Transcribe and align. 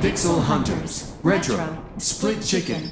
Pixel 0.00 0.38
Hunters 0.38 1.04
Retro 1.24 1.56
Split 1.98 2.42
Chicken. 2.42 2.90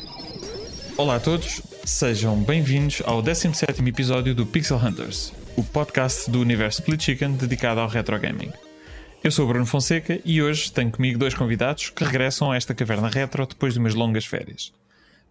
Olá 0.97 1.17
a 1.17 1.21
todos, 1.21 1.63
sejam 1.85 2.43
bem-vindos 2.43 3.03
ao 3.07 3.23
17 3.23 3.83
episódio 3.89 4.35
do 4.35 4.45
Pixel 4.45 4.77
Hunters, 4.77 5.33
o 5.57 5.63
podcast 5.63 6.31
do 6.31 6.41
universo 6.41 6.81
Split 6.81 7.03
Chicken 7.03 7.33
dedicado 7.33 7.81
ao 7.81 7.89
retro 7.89 8.19
gaming. 8.19 8.53
Eu 9.23 9.31
sou 9.31 9.45
o 9.45 9.49
Bruno 9.49 9.67
Fonseca 9.67 10.19
e 10.25 10.41
hoje 10.43 10.73
tenho 10.73 10.91
comigo 10.91 11.19
dois 11.19 11.35
convidados 11.35 11.91
que 11.91 12.05
regressam 12.05 12.51
a 12.51 12.57
esta 12.57 12.75
caverna 12.75 13.09
retro 13.09 13.47
depois 13.47 13.75
de 13.75 13.79
umas 13.79 13.95
longas 13.95 14.25
férias. 14.25 14.73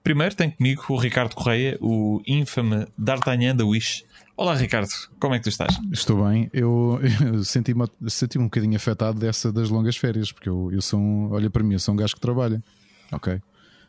Primeiro 0.04 0.36
tenho 0.36 0.52
comigo 0.52 0.84
o 0.90 0.98
Ricardo 0.98 1.34
Correia, 1.36 1.78
o 1.82 2.22
infame 2.28 2.86
D'Artagnan 2.98 3.56
da 3.56 3.66
Wish. 3.66 4.06
Olá 4.38 4.56
Ricardo, 4.56 4.90
como 5.20 5.34
é 5.36 5.40
que 5.40 5.44
tu 5.44 5.50
estás? 5.50 5.76
Estou 5.92 6.24
bem. 6.28 6.50
Eu, 6.54 7.00
eu 7.34 7.44
senti-me 7.44 7.86
senti 8.08 8.38
um 8.38 8.44
bocadinho 8.46 8.76
afetado 8.76 9.20
dessa 9.20 9.52
das 9.52 9.70
longas 9.70 9.98
férias, 9.98 10.32
porque 10.32 10.48
eu, 10.48 10.70
eu 10.72 10.82
sou 10.82 11.00
um, 11.00 11.32
olha 11.32 11.50
para 11.50 11.64
mim, 11.64 11.74
eu 11.74 11.80
sou 11.80 11.94
um 11.94 11.98
gajo 11.98 12.14
que 12.16 12.22
trabalha. 12.22 12.64
Ok. 13.12 13.42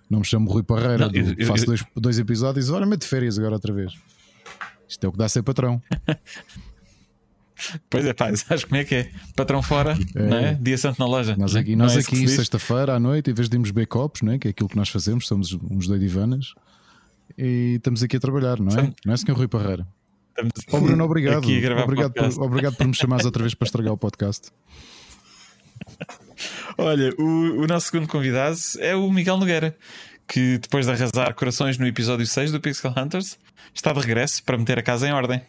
Não 0.09 0.21
me 0.21 0.25
chamo 0.25 0.51
Rui 0.51 0.63
Parreira, 0.65 1.07
Não, 1.09 1.13
eu- 1.15 1.47
faço 1.47 1.67
dois, 1.67 1.85
dois 1.95 2.19
episódios 2.19 2.69
e 2.69 2.73
ora 2.73 2.85
mete 2.87 3.07
férias 3.07 3.39
agora 3.39 3.55
outra 3.55 3.73
vez. 3.73 3.93
Isto 4.89 5.05
é 5.05 5.09
o 5.09 5.13
que 5.13 5.19
dá 5.19 5.27
a 5.27 5.29
ser 5.29 5.43
patrão. 5.43 5.81
Pois 7.89 8.05
é, 8.05 8.13
pá, 8.13 8.35
sabes 8.37 8.65
como 8.65 8.77
é 8.77 8.85
que 8.85 8.95
é? 8.95 9.11
Patrão 9.37 9.63
fora, 9.63 9.97
não 10.15 10.37
é? 10.37 10.55
Dia 10.55 10.79
santo 10.79 10.99
na 10.99 11.07
loja. 11.07 11.37
Nós 11.37 11.55
aqui, 11.55 11.77
nós 11.77 11.97
é 11.97 12.01
aqui 12.01 12.27
sexta-feira 12.29 12.95
à 12.95 13.01
noite, 13.01 13.31
em 13.31 13.35
vez 13.35 13.49
de 13.49 13.57
irmos 13.57 13.71
beber 13.71 13.87
copos, 13.87 14.23
não 14.23 14.33
é? 14.33 14.39
que 14.39 14.49
é 14.49 14.51
aquilo 14.51 14.69
que 14.69 14.77
nós 14.77 14.89
fazemos, 14.89 15.27
somos 15.27 15.53
uns 15.53 15.87
doidivanas, 15.87 16.55
e 17.37 17.75
estamos 17.77 18.03
aqui 18.03 18.17
a 18.17 18.21
trabalhar, 18.21 18.59
não 18.59 18.77
é? 18.79 18.93
Não 19.05 19.15
é, 19.15 19.17
senhor 19.17 19.37
Rui 19.37 19.49
Parreira? 19.49 19.87
Estamos 20.29 20.53
Oh, 20.73 20.81
Bruno, 20.81 21.05
obrigado. 21.05 21.45
Obrigado 21.83 22.13
por, 22.13 22.43
obrigado 22.43 22.77
por 22.77 22.87
me 22.87 22.95
chamares 22.95 23.25
outra 23.25 23.43
vez 23.43 23.55
para 23.55 23.67
estragar 23.67 23.93
o 23.93 23.97
podcast. 23.97 24.51
Olha, 26.79 27.13
o, 27.19 27.63
o 27.63 27.67
nosso 27.67 27.87
segundo 27.91 28.09
convidado 28.09 28.57
é 28.79 28.95
o 28.97 29.11
Miguel 29.11 29.37
Nogueira, 29.37 29.77
que 30.27 30.59
depois 30.59 30.87
de 30.87 30.93
arrasar 30.93 31.35
corações 31.35 31.77
no 31.77 31.87
episódio 31.87 32.27
6 32.27 32.53
do 32.53 32.61
Pixel 32.61 32.95
Hunters, 32.97 33.39
está 33.75 33.93
de 33.93 34.01
regresso 34.01 34.43
para 34.45 34.57
meter 34.57 34.79
a 34.79 34.83
casa 34.83 35.07
em 35.09 35.13
ordem. 35.13 35.43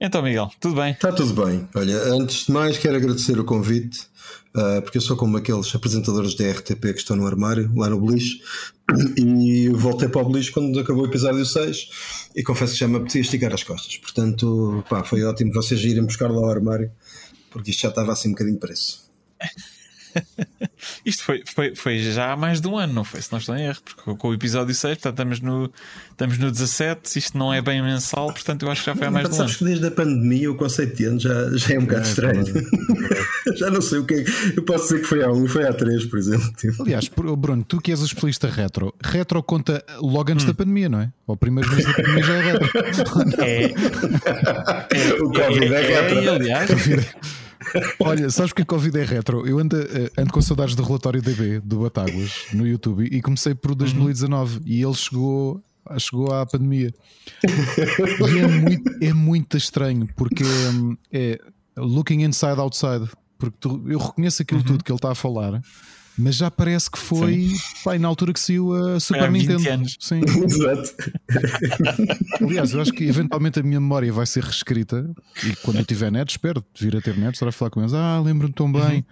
Então, 0.00 0.22
Miguel, 0.22 0.50
tudo 0.60 0.74
bem? 0.74 0.92
Está 0.92 1.12
tudo 1.12 1.44
bem. 1.44 1.68
Olha, 1.74 1.96
antes 2.12 2.46
de 2.46 2.52
mais, 2.52 2.76
quero 2.78 2.96
agradecer 2.96 3.38
o 3.38 3.44
convite, 3.44 4.00
ah, 4.54 4.80
porque 4.82 4.98
eu 4.98 5.02
sou 5.02 5.16
como 5.16 5.36
aqueles 5.36 5.74
apresentadores 5.74 6.34
da 6.34 6.50
RTP 6.50 6.92
que 6.92 6.98
estão 6.98 7.16
no 7.16 7.26
armário, 7.26 7.70
lá 7.74 7.88
no 7.88 8.00
Beliche, 8.00 8.40
e 9.16 9.68
voltei 9.70 10.08
para 10.08 10.22
o 10.22 10.30
Beliche 10.30 10.52
quando 10.52 10.78
acabou 10.78 11.04
o 11.04 11.06
episódio 11.06 11.44
6 11.44 12.30
e 12.34 12.42
confesso 12.42 12.74
que 12.74 12.80
já 12.80 12.88
me 12.88 12.96
apetecia 12.96 13.20
esticar 13.20 13.52
as 13.52 13.62
costas. 13.62 13.96
Portanto, 13.96 14.84
pá, 14.88 15.04
foi 15.04 15.22
ótimo 15.24 15.52
vocês 15.52 15.80
irem 15.84 16.04
buscar 16.04 16.30
lá 16.30 16.38
ao 16.38 16.50
armário, 16.50 16.90
porque 17.50 17.70
isto 17.70 17.82
já 17.82 17.88
estava 17.88 18.12
assim 18.12 18.28
um 18.28 18.32
bocadinho 18.32 18.58
preço. 18.58 19.04
Isto 21.04 21.24
foi, 21.24 21.42
foi, 21.46 21.74
foi 21.74 21.98
já 21.98 22.32
há 22.32 22.36
mais 22.36 22.60
de 22.60 22.68
um 22.68 22.76
ano, 22.76 22.92
não 22.92 23.04
foi? 23.04 23.20
Se 23.22 23.30
não 23.32 23.38
estou 23.38 23.56
em 23.56 23.64
erro, 23.66 23.78
porque 23.84 24.14
com 24.16 24.28
o 24.28 24.34
episódio 24.34 24.74
6, 24.74 24.94
portanto, 24.98 25.12
estamos 25.14 25.40
no, 25.40 25.70
estamos 26.10 26.38
no 26.38 26.50
17, 26.50 27.18
isto 27.18 27.38
não 27.38 27.52
é 27.52 27.62
bem 27.62 27.82
mensal, 27.82 28.26
portanto, 28.32 28.64
eu 28.64 28.70
acho 28.70 28.82
que 28.82 28.90
já 28.90 28.96
foi 28.96 29.06
há 29.06 29.10
mais 29.10 29.28
de 29.28 29.32
um 29.32 29.36
ano. 29.36 29.44
Sabes 29.44 29.56
que 29.56 29.64
desde 29.64 29.86
a 29.86 29.90
pandemia 29.90 30.50
o 30.50 30.54
conceito 30.54 30.96
de 30.96 31.04
ano 31.06 31.20
já, 31.20 31.50
já 31.56 31.74
é 31.74 31.78
um 31.78 31.82
bocado 31.82 32.06
estranho. 32.06 32.44
já 33.56 33.70
não 33.70 33.80
sei 33.80 33.98
o 33.98 34.04
que 34.04 34.14
é. 34.14 34.24
Eu 34.56 34.62
posso 34.64 34.84
dizer 34.84 35.00
que 35.00 35.06
foi 35.06 35.22
há 35.22 35.30
um, 35.30 35.46
foi 35.46 35.66
há 35.66 35.72
três, 35.72 36.04
por 36.06 36.18
exemplo. 36.18 36.52
Tipo. 36.56 36.82
Aliás, 36.82 37.08
Bruno, 37.08 37.64
tu 37.64 37.80
que 37.80 37.90
és 37.90 38.00
o 38.00 38.04
especialista 38.04 38.48
retro, 38.48 38.94
retro 39.02 39.42
conta 39.42 39.84
logo 40.00 40.30
antes 40.32 40.44
Hum. 40.44 40.48
da 40.48 40.54
pandemia, 40.54 40.88
não 40.88 41.00
é? 41.00 41.10
Ou 41.26 41.36
primeiro 41.36 41.70
mês 41.72 41.84
da 41.86 41.94
pandemia 41.94 42.22
já 42.22 42.34
é 42.34 42.42
retro. 42.52 42.70
É, 43.44 45.14
o 45.22 45.30
Covid 45.30 45.74
é, 45.74 45.80
retro. 45.80 46.22
e, 46.22 46.28
aliás, 46.28 46.70
Olha, 48.00 48.30
sabes 48.30 48.52
que 48.52 48.62
a 48.62 48.64
Covid 48.64 48.98
é 48.98 49.04
retro? 49.04 49.46
Eu 49.46 49.58
ando, 49.58 49.76
eh, 49.80 50.10
ando 50.18 50.32
com 50.32 50.40
saudades 50.42 50.74
do 50.74 50.82
relatório 50.82 51.20
DB 51.22 51.60
do 51.60 51.80
Batáguas 51.80 52.32
no 52.52 52.66
YouTube 52.66 53.06
e 53.10 53.20
comecei 53.22 53.54
por 53.54 53.74
2019 53.74 54.60
e 54.64 54.82
ele 54.82 54.94
chegou, 54.94 55.62
chegou 55.98 56.32
à 56.32 56.44
pandemia. 56.46 56.92
E 58.34 58.38
é 58.38 58.46
muito, 58.48 59.04
é 59.04 59.12
muito 59.12 59.56
estranho 59.56 60.08
porque 60.16 60.44
hum, 60.44 60.96
é 61.12 61.38
looking 61.76 62.22
inside 62.22 62.58
outside. 62.60 63.08
Porque 63.38 63.56
tu- 63.60 63.82
eu 63.86 63.98
reconheço 63.98 64.42
aquilo 64.42 64.62
tudo 64.62 64.84
que 64.84 64.90
ele 64.92 64.96
está 64.96 65.10
a 65.10 65.14
falar, 65.14 65.60
mas 66.18 66.36
já 66.36 66.50
parece 66.50 66.90
que 66.90 66.98
foi 66.98 67.48
pá, 67.84 67.98
na 67.98 68.08
altura 68.08 68.32
que 68.32 68.40
saiu 68.40 68.72
a 68.72 69.00
Super 69.00 69.30
20 69.30 69.48
Nintendo. 69.48 69.70
anos. 69.70 69.96
Sim. 70.00 70.20
Exato. 70.44 70.94
Aliás, 72.40 72.72
eu 72.72 72.80
acho 72.80 72.92
que 72.92 73.04
eventualmente 73.04 73.58
a 73.58 73.62
minha 73.62 73.80
memória 73.80 74.12
vai 74.12 74.26
ser 74.26 74.42
reescrita 74.44 75.08
e 75.44 75.56
quando 75.56 75.78
eu 75.78 75.84
tiver 75.84 76.10
net, 76.10 76.30
espero 76.30 76.64
vir 76.78 76.96
a 76.96 77.00
ter 77.00 77.16
net, 77.16 77.34
estar 77.34 77.48
a 77.48 77.52
falar 77.52 77.70
com 77.70 77.80
eles. 77.80 77.94
Ah, 77.94 78.20
lembro-me 78.20 78.52
tão 78.54 78.70
bem. 78.70 79.04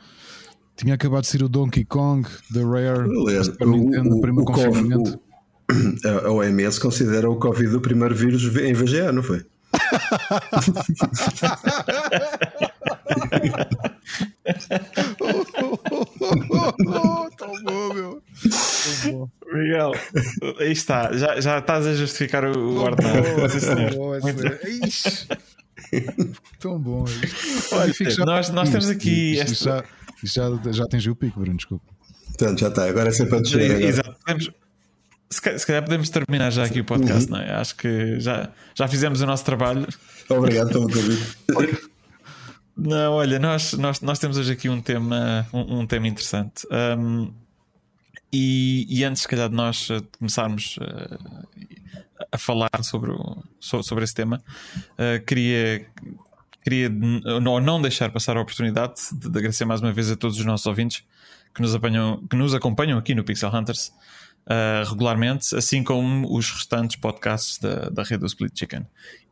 Tinha 0.76 0.94
acabado 0.94 1.22
de 1.22 1.28
ser 1.28 1.42
o 1.42 1.48
Donkey 1.48 1.84
Kong 1.84 2.26
da 2.50 2.60
Rare, 2.64 3.08
Aliás, 3.26 3.46
Super 3.46 3.66
Nintendo, 3.68 4.10
no 4.10 4.20
primeiro 4.20 4.44
Covid- 4.50 4.68
confinamento. 4.72 5.18
o- 5.18 5.22
a 6.08 6.26
a 6.28 6.32
OMS 6.32 6.80
considera 6.80 7.30
o 7.30 7.36
Covid 7.36 7.76
o 7.76 7.80
primeiro 7.80 8.14
vírus 8.14 8.44
em 8.56 8.72
VGA, 8.72 9.12
não 9.12 9.22
foi? 9.22 9.44
tão 17.36 17.62
bom, 17.62 17.94
meu. 17.94 18.22
Miguel, 19.52 19.92
aí 20.58 20.72
está, 20.72 21.12
já, 21.12 21.40
já 21.40 21.58
estás 21.58 21.86
a 21.86 21.94
justificar 21.94 22.44
o, 22.44 22.58
o 22.58 22.80
ordenado. 22.82 23.28
Tão 26.58 26.78
bom. 26.78 27.04
Olha, 27.72 27.92
já- 27.92 28.24
nós- 28.24 28.50
nós 28.50 28.70
temos 28.70 28.88
aqui 28.88 29.32
Isto 29.34 29.52
esta- 29.52 29.64
já, 29.64 29.84
isto 30.22 30.60
já, 30.64 30.72
já 30.72 30.84
atingiu 30.84 31.12
o 31.12 31.16
pico, 31.16 31.40
Bruno, 31.40 31.56
desculpa. 31.56 31.84
Portanto, 32.28 32.60
já 32.60 32.68
está. 32.68 32.88
Agora 32.88 33.08
é 33.08 33.12
sempre 33.12 33.36
a 33.36 33.40
descer. 33.40 33.82
Exato. 33.82 34.16
Podemos- 34.24 34.50
se, 35.32 35.40
ca- 35.42 35.58
se 35.58 35.66
calhar 35.66 35.82
podemos 35.82 36.08
terminar 36.10 36.50
já 36.50 36.64
aqui 36.64 36.80
o 36.80 36.84
podcast, 36.84 37.30
não 37.30 37.38
é? 37.38 37.52
Acho 37.54 37.74
que 37.76 38.20
já, 38.20 38.50
já 38.74 38.86
fizemos 38.86 39.20
o 39.20 39.26
nosso 39.26 39.44
trabalho. 39.44 39.86
Obrigado 40.28 40.68
pelo 40.70 40.88
convite. 40.88 41.36
Não, 42.76 43.12
olha, 43.12 43.38
nós, 43.38 43.72
nós, 43.74 44.00
nós 44.00 44.18
temos 44.18 44.38
hoje 44.38 44.52
aqui 44.52 44.68
um 44.68 44.80
tema, 44.80 45.46
um, 45.52 45.80
um 45.80 45.86
tema 45.86 46.08
interessante. 46.08 46.66
Um, 46.98 47.32
e, 48.32 48.86
e 48.88 49.04
antes, 49.04 49.22
se 49.22 49.28
calhar, 49.28 49.48
de 49.48 49.54
nós 49.54 49.88
eh, 49.90 50.00
começarmos 50.18 50.78
eh, 50.80 51.18
a 52.32 52.38
falar 52.38 52.70
sobre, 52.82 53.10
o- 53.10 53.42
so- 53.60 53.82
sobre 53.82 54.04
esse 54.04 54.14
tema, 54.14 54.42
eh, 54.96 55.18
queria, 55.18 55.86
queria 56.64 56.88
não, 56.88 57.60
não 57.60 57.82
deixar 57.82 58.10
passar 58.10 58.38
a 58.38 58.40
oportunidade 58.40 58.94
de, 59.12 59.28
de 59.28 59.38
agradecer 59.38 59.66
mais 59.66 59.82
uma 59.82 59.92
vez 59.92 60.10
a 60.10 60.16
todos 60.16 60.38
os 60.38 60.44
nossos 60.46 60.64
ouvintes 60.66 61.04
que 61.54 61.60
nos, 61.60 61.74
apanham, 61.74 62.24
que 62.30 62.34
nos 62.36 62.54
acompanham 62.54 62.98
aqui 62.98 63.14
no 63.14 63.22
Pixel 63.22 63.50
Hunters 63.54 63.92
eh, 64.48 64.82
regularmente, 64.86 65.54
assim 65.56 65.82
como 65.82 66.34
os 66.36 66.50
restantes 66.50 66.96
podcasts 66.96 67.58
da, 67.58 67.88
da 67.90 68.02
rede 68.02 68.20
do 68.20 68.26
Split 68.26 68.58
Chicken. 68.58 68.86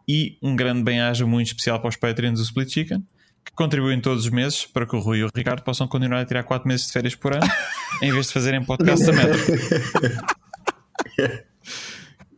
E 0.09 0.39
um 0.43 0.57
grande 0.57 0.83
bem-aja 0.83 1.27
muito 1.27 1.49
especial 1.49 1.79
para 1.81 1.89
os 1.89 1.97
Patreons 1.97 2.39
do 2.39 2.45
Split 2.45 2.71
Chicken, 2.73 3.05
que 3.45 3.53
contribuem 3.53 4.01
todos 4.01 4.25
os 4.25 4.31
meses 4.31 4.65
para 4.67 4.87
que 4.87 4.95
o 4.97 5.01
Rui 5.01 5.19
e 5.19 5.25
o 5.25 5.31
Ricardo 5.35 5.63
possam 5.63 5.87
continuar 5.89 6.21
a 6.21 6.25
tirar 6.27 6.43
4 6.45 6.67
meses 6.69 6.87
de 6.87 6.93
férias 6.93 7.15
por 7.15 7.33
ano, 7.35 7.47
em 8.03 8.13
vez 8.13 8.27
de 8.27 8.33
fazerem 8.33 8.65
podcasts 8.65 9.09
a 9.09 9.13
metro. 9.13 9.41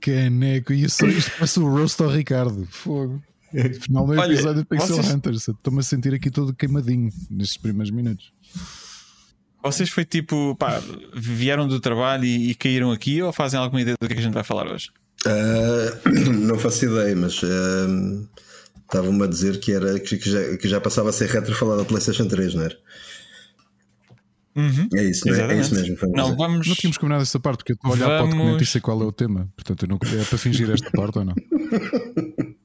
Caneco, 0.00 0.72
e 0.72 0.84
isso, 0.84 1.06
isto 1.06 1.30
parece 1.32 1.60
o 1.60 1.68
roast 1.68 2.02
ao 2.02 2.08
Ricardo. 2.10 2.66
Fogo. 2.70 3.22
Final 3.82 4.06
do 4.06 4.12
Olha, 4.12 4.32
episódio 4.32 4.62
do 4.62 4.66
Pixel 4.66 4.96
vocês- 4.96 5.14
Hunters. 5.14 5.48
Estou-me 5.48 5.80
a 5.80 5.82
sentir 5.82 6.14
aqui 6.14 6.30
todo 6.30 6.54
queimadinho 6.54 7.10
nestes 7.30 7.58
primeiros 7.58 7.90
minutos. 7.90 8.32
Vocês 9.62 9.88
foi 9.90 10.04
tipo, 10.04 10.56
pá, 10.56 10.82
vieram 11.14 11.68
do 11.68 11.78
trabalho 11.80 12.24
e, 12.24 12.50
e 12.50 12.54
caíram 12.54 12.90
aqui 12.90 13.22
ou 13.22 13.32
fazem 13.32 13.58
alguma 13.60 13.80
ideia 13.80 13.96
do 14.00 14.06
que 14.06 14.12
é 14.12 14.16
que 14.16 14.20
a 14.20 14.24
gente 14.24 14.34
vai 14.34 14.44
falar 14.44 14.66
hoje? 14.66 14.90
Ah, 15.24 15.98
não 16.30 16.58
faço 16.58 16.84
ideia, 16.84 17.14
mas 17.14 17.40
ah, 17.44 18.26
estavam-me 18.82 19.22
a 19.22 19.26
dizer 19.26 19.60
que, 19.60 19.72
era, 19.72 19.98
que, 20.00 20.16
que 20.18 20.30
já, 20.30 20.56
que 20.56 20.68
já 20.68 20.80
passava 20.80 21.10
a 21.10 21.12
ser 21.12 21.28
retro 21.28 21.54
falar 21.54 21.76
da 21.76 21.84
PlayStation 21.84 22.26
3, 22.26 22.54
não 22.54 22.64
era? 22.64 22.76
É 24.94 25.04
isso, 25.04 25.26
não 25.26 25.34
é? 25.34 25.54
É 25.54 25.60
isso 25.60 25.74
mesmo. 25.74 25.96
vamos 25.96 26.16
Não, 26.16 26.36
vamos. 26.36 26.68
Não 26.68 26.74
tínhamos 26.74 26.98
combinado 26.98 27.22
essa 27.22 27.40
parte, 27.40 27.58
porque 27.58 27.72
eu 27.72 27.74
estou 27.74 27.90
a 27.90 27.94
olhar 27.94 28.06
para 28.06 28.16
o 28.16 28.18
Vamos- 28.18 28.34
documento 28.34 28.62
e 28.62 28.66
sei 28.66 28.80
qual 28.82 29.00
é 29.00 29.04
o 29.06 29.12
tema. 29.12 29.48
Portanto, 29.56 29.84
eu 29.84 29.88
não, 29.88 29.96
é 30.20 30.24
para 30.24 30.38
fingir 30.38 30.68
esta 30.70 30.90
parte 30.90 31.18
ou 31.18 31.24
não? 31.24 31.34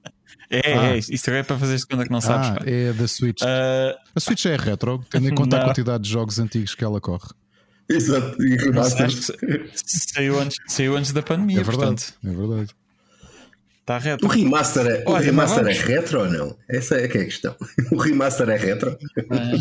É, 0.50 0.74
Ah. 0.74 0.96
é, 0.96 0.98
isto 0.98 1.30
é 1.30 1.44
para 1.44 1.58
fazer 1.58 1.78
segunda 1.80 2.04
que 2.06 2.12
não 2.12 2.22
sabes. 2.22 2.50
ah, 2.50 2.58
é 2.66 2.94
da 2.94 3.08
Switch. 3.08 3.42
Ah, 3.44 3.96
A 4.16 4.20
Switch 4.20 4.46
é 4.46 4.56
retro, 4.56 5.04
tendo 5.10 5.28
em 5.28 5.36
conta 5.36 5.58
Não. 5.58 5.64
a 5.64 5.68
quantidade 5.68 6.04
de 6.04 6.10
jogos 6.10 6.40
antigos 6.40 6.74
que 6.76 6.84
ela 6.84 7.02
corre. 7.02 7.28
Exato, 7.90 8.42
e 8.44 8.56
remaster. 8.58 9.12
sa- 9.12 9.34
saiu 9.76 10.40
antes, 10.40 10.58
saiu 10.68 10.98
antes 10.98 11.12
da 11.14 11.22
pandemia, 11.22 11.62
É 11.62 11.64
verdade. 11.64 11.80
portanto, 12.04 12.14
É 12.26 12.30
verdade. 12.30 12.70
está 13.80 13.98
reto. 13.98 14.26
O 14.26 14.30
remaster, 14.30 14.86
é, 14.88 15.04
o 15.06 15.12
Olha, 15.12 15.26
remaster 15.26 15.68
é 15.68 15.72
retro 15.74 16.20
ou 16.22 16.30
não? 16.30 16.58
Essa 16.68 16.96
é 16.96 17.08
que 17.08 17.18
é 17.18 17.22
a 17.22 17.26
questão. 17.26 17.56
O 17.92 17.98
remaster 17.98 18.50
é 18.50 18.58
retro? 18.58 18.98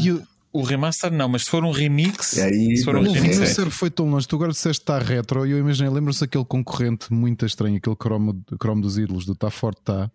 E 0.03 0.11
o, 0.13 0.23
O 0.53 0.63
remaster 0.63 1.13
não, 1.13 1.29
mas 1.29 1.45
se 1.45 1.51
for 1.51 1.63
um 1.65 1.71
remix, 1.71 2.33
E 2.35 2.41
aí, 2.41 2.77
se 2.79 2.85
for 2.85 2.97
um 2.97 3.03
pronto, 3.05 3.19
O 3.21 3.47
sim, 3.47 3.63
é. 3.67 3.71
foi 3.71 3.91
tão 3.91 4.09
longe. 4.11 4.27
Tu 4.27 4.35
agora 4.37 4.51
disseste 4.53 4.83
que 4.85 4.91
está 4.91 4.99
retro 4.99 5.47
e 5.47 5.51
eu 5.51 5.59
imaginei, 5.59 5.91
lembro-se 5.93 6.21
daquele 6.21 6.45
concorrente 6.47 7.13
muito 7.13 7.45
estranho, 7.45 7.77
aquele 7.77 7.95
cromo, 7.97 8.43
cromo 8.59 8.81
dos 8.81 8.97
ídolos, 8.97 9.27
do 9.27 9.35
Tá 9.35 9.51
Forte 9.51 9.83
Tá. 9.85 10.11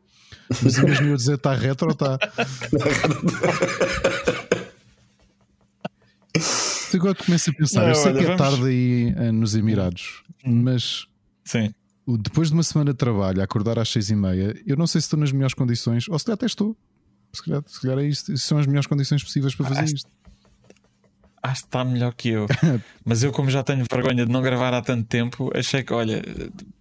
Mas 0.63 0.78
imaginei 0.78 1.12
eu 1.12 1.16
dizer 1.18 1.36
está 1.36 1.54
retro 1.54 1.88
ou 1.88 1.94
está. 1.94 2.18
Agora 6.94 7.16
tu 7.16 7.24
começas 7.25 7.48
a 7.54 7.57
pensar, 7.57 7.81
Não, 7.81 7.89
eu 7.89 7.95
sei 7.95 8.06
olha, 8.12 8.13
que 8.19 8.24
é 8.31 8.36
vamos- 8.36 8.42
tarde 8.51 8.66
aí 8.68 9.13
eh, 9.16 9.31
nos 9.31 9.56
Emirados, 9.56 10.24
mas 10.45 11.06
sim. 11.45 11.74
depois 12.19 12.50
de 12.50 12.54
uma 12.54 12.63
semana 12.63 12.92
de 12.92 12.98
trabalho, 12.98 13.39
a 13.39 13.44
acordar 13.45 13.80
às 13.80 13.89
seis 13.89 14.10
e 14.10 14.16
meia, 14.16 14.56
eu 14.68 14.75
não 14.75 14.86
sei 14.88 15.00
se 15.00 15.06
estou 15.06 15.18
nas 15.19 15.31
melhores 15.31 15.54
condições, 15.54 16.07
ou 16.10 16.19
se 16.19 16.25
calhar 16.25 16.36
até 16.36 16.45
estou. 16.45 16.75
Se 17.33 17.42
calhar, 17.44 17.63
se 17.66 17.81
calhar 17.81 17.98
é 18.00 18.04
isto, 18.06 18.36
são 18.38 18.57
as 18.57 18.68
melhores 18.68 18.88
condições 18.88 19.24
possíveis 19.24 19.56
para 19.56 19.68
fazer 19.68 19.80
Ah, 19.81 19.86
isto. 19.86 20.10
Acho 21.42 21.62
que 21.62 21.68
está 21.68 21.86
melhor 21.86 22.13
que 22.13 22.28
eu. 22.30 22.45
Mas 23.06 23.24
eu, 23.24 23.31
como 23.31 23.50
já 23.50 23.63
tenho 23.63 23.86
vergonha 23.89 24.25
de 24.25 24.31
não 24.31 24.42
gravar 24.42 24.74
há 24.74 24.81
tanto 24.81 25.07
tempo, 25.07 25.50
achei 25.56 25.81
que, 25.81 25.94
olha, 25.94 26.22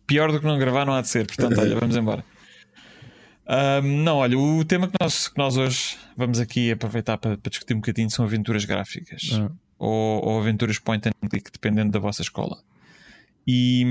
pior 0.08 0.32
do 0.32 0.40
que 0.40 0.46
não 0.46 0.58
gravar 0.58 0.84
não 0.84 0.92
há 0.94 1.00
de 1.02 1.08
ser. 1.08 1.24
Portanto, 1.26 1.60
olha, 1.60 1.78
vamos 1.78 1.94
embora. 1.96 2.24
Ahm, 3.52 4.04
não, 4.04 4.18
olha, 4.18 4.38
o 4.38 4.64
tema 4.64 4.86
que 4.86 4.94
nós, 5.00 5.26
que 5.28 5.36
nós 5.36 5.56
hoje 5.56 5.96
vamos 6.16 6.38
aqui 6.38 6.70
aproveitar 6.70 7.18
para, 7.18 7.36
para 7.36 7.50
discutir 7.50 7.74
um 7.74 7.78
bocadinho 7.80 8.08
são 8.08 8.24
aventuras 8.24 8.64
gráficas 8.64 9.30
Ah. 9.34 9.50
ou, 9.76 10.24
ou 10.24 10.40
aventuras 10.40 10.78
point 10.78 11.08
and 11.08 11.28
click, 11.28 11.50
dependendo 11.50 11.90
da 11.90 11.98
vossa 11.98 12.22
escola. 12.22 12.62
E, 13.46 13.84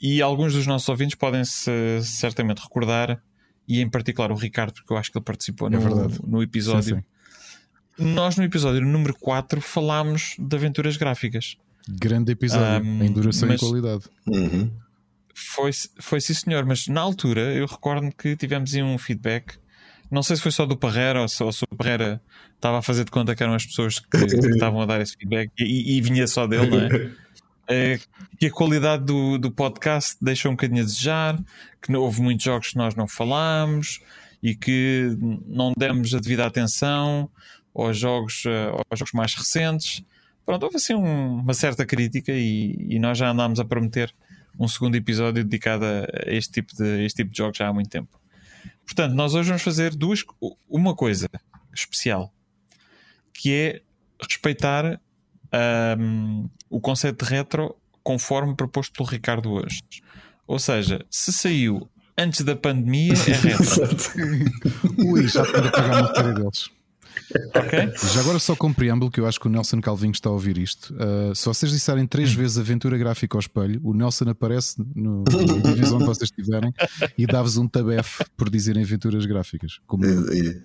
e 0.00 0.20
alguns 0.20 0.54
dos 0.54 0.66
nossos 0.66 0.88
ouvintes 0.88 1.14
podem-se 1.14 1.70
certamente 2.02 2.58
recordar, 2.60 3.22
e 3.68 3.80
em 3.80 3.88
particular 3.88 4.32
o 4.32 4.34
Ricardo, 4.34 4.72
porque 4.74 4.92
eu 4.92 4.96
acho 4.96 5.12
que 5.12 5.18
ele 5.18 5.24
participou 5.24 5.68
É 5.68 5.70
no, 5.70 5.80
verdade. 5.80 6.18
no 6.26 6.42
episódio. 6.42 6.96
Sim, 6.96 7.02
sim. 8.04 8.12
Nós, 8.14 8.36
no 8.36 8.42
episódio 8.42 8.80
número 8.84 9.14
4, 9.20 9.60
falámos 9.60 10.34
de 10.38 10.56
aventuras 10.56 10.96
gráficas. 10.96 11.56
Grande 11.88 12.32
episódio, 12.32 12.84
Um, 12.88 13.04
em 13.04 13.12
duração 13.12 13.48
mas- 13.48 13.60
e 13.60 13.64
qualidade. 13.64 14.04
Uhum. 14.26 14.70
Foi, 15.42 15.70
foi 15.98 16.20
sim, 16.20 16.34
senhor, 16.34 16.64
mas 16.66 16.86
na 16.88 17.00
altura 17.00 17.40
eu 17.54 17.66
recordo 17.66 18.10
que 18.14 18.36
tivemos 18.36 18.74
aí 18.74 18.82
um 18.82 18.98
feedback. 18.98 19.54
Não 20.10 20.22
sei 20.22 20.36
se 20.36 20.42
foi 20.42 20.50
só 20.50 20.66
do 20.66 20.76
Parreira 20.76 21.20
ou 21.22 21.28
se, 21.28 21.42
ou 21.42 21.52
se 21.52 21.64
o 21.70 21.76
Parreira 21.76 22.20
estava 22.56 22.78
a 22.78 22.82
fazer 22.82 23.04
de 23.04 23.10
conta 23.10 23.34
que 23.34 23.42
eram 23.42 23.54
as 23.54 23.64
pessoas 23.64 23.98
que, 24.00 24.08
que 24.08 24.16
estavam 24.50 24.80
a 24.80 24.86
dar 24.86 25.00
esse 25.00 25.16
feedback 25.16 25.50
e, 25.58 25.96
e 25.96 26.00
vinha 26.00 26.26
só 26.26 26.46
dele, 26.46 26.66
não 26.68 26.80
é? 26.80 27.10
É, 27.72 28.00
que 28.36 28.46
a 28.46 28.50
qualidade 28.50 29.04
do, 29.04 29.38
do 29.38 29.48
podcast 29.48 30.16
deixou 30.20 30.50
um 30.50 30.56
bocadinho 30.56 30.82
a 30.82 30.84
desejar, 30.84 31.38
que 31.80 31.92
não- 31.92 32.00
houve 32.00 32.20
muitos 32.20 32.44
jogos 32.44 32.70
que 32.70 32.76
nós 32.76 32.96
não 32.96 33.06
falámos 33.06 34.00
e 34.42 34.56
que 34.56 35.16
não 35.46 35.72
demos 35.78 36.12
a 36.12 36.18
devida 36.18 36.44
atenção 36.44 37.30
aos 37.72 37.96
jogos, 37.96 38.42
eh, 38.44 38.70
aos 38.90 38.98
jogos 38.98 39.12
mais 39.12 39.34
recentes. 39.36 40.02
Pronto, 40.44 40.64
houve 40.64 40.78
assim 40.78 40.94
um- 40.96 41.34
uma 41.42 41.54
certa 41.54 41.86
crítica 41.86 42.32
e, 42.32 42.74
e 42.88 42.98
nós 42.98 43.16
já 43.16 43.30
andámos 43.30 43.60
a 43.60 43.64
prometer 43.64 44.12
um 44.58 44.68
segundo 44.68 44.94
episódio 44.96 45.44
dedicado 45.44 45.84
a 45.84 46.06
este 46.26 46.52
tipo 46.52 46.74
de, 46.74 47.04
este 47.04 47.22
tipo 47.22 47.32
de 47.32 47.38
jogos 47.38 47.58
já 47.58 47.68
há 47.68 47.72
muito 47.72 47.90
tempo. 47.90 48.20
Portanto, 48.84 49.14
nós 49.14 49.34
hoje 49.34 49.48
vamos 49.48 49.62
fazer 49.62 49.94
duas, 49.94 50.24
uma 50.68 50.94
coisa 50.94 51.28
especial 51.72 52.32
que 53.32 53.54
é 53.54 53.82
respeitar 54.20 55.00
ahm, 55.52 56.46
o 56.68 56.80
conceito 56.80 57.24
de 57.24 57.30
retro 57.30 57.76
conforme 58.02 58.54
proposto 58.54 58.92
pelo 58.92 59.08
Ricardo 59.08 59.52
hoje. 59.52 59.82
Ou 60.46 60.58
seja, 60.58 61.04
se 61.10 61.32
saiu 61.32 61.88
antes 62.18 62.42
da 62.42 62.56
pandemia, 62.56 63.14
é 63.14 63.32
retro. 63.40 63.86
Ui, 64.98 65.26
já 65.28 65.42
estou 65.42 65.64
a 65.64 65.70
pagar 65.70 66.02
uma 66.02 66.14
série 66.14 66.34
deles. 66.34 66.70
Ok? 67.54 67.92
Já 68.14 68.20
agora 68.20 68.38
só 68.38 68.54
com 68.56 68.72
preâmbulo, 68.72 69.10
que 69.10 69.20
eu 69.20 69.26
acho 69.26 69.38
que 69.40 69.46
o 69.46 69.50
Nelson 69.50 69.80
Calvinho 69.80 70.12
está 70.12 70.28
a 70.28 70.32
ouvir 70.32 70.58
isto. 70.58 70.94
Uh, 70.94 71.34
se 71.34 71.44
vocês 71.46 71.70
disserem 71.72 72.06
três 72.06 72.32
vezes 72.32 72.58
aventura 72.58 72.96
gráfica 72.98 73.36
ao 73.36 73.40
espelho, 73.40 73.80
o 73.84 73.94
Nelson 73.94 74.28
aparece 74.30 74.76
no, 74.94 75.24
no 75.24 75.62
vídeos 75.62 75.92
onde 75.92 76.04
vocês 76.04 76.30
estiverem 76.30 76.72
e 77.16 77.26
dá-vos 77.26 77.56
um 77.56 77.66
tabefe 77.68 78.24
por 78.36 78.48
dizerem 78.50 78.82
aventuras 78.82 79.24
gráficas. 79.26 79.78
Como. 79.86 80.04
E- 80.04 80.38
e- 80.50 80.60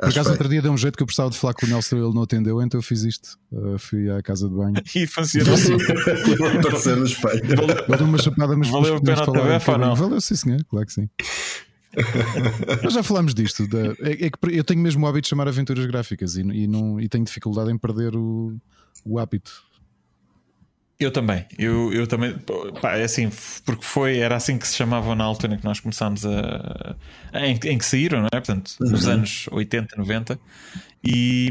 Por 0.00 0.08
acaso, 0.08 0.30
outro 0.30 0.48
dia 0.48 0.62
deu 0.62 0.72
um 0.72 0.78
jeito 0.78 0.96
que 0.96 1.02
eu 1.02 1.06
precisava 1.06 1.28
de 1.30 1.36
falar 1.36 1.52
com 1.52 1.66
o 1.66 1.68
Nelson, 1.68 1.96
ele 1.96 2.14
não 2.14 2.22
atendeu, 2.22 2.62
então 2.62 2.78
eu 2.78 2.82
fiz 2.82 3.02
isto. 3.02 3.38
Uh, 3.52 3.78
fui 3.78 4.10
à 4.10 4.22
casa 4.22 4.48
de 4.48 4.54
banho. 4.54 4.74
E 4.96 5.06
funcionou 5.06 5.52
assim. 5.52 5.76
Vou 6.38 6.48
aparecer 6.48 6.96
no 6.96 7.04
espelho. 7.04 7.42
Deu 7.46 8.06
uma 8.06 8.16
chapada, 8.18 8.56
mas 8.56 8.68
Valeu 8.70 8.96
a 8.96 9.00
pena 9.00 9.22
o 9.22 9.24
falar 9.26 9.40
tabefe 9.42 9.70
ou 9.72 9.78
não? 9.78 9.94
Valeu, 9.94 10.20
sim, 10.20 10.36
senhor, 10.36 10.64
claro 10.64 10.86
que 10.86 10.92
sim. 10.94 11.08
Nós 12.82 12.94
já 12.94 13.02
falámos 13.02 13.34
disto. 13.34 13.66
da- 13.66 13.94
é, 14.00 14.26
é 14.26 14.30
que 14.30 14.38
eu 14.50 14.64
tenho 14.64 14.80
mesmo 14.80 15.04
o 15.04 15.08
hábito 15.08 15.22
de 15.22 15.28
chamar 15.28 15.48
aventuras 15.48 15.84
gráficas 15.86 16.36
e, 16.36 16.40
e 16.42 16.66
não, 16.66 17.00
e 17.00 17.08
tenho 17.08 17.24
dificuldade 17.24 17.70
em 17.70 17.78
perder 17.78 18.14
o, 18.16 18.56
o 19.04 19.18
hábito. 19.18 19.64
Eu 20.98 21.10
também, 21.10 21.46
eu, 21.58 21.90
eu 21.94 22.06
também, 22.06 22.36
pá, 22.82 22.96
é 22.98 23.04
assim, 23.04 23.30
porque 23.64 23.82
foi, 23.82 24.18
era 24.18 24.36
assim 24.36 24.58
que 24.58 24.68
se 24.68 24.76
chamavam 24.76 25.14
na 25.14 25.24
altura 25.24 25.54
em 25.54 25.56
que 25.58 25.64
nós 25.64 25.80
começámos 25.80 26.26
a. 26.26 26.94
em, 27.32 27.58
em 27.64 27.78
que 27.78 27.84
saíram, 27.86 28.18
não 28.20 28.26
é? 28.26 28.36
Portanto, 28.38 28.72
nos 28.80 29.08
anos 29.08 29.48
80, 29.50 29.96
90. 29.96 30.38
E 31.02 31.50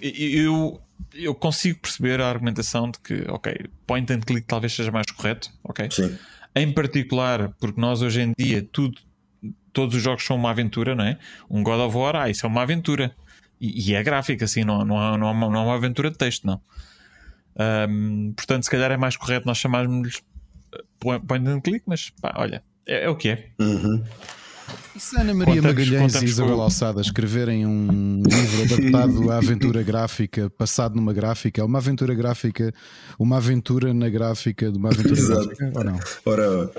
eu, 0.00 0.80
eu 1.14 1.34
consigo 1.34 1.80
perceber 1.80 2.20
a 2.20 2.28
argumentação 2.28 2.88
de 2.88 3.00
que, 3.00 3.24
ok, 3.28 3.56
point 3.88 4.12
and 4.12 4.20
click 4.20 4.46
talvez 4.46 4.72
seja 4.72 4.92
mais 4.92 5.06
correto, 5.10 5.50
ok? 5.64 5.88
Sim. 5.90 6.16
Em 6.54 6.72
particular, 6.72 7.52
porque 7.58 7.80
nós 7.80 8.02
hoje 8.02 8.20
em 8.22 8.32
dia 8.38 8.66
tudo, 8.72 9.00
todos 9.76 9.94
os 9.94 10.02
jogos 10.02 10.24
são 10.24 10.36
uma 10.36 10.50
aventura, 10.50 10.94
não 10.94 11.04
é? 11.04 11.18
Um 11.50 11.62
God 11.62 11.78
of 11.80 11.94
War, 11.96 12.16
ah, 12.16 12.30
isso 12.30 12.46
é 12.46 12.48
uma 12.48 12.62
aventura. 12.62 13.14
E, 13.60 13.90
e 13.90 13.94
é 13.94 14.02
gráfica, 14.02 14.46
assim, 14.46 14.64
não, 14.64 14.84
não, 14.84 14.98
há- 14.98 15.18
não, 15.18 15.28
há 15.28 15.30
uma, 15.32 15.50
não 15.50 15.60
é 15.60 15.62
uma 15.64 15.74
aventura 15.76 16.10
de 16.10 16.16
texto, 16.16 16.46
não. 16.46 16.60
Ahm, 17.58 18.32
portanto, 18.36 18.64
se 18.64 18.70
calhar 18.70 18.90
é 18.90 18.96
mais 18.96 19.16
correto 19.16 19.46
nós 19.46 19.58
chamarmos 19.58 20.22
point 20.98 21.24
point 21.26 21.48
and 21.48 21.60
click, 21.60 21.82
mas 21.86 22.10
pá, 22.20 22.34
olha, 22.36 22.62
é, 22.86 23.04
é 23.04 23.08
o 23.08 23.16
que 23.16 23.28
é. 23.30 23.48
Uhum. 23.58 24.02
Se 24.98 25.14
Ana 25.20 25.32
Maria 25.32 25.56
Contamos- 25.56 25.74
Magalhães 25.78 25.92
e 26.12 26.14
contamos 26.14 26.30
Isabel 26.30 26.56
com- 26.56 26.62
Alçada 26.62 27.00
escreverem 27.00 27.64
um 27.66 28.20
livro 28.26 28.62
adaptado 28.74 29.30
à 29.30 29.36
aventura 29.38 29.82
gráfica, 29.82 30.50
passado 30.50 30.96
numa 30.96 31.12
gráfica, 31.12 31.60
é 31.60 31.64
uma 31.64 31.78
aventura 31.78 32.14
gráfica, 32.14 32.74
uma 33.18 33.36
aventura 33.36 33.94
na 33.94 34.08
gráfica 34.08 34.70
de 34.72 34.76
uma 34.78 34.88
aventura 34.90 35.14
Exato. 35.20 35.46
gráfica, 35.46 35.72
ou 35.78 35.84
não? 35.84 36.00
Ora, 36.26 36.70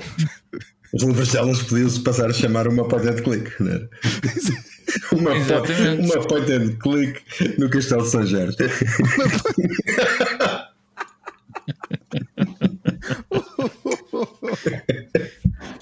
os 0.94 1.04
livros 1.04 1.31
delas 1.31 1.62
podiam-se 1.63 2.00
passar 2.01 2.30
a 2.30 2.34
chamar 2.34 2.68
uma 2.68 2.88
point 2.88 3.07
and 3.07 3.16
click, 3.24 3.51
não 3.60 3.72
era? 3.72 3.89
Uma, 5.12 5.31
po- 5.31 5.36
Exatamente. 5.36 6.01
uma 6.13 6.28
point 6.28 6.51
and 6.51 6.69
click 6.80 7.22
no 7.60 7.69
Castelo 7.69 8.04
de 8.04 8.10
São 8.10 8.25
Jorge. 8.25 8.56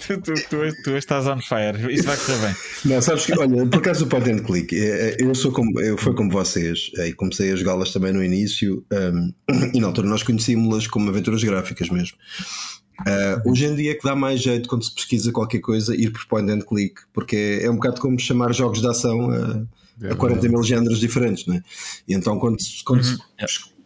Tu, 0.07 0.21
tu, 0.21 0.33
tu, 0.49 0.57
tu 0.83 0.97
estás 0.97 1.25
on 1.27 1.39
fire, 1.41 1.91
isso 1.91 2.03
vai 2.03 2.17
correr 2.17 2.37
bem. 2.39 2.55
Não, 2.85 3.01
sabes 3.01 3.25
que, 3.25 3.37
olha, 3.37 3.65
por 3.65 3.79
acaso 3.79 4.05
o 4.05 4.07
point 4.07 4.29
and 4.29 4.43
click, 4.43 4.75
é, 4.75 5.11
é, 5.11 5.17
eu 5.19 5.33
sou 5.33 5.51
como, 5.51 5.79
eu 5.79 5.97
fui 5.97 6.13
como 6.13 6.29
vocês, 6.31 6.91
é, 6.97 7.07
e 7.07 7.13
comecei 7.13 7.51
a 7.51 7.55
jogá-las 7.55 7.91
também 7.91 8.13
no 8.13 8.23
início, 8.23 8.85
um, 8.91 9.33
e 9.73 9.79
na 9.79 9.87
altura 9.87 10.07
nós 10.07 10.23
conhecíamos-las 10.23 10.87
como 10.87 11.09
aventuras 11.09 11.43
gráficas 11.43 11.89
mesmo. 11.89 12.17
Uh, 13.01 13.49
hoje 13.49 13.65
em 13.65 13.75
dia 13.75 13.91
é 13.91 13.93
que 13.95 14.03
dá 14.03 14.15
mais 14.15 14.41
jeito 14.41 14.69
quando 14.69 14.83
se 14.83 14.93
pesquisa 14.93 15.31
qualquer 15.31 15.59
coisa 15.59 15.93
ir 15.95 16.11
por 16.11 16.25
point 16.27 16.49
and 16.49 16.61
click, 16.61 17.01
porque 17.13 17.35
é, 17.35 17.65
é 17.65 17.69
um 17.69 17.75
bocado 17.75 17.99
como 17.99 18.17
chamar 18.19 18.53
jogos 18.53 18.79
de 18.81 18.87
ação 18.87 19.29
a, 19.31 20.07
a 20.11 20.15
40 20.15 20.47
mil 20.47 20.63
géneros 20.63 20.99
diferentes, 20.99 21.45
não 21.45 21.55
é? 21.55 21.63
E 22.07 22.13
então 22.13 22.39
quando, 22.39 22.61
se- 22.61 22.83
quando, 22.85 23.03
se, 23.03 23.17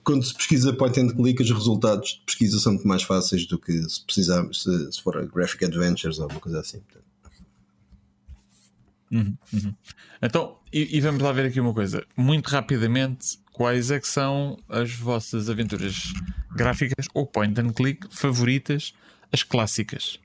quando 0.04 0.24
se 0.24 0.34
pesquisa 0.36 0.74
point 0.74 1.00
and 1.00 1.10
click, 1.10 1.42
os 1.42 1.50
resultados 1.51 2.10
de 2.20 2.22
pesquisa 2.25 2.60
são 2.60 2.74
muito 2.74 2.88
mais 2.88 3.01
fáceis 3.04 3.48
do 3.48 3.58
que 3.58 3.74
se 3.89 4.06
precisarmos, 4.06 4.62
se, 4.63 4.92
se 4.92 5.01
for 5.01 5.18
a 5.18 5.25
Graphic 5.25 5.66
Adventures 5.66 6.18
ou 6.20 6.24
alguma 6.25 6.39
coisa 6.42 6.60
assim. 6.60 6.80
portanto. 6.80 7.10
Então, 10.22 10.58
e, 10.72 10.98
e 10.98 11.01
vamos 11.01 11.22
lá 11.22 11.32
ver 11.32 11.48
aqui 11.48 11.60
uma 11.60 11.74
coisa, 11.74 12.06
muito 12.16 12.48
rapidamente, 12.48 13.39
quais 13.51 13.89
é 13.89 14.00
que 14.00 14.08
são 14.08 14.58
as 14.70 14.92
vossas 14.94 15.50
aventuras 15.50 16.13
gráficas 16.56 17.06
ou 17.13 17.25
point 17.25 17.60
and 17.60 17.74
click 17.74 18.08
favoritas, 18.12 18.94
as 19.32 19.44
clássicas? 19.44 20.20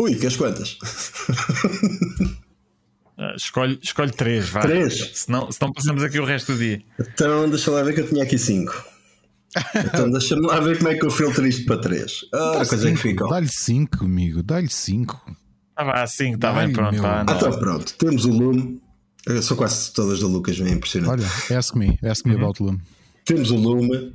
Ui, 0.00 0.14
que 0.16 0.26
as 0.26 0.36
quantas? 0.36 0.78
Ah, 3.16 3.34
escolhe, 3.36 3.78
escolhe 3.80 4.10
três, 4.10 4.48
vá. 4.48 4.60
Três? 4.60 5.12
Senão, 5.14 5.48
senão 5.52 5.72
passamos 5.72 6.02
aqui 6.02 6.18
o 6.18 6.24
resto 6.24 6.52
do 6.52 6.58
dia. 6.58 6.82
Então 6.98 7.48
deixa 7.48 7.70
lá 7.70 7.80
ver 7.84 7.94
que 7.94 8.00
eu 8.00 8.08
tinha 8.08 8.24
aqui 8.24 8.36
5. 8.36 8.84
Então 9.86 10.10
deixa-me 10.10 10.44
lá 10.44 10.58
ver 10.58 10.78
como 10.78 10.88
é 10.88 10.96
que 10.98 11.04
eu 11.06 11.10
filtro 11.12 11.46
isto 11.46 11.64
para 11.64 11.80
3. 11.80 12.12
Ora, 12.34 12.66
coisa 12.66 12.88
é 12.88 12.92
que 12.92 12.98
ficam. 12.98 13.28
Dá-lhe 13.28 13.46
5, 13.48 14.04
amigo, 14.04 14.42
dá-lhe 14.42 14.68
5. 14.68 15.36
Ah, 15.76 15.84
vá, 15.84 16.02
assim, 16.02 16.34
está 16.34 16.52
bem, 16.54 16.72
pronto. 16.72 16.92
meu. 16.92 17.02
Vá, 17.02 17.20
Ah, 17.20 17.24
então 17.36 17.56
pronto, 17.56 17.94
temos 17.96 18.24
o 18.24 18.30
Lume. 18.32 18.82
Eh, 19.28 19.40
São 19.40 19.56
quase 19.56 19.92
todas 19.92 20.18
da 20.18 20.26
Lucas, 20.26 20.58
bem 20.58 20.72
impressionante. 20.72 21.22
Olha, 21.48 21.56
ask 21.58 21.72
me, 21.76 21.96
ask 22.02 22.26
me 22.26 22.34
about 22.34 22.60
Lume. 22.60 22.80
Temos 23.24 23.50
o 23.50 23.56
Lume, 23.56 24.14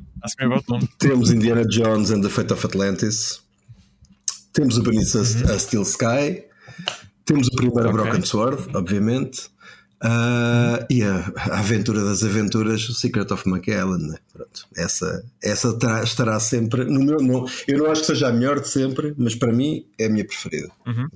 nome. 0.68 0.90
temos 1.00 1.32
Indiana 1.32 1.66
Jones 1.66 2.12
and 2.12 2.22
the 2.22 2.30
Fate 2.30 2.54
of 2.54 2.66
Atlantis, 2.66 3.42
temos 4.54 4.78
o 4.78 4.84
Beneath 4.84 5.16
a- 5.16 5.54
a 5.54 5.60
Steel 5.60 5.82
Sky, 5.84 6.44
temos 7.26 7.48
o 7.48 7.56
primeiro 7.56 7.90
Ok. 7.90 8.02
Broken 8.04 8.22
Sword, 8.26 8.70
obviamente. 8.76 9.50
Uh, 10.02 10.80
e 10.90 11.04
a, 11.04 11.30
a, 11.36 11.60
aventura 11.60 12.02
das 12.06 12.24
aventuras, 12.24 12.88
o 12.88 12.94
Secret 12.94 13.34
of 13.34 13.44
Island, 13.68 14.08
né? 14.08 14.18
Pronto, 14.32 14.66
essa, 14.78 15.26
essa 15.44 15.78
terá, 15.78 16.02
estará 16.02 16.40
sempre 16.40 16.86
no 16.86 17.02
meu. 17.04 17.18
No, 17.18 17.50
eu 17.68 17.78
não 17.80 17.92
acho 17.92 18.02
que 18.02 18.08
seja 18.08 18.30
a 18.30 18.32
melhor 18.32 18.62
de 18.62 18.70
sempre, 18.70 19.14
mas 19.18 19.36
para 19.36 19.52
mim 19.52 19.86
é 20.00 20.06
a 20.06 20.10
minha 20.10 20.24
preferida. 20.24 20.72
Uhum. 20.88 21.10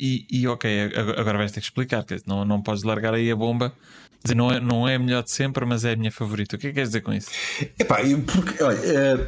E, 0.00 0.26
e, 0.30 0.48
ok, 0.48 0.92
agora 1.18 1.36
vais 1.38 1.52
ter 1.52 1.60
que 1.60 1.66
explicar, 1.66 2.04
não, 2.26 2.44
não 2.46 2.62
podes 2.62 2.82
largar 2.82 3.12
aí 3.12 3.30
a 3.30 3.36
bomba. 3.36 3.72
Não, 4.34 4.50
é, 4.50 4.60
não 4.60 4.88
é 4.88 4.94
a 4.94 4.98
melhor 4.98 5.22
de 5.22 5.30
sempre, 5.30 5.66
mas 5.66 5.84
é 5.84 5.92
a 5.92 5.96
minha 5.96 6.12
favorita. 6.12 6.56
O 6.56 6.58
que 6.58 6.68
é 6.68 6.70
que 6.70 6.74
queres 6.74 6.90
dizer 6.90 7.02
com 7.02 7.12
isso? 7.12 7.28
Epá, 7.78 8.02
eu, 8.02 8.22
porque, 8.22 8.62
olha, 8.62 8.78
é, 8.78 9.26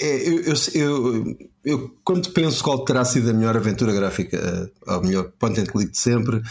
é, 0.00 0.28
eu, 0.28 0.42
eu, 0.42 0.54
eu, 0.74 1.38
eu, 1.64 1.96
quando 2.02 2.30
penso 2.30 2.64
qual 2.64 2.84
terá 2.84 3.04
sido 3.04 3.28
a 3.30 3.32
melhor 3.34 3.56
aventura 3.56 3.92
gráfica, 3.92 4.70
ou 4.86 5.02
melhor 5.02 5.32
point 5.38 5.60
and 5.60 5.66
click 5.66 5.90
de 5.90 5.98
sempre, 5.98 6.42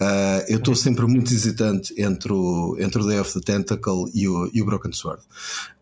Uh, 0.00 0.46
eu 0.48 0.58
estou 0.58 0.76
sempre 0.76 1.04
muito 1.06 1.32
hesitante 1.32 1.92
entre 2.00 2.32
o, 2.32 2.76
entre 2.78 3.02
o 3.02 3.04
Day 3.04 3.18
of 3.18 3.32
the 3.32 3.40
Tentacle 3.40 4.08
e 4.14 4.28
o, 4.28 4.48
e 4.54 4.62
o 4.62 4.64
Broken 4.64 4.92
Sword. 4.92 5.20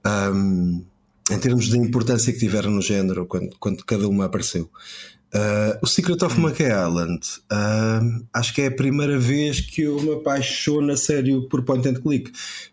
Um, 0.06 0.82
em 1.30 1.38
termos 1.38 1.66
de 1.66 1.76
importância 1.76 2.32
que 2.32 2.38
tiveram 2.38 2.70
no 2.70 2.80
género 2.80 3.26
quando, 3.26 3.50
quando 3.58 3.84
cada 3.84 4.08
uma 4.08 4.24
apareceu. 4.24 4.70
Uh, 5.34 5.76
o 5.82 5.86
Secret 5.86 6.24
of 6.24 6.38
Monkey 6.38 6.64
Island, 6.64 7.20
uh, 7.52 8.24
acho 8.32 8.54
que 8.54 8.62
é 8.62 8.66
a 8.66 8.70
primeira 8.70 9.18
vez 9.18 9.60
que 9.60 9.82
eu 9.82 10.00
me 10.00 10.14
apaixono 10.14 10.92
a 10.92 10.96
sério 10.96 11.48
por 11.48 11.62
point 11.62 11.86
and 11.86 11.94
click, 11.94 12.30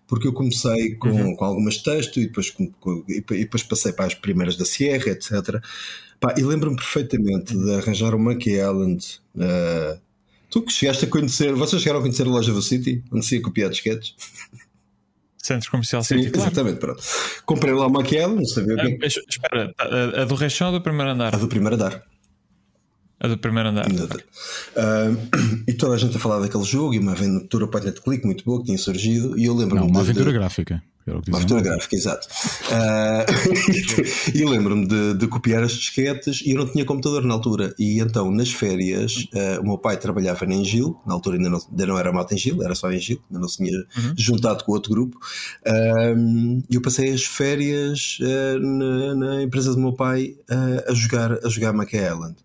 porque 0.07 0.27
eu 0.27 0.33
comecei 0.33 0.95
com, 0.95 1.09
uhum. 1.09 1.35
com 1.35 1.45
algumas 1.45 1.77
textos 1.79 2.17
e 2.17 2.27
depois, 2.27 2.51
com, 2.51 2.71
com, 2.79 3.03
e 3.09 3.21
depois 3.21 3.63
passei 3.63 3.91
para 3.91 4.05
as 4.05 4.13
primeiras 4.13 4.55
da 4.55 4.65
Sierra, 4.65 5.09
etc. 5.09 5.61
Pá, 6.19 6.35
e 6.37 6.43
lembro-me 6.43 6.75
perfeitamente 6.77 7.57
de 7.57 7.75
arranjar 7.75 8.13
o 8.13 8.19
Monkey 8.19 8.53
Island. 8.53 9.19
Uh, 9.35 9.99
tu 10.49 10.61
que 10.61 10.71
chegaste 10.71 11.05
a 11.05 11.07
conhecer, 11.07 11.53
vocês 11.53 11.81
chegaram 11.81 11.99
a 11.99 12.03
conhecer 12.03 12.27
a 12.27 12.29
loja 12.29 12.53
do 12.53 12.61
City, 12.61 13.03
onde 13.11 13.25
se 13.25 13.35
ia 13.35 13.41
copiar 13.41 13.71
disquetes? 13.71 14.15
Centro 15.37 15.69
Comercial 15.71 16.03
City. 16.03 16.23
Sim, 16.23 16.31
exatamente, 16.33 16.77
pronto. 16.77 17.03
Comprei 17.45 17.73
lá 17.73 17.87
uma 17.87 18.01
Island, 18.03 18.35
não 18.35 18.45
sabia 18.45 18.75
o 18.75 18.77
que. 18.77 19.03
É. 19.03 19.07
Espera, 19.07 19.73
a, 19.77 20.21
a 20.21 20.25
do 20.25 20.35
Reixão 20.35 20.67
ou 20.67 20.73
do 20.73 20.81
primeiro 20.81 21.11
andar? 21.11 21.35
A 21.35 21.37
do 21.37 21.49
primeiro 21.49 21.75
andar. 21.75 22.12
A 23.23 23.27
do 23.29 23.37
primeiro 23.37 23.69
andar. 23.69 23.87
Uh, 23.89 25.17
e 25.65 25.71
toda 25.73 25.95
a 25.95 25.97
gente 25.97 26.17
a 26.17 26.19
falar 26.19 26.39
daquele 26.39 26.65
jogo 26.65 26.93
e 26.93 26.99
uma 26.99 27.13
aventura 27.13 27.65
point 27.67 27.87
and 27.87 27.93
click 27.93 28.25
muito 28.25 28.43
boa 28.43 28.59
que 28.59 28.65
tinha 28.65 28.77
surgido. 28.77 29.39
E 29.39 29.45
eu 29.45 29.55
lembro-me. 29.55 29.79
Não, 29.79 29.87
uma 29.87 30.01
aventura 30.01 30.29
de... 30.29 30.37
gráfica. 30.37 30.83
Uma 31.27 31.37
aventura 31.37 31.61
gráfica, 31.61 31.95
exato. 31.95 32.27
Uh, 32.67 34.35
e 34.35 34.43
lembro-me 34.43 34.87
de, 34.87 35.13
de, 35.13 35.27
copiar 35.27 35.63
as 35.63 35.71
disquetes 35.71 36.41
e 36.45 36.51
eu 36.51 36.57
não 36.57 36.69
tinha 36.69 36.83
computador 36.83 37.23
na 37.23 37.33
altura. 37.33 37.73
E 37.79 38.01
então, 38.01 38.29
nas 38.29 38.51
férias, 38.51 39.25
uh, 39.33 39.61
o 39.61 39.63
meu 39.63 39.77
pai 39.77 39.95
trabalhava 39.95 40.43
em 40.45 40.63
Gil, 40.63 40.99
na 41.05 41.13
altura 41.13 41.37
ainda 41.37 41.49
não, 41.49 41.61
ainda 41.71 41.85
não 41.85 41.97
era 41.97 42.11
malta 42.11 42.33
em 42.33 42.37
Gil, 42.37 42.61
era 42.61 42.75
só 42.75 42.91
em 42.91 42.99
Gil, 42.99 43.21
ainda 43.29 43.39
não 43.39 43.47
se 43.47 43.57
tinha 43.57 43.77
uhum. 43.77 44.13
juntado 44.17 44.65
com 44.65 44.73
outro 44.73 44.91
grupo. 44.91 45.17
E 46.69 46.75
eu 46.75 46.81
passei 46.81 47.13
as 47.13 47.23
férias 47.23 48.17
na, 48.59 49.15
na, 49.15 49.43
empresa 49.43 49.73
do 49.73 49.79
meu 49.79 49.93
pai 49.93 50.35
a 50.87 50.93
jogar, 50.93 51.33
a 51.33 51.49
jogar 51.49 51.71
Mackay 51.71 52.01
Island. 52.01 52.35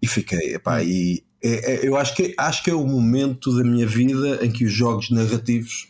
E 0.00 0.06
fiquei, 0.06 0.54
epá, 0.54 0.80
hum. 0.80 0.84
e 0.84 1.24
é, 1.42 1.74
é, 1.74 1.88
eu 1.88 1.96
acho 1.96 2.14
que, 2.14 2.34
acho 2.36 2.64
que 2.64 2.70
é 2.70 2.74
o 2.74 2.86
momento 2.86 3.56
da 3.56 3.62
minha 3.62 3.86
vida 3.86 4.44
em 4.44 4.50
que 4.50 4.64
os 4.64 4.72
jogos 4.72 5.10
narrativos 5.10 5.88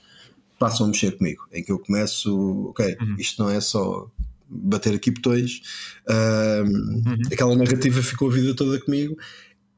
passam 0.59 0.87
a 0.87 0.89
mexer 0.89 1.17
comigo, 1.17 1.45
em 1.53 1.63
que 1.63 1.73
eu 1.73 1.79
começo, 1.79 2.69
ok, 2.71 2.97
uhum. 3.01 3.17
isto 3.19 3.43
não 3.43 3.51
é 3.51 3.61
só 3.61 4.11
bater 4.49 4.95
aqui 4.95 5.11
botões, 5.11 5.63
uhum. 6.09 7.03
aquela 7.33 7.55
narrativa 7.55 8.03
ficou 8.03 8.31
a 8.31 8.33
vida 8.33 8.55
toda 8.55 8.81
comigo. 8.81 9.17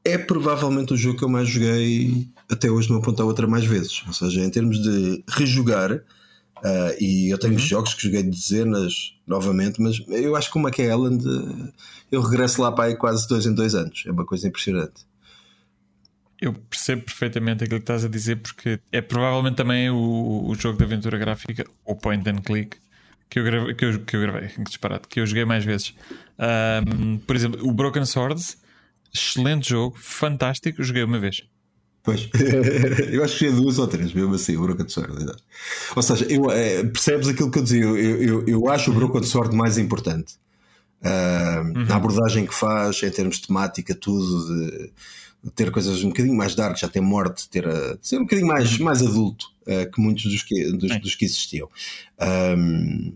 É 0.03 0.17
provavelmente 0.17 0.93
o 0.93 0.97
jogo 0.97 1.19
que 1.19 1.23
eu 1.23 1.29
mais 1.29 1.47
joguei 1.47 2.27
até 2.49 2.71
hoje, 2.71 2.87
de 2.87 2.93
uma 2.93 3.01
ponta 3.01 3.21
a 3.21 3.25
outra, 3.25 3.45
mais 3.45 3.63
vezes. 3.63 4.01
Ou 4.07 4.13
seja, 4.13 4.41
em 4.41 4.49
termos 4.49 4.81
de 4.81 5.23
rejogar, 5.29 6.03
uh, 6.63 6.95
e 6.99 7.29
eu 7.29 7.37
tenho 7.37 7.53
uhum. 7.53 7.59
jogos 7.59 7.93
que 7.93 8.03
joguei 8.03 8.23
dezenas 8.23 9.15
novamente, 9.27 9.81
mas 9.81 10.01
eu 10.07 10.35
acho 10.35 10.51
que 10.51 10.57
o 10.57 10.61
McKay 10.61 10.87
Island 10.87 11.23
eu 12.11 12.21
regresso 12.21 12.61
lá 12.61 12.71
para 12.71 12.85
aí 12.85 12.95
quase 12.95 13.27
dois 13.27 13.45
em 13.45 13.53
dois 13.53 13.73
anos. 13.73 14.03
É 14.05 14.11
uma 14.11 14.25
coisa 14.25 14.47
impressionante. 14.47 15.05
Eu 16.39 16.53
percebo 16.53 17.03
perfeitamente 17.03 17.63
aquilo 17.63 17.79
que 17.79 17.83
estás 17.83 18.03
a 18.03 18.09
dizer, 18.09 18.37
porque 18.37 18.79
é 18.91 18.99
provavelmente 18.99 19.55
também 19.55 19.89
o, 19.89 20.47
o 20.47 20.55
jogo 20.55 20.77
de 20.77 20.83
aventura 20.83 21.17
gráfica, 21.17 21.65
o 21.85 21.95
point 21.95 22.27
and 22.27 22.41
click, 22.41 22.77
que 23.29 23.39
eu 23.39 23.43
gravei, 23.43 23.73
que 23.75 23.85
eu, 23.85 23.99
que 23.99 24.15
eu 24.15 24.21
gravei, 24.21 24.49
que 24.49 24.63
disparate, 24.63 25.07
que 25.07 25.19
eu 25.19 25.25
joguei 25.25 25.45
mais 25.45 25.63
vezes. 25.63 25.93
Um, 26.37 27.17
por 27.19 27.35
exemplo, 27.35 27.65
o 27.65 27.71
Broken 27.71 28.05
Swords, 28.05 28.57
excelente 29.13 29.69
jogo, 29.69 29.95
fantástico, 29.97 30.83
joguei 30.83 31.03
uma 31.03 31.19
vez. 31.19 31.43
Pois, 32.03 32.27
eu 33.11 33.23
acho 33.23 33.37
que 33.37 33.45
é 33.45 33.51
duas 33.51 33.77
ou 33.77 33.87
três, 33.87 34.11
mesmo 34.13 34.33
assim, 34.33 34.57
o 34.57 34.61
Broken 34.61 34.89
Sword. 34.89 35.33
Ou 35.95 36.01
seja, 36.01 36.25
eu, 36.25 36.49
é, 36.49 36.83
percebes 36.83 37.27
aquilo 37.27 37.51
que 37.51 37.59
eu 37.59 37.63
dizia? 37.63 37.83
Eu, 37.83 37.95
eu, 37.97 38.47
eu 38.47 38.69
acho 38.69 38.91
o 38.91 38.93
Broken 38.93 39.23
Sword 39.23 39.55
mais 39.55 39.77
importante. 39.77 40.35
Uh, 41.01 41.77
uhum. 41.77 41.85
A 41.89 41.95
abordagem 41.95 42.45
que 42.45 42.53
faz 42.53 43.01
em 43.03 43.09
termos 43.09 43.37
de 43.37 43.47
temática, 43.47 43.93
tudo, 43.93 44.47
de, 44.47 44.91
de 45.43 45.51
ter 45.51 45.71
coisas 45.71 46.03
um 46.03 46.09
bocadinho 46.09 46.35
mais 46.35 46.55
dark, 46.55 46.77
já 46.77 46.87
ter 46.87 47.01
morte, 47.01 47.49
ter 47.49 47.67
a, 47.67 47.95
de 47.95 48.07
ser 48.07 48.17
um 48.17 48.21
bocadinho 48.21 48.47
mais, 48.47 48.77
uhum. 48.77 48.85
mais 48.85 49.01
adulto 49.01 49.47
uh, 49.67 49.91
que 49.91 50.01
muitos 50.01 50.23
dos 50.23 50.43
que, 50.43 50.71
dos, 50.71 50.99
dos 51.01 51.15
que 51.15 51.25
existiam. 51.25 51.69
Um, 52.57 53.13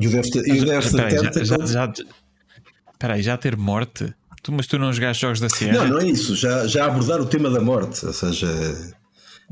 e 0.00 0.06
o 0.06 0.10
Death, 0.10 0.30
Death 0.30 1.44
já, 1.44 1.56
já, 1.56 1.66
já, 1.66 1.92
Peraí, 2.98 3.22
já 3.22 3.36
ter 3.36 3.56
morte? 3.56 4.14
Tu, 4.42 4.52
mas 4.52 4.66
tu 4.66 4.78
não 4.78 4.92
jogaste 4.92 5.22
jogos 5.22 5.40
da 5.40 5.48
Sierra? 5.48 5.84
Não, 5.84 5.88
não 5.88 6.00
é 6.00 6.06
isso. 6.06 6.36
Já, 6.36 6.66
já 6.66 6.86
abordar 6.86 7.20
o 7.20 7.26
tema 7.26 7.50
da 7.50 7.60
morte, 7.60 8.04
ou 8.06 8.12
seja, 8.12 8.46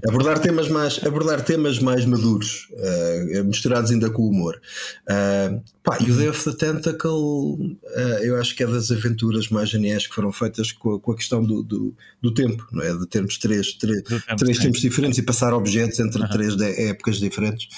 abordar 0.05 0.39
temas 0.39 0.69
mais, 0.69 1.03
abordar 1.05 1.43
temas 1.43 1.79
mais 1.79 2.05
maduros, 2.05 2.69
uh, 2.73 3.45
misturados 3.45 3.91
ainda 3.91 4.11
com 4.11 4.23
o 4.23 4.29
humor. 4.29 4.61
Uh, 5.09 5.63
pá, 5.83 5.99
e 6.01 6.11
o 6.11 6.17
Day 6.17 6.29
of 6.29 6.45
the 6.45 6.53
Tentacle, 6.53 7.11
uh, 7.11 7.79
eu 8.23 8.39
acho 8.39 8.55
que 8.55 8.63
é 8.63 8.67
das 8.67 8.91
aventuras 8.91 9.49
mais 9.49 9.71
geniais 9.71 10.07
que 10.07 10.15
foram 10.15 10.31
feitas 10.31 10.71
com 10.71 10.97
a, 10.97 11.01
com 11.01 11.13
a 11.13 11.17
questão 11.17 11.43
do, 11.43 11.63
do, 11.63 11.95
do, 12.21 12.35
tempo, 12.35 12.67
não 12.73 12.83
é? 12.83 12.93
De 12.95 13.07
termos 13.07 13.39
três, 13.39 13.73
três, 13.73 14.03
tempo, 14.03 14.37
três 14.37 14.59
tempos 14.59 14.81
diferentes 14.81 15.19
e 15.19 15.23
passar 15.23 15.55
objetos 15.55 15.99
entre 15.99 16.21
uhum. 16.21 16.29
três 16.29 16.61
épocas 16.61 17.17
diferentes, 17.17 17.69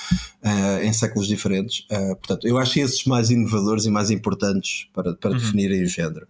em 0.83 0.93
séculos 0.93 1.29
diferentes. 1.29 1.87
portanto, 1.89 2.47
eu 2.47 2.59
acho 2.59 2.81
esses 2.81 3.05
mais 3.05 3.31
inovadores 3.31 3.85
e 3.85 3.91
mais 3.91 4.11
importantes 4.11 4.89
para, 4.93 5.15
para 5.15 5.31
uhum. 5.31 5.37
definirem 5.37 5.85
o 5.85 5.87
género. 5.87 6.27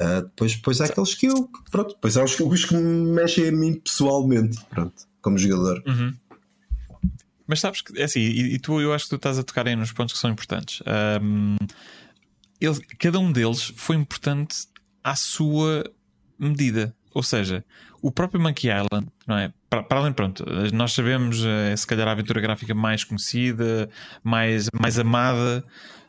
Uh, 0.00 0.22
depois, 0.22 0.54
depois 0.54 0.80
há 0.80 0.86
aqueles 0.86 1.14
que 1.14 1.26
eu, 1.26 1.50
pronto, 1.70 1.94
depois 1.94 2.16
há 2.16 2.24
os, 2.24 2.40
os 2.40 2.64
que 2.64 2.74
me 2.74 3.12
mexem 3.12 3.48
a 3.48 3.52
mim 3.52 3.74
pessoalmente, 3.74 4.58
pronto 4.70 5.10
como 5.20 5.38
jogador. 5.38 5.82
Uhum. 5.86 6.14
Mas 7.46 7.60
sabes 7.60 7.82
que 7.82 8.00
é 8.00 8.04
assim, 8.04 8.20
e, 8.20 8.54
e, 8.54 8.58
tu 8.58 8.80
eu 8.80 8.94
acho 8.94 9.04
que 9.04 9.10
tu 9.10 9.16
estás 9.16 9.38
a 9.38 9.42
tocar 9.42 9.66
aí 9.66 9.76
nos 9.76 9.92
pontos 9.92 10.14
que 10.14 10.20
são 10.20 10.30
importantes. 10.30 10.82
Um, 11.20 11.56
ele, 12.60 12.80
cada 12.98 13.18
um 13.18 13.32
deles 13.32 13.72
foi 13.76 13.96
importante 13.96 14.66
à 15.02 15.16
sua 15.16 15.84
medida. 16.38 16.94
Ou 17.12 17.22
seja, 17.22 17.64
o 18.00 18.10
próprio 18.12 18.40
Monkey 18.40 18.68
Island, 18.68 19.08
não 19.26 19.36
é? 19.36 19.52
Para, 19.68 19.82
para 19.82 19.98
além, 19.98 20.12
pronto, 20.12 20.44
nós 20.72 20.92
sabemos, 20.92 21.44
é, 21.44 21.74
se 21.74 21.86
calhar, 21.86 22.06
a 22.06 22.12
aventura 22.12 22.40
gráfica 22.40 22.72
mais 22.72 23.02
conhecida, 23.02 23.90
mais, 24.22 24.68
mais 24.80 24.98
amada 24.98 25.64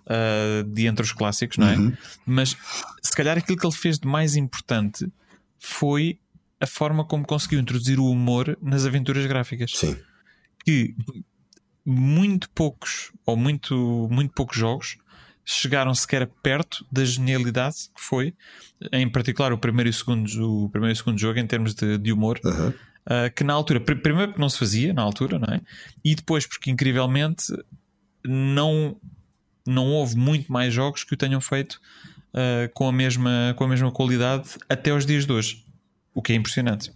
uh, 0.06 0.64
de 0.64 0.88
entre 0.88 1.04
os 1.04 1.12
clássicos, 1.12 1.58
não 1.58 1.68
é? 1.68 1.78
Uhum. 1.78 1.94
Mas 2.26 2.56
se 3.02 3.16
calhar 3.16 3.38
aquilo 3.38 3.58
que 3.58 3.66
ele 3.66 3.76
fez 3.76 4.00
de 4.00 4.08
mais 4.08 4.36
importante 4.36 5.06
foi 5.60 6.20
a 6.60 6.68
forma 6.68 7.04
como 7.06 7.26
conseguiu 7.26 7.60
introduzir 7.60 8.00
o 8.00 8.06
humor 8.06 8.58
nas 8.62 8.86
aventuras 8.86 9.26
gráficas. 9.26 9.72
Sim. 9.72 9.98
Que 10.64 10.96
muito 11.86 12.50
poucos, 12.52 13.12
ou 13.26 13.36
muito, 13.36 14.08
muito 14.12 14.34
poucos 14.34 14.58
jogos 14.58 14.98
chegaram 15.44 15.94
sequer 15.94 16.28
perto 16.44 16.86
da 16.92 17.04
genialidade 17.04 17.76
que 17.96 18.02
foi, 18.02 18.34
em 18.92 19.10
particular 19.10 19.52
o 19.52 19.58
primeiro 19.58 19.90
e 19.90 19.92
o 19.92 19.94
segundo, 19.94 20.28
o 20.66 20.70
primeiro 20.70 20.92
e 20.92 20.96
o 20.96 20.96
segundo 20.96 21.20
jogo, 21.20 21.40
em 21.40 21.48
termos 21.48 21.74
de, 21.74 21.98
de 21.98 22.14
humor. 22.14 22.40
Uhum. 22.44 22.70
Uh, 22.70 23.34
que 23.36 23.44
na 23.44 23.54
altura, 23.54 23.80
primeiro 23.80 24.28
porque 24.28 24.42
não 24.42 24.50
se 24.50 24.60
fazia 24.60 24.94
na 24.94 25.02
altura, 25.02 25.40
não 25.40 25.54
é? 25.54 25.62
E 26.06 26.14
depois 26.14 26.46
porque 26.46 26.70
incrivelmente 26.70 27.46
não, 28.24 28.96
não 29.66 29.88
houve 29.88 30.16
muito 30.16 30.52
mais 30.52 30.74
jogos 30.74 31.04
que 31.04 31.14
o 31.14 31.18
tenham 31.18 31.42
feito 31.42 31.80
uh, 32.34 32.72
com, 32.74 32.88
a 32.88 32.92
mesma, 32.92 33.54
com 33.58 33.64
a 33.64 33.68
mesma 33.68 33.92
qualidade 33.92 34.50
até 34.70 34.94
os 34.94 35.06
dias 35.06 35.26
de 35.26 35.32
hoje 35.32 35.64
o 36.14 36.22
que 36.22 36.34
é 36.34 36.36
impressionante. 36.36 36.92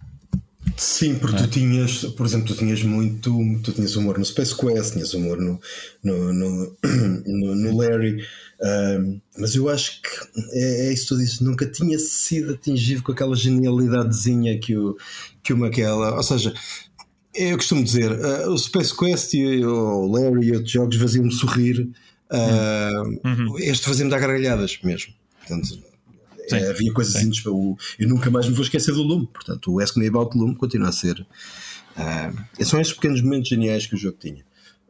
Sim, 0.76 1.14
porque 1.18 1.36
é? 1.36 1.38
tu 1.38 1.48
tinhas, 1.48 2.04
por 2.04 2.26
exemplo, 2.26 2.48
tu 2.48 2.54
tinhas 2.54 2.82
muito, 2.82 3.32
tu 3.62 3.72
tinhas 3.72 3.94
humor 3.96 4.18
no 4.18 4.24
Space 4.24 4.54
Quest, 4.54 4.94
tinhas 4.94 5.14
humor 5.14 5.38
no, 5.40 5.60
no, 6.02 6.32
no, 6.32 6.76
no, 7.24 7.54
no 7.54 7.76
Larry, 7.76 8.22
um, 8.60 9.20
mas 9.38 9.54
eu 9.54 9.68
acho 9.68 10.02
que 10.02 10.40
é, 10.52 10.88
é 10.88 10.92
isso 10.92 11.04
que 11.04 11.08
tu 11.08 11.18
dizes, 11.18 11.40
nunca 11.40 11.66
tinha 11.66 11.98
sido 11.98 12.54
atingido 12.54 13.02
com 13.02 13.12
aquela 13.12 13.36
genialidadezinha 13.36 14.58
que 14.58 14.76
o, 14.76 14.96
que 15.42 15.52
uma 15.52 15.68
aquela, 15.68 16.16
ou 16.16 16.22
seja, 16.22 16.52
eu 17.32 17.56
costumo 17.56 17.84
dizer, 17.84 18.10
uh, 18.12 18.50
o 18.50 18.58
Space 18.58 18.94
Quest 18.94 19.34
e 19.34 19.64
o 19.64 20.06
Larry 20.06 20.48
e 20.48 20.52
outros 20.52 20.72
jogos 20.72 20.96
faziam-me 20.96 21.32
sorrir, 21.32 21.88
uh, 22.30 23.28
uhum. 23.28 23.58
este 23.58 23.86
fazia-me 23.86 24.10
dar 24.10 24.18
gargalhadas 24.18 24.78
mesmo. 24.82 25.14
Portanto, 25.38 25.78
é, 26.52 26.70
havia 26.70 26.92
coisas 26.92 27.22
indesculpáveis. 27.22 27.96
Eu 27.98 28.08
nunca 28.08 28.30
mais 28.30 28.48
me 28.48 28.54
vou 28.54 28.62
esquecer 28.62 28.92
do 28.92 29.02
Lume. 29.02 29.26
Portanto, 29.26 29.72
o 29.72 29.80
Ask 29.80 29.96
Me 29.96 30.06
About 30.06 30.36
Lume 30.36 30.54
continua 30.54 30.88
a 30.88 30.92
ser. 30.92 31.26
Uh, 31.96 32.64
são 32.64 32.80
estes 32.80 32.96
pequenos 32.96 33.22
momentos 33.22 33.48
geniais 33.48 33.86
que 33.86 33.94
o 33.94 33.98
jogo 33.98 34.16
tinha. 34.20 34.44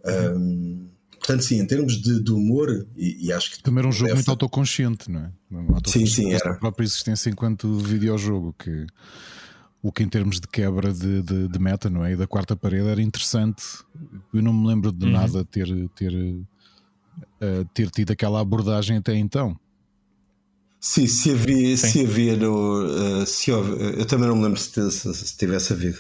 Um, 0.05 0.89
portanto, 1.19 1.43
sim, 1.43 1.61
em 1.61 1.67
termos 1.67 2.01
de, 2.01 2.23
de 2.23 2.33
humor, 2.33 2.87
e, 2.97 3.27
e, 3.27 3.33
acho 3.33 3.53
que. 3.53 3.63
Também 3.63 3.81
era 3.81 3.89
um 3.89 3.93
jogo 3.93 4.15
muito 4.15 4.31
autoconsciente, 4.31 5.11
não 5.11 5.21
é? 5.21 5.31
Sim, 5.87 6.07
sim, 6.07 6.33
era. 6.33 6.53
A 6.53 6.55
própria 6.55 6.85
existência 6.85 7.31
enquanto 7.31 7.79
videojogo, 7.79 8.55
que 8.59 8.87
o 9.83 9.93
que 9.93 10.03
em 10.03 10.09
termos 10.09 10.41
de 10.41 10.49
quebra 10.49 10.93
de, 10.93 11.23
de, 11.23 11.49
de, 11.49 11.59
meta, 11.59 11.89
não 11.89 12.05
é? 12.05 12.13
E 12.13 12.17
da 12.17 12.27
quarta 12.27 12.57
parede 12.57 12.89
era 12.89 13.01
interessante. 13.01 13.63
Eu 14.35 14.43
não 14.43 14.53
me 14.53 14.67
lembro 14.67 14.91
de 14.91 15.05
uhum. 15.07 15.13
nada 15.13 15.45
ter, 15.45 15.69
ter, 15.95 16.13
uh, 17.41 17.65
ter 17.75 17.91
tido 17.91 18.13
aquela 18.13 18.41
abordagem 18.41 18.99
até 18.99 19.15
então. 19.15 19.59
Sim, 20.81 21.07
se 21.07 21.31
havia, 21.31 21.77
Sim. 21.77 21.89
se 21.89 22.05
havia 22.05 22.37
no. 22.37 22.85
Uh, 22.85 23.27
se 23.27 23.51
houve, 23.51 23.99
eu 23.99 24.05
também 24.07 24.29
não 24.29 24.37
me 24.37 24.45
lembro 24.45 24.59
se, 24.61 24.91
se, 24.91 25.15
se 25.15 25.37
tivesse 25.37 25.73
havido. 25.73 25.99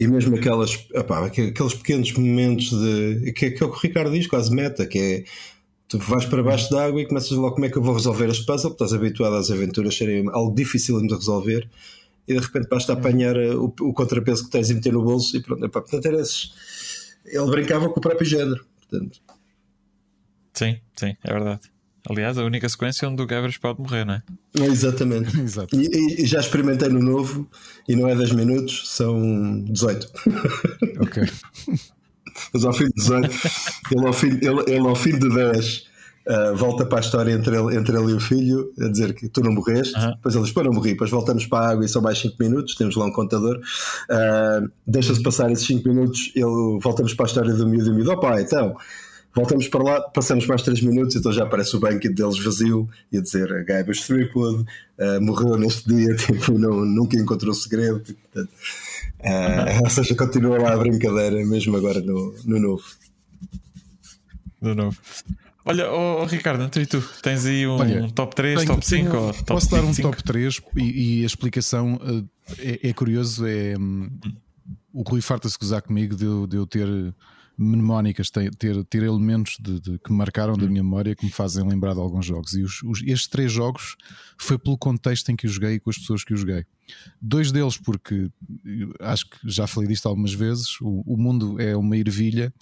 E 0.00 0.06
mesmo 0.06 0.36
aquelas, 0.36 0.86
opá, 0.94 1.26
aqueles 1.26 1.74
pequenos 1.74 2.12
momentos 2.12 2.70
de. 2.70 3.32
Que, 3.32 3.50
que 3.50 3.62
é 3.62 3.66
o 3.66 3.70
que 3.70 3.78
o 3.78 3.80
Ricardo 3.80 4.12
diz, 4.12 4.26
quase 4.26 4.54
meta, 4.54 4.86
que 4.86 4.98
é. 4.98 5.24
Tu 5.88 5.98
vais 5.98 6.26
para 6.26 6.42
baixo 6.42 6.70
d'água 6.70 7.00
e 7.00 7.06
começas 7.06 7.30
logo 7.30 7.54
como 7.54 7.64
é 7.64 7.70
que 7.70 7.78
eu 7.78 7.82
vou 7.82 7.94
resolver 7.94 8.26
puzzles, 8.26 8.62
porque 8.62 8.84
estás 8.84 8.92
habituado 8.92 9.36
às 9.36 9.50
aventuras 9.50 9.96
serem 9.96 10.28
algo 10.28 10.54
difícil 10.54 11.00
de 11.00 11.14
resolver 11.14 11.66
e 12.28 12.34
de 12.34 12.40
repente 12.40 12.68
basta 12.68 12.92
apanhar 12.92 13.34
eh, 13.36 13.54
o, 13.54 13.72
o 13.80 13.94
contrapeso 13.94 14.44
que 14.44 14.50
tens 14.50 14.68
e 14.68 14.74
meter 14.74 14.92
no 14.92 15.02
bolso 15.02 15.34
e 15.34 15.40
pronto. 15.40 15.64
Epá, 15.64 15.80
portanto, 15.80 16.04
era 16.04 16.20
esses. 16.20 16.52
Ele 17.24 17.50
brincava 17.50 17.88
com 17.88 17.98
o 17.98 18.02
próprio 18.02 18.28
género. 18.28 18.64
Portanto. 18.78 19.18
Sim, 20.58 20.76
sim, 20.96 21.16
é 21.22 21.32
verdade. 21.32 21.60
Aliás, 22.10 22.36
a 22.36 22.42
única 22.42 22.68
sequência 22.68 23.08
onde 23.08 23.22
o 23.22 23.26
Gabriel 23.26 23.54
pode 23.60 23.80
morrer, 23.80 24.04
não 24.04 24.14
é? 24.14 24.22
Exatamente. 24.56 25.38
Exato. 25.40 25.76
E, 25.76 26.22
e, 26.22 26.26
já 26.26 26.40
experimentei 26.40 26.88
no 26.88 27.00
novo 27.00 27.48
e 27.88 27.94
não 27.94 28.08
é 28.08 28.16
10 28.16 28.32
minutos, 28.32 28.88
são 28.88 29.62
18. 29.64 30.08
Ok. 31.00 31.22
Mas 32.52 32.64
ao 32.64 32.72
fim 32.72 32.86
de 32.86 32.94
18, 32.94 33.30
ele 33.92 34.06
ao 34.06 34.12
fim, 34.12 34.28
ele, 34.28 34.62
ele 34.66 34.86
ao 34.88 34.96
fim 34.96 35.16
de 35.16 35.28
10 35.28 35.86
uh, 36.26 36.56
volta 36.56 36.84
para 36.86 36.98
a 36.98 37.00
história 37.00 37.32
entre 37.32 37.56
ele, 37.56 37.76
entre 37.76 37.96
ele 37.96 38.10
e 38.10 38.14
o 38.14 38.20
filho, 38.20 38.72
a 38.80 38.88
dizer 38.88 39.14
que 39.14 39.28
tu 39.28 39.40
não 39.40 39.52
morreste. 39.52 39.96
Uhum. 39.96 40.10
Depois 40.14 40.34
ele 40.34 40.44
diz: 40.44 40.52
Pô, 40.52 40.62
não 40.64 40.72
morri. 40.72 40.90
Depois 40.90 41.10
voltamos 41.10 41.46
para 41.46 41.66
a 41.66 41.70
água 41.70 41.84
e 41.84 41.88
são 41.88 42.02
mais 42.02 42.18
5 42.18 42.36
minutos. 42.40 42.74
Temos 42.74 42.96
lá 42.96 43.06
um 43.06 43.12
contador. 43.12 43.56
Uh, 43.56 44.68
Deixa-se 44.86 45.22
passar 45.22 45.50
esses 45.52 45.66
5 45.66 45.88
minutos. 45.88 46.32
Ele, 46.34 46.78
voltamos 46.82 47.14
para 47.14 47.26
a 47.26 47.28
história 47.28 47.54
do 47.54 47.66
miúdo 47.66 47.86
e 47.86 47.90
do 47.90 47.94
miúdo. 47.94 48.12
Opa, 48.12 48.40
então. 48.40 48.76
Voltamos 49.34 49.68
para 49.68 49.82
lá, 49.82 50.00
passamos 50.00 50.46
mais 50.46 50.62
3 50.62 50.82
minutos, 50.82 51.14
então 51.14 51.32
já 51.32 51.44
aparece 51.44 51.76
o 51.76 51.80
banquete 51.80 52.14
deles 52.14 52.42
vazio 52.42 52.88
e 53.12 53.18
a 53.18 53.20
dizer 53.20 53.52
a 53.52 53.62
Guybrush 53.62 54.06
Threepwood 54.06 54.64
uh, 54.98 55.20
morreu 55.20 55.56
neste 55.56 55.88
dia, 55.88 56.14
tipo, 56.16 56.58
não, 56.58 56.84
nunca 56.84 57.16
encontrou 57.16 57.52
o 57.52 57.54
segredo. 57.54 58.00
Portanto, 58.00 58.50
uh, 59.20 59.82
ou 59.84 59.90
seja, 59.90 60.14
continua 60.14 60.58
lá 60.58 60.72
a 60.72 60.76
brincadeira, 60.78 61.44
mesmo 61.44 61.76
agora 61.76 62.00
no, 62.00 62.34
no 62.44 62.58
novo. 62.58 62.84
No 64.60 64.74
novo. 64.74 64.98
Olha, 65.64 65.92
oh, 65.92 66.22
oh, 66.22 66.24
Ricardo, 66.24 66.64
então 66.64 66.82
e 66.82 66.86
tu? 66.86 67.02
Tens 67.22 67.44
aí 67.44 67.66
um 67.66 67.76
Olha, 67.76 68.10
top 68.12 68.34
3, 68.34 68.60
tenho, 68.60 68.66
top 68.72 68.86
5? 68.86 69.10
Tenho, 69.10 69.32
top 69.34 69.44
posso 69.44 69.70
dar 69.70 69.84
um 69.84 69.94
top 69.94 70.24
3 70.24 70.62
e, 70.76 71.18
e 71.20 71.22
a 71.22 71.26
explicação 71.26 71.96
uh, 71.96 72.26
é, 72.58 72.88
é, 72.88 72.92
curioso: 72.94 73.46
é 73.46 73.76
um, 73.78 74.08
o 74.94 75.02
Rui 75.02 75.20
farta-se 75.20 75.58
gozar 75.58 75.82
comigo 75.82 76.16
de, 76.16 76.24
de 76.48 76.56
eu 76.56 76.66
ter 76.66 76.88
mnemónicas, 77.58 78.30
ter, 78.30 78.54
ter, 78.54 78.84
ter 78.84 79.02
elementos 79.02 79.56
de, 79.60 79.80
de, 79.80 79.98
que 79.98 80.12
marcaram 80.12 80.56
da 80.56 80.66
minha 80.66 80.82
memória 80.82 81.16
que 81.16 81.24
me 81.24 81.32
fazem 81.32 81.66
lembrar 81.68 81.94
de 81.94 82.00
alguns 82.00 82.24
jogos. 82.24 82.54
E 82.54 82.62
os, 82.62 82.82
os, 82.84 83.02
estes 83.02 83.26
três 83.26 83.50
jogos 83.50 83.96
foi 84.38 84.56
pelo 84.56 84.78
contexto 84.78 85.30
em 85.30 85.36
que 85.36 85.46
os 85.46 85.52
joguei 85.52 85.74
e 85.74 85.80
com 85.80 85.90
as 85.90 85.98
pessoas 85.98 86.22
que 86.22 86.32
os 86.32 86.40
joguei. 86.40 86.64
Dois 87.20 87.50
deles, 87.52 87.76
porque 87.76 88.30
acho 89.00 89.28
que 89.28 89.36
já 89.44 89.66
falei 89.66 89.88
disto 89.88 90.08
algumas 90.08 90.32
vezes, 90.32 90.80
o, 90.80 91.02
o 91.06 91.16
mundo 91.16 91.60
é 91.60 91.76
uma 91.76 91.96
ervilha 91.96 92.52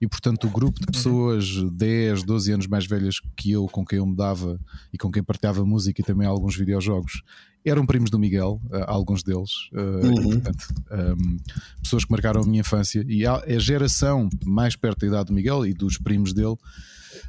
e, 0.00 0.06
portanto, 0.06 0.46
o 0.46 0.50
grupo 0.50 0.80
de 0.80 0.86
pessoas 0.86 1.48
10, 1.72 2.22
12 2.22 2.52
anos 2.52 2.66
mais 2.66 2.86
velhas 2.86 3.16
que 3.36 3.50
eu, 3.50 3.66
com 3.66 3.84
quem 3.84 3.98
eu 3.98 4.06
me 4.06 4.16
dava 4.16 4.60
e 4.92 4.98
com 4.98 5.10
quem 5.10 5.22
partilhava 5.22 5.64
música 5.64 6.00
e 6.00 6.04
também 6.04 6.26
alguns 6.26 6.56
videojogos, 6.56 7.22
eram 7.64 7.84
primos 7.84 8.10
do 8.10 8.18
Miguel, 8.18 8.60
uh, 8.66 8.84
alguns 8.86 9.22
deles, 9.22 9.50
uh, 9.72 10.06
uhum. 10.06 10.32
e, 10.32 10.40
portanto, 10.40 10.68
um, 10.90 10.94
ehm, 10.94 11.36
pessoas 11.82 12.04
que 12.04 12.10
marcaram 12.10 12.40
a 12.40 12.46
minha 12.46 12.60
infância. 12.60 13.04
E 13.06 13.26
a, 13.26 13.34
a, 13.34 13.58
geração 13.58 14.28
mais 14.44 14.76
perto 14.76 15.00
da 15.00 15.06
idade 15.06 15.26
do 15.26 15.34
Miguel 15.34 15.66
e 15.66 15.74
dos 15.74 15.98
primos 15.98 16.32
dele 16.32 16.56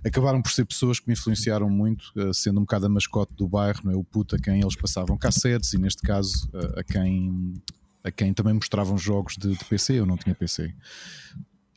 acabaram 0.03 0.41
por 0.41 0.51
ser 0.51 0.65
pessoas 0.65 0.99
que 0.99 1.07
me 1.07 1.13
influenciaram 1.13 1.69
muito, 1.69 2.11
uh, 2.15 2.33
sendo 2.33 2.59
um 2.59 2.63
bocado 2.63 2.85
a 2.85 2.89
mascote 2.89 3.33
do 3.35 3.47
bairro, 3.47 3.81
não 3.83 3.91
é? 3.91 3.95
o 3.95 4.03
puto 4.03 4.35
a 4.35 4.39
quem 4.39 4.61
eles 4.61 4.75
passavam 4.75 5.17
cassetes 5.17 5.73
e, 5.73 5.77
neste 5.77 6.01
caso, 6.01 6.49
a 6.75 6.83
quem. 6.83 7.53
A 8.01 8.09
quem 8.09 8.33
também 8.33 8.53
mostravam 8.53 8.97
jogos 8.97 9.35
de, 9.37 9.49
de 9.57 9.65
PC, 9.65 9.99
eu 9.99 10.05
não 10.05 10.15
tinha 10.15 10.33
PC. 10.33 10.73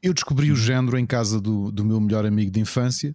Eu 0.00 0.14
descobri 0.14 0.52
o 0.52 0.56
género 0.56 0.96
em 0.96 1.04
casa 1.04 1.40
do, 1.40 1.72
do 1.72 1.84
meu 1.84 2.00
melhor 2.00 2.24
amigo 2.24 2.48
de 2.48 2.60
infância, 2.60 3.14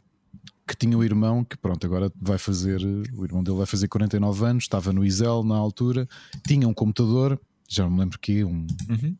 que 0.68 0.76
tinha 0.76 0.98
um 0.98 1.04
irmão 1.04 1.44
que, 1.46 1.58
pronto, 1.58 1.86
agora 1.86 2.12
vai 2.22 2.38
fazer, 2.38 2.82
o 3.14 3.24
irmão 3.24 3.42
dele 3.42 3.58
vai 3.58 3.66
fazer 3.66 3.88
49 3.88 4.46
anos, 4.46 4.64
estava 4.66 4.92
no 4.92 5.06
Isel 5.06 5.44
na 5.44 5.56
altura, 5.56 6.08
tinha 6.46 6.68
um 6.68 6.74
computador, 6.74 7.40
já 7.68 7.84
não 7.84 7.92
me 7.92 8.00
lembro 8.02 8.20
que, 8.20 8.44
um 8.44 8.68
uhum. 8.90 9.16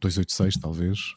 286 0.00 0.56
talvez, 0.56 1.14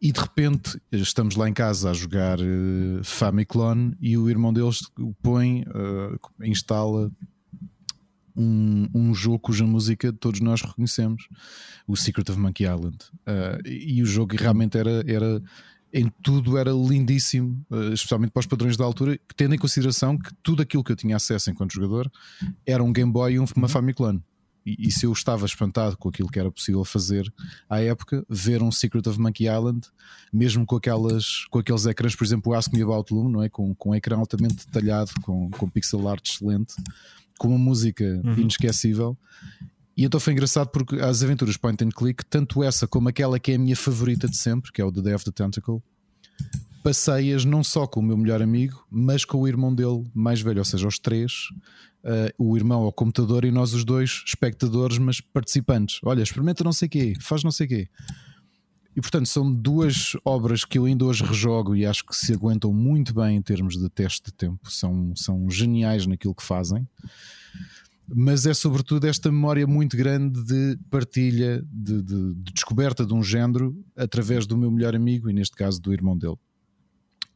e 0.00 0.12
de 0.12 0.20
repente 0.20 0.80
estamos 0.92 1.36
lá 1.36 1.48
em 1.48 1.52
casa 1.52 1.90
a 1.90 1.94
jogar 1.94 2.38
uh, 2.40 3.02
Famiclone 3.02 3.96
e 4.00 4.16
o 4.16 4.30
irmão 4.30 4.52
deles 4.52 4.80
põe, 5.22 5.62
uh, 5.62 6.44
instala 6.44 7.10
um, 8.36 8.88
um 8.94 9.14
jogo 9.14 9.40
cuja 9.40 9.64
música 9.64 10.12
todos 10.12 10.40
nós 10.40 10.62
reconhecemos, 10.62 11.28
o 11.86 11.96
Secret 11.96 12.30
of 12.30 12.38
Monkey 12.38 12.64
Island. 12.64 12.98
Uh, 13.26 13.66
e 13.66 14.00
o 14.02 14.06
jogo 14.06 14.36
realmente 14.36 14.78
era, 14.78 15.02
era 15.06 15.42
em 15.92 16.10
tudo 16.22 16.56
era 16.58 16.70
lindíssimo, 16.70 17.64
eh, 17.70 17.94
especialmente 17.94 18.30
para 18.30 18.40
os 18.40 18.46
padrões 18.46 18.76
da 18.76 18.84
altura, 18.84 19.18
tendo 19.36 19.54
em 19.54 19.58
consideração 19.58 20.18
que 20.18 20.30
tudo 20.42 20.62
aquilo 20.62 20.84
que 20.84 20.92
eu 20.92 20.96
tinha 20.96 21.16
acesso 21.16 21.50
enquanto 21.50 21.72
jogador 21.72 22.10
era 22.66 22.82
um 22.82 22.92
Game 22.92 23.10
Boy 23.10 23.34
e 23.34 23.38
uma. 23.38 23.68
Famiclone. 23.68 24.22
E, 24.68 24.88
e 24.88 24.92
se 24.92 25.06
eu 25.06 25.12
estava 25.12 25.46
espantado 25.46 25.96
com 25.96 26.10
aquilo 26.10 26.28
que 26.28 26.38
era 26.38 26.50
possível 26.50 26.84
fazer 26.84 27.32
à 27.70 27.80
época, 27.80 28.24
ver 28.28 28.62
um 28.62 28.70
Secret 28.70 29.08
of 29.08 29.18
Monkey 29.18 29.44
Island, 29.44 29.86
mesmo 30.30 30.66
com, 30.66 30.76
aquelas, 30.76 31.46
com 31.50 31.58
aqueles 31.58 31.86
ecrãs, 31.86 32.14
por 32.14 32.24
exemplo, 32.24 32.52
o 32.52 32.54
Ask 32.54 32.72
Me 32.72 32.82
About 32.82 33.14
Loom, 33.14 33.30
não 33.30 33.42
é? 33.42 33.48
com, 33.48 33.74
com 33.74 33.90
um 33.90 33.94
ecrã 33.94 34.18
altamente 34.18 34.66
detalhado, 34.66 35.12
com, 35.22 35.50
com 35.50 35.70
pixel 35.70 36.06
art 36.06 36.28
excelente, 36.28 36.74
com 37.38 37.48
uma 37.48 37.58
música 37.58 38.04
uhum. 38.24 38.40
inesquecível. 38.40 39.16
E 39.96 40.04
então 40.04 40.20
foi 40.20 40.32
engraçado 40.32 40.68
porque 40.68 40.96
as 40.96 41.22
aventuras 41.22 41.56
point 41.56 41.82
and 41.82 41.90
click, 41.90 42.24
tanto 42.26 42.62
essa 42.62 42.86
como 42.86 43.08
aquela 43.08 43.38
que 43.38 43.52
é 43.52 43.54
a 43.54 43.58
minha 43.58 43.74
favorita 43.74 44.28
de 44.28 44.36
sempre, 44.36 44.70
que 44.70 44.82
é 44.82 44.84
o 44.84 44.92
The 44.92 45.00
Day 45.00 45.14
of 45.14 45.24
the 45.24 45.32
Tentacle, 45.32 45.82
passei-as 46.82 47.44
não 47.44 47.64
só 47.64 47.86
com 47.86 48.00
o 48.00 48.02
meu 48.02 48.16
melhor 48.16 48.40
amigo, 48.40 48.86
mas 48.90 49.24
com 49.24 49.38
o 49.38 49.48
irmão 49.48 49.74
dele 49.74 50.04
mais 50.14 50.40
velho, 50.40 50.58
ou 50.58 50.64
seja, 50.64 50.86
os 50.86 50.98
três, 50.98 51.48
uh, 52.04 52.32
o 52.38 52.56
irmão 52.56 52.82
ao 52.82 52.92
computador 52.92 53.44
e 53.44 53.50
nós 53.50 53.72
os 53.74 53.84
dois 53.84 54.22
espectadores, 54.26 54.98
mas 54.98 55.20
participantes. 55.20 56.00
Olha, 56.04 56.22
experimenta 56.22 56.64
não 56.64 56.72
sei 56.72 56.88
quê, 56.88 57.14
faz 57.20 57.42
não 57.42 57.50
sei 57.50 57.66
quê. 57.66 57.88
E 58.96 59.00
portanto 59.00 59.26
são 59.26 59.52
duas 59.52 60.16
obras 60.24 60.64
que 60.64 60.78
eu 60.78 60.84
ainda 60.84 61.04
hoje 61.04 61.22
rejogo 61.22 61.76
e 61.76 61.86
acho 61.86 62.04
que 62.04 62.16
se 62.16 62.32
aguentam 62.32 62.72
muito 62.72 63.14
bem 63.14 63.36
em 63.36 63.42
termos 63.42 63.76
de 63.76 63.88
teste 63.88 64.26
de 64.26 64.32
tempo, 64.32 64.70
são, 64.70 65.14
são 65.14 65.48
geniais 65.48 66.06
naquilo 66.06 66.34
que 66.34 66.42
fazem 66.42 66.86
mas 68.08 68.46
é 68.46 68.54
sobretudo 68.54 69.06
esta 69.06 69.30
memória 69.30 69.66
muito 69.66 69.96
grande 69.96 70.42
de 70.42 70.78
partilha, 70.90 71.62
de, 71.70 72.02
de, 72.02 72.34
de, 72.34 72.52
descoberta 72.52 73.04
de 73.04 73.12
um 73.12 73.22
género 73.22 73.76
através 73.94 74.46
do 74.46 74.56
meu 74.56 74.70
melhor 74.70 74.96
amigo 74.96 75.28
e, 75.28 75.32
neste 75.32 75.54
caso, 75.54 75.80
do 75.80 75.92
irmão 75.92 76.16
dele. 76.16 76.36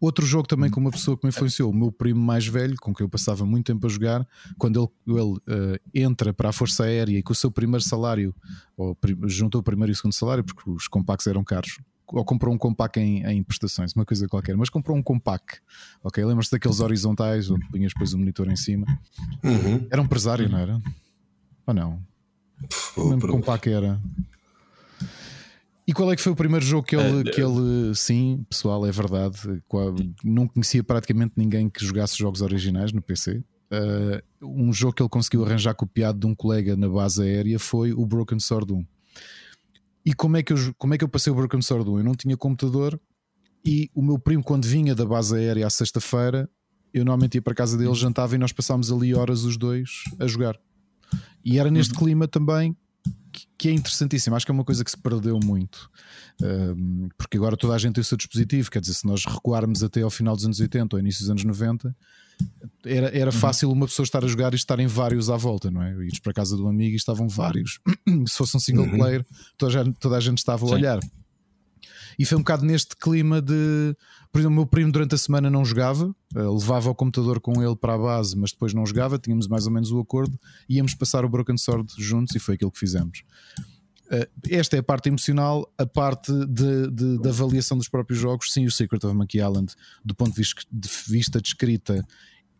Outro 0.02 0.26
jogo 0.26 0.48
também 0.48 0.68
com 0.68 0.80
uma 0.80 0.90
pessoa 0.90 1.16
que 1.16 1.24
me 1.24 1.28
influenciou, 1.28 1.70
o 1.70 1.72
meu 1.72 1.92
primo 1.92 2.20
mais 2.20 2.44
velho, 2.44 2.74
com 2.80 2.92
quem 2.92 3.04
eu 3.04 3.08
passava 3.08 3.46
muito 3.46 3.66
tempo 3.66 3.86
a 3.86 3.88
jogar, 3.88 4.26
quando 4.58 4.92
ele, 5.06 5.16
ele 5.16 5.30
uh, 5.32 5.80
entra 5.94 6.34
para 6.34 6.48
a 6.48 6.52
Força 6.52 6.82
Aérea 6.82 7.16
e 7.16 7.22
com 7.22 7.32
o 7.32 7.36
seu 7.36 7.52
primeiro 7.52 7.84
salário, 7.84 8.34
ou 8.76 8.98
juntou 9.28 9.60
o 9.60 9.62
primeiro 9.62 9.92
e 9.92 9.94
o 9.94 9.96
segundo 9.96 10.12
salário, 10.12 10.42
porque 10.42 10.68
os 10.68 10.88
compactos 10.88 11.28
eram 11.28 11.44
caros, 11.44 11.78
ou 12.08 12.24
comprou 12.24 12.52
um 12.52 12.58
compact 12.58 12.98
em, 12.98 13.24
em, 13.24 13.44
prestações, 13.44 13.92
uma 13.94 14.04
coisa 14.04 14.26
qualquer, 14.26 14.56
mas 14.56 14.68
comprou 14.68 14.96
um 14.96 15.02
compact. 15.04 15.60
Ok, 16.02 16.24
lembras-te 16.24 16.50
daqueles 16.50 16.80
horizontais 16.80 17.48
onde 17.48 17.64
punhas 17.68 17.92
depois 17.92 18.12
o 18.12 18.18
monitor 18.18 18.50
em 18.50 18.56
cima? 18.56 18.84
Uhum. 19.44 19.86
Era 19.88 20.02
um 20.02 20.04
empresário, 20.04 20.48
não 20.48 20.58
era? 20.58 20.82
Ou 21.64 21.72
não? 21.72 22.02
Não 22.96 23.08
lembro 23.08 23.28
que 23.28 23.34
compact 23.34 23.70
era. 23.70 24.00
E 25.86 25.92
qual 25.92 26.12
é 26.12 26.16
que 26.16 26.22
foi 26.22 26.32
o 26.32 26.36
primeiro 26.36 26.64
jogo 26.64 26.86
que 26.86 26.94
ele, 26.94 27.30
que 27.30 27.40
ele 27.40 27.94
sim, 27.94 28.44
pessoal, 28.48 28.86
é 28.86 28.92
verdade, 28.92 29.38
não 30.22 30.46
conhecia 30.46 30.82
praticamente 30.84 31.32
ninguém 31.36 31.68
que 31.68 31.84
jogasse 31.84 32.16
jogos 32.16 32.40
originais 32.40 32.92
no 32.92 33.02
PC. 33.02 33.42
Uh, 33.72 34.46
um 34.46 34.72
jogo 34.72 34.92
que 34.92 35.02
ele 35.02 35.08
conseguiu 35.08 35.44
arranjar 35.44 35.74
copiado 35.74 36.20
de 36.20 36.26
um 36.26 36.34
colega 36.34 36.76
na 36.76 36.88
base 36.88 37.22
aérea 37.22 37.58
foi 37.58 37.92
o 37.92 38.06
Broken 38.06 38.38
Sword 38.38 38.72
1. 38.72 38.86
E 40.04 40.14
como 40.14 40.36
é 40.36 40.42
que 40.42 40.52
eu, 40.52 40.56
como 40.78 40.94
é 40.94 40.98
que 40.98 41.04
eu 41.04 41.08
passei 41.08 41.32
o 41.32 41.36
Broken 41.36 41.62
Sword 41.62 41.88
1? 41.88 41.98
Eu 41.98 42.04
não 42.04 42.14
tinha 42.14 42.36
computador 42.36 43.00
e 43.64 43.90
o 43.94 44.02
meu 44.02 44.18
primo, 44.18 44.42
quando 44.42 44.66
vinha 44.66 44.94
da 44.94 45.06
base 45.06 45.36
aérea 45.36 45.66
à 45.66 45.70
sexta-feira, 45.70 46.48
eu 46.92 47.04
normalmente 47.04 47.36
ia 47.36 47.42
para 47.42 47.52
a 47.52 47.56
casa 47.56 47.78
dele, 47.78 47.94
jantava 47.94 48.34
e 48.34 48.38
nós 48.38 48.52
passámos 48.52 48.92
ali 48.92 49.14
horas 49.14 49.44
os 49.44 49.56
dois 49.56 50.02
a 50.18 50.26
jogar. 50.26 50.58
E 51.44 51.58
era 51.58 51.70
neste 51.70 51.94
clima 51.94 52.28
também 52.28 52.76
que- 53.58 53.68
é 53.68 53.72
interessantíssimo. 53.72 54.36
Acho 54.36 54.44
que 54.46 54.52
é 54.52 54.54
uma 54.54 54.64
coisa 54.64 54.84
que 54.84 54.90
se 54.90 54.98
perdeu 54.98 55.38
muito. 55.42 55.90
Um, 56.42 57.08
porque 57.16 57.36
agora 57.36 57.56
toda 57.56 57.74
a 57.74 57.78
gente 57.78 57.94
tem 57.94 58.02
o 58.02 58.04
seu 58.04 58.16
dispositivo. 58.16 58.70
Quer 58.70 58.80
dizer, 58.80 58.94
se 58.94 59.06
nós 59.06 59.24
recuarmos 59.24 59.82
até 59.82 60.02
ao 60.02 60.10
final 60.10 60.34
dos 60.36 60.44
anos 60.44 60.60
80 60.60 60.96
ou 60.96 61.00
início 61.00 61.20
dos 61.22 61.30
anos 61.30 61.44
90, 61.44 61.94
era, 62.84 63.16
era 63.16 63.32
fácil 63.32 63.70
uma 63.70 63.86
pessoa 63.86 64.04
estar 64.04 64.24
a 64.24 64.26
jogar 64.28 64.52
e 64.52 64.56
estarem 64.56 64.86
vários 64.86 65.30
à 65.30 65.36
volta, 65.36 65.70
não 65.70 65.82
é? 65.82 65.92
Ires 66.04 66.18
para 66.18 66.32
a 66.32 66.34
casa 66.34 66.56
do 66.56 66.66
amigo 66.66 66.92
e 66.92 66.96
estavam 66.96 67.28
vários. 67.28 67.78
se 68.26 68.36
fosse 68.36 68.56
um 68.56 68.60
single 68.60 68.88
player, 68.90 69.24
toda 69.56 69.80
a, 69.80 69.84
gente, 69.84 69.98
toda 69.98 70.16
a 70.16 70.20
gente 70.20 70.38
estava 70.38 70.64
a 70.64 70.68
Sim. 70.68 70.74
olhar. 70.74 71.00
E 72.18 72.24
foi 72.24 72.36
um 72.36 72.40
bocado 72.42 72.64
neste 72.64 72.96
clima 72.96 73.40
de. 73.40 73.96
Por 74.32 74.38
exemplo, 74.38 74.54
o 74.54 74.56
meu 74.60 74.66
primo 74.66 74.90
durante 74.90 75.14
a 75.14 75.18
semana 75.18 75.50
não 75.50 75.62
jogava, 75.62 76.14
eh, 76.34 76.40
levava 76.42 76.88
o 76.90 76.94
computador 76.94 77.38
com 77.38 77.62
ele 77.62 77.76
para 77.76 77.94
a 77.94 77.98
base, 77.98 78.34
mas 78.36 78.50
depois 78.50 78.72
não 78.72 78.86
jogava, 78.86 79.18
tínhamos 79.18 79.46
mais 79.46 79.66
ou 79.66 79.72
menos 79.72 79.92
o 79.92 80.00
acordo, 80.00 80.40
íamos 80.68 80.94
passar 80.94 81.22
o 81.24 81.28
Broken 81.28 81.58
Sword 81.58 81.92
juntos 81.98 82.34
e 82.34 82.38
foi 82.38 82.54
aquilo 82.54 82.70
que 82.70 82.78
fizemos. 82.78 83.24
Eh, 84.10 84.28
esta 84.48 84.76
é 84.76 84.78
a 84.78 84.82
parte 84.82 85.08
emocional, 85.10 85.70
a 85.76 85.84
parte 85.84 86.32
de, 86.46 86.90
de- 86.90 87.18
da 87.18 87.28
avaliação 87.28 87.76
dos 87.76 87.88
próprios 87.88 88.18
jogos. 88.18 88.50
Sim, 88.52 88.64
o 88.64 88.70
Secret 88.70 89.04
of 89.04 89.14
Monkey 89.14 89.38
Island, 89.38 89.74
do 90.02 90.14
ponto 90.14 90.30
de 90.34 90.36
vista 90.40 90.62
de, 91.38 91.42
de 91.42 91.48
escrita, 91.48 92.06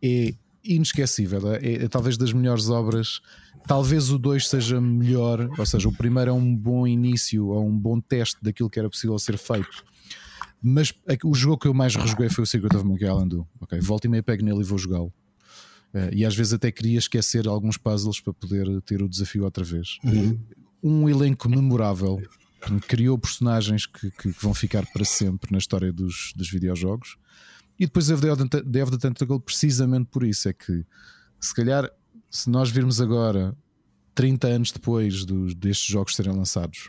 é 0.03 0.35
inesquecível. 0.63 1.55
É, 1.55 1.85
é 1.85 1.89
talvez 1.89 2.17
das 2.19 2.33
melhores 2.35 2.69
obras. 2.69 3.21
Talvez 3.67 4.11
o 4.11 4.19
2 4.19 4.49
seja 4.49 4.81
melhor, 4.81 5.49
ou 5.59 5.65
seja, 5.67 5.89
o 5.89 5.93
primeiro 5.93 6.31
é 6.31 6.35
um 6.35 6.55
bom 6.55 6.87
início 6.87 7.47
ou 7.47 7.67
um 7.67 7.79
bom 7.79 8.01
teste 8.01 8.37
daquilo 8.43 8.69
que 8.69 8.79
era 8.79 8.91
possível 8.91 9.19
ser 9.19 9.39
feito. 9.39 9.85
Mas 10.62 10.92
a- 11.09 11.27
o 11.27 11.35
jogo 11.35 11.59
que 11.59 11.66
eu 11.68 11.75
mais 11.75 11.94
rejoguei 11.96 12.29
foi 12.29 12.44
o 12.44 12.46
Secret 12.46 12.77
of 12.77 12.85
Monkey 12.87 13.05
Island 13.05 13.35
1. 13.37 13.46
Ok, 13.61 13.81
volta 13.81 14.07
e 14.07 14.11
meia 14.11 14.22
pego 14.22 14.44
nele 14.44 14.61
e 14.61 14.64
vou 14.64 14.79
jogá-lo. 14.79 15.12
Eh, 15.94 16.11
e 16.14 16.25
às 16.25 16.35
vezes 16.37 16.53
até 16.53 16.70
queria 16.70 16.98
esquecer 16.98 17.46
alguns 17.48 17.77
puzzles 17.77 18.20
para 18.20 18.33
poder 18.33 18.81
ter 18.83 19.03
o 19.03 19.09
desafio 19.09 19.44
outra 19.44 19.62
vez 19.64 19.98
um 20.83 21.07
elenco 21.09 21.48
memorável 21.51 22.20
criou 22.88 23.18
personagens 23.18 23.85
que, 23.87 24.11
que- 24.11 24.31
vão 24.40 24.55
ficar 24.55 24.87
para 24.92 25.05
sempre 25.05 25.53
na 25.53 25.59
história 25.59 25.92
dos, 25.92 26.33
dos 26.35 26.48
videojogos 26.51 27.16
e 27.79 27.85
depois 27.85 28.11
a 28.11 28.16
Day 28.16 28.31
of 28.83 28.90
the- 28.92 28.98
Tentacle 28.98 29.38
precisamente 29.40 30.07
por 30.11 30.25
isso 30.25 30.48
é 30.48 30.53
que 30.55 30.83
se 31.38 31.55
calhar 31.55 31.90
se 32.31 32.48
nós 32.48 32.70
virmos 32.70 32.98
agora 33.01 33.55
30 34.14 34.46
anos 34.48 34.72
depois 34.72 35.25
dos, 35.27 35.55
destes 35.55 35.88
jogos 35.88 36.14
serem 36.16 36.33
lançados 36.33 36.88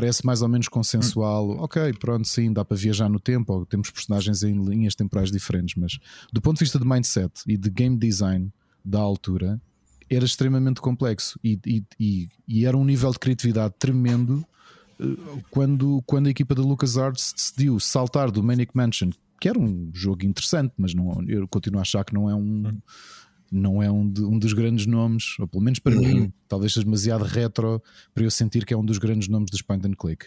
parece 0.00 0.24
mais 0.26 0.42
ou 0.42 0.48
menos 0.48 0.68
consensual 0.68 1.50
ok, 1.60 1.92
pronto, 1.94 2.26
sim, 2.26 2.52
dá 2.52 2.64
para 2.64 2.76
viajar 2.76 3.08
no 3.08 3.18
tempo 3.20 3.52
ou 3.52 3.66
temos 3.66 3.90
personagens 3.90 4.42
em 4.42 4.62
linhas 4.64 4.94
temporais 4.94 5.30
diferentes 5.30 5.74
mas 5.76 5.98
do 6.32 6.40
ponto 6.40 6.58
de 6.58 6.64
vista 6.64 6.78
de 6.78 6.86
mindset 6.86 7.32
e 7.46 7.56
de 7.56 7.70
game 7.70 7.96
design 7.96 8.52
da 8.84 9.00
altura 9.00 9.60
era 10.10 10.24
extremamente 10.24 10.80
complexo 10.80 11.38
e, 11.44 11.58
e- 11.66 11.84
e- 12.00 12.28
e 12.46 12.64
era 12.64 12.76
um 12.76 12.84
nível 12.84 13.10
de 13.10 13.18
criatividade 13.18 13.74
tremendo 13.78 14.44
eh, 14.98 15.04
quando, 15.50 16.02
quando 16.06 16.26
a 16.28 16.30
equipa 16.30 16.54
da 16.54 16.62
LucasArts 16.62 17.32
decidiu 17.36 17.78
saltar 17.78 18.30
do 18.30 18.42
Manic 18.42 18.72
Mansion, 18.74 19.10
que 19.40 19.48
era 19.48 19.58
um 19.58 19.90
jogo 19.92 20.24
interessante, 20.24 20.72
mas 20.78 20.94
não, 20.94 21.22
eu 21.28 21.46
continuo 21.46 21.78
a 21.78 21.82
achar 21.82 22.04
que 22.04 22.14
não 22.14 22.28
é 22.28 22.34
um. 22.34 22.78
Não 23.50 23.82
é 23.82 23.90
um, 23.90 24.08
de- 24.10 24.22
um 24.24 24.38
dos 24.38 24.52
grandes 24.52 24.86
nomes, 24.86 25.38
ou 25.38 25.46
pelo 25.48 25.62
menos 25.62 25.78
para 25.78 25.94
mim, 25.96 26.32
talvez 26.46 26.72
seja 26.74 26.84
demasiado 26.84 27.24
retro 27.24 27.82
para 28.14 28.22
eu 28.24 28.30
sentir 28.30 28.64
que 28.66 28.74
é 28.74 28.76
um 28.76 28.84
dos 28.84 28.98
grandes 28.98 29.28
nomes 29.28 29.50
dos 29.50 29.62
point 29.62 29.86
and 29.86 29.94
click. 29.94 30.26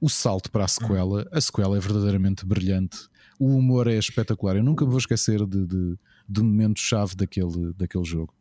O 0.00 0.08
salto 0.08 0.50
para 0.50 0.64
a 0.64 0.68
sequela, 0.68 1.26
a 1.32 1.40
sequela 1.40 1.76
é 1.76 1.80
verdadeiramente 1.80 2.44
brilhante. 2.46 2.98
O 3.38 3.54
humor 3.56 3.86
é 3.88 3.96
espetacular. 3.98 4.56
Eu 4.56 4.64
nunca 4.64 4.84
me 4.84 4.90
vou 4.90 4.98
esquecer 4.98 5.44
de, 5.46 5.66
de, 5.66 5.96
do 6.28 6.44
momento-chave 6.44 7.14
daquele, 7.14 7.72
daquele 7.74 8.04
jogo. 8.04 8.34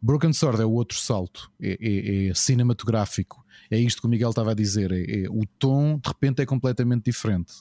Broken 0.00 0.32
Sword 0.34 0.60
é 0.60 0.64
o 0.66 0.70
outro 0.72 0.98
salto, 0.98 1.50
é, 1.60 1.78
é- 1.80 2.26
é 2.28 2.34
cinematográfico. 2.34 3.42
É 3.70 3.78
isto 3.78 4.00
que 4.02 4.06
o 4.06 4.10
Miguel 4.10 4.30
estava 4.30 4.50
a 4.50 4.54
dizer. 4.54 4.92
É, 4.92 5.22
é- 5.24 5.30
o 5.30 5.42
tom 5.58 5.98
de 5.98 6.08
repente 6.08 6.42
é 6.42 6.46
completamente 6.46 7.04
diferente. 7.04 7.54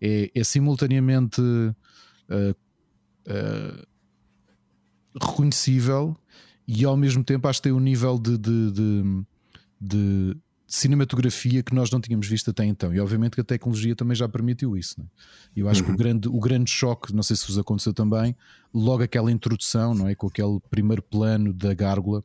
É, 0.00 0.30
é 0.34 0.42
simultaneamente 0.44 1.40
ah, 2.28 2.54
ah, 3.28 3.86
reconhecível 5.20 6.16
e 6.66 6.84
ao 6.84 6.96
mesmo 6.96 7.24
tempo 7.24 7.48
acho 7.48 7.60
que 7.60 7.64
tem 7.64 7.72
um 7.72 7.80
nível 7.80 8.18
de, 8.18 8.36
de- 8.38 8.70
de- 8.72 9.22
de 9.80 10.36
cinematografia 10.66 11.62
que 11.64 11.74
nós 11.74 11.90
não 11.90 12.00
tínhamos 12.00 12.28
visto 12.28 12.50
até 12.50 12.64
então. 12.64 12.94
E 12.94 13.00
obviamente 13.00 13.34
que 13.34 13.40
a 13.40 13.44
tecnologia 13.44 13.96
também 13.96 14.14
já 14.14 14.28
permitiu 14.28 14.76
isso. 14.76 14.94
Né? 15.00 15.06
Eu 15.56 15.68
acho 15.68 15.82
que 15.82 15.90
o 15.90 15.96
grande, 15.96 16.28
o 16.28 16.38
grande 16.38 16.70
choque, 16.70 17.12
não 17.14 17.22
sei 17.24 17.34
se 17.34 17.46
vos 17.46 17.58
aconteceu 17.58 17.92
também, 17.92 18.36
logo 18.72 19.02
aquela 19.02 19.32
introdução, 19.32 19.94
não 19.94 20.06
é? 20.06 20.14
Com 20.14 20.28
aquele 20.28 20.60
primeiro 20.70 21.02
plano 21.02 21.52
da 21.52 21.74
gárgula. 21.74 22.22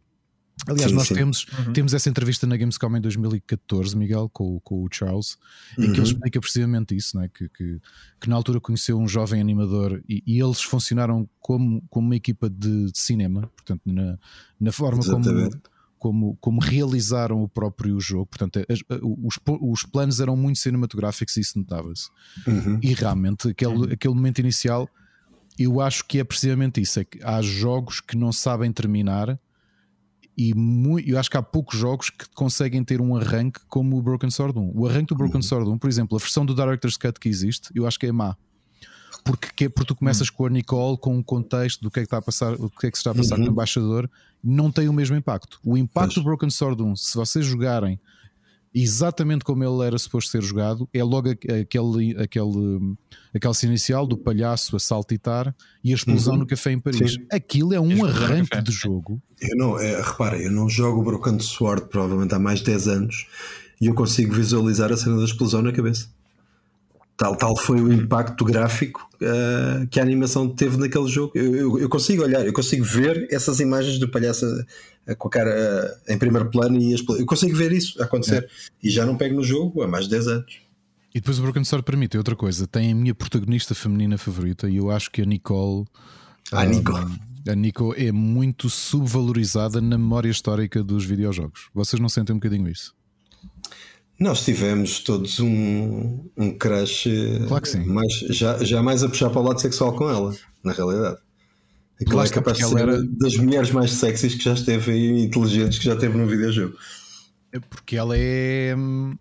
Aliás, 0.67 0.89
Sim, 0.89 0.95
nós 0.97 1.07
sim. 1.07 1.13
Temos, 1.15 1.45
temos 1.73 1.93
essa 1.93 2.09
entrevista 2.09 2.47
na 2.47 2.55
Gamescom 2.57 2.95
em 2.97 3.01
2014, 3.01 3.95
Miguel, 3.95 4.29
com, 4.33 4.55
o- 4.55 4.61
com 4.61 4.83
o 4.83 4.87
Charles, 4.91 5.37
em 5.77 5.91
que 5.91 5.99
ele 5.99 6.07
explica 6.07 6.39
precisamente 6.39 6.95
isso, 6.95 7.15
não 7.17 7.23
é? 7.23 7.29
que, 7.29 7.47
que, 7.49 7.79
que 8.19 8.29
na 8.29 8.35
altura 8.35 8.59
conheceu 8.61 8.97
um 8.97 9.07
jovem 9.07 9.39
animador 9.41 10.01
e, 10.07 10.23
e 10.25 10.39
eles 10.41 10.61
funcionaram 10.61 11.29
como, 11.39 11.83
como 11.89 12.07
uma 12.07 12.15
equipa 12.15 12.49
de, 12.49 12.91
de 12.91 12.97
cinema, 12.97 13.41
portanto, 13.55 13.81
na, 13.85 14.17
na 14.59 14.71
forma 14.71 15.03
como, 15.03 15.49
como, 15.99 16.37
como 16.39 16.59
realizaram 16.61 17.43
o 17.43 17.49
próprio 17.49 17.99
jogo. 17.99 18.27
Portanto, 18.27 18.59
as- 18.69 18.79
os, 19.01 19.37
os 19.61 19.83
planos 19.83 20.19
eram 20.19 20.35
muito 20.37 20.57
cinematográficos 20.59 21.35
e 21.37 21.41
isso 21.41 21.59
notava-se. 21.59 22.09
Uhum. 22.47 22.79
E 22.81 22.93
realmente, 22.93 23.49
aquele, 23.49 23.93
aquele 23.93 24.13
momento 24.15 24.39
inicial, 24.39 24.89
eu 25.59 25.79
acho 25.81 26.05
que 26.05 26.17
é 26.19 26.23
precisamente 26.23 26.81
isso: 26.81 26.99
é 26.99 27.03
que 27.03 27.19
há 27.23 27.41
jogos 27.41 27.99
que 28.01 28.17
não 28.17 28.31
sabem 28.31 28.71
terminar. 28.71 29.37
E 30.37 30.53
eu 31.05 31.17
acho 31.17 31.29
que 31.29 31.37
há 31.37 31.41
poucos 31.41 31.77
jogos 31.79 32.09
que 32.09 32.25
conseguem 32.35 32.83
ter 32.83 32.99
um 32.99 33.15
arranque 33.15 33.59
como 33.69 33.97
o 33.97 34.01
Broken 34.01 34.29
Sword 34.29 34.57
1. 34.59 34.71
O 34.75 34.85
arranque 34.87 35.07
do 35.13 35.15
Broken 35.15 35.41
Sword 35.41 35.69
1, 35.69 35.77
por 35.77 35.89
exemplo, 35.89 36.17
a 36.17 36.19
versão 36.19 36.45
do 36.45 36.53
Director's 36.53 36.97
Cut 36.97 37.19
que 37.19 37.29
existe, 37.29 37.69
eu 37.73 37.87
acho 37.87 37.97
que 37.99 38.05
é 38.05 38.11
má. 38.11 38.35
Porque, 39.23 39.47
que- 39.55 39.69
porque 39.69 39.87
tu 39.87 39.95
começas 39.95 40.29
com 40.29 40.45
a 40.45 40.49
Nicole 40.49 40.97
com 40.97 41.15
um 41.15 41.23
contexto 41.23 41.81
do 41.81 41.89
que 41.89 41.99
é 41.99 42.03
que 42.03 42.07
está 42.07 42.17
a 42.17 42.21
passar, 42.21 42.53
o 42.55 42.69
que 42.69 42.87
é 42.87 42.91
que 42.91 42.97
se 42.97 43.01
está 43.01 43.11
a 43.11 43.15
passar 43.15 43.37
com 43.37 43.43
o 43.43 43.47
embaixador, 43.47 44.09
não 44.43 44.69
tem 44.71 44.87
o 44.89 44.93
mesmo 44.93 45.15
impacto. 45.15 45.59
O 45.63 45.75
impacto 45.77 46.13
Pois. 46.13 46.15
do 46.15 46.23
Broken 46.23 46.49
Sword 46.49 46.83
1, 46.83 46.95
se 46.95 47.15
vocês 47.15 47.45
jogarem 47.45 47.99
exatamente 48.75 49.45
como 49.45 49.63
ele 49.63 49.87
era 49.87 49.97
suposto 49.97 50.29
ser 50.31 50.43
jogado, 50.43 50.87
é 50.93 51.01
logo 51.03 51.29
aquele, 51.29 52.15
aquele, 52.21 52.97
aquela 53.33 53.53
cena 53.53 53.71
inicial 53.71 54.05
do 54.05 54.17
palhaço 54.17 54.75
a 54.75 54.79
saltitar 54.79 55.55
e 55.83 55.91
a 55.93 55.95
explosão 55.95 56.33
Uhum. 56.33 56.39
no 56.41 56.45
café 56.47 56.73
em 56.73 56.79
Paris. 56.79 57.13
Sim. 57.13 57.25
Aquilo 57.31 57.73
é 57.73 57.79
um 57.79 58.03
arranque 58.05 58.61
de 58.61 58.71
jogo. 58.71 59.21
Eu 59.41 59.55
não, 59.57 59.79
é, 59.79 60.01
repara, 60.01 60.37
eu 60.37 60.51
não 60.51 60.67
jogo 60.69 61.01
Broken 61.01 61.39
Sword 61.39 61.87
provavelmente 61.89 62.35
há 62.35 62.39
mais 62.39 62.59
de 62.59 62.65
10 62.65 62.87
anos 62.89 63.27
e 63.79 63.85
eu 63.87 63.95
consigo 63.95 64.33
visualizar 64.33 64.91
a 64.91 64.97
cena 64.97 65.17
da 65.17 65.23
explosão 65.23 65.61
na 65.61 65.71
cabeça. 65.71 66.09
Tal, 67.17 67.35
tal 67.37 67.55
foi 67.57 67.79
o 67.79 67.93
impacto 67.93 68.43
gráfico 68.43 69.07
eh, 69.21 69.87
que 69.89 69.99
a 69.99 70.03
animação 70.03 70.49
teve 70.49 70.75
naquele 70.75 71.07
jogo. 71.07 71.31
Eu, 71.35 71.55
eu- 71.55 71.79
eu 71.79 71.89
consigo 71.89 72.23
olhar, 72.23 72.45
eu 72.45 72.51
consigo 72.51 72.83
ver 72.83 73.27
essas 73.31 73.59
imagens 73.61 73.97
do 73.99 74.09
palhaço 74.09 74.45
com 75.17 75.27
a 75.29 75.31
cara 75.31 75.49
eh, 76.07 76.13
em 76.13 76.17
primeiro 76.17 76.49
plano 76.49 76.77
e 76.77 76.93
a 76.93 76.97
eu 77.17 77.25
consigo 77.25 77.55
ver 77.55 77.71
isso 77.71 78.01
acontecer 78.03 78.49
e 78.83 78.89
já 78.89 79.05
não 79.05 79.15
pego 79.15 79.35
no 79.35 79.43
jogo 79.43 79.81
há 79.81 79.87
mais 79.87 80.05
de 80.05 80.11
10 80.11 80.27
anos. 80.27 80.57
E 81.13 81.19
depois 81.21 81.39
o 81.39 81.41
Broken 81.43 81.63
Sword 81.63 81.85
permite 81.85 82.17
outra 82.17 82.35
coisa. 82.35 82.67
Tem 82.67 82.91
a 82.91 82.95
minha 82.95 83.15
protagonista 83.15 83.73
feminina 83.73 84.17
favorita 84.17 84.69
e 84.69 84.75
eu 84.75 84.91
acho 84.91 85.09
que 85.09 85.21
a 85.21 85.25
Nicole. 85.25 85.85
Ah, 86.51 86.63
um, 86.65 86.69
Nico. 86.69 86.91
A 87.47 87.55
Nico 87.55 87.93
é 87.95 88.11
muito 88.11 88.69
subvalorizada 88.69 89.79
na 89.79 89.97
memória 89.97 90.29
histórica 90.29 90.83
dos 90.83 91.05
videojogos. 91.05 91.69
Vocês 91.73 91.99
não 92.01 92.09
sentem 92.09 92.35
um 92.35 92.39
bocadinho 92.39 92.67
isso? 92.67 92.93
Nós 94.19 94.45
tivemos 94.45 94.99
todos 94.99 95.39
um, 95.39 96.23
um 96.37 96.57
crush 96.57 97.07
Claro 97.47 97.61
que 97.63 97.69
sim. 97.69 97.83
mais, 97.85 98.13
já, 98.29 98.63
já 98.63 98.81
mais 98.81 99.03
a 99.03 99.09
puxar 99.09 99.29
para 99.29 99.41
o 99.41 99.43
lado 99.43 99.59
sexual 99.59 99.93
com 99.93 100.09
ela, 100.09 100.33
na 100.63 100.71
realidade. 100.71 101.17
Aquilo 102.01 102.17
Lá 102.17 102.25
é 102.25 102.29
capaz 102.29 102.57
de 102.57 102.65
ser 102.65 102.71
ela 102.71 102.81
era- 102.93 103.03
das 103.03 103.35
mulheres 103.35 103.71
mais 103.71 103.91
sexys 103.91 104.35
que 104.35 104.43
já 104.43 104.53
esteve 104.53 104.91
e 104.93 105.23
inteligentes 105.25 105.79
que 105.79 105.85
já 105.85 105.95
teve 105.95 106.17
no 106.17 106.27
videojogo. 106.27 106.75
É 107.51 107.59
porque 107.59 107.95
ela 107.97 108.17
é 108.17 108.73
hum, 108.77 109.15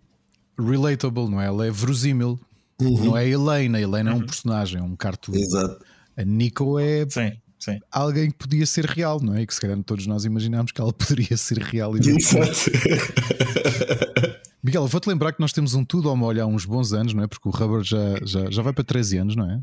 relatable, 0.57 1.29
não 1.29 1.41
é? 1.41 1.45
Ela 1.47 1.67
é 1.67 1.71
verosímil. 1.71 2.39
Uhum. 2.81 3.05
Não 3.05 3.17
é 3.17 3.21
a 3.21 3.27
Helena. 3.27 3.77
A 3.77 3.81
Helena 3.81 4.11
é 4.11 4.13
um 4.13 4.25
personagem, 4.25 4.79
é 4.79 4.83
um 4.83 4.95
cartoon. 4.95 5.33
Exato. 5.35 5.83
A 6.17 6.23
Nico 6.25 6.77
é 6.79 7.05
Sim, 7.09 7.31
sim. 7.59 7.79
alguém 7.91 8.29
que 8.31 8.37
podia 8.37 8.65
ser 8.65 8.85
real, 8.85 9.21
não 9.21 9.35
é? 9.35 9.41
E 9.43 9.47
que 9.47 9.53
se 9.55 9.61
calhar 9.61 9.77
todos 9.83 10.05
nós 10.07 10.23
imaginámos 10.25 10.71
que 10.73 10.79
ela 10.81 10.91
poderia 10.93 11.35
ser 11.37 11.57
real. 11.59 11.95
E 11.97 11.99
Exato. 12.11 12.71
Miguel, 14.65 14.87
vou-te 14.87 15.07
lembrar 15.07 15.31
que 15.31 15.39
nós 15.39 15.53
temos 15.53 15.75
um 15.75 15.85
tudo 15.85 16.09
ao 16.09 16.17
molho 16.17 16.41
há 16.41 16.45
uns 16.47 16.65
bons 16.65 16.91
anos, 16.91 17.13
não 17.13 17.23
é? 17.23 17.27
Porque 17.27 17.47
o 17.47 17.51
Rubber 17.51 17.83
já, 17.83 17.97
já, 18.23 18.49
já 18.49 18.63
vai 18.63 18.73
para 18.73 18.83
13 18.83 19.19
anos, 19.19 19.35
não 19.35 19.47
é? 19.47 19.61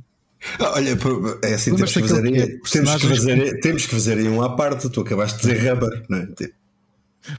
Olha, 0.60 0.96
pô, 0.96 1.38
é 1.42 1.54
assim, 1.54 1.74
temos 1.74 1.92
que, 1.92 2.00
fazer, 2.00 2.22
que 2.22 2.38
é 2.38 2.42
aí- 2.44 2.60
temos, 2.60 2.94
que 2.94 3.08
fazer, 3.08 3.60
temos 3.60 3.86
que 3.86 3.90
fazer 3.94 4.18
aí 4.18 4.28
um 4.28 4.40
à 4.40 4.54
parte. 4.54 4.88
Tu 4.88 5.00
acabaste 5.00 5.40
de 5.42 5.52
dizer 5.54 5.72
rubber, 5.74 6.04
não 6.08 6.18
é? 6.18 6.26
Tipo, 6.26 6.54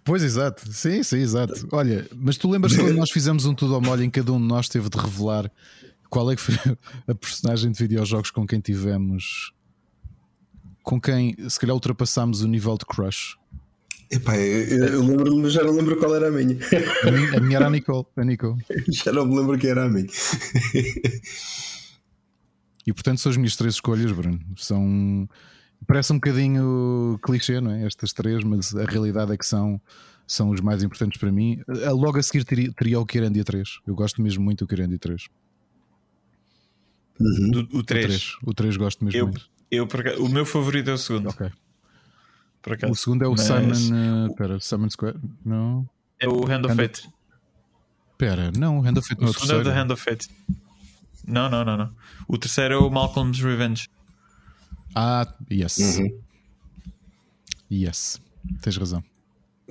Pois, 0.04 0.23
exato. 0.23 0.69
Sim, 0.73 1.04
sim, 1.04 1.19
exato. 1.19 1.65
Olha, 1.71 2.06
mas 2.15 2.36
tu 2.36 2.49
lembras 2.49 2.76
quando 2.76 2.95
nós 2.99 3.12
fizemos 3.12 3.45
um 3.45 3.54
tudo 3.54 3.76
ao 3.76 3.82
molho 3.82 4.04
em 4.04 4.10
que 4.10 4.19
cada 4.19 4.34
um 4.34 4.41
de 4.41 4.47
nós 4.47 4.67
teve 4.67 4.89
de 4.89 4.97
revelar 4.97 5.49
qual 6.10 6.30
é 6.32 6.36
que 6.36 6.41
foi 6.41 6.56
a 7.08 7.15
personagem 7.15 7.71
de 7.71 7.78
videojogos 7.80 8.30
com 8.30 8.45
quem 8.45 8.60
tivemos 8.60 9.54
com 10.82 10.99
quem 10.99 11.34
se 11.49 11.58
calhar 11.58 11.73
ultrapassámos 11.73 12.41
o 12.41 12.47
nível 12.47 12.78
de 12.78 12.86
crush. 12.86 13.38
Epá, 14.13 14.38
eu, 14.38 14.86
eu 14.86 15.02
lembro-me, 15.02 15.41
mas 15.41 15.54
já 15.54 15.63
não 15.63 15.73
lembro 15.76 15.97
qual 15.97 16.15
era 16.15 16.28
a 16.28 16.32
minha. 16.32 16.56
A 17.08 17.12
minha, 17.12 17.38
a 17.38 17.39
minha 17.39 17.58
era 17.58 17.67
a 17.67 17.69
Nicole. 17.69 18.06
A 18.15 18.23
Nicole. 18.23 18.62
já 18.89 19.12
não 19.12 19.26
me 19.26 19.36
lembro 19.38 19.58
quem 19.58 19.69
era 19.71 19.86
a 19.86 19.89
minha. 19.89 20.08
E 22.86 22.93
portanto 22.93 23.19
são 23.19 23.30
as 23.32 23.38
minhas 23.38 23.56
três 23.56 23.76
escolhas, 23.76 24.12
Bruno. 24.12 24.39
São. 24.58 25.28
Parece 25.88 26.13
um 26.13 26.17
bocadinho 26.17 27.19
clichê, 27.23 27.60
não 27.60 27.71
é? 27.71 27.86
Estas 27.86 28.13
três, 28.13 28.43
mas 28.43 28.76
a 28.76 28.86
realidade 28.86 29.34
é 29.34 29.38
que 29.38 29.45
são, 29.45 29.82
são 30.28 30.49
os 30.49 30.62
mais 30.62 30.84
importantes 30.84 31.19
para 31.19 31.32
mim. 31.32 31.62
Ah, 31.86 31.91
Logo 31.91 32.17
a 32.17 32.23
seguir 32.23 32.43
teria, 32.45 32.71
teria 32.71 32.99
o 32.99 33.06
Kirandia 33.06 33.43
3. 33.43 33.80
Eu 33.88 33.95
gosto 33.95 34.21
mesmo 34.21 34.43
muito 34.43 34.63
do 34.63 34.67
Kirandia 34.67 34.99
3. 34.99 35.28
Do, 37.19 37.67
o 37.73 37.80
O 37.80 37.84
3. 37.84 38.06
3, 38.06 38.38
o 38.45 38.54
3 38.54 38.78
gosto 38.78 39.04
mesmo 39.04 39.19
Eu, 39.19 39.26
muito. 39.28 39.49
eu, 39.71 39.88
o 40.23 40.30
meu 40.30 40.45
favorito 40.45 40.89
é 40.89 40.93
o 40.93 40.97
segundo. 40.97 41.30
Ok. 41.30 41.49
Por 42.63 42.73
acaso. 42.73 42.93
O 42.93 42.95
segundo 42.95 43.23
é 43.23 43.28
o 43.28 43.32
Mas 43.32 43.41
Simon. 43.41 44.26
uh, 44.26 44.28
Espera, 44.32 44.60
Simon 44.60 44.89
Square? 44.89 45.19
Não. 45.45 45.88
É 46.19 46.28
o 46.28 46.45
Hand 46.45 46.62
of 46.65 46.69
Hand- 46.69 46.78
Fate. 46.78 47.10
Espera, 48.13 48.52
não, 48.58 48.80
Hand 48.80 48.97
of 48.97 49.08
Fate 49.08 49.19
O 49.19 49.21
não 49.21 49.28
é 49.28 49.32
o 49.32 49.34
segundo 49.34 49.69
é 49.69 49.73
o 49.73 49.76
Hand 49.84 49.91
of 49.91 50.02
Fate. 50.02 50.30
Não, 51.28 51.49
não, 51.49 51.63
não, 51.65 51.78
não. 51.78 51.93
O 52.28 52.38
terceiro 52.38 52.73
é 52.73 52.78
o 52.78 52.89
Malcolm's 52.89 53.39
Revenge. 53.39 53.89
Ah, 54.95 55.28
yes. 55.52 55.78
Uhum. 55.78 56.19
Yes. 57.71 58.21
Tens 58.62 58.78
razão. 58.78 59.04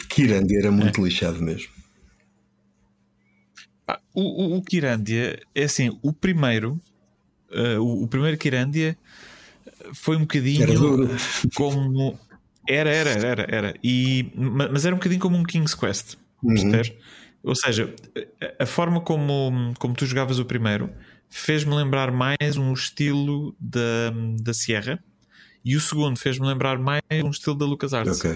Kirandi 0.08 0.56
era 0.56 0.70
muito 0.70 1.02
lixado 1.04 1.40
mesmo. 1.40 1.70
Ah, 3.86 4.00
o, 4.14 4.22
o, 4.22 4.56
o 4.58 4.62
Kirandia 4.62 5.40
é 5.54 5.64
assim, 5.64 5.98
o 6.02 6.12
primeiro, 6.12 6.80
eh, 7.50 7.78
o, 7.78 8.02
o 8.04 8.08
primeiro 8.08 8.36
Kirandia 8.38 8.96
foi 9.94 10.16
um 10.16 10.20
bocadinho 10.20 10.66
como 11.54 12.18
era, 12.68 12.90
era, 12.90 13.10
era, 13.10 13.46
era, 13.48 13.74
e, 13.82 14.32
ma- 14.36 14.68
mas 14.70 14.84
era 14.84 14.94
um 14.94 14.98
bocadinho 14.98 15.20
como 15.20 15.36
um 15.36 15.42
King's 15.42 15.74
Quest, 15.74 16.14
Uhum. 16.42 16.54
percebes? 16.54 16.92
Ou 17.42 17.54
seja, 17.56 17.94
a- 18.58 18.66
forma 18.66 19.00
como, 19.00 19.74
como 19.78 19.94
tu 19.94 20.06
jogavas 20.06 20.38
o 20.38 20.44
primeiro 20.44 20.90
fez-me 21.28 21.74
lembrar 21.74 22.12
mais 22.12 22.56
um 22.56 22.72
estilo 22.72 23.54
da, 23.58 24.12
da 24.40 24.52
Sierra 24.54 25.02
e 25.64 25.76
o 25.76 25.80
segundo 25.80 26.18
fez-me 26.18 26.46
lembrar 26.46 26.78
mais 26.78 27.00
um 27.24 27.30
estilo 27.30 27.56
da 27.56 27.64
LucasArts. 27.64 28.18
Ok. 28.18 28.30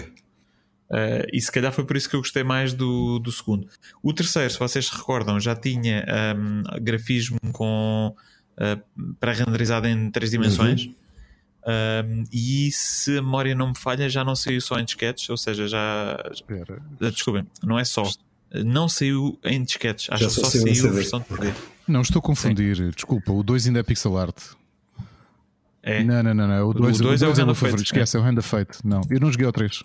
Uh, 0.89 1.27
e 1.33 1.41
se 1.41 1.51
calhar 1.51 1.71
foi 1.73 1.83
por 1.85 1.97
isso 1.97 2.09
que 2.09 2.15
eu 2.15 2.21
gostei 2.21 2.43
mais 2.43 2.73
do, 2.73 3.19
do 3.19 3.29
segundo. 3.31 3.67
O 4.01 4.13
terceiro, 4.13 4.49
se 4.49 4.57
vocês 4.57 4.85
se 4.87 4.95
recordam, 4.95 5.37
já 5.37 5.53
tinha 5.53 6.05
um, 6.37 6.63
grafismo 6.81 7.37
com 7.51 8.15
uh, 8.57 9.13
pré-renderizado 9.19 9.85
em 9.87 10.09
três 10.09 10.31
dimensões. 10.31 10.89
Um, 11.69 12.23
e 12.31 12.71
se 12.71 13.17
a 13.17 13.21
memória 13.21 13.53
não 13.53 13.69
me 13.69 13.77
falha, 13.77 14.07
já 14.09 14.23
não 14.23 14.35
saiu 14.35 14.61
só 14.61 14.79
em 14.79 14.85
disquetes, 14.85 15.29
ou 15.29 15.35
seja, 15.35 15.67
já. 15.67 16.17
Espera. 16.31 16.81
já- 17.01 17.09
Desculpem, 17.09 17.45
não 17.61 17.77
é 17.77 17.83
só. 17.83 18.03
Não 18.65 18.87
saiu 18.87 19.37
em 19.43 19.61
disquetes, 19.63 20.07
acho 20.09 20.23
Já 20.23 20.29
que 20.29 20.35
só 20.35 20.45
saiu 20.45 20.73
saiu 20.73 20.89
a 20.89 20.93
versão 20.93 21.19
de 21.19 21.27
CD. 21.27 21.53
Não, 21.85 22.01
estou 22.01 22.19
a 22.19 22.23
confundir. 22.23 22.91
Desculpa, 22.95 23.33
o 23.33 23.43
2 23.43 23.67
ainda 23.67 23.79
é 23.79 23.83
pixel 23.83 24.17
art. 24.17 24.37
É. 25.83 26.03
Não, 26.03 26.23
não, 26.23 26.33
não, 26.33 26.47
não. 26.47 26.69
O 26.69 26.73
2 26.73 26.97
dois 26.99 27.21
é 27.21 27.27
o 27.27 27.31
Hand 27.31 27.35
meu 27.35 27.49
of 27.49 27.59
Fate, 27.59 27.71
favorito. 27.71 27.85
Esquece, 27.85 28.15
é 28.17 28.19
o 28.19 28.23
Hand 28.23 28.37
of 28.37 28.47
Fate. 28.47 28.77
Não, 28.85 29.01
eu 29.09 29.19
não 29.19 29.31
joguei 29.31 29.45
ao 29.45 29.51
3. 29.53 29.83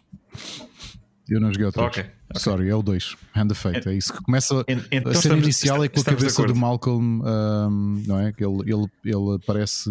Eu 1.29 1.40
não 1.40 1.49
joguei 1.53 1.66
ao 1.66 1.73
3. 1.73 1.87
Ok, 1.88 2.03
ok. 2.31 2.40
Sorry, 2.40 2.68
é 2.68 2.75
o 2.75 2.83
2. 2.83 3.16
Hand 3.37 3.51
of 3.51 3.61
Fate. 3.61 3.88
É 3.88 3.95
isso 3.95 4.12
que 4.12 4.23
começa. 4.23 4.64
En- 4.68 4.83
então 4.90 5.11
a 5.12 5.14
cena 5.14 5.35
estamos- 5.37 5.45
inicial 5.45 5.85
é 5.85 5.88
com 5.88 5.97
a 5.97 6.01
estamos 6.01 6.21
cabeça 6.21 6.47
do. 6.47 6.55
Malcolm, 6.57 7.23
ahm, 7.25 8.03
não 8.07 8.18
é? 8.21 8.33
Que 8.33 8.45
ele, 8.45 8.59
ele, 8.73 8.87
ele 9.05 9.35
aparece, 9.37 9.90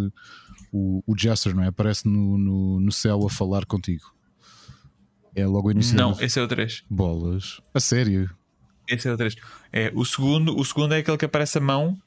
o, 0.71 1.03
o 1.05 1.17
Jester, 1.17 1.55
não 1.55 1.63
é? 1.63 1.67
Aparece 1.67 2.07
no, 2.07 2.37
no, 2.37 2.79
no 2.79 2.91
céu 2.91 3.25
a 3.25 3.29
falar 3.29 3.65
contigo. 3.65 4.13
É 5.35 5.45
logo 5.45 5.69
o 5.69 5.71
início 5.71 5.95
Não, 5.95 6.11
esse 6.19 6.39
é 6.39 6.43
o 6.43 6.47
3. 6.47 6.83
bolas. 6.89 7.61
A 7.73 7.79
sério? 7.79 8.29
Esse 8.87 9.07
é 9.07 9.13
o 9.13 9.17
3. 9.17 9.35
É, 9.71 9.91
o, 9.95 10.03
segundo, 10.03 10.57
o 10.57 10.65
segundo 10.65 10.93
é 10.93 10.97
aquele 10.97 11.17
que 11.17 11.23
aparece 11.25 11.57
a 11.57 11.61
mão, 11.61 11.97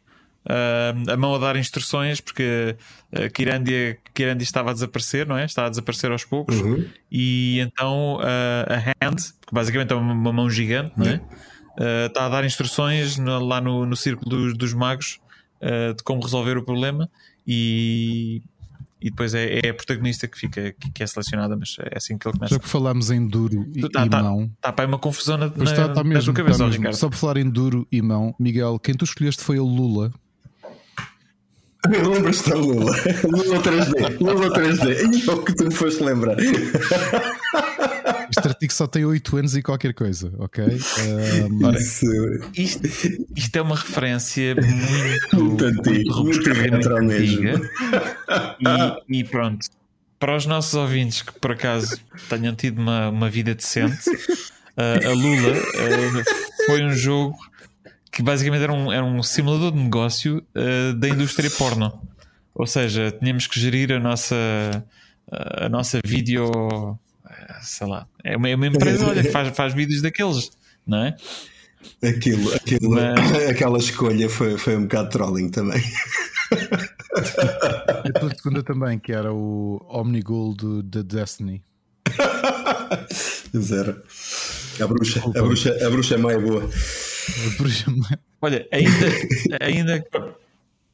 ah, 0.46 0.92
a 1.12 1.16
mão 1.16 1.34
a 1.34 1.38
dar 1.38 1.56
instruções, 1.56 2.20
porque 2.20 2.76
uh, 3.12 3.30
Kirandia, 3.32 3.96
Kirandia 4.12 4.42
estava 4.44 4.70
a 4.70 4.72
desaparecer, 4.74 5.26
não 5.26 5.38
é? 5.38 5.46
Está 5.46 5.64
a 5.64 5.68
desaparecer 5.70 6.10
aos 6.12 6.24
poucos. 6.24 6.60
Uhum. 6.60 6.86
E 7.10 7.60
então 7.60 8.18
ah, 8.20 8.94
a 9.00 9.06
hand, 9.06 9.16
que 9.46 9.54
basicamente 9.54 9.92
é 9.92 9.96
uma, 9.96 10.12
uma 10.12 10.32
mão 10.32 10.50
gigante, 10.50 10.92
não 10.98 11.06
é? 11.06 11.20
Ah, 11.78 12.06
está 12.06 12.26
a 12.26 12.28
dar 12.28 12.44
instruções 12.44 13.16
no- 13.16 13.42
lá 13.44 13.60
no, 13.60 13.86
no 13.86 13.96
círculo 13.96 14.28
dos, 14.28 14.56
dos 14.58 14.74
magos 14.74 15.18
ah, 15.62 15.94
de 15.96 16.02
como 16.02 16.22
resolver 16.22 16.58
o 16.58 16.62
problema. 16.62 17.08
E, 17.46 18.42
e 19.04 19.10
depois 19.10 19.34
é, 19.34 19.60
é 19.62 19.68
a 19.68 19.74
protagonista 19.74 20.26
que 20.26 20.38
fica 20.38 20.72
que, 20.80 20.90
que 20.90 21.02
é 21.02 21.06
selecionada, 21.06 21.54
mas 21.54 21.76
é 21.78 21.98
assim 21.98 22.16
que 22.16 22.26
ele 22.26 22.38
começa. 22.38 22.54
Já 22.54 22.58
que 22.58 22.66
falámos 22.66 23.10
em 23.10 23.26
duro 23.28 23.66
e, 23.74 23.82
Tá, 23.90 24.06
e 24.06 24.08
tá, 24.08 24.22
mão. 24.22 24.50
tá 24.62 24.72
para 24.72 24.86
aí 24.86 24.88
uma 24.88 24.98
confusão 24.98 25.36
na, 25.36 25.48
na, 25.48 25.64
está, 25.64 25.82
está 25.86 25.94
na 25.96 26.04
mesmo. 26.04 26.32
tua 26.32 26.42
cabeça, 26.42 26.54
está 26.54 26.64
mesmo. 26.64 26.78
Ricardo. 26.80 26.96
Só 26.96 27.10
por 27.10 27.16
falar 27.16 27.36
em 27.36 27.50
duro 27.50 27.86
e 27.92 28.00
mão, 28.00 28.34
Miguel, 28.40 28.78
quem 28.78 28.94
tu 28.94 29.04
escolheste 29.04 29.42
foi 29.44 29.58
o 29.58 29.66
Lula. 29.66 30.10
Lembras-te 31.86 32.48
da 32.48 32.56
Lula? 32.56 32.92
Lula 33.24 33.60
3D. 33.62 34.18
Lula 34.20 34.50
3D. 34.58 35.14
E 35.26 35.28
é 35.30 35.32
o 35.34 35.42
que 35.44 35.54
tu 35.54 35.64
me 35.64 35.74
foste 35.74 36.02
lembrar. 36.02 36.36
Artigo 38.48 38.72
só 38.72 38.86
tem 38.86 39.04
8 39.04 39.36
anos 39.36 39.56
e 39.56 39.62
qualquer 39.62 39.94
coisa, 39.94 40.32
ok? 40.38 40.64
Isso. 41.78 42.06
Isto, 42.56 42.88
isto 43.36 43.56
é 43.56 43.62
uma 43.62 43.76
referência 43.76 44.54
muito, 45.32 45.66
Muito 46.22 46.52
retro 46.52 47.04
mesmo. 47.04 47.48
antiga. 47.48 47.70
E, 49.08 49.18
e 49.18 49.24
pronto, 49.24 49.66
para 50.18 50.36
os 50.36 50.46
nossos 50.46 50.74
ouvintes 50.74 51.22
que 51.22 51.32
por 51.38 51.52
acaso 51.52 51.98
tenham 52.28 52.54
tido 52.54 52.78
uma, 52.80 53.10
uma 53.10 53.28
vida 53.28 53.54
decente, 53.54 54.08
uh, 54.10 55.08
a 55.08 55.12
Lula 55.12 55.52
uh, 55.52 56.64
foi 56.66 56.82
um 56.82 56.92
jogo 56.92 57.36
que 58.10 58.22
basicamente 58.22 58.62
era 58.62 58.72
um, 58.72 58.92
era 58.92 59.04
um 59.04 59.22
simulador 59.22 59.72
de 59.72 59.78
negócio 59.78 60.42
uh, 60.54 60.94
da 60.94 61.08
indústria 61.08 61.50
porno. 61.50 61.92
Ou 62.54 62.66
seja, 62.66 63.10
tínhamos 63.10 63.46
que 63.46 63.58
gerir 63.58 63.92
a 63.92 63.98
nossa, 63.98 64.36
a 65.30 65.68
nossa 65.68 65.98
vídeo. 66.06 66.98
Sei 67.62 67.86
lá, 67.86 68.06
é 68.22 68.36
uma, 68.36 68.48
é 68.48 68.54
uma 68.54 68.66
empresa 68.66 69.06
olha, 69.06 69.22
que 69.22 69.30
faz, 69.30 69.54
faz 69.56 69.74
vídeos 69.74 70.02
daqueles, 70.02 70.50
não 70.86 70.98
é? 70.98 71.16
Aquilo, 72.02 72.54
aquilo, 72.54 72.90
Mas- 72.90 73.32
Aquela 73.50 73.78
escolha 73.78 74.28
foi, 74.28 74.56
foi 74.56 74.76
um 74.76 74.82
bocado 74.82 75.10
trolling 75.10 75.50
também. 75.50 75.82
E 78.04 78.12
pela 78.12 78.34
segunda 78.34 78.62
também, 78.62 78.98
que 78.98 79.12
era 79.12 79.32
o 79.32 79.80
Omnigul 79.88 80.54
do 80.54 80.82
The 80.82 81.02
Destiny. 81.02 81.62
Zero. 83.56 84.02
A 84.80 84.86
bruxa, 84.86 85.20
a 85.24 85.42
bruxa, 85.42 85.86
a 85.86 85.90
bruxa 85.90 86.14
é 86.14 86.18
mais 86.18 86.42
boa. 86.42 86.68
Por 87.56 87.66
exemplo, 87.66 88.02
Olha, 88.42 88.66
ainda, 88.72 89.06
ainda 89.60 90.04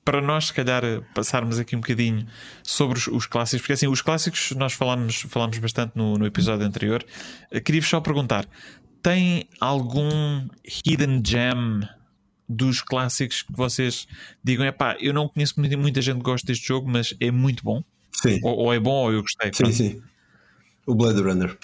para 0.04 0.20
nós, 0.20 0.46
se 0.46 0.54
calhar, 0.54 0.82
passarmos 1.14 1.58
aqui 1.58 1.76
um 1.76 1.80
bocadinho 1.80 2.26
sobre 2.62 2.98
os, 2.98 3.06
os 3.06 3.26
clássicos, 3.26 3.62
porque 3.62 3.74
assim, 3.74 3.86
os 3.86 4.02
clássicos 4.02 4.52
nós 4.52 4.72
falámos, 4.72 5.22
falámos 5.28 5.58
bastante 5.58 5.92
no, 5.96 6.16
no 6.16 6.26
episódio 6.26 6.66
anterior. 6.66 7.04
Eh, 7.50 7.60
Queria-vos 7.60 7.88
só 7.88 8.00
perguntar: 8.00 8.48
tem 9.02 9.48
algum 9.60 10.48
hidden 10.64 11.22
gem 11.24 11.82
dos 12.48 12.82
clássicos 12.82 13.42
que 13.42 13.52
vocês 13.52 14.08
digam, 14.42 14.66
é 14.66 14.72
pá, 14.72 14.96
eu 14.98 15.14
não 15.14 15.28
conheço 15.28 15.54
muita, 15.60 16.02
gente 16.02 16.16
que 16.16 16.22
gosta 16.22 16.46
deste 16.46 16.66
jogo, 16.66 16.90
mas 16.90 17.14
é 17.20 17.30
muito 17.30 17.62
bom? 17.62 17.82
Sim, 18.12 18.40
Ou, 18.42 18.56
ou 18.56 18.74
é 18.74 18.80
bom 18.80 19.04
ou 19.04 19.12
eu 19.12 19.22
gostei? 19.22 19.52
sim, 19.54 19.72
sim. 19.72 20.02
O 20.86 20.94
Blade 20.94 21.20
Runner. 21.20 21.56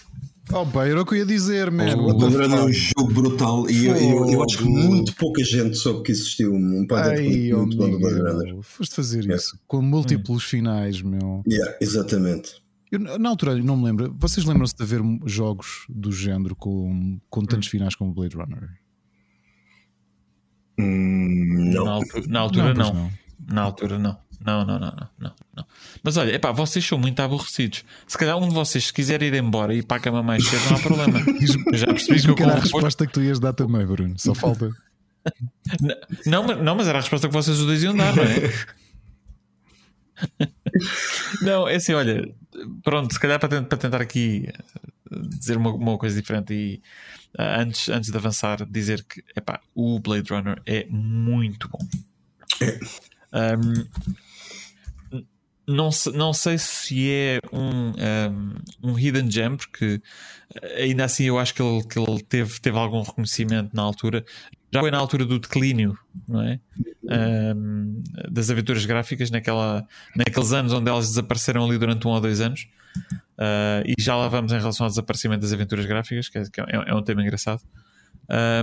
Oh, 0.53 0.67
pá, 0.67 0.87
era 0.87 1.01
o 1.01 1.07
que 1.07 1.15
eu 1.15 1.19
ia 1.19 1.27
dizer, 1.27 1.71
man. 1.71 1.95
O 1.97 2.13
Runner 2.13 2.51
é 2.51 2.63
um 2.65 2.73
jogo 2.73 3.13
brutal 3.13 3.69
e 3.71 3.87
eu, 3.87 3.97
eu, 3.97 4.31
eu 4.31 4.43
acho 4.45 4.59
que 4.59 4.65
muito 4.65 5.15
pouca 5.17 5.43
gente 5.45 5.77
soube 5.77 6.03
que 6.03 6.13
existiu 6.13 6.55
um 6.55 6.87
click 6.87 7.53
oh, 7.55 7.59
muito 7.59 7.77
bom 7.77 7.91
do 7.91 7.99
Blade 7.99 8.59
foste 8.63 8.95
fazer 8.95 9.19
Yeah. 9.25 9.37
isso 9.37 9.59
com 9.67 9.83
múltiplos 9.83 10.45
finais, 10.45 11.03
meu. 11.03 11.43
Yeah, 11.49 11.77
exatamente. 11.81 12.63
Eu, 12.93 13.01
na 13.01 13.29
altura 13.29 13.57
não 13.57 13.77
me 13.77 13.85
lembro. 13.85 14.15
Vocês 14.19 14.47
lembram-se 14.47 14.77
de 14.77 14.83
haver 14.83 15.01
jogos 15.25 15.85
do 15.89 16.13
género 16.13 16.55
com, 16.55 17.19
com 17.29 17.45
tantos 17.45 17.69
finais 17.69 17.95
como 17.97 18.13
Blade 18.15 18.37
Runner? 18.37 18.69
Hum, 20.79 21.73
não. 21.73 21.85
Na, 21.85 21.91
altu- 21.93 22.29
na 22.29 22.41
altura, 22.41 22.75
pois 22.75 22.91
não. 22.91 23.11
Na 23.49 23.63
altura, 23.63 23.99
não. 23.99 24.17
Não, 24.45 24.65
não, 24.65 24.79
não, 24.79 24.91
não, 24.93 25.09
não, 25.19 25.33
não. 25.57 25.67
Mas 26.03 26.17
olha, 26.17 26.33
epá, 26.35 26.53
vocês 26.53 26.85
são 26.87 26.99
muito 26.99 27.19
aborrecidos. 27.21 27.85
Se 28.07 28.17
calhar 28.19 28.37
um 28.37 28.49
de 28.49 28.55
vocês, 28.55 28.87
se 28.87 28.93
quiser 28.93 29.23
ir 29.23 29.35
embora 29.35 29.75
e 29.75 29.79
ir 29.79 29.83
para 29.85 29.97
a 29.97 30.01
cama 30.01 30.23
mais 30.23 30.47
cedo, 30.47 30.71
não 30.71 30.77
há 30.77 30.81
problema. 30.81 31.19
Eu 31.73 31.79
já 31.79 31.87
percebi 31.87 32.21
que 32.23 32.29
eu 32.29 32.37
era 32.49 32.59
a 32.59 32.61
como 32.63 32.63
resposta. 32.63 33.07
que 33.07 33.13
tu 33.13 33.23
ias 33.23 33.41
dar 33.41 33.53
também, 33.53 33.85
Bruno. 33.87 34.15
Só 34.19 34.35
falta. 34.37 34.71
Não, 36.27 36.45
mas- 36.47 36.63
não, 36.63 36.75
mas 36.77 36.87
era 36.89 36.99
a 36.99 37.01
resposta 37.01 37.27
que 37.29 37.35
vocês 37.35 37.59
os 37.59 37.67
dois 37.67 37.83
iam 37.83 37.97
dar, 37.97 38.15
não 38.15 38.23
é? 38.23 38.53
Não, 41.43 41.69
é 41.69 41.77
assim, 41.77 41.93
olha, 41.93 42.27
pronto, 42.83 43.13
se 43.13 43.21
calhar 43.21 43.39
para, 43.39 43.49
tent- 43.51 43.69
para 43.69 43.79
tentar 43.79 44.01
aqui 44.01 44.49
eh, 44.49 44.53
dizer 45.39 45.57
uma, 45.57 45.73
uma 45.73 45.99
coisa 45.99 46.19
diferente 46.21 46.55
e 46.55 46.83
ah, 47.39 47.61
antes, 47.61 47.89
antes 47.89 48.11
de 48.11 48.17
avançar, 48.17 48.65
dizer 48.67 49.05
que 49.05 49.23
epá, 49.37 49.61
o 49.75 49.99
Blade 50.01 50.31
Runner 50.33 50.61
é 50.65 50.87
muito 50.89 51.69
bom. 51.69 51.79
Um, 53.33 53.87
não, 55.67 55.91
não 56.15 56.33
sei 56.33 56.59
se 56.59 57.11
é 57.11 57.41
um, 57.53 57.91
um, 57.91 58.91
um 58.93 58.99
hidden 58.99 59.31
gem, 59.31 59.57
porque 59.57 60.01
eh, 60.63 60.83
ainda 60.85 61.05
assim 61.05 61.25
eu 61.25 61.39
acho 61.39 61.55
que 61.55 61.63
ele, 61.63 61.83
que 61.87 61.99
ele 61.99 62.23
teve, 62.23 62.61
teve 62.61 62.79
algum 62.79 63.03
reconhecimento 63.03 63.75
na 63.75 63.83
altura. 63.83 64.25
Já 64.73 64.81
foi 64.81 64.91
na 64.91 64.99
altura 64.99 65.25
do 65.25 65.39
declínio, 65.39 65.97
não 66.29 66.43
é? 66.43 66.61
Um, 67.55 68.03
das 68.31 68.51
aventuras 68.51 68.85
gráficas, 68.85 69.31
naquela, 69.31 69.87
naqueles 70.15 70.53
anos 70.53 70.73
onde 70.73 70.91
elas 70.91 71.09
desapareceram 71.09 71.65
ali 71.65 71.79
durante 71.79 72.07
um 72.07 72.11
ou 72.11 72.21
dois 72.21 72.41
anos. 72.41 72.67
Uh, 73.39 73.83
e 73.87 73.95
já 73.99 74.17
lá 74.17 74.29
vamos 74.29 74.53
em 74.53 74.59
relação 74.59 74.85
ao 74.85 74.91
desaparecimento 74.91 75.43
das 75.43 75.53
aventuras 75.53 75.87
gráficas, 75.87 76.29
que 76.29 76.39
é, 76.39 76.45
que 76.51 76.61
é- 76.61 76.85
é 76.89 76.95
um 76.95 77.03
tema 77.03 77.23
engraçado. 77.23 77.63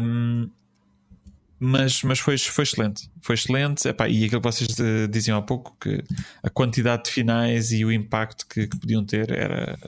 Um, 0.01 0.49
mas, 1.63 2.03
mas 2.03 2.19
foi, 2.19 2.37
foi 2.37 2.63
excelente. 2.63 3.09
Foi 3.21 3.35
excelente. 3.35 3.87
Epá, 3.87 4.09
e 4.09 4.25
aquilo 4.25 4.41
que 4.41 4.47
vocês 4.51 4.77
eh, 4.79 5.07
diziam 5.07 5.37
há 5.37 5.41
pouco, 5.41 5.75
que 5.79 6.03
a 6.43 6.49
quantidade 6.49 7.05
de 7.05 7.11
finais 7.11 7.71
e 7.71 7.85
o 7.85 7.91
impacto 7.91 8.45
que, 8.47 8.67
que 8.67 8.77
podiam 8.77 9.03
ter 9.05 9.31
era, 9.31 9.79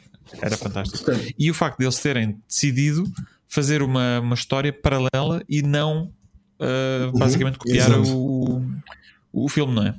era 0.41 0.57
fantástico. 0.57 1.11
E 1.37 1.51
o 1.51 1.53
facto 1.53 1.77
deles 1.77 1.99
terem 1.99 2.41
decidido 2.47 3.03
fazer 3.47 3.81
uma, 3.81 4.21
uma 4.21 4.35
história 4.35 4.71
paralela 4.71 5.43
e 5.49 5.61
não 5.61 6.11
eh, 6.59 7.11
basicamente 7.13 7.57
copiar 7.57 7.89
exato. 7.89 8.17
o, 8.17 8.63
o 9.33 9.49
filme, 9.49 9.73
não 9.73 9.85
é? 9.85 9.95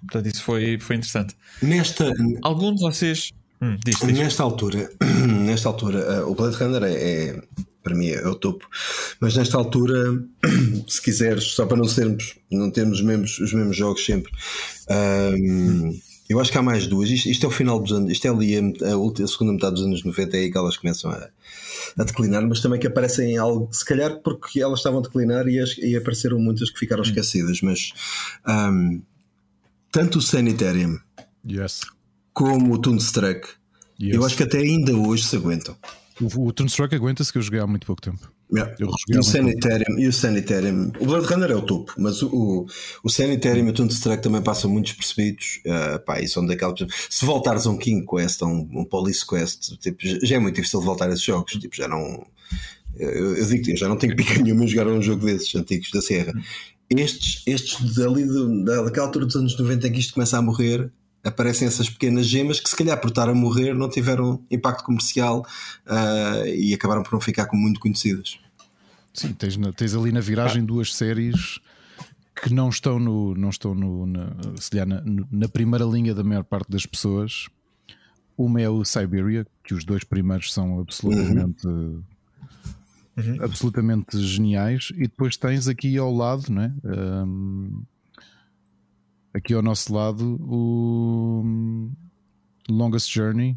Portanto, 0.00 0.26
isso 0.26 0.42
foi, 0.42 0.78
foi 0.78 0.96
interessante. 0.96 1.34
nesta, 1.60 2.12
Algum 2.42 2.74
de 2.74 2.80
vocês. 2.80 3.32
Hum, 3.60 3.76
diz, 3.84 3.98
diz. 3.98 4.18
Nesta 4.18 4.42
altura, 4.42 4.90
nesta 5.44 5.68
altura, 5.68 5.98
eh, 5.98 6.22
o 6.22 6.34
Blade 6.34 6.56
Runner 6.56 6.82
é, 6.84 6.92
é- 6.92 7.42
para 7.84 7.94
mim 7.94 8.08
é 8.08 8.26
o 8.26 8.34
topo, 8.34 8.66
mas 9.20 9.36
nesta 9.36 9.56
altura, 9.56 9.94
se 10.88 11.00
quiseres, 11.00 11.44
só 11.52 11.66
para 11.66 11.76
não 11.76 11.84
sermos, 11.86 12.34
não 12.50 12.70
termos 12.70 12.98
os 12.98 13.04
mesmos, 13.04 13.38
os 13.38 13.52
mesmos 13.52 13.76
jogos 13.76 14.04
sempre, 14.04 14.32
ahm, 14.88 15.92
eu 16.28 16.40
acho 16.40 16.50
que 16.50 16.56
há 16.56 16.62
mais 16.62 16.86
duas. 16.86 17.10
Isto, 17.10 17.28
isto 17.28 17.44
é 17.44 17.48
o 17.48 17.52
final 17.52 17.78
dos 17.78 17.92
anos, 17.92 18.10
isto 18.10 18.26
é 18.26 18.30
ali 18.30 18.56
a, 18.56 18.92
a 18.92 18.96
ulti- 18.96 19.22
a 19.22 19.26
segunda 19.28 19.52
metade 19.52 19.74
dos 19.74 19.84
anos 19.84 20.02
90, 20.02 20.34
é 20.36 20.40
aí 20.40 20.50
que 20.50 20.56
elas 20.56 20.76
começam 20.78 21.10
a, 21.10 21.28
a 21.98 22.02
declinar, 22.04 22.42
mas 22.48 22.60
também 22.60 22.80
que 22.80 22.86
aparecem 22.86 23.32
em 23.32 23.36
algo, 23.36 23.68
se 23.70 23.84
calhar 23.84 24.18
porque 24.22 24.60
elas 24.62 24.78
estavam 24.80 25.00
a 25.00 25.02
declinar 25.02 25.46
e, 25.46 25.60
as- 25.60 25.76
e 25.78 25.94
apareceram 25.94 26.38
muitas 26.38 26.70
que 26.70 26.78
ficaram 26.78 27.02
esquecidas, 27.02 27.60
mas 27.60 27.92
ahm, 28.46 29.00
tanto 29.92 30.18
o 30.18 30.22
Sanitarium 30.22 30.98
Yes. 31.46 31.82
como 32.32 32.72
o 32.72 32.78
Toonstruck 32.78 33.46
yes. 34.00 34.14
eu 34.14 34.24
acho 34.24 34.34
que 34.36 34.42
até 34.44 34.58
ainda 34.58 34.94
hoje 34.96 35.24
se 35.24 35.36
aguentam. 35.36 35.76
O, 36.20 36.46
o 36.46 36.52
Toonstruck 36.52 36.94
aguenta-se 36.94 37.32
que 37.32 37.38
eu 37.38 37.42
joguei 37.42 37.60
há 37.60 37.66
muito 37.66 37.86
pouco 37.86 38.00
tempo. 38.00 38.32
Yeah. 38.52 38.74
E 38.78 39.18
o. 39.18 39.22
Sanitarium, 39.22 39.98
e 39.98 40.06
o 40.06 40.12
Sanitarium, 40.12 40.92
o 41.00 41.06
Blood 41.06 41.26
Runner 41.26 41.50
é 41.50 41.56
o 41.56 41.62
topo, 41.62 41.92
mas 41.98 42.22
o, 42.22 42.28
o, 42.28 42.66
o 43.02 43.10
Sanitarium 43.10 43.66
e 43.66 43.70
o 43.70 43.72
Toonstruck 43.72 44.22
também 44.22 44.42
passam 44.42 44.70
muito 44.70 44.86
despercebidos. 44.86 45.60
Uh, 45.66 45.98
pá, 46.04 46.20
e 46.20 46.28
são 46.28 46.46
daquelas. 46.46 46.78
Se 47.10 47.24
voltares 47.24 47.66
a 47.66 47.70
um 47.70 47.78
King 47.78 48.06
Quest, 48.06 48.42
a 48.42 48.46
um, 48.46 48.68
um 48.72 48.84
Police 48.84 49.26
Quest, 49.26 49.76
tipo, 49.78 49.98
já 50.02 50.36
é 50.36 50.38
muito 50.38 50.56
difícil 50.56 50.80
voltar 50.80 51.06
a 51.06 51.14
esses 51.14 51.24
jogos. 51.24 51.52
Tipo, 51.52 51.74
já 51.74 51.88
não. 51.88 52.24
Eu, 52.96 53.36
eu 53.36 53.46
digo 53.46 53.70
eu 53.70 53.76
já 53.76 53.88
não 53.88 53.96
tenho 53.96 54.14
pica 54.14 54.38
nenhuma 54.40 54.64
em 54.64 54.68
jogar 54.68 54.86
um 54.86 55.02
jogo 55.02 55.26
desses 55.26 55.52
antigos 55.54 55.90
da 55.90 56.00
Serra. 56.00 56.32
Estes, 56.90 57.42
estes 57.46 57.94
dali 57.94 58.24
daquela 58.64 59.06
altura 59.06 59.26
dos 59.26 59.34
anos 59.34 59.58
90 59.58 59.88
em 59.88 59.92
que 59.92 60.00
isto 60.00 60.14
começa 60.14 60.38
a 60.38 60.42
morrer, 60.42 60.92
aparecem 61.24 61.66
essas 61.66 61.88
pequenas 61.88 62.26
gemas 62.26 62.60
que 62.60 62.68
se 62.68 62.76
calhar 62.76 63.00
por 63.00 63.08
estar 63.08 63.28
a 63.28 63.34
morrer 63.34 63.74
não 63.74 63.88
tiveram 63.88 64.42
impacto 64.50 64.84
comercial 64.84 65.46
uh, 65.86 66.46
e 66.46 66.74
acabaram 66.74 67.02
por 67.02 67.12
não 67.14 67.20
ficar 67.20 67.46
como 67.46 67.62
muito 67.62 67.80
conhecidas. 67.80 68.38
Sim, 69.12 69.32
tens, 69.32 69.56
na- 69.56 69.72
tens 69.72 69.94
ali 69.94 70.12
na 70.12 70.20
viragem 70.20 70.64
duas 70.64 70.94
séries 70.94 71.58
que 72.42 72.52
não 72.52 72.68
estão 72.68 72.98
no, 72.98 73.34
não 73.34 73.48
estão 73.48 73.74
no, 73.74 74.06
na, 74.06 74.32
se 74.60 74.70
calhar 74.70 74.86
na, 74.86 75.02
na 75.30 75.48
primeira 75.48 75.84
linha 75.84 76.14
da 76.14 76.22
maior 76.24 76.44
parte 76.44 76.70
das 76.70 76.84
pessoas. 76.84 77.46
Uma 78.36 78.60
é 78.60 78.68
o 78.68 78.84
Siberia, 78.84 79.46
que 79.62 79.72
os 79.72 79.84
dois 79.84 80.02
primeiros 80.02 80.52
são 80.52 80.80
absolutamente 80.80 81.68
absolutamente 83.40 84.18
geniais, 84.20 84.88
e 84.96 85.02
depois 85.02 85.36
tens 85.36 85.68
aqui 85.68 85.96
ao 85.96 86.12
lado, 86.12 86.50
não 86.50 86.62
é? 86.62 86.72
Ahm, 86.84 87.82
aqui 89.34 89.52
ao 89.52 89.60
nosso 89.62 89.92
lado 89.92 90.38
o 90.48 91.90
Longest 92.70 93.12
Journey, 93.12 93.56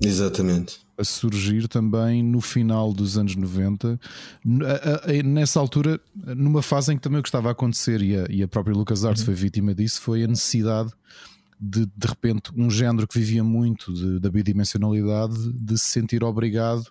Exatamente. 0.00 0.80
a 0.98 1.04
surgir 1.04 1.66
também 1.68 2.22
no 2.22 2.40
final 2.40 2.92
dos 2.92 3.16
anos 3.18 3.34
90, 3.34 3.98
N- 4.44 4.64
a- 4.64 5.10
a- 5.10 5.22
nessa 5.22 5.58
altura, 5.58 6.00
numa 6.36 6.62
fase 6.62 6.92
em 6.92 6.96
que 6.96 7.02
também 7.02 7.18
o 7.20 7.22
que 7.22 7.28
estava 7.28 7.48
a 7.48 7.52
acontecer, 7.52 8.02
e 8.02 8.16
a, 8.16 8.26
e 8.30 8.42
a 8.42 8.48
própria 8.48 8.74
LucasArts 8.76 9.22
foi 9.24 9.34
vítima 9.34 9.74
disso, 9.74 10.00
foi 10.00 10.22
a 10.24 10.26
necessidade 10.28 10.90
de 11.58 11.86
de 11.86 12.06
repente 12.06 12.50
um 12.56 12.68
género 12.68 13.06
que 13.08 13.18
vivia 13.18 13.42
muito 13.42 13.92
de- 13.94 14.18
da 14.20 14.28
bidimensionalidade 14.30 15.52
de 15.52 15.78
se 15.78 15.86
sentir 15.86 16.22
obrigado 16.22 16.84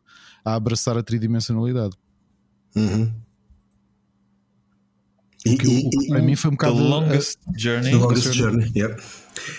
a 0.43 0.56
abraçar 0.56 0.97
a 0.97 1.03
tridimensionalidade. 1.03 1.95
Uhum. 2.75 3.12
O 5.45 5.58
que, 5.58 5.67
o 5.67 5.89
que 5.89 6.08
para 6.08 6.21
mim 6.21 6.36
foi 6.36 6.51
um 6.51 6.56
The 6.56 6.67
bocado 6.67 6.84
Longest 6.88 7.38
Journey. 7.58 7.91
The 7.91 7.97
Longest 7.97 8.34
Journey, 8.34 8.71
yeah. 8.75 8.95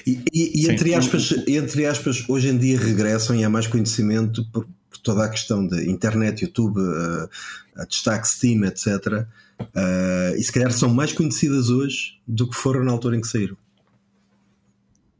E, 0.06 0.20
e- 0.32 0.62
e 0.62 0.70
entre, 0.70 0.94
aspas, 0.94 1.34
entre 1.46 1.84
aspas, 1.86 2.24
hoje 2.28 2.48
em 2.48 2.56
dia 2.56 2.78
regressam 2.78 3.36
e 3.36 3.44
há 3.44 3.50
mais 3.50 3.66
conhecimento 3.66 4.44
por, 4.50 4.64
por 4.88 4.98
toda 4.98 5.24
a 5.24 5.28
questão 5.28 5.66
da 5.66 5.82
internet, 5.84 6.42
YouTube, 6.42 6.78
uh, 6.80 7.28
a 7.76 7.84
destaque 7.84 8.26
Steam, 8.28 8.64
etc. 8.64 9.26
Uh, 9.60 10.36
e 10.38 10.42
se 10.42 10.50
calhar 10.52 10.72
são 10.72 10.88
mais 10.92 11.12
conhecidas 11.12 11.68
hoje 11.68 12.18
do 12.26 12.48
que 12.48 12.56
foram 12.56 12.82
na 12.84 12.92
altura 12.92 13.16
em 13.16 13.20
que 13.20 13.28
saíram. 13.28 13.56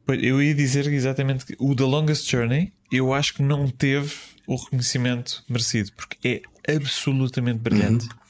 Eu 0.07 0.41
ia 0.41 0.53
dizer 0.53 0.87
exatamente 0.91 1.45
que 1.45 1.55
o 1.59 1.75
The 1.75 1.83
Longest 1.83 2.29
Journey 2.29 2.71
eu 2.91 3.13
acho 3.13 3.33
que 3.35 3.41
não 3.43 3.67
teve 3.67 4.13
o 4.47 4.55
reconhecimento 4.55 5.43
merecido 5.49 5.91
porque 5.95 6.43
é 6.67 6.75
absolutamente 6.75 7.59
brilhante. 7.59 8.07
Pero 8.07 8.24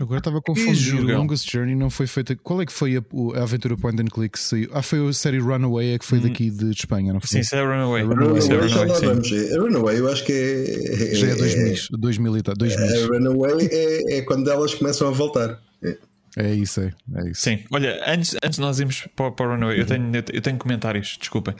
agora 0.00 0.18
estava 0.18 0.40
confundido. 0.40 1.06
O. 1.06 1.16
Longest 1.18 1.50
Journey 1.50 1.74
não 1.74 1.90
foi 1.90 2.06
feita. 2.06 2.34
Qual 2.36 2.60
é 2.60 2.66
que 2.66 2.72
foi 2.72 2.96
a, 2.96 3.02
a 3.38 3.42
aventura 3.42 3.76
Point 3.76 4.00
and 4.02 4.06
Click 4.06 4.32
que 4.32 4.38
saiu? 4.38 4.70
Ah, 4.72 4.82
foi 4.82 5.06
a 5.08 5.12
série 5.12 5.38
Runaway, 5.38 5.94
é 5.94 5.98
que 5.98 6.04
foi 6.04 6.20
daqui 6.20 6.50
de 6.50 6.70
Espanha, 6.70 7.12
não 7.12 7.20
foi? 7.20 7.28
Sim, 7.28 7.40
isso 7.40 7.54
é 7.54 7.62
Runaway. 7.62 8.02
Runaway, 8.02 8.38
Isso 8.38 8.52
é 8.52 8.54
Runaway, 8.54 8.68
já 8.68 8.76
lá 8.76 8.94
Runaway, 8.94 9.08
vamos. 9.08 9.32
A 9.32 9.60
Runaway, 9.60 9.98
eu 9.98 10.08
acho 10.12 10.24
que 10.24 10.32
é. 10.32 11.14
Já 11.14 11.26
é 11.28 11.30
é- 11.30 11.34
2000, 11.36 11.74
2000 11.98 12.36
e 12.38 12.42
tal, 12.42 12.54
2000. 12.54 12.86
A 12.86 13.06
Runaway 13.06 13.68
é, 13.70 14.18
é 14.18 14.22
quando 14.22 14.50
elas 14.50 14.74
começam 14.74 15.08
a 15.08 15.10
voltar. 15.10 15.60
É. 15.82 15.96
É 16.36 16.52
isso, 16.52 16.80
é, 16.80 16.92
é 17.14 17.30
isso. 17.30 17.42
Sim, 17.42 17.60
olha, 17.70 18.02
antes, 18.08 18.34
antes 18.42 18.56
de 18.56 18.60
nós 18.60 18.80
irmos 18.80 19.06
para, 19.14 19.30
para 19.30 19.46
o 19.46 19.50
Runaway, 19.52 19.78
eu, 19.80 19.86
tenho, 19.86 20.10
eu 20.32 20.42
tenho 20.42 20.56
comentários, 20.58 21.16
desculpem. 21.18 21.54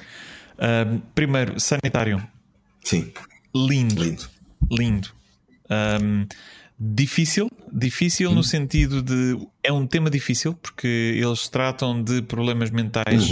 Ahm, 0.58 0.98
primeiro, 1.14 1.60
Sanitarium, 1.60 2.20
Sim, 2.82 3.12
lindo, 3.54 4.02
lindo. 4.02 4.24
lindo. 4.70 5.08
Ahm, 5.70 6.26
difícil, 6.92 7.50
difícil 7.72 8.32
no 8.32 8.42
sentido 8.42 9.00
de. 9.02 9.38
É 9.62 9.72
um 9.72 9.86
tema 9.86 10.10
difícil 10.10 10.54
porque 10.54 10.86
eles 11.16 11.48
tratam 11.48 12.02
de 12.02 12.20
problemas 12.22 12.70
mentais 12.70 13.28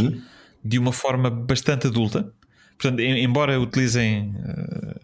de 0.65 0.79
uma 0.79 0.93
forma 0.93 1.29
bastante 1.31 1.87
adulta. 1.87 2.33
Portanto, 2.79 3.01
em- 3.01 3.23
embora 3.23 3.61
utilizem 3.61 4.35
eh, 4.45 5.01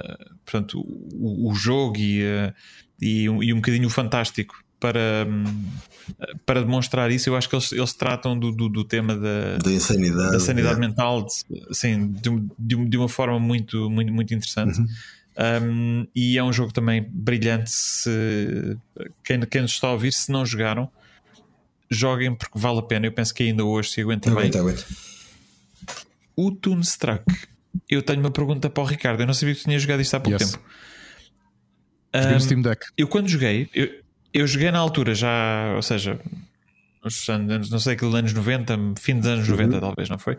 eh, 0.00 0.24
portanto, 0.44 0.80
o, 0.80 1.50
o 1.50 1.54
jogo 1.54 1.96
e, 1.96 2.22
eh, 2.22 2.52
e, 3.00 3.28
um, 3.28 3.42
e 3.42 3.52
um 3.52 3.56
bocadinho 3.56 3.86
o 3.86 3.90
fantástico 3.90 4.54
para, 4.80 5.26
hum, 5.26 5.44
para 6.44 6.60
demonstrar 6.62 7.10
isso, 7.10 7.30
eu 7.30 7.36
acho 7.36 7.48
que 7.48 7.54
eles, 7.54 7.72
eles 7.72 7.94
tratam 7.94 8.38
do, 8.38 8.50
do, 8.52 8.68
do 8.68 8.84
tema 8.84 9.16
da, 9.16 9.56
Da 9.58 9.72
insanidade. 9.72 10.32
da 10.32 10.40
sanidade 10.40 10.76
é. 10.76 10.80
mental 10.80 11.24
de- 11.24 11.62
assim, 11.70 12.08
de, 12.12 12.28
um- 12.28 12.48
de, 12.58 12.76
um- 12.76 12.88
de 12.88 12.96
uma 12.98 13.08
forma 13.08 13.38
muito, 13.38 13.88
muito, 13.88 14.12
muito 14.12 14.34
interessante. 14.34 14.78
Um, 15.36 16.06
e 16.14 16.38
é 16.38 16.42
um 16.44 16.52
jogo 16.52 16.72
também 16.72 17.06
brilhante. 17.10 17.70
Se, 17.70 18.78
quem, 19.24 19.40
quem 19.40 19.62
nos 19.62 19.72
está 19.72 19.88
a 19.88 19.92
ouvir, 19.92 20.12
se 20.12 20.30
não 20.30 20.46
jogaram, 20.46 20.90
joguem 21.90 22.34
porque 22.34 22.58
vale 22.58 22.78
a 22.78 22.82
pena. 22.82 23.06
Eu 23.06 23.12
penso 23.12 23.34
que 23.34 23.42
ainda 23.42 23.64
hoje 23.64 23.90
se 23.90 24.00
aguenta 24.00 24.30
bem. 24.30 24.38
Aguenta, 24.38 24.60
aguenta. 24.60 24.84
O 26.36 26.50
Toonstruck, 26.50 27.24
eu 27.88 28.02
tenho 28.02 28.20
uma 28.20 28.30
pergunta 28.30 28.68
para 28.70 28.82
o 28.82 28.86
Ricardo. 28.86 29.20
Eu 29.20 29.26
não 29.26 29.34
sabia 29.34 29.54
que 29.54 29.60
tu 29.60 29.64
tinha 29.64 29.78
jogado 29.78 30.00
isto 30.00 30.14
há 30.14 30.20
pouco 30.20 30.40
Yes. 30.40 30.52
tempo. 30.52 30.64
Um, 32.14 32.40
Steam 32.40 32.62
Deck. 32.62 32.86
eu 32.96 33.08
quando 33.08 33.28
joguei, 33.28 33.68
eu, 33.74 33.88
eu 34.32 34.46
joguei 34.46 34.70
na 34.70 34.78
altura 34.78 35.14
já, 35.16 35.72
ou 35.74 35.82
seja, 35.82 36.20
nos 37.04 37.28
anos, 37.28 37.70
não 37.70 37.78
sei, 37.80 37.94
aquele 37.94 38.16
anos 38.16 38.32
90, 38.32 38.76
fim 39.00 39.18
dos 39.18 39.26
anos 39.28 39.48
90, 39.48 39.80
talvez, 39.80 40.08
não 40.08 40.18
foi? 40.18 40.38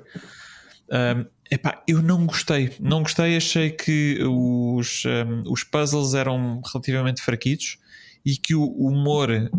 Um, 0.89 1.26
epá, 1.52 1.84
eu 1.88 2.02
não 2.02 2.26
gostei, 2.26 2.74
não 2.80 3.02
gostei, 3.04 3.36
achei 3.38 3.70
que 3.72 4.20
os, 4.24 5.04
um, 5.06 5.52
os 5.52 5.64
puzzles 5.64 6.14
eram 6.14 6.62
relativamente 6.72 7.22
fraquitos 7.22 7.78
e 8.26 8.36
que 8.36 8.56
o 8.56 8.66
humor 8.66 9.30
eh, 9.32 9.50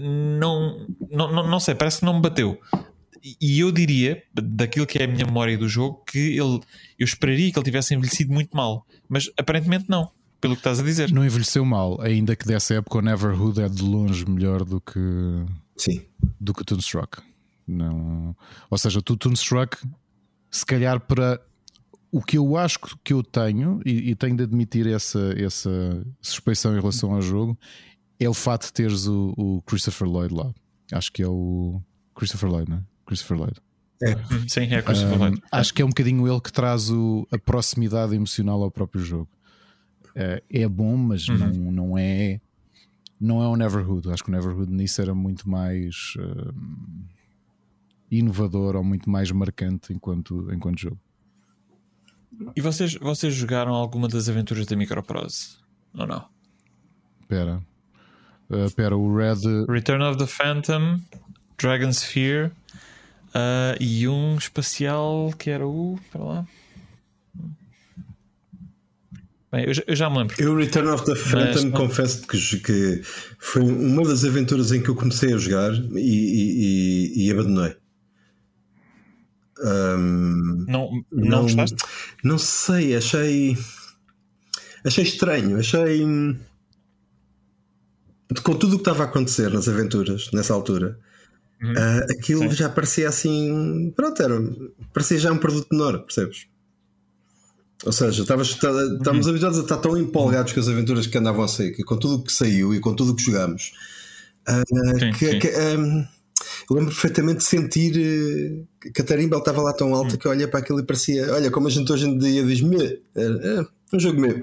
não, 0.00 0.86
não, 1.10 1.32
não, 1.32 1.48
não 1.50 1.60
sei, 1.60 1.74
parece 1.74 1.98
que 2.00 2.04
não 2.04 2.14
me 2.14 2.20
bateu. 2.22 2.58
E- 3.22 3.36
E 3.40 3.60
eu 3.60 3.70
diria, 3.70 4.22
daquilo 4.34 4.86
que 4.86 4.98
é 4.98 5.04
a 5.04 5.06
minha 5.06 5.24
memória 5.26 5.56
do 5.56 5.68
jogo, 5.68 6.02
que 6.06 6.18
ele 6.18 6.60
eu 6.98 7.04
esperaria 7.04 7.52
que 7.52 7.58
ele 7.58 7.64
tivesse 7.64 7.94
envelhecido 7.94 8.32
muito 8.32 8.56
mal, 8.56 8.86
mas 9.08 9.30
aparentemente 9.36 9.84
não, 9.88 10.10
pelo 10.40 10.54
que 10.54 10.60
estás 10.60 10.80
a 10.80 10.82
dizer. 10.82 11.12
Não 11.12 11.24
envelheceu 11.24 11.64
mal, 11.64 12.00
ainda 12.00 12.34
que 12.34 12.46
dessa 12.46 12.74
época 12.74 12.98
o 12.98 13.02
Neverhood 13.02 13.60
é 13.60 13.68
de 13.68 13.82
longe 13.82 14.28
melhor 14.28 14.64
do 14.64 14.80
que, 14.80 14.98
Sim. 15.76 16.02
do 16.40 16.52
que 16.52 16.62
o 16.62 16.64
Toonstruck. 16.64 17.18
Não, 17.66 18.34
ou 18.68 18.76
seja, 18.76 19.00
tu 19.00 19.16
Toonstruck, 19.16 19.76
se 20.52 20.64
calhar 20.64 21.00
para 21.00 21.40
o 22.12 22.22
que 22.22 22.36
eu 22.38 22.56
acho 22.56 22.78
que 23.02 23.12
eu 23.14 23.22
tenho, 23.22 23.80
e, 23.86 24.10
e 24.10 24.14
tenho 24.14 24.36
de 24.36 24.42
admitir 24.44 24.86
essa, 24.86 25.34
essa 25.36 25.70
suspeição 26.20 26.72
em 26.76 26.78
relação 26.78 27.12
ao 27.14 27.22
jogo, 27.22 27.58
é 28.20 28.28
o 28.28 28.34
fato 28.34 28.66
de 28.66 28.72
teres 28.74 29.06
o, 29.06 29.32
o 29.36 29.62
Christopher 29.62 30.06
Lloyd 30.06 30.32
lá. 30.34 30.52
Acho 30.92 31.10
que 31.10 31.22
é 31.22 31.26
o 31.26 31.80
Christopher 32.14 32.50
Lloyd, 32.50 32.70
não 32.70 32.76
é? 32.76 32.82
Christopher 33.06 33.38
Lloyd. 33.38 33.54
É. 34.02 34.14
Hum, 34.14 34.46
Sim, 34.48 34.60
é 34.74 34.82
Christopher 34.82 35.14
Um, 35.16 35.18
Lloyd. 35.20 35.42
acho 35.50 35.72
que 35.72 35.80
é 35.80 35.84
um 35.84 35.88
bocadinho 35.88 36.28
ele 36.30 36.40
que 36.40 36.52
traz 36.52 36.90
o- 36.90 37.26
a 37.32 37.38
proximidade 37.38 38.14
emocional 38.14 38.62
ao 38.62 38.70
próprio 38.70 39.02
jogo. 39.02 39.28
É, 40.14 40.42
é 40.50 40.68
bom, 40.68 40.96
mas 40.98 41.26
Uhum. 41.28 41.38
não, 41.38 41.72
não 41.72 41.98
é 41.98 42.38
não 43.18 43.40
é 43.42 43.46
o 43.48 43.54
Neverhood. 43.56 44.10
Acho 44.10 44.24
que 44.24 44.28
o 44.30 44.32
Neverhood 44.32 44.70
nisso 44.72 45.00
era 45.00 45.14
muito 45.14 45.48
mais 45.48 45.94
um, 46.18 47.04
inovador 48.18 48.76
ou 48.76 48.84
muito 48.84 49.08
mais 49.10 49.30
marcante 49.30 49.92
enquanto, 49.92 50.52
enquanto 50.52 50.80
jogo. 50.80 50.98
E 52.56 52.60
vocês, 52.60 52.94
vocês 52.94 53.34
jogaram 53.34 53.74
alguma 53.74 54.08
das 54.08 54.28
aventuras 54.28 54.66
da 54.66 54.76
Microprose? 54.76 55.56
Ou 55.94 56.06
não? 56.06 56.24
Espera, 57.20 57.62
Uh, 58.50 58.64
espera, 58.66 58.94
o 58.94 59.16
Red 59.16 59.64
Return 59.66 60.04
of 60.04 60.18
the 60.18 60.26
Phantom, 60.26 61.00
Dragon 61.56 61.90
Sphere 61.90 62.50
ah, 63.32 63.74
e 63.80 64.06
um 64.06 64.36
espacial 64.36 65.32
que 65.38 65.48
era 65.48 65.66
o. 65.66 65.98
Para 66.10 66.22
lá. 66.22 66.46
Bem, 69.50 69.64
eu, 69.66 69.72
já- 69.74 69.82
eu 69.86 69.96
já 69.96 70.10
me 70.10 70.18
lembro. 70.18 70.36
Eu, 70.38 70.54
Return 70.56 70.88
of 70.90 71.04
the 71.06 71.14
Phantom, 71.14 71.62
não- 71.64 71.70
confesso 71.72 72.26
que, 72.26 72.38
que 72.60 73.02
foi 73.38 73.62
uma 73.62 74.02
das 74.04 74.24
aventuras 74.24 74.70
em 74.72 74.82
que 74.82 74.88
eu 74.90 74.94
comecei 74.96 75.32
a 75.32 75.38
jogar 75.38 75.72
e, 75.74 75.98
e- 75.98 77.22
e- 77.22 77.26
e 77.26 77.30
abandonei. 77.30 77.74
Ahm, 79.64 80.64
Não, 80.68 80.90
não, 81.12 81.42
gostaste? 81.42 81.76
Não 82.24 82.38
sei, 82.38 82.96
achei. 82.96 83.56
Achei 84.84 85.04
estranho, 85.04 85.58
achei. 85.58 86.04
hum, 86.04 86.36
Com 88.42 88.54
tudo 88.54 88.72
o 88.74 88.76
que 88.76 88.80
estava 88.82 89.04
a 89.04 89.06
acontecer 89.06 89.50
nas 89.52 89.68
aventuras, 89.68 90.30
nessa 90.32 90.54
altura, 90.54 90.98
ah, 91.76 92.00
aquilo 92.10 92.42
Sim. 92.50 92.56
já 92.56 92.68
parecia 92.68 93.08
assim. 93.08 93.92
Pronto, 93.94 94.20
era, 94.22 94.34
parecia 94.92 95.18
já 95.18 95.30
um 95.32 95.38
produto 95.38 95.68
menor, 95.70 95.98
percebes? 96.00 96.46
Ou 97.84 97.92
seja, 97.92 98.24
tá- 98.24 98.36
estávamos 98.40 99.26
habituados 99.28 99.58
a 99.58 99.62
estar 99.62 99.76
tão 99.78 99.96
empolgados 99.98 100.52
com 100.52 100.60
as 100.60 100.68
aventuras 100.68 101.06
que 101.06 101.18
andavam 101.18 101.44
a 101.44 101.48
sair, 101.48 101.72
com 101.84 101.96
tudo 101.96 102.14
o 102.16 102.22
que 102.24 102.32
saiu 102.32 102.72
e 102.74 102.80
com 102.80 102.94
tudo 102.94 103.12
o 103.12 103.16
que 103.16 103.22
jogámos, 103.24 103.72
ah, 104.48 104.62
Sim, 104.98 105.10
que, 105.12 105.30
sim. 105.32 105.38
que, 105.40 105.48
hum, 105.76 106.06
eu 106.70 106.76
lembro 106.76 106.90
perfeitamente 106.92 107.38
de 107.38 107.44
sentir 107.44 107.92
eh, 108.84 108.90
que 108.92 109.02
a 109.02 109.04
tarimba 109.04 109.36
estava 109.38 109.60
lá 109.62 109.72
tão 109.72 109.94
alta 109.94 110.16
que 110.16 110.26
eu 110.26 110.30
olhei 110.30 110.46
para 110.46 110.60
aquilo 110.60 110.80
e 110.80 110.84
parecia, 110.84 111.32
olha, 111.32 111.50
como 111.50 111.66
a 111.68 111.70
gente 111.70 111.90
hoje 111.92 112.06
em 112.06 112.18
dia 112.18 112.44
diz, 112.44 112.60
"Meh", 112.60 112.98
é, 113.14 113.64
um 113.92 114.00
jogo 114.00 114.20
meu. 114.20 114.42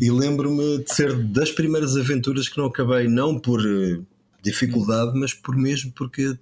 E 0.00 0.10
lembro-me 0.10 0.84
de 0.84 0.92
ser 0.94 1.14
das 1.16 1.50
primeiras 1.50 1.96
aventuras 1.96 2.48
que 2.48 2.56
não 2.58 2.66
acabei, 2.66 3.08
não 3.08 3.38
por 3.38 3.60
eh, 3.60 3.98
dificuldade, 4.42 5.18
mas 5.18 5.34
por 5.34 5.56
mesmo 5.56 5.92
porque 5.92 6.36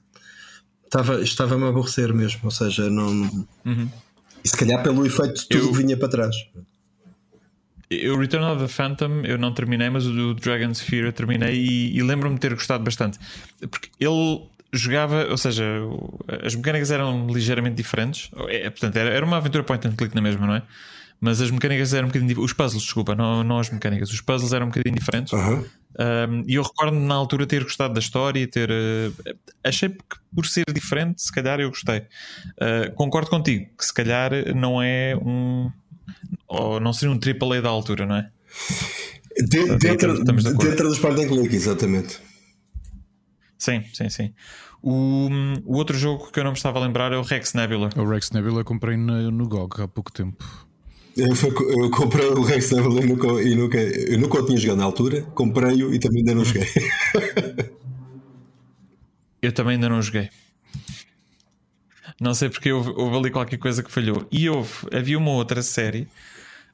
estava- 0.84 1.20
estava-me 1.22 1.64
a 1.64 1.68
aborrecer 1.68 2.12
mesmo. 2.12 2.41
Ou 2.45 2.51
seja, 2.51 2.91
não. 2.91 3.09
Uhum. 3.64 3.89
E 4.45 4.49
se 4.49 4.57
calhar 4.57 4.82
pelo 4.82 5.05
efeito 5.07 5.34
de 5.41 5.49
tudo 5.49 5.64
Eu- 5.64 5.72
que 5.72 5.78
vinha 5.78 5.97
para 5.97 6.09
trás. 6.09 6.37
Eu 7.89 8.18
Return 8.18 8.45
of 8.47 8.61
the 8.62 8.68
Phantom 8.68 9.22
eu 9.24 9.39
não 9.39 9.55
terminei, 9.55 9.89
mas 9.89 10.05
o 10.07 10.12
do 10.12 10.34
Dragon 10.34 10.72
Sphere 10.72 11.07
eu 11.07 11.12
terminei 11.12 11.55
e, 11.55 11.97
e 11.97 12.03
lembro-me 12.03 12.34
de 12.34 12.41
ter 12.41 12.53
gostado 12.53 12.82
bastante. 12.82 13.16
Porque 13.70 13.91
ele 14.01 14.43
jogava, 14.76 15.26
ou 15.30 15.36
seja, 15.36 15.64
as 16.42 16.54
mecânicas 16.54 16.90
eram 16.90 17.26
ligeiramente 17.26 17.76
diferentes. 17.76 18.30
É, 18.48 18.68
portanto, 18.70 18.96
era, 18.96 19.10
era 19.10 19.24
uma 19.24 19.36
aventura 19.36 19.64
point 19.64 19.86
and 19.86 19.94
click 19.96 20.14
na 20.14 20.20
mesma, 20.20 20.46
não 20.46 20.54
é? 20.54 20.62
Mas 21.20 21.40
as 21.40 21.50
mecânicas 21.50 21.94
eram 21.94 22.08
um 22.08 22.10
bocadinho 22.10 22.40
Os 22.40 22.52
puzzles, 22.52 22.82
desculpa, 22.82 23.14
não, 23.14 23.42
não 23.42 23.58
as 23.58 23.70
mecânicas. 23.70 24.10
Os 24.10 24.20
puzzles 24.20 24.52
eram 24.52 24.66
um 24.66 24.68
bocadinho 24.68 24.94
diferentes. 24.94 25.32
Aham. 25.32 25.64
Um, 25.98 26.44
e 26.46 26.56
eu 26.56 26.62
recordo 26.62 26.94
na 26.94 27.14
altura 27.14 27.46
ter 27.46 27.62
gostado 27.62 27.94
da 27.94 28.00
história 28.00 28.38
e 28.38 28.46
ter. 28.46 28.68
eh, 28.70 29.10
achei 29.64 29.88
que 29.88 29.96
por 30.34 30.44
ser 30.44 30.66
diferente, 30.70 31.22
se 31.22 31.32
calhar 31.32 31.58
eu 31.58 31.70
gostei. 31.70 32.00
Uh, 32.00 32.92
concordo 32.94 33.30
contigo 33.30 33.66
que 33.78 33.84
se 33.84 33.94
calhar 33.94 34.30
não 34.54 34.82
é 34.82 35.16
um. 35.16 35.70
Ou 36.48 36.78
não 36.80 36.92
seria 36.92 37.14
um 37.14 37.18
AAA 37.18 37.62
da 37.62 37.70
altura, 37.70 38.04
não 38.04 38.16
é? 38.16 38.30
De- 39.38 39.78
dentro, 39.78 40.22
de 40.22 40.32
dentro 40.54 40.88
dos 40.88 40.98
point 40.98 41.24
and 41.24 41.28
click, 41.28 41.54
exatamente. 41.54 42.18
Sim, 43.58 43.82
sim, 43.94 44.08
sim. 44.10 44.34
O, 44.89 45.28
o 45.64 45.78
outro 45.78 45.99
jogo 45.99 46.30
que 46.30 46.39
eu 46.39 46.45
não 46.45 46.53
me 46.53 46.57
estava 46.57 46.78
a 46.78 46.82
lembrar 46.82 47.12
é 47.12 47.16
o 47.16 47.22
Rex 47.22 47.55
Nebula. 47.55 47.91
o 47.97 48.09
Rex 48.09 48.30
Nebula 48.30 48.62
comprei 48.62 48.97
no, 48.97 49.32
no 49.32 49.49
GOG 49.49 49.82
há 49.82 49.89
pouco 49.89 50.12
tempo. 50.12 50.45
Eu, 51.16 51.26
eu 51.26 51.91
comprei 51.91 52.28
o 52.28 52.41
Rex 52.43 52.70
Level 52.70 53.01
e 53.01 53.07
nunca, 53.07 53.26
e 53.43 53.57
nunca, 53.57 53.78
eu 53.78 54.16
nunca 54.16 54.39
o 54.39 54.47
tinha 54.47 54.57
jogado 54.57 54.78
na 54.78 54.84
altura, 54.84 55.22
comprei-o 55.34 55.93
e 55.93 55.99
também 55.99 56.20
ainda 56.20 56.37
não 56.37 56.45
joguei. 56.45 56.68
Eu 59.43 59.53
também 59.53 59.74
ainda 59.74 59.89
não 59.89 60.01
joguei. 60.01 60.30
Não 62.20 62.32
sei 62.32 62.49
porque 62.49 62.72
houve, 62.72 62.91
houve 62.91 63.16
ali 63.16 63.30
qualquer 63.30 63.59
coisa 63.59 63.82
que 63.82 63.91
falhou. 63.93 64.26
E 64.30 64.49
houve, 64.49 64.72
havia 64.93 65.18
uma 65.18 65.30
outra 65.30 65.62
série 65.62 66.09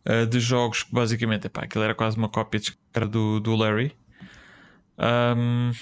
uh, 0.07 0.27
de 0.27 0.39
jogos 0.39 0.83
que 0.83 0.93
basicamente, 0.93 1.47
epá, 1.47 1.63
aquilo 1.63 1.85
era 1.85 1.95
quase 1.95 2.17
uma 2.17 2.29
cópia 2.29 2.61
de 2.61 2.73
do, 3.11 3.41
do 3.41 3.57
Larry. 3.57 3.93
Um, 4.99 5.73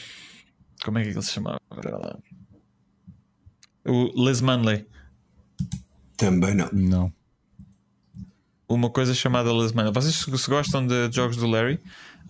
como 0.84 0.98
é 0.98 1.02
que 1.02 1.10
ele 1.10 1.22
se 1.22 1.32
chamava? 1.32 1.60
Espera 1.70 1.96
lá. 1.96 2.18
O 3.86 4.28
Liz 4.28 4.40
Manley. 4.40 4.86
também 6.16 6.54
não. 6.54 6.68
Não. 6.72 7.12
Uma 8.68 8.90
coisa 8.90 9.14
chamada 9.14 9.50
Liz 9.52 9.72
Manley. 9.72 9.92
Vocês 9.92 10.14
se 10.14 10.50
gostam 10.50 10.86
de 10.86 11.10
jogos 11.12 11.36
do 11.36 11.46
Larry, 11.46 11.80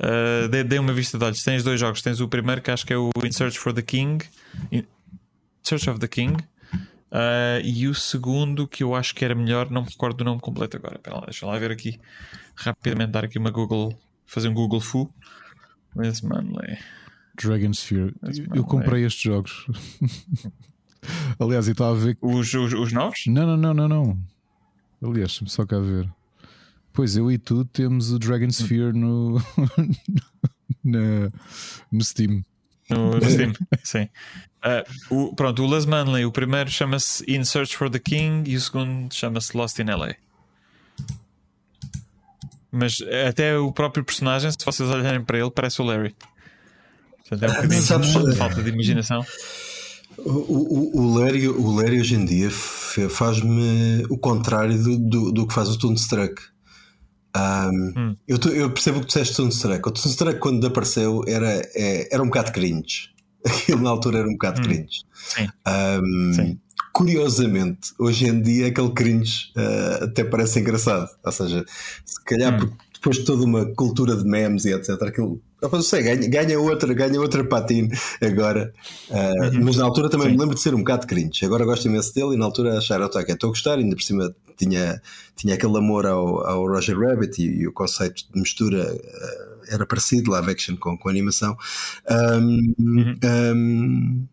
uh, 0.01 0.49
dê, 0.49 0.79
uma 0.79 0.93
vista 0.93 1.19
de 1.19 1.25
olhos. 1.25 1.43
Tens 1.43 1.63
dois 1.63 1.79
jogos. 1.79 2.03
Tens 2.03 2.21
o 2.21 2.29
primeiro 2.29 2.63
que 2.63 2.71
acho 2.71 2.87
que 2.87 2.93
é 2.93 2.97
o 2.97 3.11
In 3.25 3.33
Search 3.33 3.59
for 3.59 3.73
the 3.73 3.83
King. 3.83 4.25
In 4.73 4.85
Search 5.63 5.91
of 5.91 6.01
the 6.01 6.09
King. 6.09 6.43
Uh, 7.11 7.61
e 7.65 7.89
o 7.89 7.95
segundo 7.95 8.69
que 8.69 8.85
eu 8.85 8.95
acho 8.95 9.15
que 9.15 9.25
era 9.25 9.35
melhor, 9.35 9.69
não 9.69 9.83
me 9.83 9.89
recordo 9.89 10.19
do 10.19 10.25
nome 10.25 10.41
completo 10.41 10.77
agora. 10.77 10.97
Espera 10.97 11.17
lá, 11.17 11.25
deixa 11.25 11.45
lá 11.45 11.59
ver 11.59 11.73
aqui 11.73 12.01
rapidamente 12.55 13.11
dar 13.11 13.25
aqui 13.25 13.39
uma 13.39 13.51
Google, 13.51 13.99
fazer 14.25 14.49
um 14.49 14.55
Google 14.55 14.81
Fu. 14.81 15.13
Liz 15.97 16.21
Manley. 16.21 16.79
Dragon 17.37 17.71
Sphere. 17.73 18.15
Eu 18.23 18.49
mano, 18.49 18.65
comprei 18.65 19.05
estes 19.05 19.23
jogos. 19.23 19.67
Aliás, 21.39 21.67
eu 21.67 21.73
estava 21.73 21.93
a 21.93 21.99
ver. 21.99 22.15
que- 22.17 22.27
Os, 22.27 22.53
os, 22.53 22.73
os 22.75 22.93
novos? 22.93 23.25
Não, 23.27 23.47
não, 23.47 23.57
não, 23.57 23.75
não, 23.75 23.89
não. 23.89 24.19
Aliás, 25.03 25.41
só 25.47 25.65
cá 25.65 25.79
ver. 25.79 26.09
Pois 26.93 27.17
eu 27.17 27.31
e 27.31 27.39
tu 27.39 27.65
temos 27.65 28.11
o 28.13 28.19
Dragon 28.19 28.49
Sphere 28.51 28.93
no, 28.93 29.39
na- 30.85 31.31
no 31.91 32.05
Steam. 32.05 32.45
No, 32.91 33.15
no 33.15 33.23
Steam, 33.31 33.53
sim. 33.85 34.09
Uh, 35.11 35.15
o, 35.31 35.35
pronto, 35.35 35.63
o 35.65 35.71
Les 35.71 35.87
Manley, 35.87 36.27
o 36.27 36.33
primeiro 36.33 36.69
chama-se 36.71 37.25
In 37.31 37.45
Search 37.45 37.75
for 37.77 37.89
the 37.89 37.99
King 37.99 38.51
e 38.51 38.57
o 38.57 38.61
segundo 38.61 39.15
chama-se 39.15 39.57
Lost 39.57 39.79
in 39.79 39.85
LA. 39.85 40.15
Mas 42.73 42.99
até 43.29 43.57
o 43.59 43.73
próprio 43.73 44.05
personagem, 44.05 44.51
se 44.51 44.59
vocês 44.65 44.89
olharem 44.89 45.25
para 45.25 45.39
ele, 45.39 45.51
parece 45.51 45.81
o 45.81 45.85
Larry. 45.85 46.15
Portanto, 47.31 47.49
é 47.49 47.53
um 47.53 47.55
bocadinho 47.63 47.83
Sabes- 47.83 48.13
de 48.13 48.37
falta 48.37 48.63
de 48.63 48.69
imaginação. 48.71 49.25
O, 50.19 50.31
o, 50.31 50.91
o, 51.01 51.15
Larry, 51.19 51.49
o 51.49 51.71
Larry 51.77 52.01
hoje 52.01 52.15
em 52.17 52.25
dia 52.27 52.51
faz-me 52.51 54.05
o 54.11 54.19
contrário 54.19 54.77
do, 54.83 54.99
do, 54.99 55.33
do 55.33 55.47
que 55.47 55.55
faz 55.55 55.71
o 55.71 55.79
Toonstruck. 55.79 56.35
Um, 57.35 58.17
eu, 58.27 58.39
tô- 58.39 58.49
eu 58.51 58.71
percebo 58.71 58.99
o 58.99 59.01
que 59.01 59.07
disseste 59.07 59.37
Toonstruck. 59.37 59.89
O 59.89 59.93
Toonstruck, 59.93 60.39
quando 60.41 60.67
apareceu, 60.67 61.23
era, 61.27 61.63
é- 61.75 62.09
era 62.13 62.23
um 62.23 62.27
bocado 62.27 62.53
cringe. 62.53 63.09
Aquilo 63.47 63.81
na 63.83 63.91
altura 63.91 64.19
era 64.19 64.29
um 64.29 64.33
bocado 64.33 64.61
cringe. 64.61 65.03
Sim. 65.15 65.49
Um, 65.67 66.33
Sim. 66.35 66.59
Curiosamente, 66.93 67.93
hoje 67.99 68.27
em 68.27 68.43
dia 68.43 68.67
aquele 68.67 68.91
cringe 68.91 69.53
uh, 69.57 70.05
até 70.05 70.25
parece 70.25 70.59
engraçado. 70.61 71.09
Ou 71.25 71.33
seja, 71.33 71.65
se 72.05 72.23
calhar 72.25 72.59
porque 72.59 72.75
depois 73.01 73.17
de 73.17 73.25
toda 73.25 73.45
uma 73.45 73.65
cultura 73.75 74.15
de 74.15 74.25
memes 74.25 74.67
e 74.67 74.75
etc. 74.75 74.91
Aquilo, 75.03 75.41
ah, 75.63 75.69
não 75.73 75.81
sei, 75.81 76.03
ganha, 76.03 76.29
ganha 76.29 76.61
outra, 76.61 76.93
ganha 76.93 77.19
outra 77.19 77.43
patina 77.43 77.89
agora. 78.21 78.75
Uh, 79.09 79.65
Mas 79.65 79.77
na 79.77 79.85
altura 79.85 80.11
também 80.11 80.29
Sim. 80.29 80.35
me 80.35 80.39
lembro 80.39 80.55
de 80.55 80.61
ser 80.61 80.75
um 80.75 80.79
bocado 80.81 81.07
cringe. 81.07 81.45
Agora 81.47 81.65
gosto 81.65 81.87
imenso 81.89 82.15
dele 82.15 82.35
e 82.35 82.37
na 82.37 82.45
altura 82.45 82.77
achar, 82.77 83.01
ok, 83.01 83.25
estou 83.27 83.49
a 83.49 83.51
gostar, 83.53 83.79
ainda 83.79 83.97
por 83.97 84.03
cima 84.03 84.35
tinha, 84.59 85.01
tinha 85.35 85.55
aquele 85.55 85.79
amor 85.79 86.05
ao, 86.05 86.47
ao 86.47 86.69
Roger 86.69 86.99
Rabbit 86.99 87.41
e, 87.43 87.63
e 87.63 87.67
o 87.67 87.73
conceito 87.73 88.23
de 88.33 88.39
mistura 88.39 88.95
uh, 88.95 89.65
era 89.73 89.87
parecido, 89.87 90.31
live 90.33 90.51
action 90.51 90.77
com, 90.77 90.99
com 90.99 91.09
animação. 91.09 91.57
Um, 92.11 92.75
um, 93.25 94.27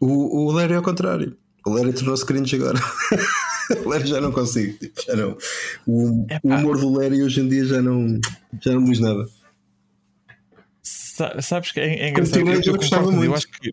o, 0.00 0.46
o 0.46 0.52
Larry 0.52 0.72
é 0.72 0.76
ao 0.76 0.82
contrário. 0.82 1.36
O 1.66 1.70
Larry 1.70 1.92
tornou-se 1.92 2.24
cringe 2.24 2.56
agora. 2.56 2.80
o 3.84 3.88
Larry 3.88 4.06
já 4.08 4.20
não 4.20 4.32
consigo. 4.32 4.78
tipo, 4.78 5.02
já 5.06 5.14
não. 5.16 5.36
O, 5.86 6.26
o 6.42 6.48
humor 6.48 6.78
do 6.78 6.90
Larry 6.92 7.22
hoje 7.22 7.40
em 7.40 7.48
dia 7.48 7.64
já 7.64 7.80
não, 7.82 8.18
já 8.60 8.72
não 8.72 8.80
me 8.82 8.90
diz 8.90 9.00
nada. 9.00 9.26
Sa- 10.82 11.40
Sabes 11.40 11.72
que 11.72 11.80
é, 11.80 12.06
é 12.06 12.10
engraçado. 12.10 12.40
eu, 12.48 12.60
eu 12.62 12.74
gostava 12.76 13.04
concordo, 13.04 13.24
eu 13.24 13.30
muito. 13.30 13.34
acho 13.36 13.48
que 13.48 13.70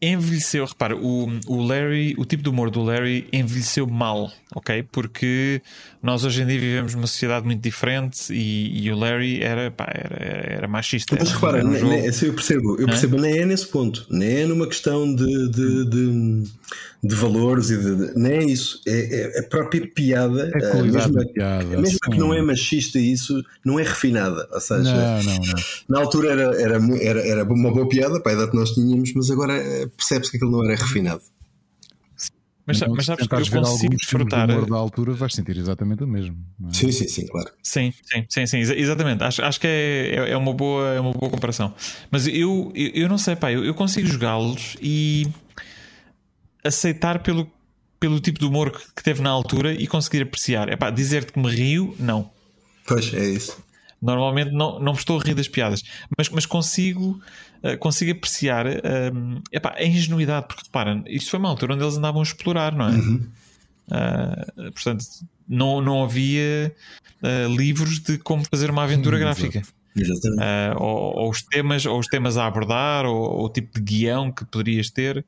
envelheceu, 0.00 0.64
repara, 0.66 0.94
o, 0.94 1.26
o 1.46 1.62
Larry, 1.62 2.14
o 2.18 2.24
tipo 2.26 2.42
de 2.42 2.50
humor 2.50 2.70
do 2.70 2.82
Larry 2.82 3.26
envelheceu 3.32 3.86
mal, 3.86 4.30
ok? 4.54 4.82
Porque 4.92 5.62
nós 6.02 6.22
hoje 6.22 6.42
em 6.42 6.46
dia 6.46 6.60
vivemos 6.60 6.94
numa 6.94 7.06
sociedade 7.06 7.46
muito 7.46 7.62
diferente 7.62 8.30
e, 8.32 8.82
e 8.84 8.92
o 8.92 8.96
Larry 8.96 9.42
era, 9.42 9.70
pá, 9.70 9.86
era, 9.90 10.16
era 10.54 10.68
machista. 10.68 11.16
Mas 11.18 11.28
era, 11.30 11.34
repara, 11.36 11.58
era 11.60 11.66
um 11.68 11.74
jogo- 11.78 11.92
ne- 11.94 12.08
assim 12.08 12.26
eu 12.26 12.34
percebo, 12.34 12.76
eu 12.78 12.86
percebo, 12.86 13.16
nem 13.18 13.38
é 13.38 13.46
nesse 13.46 13.66
ponto, 13.68 14.06
nem 14.10 14.36
é 14.42 14.46
numa 14.46 14.66
questão 14.68 15.12
de, 15.14 15.48
de, 15.50 15.84
de, 15.86 16.44
de 17.06 17.14
valores 17.14 17.70
e 17.70 17.76
de, 17.76 17.96
de- 17.96 18.18
nem 18.18 18.32
é 18.32 18.44
isso, 18.44 18.80
é, 18.86 19.36
é 19.36 19.40
a 19.40 19.42
própria 19.44 19.86
piada, 19.94 20.50
É 20.54 20.72
a 20.72 20.76
eh, 20.76 20.82
mesmo, 20.82 21.12
da 21.12 21.24
piada, 21.26 21.64
mesmo 21.80 21.98
que 22.00 22.18
não 22.18 22.32
é 22.34 22.42
machista, 22.42 22.98
isso 22.98 23.42
não 23.64 23.78
é 23.78 23.82
refinada. 23.82 24.48
Ou 24.52 24.60
seja, 24.60 24.82
Não, 24.94 25.22
não, 25.22 25.46
não. 25.46 25.54
na 25.88 25.98
altura 26.00 26.30
era, 26.32 26.60
era, 26.60 26.80
era, 27.00 27.20
era 27.26 27.44
uma 27.44 27.72
boa 27.72 27.88
piada 27.88 28.20
para 28.20 28.32
a 28.32 28.34
idade 28.34 28.50
que 28.50 28.56
nós 28.56 28.70
tínhamos, 28.72 29.12
mas 29.14 29.30
agora 29.30 29.54
eh, 29.56 29.86
percebe-se 29.96 30.30
que 30.30 30.36
aquilo 30.38 30.50
não 30.52 30.64
era 30.64 30.74
refinado. 30.80 31.22
Mas, 32.66 32.78
Então, 32.82 32.94
mas 32.96 33.06
sabes 33.06 33.28
que 33.28 33.34
eu 33.34 33.46
consigo 33.62 33.94
desfrutar. 33.96 34.50
humor 34.50 34.66
da 34.68 34.74
altura, 34.76 35.12
vais 35.12 35.32
sentir 35.32 35.56
exatamente 35.56 36.02
o 36.02 36.06
mesmo. 36.06 36.36
não 36.58 36.68
é? 36.68 36.72
Sim, 36.72 36.90
sim, 36.90 37.06
sim, 37.06 37.24
claro. 37.28 37.48
Sim, 37.62 37.92
sim, 38.02 38.24
sim, 38.28 38.46
sim, 38.46 38.58
exa- 38.58 38.74
exatamente. 38.74 39.22
Acho, 39.22 39.40
acho 39.44 39.60
que 39.60 39.68
é, 39.68 40.16
é, 40.16 40.30
é 40.32 40.36
uma 40.36 40.52
boa, 40.52 40.88
é 40.94 40.98
uma 41.00 41.12
boa 41.12 41.30
comparação. 41.30 41.72
Mas 42.10 42.26
eu, 42.26 42.72
eu, 42.74 42.90
eu 42.92 43.08
não 43.08 43.18
sei, 43.18 43.36
pá, 43.36 43.52
eu, 43.52 43.64
eu 43.64 43.72
consigo 43.72 44.08
jogá-los 44.08 44.76
e 44.82 45.28
aceitar 46.66 47.20
pelo, 47.22 47.50
pelo 47.98 48.20
tipo 48.20 48.38
de 48.38 48.44
humor 48.44 48.70
que, 48.70 48.94
que 48.94 49.02
teve 49.02 49.22
na 49.22 49.30
altura 49.30 49.72
e 49.72 49.86
conseguir 49.86 50.22
apreciar. 50.22 50.68
É 50.68 50.76
pá, 50.76 50.90
dizer-te 50.90 51.32
que 51.32 51.38
me 51.38 51.48
rio, 51.48 51.94
não. 51.98 52.30
Pois 52.86 53.12
é 53.14 53.24
isso. 53.24 53.64
Normalmente 54.00 54.52
não, 54.52 54.78
não 54.78 54.92
me 54.92 54.98
estou 54.98 55.18
a 55.18 55.22
rir 55.22 55.34
das 55.34 55.48
piadas, 55.48 55.82
mas, 56.16 56.28
mas 56.28 56.46
consigo, 56.46 57.20
eh, 57.62 57.76
consigo 57.76 58.12
apreciar 58.12 58.66
ehm, 58.66 59.38
epá, 59.50 59.74
a 59.74 59.84
ingenuidade, 59.84 60.46
porque 60.48 60.64
repara, 60.64 61.02
isto 61.06 61.30
foi 61.30 61.38
uma 61.38 61.48
altura 61.48 61.74
onde 61.74 61.82
eles 61.82 61.96
andavam 61.96 62.20
a 62.20 62.22
explorar, 62.22 62.74
não 62.74 62.88
é? 62.88 62.92
Ah, 63.90 64.46
portanto, 64.72 65.04
não, 65.48 65.80
não 65.80 66.04
havia 66.04 66.74
ah, 67.22 67.46
livros 67.48 68.00
de 68.00 68.18
como 68.18 68.44
fazer 68.44 68.70
uma 68.70 68.84
aventura 68.84 69.18
gráfica. 69.18 69.62
Exatamente. 69.94 70.42
Ou, 70.76 71.16
ou 71.16 71.30
os 71.30 71.42
temas, 71.42 71.86
ou 71.86 71.98
os 71.98 72.06
temas 72.06 72.36
a 72.36 72.46
abordar, 72.46 73.06
ou, 73.06 73.16
ou 73.16 73.44
o 73.46 73.48
tipo 73.48 73.72
de 73.74 73.80
guião 73.80 74.30
que 74.30 74.44
poderias 74.44 74.90
ter. 74.90 75.24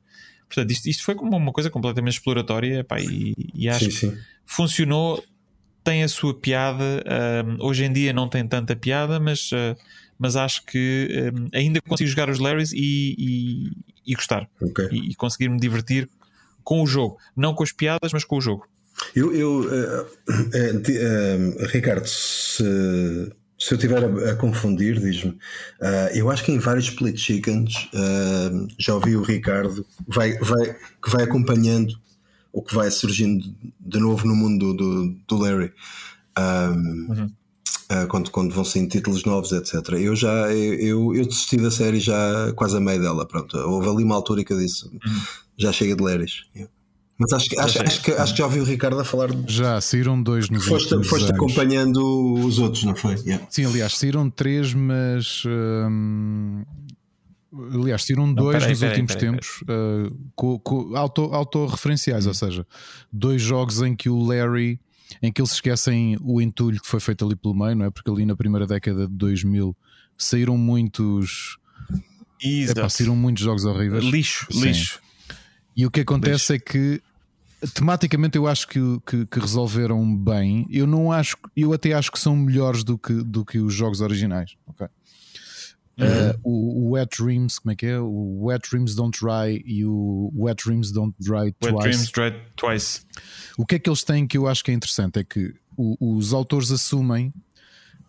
Portanto, 0.49 0.71
isto, 0.71 0.89
isto 0.89 1.03
foi 1.03 1.15
como 1.15 1.37
uma 1.37 1.53
coisa 1.53 1.69
completamente 1.69 2.13
exploratória 2.13 2.79
epá, 2.79 2.99
e, 2.99 3.33
e 3.53 3.69
acho 3.69 3.85
sim, 3.85 3.89
que 3.91 3.95
sim. 3.95 4.17
funcionou, 4.45 5.23
tem 5.83 6.03
a 6.03 6.07
sua 6.07 6.33
piada. 6.33 7.03
ah, 7.05 7.63
hoje 7.63 7.85
em 7.85 7.93
dia 7.93 8.11
não 8.11 8.27
tem 8.27 8.45
tanta 8.47 8.75
piada, 8.75 9.19
mas, 9.19 9.51
ah, 9.53 9.75
mas 10.17 10.35
acho 10.35 10.65
que 10.65 11.31
ah, 11.53 11.57
ainda 11.57 11.79
consigo 11.81 12.09
jogar 12.09 12.29
os 12.29 12.39
Larrys 12.39 12.73
e, 12.73 13.15
e, 13.17 13.71
e 14.07 14.15
gostar 14.15 14.49
Ok. 14.59 14.87
e, 14.91 15.11
e 15.11 15.15
conseguir 15.15 15.49
me 15.49 15.59
divertir 15.59 16.09
com 16.63 16.81
o 16.81 16.87
jogo, 16.87 17.17
não 17.35 17.53
com 17.53 17.63
as 17.63 17.71
piadas, 17.71 18.11
mas 18.11 18.23
com 18.23 18.37
o 18.37 18.41
jogo. 18.41 18.67
Eu, 19.15 19.33
eu 19.33 20.05
eh, 20.53 20.79
ti- 20.83 20.97
eh, 20.97 21.37
Ricardo, 21.67 22.05
se, 22.07 23.31
se 23.59 23.73
eu 23.73 23.75
estiver 23.75 24.03
a, 24.03 24.31
a 24.31 24.35
confundir, 24.35 24.99
diz-me. 24.99 25.37
eh, 25.81 26.11
eu 26.15 26.31
acho 26.31 26.43
que 26.45 26.51
em 26.51 26.59
vários 26.59 26.85
split 26.85 27.17
chickens 27.17 27.89
eh, 27.93 28.67
já 28.77 28.95
ouvi 28.95 29.17
o 29.17 29.21
Ricardo 29.21 29.85
vai, 30.07 30.37
vai, 30.39 30.75
que 31.03 31.09
vai 31.09 31.23
acompanhando 31.25 31.93
o 32.53 32.61
que 32.63 32.73
vai 32.73 32.89
surgindo 32.89 33.53
de 33.79 33.99
novo 33.99 34.25
no 34.25 34.35
mundo 34.35 34.73
do, 34.73 34.77
do, 34.77 35.15
do 35.27 35.37
Larry. 35.37 35.73
Um, 36.37 37.29
eh, 37.89 38.05
quando, 38.05 38.31
quando 38.31 38.53
vão 38.53 38.63
saindo 38.63 38.89
títulos 38.89 39.25
novos, 39.25 39.51
etc. 39.51 39.73
Eu 39.99 40.15
já 40.15 40.53
eu, 40.53 41.13
eu, 41.13 41.25
desisti 41.25 41.57
da 41.57 41.69
série 41.69 41.99
já 41.99 42.53
quase 42.55 42.77
a 42.77 42.79
meio 42.79 43.01
dela. 43.01 43.27
Pronto, 43.27 43.57
houve 43.57 43.89
ali 43.89 44.03
uma 44.03 44.15
altura 44.15 44.43
que 44.43 44.53
eu 44.53 44.57
disse 44.57 44.89
já 45.57 45.73
chega 45.73 45.95
de 45.95 46.01
Larrys. 46.01 46.45
Mas 47.19 47.33
acho, 47.33 47.49
que- 47.49 47.59
acho, 47.59 47.81
acho, 47.83 48.01
que, 48.01 48.11
acho 48.11 48.31
que 48.33 48.37
já 48.39 48.45
ouvi 48.45 48.59
o 48.61 48.63
Ricardo 48.63 48.99
a 48.99 49.03
falar 49.03 49.33
de 49.33 49.53
Já 49.53 49.81
saíram 49.81 50.21
dois 50.23 50.49
nos 50.49 50.65
Foste, 50.65 50.85
últimos 50.93 51.07
foste 51.09 51.25
anos. 51.25 51.35
acompanhando 51.35 52.35
os 52.45 52.59
outros, 52.59 52.83
não 52.85 52.95
foi? 52.95 53.15
Yeah. 53.25 53.45
Sim, 53.49 53.65
aliás, 53.65 53.97
saíram 53.97 54.29
três, 54.29 54.73
mas. 54.73 55.43
hum, 55.45 56.63
aliás, 57.73 58.05
saíram 58.05 58.33
dois 58.33 58.57
peraí, 58.57 58.69
nos 58.69 58.79
peraí, 58.79 58.91
últimos 59.01 59.15
peraí, 59.15 59.31
tempos 59.31 59.61
uh, 59.63 60.17
co- 60.35 60.59
co- 60.59 60.95
auto, 60.95 61.21
autorreferenciais, 61.33 62.25
Hum. 62.25 62.29
ou 62.29 62.33
seja, 62.33 62.67
dois 63.11 63.41
jogos 63.41 63.81
em 63.81 63.95
que 63.95 64.09
o 64.09 64.23
Larry, 64.23 64.79
em 65.21 65.31
que 65.31 65.41
eles 65.41 65.51
esquecem 65.51 66.17
o 66.21 66.39
entulho 66.41 66.79
que 66.79 66.87
foi 66.87 66.99
feito 67.01 67.25
ali 67.25 67.35
pelo 67.35 67.53
meio, 67.55 67.75
não 67.75 67.85
é? 67.85 67.89
Porque 67.89 68.09
ali 68.09 68.25
na 68.25 68.35
primeira 68.35 68.65
década 68.65 69.07
de 69.07 69.13
2000 69.13 69.75
saíram 70.17 70.57
muitos. 70.57 71.57
Exato. 72.41 72.79
Epá, 72.79 72.89
saíram 72.89 73.15
muitos 73.15 73.43
jogos 73.43 73.65
horríveis. 73.65 74.05
Lixo, 74.05 74.47
Sim. 74.51 74.61
lixo. 74.61 75.01
E 75.75 75.85
o 75.85 75.91
que 75.91 76.01
acontece 76.01 76.53
é 76.55 76.59
que 76.59 77.01
tematicamente 77.73 78.37
eu 78.37 78.47
acho 78.47 78.67
que, 78.67 78.79
que, 79.05 79.25
que 79.25 79.39
resolveram 79.39 80.15
bem. 80.15 80.65
Eu 80.69 80.87
não 80.87 81.11
acho, 81.11 81.35
eu 81.55 81.73
até 81.73 81.93
acho 81.93 82.11
que 82.11 82.19
são 82.19 82.35
melhores 82.35 82.83
do 82.83 82.97
que, 82.97 83.13
do 83.13 83.43
que 83.45 83.59
os 83.59 83.73
jogos 83.73 84.01
originais. 84.01 84.55
ok? 84.67 84.87
Uh, 85.97 86.39
o, 86.43 86.85
o 86.87 86.89
Wet 86.91 87.21
Dreams, 87.21 87.59
como 87.59 87.73
é 87.73 87.75
que 87.75 87.85
é? 87.85 87.99
O 87.99 88.45
Wet 88.45 88.69
Dreams 88.69 88.95
Don't 88.95 89.19
Dry 89.19 89.61
e 89.65 89.83
o 89.83 90.31
Wet 90.33 90.63
Dreams 90.65 90.91
Don't 90.93 91.13
Dry 91.19 91.47
Wet 91.47 91.55
Twice. 91.59 91.81
Dreams 91.89 92.11
Dread 92.13 92.35
Twice. 92.55 93.01
O 93.57 93.65
que 93.65 93.75
é 93.75 93.79
que 93.79 93.89
eles 93.89 94.03
têm 94.05 94.25
que 94.25 94.37
eu 94.37 94.47
acho 94.47 94.63
que 94.63 94.71
é 94.71 94.73
interessante 94.73 95.19
é 95.19 95.23
que 95.25 95.53
o- 95.75 96.15
os 96.17 96.31
autores 96.33 96.71
assumem 96.71 97.33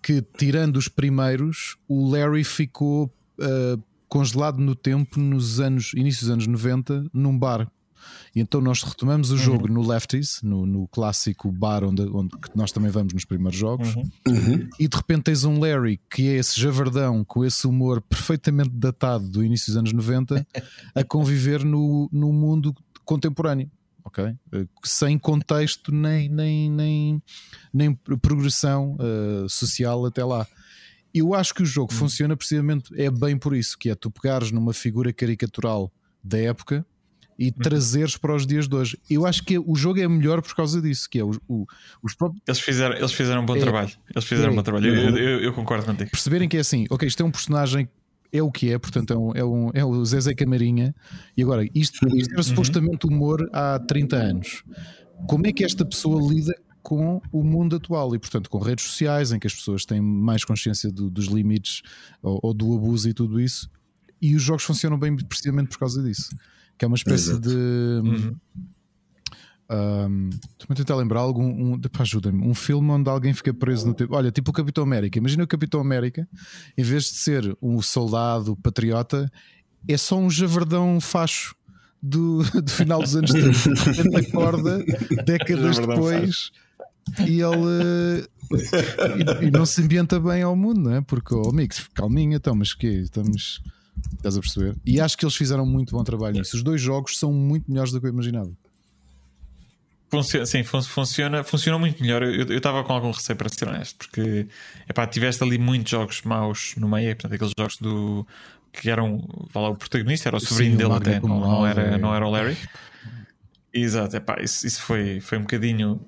que, 0.01 0.23
tirando 0.23 0.77
os 0.77 0.87
primeiros, 0.87 1.77
o 1.89 2.09
Larry 2.09 2.45
ficou 2.45 3.13
uh, 3.41 3.83
congelado 4.09 4.59
no 4.59 4.77
tempo 4.77 5.19
nos 5.19 5.59
anos, 5.59 5.93
início 5.93 6.21
dos 6.23 6.31
anos 6.31 6.47
90, 6.47 7.07
num 7.13 7.37
bar. 7.37 7.69
E 8.35 8.41
então 8.41 8.61
nós 8.61 8.83
retomamos 8.83 9.31
o 9.31 9.37
jogo 9.37 9.67
no 9.67 9.87
Lefties, 9.87 10.41
no, 10.43 10.65
no 10.65 10.87
clássico 10.89 11.51
bar 11.51 11.83
onde, 11.85 12.03
onde 12.03 12.31
nós 12.55 12.71
também 12.71 12.91
vamos 12.91 13.13
nos 13.13 13.25
primeiros 13.25 13.59
jogos, 13.59 13.89
e 14.79 14.87
de 14.87 14.97
repente 14.97 15.25
tens 15.25 15.45
um 15.45 15.59
Larry 15.59 16.01
que 16.11 16.29
é 16.29 16.35
esse 16.35 16.61
javardão 16.61 17.25
com 17.25 17.45
esse 17.45 17.67
humor 17.67 18.01
perfeitamente 18.01 18.71
datado 18.71 19.29
do 19.29 19.43
início 19.43 19.67
dos 19.67 19.77
anos 19.77 19.93
90 19.93 20.47
a 20.95 21.05
conviver 21.05 21.65
no, 21.65 22.09
no 22.13 22.33
mundo 22.33 22.75
contemporâneo. 23.05 23.71
Ok? 24.05 24.25
Eh, 24.25 24.67
Sem 24.85 25.19
contexto 25.19 25.93
nem, 25.93 26.29
nem, 26.29 26.71
nem, 26.71 27.23
nem 27.73 27.95
progressão 27.95 28.97
eh, 28.99 29.47
social 29.49 30.07
até 30.07 30.25
lá. 30.25 30.47
Eu 31.13 31.35
acho 31.35 31.53
que 31.53 31.63
o 31.63 31.67
jogo 31.67 31.93
funciona 31.93 32.37
precisamente 32.37 32.93
é 32.99 33.11
bem 33.11 33.37
por 33.37 33.55
isso, 33.55 33.77
que 33.77 33.91
é 33.91 33.95
tu 33.95 34.11
pegares 34.11 34.53
numa 34.53 34.73
figura 34.73 35.13
caricatural 35.13 35.93
da 36.23 36.39
época 36.39 36.87
e 37.43 37.51
trazeres 37.51 38.19
para 38.19 38.35
os 38.37 38.47
dias 38.47 38.69
de 38.69 38.77
hoje. 38.77 38.99
Eu 39.09 39.25
acho 39.27 39.43
que 39.43 39.59
o 39.59 39.75
jogo 39.75 39.99
é 39.99 40.07
melhor 40.07 40.43
por 40.43 40.55
causa 40.55 40.81
disso, 40.83 41.09
que 41.09 41.19
é 41.19 41.25
o, 41.25 41.31
o- 41.49 41.67
os 42.03 42.15
próprios 42.15 42.43
Eles 42.47 42.61
fizeram, 42.61 42.95
eles 42.95 43.13
fizeram 43.13 43.41
um 43.43 43.47
bom 43.47 43.57
É. 43.57 43.61
trabalho. 43.61 43.91
Eles 44.15 44.25
fizeram 44.29 44.51
É. 44.51 44.53
um 44.53 44.57
bom 44.57 44.63
trabalho. 44.63 44.95
Eu, 44.95 45.17
eu- 45.17 45.41
eu 45.41 45.53
concordo 45.55 45.87
contigo. 45.87 46.11
perceberem 46.11 46.47
que 46.49 46.59
é 46.59 46.61
assim, 46.61 46.85
ok, 46.91 47.09
isto 47.09 47.23
é 47.23 47.25
um 47.27 47.31
personagem, 47.31 47.89
é 48.31 48.43
o 48.43 48.51
que 48.53 48.71
é, 48.71 48.79
portanto 48.79 49.13
é, 49.15 49.17
um, 49.17 49.33
é, 49.35 49.45
um, 49.45 49.71
é 49.73 49.83
o 49.85 50.05
Zezé 50.05 50.35
Camarinha, 50.35 50.95
e 51.35 51.43
agora 51.43 51.65
isto, 51.75 52.07
isto 52.15 52.33
era 52.35 52.43
supostamente 52.43 53.07
humor 53.07 53.49
há 53.55 53.79
30 53.79 54.17
anos. 54.17 54.63
Como 55.27 55.47
é 55.47 55.53
que 55.53 55.65
esta 55.65 55.85
pessoa 55.87 56.21
lida 56.31 56.55
com 56.83 57.21
o 57.33 57.43
mundo 57.43 57.77
atual 57.77 58.15
e, 58.15 58.19
portanto, 58.19 58.49
com 58.51 58.59
redes 58.59 58.85
sociais 58.85 59.33
em 59.33 59.39
que 59.39 59.47
as 59.47 59.55
pessoas 59.55 59.85
têm 59.87 60.01
mais 60.01 60.45
consciência 60.45 60.91
do- 60.93 61.11
dos 61.11 61.27
limites 61.27 61.83
ou, 62.23 62.39
ou 62.43 62.55
do 62.55 62.75
abuso 62.75 63.09
e 63.09 63.15
tudo 63.15 63.41
isso, 63.41 63.69
e 64.21 64.37
os 64.37 64.43
jogos 64.43 64.63
funcionam 64.65 64.99
bem 64.99 65.17
precisamente 65.17 65.69
por 65.69 65.79
causa 65.79 66.03
disso, 66.03 66.31
que 66.81 66.85
é 66.87 66.89
uma 66.89 66.97
espécie 66.97 67.33
Exato. 67.33 67.51
Uhum. 67.51 68.17
de. 68.17 68.37
Um, 69.71 70.31
Estou-me 70.31 70.71
a 70.71 70.75
tentar 70.75 70.97
lembrar 70.97 71.21
algum. 71.21 71.75
Um, 71.75 71.81
ajuda-me. 71.99 72.43
Um 72.43 72.55
filme 72.55 72.91
onde 72.91 73.11
alguém 73.11 73.35
fica 73.35 73.53
preso 73.53 73.87
no 73.87 73.93
tempo. 73.93 74.15
Olha, 74.15 74.33
tipo 74.33 74.51
o 74.51 74.55
Capitão 74.55 74.83
América. 74.83 75.19
Imagina 75.19 75.45
o 75.45 75.47
Capitão 75.47 75.79
América, 75.79 76.27
em 76.79 76.83
vez 76.83 77.05
de 77.05 77.17
ser 77.17 77.55
um 77.61 77.83
soldado 77.83 78.57
patriota, 78.57 79.31
é 79.87 79.97
só 79.99 80.19
um 80.19 80.31
javardão 80.31 80.99
facho 81.03 81.55
do, 82.03 82.43
do 82.63 82.71
final 82.71 83.03
dos 83.03 83.15
anos 83.15 83.31
30. 83.31 83.51
De 83.51 84.03
repente 84.03 84.29
acorda 84.29 84.83
décadas 85.27 85.79
depois 85.79 86.51
e 87.29 87.43
ele. 87.43 88.27
e, 89.43 89.49
e 89.49 89.51
não 89.51 89.67
se 89.67 89.83
ambienta 89.83 90.19
bem 90.19 90.43
ao 90.43 90.57
mundo, 90.57 90.81
não 90.81 90.95
é? 90.95 91.03
Porque, 91.03 91.35
oh, 91.35 91.51
amigos, 91.51 91.87
calminha, 91.93 92.39
então, 92.39 92.55
mas 92.55 92.73
que 92.73 92.87
Estamos. 92.87 93.63
Estás 94.17 94.37
a 94.37 94.41
perceber? 94.41 94.77
E 94.85 95.01
acho 95.01 95.17
que 95.17 95.25
eles 95.25 95.35
fizeram 95.37 95.65
muito 95.67 95.97
bom 95.97 96.05
trabalho 96.05 96.37
nisso. 96.39 96.57
Os 96.57 96.63
dois 96.63 96.81
jogos 96.81 97.19
são 97.19 97.33
muito 97.33 97.71
melhores 97.71 97.93
do 97.93 98.01
que 98.01 98.07
eu 98.07 98.11
imaginava. 98.11 98.51
Funciona, 100.11 100.45
sim, 100.45 100.65
fun- 100.65 100.83
funciona, 100.83 101.45
funciona 101.45 101.79
muito 101.79 102.03
melhor. 102.03 102.23
Eu 102.23 102.57
estava 102.57 102.83
com 102.83 102.93
algum 102.93 103.13
receio 103.13 103.37
para 103.37 103.49
ser 103.49 103.69
honesto, 103.69 103.97
porque 103.97 104.49
epá, 104.89 105.07
tiveste 105.07 105.43
ali 105.45 105.57
muitos 105.57 105.91
jogos 105.91 106.23
maus 106.23 106.75
no 106.77 106.89
meio, 106.89 107.15
portanto, 107.15 107.35
aqueles 107.35 107.53
jogos 107.57 107.77
do 107.79 108.27
que 108.73 108.91
eram 108.91 109.25
lá, 109.55 109.69
o 109.71 109.77
protagonista 109.77 110.29
era 110.29 110.37
o 110.37 110.41
sobrinho 110.41 110.73
Sim, 110.73 110.79
dele 110.79 110.93
até, 110.93 111.21
não, 111.21 111.41
não 111.41 111.67
era, 111.67 111.83
é. 111.83 111.99
não 111.99 112.15
era 112.15 112.27
o 112.27 112.31
Larry. 112.31 112.57
Exato, 113.73 114.17
epá, 114.17 114.41
isso, 114.43 114.67
isso 114.67 114.83
foi, 114.83 115.21
foi 115.21 115.39
um 115.39 115.43
bocadinho. 115.43 116.01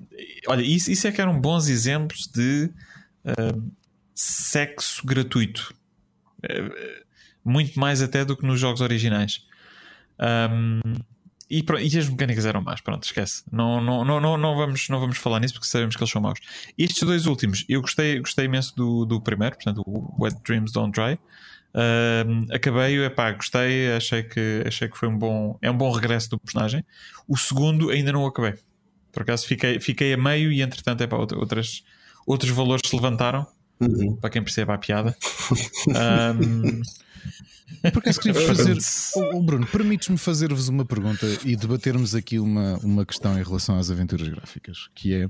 Olha, 0.47 0.61
isso, 0.61 0.91
isso 0.91 1.07
é 1.07 1.11
que 1.11 1.21
eram 1.21 1.39
bons 1.39 1.69
exemplos 1.69 2.27
de 2.27 2.69
ah, 3.25 3.57
sexo 4.13 5.05
gratuito. 5.05 5.73
Eh, 6.43 7.02
muito 7.43 7.79
mais 7.79 8.01
até 8.01 8.23
do 8.23 8.35
que 8.37 8.45
nos 8.45 8.59
jogos 8.59 8.81
originais. 8.81 9.45
Um, 10.19 10.79
e, 11.49 11.59
e, 11.59 11.99
as 11.99 12.09
mecânicas 12.09 12.45
eram 12.45 12.61
más, 12.61 12.81
pronto, 12.81 13.03
esquece. 13.03 13.43
Não, 13.51 13.79
não, 13.79 14.03
não, 14.03 14.19
não, 14.19 14.37
não, 14.37 14.55
vamos, 14.55 14.89
não 14.89 14.99
vamos 14.99 15.17
falar 15.17 15.39
nisso 15.39 15.53
porque 15.53 15.67
sabemos 15.67 15.95
que 15.95 16.01
eles 16.01 16.11
são 16.11 16.21
maus. 16.21 16.39
Estes 16.77 17.03
dois 17.03 17.27
últimos, 17.27 17.63
eu 17.69 17.81
gostei, 17.81 18.19
gostei 18.19 18.45
imenso 18.45 18.75
do, 18.75 19.05
do 19.05 19.21
primeiro, 19.21 19.55
portanto, 19.55 19.83
o 19.85 20.23
Wet 20.23 20.37
Dreams 20.43 20.71
Don't 20.71 20.91
Dry. 20.91 21.19
Uh, 21.75 22.53
acabei, 22.53 23.03
epá, 23.03 23.31
gostei, 23.31 23.91
achei 23.93 24.23
que, 24.23 24.63
achei 24.65 24.87
que 24.87 24.97
foi 24.97 25.09
um 25.09 25.17
bom, 25.17 25.57
é 25.61 25.69
um 25.69 25.77
bom 25.77 25.91
regresso 25.91 26.29
do 26.29 26.39
personagem. 26.39 26.83
O 27.27 27.37
segundo 27.37 27.89
ainda 27.89 28.11
não 28.11 28.25
acabei. 28.25 28.55
Por 29.11 29.23
acaso 29.23 29.45
fiquei, 29.45 29.79
fiquei 29.79 30.13
a 30.13 30.17
meio 30.17 30.51
e 30.51 30.61
entretanto 30.61 31.01
epá, 31.01 31.17
outras, 31.17 31.83
outros 32.25 32.51
valores 32.51 32.87
se 32.87 32.95
levantaram. 32.95 33.45
Uhum. 33.87 34.15
Para 34.15 34.29
quem 34.29 34.43
percebe 34.43 34.71
a 34.71 34.77
piada. 34.77 35.15
um, 35.87 36.81
Porque 37.91 38.09
é 38.09 38.13
queria 38.13 38.47
fazer. 38.47 38.77
Oh, 39.15 39.41
Bruno, 39.41 39.67
permites-me 39.67 40.17
fazer-vos 40.17 40.67
uma 40.67 40.85
pergunta 40.85 41.25
e 41.43 41.55
debatermos 41.55 42.15
aqui 42.15 42.39
uma, 42.39 42.77
uma 42.77 43.05
questão 43.05 43.37
em 43.37 43.43
relação 43.43 43.77
às 43.77 43.89
aventuras 43.91 44.27
gráficas, 44.27 44.89
que 44.95 45.13
é. 45.13 45.29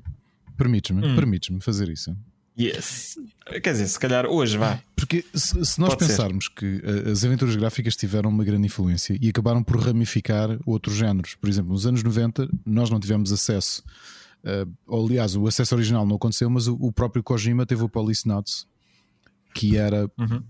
Permites-me, 0.55 1.05
hum. 1.05 1.15
permites-me 1.15 1.59
fazer 1.59 1.89
isso. 1.89 2.15
Yes. 2.59 3.17
Quer 3.63 3.71
dizer, 3.71 3.87
se 3.87 3.99
calhar 3.99 4.27
hoje 4.27 4.57
vá. 4.57 4.79
Porque 4.95 5.25
se, 5.33 5.65
se 5.65 5.79
nós 5.79 5.89
Pode 5.89 6.05
pensarmos 6.05 6.45
ser. 6.45 6.51
que 6.55 6.81
eh, 6.85 7.11
as 7.11 7.25
aventuras 7.25 7.55
gráficas 7.55 7.95
tiveram 7.95 8.29
uma 8.29 8.43
grande 8.43 8.67
influência 8.67 9.17
e 9.19 9.29
acabaram 9.29 9.63
por 9.63 9.79
ramificar 9.79 10.59
outros 10.65 10.95
géneros. 10.95 11.33
Por 11.33 11.49
exemplo, 11.49 11.71
nos 11.71 11.87
anos 11.87 12.03
90 12.03 12.47
nós 12.63 12.91
não 12.91 12.99
tivemos 12.99 13.31
acesso. 13.31 13.83
Uh, 14.43 15.03
aliás, 15.05 15.35
o 15.35 15.47
acesso 15.47 15.75
original 15.75 16.05
não 16.05 16.17
aconteceu, 16.17 16.49
mas 16.49 16.67
o, 16.67 16.75
o 16.75 16.91
próprio 16.91 17.23
Kojima 17.23 17.65
teve 17.65 17.83
o 17.83 17.89
Police 17.89 18.27
Notes, 18.27 18.67
que 19.53 19.77
era 19.77 20.09
uhum. 20.17 20.43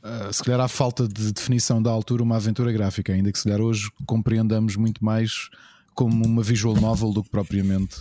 Uh, 0.00 0.32
se 0.32 0.44
calhar 0.44 0.60
à 0.60 0.68
falta 0.68 1.08
de 1.08 1.32
definição 1.32 1.82
da 1.82 1.90
altura 1.90 2.22
uma 2.22 2.36
aventura 2.36 2.70
gráfica, 2.70 3.12
ainda 3.12 3.32
que 3.32 3.38
se 3.38 3.44
calhar 3.44 3.60
hoje 3.60 3.90
compreendamos 4.06 4.76
muito 4.76 5.04
mais 5.04 5.50
como 5.92 6.24
uma 6.24 6.42
visual 6.42 6.76
novel 6.76 7.12
do 7.12 7.24
que 7.24 7.28
propriamente 7.28 7.96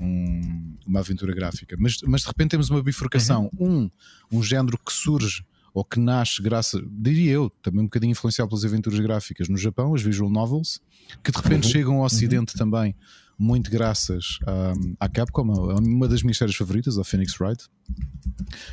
um, 0.00 0.76
uma 0.84 1.00
aventura 1.00 1.32
gráfica. 1.32 1.76
Mas, 1.78 1.98
mas 2.04 2.22
de 2.22 2.26
repente 2.26 2.50
temos 2.50 2.68
uma 2.68 2.82
bifurcação, 2.82 3.48
uhum. 3.56 3.90
um, 4.30 4.38
um 4.38 4.42
género 4.42 4.76
que 4.76 4.92
surge 4.92 5.44
ou 5.72 5.84
que 5.84 6.00
nasce 6.00 6.42
graças, 6.42 6.82
diria 6.88 7.32
eu, 7.32 7.50
também 7.62 7.80
um 7.80 7.84
bocadinho 7.84 8.10
influenciado 8.10 8.48
pelas 8.48 8.64
aventuras 8.64 8.98
gráficas 8.98 9.48
no 9.48 9.56
Japão, 9.56 9.94
as 9.94 10.02
visual 10.02 10.30
novels, 10.30 10.80
que 11.22 11.30
de 11.30 11.36
repente 11.36 11.66
uhum. 11.66 11.72
chegam 11.72 11.94
ao 11.96 12.04
Ocidente 12.04 12.54
uhum. 12.54 12.58
também, 12.58 12.94
muito 13.38 13.70
graças 13.70 14.38
à, 14.46 14.72
à 15.06 15.08
Capcom, 15.08 15.42
uma 15.42 16.08
das 16.08 16.22
minhas 16.22 16.38
séries 16.38 16.56
favoritas, 16.56 16.98
a 16.98 17.04
Phoenix 17.04 17.40
Wright 17.40 17.68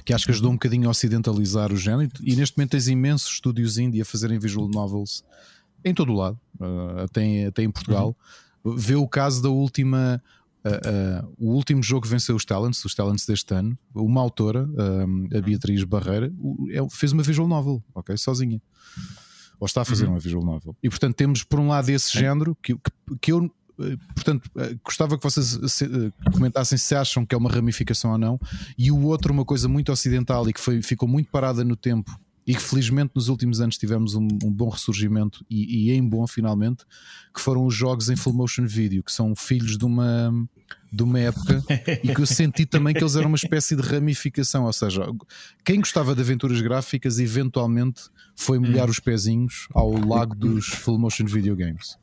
que 0.05 0.13
acho 0.13 0.25
que 0.25 0.31
ajudou 0.31 0.51
um 0.51 0.55
bocadinho 0.55 0.87
a 0.87 0.91
ocidentalizar 0.91 1.71
o 1.71 1.77
género. 1.77 2.09
E 2.21 2.35
neste 2.35 2.57
momento 2.57 2.71
tens 2.71 2.87
imensos 2.87 3.33
estúdios 3.33 3.77
indie 3.77 4.01
a 4.01 4.05
fazerem 4.05 4.39
visual 4.39 4.67
novels 4.67 5.23
em 5.83 5.93
todo 5.93 6.11
o 6.11 6.15
lado, 6.15 6.39
uh, 6.59 7.01
até, 7.03 7.45
até 7.45 7.63
em 7.63 7.71
Portugal. 7.71 8.15
Uhum. 8.63 8.75
Vê 8.75 8.95
o 8.95 9.07
caso 9.07 9.41
da 9.41 9.49
última. 9.49 10.21
Uh, 10.63 11.25
uh, 11.25 11.33
o 11.39 11.55
último 11.55 11.81
jogo 11.81 12.03
que 12.03 12.07
venceu 12.07 12.35
os 12.35 12.45
Talents, 12.45 12.85
os 12.85 12.93
Talents 12.93 13.25
deste 13.25 13.51
ano, 13.51 13.75
uma 13.95 14.21
autora, 14.21 14.69
a 15.35 15.41
Beatriz 15.41 15.83
Barreira, 15.83 16.31
é, 16.69 16.87
fez 16.91 17.11
uma 17.11 17.23
visual 17.23 17.47
novel, 17.47 17.83
ok? 17.95 18.15
Sozinha. 18.15 18.61
Ou 19.59 19.65
está 19.65 19.81
a 19.81 19.85
fazer 19.85 20.05
uhum. 20.05 20.11
uma 20.11 20.19
visual 20.19 20.43
novel. 20.43 20.75
E 20.83 20.87
portanto 20.87 21.15
temos 21.15 21.43
por 21.43 21.59
um 21.59 21.69
lado 21.69 21.89
esse 21.89 22.15
género 22.15 22.55
que, 22.61 22.75
que, 22.75 22.91
que 23.19 23.31
eu 23.31 23.51
portanto, 24.15 24.49
eh, 24.57 24.75
gostava 24.83 25.17
que 25.17 25.23
vocês 25.23 25.81
eh, 25.81 26.11
comentassem 26.31 26.77
se 26.77 26.95
acham 26.95 27.25
que 27.25 27.35
é 27.35 27.37
uma 27.37 27.49
ramificação 27.49 28.11
ou 28.11 28.17
não, 28.17 28.39
e 28.77 28.91
o 28.91 29.01
outro, 29.03 29.33
uma 29.33 29.45
coisa 29.45 29.67
muito 29.67 29.91
ocidental 29.91 30.47
e 30.49 30.53
que 30.53 30.59
foi, 30.59 30.81
ficou 30.81 31.07
muito 31.07 31.29
parada 31.29 31.63
no 31.63 31.75
tempo 31.75 32.11
e 32.45 32.55
que 32.55 32.61
felizmente 32.61 33.11
nos 33.15 33.27
últimos 33.27 33.61
anos 33.61 33.77
tivemos 33.77 34.15
um, 34.15 34.27
um 34.43 34.51
bom 34.51 34.69
ressurgimento 34.69 35.45
e, 35.49 35.89
e, 35.89 35.91
em 35.91 36.07
bom 36.07 36.25
finalmente, 36.25 36.83
que 37.33 37.39
foram 37.39 37.65
os 37.65 37.75
jogos 37.75 38.09
em 38.09 38.15
full 38.15 38.33
motion 38.33 38.65
video, 38.65 39.03
que 39.03 39.11
são 39.11 39.35
filhos 39.35 39.77
de 39.77 39.85
uma, 39.85 40.33
de 40.91 41.03
uma 41.03 41.19
época 41.19 41.63
e 42.03 42.13
que 42.13 42.21
eu 42.21 42.25
senti 42.25 42.65
também 42.65 42.93
que 42.93 43.01
eles 43.01 43.15
eram 43.15 43.27
uma 43.27 43.37
espécie 43.37 43.75
de 43.75 43.81
ramificação, 43.81 44.65
ou 44.65 44.73
seja, 44.73 45.05
quem 45.63 45.79
gostava 45.79 46.15
de 46.15 46.21
aventuras 46.21 46.59
gráficas 46.61 47.19
eventualmente 47.19 48.03
foi 48.35 48.57
molhar 48.57 48.87
hum. 48.87 48.91
os 48.91 48.99
pezinhos 48.99 49.67
ao 49.73 49.91
lago 49.91 50.35
dos 50.35 50.67
full 50.67 50.97
motion 50.97 51.25
video 51.25 51.55
games. 51.55 51.97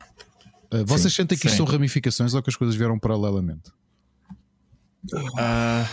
Uh, 0.72 0.84
vocês 0.84 1.12
sim, 1.12 1.22
sentem 1.22 1.38
que 1.38 1.46
isto 1.46 1.56
são 1.56 1.66
ramificações 1.66 2.34
ou 2.34 2.42
que 2.42 2.50
as 2.50 2.56
coisas 2.56 2.76
vieram 2.76 2.98
paralelamente? 2.98 3.70
Uh, 5.12 5.88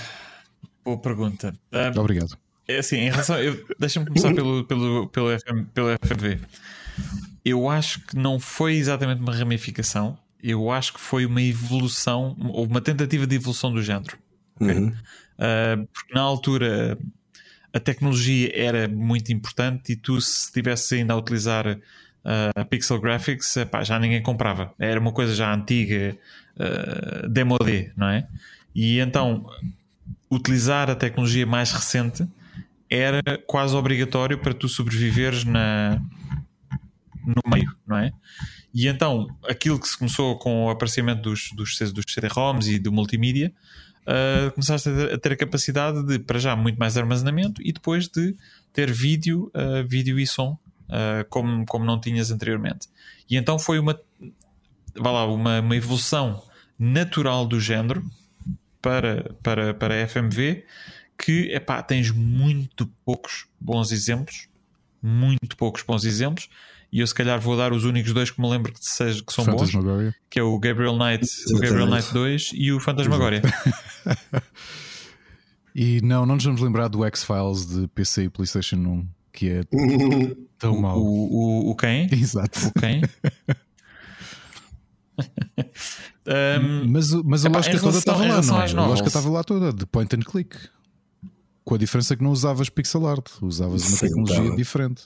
boa 0.83 0.97
pergunta. 0.97 1.53
Uh, 1.71 1.99
Obrigado. 1.99 2.37
É 2.67 2.79
assim, 2.79 2.97
em 2.97 3.09
relação. 3.09 3.37
Deixa-me 3.79 4.07
começar 4.07 4.33
pelo, 4.33 4.65
pelo, 4.65 5.07
pelo, 5.09 5.39
FM, 5.39 5.69
pelo 5.73 5.87
FMV. 6.03 6.39
Eu 7.43 7.69
acho 7.69 8.01
que 8.01 8.17
não 8.17 8.39
foi 8.39 8.75
exatamente 8.75 9.21
uma 9.21 9.33
ramificação, 9.33 10.17
eu 10.41 10.71
acho 10.71 10.93
que 10.93 10.99
foi 10.99 11.25
uma 11.25 11.41
evolução, 11.41 12.35
ou 12.39 12.65
uma 12.65 12.81
tentativa 12.81 13.27
de 13.27 13.35
evolução 13.35 13.71
do 13.71 13.81
género. 13.81 14.17
Okay? 14.59 14.75
Uhum. 14.75 14.87
Uh, 14.89 15.87
porque 15.93 16.13
na 16.13 16.21
altura 16.21 16.97
a 17.73 17.79
tecnologia 17.79 18.51
era 18.53 18.87
muito 18.87 19.31
importante 19.33 19.91
e 19.91 19.95
tu, 19.95 20.19
se 20.21 20.45
estivesse 20.45 20.95
ainda 20.95 21.13
a 21.13 21.17
utilizar 21.17 21.77
uh, 22.25 22.65
Pixel 22.65 22.99
Graphics, 22.99 23.55
epá, 23.57 23.83
já 23.83 23.99
ninguém 23.99 24.21
comprava. 24.21 24.73
Era 24.79 24.99
uma 24.99 25.11
coisa 25.11 25.33
já 25.33 25.53
antiga, 25.53 26.17
uh, 26.57 27.29
demo 27.29 27.57
D, 27.59 27.91
não 27.95 28.07
é? 28.07 28.27
E 28.73 28.99
então 28.99 29.45
utilizar 30.29 30.89
a 30.89 30.95
tecnologia 30.95 31.45
mais 31.45 31.71
recente 31.71 32.27
era 32.89 33.21
quase 33.47 33.75
obrigatório 33.75 34.37
para 34.37 34.53
tu 34.53 34.67
sobreviveres 34.67 35.43
na, 35.43 36.01
no 37.25 37.41
meio, 37.49 37.75
não 37.87 37.97
é? 37.97 38.11
E 38.73 38.87
então 38.87 39.27
aquilo 39.47 39.79
que 39.79 39.87
se 39.87 39.97
começou 39.97 40.37
com 40.37 40.65
o 40.65 40.69
aparecimento 40.69 41.21
dos, 41.21 41.49
dos, 41.55 41.77
dos 41.91 42.05
CD-ROMs 42.09 42.67
e 42.67 42.77
do 42.77 42.91
multimídia, 42.91 43.53
uh, 44.01 44.51
começaste 44.51 44.89
a 44.89 44.93
ter, 44.93 45.13
a 45.13 45.17
ter, 45.17 45.31
a 45.31 45.37
capacidade 45.37 46.03
de, 46.05 46.19
para 46.19 46.37
já, 46.37 46.55
muito 46.55 46.77
mais 46.77 46.97
armazenamento 46.97 47.61
e 47.63 47.71
depois 47.71 48.07
de 48.07 48.35
ter 48.73 48.91
vídeo, 48.91 49.51
uh, 49.55 49.87
vídeo 49.87 50.19
e 50.19 50.27
som 50.27 50.57
uh, 50.89 51.25
como, 51.29 51.65
como 51.65 51.85
não 51.85 51.99
tinhas 51.99 52.31
anteriormente. 52.31 52.87
E 53.29 53.37
então 53.37 53.57
foi 53.57 53.79
uma, 53.79 53.99
vá 54.95 55.11
lá, 55.11 55.25
uma, 55.25 55.59
uma 55.59 55.75
evolução 55.75 56.43
natural 56.77 57.45
do 57.45 57.59
género 57.59 58.03
para, 58.81 59.33
para, 59.41 59.73
para 59.73 60.03
a 60.03 60.07
FMV 60.07 60.63
que 61.17 61.51
epá, 61.53 61.81
tens 61.81 62.11
muito 62.11 62.87
poucos 63.05 63.47
bons 63.59 63.91
exemplos, 63.91 64.47
muito 65.01 65.55
poucos 65.55 65.83
bons 65.83 66.03
exemplos, 66.03 66.49
e 66.91 66.99
eu 66.99 67.07
se 67.07 67.13
calhar 67.13 67.39
vou 67.39 67.57
dar 67.57 67.73
os 67.73 67.83
únicos 67.83 68.13
dois 68.13 68.31
que 68.31 68.39
me 68.39 68.49
lembro 68.49 68.71
que, 68.71 68.79
seja, 68.81 69.23
que 69.23 69.33
são 69.33 69.45
bons, 69.45 69.71
que 70.29 70.39
é 70.39 70.43
o 70.43 70.57
Gabriel 70.59 70.95
Knight, 70.97 71.27
o 71.53 71.59
Gabriel 71.59 71.87
Knight 71.87 72.13
2 72.13 72.51
e 72.53 72.71
o 72.71 72.79
Fantasmagoria. 72.79 73.41
e 75.75 75.99
não, 76.01 76.25
não 76.25 76.35
nos 76.35 76.43
vamos 76.43 76.61
lembrar 76.61 76.87
do 76.87 77.03
X-Files 77.05 77.65
de 77.65 77.87
PC 77.89 78.25
e 78.25 78.29
PlayStation 78.29 78.77
1, 78.77 79.07
que 79.33 79.49
é 79.49 79.61
tão 80.57 80.79
mau. 80.79 80.99
O, 80.99 81.67
o, 81.67 81.69
o 81.71 81.75
quem? 81.75 82.07
Exato. 82.13 82.67
O 82.67 82.79
quem? 82.79 83.01
um, 86.27 86.87
mas, 86.87 87.11
mas 87.11 87.45
a 87.45 87.49
epá, 87.49 87.57
lógica 87.57 87.79
toda 87.79 87.97
estava 87.97 88.25
lá, 88.25 88.41
não 88.41 88.61
é? 88.61 88.71
A 88.71 88.87
lógica 88.87 89.07
estava 89.07 89.29
lá 89.29 89.43
toda, 89.43 89.71
de 89.71 89.85
point 89.85 90.15
and 90.15 90.21
click. 90.21 90.57
Com 91.63 91.75
a 91.75 91.77
diferença 91.77 92.15
que 92.15 92.23
não 92.23 92.31
usavas 92.31 92.69
pixel 92.69 93.07
art, 93.07 93.27
usavas 93.41 93.81
uma 93.87 93.97
sim, 93.97 94.07
tecnologia 94.07 94.49
tá. 94.49 94.55
diferente. 94.55 95.03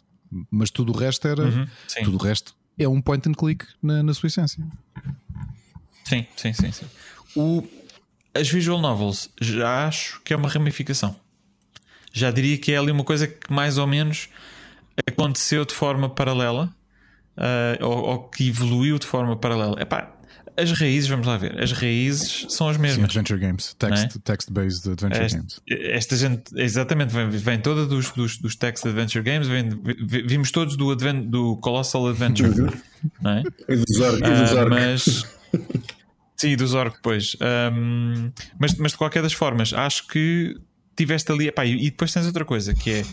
Mas 0.51 0.69
tudo 0.69 0.91
o 0.91 0.95
resto 0.95 1.27
era. 1.27 1.43
Uhum, 1.43 1.65
tudo 2.03 2.17
o 2.17 2.21
resto 2.21 2.53
é 2.77 2.87
um 2.87 3.01
point 3.01 3.27
and 3.27 3.33
click 3.33 3.65
na, 3.81 4.03
na 4.03 4.13
sua 4.13 4.27
essência. 4.27 4.65
Sim, 6.03 6.25
sim, 6.35 6.53
sim. 6.53 6.71
sim. 6.71 6.85
O, 7.35 7.63
as 8.33 8.49
visual 8.49 8.79
novels 8.81 9.29
já 9.39 9.87
acho 9.87 10.21
que 10.21 10.33
é 10.33 10.37
uma 10.37 10.49
ramificação. 10.49 11.15
Já 12.11 12.31
diria 12.31 12.57
que 12.57 12.71
é 12.71 12.77
ali 12.77 12.91
uma 12.91 13.03
coisa 13.03 13.27
que 13.27 13.51
mais 13.51 13.77
ou 13.77 13.85
menos 13.85 14.29
aconteceu 15.07 15.65
de 15.65 15.73
forma 15.73 16.09
paralela 16.09 16.73
uh, 17.37 17.85
ou, 17.85 17.97
ou, 17.97 18.29
que 18.29 18.49
evoluiu 18.49 18.99
de 18.99 19.05
forma 19.05 19.35
paralela. 19.35 19.81
Epá, 19.81 20.15
as 20.57 20.71
raízes, 20.73 21.09
vamos 21.09 21.25
lá 21.25 21.37
ver, 21.37 21.61
as 21.61 21.71
raízes 21.71 22.45
são 22.49 22.67
as 22.67 22.77
mesmas. 22.77 22.97
Sim, 22.97 23.19
adventure 23.19 23.39
games, 23.39 23.73
text-based 23.79 24.17
é? 24.17 24.21
text 24.21 24.49
adventure 24.49 25.23
esta, 25.23 25.37
games. 25.37 25.61
Esta 25.69 26.15
gente, 26.17 26.43
exatamente, 26.55 27.13
vem, 27.13 27.29
vem 27.29 27.59
toda 27.59 27.85
dos, 27.85 28.11
dos, 28.11 28.37
dos 28.37 28.55
text 28.55 28.85
adventure 28.85 29.23
games, 29.23 29.47
vem, 29.47 29.69
vimos 30.05 30.51
todos 30.51 30.75
do, 30.75 30.91
advent, 30.91 31.27
do 31.27 31.55
Colossal 31.57 32.07
Adventure, 32.07 32.49
uhum. 32.49 32.69
não 33.21 33.31
é? 33.31 33.43
E 33.69 33.75
do 33.77 33.93
Zorg, 33.93 34.21
uh, 34.21 34.27
e 34.27 34.41
do 34.41 34.47
Zorg. 34.47 34.69
Mas. 34.69 35.25
Sim, 36.35 36.55
do 36.55 36.67
Zorg, 36.67 36.95
depois. 36.95 37.35
Um, 37.73 38.31
mas, 38.57 38.73
mas 38.75 38.91
de 38.93 38.97
qualquer 38.97 39.21
das 39.21 39.33
formas, 39.33 39.73
acho 39.73 40.07
que 40.07 40.57
tiveste 40.95 41.31
ali. 41.31 41.47
Epá, 41.47 41.65
e 41.65 41.89
depois 41.89 42.13
tens 42.13 42.25
outra 42.25 42.45
coisa 42.45 42.73
que 42.73 42.91
é 42.91 43.05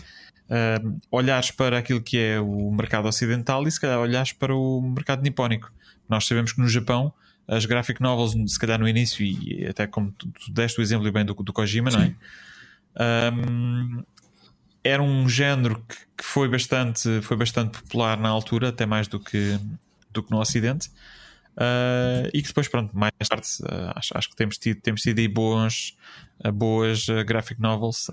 uh, 0.49 0.99
olhares 1.11 1.51
para 1.51 1.77
aquilo 1.77 2.01
que 2.01 2.17
é 2.17 2.39
o 2.39 2.71
mercado 2.71 3.07
ocidental 3.07 3.67
e 3.67 3.71
se 3.71 3.79
calhar 3.79 3.99
olhares 3.99 4.31
para 4.33 4.55
o 4.55 4.81
mercado 4.81 5.21
nipónico. 5.21 5.71
Nós 6.09 6.25
sabemos 6.25 6.53
que 6.53 6.61
no 6.61 6.67
Japão 6.67 7.13
as 7.47 7.65
graphic 7.65 8.01
novels, 8.01 8.33
se 8.51 8.59
calhar 8.59 8.77
no 8.77 8.87
início, 8.87 9.25
e 9.25 9.65
até 9.67 9.87
como 9.87 10.11
tu, 10.11 10.27
tu 10.27 10.51
deste 10.51 10.79
o 10.79 10.81
exemplo 10.81 11.09
bem 11.11 11.23
do, 11.23 11.33
do 11.33 11.53
Kojima, 11.53 11.89
Sim. 11.89 11.97
não 11.97 12.03
é? 12.03 13.31
Um, 13.31 14.03
era 14.83 15.01
um 15.01 15.29
género 15.29 15.83
que, 15.87 15.95
que, 16.17 16.23
foi, 16.23 16.49
bastante, 16.49 17.21
foi 17.21 17.37
bastante 17.37 17.81
popular 17.81 18.17
na 18.17 18.29
altura, 18.29 18.69
até 18.69 18.85
mais 18.85 19.07
do 19.07 19.19
que, 19.19 19.57
do 20.11 20.21
que 20.21 20.31
no 20.31 20.39
Ocidente. 20.39 20.89
Uh, 21.55 22.29
e 22.33 22.41
que 22.41 22.49
depois, 22.49 22.67
pronto, 22.67 22.95
mais 22.95 23.11
tarde 23.27 23.47
uh, 23.63 23.91
acho, 23.95 24.15
acho, 24.15 24.29
que 24.29 24.35
temos 24.35 24.57
tido, 24.57 24.79
temos 24.79 25.01
tido 25.01 25.17
aí 25.17 25.27
boas, 25.27 25.97
uh, 26.45 26.51
boas 26.51 27.07
graphic 27.25 27.59
novels 27.59 28.09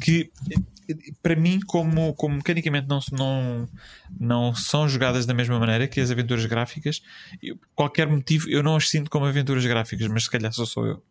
que 0.00 0.30
para 1.22 1.36
mim, 1.36 1.60
como, 1.66 2.14
como 2.14 2.36
mecanicamente 2.36 2.88
não, 2.88 3.00
não, 3.12 3.68
não 4.18 4.54
são 4.54 4.88
jogadas 4.88 5.26
da 5.26 5.34
mesma 5.34 5.58
maneira 5.58 5.86
que 5.86 6.00
as 6.00 6.10
aventuras 6.10 6.44
gráficas, 6.46 7.02
eu, 7.42 7.56
qualquer 7.74 8.06
motivo 8.06 8.48
eu 8.48 8.62
não 8.62 8.76
as 8.76 8.88
sinto 8.88 9.10
como 9.10 9.26
aventuras 9.26 9.64
gráficas, 9.64 10.06
mas 10.08 10.24
se 10.24 10.30
calhar 10.30 10.52
só 10.52 10.64
sou 10.66 10.86
eu. 10.86 11.02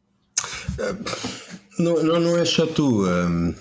Não, 1.79 2.03
não, 2.03 2.19
não 2.19 2.37
é 2.37 2.45
só 2.45 2.65
tu. 2.65 3.05
Um, 3.07 3.55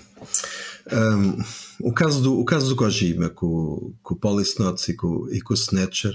um, 0.91 1.37
o, 1.81 1.93
caso 1.93 2.21
do, 2.21 2.39
o 2.39 2.45
caso 2.45 2.69
do 2.69 2.75
Kojima 2.75 3.29
com, 3.29 3.93
com 4.03 4.13
o 4.13 4.17
Polysnots 4.17 4.87
e 4.89 4.95
com, 4.95 5.27
e 5.31 5.41
com 5.41 5.53
o 5.53 5.57
Snatcher. 5.57 6.13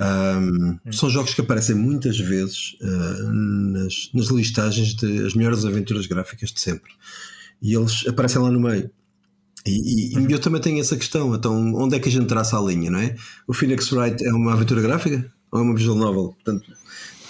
Um, 0.00 0.78
hum. 0.84 0.92
São 0.92 1.08
jogos 1.08 1.34
que 1.34 1.40
aparecem 1.42 1.76
muitas 1.76 2.18
vezes 2.18 2.76
uh, 2.80 3.32
nas, 3.32 4.10
nas 4.12 4.26
listagens 4.28 4.94
de 4.94 5.24
as 5.24 5.34
melhores 5.34 5.64
aventuras 5.64 6.06
gráficas 6.06 6.50
de 6.50 6.60
sempre 6.60 6.92
e 7.62 7.74
eles 7.74 8.04
aparecem 8.06 8.42
lá 8.42 8.50
no 8.50 8.60
meio. 8.60 8.90
E, 9.64 9.70
e, 9.70 10.18
e, 10.18 10.32
eu 10.32 10.40
também 10.40 10.60
tenho 10.60 10.80
essa 10.80 10.96
questão. 10.96 11.34
Então, 11.34 11.74
onde 11.74 11.96
é 11.96 12.00
que 12.00 12.08
a 12.08 12.12
gente 12.12 12.26
traça 12.26 12.58
a 12.58 12.60
linha, 12.60 12.90
não 12.90 12.98
é? 12.98 13.14
O 13.46 13.54
Phoenix 13.54 13.90
Wright 13.92 14.24
é 14.24 14.32
uma 14.32 14.52
aventura 14.52 14.82
gráfica 14.82 15.32
ou 15.50 15.60
é 15.60 15.62
uma 15.62 15.74
visual 15.74 15.96
novel? 15.96 16.34
Portanto, 16.34 16.64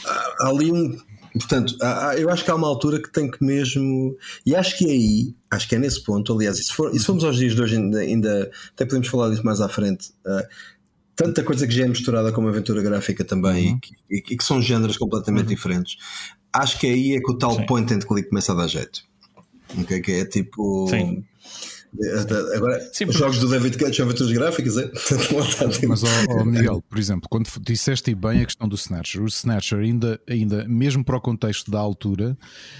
há, 0.07 0.35
há 0.41 0.49
ali 0.49 0.73
um. 0.73 0.97
Portanto, 1.35 1.77
há, 1.81 2.17
eu 2.17 2.31
acho 2.31 2.45
que 2.45 2.51
há 2.51 2.55
uma 2.55 2.67
altura 2.67 3.01
que 3.01 3.13
tem 3.13 3.31
que 3.31 3.45
mesmo. 3.45 4.17
E 4.47 4.57
acho 4.57 4.79
que 4.79 4.87
é 4.87 4.91
aí, 4.91 5.35
acho 5.51 5.69
que 5.69 5.75
é 5.75 5.79
nesse 5.79 6.03
ponto, 6.03 6.33
aliás, 6.33 6.59
e 6.59 6.65
se, 6.65 6.73
for, 6.73 6.95
e 6.95 6.99
se 6.99 7.05
formos 7.05 7.25
aos 7.25 7.37
dias 7.37 7.55
de 7.55 7.61
hoje, 7.61 7.77
ainda, 7.77 7.99
ainda 7.99 8.51
até 8.73 8.87
podemos 8.87 9.09
falar 9.09 9.29
disso 9.29 9.45
mais 9.45 9.61
à 9.61 9.69
frente. 9.69 10.11
Uh, 10.27 10.47
tanta 11.15 11.43
coisa 11.43 11.67
que 11.67 11.75
já 11.75 11.85
é 11.85 11.89
misturada 11.89 12.33
com 12.33 12.41
uma 12.41 12.51
aventura 12.51 12.83
gráfica 12.83 13.25
também 13.25 13.73
uhum. 13.73 13.79
e, 14.11 14.21
que, 14.21 14.35
e, 14.35 14.37
que, 14.37 14.45
são 14.45 14.61
géneros 14.61 14.97
completamente 14.97 15.49
uhum. 15.49 15.55
diferentes. 15.55 15.97
Acho 16.53 16.79
que 16.79 16.87
é 16.87 16.91
aí 16.91 17.13
é 17.15 17.21
que 17.21 17.31
o 17.31 17.37
tal 17.37 17.57
Sim. 17.57 17.67
point 17.67 17.93
and 17.93 18.01
click 18.01 18.29
começa 18.29 18.53
a 18.53 18.55
dar 18.55 18.67
jeito. 18.67 19.12
Okay, 19.81 20.01
que 20.01 20.13
é 20.13 20.25
tipo. 20.25 20.89
Sim. 20.89 21.25
Agora, 22.57 22.81
Sim, 22.91 23.05
os 23.05 23.17
jogos 23.17 23.39
do 23.39 23.49
David 23.49 23.77
Cage 23.77 23.97
são 23.97 24.07
aventuras 24.07 24.33
gráficas, 24.33 24.79
é? 24.79 24.91
Mas, 25.87 26.03
oh, 26.03 26.07
oh, 26.31 26.45
Miguel, 26.45 26.83
por 26.89 26.99
exemplo, 26.99 27.29
quando 27.29 27.51
disseste 27.61 28.15
bem 28.15 28.41
a 28.41 28.47
questão 28.47 28.67
do 28.67 28.77
Snatcher, 28.77 29.23
o 29.23 29.27
Snatcher, 29.27 29.79
ainda, 29.79 30.19
ainda, 30.27 30.67
mesmo 30.67 31.05
para 31.05 31.19
o 31.19 31.21
contexto 31.21 31.71
da 31.71 31.79
altura, 31.79 32.37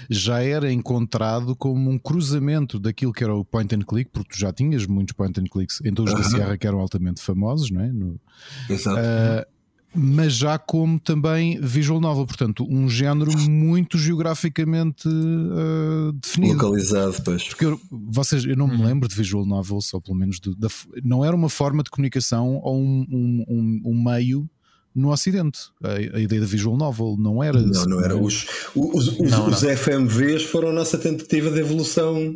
já 0.09 0.41
era 0.41 0.71
encontrado 0.71 1.55
como 1.55 1.91
um 1.91 1.99
cruzamento 1.99 2.79
daquilo 2.79 3.13
que 3.13 3.23
era 3.23 3.35
o 3.35 3.45
point 3.45 3.75
and 3.75 3.83
click, 3.83 4.09
porque 4.11 4.33
tu 4.33 4.39
já 4.39 4.51
tinhas 4.51 4.87
muitos 4.87 5.13
point 5.13 5.39
and 5.39 5.45
clicks 5.45 5.79
em 5.85 5.93
todos 5.93 6.11
uh 6.11 6.17
-huh. 6.17 6.23
da 6.23 6.29
Sierra 6.29 6.57
que 6.57 6.65
eram 6.65 6.79
altamente 6.79 7.21
famosos, 7.21 7.69
não 7.69 7.81
é? 7.81 7.91
No, 7.93 8.19
Exato. 8.67 8.99
Uh, 8.99 9.53
mas 9.95 10.33
já 10.33 10.57
como 10.57 10.99
também 10.99 11.59
visual 11.61 12.01
novel, 12.01 12.25
portanto, 12.25 12.65
um 12.69 12.89
género 12.89 13.31
muito 13.47 13.97
geograficamente 13.97 15.07
uh, 15.07 16.11
definido. 16.13 16.53
Localizado, 16.53 17.15
pois. 17.23 17.43
Porque 17.43 17.65
eu, 17.65 17.79
vocês, 17.91 18.43
eu 18.45 18.55
não 18.55 18.67
me 18.67 18.77
uhum. 18.77 18.85
lembro 18.85 19.07
de 19.07 19.15
visual 19.15 19.45
novels, 19.45 19.93
ou 19.93 20.01
pelo 20.01 20.17
menos 20.17 20.39
de, 20.39 20.55
de, 20.55 20.67
não 21.03 21.23
era 21.23 21.35
uma 21.35 21.49
forma 21.49 21.83
de 21.83 21.91
comunicação 21.91 22.59
ou 22.63 22.77
um, 22.77 23.05
um, 23.09 23.45
um, 23.47 23.81
um 23.85 24.03
meio 24.03 24.49
no 24.95 25.11
Ocidente. 25.11 25.59
A, 25.83 26.17
a, 26.17 26.19
ideia 26.19 26.41
da 26.41 26.47
visual 26.47 26.77
novel 26.77 27.15
não 27.17 27.43
era. 27.43 27.59
Não, 27.61 27.85
não 27.85 28.03
era. 28.03 28.15
Os, 28.15 28.47
os, 28.75 29.07
os, 29.07 29.19
não, 29.19 29.47
os 29.47 29.61
não. 29.61 29.77
FMVs 29.77 30.43
foram 30.43 30.69
a 30.69 30.73
nossa 30.73 30.97
tentativa 30.97 31.49
de 31.51 31.59
evolução, 31.59 32.35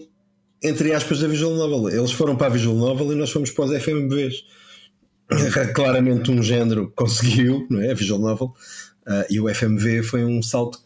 entre 0.63 0.93
aspas, 0.93 1.19
da 1.19 1.27
visual 1.27 1.55
novel. 1.55 1.89
Eles 1.89 2.11
foram 2.11 2.35
para 2.35 2.47
a 2.47 2.51
visual 2.51 2.75
novel 2.75 3.13
e 3.13 3.15
nós 3.15 3.31
fomos 3.31 3.51
para 3.51 3.65
os 3.65 3.83
FMVs. 3.83 4.43
claramente 5.73 6.31
um 6.31 6.41
género 6.41 6.91
conseguiu, 6.95 7.65
não 7.69 7.81
é? 7.81 7.91
A 7.91 7.95
visual 7.95 8.19
novel. 8.19 8.53
Uh, 9.07 9.23
e 9.29 9.39
o 9.39 9.47
FMV 9.47 10.03
foi 10.03 10.25
um 10.25 10.41
salto, 10.41 10.79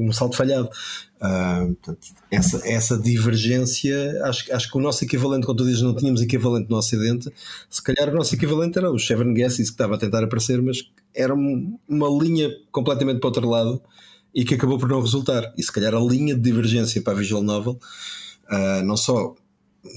um 0.00 0.12
salto 0.12 0.36
falhado. 0.36 0.68
Uh, 1.16 1.74
portanto, 1.74 2.06
essa, 2.30 2.68
essa 2.68 2.96
divergência, 2.96 4.22
acho, 4.24 4.54
acho 4.54 4.70
que 4.70 4.78
o 4.78 4.80
nosso 4.80 5.04
equivalente, 5.04 5.44
quando 5.44 5.58
tu 5.58 5.64
dizes 5.64 5.82
não 5.82 5.94
tínhamos 5.94 6.22
equivalente 6.22 6.70
no 6.70 6.76
Ocidente, 6.76 7.32
se 7.68 7.82
calhar 7.82 8.10
o 8.10 8.14
nosso 8.14 8.34
equivalente 8.34 8.78
era 8.78 8.92
o 8.92 8.98
Seven 8.98 9.34
Guesses 9.34 9.70
que 9.70 9.74
estava 9.74 9.96
a 9.96 9.98
tentar 9.98 10.22
aparecer, 10.22 10.62
mas 10.62 10.88
era 11.12 11.34
uma 11.34 12.08
linha 12.22 12.48
completamente 12.70 13.18
para 13.18 13.26
o 13.26 13.30
outro 13.30 13.48
lado 13.48 13.82
e 14.32 14.44
que 14.44 14.54
acabou 14.54 14.78
por 14.78 14.88
não 14.88 15.00
resultar. 15.00 15.52
E 15.56 15.62
se 15.62 15.72
calhar 15.72 15.94
a 15.94 16.00
linha 16.00 16.34
de 16.34 16.42
divergência 16.42 17.02
para 17.02 17.12
a 17.12 17.16
visual 17.16 17.42
novel, 17.42 17.78
uh, 18.50 18.84
não 18.84 18.96
só 18.96 19.34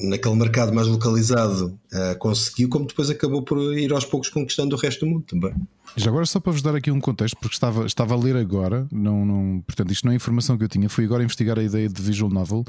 naquele 0.04 0.36
mercado 0.36 0.74
mais 0.74 0.88
localizado 0.88 1.80
uh, 1.94 2.18
conseguiu, 2.20 2.70
como 2.70 2.86
depois 2.86 3.10
acabou 3.10 3.42
por 3.42 3.58
ir 3.78 3.92
aos 3.94 4.06
poucos 4.06 4.30
conquistando 4.30 4.76
o 4.76 4.80
resto 4.80 5.06
do 5.06 5.12
mundo 5.12 5.26
também. 5.26 5.54
Já 5.96 6.10
agora, 6.10 6.26
só 6.26 6.40
para 6.40 6.52
vos 6.52 6.62
dar 6.62 6.76
aqui 6.76 6.92
um 6.92 7.00
contexto, 7.00 7.38
porque 7.40 7.56
estava, 7.56 7.86
estava 7.86 8.14
a 8.14 8.18
ler 8.18 8.36
agora, 8.36 8.88
não, 8.92 9.26
não, 9.26 9.62
portanto, 9.66 9.92
isto 9.92 10.06
não 10.06 10.12
é 10.12 10.16
informação 10.16 10.58
que 10.58 10.64
eu 10.64 10.68
tinha, 10.68 10.90
fui 10.90 11.06
agora 11.06 11.24
investigar 11.24 11.58
a 11.58 11.64
ideia 11.64 11.88
de 11.88 12.02
visual 12.02 12.30
novel 12.30 12.66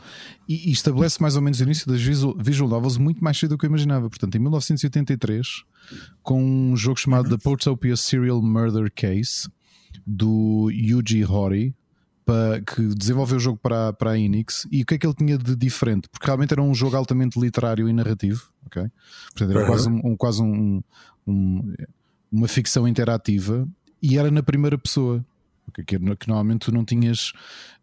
e, 0.48 0.68
e 0.68 0.72
estabelece 0.72 1.20
mais 1.20 1.34
ou 1.34 1.42
menos 1.42 1.60
o 1.60 1.64
início 1.64 1.86
das 1.90 2.00
visual, 2.00 2.36
visual 2.38 2.70
novels 2.70 2.96
muito 2.96 3.22
mais 3.22 3.36
cedo 3.36 3.50
do 3.50 3.58
que 3.58 3.66
eu 3.66 3.68
imaginava. 3.68 4.08
Portanto, 4.08 4.36
em 4.36 4.38
1983, 4.38 5.64
com 6.22 6.42
um 6.42 6.76
jogo 6.76 6.98
chamado 6.98 7.28
The 7.28 7.42
Portopia 7.42 7.96
Serial 7.96 8.40
Murder 8.40 8.90
Case 8.94 9.48
do 10.06 10.70
Yuji 10.70 11.24
Horii, 11.24 11.74
para, 12.28 12.60
que 12.60 12.82
desenvolveu 12.94 13.38
o 13.38 13.40
jogo 13.40 13.58
para, 13.58 13.90
para 13.94 14.10
a 14.10 14.18
Enix 14.18 14.68
e 14.70 14.82
o 14.82 14.84
que 14.84 14.94
é 14.94 14.98
que 14.98 15.06
ele 15.06 15.14
tinha 15.14 15.38
de 15.38 15.56
diferente? 15.56 16.10
Porque 16.10 16.26
realmente 16.26 16.52
era 16.52 16.60
um 16.60 16.74
jogo 16.74 16.94
altamente 16.94 17.40
literário 17.40 17.88
e 17.88 17.92
narrativo, 17.94 18.50
ok? 18.66 18.82
Portanto, 19.30 19.50
era 19.50 19.60
uhum. 19.60 19.66
quase, 19.66 19.88
um, 19.88 20.16
quase 20.16 20.42
um, 20.42 20.82
um, 21.26 21.74
uma 22.30 22.46
ficção 22.46 22.86
interativa 22.86 23.66
e 24.02 24.18
era 24.18 24.30
na 24.30 24.42
primeira 24.42 24.76
pessoa. 24.76 25.24
Que, 25.72 25.84
que, 25.84 25.98
que 25.98 26.28
normalmente 26.28 26.66
tu 26.66 26.72
não 26.72 26.82
tinhas, 26.82 27.32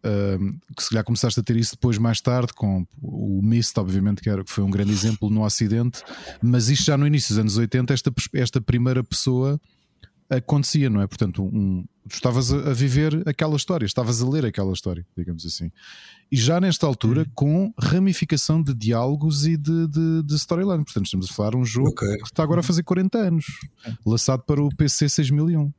uh, 0.04 0.58
que 0.76 0.82
se 0.82 0.90
calhar 0.90 1.04
começaste 1.04 1.38
a 1.38 1.42
ter 1.42 1.56
isso 1.56 1.72
depois 1.72 1.98
mais 1.98 2.20
tarde, 2.20 2.52
com 2.52 2.84
o 3.00 3.40
Mist, 3.42 3.78
obviamente, 3.78 4.20
que, 4.22 4.28
era, 4.28 4.42
que 4.42 4.50
foi 4.50 4.64
um 4.64 4.70
grande 4.70 4.90
exemplo 4.90 5.30
no 5.30 5.44
Ocidente, 5.44 6.02
mas 6.42 6.68
isto 6.68 6.84
já 6.84 6.96
no 6.96 7.06
início 7.06 7.30
dos 7.30 7.38
anos 7.38 7.56
80, 7.56 7.94
esta, 7.94 8.12
esta 8.34 8.60
primeira 8.60 9.04
pessoa 9.04 9.60
acontecia, 10.28 10.90
não 10.90 11.00
é? 11.00 11.06
Portanto, 11.06 11.44
um, 11.44 11.84
tu 12.08 12.14
estavas 12.14 12.52
a, 12.52 12.72
viver 12.72 13.22
aquela 13.26 13.56
história, 13.56 13.86
estavas 13.86 14.20
a 14.20 14.28
ler 14.28 14.44
aquela 14.44 14.72
história, 14.72 15.06
digamos 15.16 15.44
assim. 15.46 15.70
E 16.30 16.36
já 16.36 16.60
nesta 16.60 16.86
altura, 16.86 17.22
hum. 17.22 17.32
com 17.34 17.74
ramificação 17.78 18.62
de 18.62 18.74
diálogos 18.74 19.46
e 19.46 19.56
de, 19.56 19.86
de, 19.88 20.22
de 20.24 20.34
storyline. 20.34 20.84
Portanto, 20.84 21.06
estamos 21.06 21.30
a 21.30 21.34
falar 21.34 21.50
de 21.50 21.56
um 21.56 21.64
jogo 21.64 21.90
okay. 21.90 22.16
que 22.16 22.24
está 22.24 22.42
agora 22.42 22.60
a 22.60 22.62
fazer 22.62 22.82
40 22.82 23.18
anos, 23.18 23.46
lançado 24.04 24.42
para 24.42 24.62
o 24.62 24.68
PC 24.74 25.08
6001. 25.08 25.72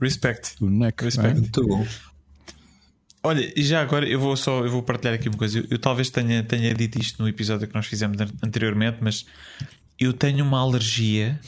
Respect. 0.00 0.62
O 0.62 0.68
NEC. 0.68 1.02
Respect. 1.02 1.30
É? 1.30 1.40
Muito 1.40 1.66
bom. 1.66 1.86
Olha, 3.22 3.52
e 3.56 3.62
já 3.64 3.82
agora 3.82 4.08
eu 4.08 4.20
vou 4.20 4.36
só 4.36 4.64
eu 4.64 4.70
vou 4.70 4.82
partilhar 4.82 5.14
aqui 5.14 5.28
uma 5.28 5.38
coisa. 5.38 5.58
Eu, 5.58 5.64
eu, 5.70 5.78
talvez 5.78 6.10
tenha, 6.10 6.44
tenha 6.44 6.72
dito 6.72 7.00
isto 7.00 7.20
no 7.20 7.28
episódio 7.28 7.66
que 7.66 7.74
nós 7.74 7.86
fizemos 7.86 8.16
anteriormente, 8.42 8.98
mas 9.00 9.26
eu 9.98 10.12
tenho 10.12 10.44
uma 10.44 10.60
alergia 10.60 11.40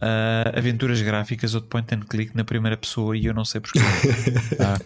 uh, 0.00 0.56
aventuras 0.56 1.00
gráficas 1.00 1.54
ou 1.54 1.60
de 1.60 1.66
point 1.66 1.94
and 1.94 2.00
click 2.00 2.36
na 2.36 2.44
primeira 2.44 2.76
pessoa 2.76 3.16
e 3.16 3.26
eu 3.26 3.34
não 3.34 3.44
sei 3.44 3.60
porquê. 3.60 3.80
ah. 4.60 4.80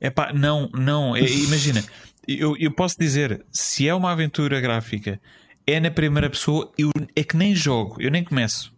Epá, 0.00 0.32
não, 0.32 0.70
não, 0.72 1.16
é, 1.16 1.22
imagina, 1.22 1.82
eu, 2.26 2.56
eu 2.56 2.70
posso 2.70 2.96
dizer, 2.98 3.44
se 3.50 3.88
é 3.88 3.94
uma 3.94 4.12
aventura 4.12 4.60
gráfica, 4.60 5.20
é 5.66 5.80
na 5.80 5.90
primeira 5.90 6.30
pessoa, 6.30 6.72
eu, 6.78 6.90
é 7.16 7.24
que 7.24 7.36
nem 7.36 7.54
jogo, 7.54 8.00
eu 8.00 8.10
nem 8.10 8.22
começo. 8.22 8.72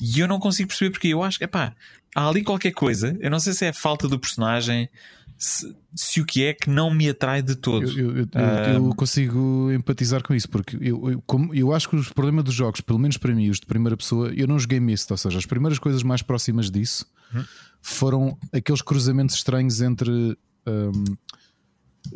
E 0.00 0.20
eu 0.20 0.28
não 0.28 0.38
consigo 0.38 0.68
perceber 0.68 0.90
porque 0.90 1.08
eu 1.08 1.22
acho 1.22 1.38
que, 1.38 1.44
epá, 1.44 1.74
há 2.14 2.28
ali 2.28 2.44
qualquer 2.44 2.72
coisa, 2.72 3.16
eu 3.20 3.30
não 3.30 3.40
sei 3.40 3.52
se 3.52 3.64
é 3.64 3.70
a 3.70 3.74
falta 3.74 4.06
do 4.06 4.18
personagem, 4.18 4.88
se, 5.38 5.76
se, 5.94 6.20
o 6.20 6.24
que 6.24 6.44
é 6.44 6.54
que 6.54 6.70
não 6.70 6.92
me 6.92 7.08
atrai 7.08 7.42
de 7.42 7.54
todo. 7.54 7.86
Eu, 7.86 8.16
eu, 8.16 8.28
eu, 8.32 8.72
eu 8.74 8.94
consigo 8.94 9.70
empatizar 9.72 10.22
com 10.22 10.34
isso, 10.34 10.48
porque 10.48 10.78
eu, 10.80 11.22
como, 11.26 11.54
eu 11.54 11.72
acho 11.72 11.88
que 11.88 11.96
o 11.96 12.14
problema 12.14 12.42
dos 12.42 12.54
jogos, 12.54 12.80
pelo 12.80 12.98
menos 12.98 13.16
para 13.16 13.34
mim, 13.34 13.50
os 13.50 13.60
de 13.60 13.66
primeira 13.66 13.96
pessoa, 13.96 14.32
eu 14.34 14.46
não 14.46 14.58
joguei 14.58 14.80
Mist, 14.80 15.10
ou 15.10 15.16
seja, 15.16 15.38
as 15.38 15.46
primeiras 15.46 15.78
coisas 15.78 16.02
mais 16.02 16.22
próximas 16.22 16.70
disso 16.70 17.06
hum? 17.34 17.44
foram 17.82 18.38
aqueles 18.52 18.80
cruzamentos 18.80 19.34
estranhos 19.36 19.80
entre 19.80 20.10
um, 20.66 21.04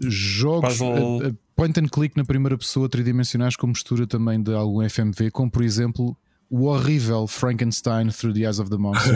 jogos 0.08 0.80
a, 0.80 1.28
a 1.28 1.32
point 1.54 1.78
and 1.78 1.88
click 1.88 2.16
na 2.16 2.24
primeira 2.24 2.56
pessoa 2.56 2.88
tridimensionais 2.88 3.56
com 3.56 3.66
mistura 3.66 4.06
também 4.06 4.42
de 4.42 4.54
algum 4.54 4.88
FMV, 4.88 5.30
como 5.30 5.50
por 5.50 5.62
exemplo 5.62 6.16
o 6.48 6.64
horrível 6.64 7.26
Frankenstein 7.26 8.08
Through 8.08 8.34
the 8.34 8.40
Eyes 8.40 8.58
of 8.58 8.70
the 8.70 8.76
Monster 8.76 9.14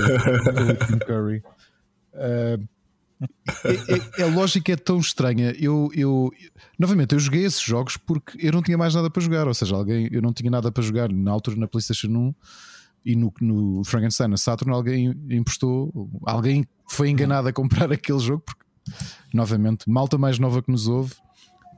Curry. 1.07 1.43
Uh, 2.15 2.63
é, 3.65 4.23
é, 4.23 4.25
a 4.25 4.27
lógica 4.27 4.73
é 4.73 4.77
tão 4.77 4.99
estranha. 4.99 5.55
Eu, 5.59 5.91
eu, 5.95 6.31
novamente, 6.79 7.15
eu 7.15 7.19
joguei 7.19 7.45
esses 7.45 7.61
jogos 7.61 7.97
porque 7.97 8.39
eu 8.45 8.53
não 8.53 8.63
tinha 8.63 8.77
mais 8.77 8.95
nada 8.95 9.11
para 9.11 9.23
jogar. 9.23 9.47
Ou 9.47 9.55
seja, 9.55 9.75
alguém, 9.75 10.09
eu 10.11 10.21
não 10.21 10.33
tinha 10.33 10.51
nada 10.51 10.71
para 10.71 10.83
jogar 10.83 11.11
na 11.13 11.31
altura 11.31 11.57
na 11.57 11.69
PlayStation 11.69 12.09
1 12.09 12.35
e 13.05 13.17
no, 13.17 13.33
no 13.41 13.85
Frankenstein 13.85 14.29
na 14.29 14.37
Saturn. 14.37 14.75
Alguém 14.75 15.15
emprestou, 15.31 16.11
alguém 16.25 16.67
foi 16.89 17.11
enganado 17.11 17.49
a 17.49 17.53
comprar 17.53 17.91
aquele 17.93 18.19
jogo 18.19 18.43
porque, 18.45 18.63
novamente, 19.33 19.89
malta 19.89 20.19
mais 20.19 20.39
nova 20.39 20.63
que 20.63 20.71
nos 20.71 20.89
ouve. 20.89 21.15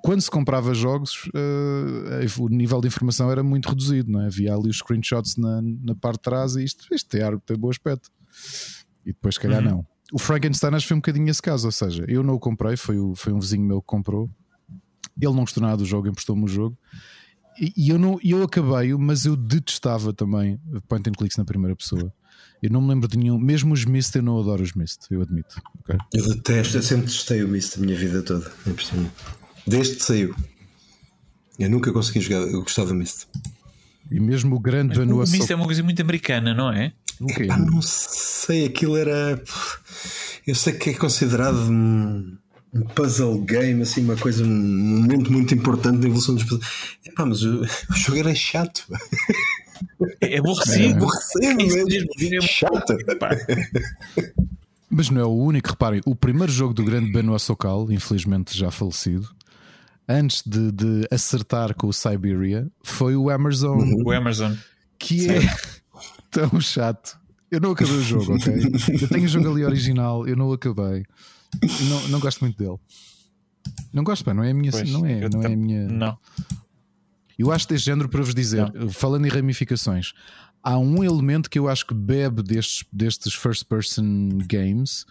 quando 0.02 0.20
se 0.20 0.30
comprava 0.30 0.72
jogos, 0.74 1.26
uh, 1.26 2.42
o 2.42 2.48
nível 2.48 2.80
de 2.80 2.88
informação 2.88 3.30
era 3.30 3.42
muito 3.42 3.68
reduzido, 3.68 4.10
não 4.10 4.22
é? 4.22 4.26
Havia 4.26 4.54
ali 4.54 4.68
os 4.68 4.78
screenshots 4.78 5.36
na, 5.36 5.60
na 5.62 5.94
parte 5.94 6.18
de 6.18 6.22
trás 6.22 6.56
e 6.56 6.64
isto, 6.64 6.86
isto 6.92 7.08
tem, 7.08 7.20
tem 7.44 7.56
bom 7.56 7.70
aspecto. 7.70 8.10
E 9.04 9.12
depois, 9.12 9.36
se 9.36 9.40
calhar, 9.40 9.62
uhum. 9.62 9.70
não. 9.70 9.95
O 10.12 10.18
Frankenstein 10.18 10.74
acho 10.74 10.84
que 10.84 10.88
foi 10.88 10.96
um 10.96 11.00
bocadinho 11.00 11.28
esse 11.28 11.42
caso, 11.42 11.66
ou 11.66 11.72
seja, 11.72 12.04
eu 12.08 12.22
não 12.22 12.34
o 12.34 12.38
comprei, 12.38 12.76
foi, 12.76 12.98
o, 12.98 13.14
foi 13.14 13.32
um 13.32 13.40
vizinho 13.40 13.64
meu 13.64 13.80
que 13.80 13.86
comprou. 13.86 14.30
Ele 15.20 15.32
não 15.32 15.40
gostou 15.40 15.62
nada 15.62 15.78
do 15.78 15.84
jogo, 15.84 16.08
emprestou-me 16.08 16.44
o 16.44 16.48
jogo. 16.48 16.76
E, 17.58 17.72
e 17.76 17.88
eu, 17.88 17.98
não, 17.98 18.18
eu 18.22 18.42
acabei, 18.42 18.94
mas 18.94 19.24
eu 19.24 19.34
detestava 19.34 20.12
também 20.12 20.60
point 20.88 21.08
and 21.08 21.12
clicks 21.12 21.36
na 21.36 21.44
primeira 21.44 21.74
pessoa. 21.74 22.12
Eu 22.62 22.70
não 22.70 22.80
me 22.80 22.88
lembro 22.88 23.08
de 23.08 23.18
nenhum, 23.18 23.38
mesmo 23.38 23.72
os 23.74 23.84
Mist, 23.84 24.14
eu 24.16 24.22
não 24.22 24.38
adoro 24.38 24.62
os 24.62 24.72
Mist, 24.72 25.06
eu 25.10 25.22
admito. 25.22 25.60
Okay? 25.80 25.96
Eu 26.14 26.34
detesto, 26.34 26.76
eu 26.76 26.82
sempre 26.82 27.06
testei 27.06 27.42
o 27.42 27.48
Mist 27.48 27.76
a 27.76 27.80
minha 27.80 27.96
vida 27.96 28.22
toda, 28.22 28.50
desde 29.66 29.96
que 29.96 30.04
saiu. 30.04 30.34
Eu 31.58 31.70
nunca 31.70 31.92
consegui 31.92 32.20
jogar, 32.20 32.46
eu 32.46 32.62
gostava 32.62 32.88
do 32.88 32.94
Mist. 32.94 33.26
E 34.10 34.20
mesmo 34.20 34.56
o 34.56 34.60
grande 34.60 34.96
Vanua 34.96 35.24
O 35.24 35.28
Mist 35.28 35.50
é 35.50 35.54
uma 35.54 35.64
coisa 35.64 35.82
muito 35.82 36.00
americana, 36.00 36.54
não 36.54 36.72
é? 36.72 36.92
Okay. 37.20 37.46
Epá, 37.46 37.56
não 37.58 37.80
sei, 37.82 38.66
aquilo 38.66 38.96
era. 38.96 39.42
Eu 40.46 40.54
sei 40.54 40.74
que 40.74 40.90
é 40.90 40.94
considerado 40.94 41.56
um, 41.56 42.36
um 42.74 42.82
puzzle 42.82 43.40
game, 43.42 43.82
assim, 43.82 44.02
uma 44.02 44.16
coisa, 44.16 44.44
um 44.44 44.48
momento 44.48 45.32
muito 45.32 45.54
importante 45.54 45.98
na 45.98 46.06
evolução 46.06 46.34
dos 46.34 46.44
puzzles. 46.44 46.68
Epá, 47.04 47.24
mas 47.24 47.42
o, 47.42 47.62
o 47.90 47.96
jogo 47.96 48.18
era 48.18 48.34
chato. 48.34 48.86
É 50.20 50.38
aborrecido, 50.38 50.84
é. 50.84 50.92
aborrecido 50.92 51.56
mesmo. 51.56 52.42
Chato. 52.42 52.96
Mas 54.88 55.10
não 55.10 55.20
é 55.20 55.24
o 55.24 55.34
único, 55.34 55.70
reparem, 55.70 56.00
o 56.06 56.14
primeiro 56.14 56.52
jogo 56.52 56.72
do 56.72 56.84
grande 56.84 57.10
Benoit 57.12 57.42
Sokal, 57.42 57.90
infelizmente 57.90 58.56
já 58.56 58.70
falecido, 58.70 59.28
antes 60.08 60.42
de, 60.46 60.70
de 60.72 61.08
acertar 61.10 61.74
com 61.74 61.88
o 61.88 61.92
Siberia, 61.92 62.68
foi 62.82 63.16
o 63.16 63.28
Amazon. 63.28 63.80
Uhum. 63.80 64.02
O 64.06 64.12
Amazon. 64.12 64.54
Que 64.98 65.20
Sim. 65.20 65.30
é 65.30 65.40
tão 66.36 66.60
chato. 66.60 67.18
Eu 67.50 67.60
não 67.60 67.70
acabei 67.70 67.94
o 67.94 68.02
jogo, 68.02 68.34
ok? 68.34 68.52
Eu 69.00 69.08
tenho 69.08 69.24
o 69.24 69.28
jogo 69.28 69.50
ali 69.50 69.64
original, 69.64 70.26
eu 70.26 70.36
não 70.36 70.48
o 70.48 70.52
acabei. 70.52 71.04
Não, 71.88 72.08
não 72.08 72.20
gosto 72.20 72.40
muito 72.40 72.58
dele. 72.58 72.76
Não 73.92 74.04
gosto, 74.04 74.24
pá, 74.24 74.34
não 74.34 74.42
é 74.42 74.50
a 74.50 74.54
minha. 74.54 74.72
Pois, 74.72 74.90
não 74.90 75.06
é, 75.06 75.28
não 75.28 75.42
é 75.42 75.46
a 75.46 75.56
minha. 75.56 75.88
Não. 75.88 76.18
Eu 77.38 77.52
acho 77.52 77.68
deste 77.68 77.86
género 77.86 78.08
para 78.08 78.22
vos 78.22 78.34
dizer, 78.34 78.72
não. 78.72 78.88
falando 78.88 79.26
em 79.26 79.28
ramificações, 79.28 80.12
há 80.62 80.76
um 80.78 81.04
elemento 81.04 81.48
que 81.48 81.58
eu 81.58 81.68
acho 81.68 81.86
que 81.86 81.94
bebe 81.94 82.42
destes, 82.42 82.84
destes 82.92 83.34
first 83.34 83.64
person 83.66 84.38
games, 84.46 85.04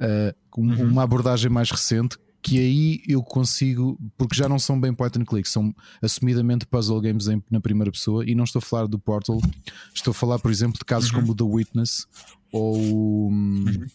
uh, 0.00 0.34
uhum. 0.56 0.90
uma 0.90 1.02
abordagem 1.02 1.50
mais 1.50 1.70
recente, 1.70 2.18
que 2.42 2.58
aí 2.58 3.02
eu 3.06 3.22
consigo, 3.22 3.96
porque 4.18 4.34
já 4.34 4.48
não 4.48 4.58
são 4.58 4.78
bem 4.78 4.92
point 4.92 5.16
and 5.18 5.24
click, 5.24 5.48
são 5.48 5.72
assumidamente 6.02 6.66
puzzle 6.66 7.00
games 7.00 7.28
em, 7.28 7.42
na 7.48 7.60
primeira 7.60 7.92
pessoa, 7.92 8.28
e 8.28 8.34
não 8.34 8.42
estou 8.42 8.58
a 8.58 8.62
falar 8.62 8.86
do 8.86 8.98
Portal, 8.98 9.40
estou 9.94 10.10
a 10.10 10.14
falar, 10.14 10.40
por 10.40 10.50
exemplo, 10.50 10.78
de 10.78 10.84
casos 10.84 11.10
uhum. 11.10 11.20
como 11.20 11.32
o 11.32 11.34
The 11.36 11.44
Witness 11.44 12.06
ou, 12.52 12.76
uhum. 13.28 13.86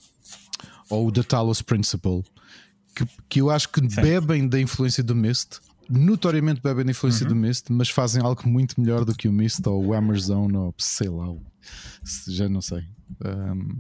ou 0.90 1.08
o 1.08 1.12
The 1.12 1.24
Talos 1.24 1.62
Principle, 1.62 2.24
que, 2.96 3.06
que 3.28 3.42
eu 3.42 3.50
acho 3.50 3.68
que 3.68 3.82
Sim. 3.82 4.02
bebem 4.02 4.48
da 4.48 4.60
influência 4.60 5.04
do 5.04 5.14
Mist, 5.14 5.60
notoriamente 5.90 6.62
bebem 6.62 6.86
da 6.86 6.92
influência 6.92 7.26
uhum. 7.26 7.34
do 7.34 7.36
Mist, 7.36 7.66
mas 7.70 7.90
fazem 7.90 8.24
algo 8.24 8.48
muito 8.48 8.80
melhor 8.80 9.04
do 9.04 9.14
que 9.14 9.28
o 9.28 9.34
Mist 9.34 9.68
ou 9.68 9.88
o 9.88 9.94
Amazon 9.94 10.56
ou 10.56 10.74
sei 10.78 11.10
lá, 11.10 11.28
já 12.28 12.48
não 12.48 12.62
sei. 12.62 12.84
Um, 13.26 13.78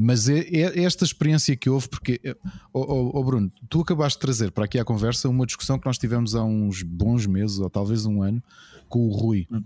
mas 0.00 0.28
é, 0.28 0.38
é, 0.38 0.84
esta 0.84 1.04
experiência 1.04 1.56
que 1.56 1.68
houve, 1.68 1.88
porque, 1.88 2.20
oh, 2.72 2.80
oh, 2.80 3.10
oh, 3.18 3.24
Bruno, 3.24 3.50
tu 3.68 3.80
acabaste 3.80 4.16
de 4.16 4.20
trazer 4.20 4.52
para 4.52 4.64
aqui 4.64 4.78
à 4.78 4.84
conversa 4.84 5.28
uma 5.28 5.44
discussão 5.44 5.76
que 5.76 5.86
nós 5.86 5.98
tivemos 5.98 6.36
há 6.36 6.44
uns 6.44 6.84
bons 6.84 7.26
meses, 7.26 7.58
ou 7.58 7.68
talvez 7.68 8.06
um 8.06 8.22
ano, 8.22 8.40
com 8.88 9.08
o 9.08 9.10
Rui. 9.10 9.48
Hum. 9.50 9.64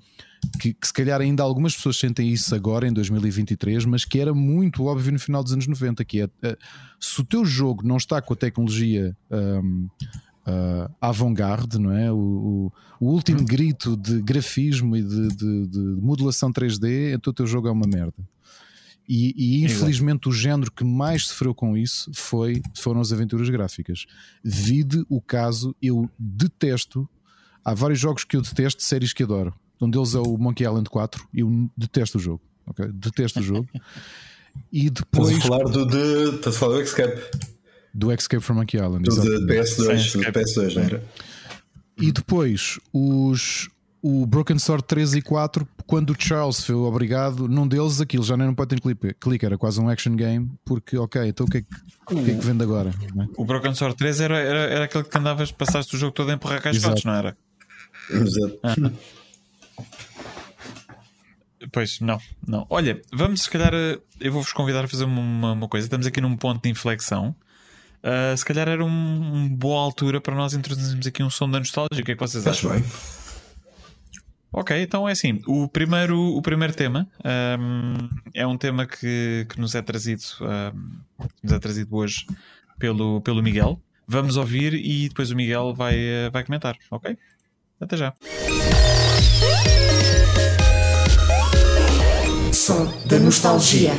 Que, 0.58 0.72
que, 0.72 0.86
se 0.86 0.92
calhar 0.92 1.20
ainda 1.20 1.42
algumas 1.42 1.76
pessoas 1.76 1.98
sentem 1.98 2.30
isso 2.30 2.54
agora 2.54 2.88
em 2.88 2.92
2023, 2.94 3.84
mas 3.84 4.06
que 4.06 4.18
era 4.18 4.32
muito 4.32 4.84
óbvio 4.84 5.12
no 5.12 5.18
final 5.18 5.42
dos 5.44 5.52
anos 5.52 5.66
90, 5.66 6.02
que 6.02 6.22
é 6.22 6.24
uh, 6.24 6.56
se 6.98 7.20
o 7.20 7.24
teu 7.24 7.44
jogo 7.44 7.86
não 7.86 7.98
está 7.98 8.20
com 8.22 8.32
a 8.32 8.36
tecnologia 8.36 9.14
um, 9.30 9.86
uh, 10.46 10.90
avant-garde, 10.98 11.78
não 11.78 11.92
é? 11.92 12.10
O, 12.10 12.16
o, 12.16 12.72
o 12.98 13.10
último 13.10 13.42
hum. 13.42 13.44
grito 13.44 13.98
de 13.98 14.22
grafismo 14.22 14.96
e 14.96 15.02
de, 15.02 15.28
de, 15.28 15.66
de 15.66 15.78
modulação 16.00 16.50
3D, 16.50 17.12
então 17.14 17.30
o 17.30 17.34
teu 17.34 17.46
jogo 17.46 17.68
é 17.68 17.70
uma 17.70 17.86
merda. 17.86 18.16
E, 19.14 19.34
e 19.36 19.64
infelizmente 19.64 20.26
o 20.26 20.32
género 20.32 20.72
que 20.72 20.82
mais 20.82 21.26
sofreu 21.26 21.54
com 21.54 21.76
isso 21.76 22.10
foi, 22.14 22.62
foram 22.74 22.98
as 22.98 23.12
aventuras 23.12 23.46
gráficas. 23.50 24.06
Vide 24.42 25.04
o 25.06 25.20
caso, 25.20 25.76
eu 25.82 26.08
detesto. 26.18 27.06
Há 27.62 27.74
vários 27.74 28.00
jogos 28.00 28.24
que 28.24 28.38
eu 28.38 28.40
detesto, 28.40 28.82
séries 28.82 29.12
que 29.12 29.22
adoro. 29.22 29.52
Um 29.78 29.90
deles 29.90 30.14
é 30.14 30.18
o 30.18 30.38
Monkey 30.38 30.64
Island 30.64 30.88
4. 30.88 31.28
Eu 31.34 31.70
detesto 31.76 32.16
o 32.16 32.20
jogo. 32.22 32.40
Okay? 32.68 32.88
Detesto 32.90 33.40
o 33.40 33.42
jogo. 33.42 33.68
E 34.70 34.90
depois. 34.90 35.30
Estás 35.30 35.46
a 35.46 35.48
falar 35.48 35.64
do, 35.64 35.86
de, 35.86 36.36
estás 36.36 36.56
a 36.56 36.58
falar 36.58 36.74
do 36.74 36.82
Escape. 36.82 37.22
Do 37.94 38.12
Escape 38.12 38.42
from 38.42 38.56
Monkey 38.56 38.76
Island. 38.76 39.02
Do 39.02 39.46
de 39.46 39.46
PS2, 39.46 40.10
Sim, 40.10 40.18
do 40.18 40.24
PS2, 40.26 40.74
não 40.74 40.82
era? 40.82 41.04
E 41.96 42.12
depois 42.12 42.78
os, 42.92 43.70
o 44.02 44.26
Broken 44.26 44.58
Sword 44.58 44.84
3 44.84 45.14
e 45.14 45.22
4, 45.22 45.66
quando 45.86 46.10
o 46.10 46.16
Charles 46.18 46.64
foi 46.64 46.74
obrigado, 46.74 47.46
num 47.46 47.68
deles 47.68 48.00
aquilo 48.00 48.24
já 48.24 48.36
não 48.36 48.52
pode 48.52 48.70
ter 48.70 48.80
clique, 48.80 49.14
clique, 49.14 49.46
era 49.46 49.56
quase 49.56 49.80
um 49.80 49.88
action 49.88 50.16
game, 50.16 50.50
porque 50.64 50.98
ok, 50.98 51.28
então 51.28 51.46
o 51.46 51.48
que 51.48 51.58
é 51.58 51.62
que, 51.62 51.68
o 52.12 52.24
que, 52.24 52.30
é 52.32 52.34
que 52.34 52.44
vende 52.44 52.64
agora? 52.64 52.90
É? 52.90 53.26
O 53.36 53.44
Broken 53.44 53.72
Sword 53.74 53.96
3 53.96 54.20
era, 54.20 54.38
era, 54.38 54.58
era 54.58 54.84
aquele 54.86 55.04
que 55.04 55.16
andavas, 55.16 55.52
passaste 55.52 55.94
o 55.94 55.98
jogo 55.98 56.12
todo 56.12 56.30
a 56.30 56.34
empurrar 56.34 56.60
caixotes, 56.60 57.04
não 57.04 57.14
era? 57.14 57.36
Exato. 58.10 58.58
Ah. 58.64 58.74
Pois, 61.70 62.00
não, 62.00 62.18
não. 62.46 62.66
Olha, 62.68 63.00
vamos 63.12 63.42
se 63.42 63.50
calhar. 63.50 63.72
Eh, 63.72 63.98
eu 64.20 64.32
vou-vos 64.32 64.52
convidar 64.52 64.84
a 64.84 64.88
fazer 64.88 65.04
uma, 65.04 65.52
uma, 65.52 65.68
coisa. 65.68 65.86
Estamos 65.86 66.06
aqui 66.06 66.20
num 66.20 66.36
ponto 66.36 66.60
de 66.60 66.68
inflexão. 66.68 67.34
Uh, 68.02 68.36
se 68.36 68.44
calhar 68.44 68.68
era 68.68 68.84
uma 68.84 69.36
um 69.36 69.48
boa 69.48 69.80
altura 69.80 70.20
para 70.20 70.34
nós 70.34 70.54
introduzirmos 70.54 71.06
aqui 71.06 71.22
um 71.22 71.30
som 71.30 71.48
da 71.48 71.60
nostalgia. 71.60 72.02
O 72.02 72.04
que 72.04 72.12
é 72.12 72.14
que 72.16 72.20
vocês 72.20 72.44
acham? 72.44 72.72
bem. 72.72 72.84
Ok, 74.52 74.82
então 74.82 75.08
é 75.08 75.12
assim. 75.12 75.40
O 75.46 75.66
primeiro, 75.66 76.18
o 76.18 76.42
primeiro 76.42 76.74
tema 76.74 77.08
um, 77.58 78.08
é 78.34 78.46
um 78.46 78.58
tema 78.58 78.86
que, 78.86 79.46
que 79.48 79.58
nos 79.58 79.74
é 79.74 79.80
trazido, 79.80 80.22
um, 80.42 80.98
nos 81.42 81.52
é 81.52 81.58
trazido 81.58 81.96
hoje 81.96 82.26
pelo, 82.78 83.22
pelo 83.22 83.42
Miguel. 83.42 83.80
Vamos 84.06 84.36
ouvir 84.36 84.74
e 84.74 85.08
depois 85.08 85.30
o 85.30 85.36
Miguel 85.36 85.74
vai, 85.74 85.96
uh, 85.96 86.30
vai 86.30 86.44
comentar, 86.44 86.76
ok? 86.90 87.16
Até 87.80 87.96
já. 87.96 88.12
Som 92.52 92.92
da 93.08 93.18
nostalgia. 93.18 93.92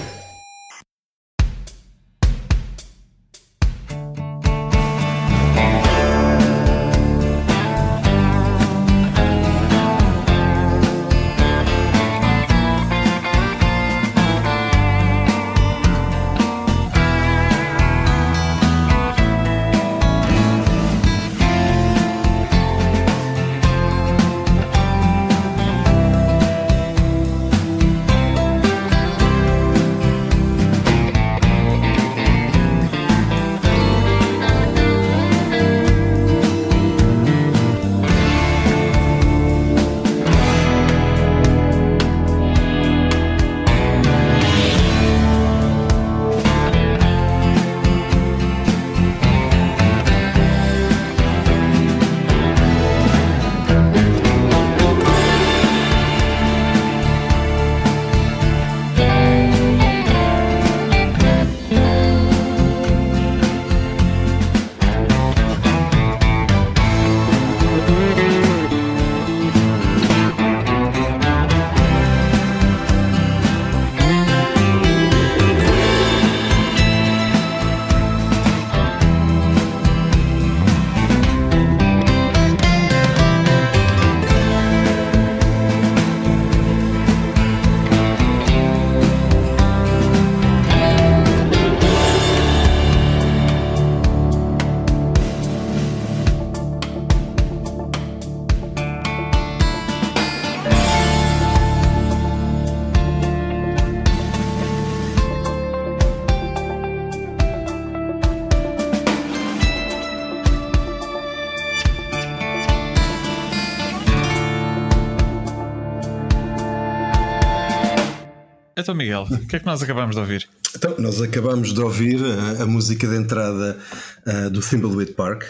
Miguel, 119.03 119.27
o 119.29 119.47
que 119.47 119.57
é 119.57 119.59
que 119.59 119.65
nós 119.65 119.83
acabamos 119.83 120.15
de 120.15 120.21
ouvir? 120.21 120.49
Então, 120.73 120.95
nós 120.97 121.21
acabamos 121.21 121.73
de 121.73 121.81
ouvir 121.81 122.21
a, 122.23 122.63
a 122.63 122.65
música 122.65 123.05
de 123.05 123.17
entrada 123.17 123.77
uh, 124.25 124.49
do 124.49 124.61
Thimbleweed 124.61 125.11
Park. 125.11 125.43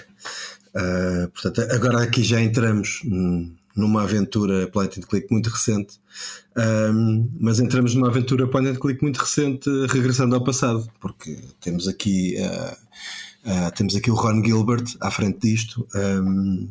Uh, 0.74 1.30
portanto, 1.30 1.62
agora 1.72 2.02
aqui 2.02 2.24
já 2.24 2.42
entramos 2.42 3.02
numa 3.76 4.02
aventura 4.02 4.66
point 4.68 5.00
and 5.00 5.04
click 5.04 5.28
muito 5.32 5.52
recente, 5.52 6.00
um, 6.58 7.30
mas 7.40 7.60
entramos 7.60 7.94
numa 7.94 8.08
aventura 8.08 8.48
point 8.48 8.68
and 8.68 8.76
click 8.76 9.04
muito 9.04 9.18
recente, 9.18 9.70
regressando 9.88 10.34
ao 10.34 10.44
passado, 10.44 10.90
porque 11.00 11.38
temos 11.62 11.88
aqui, 11.88 12.36
uh, 12.40 13.72
temos 13.76 13.96
aqui 13.96 14.10
o 14.10 14.16
Ron 14.16 14.44
Gilbert 14.44 14.86
à 15.00 15.12
frente 15.12 15.40
disto, 15.48 15.88
um, 15.94 16.68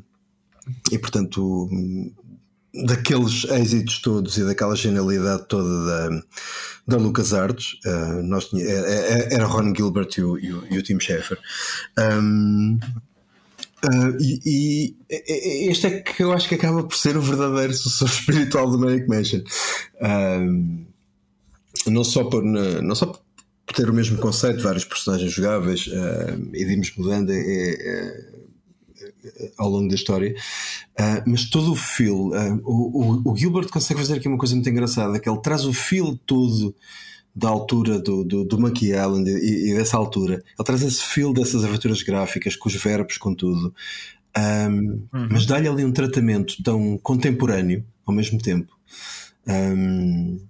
e 0.90 0.98
portanto, 0.98 1.68
daqueles 2.74 3.44
êxitos 3.44 4.00
todos 4.00 4.36
e 4.38 4.44
daquela 4.44 4.74
genialidade 4.74 5.46
toda 5.48 5.84
da, 5.86 6.22
da 6.88 6.96
LucasArts, 6.96 7.78
uh, 7.84 8.22
nós, 8.22 8.48
era, 8.54 9.34
era 9.34 9.46
Ron 9.46 9.74
Gilbert 9.74 10.08
e 10.16 10.22
o, 10.22 10.38
e 10.38 10.52
o, 10.52 10.66
e 10.70 10.78
o 10.78 10.82
Tim 10.82 10.98
Schafer. 11.00 11.38
Um, 11.98 12.78
Uh, 13.84 14.16
e, 14.20 14.94
e, 15.08 15.68
este 15.68 15.88
é 15.88 16.00
que 16.02 16.22
eu 16.22 16.32
acho 16.32 16.48
que 16.48 16.54
acaba 16.54 16.84
por 16.84 16.96
ser 16.96 17.16
o 17.16 17.20
verdadeiro 17.20 17.74
sucessor 17.74 18.06
espiritual 18.16 18.70
do 18.70 18.78
Manic 18.78 19.08
Mansion. 19.08 19.40
Não, 21.88 22.04
só 22.04 22.22
por, 22.22 22.44
não 22.44 22.94
só 22.94 23.06
por 23.06 23.20
ter 23.74 23.88
o 23.88 23.94
mesmo 23.94 24.18
conceito, 24.18 24.62
vários 24.62 24.84
personagens 24.84 25.32
jogáveis 25.32 25.86
uh, 25.86 26.50
e 26.52 26.64
de 26.64 26.72
irmos 26.72 26.92
mudando 26.96 27.30
é, 27.30 27.40
é, 27.40 28.31
ao 29.56 29.68
longo 29.68 29.88
da 29.88 29.94
história, 29.94 30.34
mas 31.26 31.48
todo 31.48 31.72
o 31.72 31.76
feel. 31.76 32.30
O, 32.64 33.22
o, 33.24 33.32
o, 33.32 33.36
Gilbert 33.36 33.68
consegue 33.68 34.00
fazer 34.00 34.14
aqui 34.14 34.28
uma 34.28 34.38
coisa 34.38 34.54
muito 34.54 34.68
engraçada: 34.68 35.18
que 35.18 35.28
ele 35.28 35.40
traz 35.40 35.64
o 35.64 35.72
feel 35.72 36.18
todo 36.26 36.74
da 37.34 37.48
altura 37.48 37.98
do, 37.98 38.24
do, 38.24 38.44
do 38.44 38.60
Monkey 38.60 38.90
Island 38.90 39.30
e, 39.30 39.70
e, 39.70 39.74
dessa 39.74 39.96
altura. 39.96 40.34
Ele 40.34 40.64
traz 40.64 40.82
esse 40.82 41.02
feel 41.02 41.32
dessas 41.32 41.64
aventuras 41.64 42.02
gráficas, 42.02 42.56
com 42.56 42.68
os 42.68 42.74
verbos, 42.74 43.16
com 43.16 43.34
tudo. 43.34 43.74
Um, 44.36 45.06
uhum. 45.12 45.28
Mas 45.30 45.46
dá-lhe 45.46 45.68
ali 45.68 45.84
um 45.84 45.92
tratamento 45.92 46.62
tão 46.62 46.98
contemporâneo 46.98 47.84
ao 48.06 48.14
mesmo 48.14 48.38
tempo. 48.38 48.72
Um, 49.46 50.40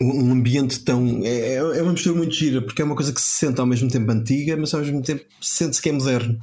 um 0.00 0.32
ambiente 0.32 0.80
tão. 0.80 1.20
É, 1.24 1.54
é 1.54 1.82
uma 1.82 1.92
mistura 1.92 2.16
muito 2.16 2.34
gira, 2.34 2.62
porque 2.62 2.82
é 2.82 2.84
uma 2.84 2.96
coisa 2.96 3.12
que 3.12 3.20
se 3.20 3.28
sente 3.28 3.60
ao 3.60 3.66
mesmo 3.66 3.88
tempo 3.88 4.10
antiga, 4.10 4.56
mas 4.56 4.72
ao 4.74 4.80
mesmo 4.80 5.02
tempo 5.02 5.24
sente-se 5.40 5.82
que 5.82 5.88
é 5.88 5.92
moderno. 5.92 6.38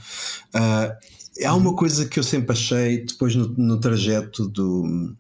Uh, 0.54 1.19
há 1.46 1.56
uma 1.56 1.76
coisa 1.76 2.06
que 2.06 2.20
eu 2.20 2.24
sempre 2.24 2.54
achei 2.54 3.06
depois 3.06 3.36
no, 3.36 3.48
no 3.50 3.80
trajeto 3.80 4.48
do 4.48 5.16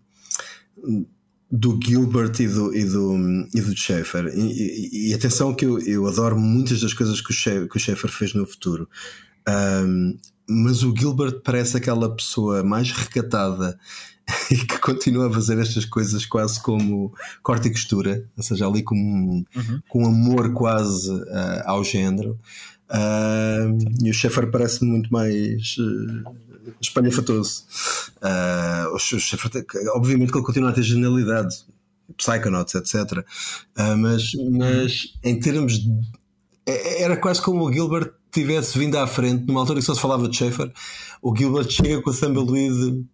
do 1.51 1.80
Gilbert 1.84 2.39
e 2.39 2.47
do, 2.47 2.76
e 2.76 2.86
do, 2.86 3.47
e 3.53 3.61
do 3.61 3.76
Schaefer. 3.76 4.28
E, 4.28 4.39
e, 4.39 5.09
e, 5.09 5.13
atenção 5.13 5.53
que 5.53 5.65
eu, 5.65 5.80
eu 5.80 6.07
adoro 6.07 6.38
muitas 6.38 6.80
das 6.80 6.93
coisas 6.93 7.22
que 7.22 7.32
o, 7.32 7.34
Schaefer, 7.34 7.67
que 7.67 7.78
o 7.78 7.80
Schaefer 7.80 8.11
fez 8.11 8.34
no 8.34 8.45
futuro. 8.45 8.88
Um, 9.47 10.17
mas 10.47 10.84
o 10.84 10.95
Gilbert 10.95 11.41
parece 11.43 11.78
aquela 11.78 12.15
pessoa 12.15 12.63
mais 12.63 12.91
recatada 12.91 13.80
e 14.51 14.57
que 14.57 14.78
continua 14.80 15.28
a 15.28 15.34
fazer 15.34 15.57
estas 15.59 15.86
coisas 15.86 16.26
quase 16.26 16.61
como 16.61 17.13
corte 17.41 17.67
e 17.67 17.72
costura, 17.72 18.28
ou 18.38 18.43
seja, 18.43 18.67
ali 18.67 18.84
com, 18.84 18.95
uhum. 18.95 19.82
com 19.88 20.05
amor 20.05 20.53
quase 20.53 21.11
uh, 21.11 21.63
ao 21.65 21.84
género. 21.84 22.39
Uh, 22.89 23.77
e 24.03 24.09
o 24.09 24.13
Schaefer 24.13 24.49
parece 24.49 24.83
muito 24.83 25.11
mais 25.11 25.75
uh, 25.77 26.35
espalhafatoso. 26.81 27.63
Uh, 28.17 28.95
obviamente 29.95 30.31
que 30.31 30.37
ele 30.37 30.45
continua 30.45 30.69
a 30.71 30.73
ter 30.73 30.83
genialidade, 30.83 31.55
Psychonauts, 32.17 32.73
etc. 32.75 33.19
Uh, 33.77 33.97
mas, 33.97 34.31
mas 34.51 35.13
em 35.23 35.39
termos. 35.39 35.79
De, 35.79 36.19
é, 36.65 37.03
era 37.03 37.17
quase 37.17 37.41
como 37.41 37.65
o 37.65 37.71
Gilbert 37.71 38.11
tivesse 38.31 38.77
vindo 38.77 38.97
à 38.97 39.07
frente, 39.07 39.45
numa 39.45 39.59
altura 39.59 39.79
que 39.79 39.85
só 39.85 39.95
se 39.95 40.01
falava 40.01 40.27
de 40.27 40.35
Schaefer. 40.35 40.71
O 41.21 41.35
Gilbert 41.35 41.69
chega 41.69 42.01
com 42.01 42.09
a 42.09 42.13
Thumbleweed 42.13 43.05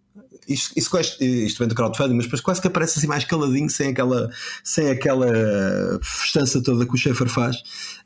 isto, 0.47 0.77
isto, 0.77 1.23
isto 1.23 1.59
vem 1.59 1.67
do 1.67 1.75
crowdfunding, 1.75 2.15
mas 2.15 2.25
depois 2.25 2.41
quase 2.41 2.61
que 2.61 2.67
aparece 2.67 2.99
assim 2.99 3.07
mais 3.07 3.23
caladinho, 3.23 3.69
sem 3.69 3.89
aquela, 3.89 4.29
sem 4.63 4.89
aquela 4.89 5.27
festança 6.01 6.61
toda 6.61 6.85
que 6.85 6.93
o 6.93 6.97
Schaefer 6.97 7.27
faz, 7.27 7.57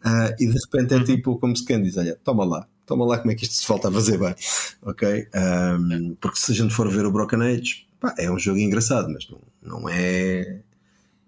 uh, 0.06 0.34
e 0.40 0.48
de 0.48 0.58
repente 0.60 0.94
é 0.94 0.98
uhum. 0.98 1.04
tipo 1.04 1.38
como 1.38 1.56
se 1.56 1.66
quem 1.66 1.82
diz: 1.82 1.98
Olha, 1.98 2.18
toma 2.24 2.46
lá, 2.46 2.68
toma 2.86 3.06
lá 3.06 3.18
como 3.18 3.32
é 3.32 3.36
que 3.36 3.44
isto 3.44 3.56
se 3.56 3.66
falta 3.66 3.90
a 3.90 3.92
fazer 3.92 4.18
bem, 4.18 4.34
ok? 4.82 5.28
Um, 5.36 6.16
porque 6.20 6.40
se 6.40 6.52
a 6.52 6.56
gente 6.56 6.74
for 6.74 6.90
ver 6.90 7.06
o 7.06 7.12
Broken 7.12 7.42
Age, 7.42 7.88
pá, 8.00 8.16
é 8.18 8.32
um 8.32 8.40
jogo 8.40 8.58
engraçado, 8.58 9.10
mas 9.10 9.28
não, 9.30 9.40
não 9.62 9.90
é. 9.90 10.60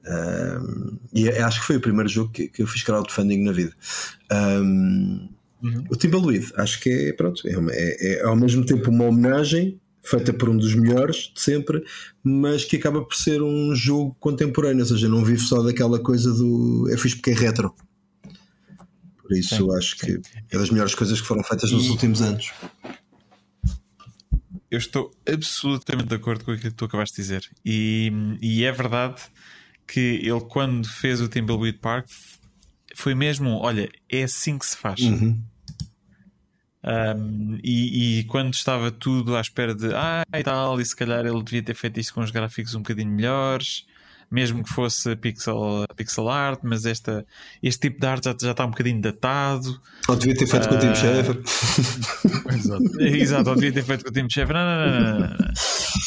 Um, 0.04 0.98
e 1.14 1.30
acho 1.30 1.62
que 1.62 1.68
foi 1.68 1.76
o 1.76 1.82
primeiro 1.82 2.10
jogo 2.10 2.32
que, 2.32 2.48
que 2.48 2.64
eu 2.64 2.68
fiz 2.68 2.84
crowdfunding 2.84 3.44
na 3.44 3.52
vida. 3.52 3.74
Um, 4.32 5.30
uhum. 5.62 5.86
O 5.90 5.96
Timbleweed, 5.96 6.52
acho 6.56 6.80
que 6.80 6.90
é, 6.90 7.14
pronto, 7.14 7.48
é, 7.48 7.52
é, 7.52 8.14
é, 8.14 8.24
ao 8.24 8.36
mesmo 8.36 8.66
tempo 8.66 8.90
uma 8.90 9.06
homenagem 9.06 9.80
feita 10.04 10.34
por 10.34 10.50
um 10.50 10.58
dos 10.58 10.74
melhores 10.76 11.32
de 11.34 11.42
sempre, 11.42 11.84
mas 12.24 12.66
que 12.66 12.78
acaba 12.78 13.04
por 13.04 13.16
ser 13.16 13.42
um 13.42 13.76
jogo 13.76 14.16
contemporâneo, 14.20 14.82
ou 14.82 14.86
seja, 14.86 15.08
não 15.08 15.24
vive 15.24 15.42
só 15.42 15.62
daquela 15.62 16.00
coisa 16.00 16.34
do 16.34 16.90
é 16.92 16.98
fixe 16.98 17.16
porque 17.16 17.32
é 17.32 17.34
retro. 17.34 17.74
Por 19.22 19.38
isso 19.38 19.56
sim, 19.56 19.78
acho 19.78 19.98
sim. 19.98 20.06
que 20.06 20.22
é 20.56 20.58
das 20.58 20.70
melhores 20.70 20.96
coisas 20.96 21.22
que 21.22 21.28
foram 21.28 21.44
feitas 21.44 21.70
e... 21.70 21.74
nos 21.74 21.90
últimos 21.90 22.22
anos. 22.22 22.52
Eu 24.70 24.78
estou 24.78 25.12
absolutamente 25.28 26.08
de 26.08 26.16
acordo 26.16 26.46
com 26.46 26.52
aquilo 26.52 26.72
que 26.72 26.78
tu 26.78 26.86
acabaste 26.86 27.18
de 27.18 27.22
dizer. 27.22 27.50
E, 27.64 28.12
e 28.42 28.64
é 28.64 28.72
verdade 28.72 29.22
que 29.86 30.00
ele, 30.00 30.40
quando 30.40 30.88
fez 30.88 31.20
o 31.20 31.28
Timbleweed 31.28 31.78
Park, 31.80 32.08
foi 32.96 33.14
mesmo: 33.14 33.58
olha, 33.58 33.90
é 34.10 34.24
assim 34.24 34.58
que 34.58 34.66
se 34.66 34.78
faz. 34.78 35.02
Uhum. 35.02 35.42
Um, 36.84 37.60
e, 37.64 38.20
e, 38.20 38.24
quando 38.24 38.54
estava 38.56 38.90
tudo 38.92 39.36
à 39.36 39.42
espera 39.42 39.76
de 39.76 39.94
ah 39.94 40.24
e 40.34 40.44
tal, 40.44 40.82
e 40.82 40.86
se 40.86 40.96
calhar 40.96 41.24
ele 41.26 41.44
devia 41.44 41.62
ter 41.62 41.76
feito 41.76 42.00
isto 42.00 42.14
com 42.14 42.22
os 42.22 42.32
gráficos 42.32 42.74
um 42.74 42.80
bocadinho 42.80 43.12
melhores, 43.12 43.86
mesmo 44.32 44.64
que 44.64 44.70
fosse 44.70 45.16
pixel, 45.18 45.86
pixel 45.96 46.30
art, 46.30 46.62
mas 46.64 46.86
esta, 46.86 47.24
este 47.62 47.90
tipo 47.90 48.00
de 48.00 48.08
arte 48.08 48.26
já, 48.26 48.36
já 48.42 48.52
está 48.52 48.66
um 48.66 48.72
bocadinho 48.72 49.00
datado. 49.00 49.80
Ou 50.08 50.16
devia 50.16 50.36
ter 50.36 50.48
feito 50.48 50.66
uh, 50.66 50.70
com 50.70 50.76
o 50.76 50.80
Tim 50.80 50.96
Schafer. 50.96 51.42
Exato. 52.58 53.02
Exato, 53.02 53.50
ou 53.50 53.56
devia 53.56 53.74
ter 53.74 53.84
feito 53.84 54.04
com 54.04 54.10
o 54.10 54.14
Tim 54.14 54.30
Schafer. 54.30 54.56
Não, 54.56 54.64
não, 54.64 55.02
não, 55.02 55.20
não, 55.20 55.20
não. 55.20 55.52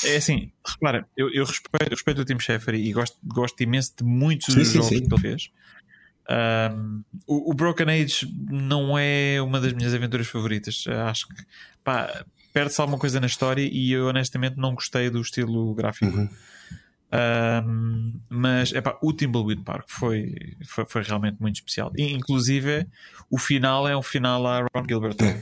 É 0.07 0.17
assim, 0.17 0.51
repara, 0.67 1.07
eu, 1.17 1.31
eu, 1.33 1.45
respeito, 1.45 1.85
eu 1.85 1.91
respeito 1.91 2.21
o 2.23 2.25
Tim 2.25 2.41
Schafer 2.41 2.75
e 2.75 2.93
gosto, 2.93 3.17
gosto 3.23 3.63
imenso 3.63 3.93
de 3.99 4.05
muitos 4.05 4.47
sim, 4.47 4.59
dos 4.59 4.69
sim, 4.69 4.79
jogos 4.79 4.89
sim. 4.89 5.07
que 5.07 5.15
ele 5.15 5.21
fez. 5.21 5.51
Um, 6.29 7.03
o, 7.27 7.51
o, 7.51 7.55
Broken 7.55 7.87
Age 7.91 8.27
não 8.51 8.99
é 8.99 9.41
uma 9.43 9.61
das 9.61 9.73
minhas 9.73 9.93
aventuras 9.93 10.27
favoritas. 10.27 10.85
Acho 11.07 11.29
que 11.29 11.35
perde-se 12.53 12.81
alguma 12.81 12.99
coisa 12.99 13.21
na 13.21 13.27
história 13.27 13.69
e 13.71 13.93
eu 13.93 14.07
honestamente 14.07 14.57
não 14.57 14.75
gostei 14.75 15.11
do 15.11 15.21
estilo 15.21 15.75
gráfico. 15.75 16.17
Uhum. 16.17 16.29
Um, 17.15 18.21
mas 18.29 18.73
epá, 18.73 18.99
o 19.01 19.13
Timbleweed 19.13 19.63
Park 19.63 19.85
foi, 19.87 20.35
foi, 20.67 20.85
foi, 20.85 21.03
realmente 21.03 21.37
muito 21.41 21.57
especial. 21.57 21.93
E, 21.97 22.13
inclusive, 22.13 22.87
o 23.31 23.39
final 23.39 23.87
é 23.87 23.97
um 23.97 24.03
final 24.03 24.45
a 24.47 24.63
Ron 24.75 24.85
Gilbert. 24.89 25.17
É. 25.21 25.41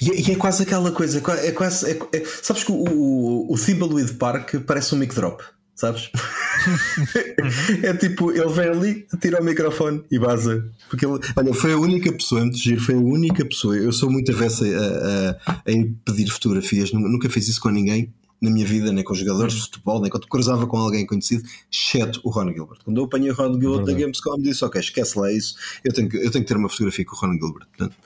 E, 0.00 0.10
é, 0.10 0.20
e, 0.20 0.32
é 0.32 0.36
quase 0.36 0.62
aquela 0.62 0.92
coisa, 0.92 1.18
é 1.18 1.52
quase. 1.52 1.90
É, 1.90 1.98
é, 2.16 2.24
sabes 2.24 2.62
que 2.62 2.70
o, 2.70 2.76
o, 2.76 3.52
o 3.52 3.58
Thimbleweed 3.58 4.14
Park 4.14 4.54
parece 4.66 4.94
um 4.94 4.98
mic 4.98 5.14
drop, 5.14 5.42
sabes? 5.80 6.10
é 7.82 7.94
tipo, 7.94 8.30
ele 8.30 8.48
vem 8.48 8.68
ali, 8.68 9.06
tira 9.20 9.40
o 9.40 9.44
microfone 9.44 10.04
e 10.10 10.18
vaza. 10.18 10.70
Porque 10.88 11.06
ele, 11.06 11.18
olha, 11.36 11.54
foi 11.54 11.72
a 11.72 11.78
única 11.78 12.12
pessoa, 12.12 12.42
antes 12.42 12.58
de 12.58 12.70
giro, 12.70 12.82
foi 12.82 12.94
a 12.94 12.98
única 12.98 13.44
pessoa. 13.44 13.76
Eu 13.76 13.92
sou 13.92 14.10
muito 14.10 14.30
avessa 14.30 14.64
a, 14.64 15.30
a, 15.48 15.52
a 15.52 15.62
pedir 16.04 16.30
fotografias, 16.30 16.92
nunca 16.92 17.30
fiz 17.30 17.48
isso 17.48 17.60
com 17.60 17.70
ninguém 17.70 18.12
na 18.40 18.50
minha 18.50 18.64
vida, 18.64 18.90
nem 18.90 19.04
com 19.04 19.14
jogadores 19.14 19.54
de 19.54 19.60
futebol, 19.62 20.00
nem 20.00 20.10
quando 20.10 20.26
cruzava 20.26 20.66
com 20.66 20.78
alguém 20.78 21.04
conhecido, 21.04 21.42
exceto 21.70 22.20
o 22.24 22.30
Ron 22.30 22.52
Gilbert. 22.52 22.78
Quando 22.84 22.96
eu 22.98 23.04
apanhei 23.04 23.30
o 23.30 23.34
Ron 23.34 23.60
Gilbert 23.60 23.84
da 23.84 23.92
Gamescom, 23.92 24.38
disse: 24.38 24.64
Ok, 24.64 24.80
esquece 24.80 25.18
lá 25.18 25.30
isso, 25.30 25.56
eu 25.84 25.92
tenho 25.92 26.08
que, 26.08 26.16
eu 26.16 26.30
tenho 26.30 26.44
que 26.44 26.48
ter 26.48 26.56
uma 26.56 26.68
fotografia 26.68 27.04
com 27.04 27.16
o 27.16 27.18
Ron 27.18 27.32
Gilbert. 27.34 27.66
Portanto, 27.76 27.96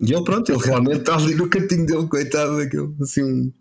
e 0.00 0.12
ele, 0.12 0.24
pronto, 0.24 0.50
ele 0.50 0.62
realmente 0.62 1.00
está 1.00 1.16
ali 1.16 1.34
no 1.34 1.48
cantinho 1.48 1.86
dele, 1.86 2.06
coitado, 2.06 2.56
daquele, 2.56 2.94
assim, 3.00 3.22
um, 3.22 3.52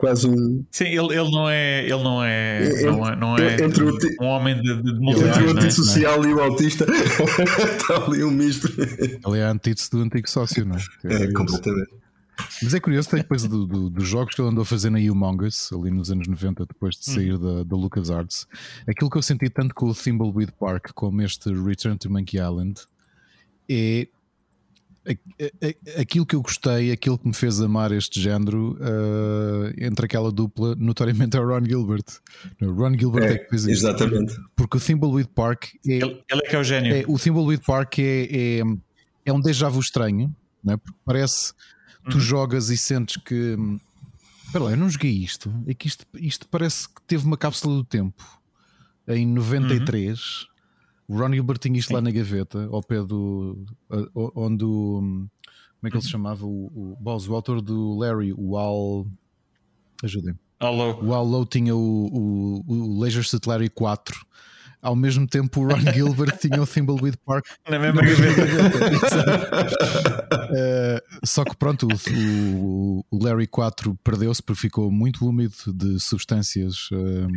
quase 0.00 0.26
um. 0.26 0.64
Sim, 0.70 0.86
ele, 0.86 1.14
ele 1.14 1.30
não 1.30 1.48
é. 1.48 1.82
Ele 1.84 2.02
não 2.02 2.24
é. 2.24 2.64
Entre, 2.64 2.90
não 2.90 3.06
é, 3.06 3.16
não 3.16 3.36
é 3.36 3.62
entre 3.62 3.84
um, 3.84 3.98
um 4.22 4.24
homem 4.24 4.56
de, 4.56 4.82
de 4.82 4.90
Entre 4.90 5.44
o 5.44 5.50
antissocial 5.50 6.24
é? 6.24 6.28
e 6.28 6.34
o 6.34 6.40
autista, 6.40 6.86
está 6.90 8.04
ali 8.06 8.24
um 8.24 8.30
misto. 8.30 8.68
Ele 8.68 9.38
é 9.38 9.44
a 9.44 9.50
antítese 9.50 9.90
do 9.90 10.00
antigo 10.00 10.28
sócio, 10.28 10.64
não 10.64 10.76
é? 10.76 10.80
É, 11.04 11.24
é 11.24 11.32
completamente. 11.32 11.90
Mas 12.62 12.72
é 12.72 12.80
curioso, 12.80 13.10
depois 13.12 13.42
do, 13.42 13.66
do, 13.66 13.90
dos 13.90 14.08
jogos 14.08 14.34
que 14.34 14.40
ele 14.40 14.48
andou 14.48 14.62
a 14.62 14.66
fazer 14.66 14.88
na 14.88 14.98
Humong 14.98 15.46
Us, 15.46 15.70
ali 15.74 15.90
nos 15.90 16.10
anos 16.10 16.26
90, 16.26 16.64
depois 16.64 16.96
de 16.96 17.04
sair 17.04 17.34
hum. 17.34 17.38
da, 17.38 17.64
da 17.64 17.76
LucasArts, 17.76 18.46
aquilo 18.88 19.10
que 19.10 19.18
eu 19.18 19.22
senti 19.22 19.50
tanto 19.50 19.74
com 19.74 19.90
o 19.90 19.94
Thimbleweed 19.94 20.52
Park 20.58 20.92
como 20.94 21.20
este 21.20 21.52
Return 21.52 21.98
to 21.98 22.10
Monkey 22.10 22.38
Island 22.38 22.80
é 23.68 24.08
aquilo 25.98 26.26
que 26.26 26.34
eu 26.34 26.42
gostei, 26.42 26.92
aquilo 26.92 27.18
que 27.18 27.26
me 27.26 27.34
fez 27.34 27.60
amar 27.60 27.90
este 27.92 28.20
género, 28.20 28.76
uh, 28.80 29.72
entre 29.78 30.04
aquela 30.04 30.30
dupla, 30.30 30.74
notoriamente 30.76 31.36
é 31.36 31.40
o 31.40 31.46
Ron 31.46 31.64
Gilbert. 31.64 32.04
O 32.60 32.72
Ron 32.72 32.96
Gilbert 32.98 33.24
é, 33.24 33.32
é 33.32 33.38
que 33.38 33.48
fez 33.48 33.62
isso. 33.62 33.86
Exatamente. 33.86 34.34
Porque 34.54 34.76
o 34.76 34.80
Thimbleweed 34.80 35.30
Park 35.34 35.68
é. 35.86 35.92
Ele, 35.92 36.22
ele, 36.30 36.40
é 36.44 36.48
que 36.48 36.56
é 36.56 36.58
o 36.58 36.64
gênio. 36.64 36.94
É, 36.94 37.04
o 37.06 37.18
Thimbleweed 37.18 37.64
Park 37.64 37.98
é, 37.98 38.02
é, 38.02 38.62
é 39.24 39.32
um 39.32 39.40
déjà 39.40 39.68
vu 39.68 39.80
estranho, 39.80 40.34
não 40.62 40.74
é? 40.74 40.76
porque 40.76 40.98
parece. 41.04 41.52
Tu 42.10 42.14
uhum. 42.14 42.20
jogas 42.20 42.70
e 42.70 42.76
sentes 42.76 43.16
que. 43.22 43.56
Espera 44.46 44.64
lá, 44.64 44.70
eu 44.72 44.76
não 44.76 44.88
joguei 44.88 45.12
isto. 45.12 45.52
É 45.66 45.74
que 45.74 45.86
isto, 45.86 46.06
isto 46.14 46.48
parece 46.48 46.88
que 46.88 47.00
teve 47.06 47.24
uma 47.24 47.36
cápsula 47.36 47.76
do 47.76 47.84
tempo 47.84 48.24
em 49.06 49.26
93. 49.26 50.18
Uhum 50.18 50.49
o 51.10 51.18
Ron 51.18 51.32
Gilbert 51.32 51.58
tinha 51.58 51.76
isto 51.76 51.88
Sim. 51.88 51.94
lá 51.94 52.00
na 52.00 52.12
gaveta, 52.12 52.68
ao 52.70 52.80
pé 52.82 53.02
do. 53.02 53.66
onde 54.14 54.64
o. 54.64 55.00
Como 55.00 55.88
é 55.88 55.90
que 55.90 55.96
ele 55.96 56.02
se 56.02 56.06
uhum. 56.06 56.12
chamava? 56.12 56.46
O, 56.46 56.96
o, 56.96 56.98
o 57.04 57.34
autor 57.34 57.60
do 57.60 57.98
Larry, 57.98 58.32
o 58.32 58.56
Al. 58.56 59.06
Ajudem. 60.04 60.38
O 61.04 61.12
Al 61.12 61.26
Low 61.26 61.44
tinha 61.44 61.74
o, 61.74 61.80
o, 61.80 62.64
o 62.64 63.00
Leisure 63.00 63.26
Suit 63.26 63.48
Larry 63.48 63.68
4 63.68 64.24
ao 64.82 64.96
mesmo 64.96 65.26
tempo 65.26 65.60
o 65.60 65.68
Ron 65.68 65.80
Gilbert 65.92 66.38
tinha 66.38 66.62
o 66.62 66.66
Thimbleweed 66.66 67.16
Park 67.24 67.46
na 67.68 67.78
mesma 67.78 68.02
gaveta. 68.02 68.42
uh, 70.32 71.00
só 71.26 71.44
que 71.44 71.56
pronto, 71.56 71.86
o, 72.12 73.04
o 73.10 73.24
Larry 73.24 73.46
4 73.46 73.98
perdeu-se 74.02 74.42
porque 74.42 74.60
ficou 74.60 74.90
muito 74.90 75.26
úmido 75.26 75.54
de 75.74 76.00
substâncias 76.00 76.88
uh, 76.92 77.28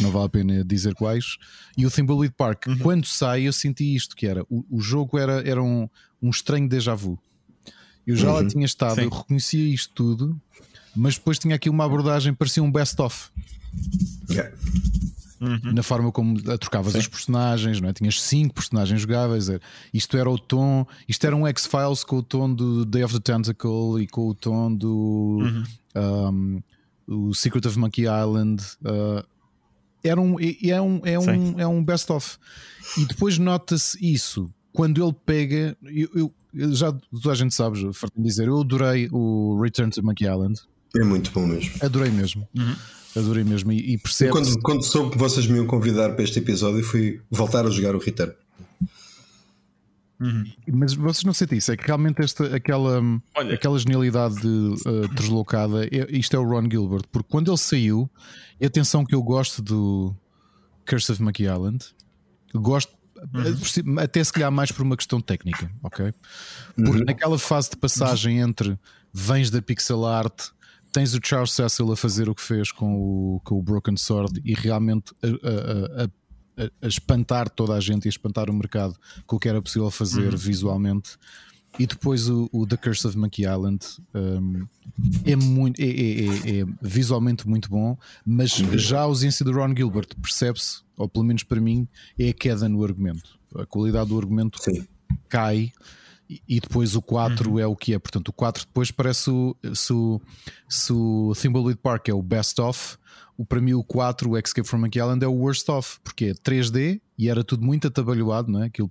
não 0.00 0.10
vale 0.10 0.26
a 0.26 0.28
pena 0.28 0.64
dizer 0.64 0.94
quais. 0.94 1.36
E 1.76 1.86
o 1.86 1.90
Thimbleweed 1.90 2.34
Park, 2.36 2.66
uhum. 2.66 2.78
quando 2.78 3.06
sai, 3.06 3.42
eu 3.42 3.52
senti 3.52 3.94
isto: 3.94 4.16
que 4.16 4.26
era 4.26 4.42
o, 4.48 4.64
o 4.70 4.80
jogo 4.80 5.18
era, 5.18 5.46
era 5.48 5.62
um, 5.62 5.88
um 6.20 6.30
estranho 6.30 6.68
déjà 6.68 6.94
vu. 6.94 7.18
Eu 8.06 8.16
já 8.16 8.28
uhum. 8.28 8.34
lá 8.34 8.46
tinha 8.46 8.66
estado, 8.66 8.96
Sim. 8.96 9.02
eu 9.02 9.10
reconhecia 9.10 9.74
isto 9.74 9.94
tudo, 9.94 10.40
mas 10.94 11.16
depois 11.16 11.38
tinha 11.38 11.54
aqui 11.54 11.68
uma 11.68 11.84
abordagem, 11.84 12.34
parecia 12.34 12.62
um 12.62 12.70
best-of. 12.70 13.30
Yeah. 14.30 14.54
Uhum. 15.40 15.74
Na 15.74 15.82
forma 15.82 16.10
como 16.10 16.40
trocavas 16.58 16.92
Sim. 16.92 17.00
os 17.00 17.08
personagens, 17.08 17.80
não 17.80 17.88
é? 17.88 17.92
Tinhas 17.92 18.20
cinco 18.22 18.54
personagens 18.54 19.00
jogáveis. 19.00 19.48
Isto 19.92 20.16
era 20.16 20.30
o 20.30 20.38
tom, 20.38 20.86
isto 21.08 21.26
era 21.26 21.36
um 21.36 21.46
X-Files 21.46 22.02
com 22.04 22.16
o 22.16 22.22
tom 22.22 22.52
do 22.52 22.84
Day 22.84 23.04
of 23.04 23.12
the 23.12 23.20
Tentacle 23.20 24.02
e 24.02 24.06
com 24.06 24.28
o 24.28 24.34
tom 24.34 24.74
do 24.74 25.40
uhum. 25.42 25.64
um, 25.94 26.62
o 27.06 27.34
Secret 27.34 27.66
of 27.66 27.78
Monkey 27.78 28.02
Island. 28.02 28.62
Uh, 28.82 29.26
era 30.02 30.20
um, 30.20 30.36
é, 30.38 30.80
um, 30.80 31.00
é 31.04 31.18
um, 31.18 31.60
é 31.60 31.66
um 31.66 31.84
best-of. 31.84 32.38
E 32.98 33.04
depois 33.06 33.38
nota-se 33.38 33.98
isso 34.00 34.50
quando 34.72 35.02
ele 35.02 35.14
pega. 35.24 35.76
Eu, 35.82 36.32
eu, 36.54 36.74
já 36.74 36.92
toda 36.92 37.32
a 37.32 37.34
gente 37.34 37.54
sabe, 37.54 37.92
farto 37.92 38.20
dizer, 38.20 38.48
eu 38.48 38.60
adorei 38.60 39.08
o 39.10 39.60
Return 39.60 39.90
to 39.90 40.04
Monkey 40.04 40.26
Island. 40.26 40.60
É 40.96 41.04
muito 41.04 41.30
bom 41.32 41.46
mesmo. 41.46 41.74
Adorei 41.80 42.10
mesmo. 42.10 42.48
Uhum. 42.56 42.76
Adorei 43.16 43.44
mesmo. 43.44 43.72
E, 43.72 43.94
e 43.94 43.98
percebe. 43.98 44.32
Quando, 44.32 44.60
quando 44.60 44.82
soube 44.84 45.10
que 45.12 45.18
vocês 45.18 45.46
me 45.46 45.56
iam 45.56 45.66
convidar 45.66 46.14
para 46.14 46.24
este 46.24 46.38
episódio, 46.38 46.82
fui 46.82 47.20
voltar 47.30 47.66
a 47.66 47.70
jogar 47.70 47.94
o 47.94 47.98
Return. 47.98 48.34
Uhum. 50.20 50.44
Mas 50.72 50.94
vocês 50.94 51.24
não 51.24 51.34
sentem 51.34 51.58
isso? 51.58 51.72
É 51.72 51.76
que 51.76 51.86
realmente 51.86 52.22
esta, 52.22 52.54
aquela, 52.54 53.00
Olha. 53.34 53.54
aquela 53.54 53.78
genialidade 53.78 54.46
uh, 54.46 55.08
deslocada, 55.14 55.84
é, 55.86 56.06
isto 56.10 56.34
é 56.36 56.38
o 56.38 56.48
Ron 56.48 56.68
Gilbert, 56.70 57.04
porque 57.10 57.28
quando 57.28 57.50
ele 57.50 57.58
saiu, 57.58 58.08
e 58.60 58.64
atenção 58.64 59.04
que 59.04 59.14
eu 59.14 59.22
gosto 59.22 59.60
do 59.60 60.14
Curse 60.86 61.12
of 61.12 61.22
Monkey 61.22 61.44
Island, 61.44 61.84
gosto 62.54 62.92
uhum. 63.34 63.98
até 63.98 64.22
se 64.22 64.32
calhar 64.32 64.52
mais 64.52 64.70
por 64.70 64.82
uma 64.82 64.96
questão 64.96 65.20
técnica, 65.20 65.70
ok? 65.82 66.14
Porque 66.76 66.90
uhum. 66.90 67.04
naquela 67.04 67.38
fase 67.38 67.70
de 67.70 67.76
passagem 67.76 68.38
entre 68.38 68.78
vens 69.12 69.50
da 69.50 69.60
pixel 69.60 70.06
art 70.06 70.50
tens 70.94 71.12
o 71.12 71.18
Charles 71.20 71.50
Cecil 71.50 71.90
a 71.90 71.96
fazer 71.96 72.28
o 72.28 72.34
que 72.34 72.40
fez 72.40 72.70
com 72.70 72.94
o, 72.94 73.40
com 73.42 73.58
o 73.58 73.62
Broken 73.62 73.96
Sword 73.96 74.40
e 74.44 74.54
realmente 74.54 75.12
a, 75.20 76.02
a, 76.02 76.04
a, 76.04 76.70
a 76.82 76.86
espantar 76.86 77.50
toda 77.50 77.74
a 77.74 77.80
gente 77.80 78.04
e 78.04 78.08
a 78.08 78.10
espantar 78.10 78.48
o 78.48 78.54
mercado 78.54 78.94
com 79.26 79.34
o 79.34 79.40
que 79.40 79.48
era 79.48 79.60
possível 79.60 79.90
fazer 79.90 80.30
uhum. 80.30 80.38
visualmente. 80.38 81.18
E 81.80 81.84
depois 81.88 82.30
o, 82.30 82.48
o, 82.52 82.64
The 82.64 82.76
Curse 82.76 83.08
of 83.08 83.18
Monkey 83.18 83.42
Island 83.42 83.84
um, 84.14 84.64
é, 85.24 85.34
muito, 85.34 85.80
é, 85.80 85.84
é, 85.84 85.88
é, 85.88 86.60
é, 86.60 86.64
visualmente 86.80 87.48
muito 87.48 87.68
bom, 87.68 87.98
mas 88.24 88.56
uhum. 88.60 88.78
já 88.78 89.00
a 89.00 89.02
ausência 89.02 89.44
do 89.44 89.50
Ron 89.50 89.74
Gilbert 89.76 90.10
percebe-se, 90.22 90.82
ou 90.96 91.08
pelo 91.08 91.24
menos 91.24 91.42
para 91.42 91.60
mim, 91.60 91.88
é 92.16 92.28
a 92.28 92.32
queda 92.32 92.68
no 92.68 92.84
argumento. 92.84 93.36
A 93.56 93.66
qualidade 93.66 94.10
do 94.10 94.16
argumento 94.16 94.62
Sim. 94.62 94.86
cai 95.28 95.72
e 96.48 96.60
depois 96.60 96.94
o 96.96 97.02
4 97.02 97.50
uhum. 97.50 97.58
é 97.58 97.66
o 97.66 97.76
que 97.76 97.94
é. 97.94 97.98
Portanto, 97.98 98.28
o 98.28 98.32
4 98.32 98.66
depois 98.66 98.90
parece 98.90 99.30
o, 99.30 99.56
se, 99.74 99.92
o, 99.92 100.20
se 100.68 100.92
o 100.92 101.32
Thimbleweed 101.40 101.78
Park 101.80 102.08
é 102.08 102.14
o 102.14 102.22
best 102.22 102.60
of, 102.60 102.96
o, 103.36 103.44
para 103.44 103.60
mim 103.60 103.74
o 103.74 103.82
4, 103.82 104.30
o 104.30 104.38
Escape 104.38 104.66
from 104.66 104.78
Monkey 104.78 105.00
Island, 105.00 105.24
é 105.24 105.28
o 105.28 105.32
worst 105.32 105.68
of, 105.68 105.98
porque 106.02 106.26
é 106.26 106.32
3D 106.34 107.00
e 107.18 107.28
era 107.28 107.42
tudo 107.42 107.64
muito 107.64 107.88
atabalhoado, 107.88 108.50
não 108.50 108.62
é? 108.62 108.66
Aquilo, 108.66 108.90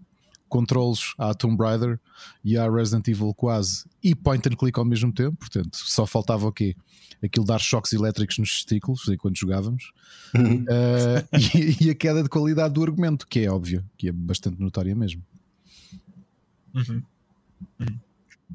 controles 0.53 1.15
à 1.17 1.33
Tomb 1.33 1.57
Raider 1.59 1.99
e 2.43 2.55
à 2.55 2.69
Resident 2.69 3.07
Evil 3.07 3.33
quase, 3.33 3.85
e 4.03 4.13
point 4.13 4.47
and 4.47 4.55
click 4.55 4.77
ao 4.77 4.85
mesmo 4.85 5.11
tempo, 5.11 5.35
portanto, 5.35 5.75
só 5.75 6.05
faltava 6.05 6.45
o 6.45 6.51
quê? 6.51 6.75
Aquilo 7.23 7.43
dar 7.43 7.59
choques 7.59 7.91
elétricos 7.91 8.37
nos 8.37 8.51
testículos 8.51 9.07
enquanto 9.07 9.39
jogávamos, 9.39 9.91
uhum. 10.35 10.63
uh, 10.63 11.27
e, 11.57 11.87
e, 11.87 11.89
a 11.89 11.95
queda 11.95 12.21
de 12.21 12.29
qualidade 12.29 12.75
do 12.75 12.83
argumento, 12.83 13.25
que 13.27 13.39
é 13.39 13.49
óbvio, 13.49 13.83
que 13.97 14.09
é 14.09 14.11
bastante 14.11 14.61
notória 14.61 14.95
mesmo. 14.95 15.23
Uhum. 16.75 17.01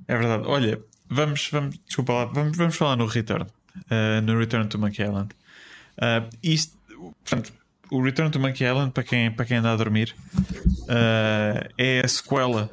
É 0.07 0.17
verdade. 0.17 0.45
Olha, 0.47 0.81
vamos, 1.09 1.49
vamos, 1.51 1.79
desculpa 1.87 2.13
lá, 2.13 2.25
vamos, 2.27 2.57
vamos 2.57 2.77
falar 2.77 2.97
no 2.97 3.07
Return, 3.07 3.45
uh, 3.45 4.23
no 4.23 4.39
Return 4.39 4.69
to 4.69 4.79
Monkey 4.79 5.03
Island. 5.03 5.35
Uh, 5.99 6.29
isto, 6.43 6.77
portanto, 7.25 7.53
o 7.91 8.03
Return 8.03 8.31
to 8.31 8.41
Monkey 8.41 8.65
Island, 8.65 8.93
para 8.93 9.03
quem, 9.03 9.31
para 9.31 9.45
quem 9.45 9.59
anda 9.59 9.73
a 9.73 9.77
dormir, 9.77 10.15
uh, 10.35 11.69
é 11.77 12.03
a 12.05 12.09
sequela, 12.09 12.71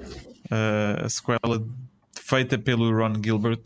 a 1.04 1.10
sequela 1.10 1.66
feita 2.14 2.58
pelo 2.58 2.92
Ron 2.92 3.22
Gilbert 3.24 3.64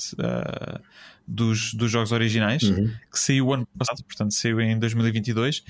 dos, 1.30 1.76
dos 1.76 1.92
jogos 1.92 2.12
originais, 2.12 2.64
uhum. 2.64 2.92
que 3.12 3.20
saiu 3.20 3.48
o 3.48 3.54
ano 3.54 3.68
passado, 3.78 4.04
portanto, 4.04 4.34
saiu 4.34 4.60
em 4.60 4.80
2022. 4.80 5.64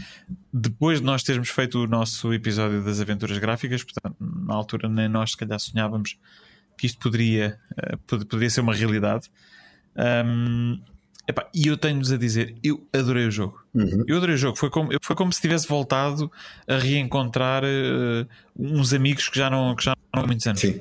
Depois 0.53 0.99
de 0.99 1.05
nós 1.05 1.21
termos 1.21 1.49
feito 1.49 1.84
o 1.84 1.88
nosso 1.88 2.34
episódio 2.34 2.81
das 2.81 3.01
aventuras 3.01 3.38
gráficas, 3.38 3.84
portanto, 3.84 4.15
na 4.19 4.53
altura 4.53 4.88
nem 4.88 5.09
nós, 5.09 5.31
se 5.31 5.38
calhar, 5.38 5.59
sonhávamos 5.59 6.17
que 6.80 6.88
isto 6.88 6.97
poderia, 6.99 7.60
uh, 7.93 8.26
poderia 8.26 8.49
ser 8.49 8.61
uma 8.61 8.73
realidade. 8.73 9.30
Um, 10.26 10.80
epá, 11.27 11.49
e 11.53 11.68
eu 11.68 11.76
tenho-vos 11.76 12.10
a 12.11 12.18
dizer, 12.18 12.56
eu 12.64 12.88
adorei 12.93 13.27
o 13.27 13.31
jogo. 13.31 13.61
Uhum. 13.73 14.06
Eu 14.07 14.15
adorei 14.15 14.35
o 14.35 14.38
jogo. 14.38 14.57
Foi 14.57 14.69
como, 14.69 14.89
foi 15.01 15.15
como 15.15 15.34
se 15.34 15.41
tivesse 15.41 15.68
voltado 15.68 16.31
a 16.65 16.77
reencontrar 16.77 17.64
uh, 17.65 18.26
uns 18.57 18.93
amigos 18.93 19.27
que 19.27 19.38
já 19.38 19.49
não, 19.49 19.76
que 19.76 19.84
já 19.84 19.93
não 20.15 20.23
há 20.23 20.26
muitos 20.26 20.47
anos. 20.47 20.61
Sim. 20.61 20.80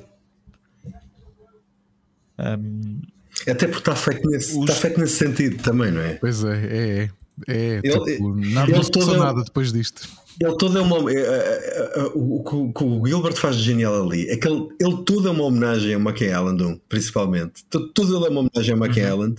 Um, 2.39 3.01
Até 3.45 3.67
porque 3.67 3.79
está 3.79 3.95
feito, 3.97 4.29
nesse, 4.29 4.57
os... 4.57 4.69
está 4.69 4.75
feito 4.75 4.99
nesse 5.01 5.17
sentido 5.17 5.61
também, 5.61 5.91
não 5.91 6.01
é? 6.01 6.13
Pois 6.13 6.41
é, 6.45 6.65
é. 6.65 7.03
é. 7.03 7.09
É, 7.47 7.79
ele, 7.83 8.05
tipo, 8.05 8.35
nada, 8.35 8.71
ele 8.71 8.81
não 8.95 9.17
nada 9.17 9.43
depois 9.43 9.71
disto. 9.71 10.07
Ele 10.41 10.55
todo 10.55 10.77
é 10.77 10.81
uma. 10.81 11.11
É, 11.11 11.15
é, 11.15 11.91
é, 11.95 12.11
o 12.15 12.71
que 12.73 12.83
o 12.83 13.05
Gilbert 13.05 13.35
faz 13.35 13.57
de 13.57 13.63
genial 13.63 14.03
ali 14.03 14.29
é 14.29 14.37
que 14.37 14.47
ele, 14.47 14.67
ele 14.79 15.03
tudo 15.05 15.27
é 15.27 15.31
uma 15.31 15.43
homenagem 15.43 15.95
a 15.95 15.99
McKay 15.99 16.29
Island 16.29 16.81
principalmente. 16.87 17.65
Tudo, 17.69 17.87
tudo 17.89 18.25
é 18.25 18.29
uma 18.29 18.41
homenagem 18.41 18.73
a 18.73 18.77
McKay 18.77 19.11
uhum. 19.11 19.35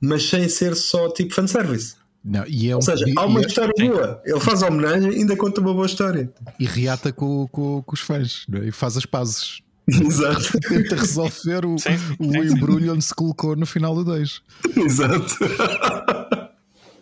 Mas 0.00 0.28
sem 0.28 0.48
ser 0.48 0.76
só 0.76 1.10
tipo 1.10 1.34
fanservice. 1.34 1.96
Não, 2.24 2.44
e 2.46 2.70
é 2.70 2.76
Ou 2.76 2.82
seja, 2.82 3.04
há 3.16 3.24
uma 3.24 3.40
história 3.40 3.72
boa. 3.78 4.22
Ele 4.24 4.40
faz 4.40 4.62
a 4.62 4.68
homenagem 4.68 5.12
e 5.12 5.16
ainda 5.16 5.36
conta 5.36 5.60
uma 5.60 5.72
boa 5.72 5.86
história. 5.86 6.30
E 6.58 6.66
reata 6.66 7.12
com, 7.12 7.48
com, 7.48 7.82
com 7.82 7.94
os 7.94 8.00
fãs 8.00 8.46
é? 8.52 8.68
e 8.68 8.72
faz 8.72 8.96
as 8.96 9.06
pazes. 9.06 9.60
Exato. 9.88 10.60
Tenta 10.68 10.96
resolver 10.96 11.64
o, 11.64 11.78
sim, 11.78 11.94
o 12.18 12.32
sim, 12.32 12.38
embrulho 12.52 12.86
sim. 12.86 12.90
onde 12.90 13.04
se 13.04 13.14
colocou 13.14 13.56
no 13.56 13.66
final 13.66 13.94
do 13.94 14.04
2. 14.04 14.42
Exato. 14.76 15.34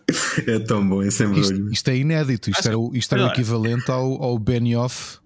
É 0.47 0.59
tão 0.61 0.87
bom 0.89 1.03
esse 1.03 1.25
embrulho. 1.25 1.43
Isto, 1.43 1.73
isto 1.73 1.89
é 1.89 1.97
inédito. 1.97 2.51
Isto 2.51 2.69
era, 2.69 2.77
isto 2.93 3.15
era 3.15 3.25
o 3.25 3.29
equivalente 3.29 3.91
ao, 3.91 4.23
ao 4.23 4.39
Benioff 4.39 5.19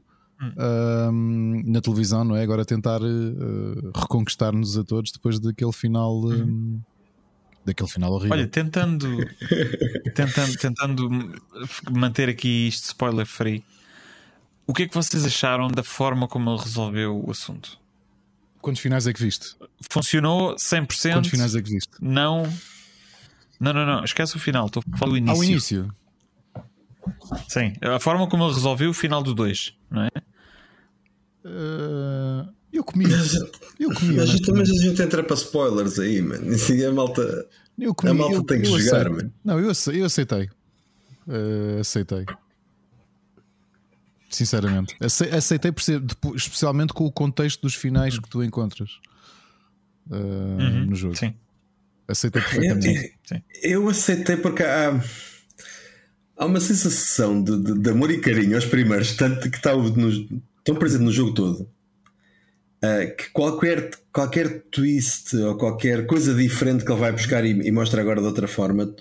um, 0.59 1.63
na 1.67 1.81
televisão, 1.81 2.25
não 2.25 2.37
é? 2.37 2.43
Agora 2.43 2.65
tentar 2.65 3.03
uh, 3.03 3.91
reconquistar-nos 3.95 4.79
a 4.79 4.85
todos 4.85 5.13
depois 5.13 5.39
daquele 5.39 5.73
final. 5.73 6.25
Um, 6.25 6.33
hum. 6.33 6.81
daquele 7.65 7.91
final 7.91 8.13
horrível. 8.13 8.37
Olha, 8.37 8.47
tentando, 8.47 9.19
tentando, 10.15 10.57
tentando 10.57 11.11
manter 11.91 12.29
aqui 12.29 12.69
isto 12.69 12.85
spoiler 12.85 13.27
free, 13.27 13.63
o 14.67 14.73
que 14.73 14.85
é 14.85 14.89
que 14.89 14.95
vocês 14.95 15.25
acharam 15.27 15.69
da 15.69 15.83
forma 15.83 16.27
como 16.27 16.51
ele 16.51 16.63
resolveu 16.63 17.23
o 17.23 17.31
assunto? 17.31 17.79
Quantos 18.63 18.81
finais 18.81 19.07
é 19.07 19.13
que 19.13 19.23
viste? 19.23 19.57
Funcionou 19.91 20.55
100%? 20.55 21.13
Quantos 21.13 21.31
finais 21.31 21.55
é 21.55 21.63
que 21.63 21.71
viste? 21.71 21.93
Não. 22.01 22.51
Não, 23.61 23.73
não, 23.75 23.85
não, 23.87 24.05
esquece 24.05 24.35
o 24.37 24.39
final, 24.41 24.67
estou 24.67 24.83
a 24.93 24.97
falar 24.97 25.11
do 25.13 25.17
início. 25.19 25.37
Ao 25.37 25.45
início? 25.45 25.95
Sim, 27.49 27.75
a 27.83 28.01
forma 28.01 28.27
como 28.29 28.45
ele 28.45 28.55
resolveu 28.55 28.91
o 28.91 28.95
final 28.95 29.23
do 29.23 29.35
2, 29.35 29.77
não 29.91 30.03
é? 30.03 30.09
Uh, 31.45 32.49
Eu 32.73 32.83
comi. 32.85 33.05
Eu 33.79 33.93
comi. 33.95 34.15
Mas, 34.17 34.31
honestamente. 34.31 34.69
mas 34.71 34.71
a 34.71 34.83
gente 34.83 35.03
entra 35.03 35.23
para 35.23 35.35
spoilers 35.37 35.99
aí, 35.99 36.21
mano. 36.23 36.45
É 36.53 36.91
malta. 36.93 37.47
Eu 37.79 37.95
comi, 37.95 38.11
A 38.11 38.15
malta 38.15 38.35
eu, 38.35 38.45
tem 38.45 38.61
que 38.63 38.69
eu 38.69 38.79
jogar, 38.81 39.09
mano. 39.11 39.33
Não, 39.45 39.59
eu, 39.59 39.71
ace- 39.71 39.97
eu 39.99 40.05
aceitei. 40.05 40.49
Eh, 41.29 41.79
aceitei. 41.81 42.25
Sinceramente. 44.29 44.95
Ace- 45.01 45.29
Aceitei 45.35 45.73
por 45.73 45.83
ser, 45.83 46.03
especialmente 46.35 46.93
com 46.93 47.05
o 47.05 47.11
contexto 47.13 47.63
dos 47.63 47.75
finais 47.75 48.19
que 48.19 48.29
tu 48.29 48.45
encontras 48.45 49.01
eh, 50.11 50.15
Uhum, 50.15 50.87
no 50.87 50.95
jogo. 50.95 51.17
Sim. 51.17 51.35
Aceitei 52.11 52.41
Eu, 52.41 52.45
perfeitamente. 52.47 53.15
Sim. 53.25 53.43
eu 53.63 53.89
aceitei 53.89 54.37
porque 54.37 54.63
há, 54.63 55.01
há 56.37 56.47
uma 56.47 56.61
sensação 56.61 57.43
de, 57.43 57.57
de- 57.63 57.79
de 57.79 57.91
amor 57.91 58.11
e 58.11 58.19
carinho 58.21 58.55
aos 58.57 58.65
primeiros, 58.67 59.15
tanto 59.17 59.51
que 59.51 59.57
está 59.57 59.75
no, 59.77 60.43
tão 60.65 60.75
presente 60.77 61.03
no 61.05 61.13
jogo 61.13 61.33
todo. 61.35 61.69
ah, 62.83 63.07
que 63.07 63.31
qualquer, 63.31 63.91
qualquer 64.13 64.63
twist 64.71 65.37
ou 65.37 65.57
qualquer 65.57 66.07
coisa 66.07 66.35
diferente 66.35 66.85
que 66.85 66.91
ele 66.91 67.01
vai 67.01 67.13
buscar 67.13 67.45
e, 67.45 67.51
e 67.51 67.71
mostra 67.71 68.01
agora 68.01 68.21
de 68.21 68.27
outra 68.27 68.49
forma 68.49 68.95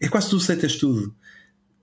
é 0.00 0.08
quase 0.08 0.30
tu 0.30 0.36
aceitas 0.36 0.76
tudo. 0.76 1.14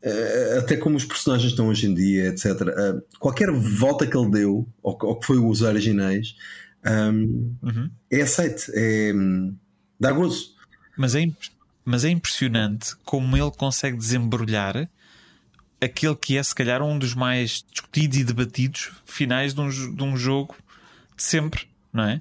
Ah, 0.04 0.60
até 0.60 0.78
como 0.78 0.96
os 0.98 1.06
personagens 1.06 1.52
estão 1.52 1.68
hoje 1.68 1.88
em 1.88 1.94
dia, 1.94 2.28
etc. 2.30 2.46
Ah, 2.70 3.02
qualquer 3.20 3.52
volta 3.52 4.08
que 4.08 4.18
ele 4.18 4.32
deu, 4.32 4.68
ou, 4.82 4.98
que- 4.98 5.06
ou 5.06 5.20
que 5.20 5.28
foi 5.28 5.38
os 5.38 5.62
originais, 5.62 6.36
ahm, 6.84 7.52
Uhum. 7.62 7.90
é 8.10 8.22
aceite, 8.22 8.72
é, 8.74 9.14
hum, 9.14 9.56
dá 10.00 10.12
gozo. 10.12 10.56
Mas, 10.98 11.16
é, 11.16 11.30
mas 11.84 12.04
é 12.06 12.10
impressionante 12.10 12.96
como 13.04 13.38
ele 13.38 13.52
consegue 13.52 13.98
desembrulhar 13.98 14.88
aquele 15.82 16.16
que 16.16 16.38
é, 16.38 16.44
se 16.44 16.54
calhar, 16.54 16.82
um 16.84 16.98
dos 16.98 17.16
mais 17.16 17.66
discutidos 17.72 18.18
e 18.20 18.24
debatidos 18.24 18.92
finais 19.04 19.54
de 19.54 19.62
um, 19.62 19.70
de 19.70 20.04
um 20.04 20.16
jogo 20.16 20.56
de 21.18 21.24
sempre, 21.24 21.68
não 21.94 22.04
é? 22.06 22.20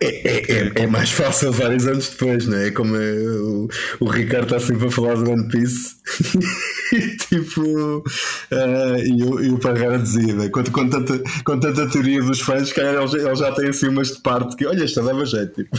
É, 0.00 0.52
é, 0.52 0.72
é 0.82 0.86
mais 0.86 1.12
fácil 1.12 1.52
vários 1.52 1.86
anos 1.86 2.08
depois, 2.10 2.46
não 2.46 2.58
é? 2.58 2.70
Como 2.72 2.96
é, 2.96 3.12
o, 3.22 3.68
o 4.00 4.06
Ricardo 4.08 4.44
está 4.56 4.58
sempre 4.58 4.88
a 4.88 4.90
falar 4.90 5.14
do 5.14 5.30
One 5.30 5.48
Piece 5.48 5.94
e 6.92 7.16
tipo 7.28 8.02
ah, 8.50 8.98
e, 8.98 9.22
o, 9.22 9.40
e 9.44 9.50
o 9.50 9.58
Parreira 9.58 9.98
dizia 9.98 10.34
né? 10.34 10.48
com, 10.48 10.64
com, 10.64 10.88
tanta, 10.88 11.18
com 11.44 11.60
tanta 11.60 11.88
teoria 11.88 12.20
dos 12.22 12.40
fãs 12.40 12.72
que 12.72 12.80
ele, 12.80 13.06
já- 13.06 13.18
ele 13.18 13.36
já 13.36 13.52
tem 13.52 13.68
assim 13.68 13.88
umas 13.88 14.08
de 14.08 14.20
parte 14.20 14.56
que 14.56 14.66
olha, 14.66 14.82
esta 14.84 15.02
dava 15.02 15.24
jeito 15.24 15.62
tipo. 15.62 15.78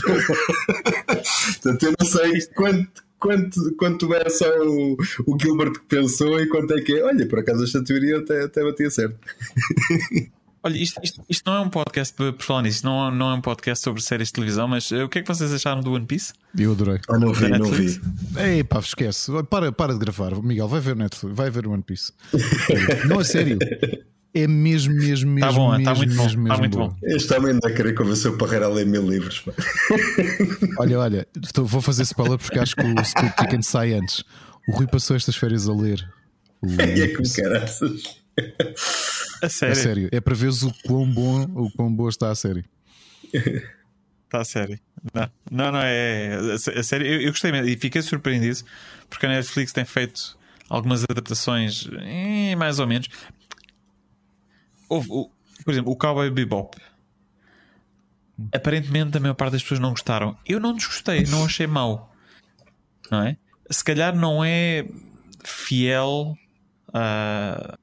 portanto 1.62 1.82
eu 1.82 1.94
não 1.98 2.06
sei 2.06 2.40
quanto 2.54 3.04
Quanto, 3.16 3.74
quanto 3.78 4.12
é 4.12 4.28
só 4.28 4.46
o, 4.66 4.98
o 5.26 5.38
Gilbert 5.40 5.72
que 5.72 5.86
pensou 5.86 6.38
e 6.38 6.46
quanto 6.46 6.74
é 6.74 6.82
que 6.82 6.94
é? 6.94 7.02
Olha, 7.04 7.26
por 7.26 7.38
acaso 7.38 7.64
esta 7.64 7.82
teoria 7.82 8.18
até, 8.18 8.42
até 8.42 8.62
batia 8.62 8.90
certo. 8.90 9.16
Olha, 10.66 10.78
isto, 10.78 10.98
isto- 11.04 11.22
isto 11.28 11.42
não 11.50 11.58
é 11.58 11.60
um 11.60 11.68
podcast, 11.68 12.14
por 12.14 12.34
falar 12.42 12.62
nisso, 12.62 12.86
não, 12.86 13.10
não 13.10 13.30
é 13.30 13.34
um 13.34 13.40
podcast 13.42 13.84
sobre 13.84 14.00
séries 14.02 14.28
de 14.28 14.32
televisão, 14.34 14.66
mas 14.66 14.90
eh, 14.90 15.04
o 15.04 15.08
que 15.10 15.18
é 15.18 15.22
que 15.22 15.28
vocês 15.28 15.52
acharam 15.52 15.82
do 15.82 15.92
One 15.92 16.06
Piece? 16.06 16.32
Eu 16.58 16.72
adorei. 16.72 17.00
Ah, 17.08 17.18
não 17.18 17.32
vi, 17.34 17.48
não 17.50 17.66
vi. 17.70 18.00
Ei, 18.38 18.64
pá, 18.64 18.78
esquece. 18.78 19.30
Para, 19.50 19.70
para 19.70 19.92
de 19.92 19.98
gravar. 19.98 20.34
Miguel, 20.42 20.66
vai 20.66 20.80
ver 20.80 20.96
Netflix, 20.96 21.36
vai 21.36 21.50
ver 21.50 21.66
One 21.66 21.82
Piece. 21.82 22.12
não, 23.06 23.18
a 23.18 23.24
sério. 23.24 23.58
É 24.36 24.48
mesmo, 24.48 24.94
mesmo, 24.94 25.30
mesmo. 25.30 25.40
Tá 25.48 25.52
bom, 25.52 25.70
tá 25.70 25.94
mesmo, 25.94 25.96
muito 25.96 26.16
bom, 26.16 26.22
mesmo, 26.24 26.48
tá 26.48 26.58
mesmo 26.58 26.58
muito 26.60 26.78
bom. 26.78 26.96
Este 27.04 27.34
homem 27.34 27.52
anda 27.52 27.68
a 27.68 27.72
querer 27.72 27.92
convencer 27.94 28.30
o 28.32 28.38
Parreira 28.38 28.64
a 28.64 28.68
ler 28.68 28.86
mil 28.86 29.06
livros. 29.08 29.44
Olha, 30.78 30.98
olha, 30.98 31.26
estou- 31.42 31.64
vou 31.66 31.80
fazer 31.80 32.02
spoiler 32.02 32.38
porque 32.38 32.58
acho 32.58 32.74
que 32.74 32.82
o 32.82 33.00
Split 33.02 33.32
Chicken 33.38 33.62
sai 33.62 33.92
antes. 33.92 34.24
O 34.66 34.72
Rui 34.76 34.86
passou 34.86 35.14
estas 35.14 35.36
férias 35.36 35.68
a 35.68 35.72
ler. 35.74 36.04
O 36.62 36.66
E 36.82 37.02
é 37.02 37.06
como 37.08 37.18
Piece. 37.18 37.42
caraças. 37.42 38.23
A 39.42 39.46
É 39.46 39.48
sério? 39.48 39.76
sério, 39.76 40.08
é 40.12 40.20
para 40.20 40.34
veres 40.34 40.62
o 40.62 40.72
quão 40.84 41.06
bom, 41.10 41.42
o 41.54 41.70
quão 41.70 41.94
boa 41.94 42.08
está 42.10 42.30
a 42.30 42.34
série. 42.34 42.64
Está 44.24 44.40
a 44.40 44.44
sério. 44.44 44.78
Não, 45.12 45.30
não, 45.50 45.72
não 45.72 45.80
é. 45.82 46.34
A, 46.54 46.58
sé- 46.58 46.78
a 46.78 46.82
sério, 46.82 47.06
eu, 47.06 47.20
eu 47.22 47.30
gostei 47.30 47.52
mesmo 47.52 47.68
e 47.68 47.76
fiquei 47.76 48.00
surpreendido 48.02 48.60
porque 49.10 49.26
a 49.26 49.28
Netflix 49.28 49.72
tem 49.72 49.84
feito 49.84 50.36
algumas 50.68 51.04
adaptações, 51.04 51.88
eh, 52.00 52.56
mais 52.56 52.78
ou 52.78 52.86
menos. 52.86 53.08
Houve, 54.88 55.08
o- 55.10 55.30
por 55.64 55.70
exemplo, 55.72 55.92
o 55.92 55.96
Cowboy 55.96 56.30
Bebop. 56.30 56.76
Aparentemente 58.52 59.16
a 59.16 59.20
maior 59.20 59.34
parte 59.34 59.52
das 59.52 59.62
pessoas 59.62 59.78
não 59.80 59.90
gostaram. 59.90 60.36
Eu 60.44 60.58
não 60.58 60.74
desgostei, 60.74 61.22
não 61.24 61.44
achei 61.44 61.66
mau. 61.66 62.12
Não 63.10 63.22
é? 63.22 63.36
Se 63.70 63.84
calhar 63.84 64.14
não 64.16 64.44
é 64.44 64.84
fiel 65.44 66.36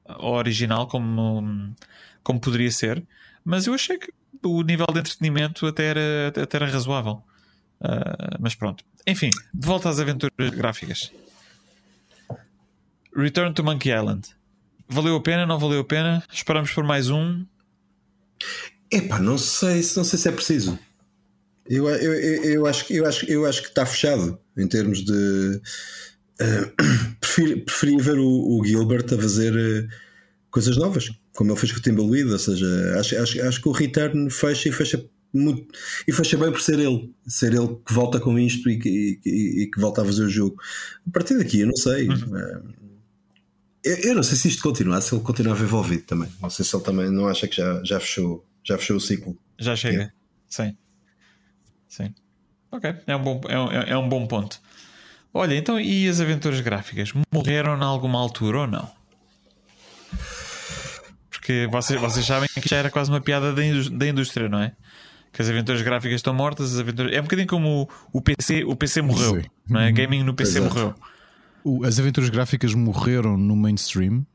ao 0.06 0.32
original 0.34 0.86
como, 0.86 1.74
como 2.22 2.40
poderia 2.40 2.70
ser, 2.70 3.04
mas 3.44 3.66
eu 3.66 3.74
achei 3.74 3.98
que 3.98 4.12
o 4.42 4.62
nível 4.62 4.86
de 4.92 5.00
entretenimento 5.00 5.66
até 5.66 5.84
era, 5.86 6.28
até 6.42 6.56
era 6.56 6.66
razoável. 6.66 7.22
Ah, 7.80 8.36
mas 8.40 8.54
pronto. 8.54 8.84
Enfim, 9.06 9.30
de 9.52 9.66
volta 9.66 9.88
às 9.88 9.98
aventuras 10.00 10.50
gráficas. 10.50 11.12
Return 13.14 13.52
to 13.54 13.62
Monkey 13.62 13.90
Island. 13.90 14.28
Valeu 14.88 15.16
a 15.16 15.20
pena? 15.22 15.46
Não 15.46 15.58
valeu 15.58 15.80
a 15.80 15.84
pena? 15.84 16.22
Esperamos 16.32 16.70
por 16.72 16.84
mais 16.84 17.10
um. 17.10 17.44
Epá, 18.90 19.18
não 19.18 19.38
sei, 19.38 19.82
se- 19.82 19.96
não 19.96 20.04
sei 20.04 20.18
se 20.18 20.28
é 20.28 20.32
preciso. 20.32 20.78
Eu, 21.68 21.88
eu, 21.88 22.12
eu, 22.14 22.44
eu 22.44 22.66
acho, 22.66 22.92
eu, 22.92 23.06
acho, 23.06 23.24
eu 23.26 23.46
acho 23.46 23.62
que 23.62 23.68
está 23.68 23.86
fechado 23.86 24.38
em 24.56 24.66
termos 24.66 25.04
de. 25.04 25.60
eh, 26.40 26.72
prefiro, 27.20 27.60
preferia 27.64 27.98
ver 27.98 28.18
o, 28.18 28.58
o 28.58 28.64
Gilbert 28.64 29.04
a 29.12 29.16
fazer 29.20 29.54
eh, 29.56 29.88
coisas 30.50 30.76
novas, 30.76 31.10
como 31.34 31.50
ele 31.52 31.58
fez 31.58 31.72
com 31.72 31.78
o 31.78 31.82
Timbleweed. 31.82 32.30
Ou 32.30 32.38
seja, 32.38 32.66
acho, 32.98 33.16
acho, 33.18 33.42
acho 33.42 33.60
que 33.62 33.68
o 33.68 33.72
Return 33.72 34.30
fecha 34.30 34.68
e 34.68 34.72
fecha 34.72 35.04
muito. 35.32 35.66
E 36.06 36.12
fecha 36.12 36.36
bem 36.36 36.50
por 36.52 36.60
ser 36.60 36.78
ele, 36.78 37.10
ser 37.26 37.54
ele 37.54 37.68
que 37.86 37.92
volta 37.92 38.20
com 38.20 38.38
isto 38.38 38.68
e 38.68 38.78
que, 38.78 39.18
e- 39.24 39.62
e 39.62 39.70
que 39.70 39.80
volta 39.80 40.02
a 40.02 40.04
fazer 40.04 40.24
o 40.24 40.28
jogo. 40.28 40.56
A 41.06 41.10
partir 41.10 41.38
daqui, 41.38 41.60
eu 41.60 41.66
não 41.68 41.76
sei. 41.76 42.08
Eh, 42.08 42.62
eu, 43.84 43.96
eu 44.10 44.14
não 44.14 44.22
sei 44.22 44.36
se 44.36 44.48
isto 44.48 44.62
continua, 44.62 45.00
se 45.00 45.14
ele 45.14 45.22
continuava 45.24 45.62
envolvido 45.64 46.02
também. 46.04 46.28
Não 46.40 46.50
sei 46.50 46.64
se 46.64 46.76
ele 46.76 46.84
também 46.84 47.10
não 47.10 47.26
acha 47.28 47.48
que 47.48 47.56
já, 47.56 47.82
já, 47.82 47.98
fechou, 47.98 48.46
já 48.62 48.78
fechou 48.78 48.96
o 48.96 49.00
ciclo. 49.00 49.36
Já 49.58 49.74
chega. 49.74 50.12
Sim. 50.48 50.76
Sim. 51.88 52.14
Ok. 52.70 52.94
É 53.06 53.16
um, 53.16 53.22
bom, 53.22 53.40
é, 53.48 53.58
um- 53.58 53.70
é 53.70 53.96
um 53.98 54.08
bom 54.08 54.26
ponto. 54.26 54.60
Olha, 55.34 55.54
então 55.56 55.80
e 55.80 56.08
as 56.08 56.20
aventuras 56.20 56.60
gráficas? 56.60 57.12
Morreram 57.32 57.76
em 57.76 57.82
alguma 57.82 58.18
altura 58.18 58.60
ou 58.60 58.66
não? 58.66 58.90
Porque 61.30 61.66
vocês, 61.70 62.00
vocês 62.00 62.24
sabem 62.26 62.48
que 62.60 62.68
já 62.68 62.76
era 62.76 62.90
quase 62.90 63.10
uma 63.10 63.20
piada 63.20 63.52
da 63.52 63.64
indú- 63.64 63.90
da 63.90 64.06
indústria, 64.06 64.48
não 64.48 64.60
é? 64.60 64.72
Que 65.32 65.40
as 65.42 65.48
aventuras 65.48 65.80
gráficas 65.82 66.16
estão 66.16 66.34
mortas, 66.34 66.74
as 66.74 66.78
aventuras... 66.80 67.12
é 67.12 67.18
um 67.20 67.24
bocadinho 67.24 67.48
como 67.48 67.88
o, 68.12 68.18
o 68.18 68.20
PC, 68.20 68.64
o 68.64 68.76
PC 68.76 69.00
morreu, 69.02 69.40
Sim. 69.40 69.48
não 69.68 69.80
é? 69.80 69.90
Gaming 69.90 70.22
no 70.22 70.34
PC 70.34 70.58
Exato. 70.58 70.74
morreu. 70.74 70.94
O- 71.64 71.84
as 71.84 71.98
aventuras 71.98 72.28
gráficas 72.28 72.74
morreram 72.74 73.36
no 73.38 73.56
mainstream, 73.56 74.26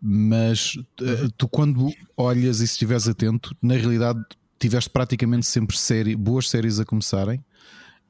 mas 0.00 0.74
eh, 1.02 1.28
tu, 1.36 1.46
quando 1.46 1.92
olhas 2.16 2.56
e 2.60 2.66
se 2.66 2.72
estiveres 2.74 3.06
atento, 3.06 3.54
na 3.62 3.74
realidade 3.74 4.20
tiveste 4.58 4.88
praticamente 4.88 5.44
sempre 5.46 5.76
série, 5.76 6.16
boas 6.16 6.48
séries 6.48 6.80
a 6.80 6.84
começarem. 6.84 7.44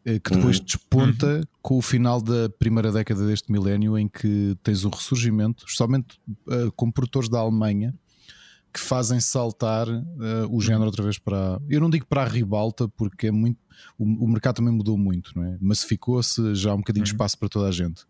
Eh, 0.05 0.19
Que 0.19 0.35
depois 0.35 0.61
desponta 0.61 1.47
com 1.63 1.79
o 1.79 1.83
final 1.83 2.21
da 2.21 2.49
primeira 2.59 2.93
década 2.93 3.27
deste 3.27 3.51
milénio, 3.51 3.99
em 3.99 4.09
que 4.09 4.57
tens 4.63 4.85
o 4.85 4.89
ressurgimento, 4.89 5.65
somente 5.69 6.21
eh, 6.51 6.71
com 6.77 6.91
produtores 6.91 7.29
da 7.29 7.39
Alemanha, 7.39 7.95
que 8.73 8.81
fazem 8.81 9.21
saltar 9.21 9.89
eh, 9.89 10.47
o 10.51 10.61
género 10.61 10.87
outra 10.87 11.03
vez 11.03 11.19
para. 11.19 11.61
Eu 11.69 11.81
não 11.81 11.89
digo 11.89 12.07
para 12.07 12.23
a 12.23 12.29
ribalta, 12.29 12.89
porque 12.89 13.29
é 13.29 13.31
muito. 13.31 13.59
O, 13.99 14.05
o 14.05 14.29
mercado 14.29 14.57
também 14.57 14.75
mudou 14.75 14.99
muito, 14.99 15.33
não 15.37 15.45
é? 15.45 15.57
Massificou-se 15.61 16.55
já 16.55 16.73
há 16.73 16.75
um 16.75 16.79
bocadinho 16.79 17.05
de 17.05 17.13
espaço 17.13 17.39
para 17.39 17.49
toda 17.49 17.69
a 17.69 17.73
gente. 17.73 18.05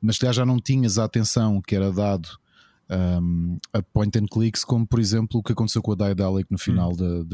Mas 0.00 0.16
se 0.16 0.20
calhar 0.20 0.34
já 0.34 0.46
não 0.46 0.58
tinhas 0.58 0.98
a 0.98 1.04
atenção 1.04 1.60
que 1.60 1.76
era 1.76 1.92
dado 1.92 2.28
um, 2.90 3.58
a 3.72 3.82
point 3.82 4.18
and 4.18 4.26
clicks, 4.26 4.64
como 4.64 4.86
por 4.86 4.98
exemplo 4.98 5.40
o 5.40 5.42
que 5.42 5.52
aconteceu 5.52 5.82
com 5.82 5.92
a 5.92 5.94
Daedalic 5.94 6.50
no 6.50 6.58
final 6.58 6.94
da. 6.96 7.24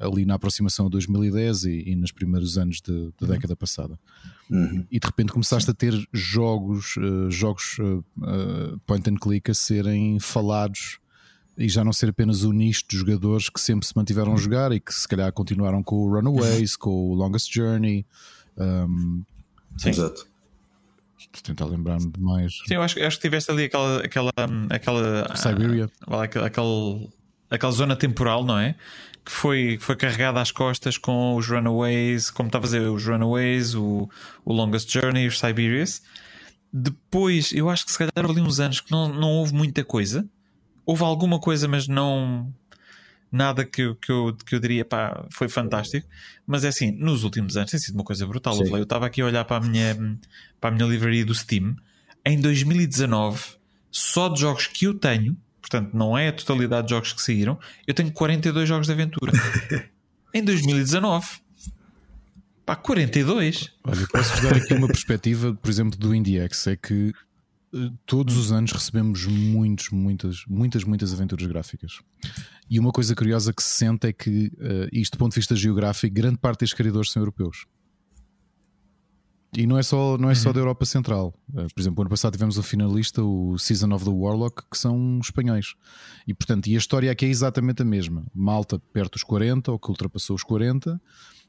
Ali 0.00 0.24
na 0.26 0.34
aproximação 0.34 0.86
a 0.86 0.88
2010 0.88 1.64
e, 1.64 1.90
e 1.90 1.96
nos 1.96 2.10
primeiros 2.12 2.58
anos 2.58 2.80
da 2.80 3.26
década 3.26 3.54
passada 3.56 3.98
Uhum. 4.48 4.86
e 4.92 5.00
de 5.00 5.04
repente 5.04 5.32
começaste 5.32 5.68
a 5.68 5.74
ter 5.74 5.92
jogos, 6.12 6.94
eh, 6.98 7.30
jogos 7.30 7.78
eh, 7.80 8.76
point 8.86 9.10
and 9.10 9.16
click 9.16 9.50
a 9.50 9.54
serem 9.54 10.20
falados 10.20 11.00
e 11.58 11.68
já 11.68 11.82
não 11.82 11.92
ser 11.92 12.10
apenas 12.10 12.44
o 12.44 12.52
nicho 12.52 12.84
de 12.88 12.96
jogadores 12.96 13.48
que 13.48 13.60
sempre 13.60 13.84
se 13.88 13.96
mantiveram 13.96 14.34
a 14.34 14.36
jogar 14.36 14.70
e 14.70 14.78
que 14.78 14.94
se 14.94 15.08
calhar 15.08 15.32
continuaram 15.32 15.82
com 15.82 15.96
o 15.96 16.14
Runaways, 16.14 16.76
com 16.76 16.90
o 17.10 17.14
Longest 17.14 17.52
Journey. 17.52 18.06
Um, 18.56 19.24
Sim. 19.76 19.88
Exato. 19.88 20.26
estou 21.18 21.40
a 21.40 21.42
tentar 21.42 21.64
lembrar-me 21.64 22.08
de 22.08 22.20
mais. 22.20 22.58
Sim, 22.68 22.74
eu 22.74 22.82
acho, 22.82 23.02
acho 23.02 23.16
que 23.16 23.22
tiveste 23.22 23.50
ali 23.50 23.64
aquela. 23.64 23.98
aquela, 24.00 24.30
aquela 24.70 25.34
Siberia. 25.36 25.90
ah, 26.06 26.22
aquela, 26.22 27.00
aquela, 27.50 27.72
zona 27.72 27.96
temporal, 27.96 28.44
não 28.44 28.58
é? 28.58 28.74
Que 29.24 29.32
foi, 29.32 29.78
foi 29.80 29.96
carregada 29.96 30.40
às 30.40 30.50
costas 30.50 30.96
com 30.96 31.34
os 31.34 31.48
Runaways, 31.48 32.30
como 32.30 32.48
estava 32.48 32.64
a 32.64 32.68
dizer, 32.68 32.82
os 32.88 33.04
Runaways, 33.04 33.74
o, 33.74 34.08
o 34.44 34.52
Longest 34.52 34.92
Journey, 34.92 35.26
os 35.26 35.38
Siberias. 35.38 36.02
Depois, 36.72 37.52
eu 37.52 37.68
acho 37.70 37.84
que 37.84 37.92
se 37.92 37.98
calhar 37.98 38.12
ali 38.16 38.40
uns 38.40 38.60
anos 38.60 38.80
que 38.80 38.90
não, 38.90 39.08
não 39.08 39.30
houve 39.32 39.54
muita 39.54 39.82
coisa. 39.84 40.28
Houve 40.84 41.02
alguma 41.02 41.40
coisa, 41.40 41.66
mas 41.66 41.88
não. 41.88 42.52
nada 43.32 43.64
que, 43.64 43.82
eu, 43.82 43.96
que, 43.96 44.12
eu, 44.12 44.36
que 44.46 44.54
eu 44.54 44.60
diria 44.60 44.84
pá, 44.84 45.26
foi 45.30 45.48
fantástico, 45.48 46.06
mas 46.46 46.64
é 46.64 46.68
assim, 46.68 46.92
nos 46.92 47.24
últimos 47.24 47.56
anos 47.56 47.70
tem 47.70 47.80
sido 47.80 47.94
uma 47.94 48.04
coisa 48.04 48.26
brutal. 48.26 48.56
Eu 48.62 48.82
estava 48.82 49.06
aqui 49.06 49.20
a 49.20 49.26
olhar 49.26 49.44
para 49.44 49.56
a 49.56 49.60
minha, 49.68 50.18
para 50.60 50.70
a 50.70 50.72
minha 50.72 50.86
livraria 50.86 51.24
do 51.24 51.34
Steam. 51.34 51.74
Em 52.24 52.40
2019, 52.40 53.56
só 53.90 54.28
de 54.28 54.40
jogos 54.40 54.66
que 54.66 54.84
eu 54.84 54.94
tenho, 54.94 55.36
portanto, 55.68 55.92
não 55.92 56.16
é 56.16 56.28
a 56.28 56.32
totalidade 56.32 56.86
de 56.86 56.94
jogos 56.94 57.12
que 57.12 57.20
saíram, 57.20 57.58
eu 57.86 57.92
tenho 57.92 58.12
42 58.12 58.68
jogos 58.68 58.86
de 58.86 58.92
aventura. 58.92 59.32
em 60.32 60.44
2019. 60.44 61.26
Pá, 62.64 62.76
42. 62.76 63.72
Olha, 63.84 64.06
posso-vos 64.08 64.40
dar 64.42 64.56
aqui 64.56 64.74
uma 64.74 64.86
perspectiva, 64.86 65.54
por 65.54 65.70
exemplo, 65.70 65.98
do 65.98 66.14
IndieX, 66.14 66.66
é 66.68 66.76
que 66.76 67.12
eh, 67.74 67.90
todos 68.04 68.36
os 68.36 68.52
anos 68.52 68.72
recebemos 68.72 69.26
muitos, 69.26 69.90
muitas, 69.90 70.44
muitas, 70.48 70.84
muitas 70.84 71.12
aventuras 71.12 71.46
gráficas. 71.46 72.00
E 72.68 72.78
uma 72.78 72.92
coisa 72.92 73.14
curiosa 73.14 73.52
que 73.52 73.62
se 73.62 73.70
sente 73.70 74.08
é 74.08 74.12
que, 74.12 74.52
uh, 74.56 74.88
isto 74.92 75.12
do 75.12 75.18
ponto 75.18 75.32
de 75.32 75.36
vista 75.40 75.54
geográfico, 75.54 76.12
grande 76.12 76.38
parte 76.38 76.60
dos 76.60 76.72
criadores 76.72 77.12
são 77.12 77.22
europeus. 77.22 77.66
E 79.56 79.66
não 79.66 79.78
é 79.78 79.82
só, 79.82 80.18
não 80.18 80.30
é 80.30 80.34
só 80.34 80.52
da 80.52 80.60
Europa 80.60 80.84
Central. 80.84 81.34
Uh, 81.48 81.66
por 81.74 81.80
exemplo, 81.80 82.02
ano 82.02 82.10
passado 82.10 82.34
tivemos 82.34 82.58
o 82.58 82.62
finalista, 82.62 83.22
o 83.22 83.58
Season 83.58 83.90
of 83.94 84.04
the 84.04 84.10
Warlock, 84.10 84.62
que 84.70 84.76
são 84.76 85.18
espanhóis. 85.18 85.74
E 86.26 86.34
portanto, 86.34 86.66
e 86.66 86.74
a 86.74 86.78
história 86.78 87.10
aqui 87.10 87.24
é 87.24 87.28
exatamente 87.28 87.80
a 87.80 87.84
mesma. 87.84 88.26
Malta 88.34 88.78
perto 88.92 89.12
dos 89.12 89.22
40, 89.22 89.72
ou 89.72 89.78
que 89.78 89.88
ultrapassou 89.88 90.36
os 90.36 90.42
40, 90.42 91.00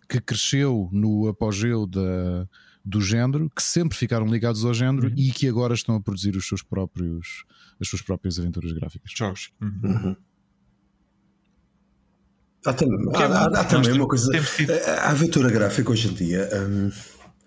que 0.07 0.21
cresceu 0.21 0.89
no 0.93 1.27
apogeu 1.27 1.85
da, 1.85 2.47
do 2.83 3.01
género, 3.01 3.49
que 3.53 3.61
sempre 3.61 3.97
ficaram 3.97 4.25
ligados 4.25 4.63
ao 4.63 4.73
género 4.73 5.07
uhum. 5.07 5.13
e 5.17 5.29
que 5.31 5.45
agora 5.45 5.73
estão 5.73 5.95
a 5.95 6.01
produzir 6.01 6.37
os 6.37 6.47
seus 6.47 6.63
próprios, 6.63 7.43
as 7.81 7.89
suas 7.89 8.01
próprias 8.01 8.39
aventuras 8.39 8.71
gráficas. 8.71 9.11
Jogos. 9.13 9.51
Uhum. 9.61 9.79
Uhum. 9.83 10.15
Há, 12.65 12.73
também, 12.73 12.97
há, 13.13 13.25
há, 13.25 13.61
há 13.61 13.63
também 13.65 13.91
uma 13.91 14.07
coisa. 14.07 14.31
A 15.01 15.11
aventura 15.11 15.49
gráfica 15.51 15.91
hoje 15.91 16.09
em 16.09 16.13
dia 16.13 16.49
hum, 16.53 16.89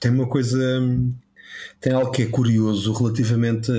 tem 0.00 0.10
uma 0.10 0.26
coisa. 0.26 0.58
Tem 1.78 1.92
algo 1.92 2.10
que 2.10 2.22
é 2.22 2.26
curioso 2.26 2.92
relativamente 2.92 3.70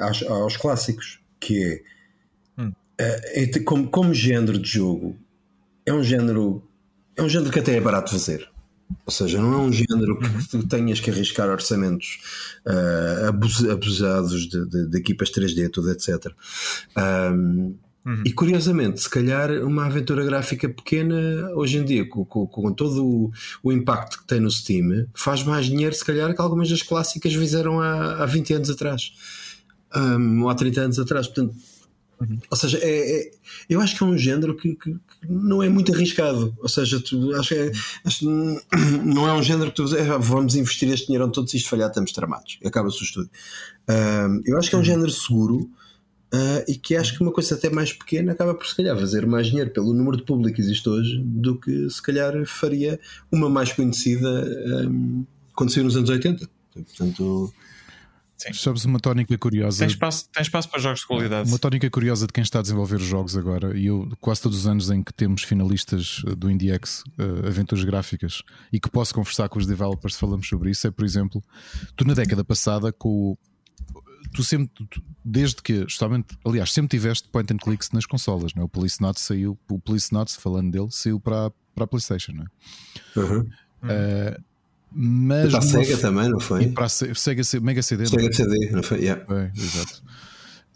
aos, 0.00 0.22
aos, 0.22 0.56
clássicos, 0.56 1.20
que 1.40 1.64
é, 1.64 2.62
hum. 2.62 2.72
uh, 3.00 3.64
como, 3.64 3.88
como 3.88 4.14
género 4.14 4.58
de 4.58 4.68
jogo, 4.68 5.16
é 5.86 5.92
um 5.92 6.02
género 6.02 6.62
é 7.16 7.22
um 7.22 7.28
género 7.28 7.50
que 7.50 7.58
até 7.58 7.76
é 7.76 7.80
barato 7.80 8.10
fazer. 8.10 8.48
Ou 9.06 9.12
seja, 9.12 9.40
não 9.40 9.54
é 9.54 9.56
um 9.56 9.72
género 9.72 10.18
que 10.18 10.26
uhum. 10.26 10.62
tu 10.62 10.68
tenhas 10.68 11.00
que 11.00 11.10
arriscar 11.10 11.48
orçamentos 11.48 12.20
uh, 12.66 13.72
abusados 13.72 14.48
de, 14.48 14.66
de, 14.68 14.90
de, 14.90 14.98
equipas 14.98 15.30
3D, 15.30 15.70
tudo, 15.70 15.90
etc. 15.90 16.26
Um, 16.96 17.74
uhum. 18.04 18.22
E 18.24 18.32
curiosamente, 18.32 19.00
se 19.00 19.10
calhar 19.10 19.50
uma 19.64 19.86
aventura 19.86 20.24
gráfica 20.24 20.68
pequena, 20.68 21.50
hoje 21.54 21.78
em 21.78 21.84
dia, 21.84 22.08
com, 22.08 22.24
com, 22.24 22.46
com 22.46 22.72
todo 22.72 23.04
o, 23.04 23.32
o, 23.62 23.72
impacto 23.72 24.18
que 24.18 24.26
tem 24.26 24.40
no 24.40 24.50
Steam, 24.50 25.06
faz 25.14 25.42
mais 25.42 25.66
dinheiro, 25.66 25.94
se 25.94 26.04
calhar, 26.04 26.34
que 26.34 26.40
algumas 26.40 26.68
das 26.68 26.82
clássicas 26.82 27.34
fizeram 27.34 27.80
há, 27.80 28.22
há 28.22 28.26
20 28.26 28.54
anos 28.54 28.70
atrás. 28.70 29.12
Um, 29.94 30.42
ou 30.42 30.48
há 30.48 30.54
30 30.54 30.80
anos 30.80 30.98
atrás. 30.98 31.26
Portanto, 31.26 31.54
Uhum. 32.22 32.38
Ou 32.50 32.56
seja, 32.56 32.78
é, 32.78 33.20
é, 33.20 33.30
eu 33.68 33.80
acho 33.80 33.96
que 33.96 34.04
é 34.04 34.06
um 34.06 34.16
género 34.16 34.56
que, 34.56 34.76
que, 34.76 34.92
que, 34.92 35.28
não 35.28 35.62
é 35.62 35.68
muito 35.68 35.92
arriscado. 35.92 36.56
Ou 36.60 36.68
seja, 36.68 37.00
tu, 37.00 37.34
acho, 37.34 37.48
que 37.48 37.54
é, 37.54 37.72
acho 38.04 38.24
não 39.04 39.28
é 39.28 39.34
um 39.34 39.42
género 39.42 39.70
que 39.70 39.76
tu 39.76 39.96
é, 39.96 40.18
vamos 40.18 40.54
investir 40.54 40.88
este 40.90 41.06
dinheiro 41.06 41.24
onde 41.24 41.34
todos 41.34 41.52
isto 41.52 41.68
falhar, 41.68 41.88
estamos 41.88 42.12
tramados. 42.12 42.58
Acaba-se 42.64 43.00
o 43.00 43.04
estúdio. 43.04 43.30
Uh, 43.88 44.40
eu 44.44 44.56
acho 44.58 44.68
que 44.68 44.74
é 44.74 44.78
um 44.78 44.80
uhum. 44.80 44.86
género 44.86 45.10
seguro. 45.10 45.70
Uh, 46.32 46.64
e 46.66 46.76
que 46.76 46.96
acho 46.96 47.14
que 47.14 47.22
uma 47.22 47.30
coisa 47.30 47.54
até 47.54 47.68
mais 47.68 47.92
pequena 47.92 48.32
acaba 48.32 48.54
por 48.54 48.66
se 48.66 48.74
calhar 48.74 48.98
fazer 48.98 49.26
mais 49.26 49.48
dinheiro 49.48 49.70
pelo 49.70 49.92
número 49.92 50.16
de 50.16 50.22
público 50.22 50.56
que 50.56 50.62
existe 50.62 50.88
hoje 50.88 51.18
do 51.22 51.60
que 51.60 51.90
se 51.90 52.00
calhar 52.00 52.32
faria 52.46 52.98
uma 53.30 53.50
mais 53.50 53.70
conhecida 53.70 54.28
um, 54.88 55.26
quando 55.54 55.70
saiu 55.70 55.84
nos 55.84 55.94
anos 55.94 56.08
80. 56.08 56.48
Portanto, 56.72 57.52
Sim. 58.42 58.52
Sabes 58.54 58.84
uma 58.84 58.98
tónica 58.98 59.38
curiosa. 59.38 59.78
Tem 59.78 59.86
espaço, 59.86 60.28
tem 60.32 60.42
espaço 60.42 60.68
para 60.68 60.80
jogos 60.80 61.00
de 61.00 61.06
qualidade. 61.06 61.48
Uma 61.48 61.58
tónica 61.58 61.88
curiosa 61.88 62.26
de 62.26 62.32
quem 62.32 62.42
está 62.42 62.58
a 62.58 62.62
desenvolver 62.62 62.96
os 62.96 63.04
jogos 63.04 63.36
agora, 63.36 63.78
e 63.78 63.86
eu 63.86 64.10
quase 64.20 64.42
todos 64.42 64.58
os 64.58 64.66
anos 64.66 64.90
em 64.90 65.00
que 65.00 65.12
temos 65.12 65.44
finalistas 65.44 66.24
eh, 66.26 66.34
do 66.34 66.50
IndieX, 66.50 67.04
uh, 67.18 67.46
aventuras 67.46 67.84
gráficas, 67.84 68.42
e 68.72 68.80
que 68.80 68.90
posso 68.90 69.14
conversar 69.14 69.48
com 69.48 69.60
os 69.60 69.66
developers, 69.66 70.16
falamos 70.16 70.48
sobre 70.48 70.70
isso, 70.70 70.88
é 70.88 70.90
por 70.90 71.04
exemplo, 71.04 71.42
tu 71.94 72.04
na 72.04 72.14
década 72.14 72.42
passada, 72.42 72.92
com 72.92 73.36
tu 74.32 74.42
sempre, 74.42 74.70
tu, 74.88 75.02
desde 75.24 75.62
que, 75.62 75.82
justamente, 75.82 76.36
aliás, 76.44 76.72
sempre 76.72 76.96
tiveste 76.96 77.28
point 77.28 77.52
and 77.52 77.58
clicks 77.58 77.90
nas 77.92 78.06
consolas, 78.06 78.54
não 78.54 78.62
é? 78.62 78.64
O 78.64 78.68
Police 78.68 79.00
Notes 79.00 79.22
saiu, 79.22 79.58
o 79.68 79.78
Police 79.78 80.12
Notes, 80.12 80.36
falando 80.36 80.70
dele, 80.70 80.88
saiu 80.90 81.20
para, 81.20 81.52
para 81.74 81.84
a 81.84 81.86
PlayStation, 81.86 82.32
não 82.32 82.44
é? 82.44 83.18
Uhum. 83.18 83.40
Uh, 83.40 84.42
mas 84.94 85.48
e 85.48 85.50
para 85.50 85.58
a 85.58 85.62
Sega 85.62 85.96
também, 85.98 86.28
não 86.28 86.40
foi? 86.40 86.64
E 86.64 86.72
para 86.72 86.84
a 86.84 86.88
Sega, 86.88 87.42
Mega 87.62 87.82
CD. 87.82 88.06
Sega 88.06 88.22
não 88.22 88.32
CD, 88.32 88.70
não 88.70 88.82
foi? 88.82 88.98
Yeah. 89.00 89.24
É, 89.34 89.50
exato. 89.56 90.02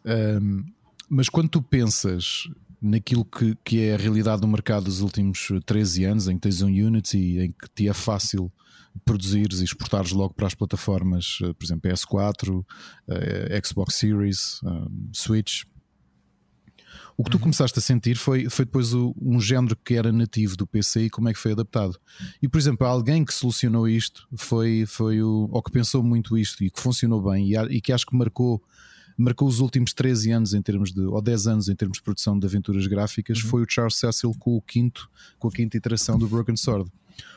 Um, 0.05 0.65
mas 1.09 1.29
quando 1.29 1.49
tu 1.49 1.63
pensas 1.63 2.49
naquilo 2.81 3.25
que, 3.25 3.57
que 3.65 3.81
é 3.81 3.95
a 3.95 3.97
realidade 3.97 4.41
do 4.41 4.49
mercado 4.49 4.85
dos 4.85 5.01
últimos 5.01 5.49
13 5.65 6.05
anos, 6.05 6.29
em 6.29 6.37
que 6.37 6.43
tens 6.43 6.63
um 6.63 6.69
Unity, 6.69 7.39
em 7.41 7.53
que 7.53 7.69
te 7.75 7.89
é 7.89 7.93
fácil 7.93 8.51
produzires 9.05 9.61
e 9.61 9.65
exportares 9.65 10.13
logo 10.13 10.35
para 10.35 10.47
as 10.47 10.55
plataformas, 10.55 11.39
eh, 11.43 11.53
por 11.53 11.65
exemplo, 11.65 11.91
PS4, 11.91 12.65
eh, 13.09 13.61
Xbox 13.65 13.95
Series, 13.95 14.61
Switch, 15.13 15.65
o 17.17 17.25
que 17.25 17.31
tu 17.31 17.37
uhum. 17.37 17.45
começaste 17.45 17.79
a 17.79 17.83
sentir 17.83 18.17
foi, 18.17 18.49
foi 18.51 18.67
depois 18.67 18.93
o, 18.93 19.15
um 19.21 19.41
género 19.41 19.75
que 19.77 19.95
era 19.95 20.13
nativo 20.13 20.57
do 20.57 20.67
PC 20.67 21.05
e 21.05 21.11
como 21.11 21.29
é 21.29 21.33
que 21.33 21.39
foi 21.39 21.53
adaptado. 21.53 21.99
E, 22.43 22.49
por 22.49 22.59
exemplo, 22.59 22.87
alguém 22.87 23.25
que 23.25 23.33
solucionou 23.33 23.89
isto 23.89 24.29
foi, 24.37 24.85
foi 24.87 25.23
o, 25.23 25.49
ou 25.51 25.63
que 25.63 25.71
pensou 25.71 26.03
muito 26.03 26.37
isto 26.37 26.63
e 26.63 26.71
que 26.71 26.81
funcionou 26.81 27.23
bem 27.23 27.53
e, 27.53 27.57
e 27.77 27.81
que 27.81 27.93
acho 27.93 28.05
que 28.05 28.15
marcou 28.15 28.63
marcou 29.17 29.49
os 29.49 29.61
últimos 29.61 29.93
13 29.93 30.31
anos 30.31 30.55
em 30.55 30.63
termos 30.63 30.93
de, 30.93 31.01
ou 31.01 31.21
10 31.23 31.47
anos 31.47 31.69
em 31.69 31.75
termos 31.75 31.99
de 31.99 32.03
produção 32.03 32.39
de 32.39 32.47
aventuras 32.47 32.87
gráficas, 32.87 33.43
uhum. 33.43 33.51
foi 33.51 33.63
o 33.63 33.67
Charles 33.69 33.97
Cecil 33.97 34.33
com 34.39 34.57
o 34.57 34.61
quinto, 34.61 35.11
com 35.39 35.49
a 35.49 35.51
quinta 35.51 35.77
iteração 35.77 36.19
do 36.19 36.29
Broken 36.29 36.57
Sword. 36.57 36.91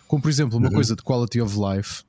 Como 0.08 0.22
por 0.22 0.30
exemplo, 0.30 0.58
uma 0.58 0.68
uhum. 0.68 0.74
coisa 0.74 0.96
de 0.96 1.04
quality 1.04 1.42
of 1.42 1.56
life, 1.58 2.04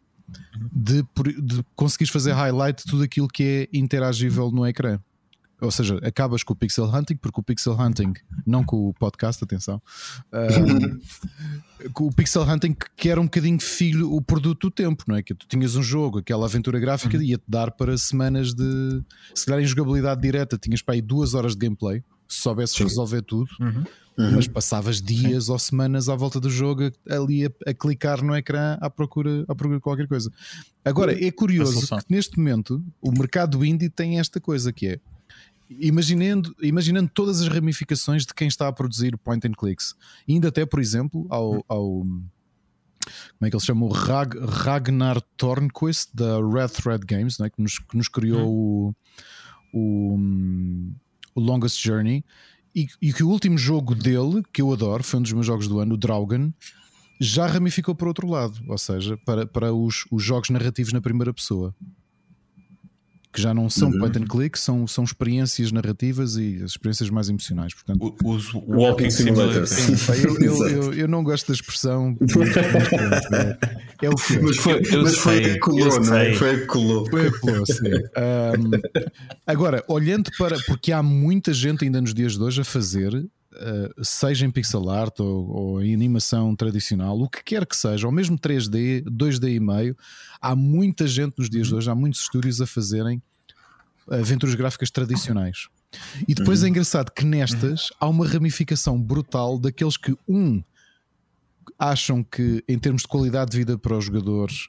de, 0.73 1.05
de 1.43 1.65
conseguires 1.75 2.13
fazer 2.13 2.33
highlight 2.33 2.85
de 2.85 2.91
tudo 2.91 3.03
aquilo 3.03 3.29
que 3.29 3.69
é 3.73 3.77
interagível 3.77 4.51
no 4.51 4.67
ecrã 4.67 5.01
ou 5.61 5.71
seja, 5.71 5.99
acabas 6.03 6.43
com 6.43 6.53
o 6.53 6.57
pixel 6.57 6.87
hunting, 6.87 7.17
porque 7.17 7.41
o 7.41 7.43
pixel 7.43 7.75
hunting, 7.79 8.13
não 8.47 8.65
com 8.65 8.89
o 8.89 8.95
podcast, 8.95 9.43
atenção, 9.45 9.81
uh, 10.33 11.91
com 11.93 12.07
o 12.07 12.13
pixel 12.13 12.43
hunting 12.43 12.75
que 12.97 13.09
era 13.09 13.21
um 13.21 13.25
bocadinho 13.25 13.61
filho, 13.61 14.13
o 14.13 14.23
produto 14.23 14.69
do 14.69 14.71
tempo, 14.71 15.05
não 15.07 15.17
é? 15.17 15.23
Que 15.23 15.35
tu 15.35 15.47
tinhas 15.47 15.77
um 15.77 15.83
jogo, 15.83 16.19
aquela 16.19 16.47
aventura 16.47 16.79
gráfica, 16.79 17.17
uhum. 17.17 17.23
ia-te 17.23 17.45
dar 17.47 17.71
para 17.71 17.97
semanas 17.99 18.55
de. 18.55 19.03
Se 19.35 19.47
calhar 19.47 19.63
em 19.63 19.67
jogabilidade 19.67 20.21
direta, 20.21 20.57
tinhas 20.57 20.83
para 20.83 20.95
aí 20.95 21.03
duas 21.03 21.35
horas 21.35 21.53
de 21.53 21.59
gameplay, 21.59 22.03
se 22.29 22.41
soubesses 22.41 22.77
Sim. 22.77 22.85
resolver 22.85 23.23
tudo. 23.23 23.51
Uhum. 23.61 23.85
Uhum. 24.19 24.33
Mas 24.33 24.47
passavas 24.47 25.01
dias 25.01 25.45
Sim. 25.45 25.53
ou 25.53 25.59
semanas 25.59 26.09
à 26.09 26.15
volta 26.15 26.39
do 26.39 26.51
jogo 26.51 26.91
ali 27.09 27.47
a, 27.47 27.51
a, 27.67 27.73
clicar 27.73 28.23
no 28.23 28.37
ecrã 28.37 28.77
à 28.81 28.91
procura, 28.91 29.45
à 29.49 29.55
procura 29.55 29.79
de 29.79 29.83
qualquer 29.83 30.07
coisa. 30.07 30.31
Agora, 30.85 31.13
é 31.25 31.31
curioso 31.31 31.87
que 31.87 32.05
neste 32.11 32.37
momento 32.37 32.85
o 33.01 33.11
mercado 33.13 33.65
indie 33.65 33.89
tem 33.89 34.19
esta 34.19 34.39
coisa 34.39 34.73
que 34.73 34.89
é 34.89 35.01
imaginando, 35.79 36.55
imaginando 36.61 37.11
todas 37.15 37.41
as 37.41 37.49
ramificações 37.49 38.27
de 38.27 38.35
quem 38.35 38.49
está 38.49 38.67
a 38.67 38.73
produzir 38.73 39.17
point 39.19 39.47
and 39.47 39.53
clicks, 39.53 39.95
indo 40.27 40.49
até, 40.49 40.67
por 40.67 40.81
exemplo, 40.81 41.27
ao, 41.31 41.65
ao 41.69 42.05
como 43.39 43.47
é 43.47 43.51
que 43.51 43.57
ele 43.57 43.61
se 43.61 43.67
chama? 43.67 43.87
O 43.87 43.93
Rag, 43.93 44.39
Ragnar 44.39 45.21
Tornquist 45.37 46.11
da 46.15 46.37
Red 46.37 46.69
Thread 46.69 47.07
Games, 47.07 47.41
é? 47.41 47.49
que, 47.49 47.61
nos, 47.63 47.79
que 47.79 47.97
nos 47.97 48.09
criou 48.09 48.47
o, 48.47 48.95
o, 49.73 50.19
o, 51.35 51.41
Longest 51.41 51.83
Journey. 51.83 52.25
E, 52.75 52.87
e, 53.01 53.13
que 53.13 53.25
o 53.25 53.29
último 53.29 53.59
jogo 53.59 53.95
dele, 53.95 54.43
que 54.53 54.63
eu 54.63 54.73
adoro, 54.73 55.03
foi 55.03 55.19
um 55.19 55.23
dos 55.23 55.33
meus 55.33 55.47
jogos 55.47 55.67
do 55.67 55.81
ano, 55.81 55.95
o 55.95 55.97
Draugen, 55.97 56.55
já 57.21 57.47
ramificou 57.47 57.95
para 57.95 58.07
outro 58.07 58.29
lado, 58.29 58.61
ou 58.69 58.79
seja, 58.79 59.17
para, 59.25 59.47
para 59.47 59.73
os, 59.73 60.05
os 60.11 60.23
jogos 60.23 60.51
narrativos 60.51 60.93
na 60.93 61.01
primeira 61.01 61.35
pessoa 61.35 61.75
que 63.33 63.41
já 63.41 63.55
não 63.55 63.71
são 63.71 63.91
uhum. 63.91 63.99
point 63.99 64.19
and 64.19 64.27
click, 64.27 64.59
são, 64.59 64.87
são 64.87 65.05
experiências 65.05 65.71
narrativas 65.71 66.37
e 66.37 66.57
as 66.65 66.73
experiências 66.73 67.11
mais 67.11 67.29
emocionais. 67.29 67.73
Portanto, 67.73 68.17
os 68.25 68.53
Walking 68.55 69.11
Simulators. 69.11 69.71
Eu, 70.21 70.37
eu, 70.41 70.69
eu, 70.69 70.95
eu, 70.95 71.09
não 71.09 71.23
gosto 71.23 71.49
da 71.49 71.55
expressão. 71.55 72.17
é, 74.03 74.07
é, 74.07 74.09
o 74.09 74.17
que 74.17 74.39
Mas 74.41 74.57
foi, 74.57 74.83
eu 74.91 75.03
mas 75.03 75.13
sei, 75.13 75.43
foi 75.45 75.59
colou, 75.59 76.01
não 76.01 76.17
é? 76.17 76.35
Foi 76.35 76.67
colou. 76.67 77.09
Foi 77.09 77.31
colou, 77.39 77.67
sim. 77.67 77.91
Um, 78.21 78.71
agora, 79.47 79.85
olhando 79.89 80.31
para. 80.37 80.59
Porque 80.67 80.93
há 80.93 81.03
muita 81.03 81.53
gente 81.53 81.85
ainda 81.85 82.01
nos 82.01 82.13
dias 82.13 82.37
de 82.37 82.43
hoje 82.43 82.61
a 82.61 82.65
fazer 82.65 83.25
Uh, 83.53 84.05
seja 84.05 84.47
em 84.47 84.51
pixel 84.51 84.89
art 84.89 85.19
ou, 85.19 85.49
ou, 85.49 85.83
em 85.83 85.93
animação 85.93 86.55
tradicional, 86.55 87.19
o 87.19 87.29
que 87.29 87.43
quer 87.43 87.67
que 87.67 87.77
seja, 87.77 88.07
ou 88.07 88.13
mesmo 88.13 88.39
3D, 88.39 89.03
2D 89.03 89.55
e 89.55 89.59
meio, 89.59 89.97
há 90.41 90.55
muita 90.55 91.05
gente 91.09 91.37
nos 91.37 91.51
dias 91.51 91.67
de 91.67 91.75
hoje, 91.75 91.91
há 91.91 91.95
muitos 91.95 92.21
estúdios 92.21 92.61
a 92.61 92.67
fazerem 92.67 93.21
aventuras 94.09 94.55
gráficas 94.55 94.91
tradicionais. 94.91 95.69
E 96.29 96.35
depois 96.35 96.63
é 96.63 96.69
engraçado 96.69 97.11
que 97.11 97.25
nestas 97.25 97.91
há 97.99 98.09
uma 98.09 98.27
ramificação 98.27 99.01
brutal 99.01 99.59
daqueles 99.59 99.97
que, 99.97 100.17
um, 100.29 100.63
acham 101.79 102.23
que 102.23 102.63
em 102.69 102.79
termos 102.79 103.03
de 103.03 103.09
qualidade 103.09 103.51
de 103.53 103.59
vida 103.59 103.79
para 103.79 103.97
os 103.97 104.05
jogadores, 104.05 104.69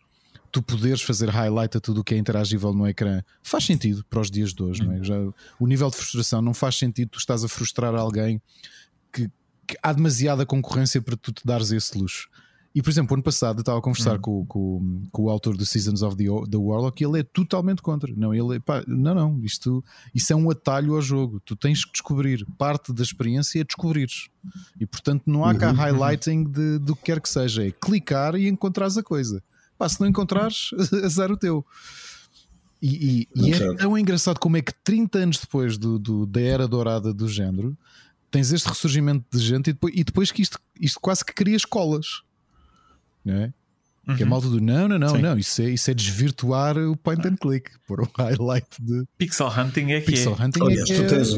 tu 0.52 0.62
poderes 0.62 1.02
fazer 1.02 1.30
highlight 1.30 1.78
a 1.78 1.80
tudo 1.80 2.02
o 2.02 2.04
que 2.04 2.14
é 2.14 2.18
interagível 2.18 2.74
no 2.74 2.88
ecrã 2.88 3.22
faz 3.42 3.66
sentido 3.66 4.04
para 4.10 4.20
os 4.20 4.30
dias 4.30 4.54
de 4.54 4.62
hoje, 4.62 4.84
não 4.84 4.94
é? 4.94 5.04
Já, 5.04 5.16
o 5.60 5.68
nível 5.68 5.90
de 5.90 5.96
frustração 5.96 6.42
não 6.42 6.54
faz 6.54 6.78
sentido, 6.78 7.10
tu 7.10 7.20
estás 7.20 7.44
a 7.44 7.48
frustrar 7.48 7.96
alguém 7.96 8.42
que, 9.12 9.30
que 9.66 9.78
há 9.82 9.94
demasiada 9.94 10.46
concorrência 10.46 11.02
para 11.02 11.16
tu 11.16 11.32
te 11.32 11.46
dares 11.46 11.72
esse 11.72 11.98
luxo. 11.98 12.30
E 12.74 12.82
por 12.82 12.90
exemplo, 12.90 13.14
ano 13.14 13.24
passado 13.24 13.58
eu 13.58 13.62
estava 13.62 13.80
a 13.80 13.82
conversar 13.82 14.18
com, 14.20 14.46
com, 14.46 15.04
com 15.12 15.24
o 15.24 15.30
autor 15.30 15.58
de 15.58 15.66
Seasons 15.66 16.02
of 16.02 16.16
the, 16.16 16.24
the 16.50 16.58
Warlock 16.58 17.04
e 17.04 17.06
ele 17.06 17.20
é 17.20 17.24
totalmente 17.24 17.82
contra. 17.82 18.14
Não, 18.16 18.34
ele 18.34 18.56
é, 18.56 18.60
pá, 18.60 18.82
não, 18.88 19.14
não, 19.14 19.44
isto 19.44 19.84
isso 20.16 20.32
é 20.32 20.36
um 20.36 20.50
atalho 20.50 20.96
ao 20.96 21.02
jogo. 21.02 21.42
Tu 21.42 21.54
tens 21.56 21.84
que 21.84 21.92
descobrir. 21.92 22.46
Parte 22.58 22.94
da 22.94 23.04
experiência 23.04 23.60
é 23.60 23.64
descobrires. 23.66 24.30
E 24.80 24.86
portanto 24.86 25.24
não 25.28 25.44
há 25.44 25.54
cá 25.54 25.72
highlighting 25.72 26.46
de, 26.46 26.80
do 26.80 26.96
que 26.96 27.04
quer 27.04 27.20
que 27.20 27.28
seja. 27.28 27.68
É 27.68 27.72
clicar 27.72 28.36
e 28.36 28.48
encontrares 28.48 28.98
a 28.98 29.04
coisa. 29.04 29.44
Pá, 29.82 29.90
se 29.90 30.00
não 30.00 30.08
encontrares, 30.08 30.70
azar 31.04 31.32
o 31.32 31.36
teu. 31.38 31.66
E, 32.80 33.28
e, 33.36 33.48
e 33.48 33.52
é 33.52 33.74
tão 33.78 33.98
engraçado 33.98 34.38
como 34.40 34.56
é 34.56 34.62
que 34.62 34.72
30 34.84 35.18
anos 35.18 35.38
depois 35.40 35.76
do, 35.76 35.98
do- 35.98 36.28
da 36.28 36.40
era 36.40 36.68
dourada 36.68 37.12
do 37.12 37.28
género 37.28 37.76
tens 38.30 38.54
este 38.54 38.70
ressurgimento 38.70 39.26
de 39.32 39.44
gente 39.44 39.72
e 39.72 39.74
depois, 39.74 39.94
e 39.96 40.04
depois 40.04 40.32
que 40.32 40.44
isto, 40.44 40.60
isto 40.80 41.00
quase 41.00 41.26
que 41.26 41.34
cria 41.34 41.56
escolas. 41.56 42.22
Não 43.26 43.34
é? 43.34 43.54
Que 44.16 44.22
é 44.22 44.26
malta 44.26 44.50
do 44.50 44.62
não, 44.62 44.88
não, 44.88 45.00
não, 45.00 45.10
Sim. 45.16 45.22
não, 45.24 45.38
isso 45.38 45.60
é, 45.64 45.72
isso 45.72 45.90
é 45.90 45.96
desvirtuar 45.96 46.78
o 46.78 46.96
point 46.96 47.28
and 47.28 47.38
click, 47.38 47.72
por 47.88 48.02
um 48.02 48.08
highlight 48.20 48.68
de 48.80 49.04
Pixel 49.18 49.48
Hunting 49.48 49.94
é 49.94 50.02
que 50.02 50.12
pixel 50.12 50.38
é. 50.40 50.44
hunting. 50.46 50.62
Aliás, 50.62 50.90
é, 50.90 50.94
que 50.94 51.00
tu 51.00 51.06
é 51.06 51.08
tens 51.08 51.32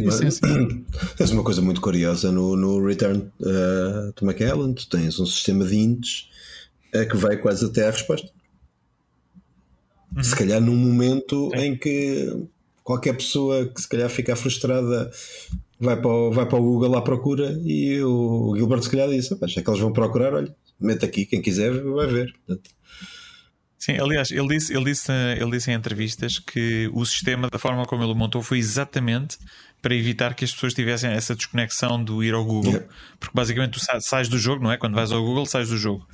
a 0.43 0.47
uma, 0.47 0.67
tens 1.15 1.31
uma 1.31 1.43
coisa 1.43 1.61
muito 1.61 1.79
curiosa 1.79 2.29
no, 2.29 2.57
no 2.57 2.85
Return 2.85 3.19
uh, 3.39 4.11
to 4.13 4.25
McAllen. 4.25 4.73
Tu 4.73 4.89
tens 4.89 5.17
um 5.17 5.25
sistema 5.25 5.63
de 5.63 5.77
ints 5.77 6.29
uh, 6.95 7.07
que 7.07 7.17
vai 7.17 7.37
quase 7.37 7.65
até 7.65 7.87
à 7.87 7.91
resposta. 7.91 8.29
Se 10.21 10.35
calhar 10.35 10.61
num 10.61 10.75
momento 10.75 11.51
em 11.55 11.75
que 11.75 12.47
qualquer 12.83 13.13
pessoa 13.15 13.65
que 13.67 13.81
se 13.81 13.89
calhar 13.89 14.09
fica 14.09 14.35
frustrada 14.35 15.09
vai 15.79 15.99
para 15.99 16.11
o, 16.11 16.31
vai 16.31 16.45
para 16.47 16.59
o 16.59 16.63
Google 16.63 16.95
à 16.95 17.01
procura 17.01 17.59
e 17.65 18.01
o 18.03 18.55
Gilbert 18.55 18.83
se 18.83 18.91
calhar 18.91 19.09
disse: 19.09 19.35
"Pá, 19.35 19.47
já 19.47 19.61
que 19.61 19.69
eles 19.69 19.79
vão 19.79 19.91
procurar, 19.91 20.33
olha, 20.33 20.55
mete 20.79 21.03
aqui, 21.05 21.25
quem 21.25 21.41
quiser 21.41 21.71
vai 21.81 22.07
ver. 22.07 22.31
Portanto, 22.45 22.69
Sim, 23.83 23.97
aliás, 23.99 24.31
ele 24.31 24.47
disse, 24.47 24.73
ele, 24.73 24.85
disse, 24.85 25.11
ele 25.11 25.51
disse 25.51 25.69
em 25.69 25.73
entrevistas 25.73 26.39
que 26.39 26.89
o 26.93 27.05
sistema, 27.05 27.49
da 27.49 27.59
forma 27.59 27.85
como 27.85 28.01
ele 28.01 28.13
o 28.13 28.15
montou, 28.15 28.41
foi 28.41 28.57
exatamente 28.57 29.37
para 29.81 29.93
evitar 29.93 30.33
que 30.35 30.45
as 30.45 30.53
pessoas 30.53 30.73
tivessem 30.73 31.11
essa 31.11 31.35
desconexão 31.35 32.01
do 32.01 32.23
ir 32.23 32.33
ao 32.33 32.45
Google. 32.45 32.71
Yeah. 32.71 32.89
Porque 33.19 33.33
basicamente 33.35 33.71
tu 33.71 33.81
sa- 33.81 33.99
sais 33.99 34.29
do 34.29 34.37
jogo, 34.37 34.63
não 34.63 34.71
é? 34.71 34.77
Quando 34.77 34.95
vais 34.95 35.11
ao 35.11 35.21
Google, 35.21 35.45
sais 35.45 35.67
do 35.67 35.75
jogo. 35.75 36.07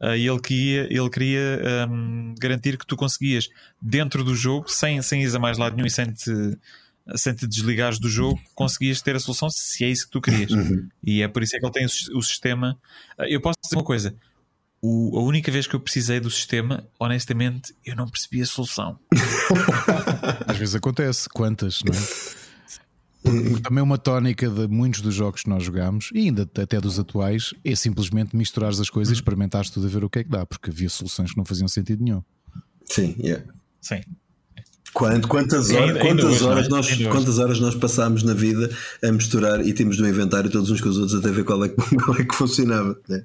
Ah, 0.00 0.16
e 0.16 0.28
ele 0.28 0.40
queria, 0.40 0.82
ele 0.90 1.10
queria 1.10 1.84
ahm, 1.84 2.34
garantir 2.38 2.78
que 2.78 2.86
tu 2.86 2.96
conseguias, 2.96 3.48
dentro 3.82 4.22
do 4.22 4.34
jogo, 4.34 4.68
sem, 4.70 5.02
sem 5.02 5.22
ir 5.24 5.34
a 5.34 5.38
mais 5.38 5.58
lado 5.58 5.74
nenhum 5.74 5.86
e 5.86 5.90
sem 5.90 6.12
te, 6.12 6.56
sem 7.16 7.34
te 7.34 7.46
desligares 7.48 7.98
do 7.98 8.08
jogo, 8.08 8.40
conseguias 8.54 9.02
ter 9.02 9.16
a 9.16 9.20
solução 9.20 9.50
se 9.50 9.84
é 9.84 9.88
isso 9.88 10.06
que 10.06 10.12
tu 10.12 10.20
querias. 10.20 10.52
E 11.02 11.20
é 11.22 11.26
por 11.28 11.42
isso 11.42 11.56
é 11.56 11.58
que 11.58 11.66
ele 11.66 11.72
tem 11.72 11.84
o, 11.86 12.18
o 12.18 12.22
sistema. 12.22 12.78
Ah, 13.18 13.28
Eu 13.28 13.40
posso 13.40 13.58
dizer 13.62 13.74
uma 13.76 13.82
coisa: 13.84 14.14
o- 14.80 15.18
a 15.18 15.22
única 15.22 15.50
vez 15.50 15.66
que 15.66 15.74
eu 15.74 15.80
precisei 15.80 16.20
do 16.20 16.30
sistema, 16.30 16.86
honestamente, 17.00 17.74
eu 17.84 17.96
não 17.96 18.08
percebi 18.08 18.40
a 18.42 18.46
solução. 18.46 18.98
Às 20.46 20.56
vezes 20.56 20.74
acontece, 20.76 21.28
quantas, 21.28 21.82
não 21.82 21.92
é? 21.92 21.98
Porque 23.22 23.60
também 23.62 23.82
uma 23.82 23.98
tónica 23.98 24.48
de 24.48 24.66
muitos 24.68 25.00
dos 25.00 25.14
jogos 25.14 25.42
que 25.42 25.48
nós 25.50 25.62
jogamos, 25.64 26.10
e 26.14 26.20
ainda 26.20 26.42
até 26.42 26.80
dos 26.80 26.98
atuais, 26.98 27.52
é 27.64 27.74
simplesmente 27.74 28.34
misturares 28.36 28.80
as 28.80 28.88
coisas 28.88 29.12
e 29.12 29.14
experimentares 29.16 29.70
tudo 29.70 29.86
a 29.86 29.90
ver 29.90 30.04
o 30.04 30.08
que 30.10 30.20
é 30.20 30.24
que 30.24 30.30
dá, 30.30 30.46
porque 30.46 30.70
havia 30.70 30.88
soluções 30.88 31.30
que 31.32 31.36
não 31.36 31.44
faziam 31.44 31.68
sentido 31.68 32.02
nenhum. 32.02 32.22
sim, 32.88 33.14
yeah. 33.18 33.44
Sim. 33.80 34.00
Quant- 34.94 35.26
quantas 35.26 35.68
E 35.68 35.76
horas, 35.76 35.88
ainda- 35.90 36.00
ainda 36.02 36.22
quantas, 36.22 36.24
hoje, 36.36 36.42
não 36.42 36.48
é? 36.48 36.52
horas 36.54 36.68
nós, 36.68 36.88
Ainda 36.88 37.10
quantas 37.10 37.38
horas 37.38 37.60
nós 37.60 37.74
passámos 37.74 38.22
na 38.22 38.32
vida 38.34 38.74
a 39.04 39.12
misturar 39.12 39.64
itens 39.66 39.96
do 39.98 40.08
inventário 40.08 40.50
todos 40.50 40.70
uns 40.70 40.80
com 40.80 40.88
os 40.88 40.96
outros 40.96 41.18
até 41.18 41.30
ver 41.30 41.44
qual 41.44 41.62
é 41.64 41.68
que, 41.68 41.76
qual 41.96 42.16
é 42.18 42.24
que 42.24 42.34
funcionava. 42.34 42.98
né? 43.08 43.24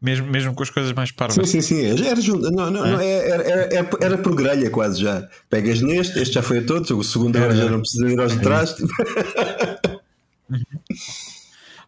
Mesmo, 0.00 0.26
mesmo 0.26 0.54
com 0.54 0.62
as 0.62 0.68
coisas 0.70 0.92
mais 0.92 1.08
Sim, 1.08 1.14
parvas. 1.16 1.48
sim, 1.48 1.60
sim. 1.62 2.04
Era, 2.06 2.20
junto. 2.20 2.50
Não, 2.50 2.70
não, 2.70 2.86
não, 2.86 3.00
era, 3.00 3.42
era, 3.42 3.74
era, 3.74 3.90
era 4.00 4.18
por 4.18 4.34
grelha 4.34 4.68
quase 4.70 5.00
já. 5.00 5.26
Pegas 5.48 5.80
neste, 5.80 6.18
este 6.20 6.34
já 6.34 6.42
foi 6.42 6.58
a 6.58 6.62
todos, 6.66 6.90
o 6.90 7.02
segundo 7.02 7.36
agora 7.36 7.56
já 7.56 7.68
não 7.70 7.80
precisa 7.80 8.06
ir 8.10 8.20
aos 8.20 8.32
de 8.32 8.40
trás. 8.40 8.76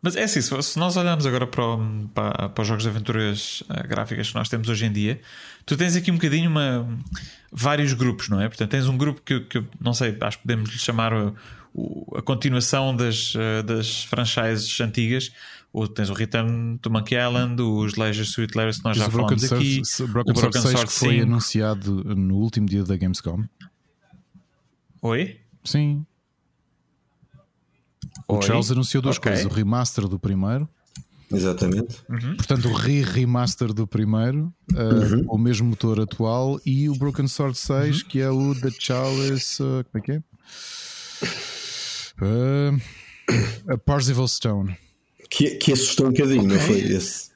Mas 0.01 0.15
é 0.15 0.23
assim, 0.23 0.41
se, 0.41 0.79
nós 0.79 0.97
olharmos 0.97 1.27
agora 1.27 1.47
para, 1.47 1.65
o- 1.65 2.09
para, 2.15 2.49
para 2.49 2.63
os 2.63 2.69
jogos 2.69 2.85
de 2.85 2.89
aventuras 2.89 3.63
eh, 3.69 3.87
gráficas 3.87 4.29
que 4.29 4.35
nós 4.37 4.49
temos 4.49 4.69
hoje 4.69 4.87
em 4.87 4.93
dia, 4.93 5.21
tu 5.67 5.77
tens 5.77 5.97
aqui 5.97 6.11
um 6.11 6.15
bocadinho 6.15 6.49
uma, 6.49 6.89
vários 7.51 7.93
grupos, 7.95 8.29
não 8.29 8.41
é? 8.41 8.49
Portanto, 8.49 8.71
tens 8.71 8.87
um 8.87 8.97
grupo 8.97 9.21
que, 9.25 9.41
que 9.41 9.65
não 9.81 9.93
sei, 9.93 10.17
acho 10.21 10.37
que 10.39 10.45
podemos 10.45 10.71
lhe 10.71 10.79
chamar 10.79 11.13
o- 11.13 11.35
o- 11.75 12.17
a 12.17 12.23
continuação 12.23 12.95
das, 12.95 13.35
eh, 13.37 13.63
das 13.65 14.05
franchises 14.05 14.81
antigas. 14.81 15.33
Ou 15.79 15.87
tens 15.87 16.11
o 16.11 16.13
Return 16.13 16.77
to 16.79 16.91
Monkey 16.91 17.15
Island, 17.15 17.63
os 17.63 17.95
Leisure 17.95 18.27
Suit 18.27 18.57
Larry, 18.57 18.77
que 18.77 18.85
nós 18.85 18.97
já 18.97 19.07
o 19.07 19.11
Broken 19.11 19.39
falamos 19.39 19.53
aqui. 19.53 19.83
Sword, 19.85 20.13
Broken 20.13 20.33
o 20.33 20.37
Sword 20.37 20.53
Broken 20.53 20.63
6 20.63 20.73
Sword 20.73 20.87
que 20.93 20.99
foi 20.99 21.15
5. 21.15 21.23
anunciado 21.23 22.05
no 22.17 22.35
último 22.37 22.67
dia 22.67 22.83
da 22.83 22.97
Gamescom. 22.97 23.45
Oi? 25.03 25.41
Sim. 25.63 26.05
O 28.27 28.35
Oi? 28.37 28.43
Charles 28.43 28.73
anunciou 28.73 29.01
duas 29.01 29.19
Ok. 29.19 29.31
coisas: 29.31 29.47
o 29.47 29.55
remaster 29.55 30.09
do 30.09 30.19
primeiro, 30.19 30.69
Exatamente. 31.33 32.03
portanto, 32.37 32.69
o 32.69 32.73
re-remaster 32.73 33.73
do 33.73 33.87
primeiro, 33.87 34.53
uh, 34.73 35.25
com 35.27 35.37
o 35.37 35.39
mesmo 35.39 35.69
motor 35.69 36.01
atual, 36.01 36.59
e 36.67 36.89
o 36.89 36.97
Broken 36.97 37.29
Sword 37.29 37.57
6, 37.57 38.03
que 38.03 38.21
é 38.21 38.29
o 38.31 38.53
The 38.55 38.71
Chalice. 38.79 39.63
uh, 39.63 39.85
como 39.85 39.95
é 39.95 40.01
que 40.01 40.13
é? 40.13 40.23
Uh, 42.21 42.81
a 43.73 43.79
Parzival 43.79 44.27
Stone. 44.27 44.77
Que, 45.29 45.51
que 45.57 45.73
assustou 45.73 46.07
um 46.07 46.11
bocadinho, 46.13 46.45
não 46.45 46.59
foi? 46.59 46.81
Esse. 46.81 47.29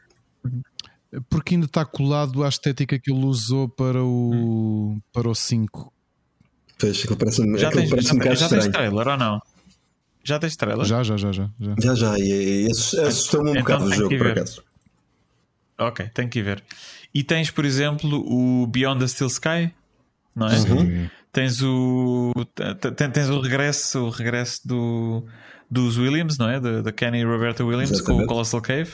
Porque 1.28 1.55
ainda 1.55 1.66
está 1.66 1.85
colado 1.85 2.43
à 2.43 2.48
estética 2.48 2.98
que 2.98 3.12
ele 3.12 3.24
usou 3.24 3.69
para 3.69 4.02
o, 4.02 4.97
para 5.12 5.28
o 5.28 5.35
5. 5.35 5.93
Pois, 6.78 6.98
aquilo 7.01 7.16
parece, 7.16 7.43
Já 7.59 7.69
aquilo 7.69 7.82
tens, 7.82 7.90
parece 7.90 8.09
já, 8.09 8.14
um 8.14 8.19
bocado 8.19 8.36
já 8.36 8.48
tens 8.48 8.66
trailer 8.69 9.09
ou 9.09 9.16
não? 9.19 9.43
Já 10.24 10.39
tens 10.39 10.56
trailer? 10.56 10.86
Já, 10.86 11.02
já, 11.02 11.16
já, 11.16 11.32
já. 11.32 11.51
já. 11.60 11.74
Já, 11.78 11.94
já, 11.94 12.19
e, 12.19 12.66
e 12.66 12.70
assus- 12.70 12.98
assustou-me 12.98 13.51
um 13.51 13.52
Então 13.52 13.62
bocado 13.62 13.85
o 13.85 13.93
jogo, 13.94 14.16
por 14.19 14.27
acaso. 14.28 14.62
Ok, 15.78 16.06
tem 16.14 16.28
que 16.28 16.39
ir 16.39 16.43
ver. 16.43 16.64
E 17.12 17.23
tens, 17.23 17.51
por 17.51 17.64
exemplo, 17.64 18.24
o 18.27 18.66
Beyond 18.66 19.01
the 19.01 19.09
Steel 19.09 19.28
Sky, 19.28 19.70
não 20.35 20.47
é? 20.47 20.59
Sim. 20.59 21.10
Tens 21.33 21.63
o 21.63 22.33
te- 22.55 22.91
te- 22.93 23.09
tens 23.09 23.31
o 23.31 23.41
regresso, 23.41 24.01
o 24.05 24.11
regresso 24.11 24.67
do, 24.69 25.25
dos 25.71 25.97
Williams, 25.97 26.37
não 26.37 26.49
é? 26.49 26.61
Da, 26.61 26.83
da 26.83 26.93
Kenny 26.93 27.21
e 27.21 27.25
Roberta 27.25 27.65
Williams 27.65 27.91
com 27.91 27.97
o 27.97 28.01
Exatamente. 28.01 28.27
Colossal 28.29 28.61
Cave. 28.61 28.93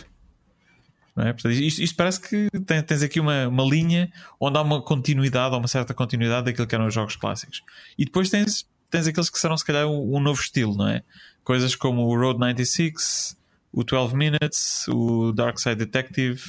Não 1.17 1.27
é? 1.27 1.33
Portanto, 1.33 1.53
isto, 1.55 1.83
isto 1.83 1.97
parece 1.97 2.21
que 2.21 2.49
tem- 2.61 2.81
tens 2.83 3.03
aqui 3.03 3.19
uma, 3.19 3.49
uma 3.49 3.65
linha 3.65 4.09
onde 4.39 4.57
há 4.57 4.63
uma 4.63 4.81
continuidade, 4.81 5.53
ou 5.53 5.59
uma 5.61 5.67
certa 5.67 5.93
continuidade 5.93 6.45
daquilo 6.45 6.65
que 6.67 6.75
eram 6.77 6.87
os 6.87 6.95
jogos 6.95 7.17
clássicos. 7.17 7.65
E 7.99 8.05
depois 8.05 8.31
tens, 8.31 8.65
tens 8.89 9.09
aqueles 9.09 9.29
que 9.29 9.39
serão 9.41 9.57
se 9.57 9.65
calhar 9.65 9.87
um, 9.89 10.17
um 10.17 10.21
novo 10.21 10.41
estilo, 10.41 10.77
não 10.77 10.87
é? 10.87 11.03
Coisas 11.43 11.75
como 11.75 12.03
o 12.03 12.17
Road 12.17 12.39
96, 12.39 13.37
o 13.73 13.83
12 13.83 14.15
Minutes, 14.15 14.87
o 14.89 15.33
Dark 15.33 15.59
Side 15.59 15.75
Detective, 15.75 16.41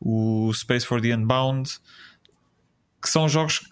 o 0.00 0.52
Space 0.54 0.86
for 0.86 1.00
the 1.00 1.12
Unbound, 1.16 1.68
que 3.02 3.08
são 3.08 3.28
jogos 3.28 3.68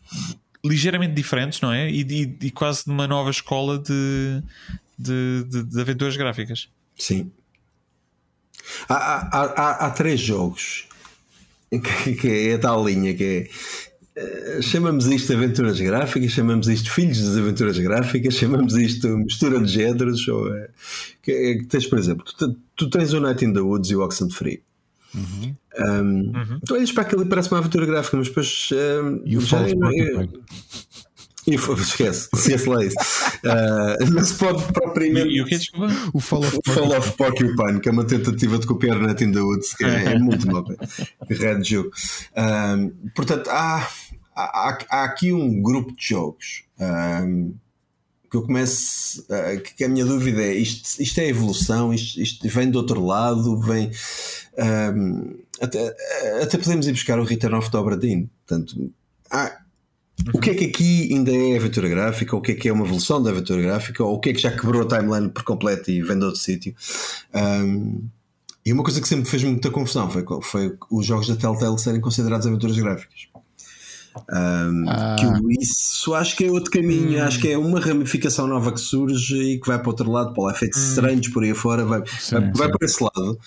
ligeiramente 0.69 1.15
diferentes, 1.15 1.61
não 1.61 1.73
é? 1.73 1.91
E, 1.91 2.01
e- 2.03 2.37
e 2.47 2.51
quase 2.51 2.85
de 2.85 2.91
uma 2.91 3.07
nova 3.07 3.31
escola 3.31 3.79
de, 3.79 4.43
de, 4.99 5.45
de- 5.49 5.63
de 5.65 5.81
aventuras 5.81 6.17
gráficas. 6.17 6.69
Sim. 6.99 7.31
Há, 8.89 8.95
há, 8.95 9.45
há, 9.45 9.87
há- 9.87 9.91
três 9.91 10.21
jogos 10.21 10.87
que, 11.71 12.15
que 12.17 12.29
é 12.29 12.55
a 12.55 12.59
tal 12.59 12.87
linha 12.87 13.15
que 13.15 13.49
é. 14.17 14.21
eh, 14.21 14.63
Chamamos 14.63 15.07
isto 15.07 15.29
de 15.29 15.35
aventuras 15.45 15.79
gráficas, 15.81 16.33
chamamos 16.33 16.69
isto 16.69 16.91
filhos 16.91 17.21
das 17.23 17.37
aventuras 17.37 17.79
gráficas, 17.79 18.35
chamamos 18.39 18.75
isto 18.77 19.09
mistura 19.19 19.61
de 19.61 19.69
géneros. 19.71 20.27
Ou, 20.29 20.55
é, 20.55 20.69
que, 21.23 21.31
é, 21.33 21.55
que 21.59 21.65
tens, 21.67 21.87
por 21.87 21.99
exemplo, 21.99 22.25
tu, 22.39 22.57
tu 22.75 22.91
tens 22.91 23.13
o 23.13 23.21
Night 23.21 23.45
in 23.45 23.53
the 23.53 23.61
Woods 23.61 23.91
e 23.91 23.97
o 23.97 24.03
Oxenfree. 25.15 25.57
Um, 25.79 26.33
Tu 26.67 26.75
olhas 26.75 26.93
para 26.93 27.03
aquilo 27.03 27.23
e 27.23 27.27
parece 27.27 27.51
uma 27.51 27.59
aventura 27.59 27.87
gráfica, 27.87 28.17
mas 28.17 28.29
depois. 28.29 28.69
um, 28.73 29.23
E 29.25 29.37
o 29.37 29.41
já- 29.41 29.59
Porcupine. 29.63 30.31
e 31.47 31.57
foi- 31.59 31.75
esquece, 31.81 32.29
esquece 32.35 32.69
lá 32.69 32.85
isso. 32.85 32.97
Uh, 33.45 34.11
não 34.11 34.25
se 34.25 34.35
pode 34.35 34.63
propriamente. 34.73 35.29
E, 35.29 35.37
e 35.37 35.43
o 35.43 35.45
que 35.45 35.57
desculpa? 35.59 35.93
O 36.13 36.19
Fall 36.21 36.41
of 36.41 36.59
O 36.67 36.73
Fall 36.73 36.99
of 36.99 37.13
Porcupine, 37.17 37.81
que 37.81 37.89
é 37.89 37.93
uma 37.93 38.05
tentativa 38.05 38.59
de 38.59 38.67
copiar 38.67 38.97
o 38.97 39.07
Net 39.07 39.23
in 39.23 39.33
the 39.33 39.41
Woods, 39.41 39.75
que 39.75 39.85
é, 39.85 40.13
é 40.15 40.19
muito 40.19 40.47
mau. 40.51 40.65
Que 40.65 41.35
red 41.35 41.63
jogo. 41.63 41.91
Um, 42.37 42.91
portanto, 43.15 43.49
há, 43.51 43.87
há, 44.35 44.79
há 44.91 45.05
aqui 45.05 45.33
um 45.33 45.63
grupo 45.63 45.95
de 45.95 46.09
jogos 46.09 46.65
um, 46.81 47.55
que 48.31 48.37
eu 48.37 48.43
começo. 48.43 49.23
Uh, 49.23 49.61
que 49.77 49.85
a 49.85 49.89
minha 49.89 50.05
dúvida 50.05 50.43
é: 50.43 50.55
isto, 50.55 51.01
isto 51.01 51.19
é 51.21 51.29
evolução, 51.29 51.93
isto, 51.93 52.21
isto 52.21 52.49
vem 52.49 52.71
do 52.71 52.79
outro 52.79 53.05
lado, 53.05 53.59
vem. 53.61 53.91
Um, 54.59 55.39
até, 55.61 55.95
até 56.43 56.59
podemos 56.59 56.87
ir 56.87 56.93
buscar 56.93 57.19
o 57.19 57.25
Return 57.25 57.57
of 57.57 57.71
the 57.71 57.79
Obra 57.79 57.97
Dinn. 57.97 58.29
Portanto, 58.47 58.93
ah, 59.31 59.59
o 60.35 60.41
que 60.41 60.51
é 60.51 60.55
que 60.55 60.65
aqui 60.65 61.13
ainda 61.13 61.33
é 61.33 61.57
aventura 61.57 61.89
gráfica? 61.89 62.37
O 62.37 62.41
que 62.41 62.53
é 62.53 62.55
que 62.55 62.69
é 62.69 62.73
uma 62.73 62.85
evolução 62.85 63.23
da 63.23 63.31
aventura 63.31 63.63
gráfica? 63.63 64.03
Ou 64.03 64.15
o 64.15 64.21
que 64.21 64.31
é 64.31 64.33
que 64.33 64.41
já 64.41 64.51
quebrou 64.51 64.83
a 64.83 64.87
timeline 64.87 65.29
por 65.31 65.45
completo 65.45 65.91
e 65.91 66.03
vem 66.03 66.19
de 66.19 66.25
outro 66.25 66.41
sítio? 66.41 66.75
Um, 67.35 68.09
e 68.65 68.73
uma 68.73 68.83
coisa 68.83 69.01
que 69.01 69.07
sempre 69.07 69.31
fez 69.31 69.45
muita 69.45 69.71
confusão 69.71 70.11
foi, 70.11 70.25
foi 70.43 70.77
os 70.91 71.07
jogos 71.07 71.29
da 71.29 71.37
Telltale 71.37 71.79
serem 71.79 72.01
considerados 72.01 72.47
aventuras 72.47 72.77
gráficas. 72.77 73.29
Um, 74.31 74.85
ah. 74.89 75.17
que 75.19 75.63
isso 75.63 76.15
acho 76.15 76.37
que 76.37 76.45
é 76.45 76.51
outro 76.51 76.71
caminho, 76.71 77.19
hum. 77.19 77.25
acho 77.25 77.41
que 77.41 77.49
é 77.49 77.59
uma 77.59 77.81
ramificação 77.81 78.47
nova 78.47 78.73
que 78.73 78.81
surge 78.81 79.37
e 79.37 79.61
que 79.61 79.67
vai 79.67 79.79
para 79.79 79.89
outro 79.89 80.11
lado, 80.11 80.33
para 80.33 80.45
lá, 80.45 80.53
efeitos 80.53 80.81
hum. 80.81 80.89
estranhos 80.89 81.29
por 81.29 81.45
aí 81.45 81.55
fora, 81.55 81.85
vai, 81.85 82.03
sim, 82.19 82.35
vai, 82.37 82.53
vai 82.53 82.69
para 82.69 82.87
esse 82.87 83.03
lado. 83.03 83.39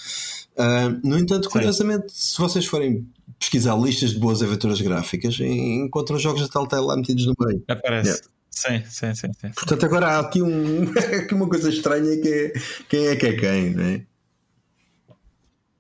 Uh, 0.58 1.08
no 1.08 1.18
entanto, 1.18 1.50
curiosamente, 1.50 2.08
se 2.10 2.38
vocês 2.38 2.66
forem 2.66 3.08
pesquisar 3.40 3.76
listas 3.78 4.12
de 4.12 4.20
boas 4.20 4.44
aventuras 4.44 4.82
gráficas, 4.82 5.40
encontram 5.40 6.20
jogos 6.20 6.42
da 6.42 6.48
Telltale 6.48 6.86
lá 6.86 6.98
metidos 6.98 7.26
no 7.26 7.34
meio. 7.40 7.64
Aparece. 7.68 8.10
Yeah. 8.10 8.40
Sim, 8.52 8.84
sim, 8.90 9.16
sim, 9.16 9.32
sim, 9.40 9.52
Portanto, 9.56 9.86
agora 9.86 10.08
há 10.08 10.20
aqui, 10.20 10.42
um, 10.42 10.92
aqui 10.92 11.34
uma 11.34 11.48
coisa 11.48 11.70
estranha 11.70 12.18
que 12.18 12.28
é 12.28 12.54
quem 12.90 13.08
é 13.08 13.16
que 13.16 13.26
é 13.28 13.34
quem, 13.34 13.70
não 13.70 13.84
é? 13.84 14.02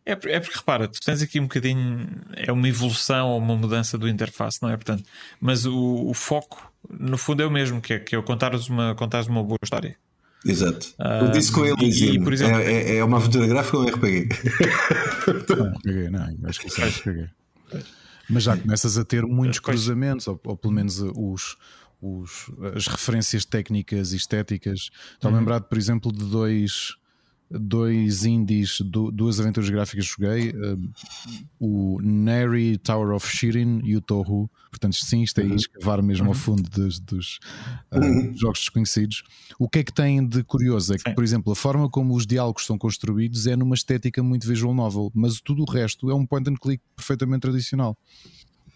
É, 0.09 0.13
é 0.13 0.39
porque 0.39 0.57
repara, 0.57 0.87
tu 0.87 0.99
tens 0.99 1.21
aqui 1.21 1.39
um 1.39 1.43
bocadinho, 1.43 2.07
é 2.35 2.51
uma 2.51 2.67
evolução 2.67 3.29
ou 3.29 3.37
uma 3.37 3.55
mudança 3.55 3.95
do 3.95 4.09
interface, 4.09 4.59
não 4.59 4.69
é? 4.69 4.75
Portanto, 4.75 5.03
mas 5.39 5.67
o, 5.67 6.07
o 6.07 6.13
foco, 6.15 6.73
no 6.89 7.15
fundo, 7.15 7.43
é 7.43 7.45
o 7.45 7.51
mesmo, 7.51 7.79
que 7.79 7.93
é, 7.93 7.99
que 7.99 8.15
é 8.15 8.21
contares 8.23 8.67
uma, 8.67 8.95
contares 8.95 9.27
uma 9.27 9.43
boa 9.43 9.59
história. 9.61 9.95
Exato. 10.43 10.95
Uh, 10.97 11.25
o 11.25 11.31
Disco 11.31 11.63
Elysium 11.63 12.23
por 12.23 12.33
exemplo, 12.33 12.59
é, 12.59 12.71
é, 12.71 12.95
é 12.97 13.03
uma 13.03 13.17
aventura 13.17 13.45
gráfica 13.45 13.77
ou 13.77 13.83
é 13.87 13.91
um 13.91 13.95
RPG? 13.95 14.29
Não, 15.49 15.71
RPG, 15.73 16.09
não, 16.09 16.49
acho 16.49 16.59
que 16.61 16.81
é 16.81 16.87
RPG. 16.87 17.29
Mas 18.29 18.43
já 18.43 18.57
começas 18.57 18.97
a 18.97 19.05
ter 19.05 19.23
muitos 19.25 19.59
cruzamentos, 19.59 20.27
ou, 20.27 20.39
ou 20.43 20.57
pelo 20.57 20.73
menos 20.73 20.99
os, 20.99 21.55
os, 22.01 22.49
as 22.75 22.87
referências 22.87 23.45
técnicas 23.45 24.13
e 24.13 24.15
estéticas. 24.15 24.89
Estou 25.13 25.29
uhum. 25.29 25.37
lembrado, 25.37 25.63
por 25.65 25.77
exemplo, 25.77 26.11
de 26.11 26.25
dois 26.25 26.95
dois 27.49 28.25
indies, 28.25 28.79
duas 28.81 29.39
aventuras 29.39 29.69
gráficas 29.69 30.05
que 30.05 30.21
joguei, 30.21 30.49
uh, 30.51 30.91
o 31.59 31.99
Neri 32.01 32.77
Tower 32.77 33.15
of 33.15 33.27
Shirin 33.27 33.81
e 33.83 33.95
o 33.95 34.01
Tohu. 34.01 34.49
Portanto, 34.69 34.95
sim, 34.95 35.23
isto 35.23 35.41
é 35.41 35.45
uhum. 35.45 35.55
escavar 35.55 36.01
mesmo 36.03 36.27
ao 36.27 36.33
uhum. 36.33 36.37
fundo 36.37 36.69
dos, 36.69 36.99
dos 36.99 37.39
uh, 37.91 38.37
jogos 38.37 38.59
desconhecidos. 38.59 39.23
O 39.57 39.67
que 39.67 39.79
é 39.79 39.83
que 39.83 39.91
tem 39.91 40.25
de 40.25 40.43
curioso? 40.43 40.93
É 40.93 40.97
que, 40.97 41.09
sim. 41.09 41.15
por 41.15 41.23
exemplo, 41.23 41.51
a 41.51 41.55
forma 41.55 41.89
como 41.89 42.15
os 42.15 42.27
diálogos 42.27 42.65
são 42.65 42.77
construídos 42.77 43.47
é 43.47 43.55
numa 43.55 43.75
estética 43.75 44.21
muito 44.21 44.47
visual 44.47 44.73
novel, 44.73 45.11
mas 45.15 45.41
tudo 45.41 45.63
o 45.63 45.69
resto 45.69 46.09
é 46.11 46.13
um 46.13 46.25
point 46.25 46.47
and 46.49 46.55
click 46.55 46.83
perfeitamente 46.95 47.41
tradicional. 47.41 47.97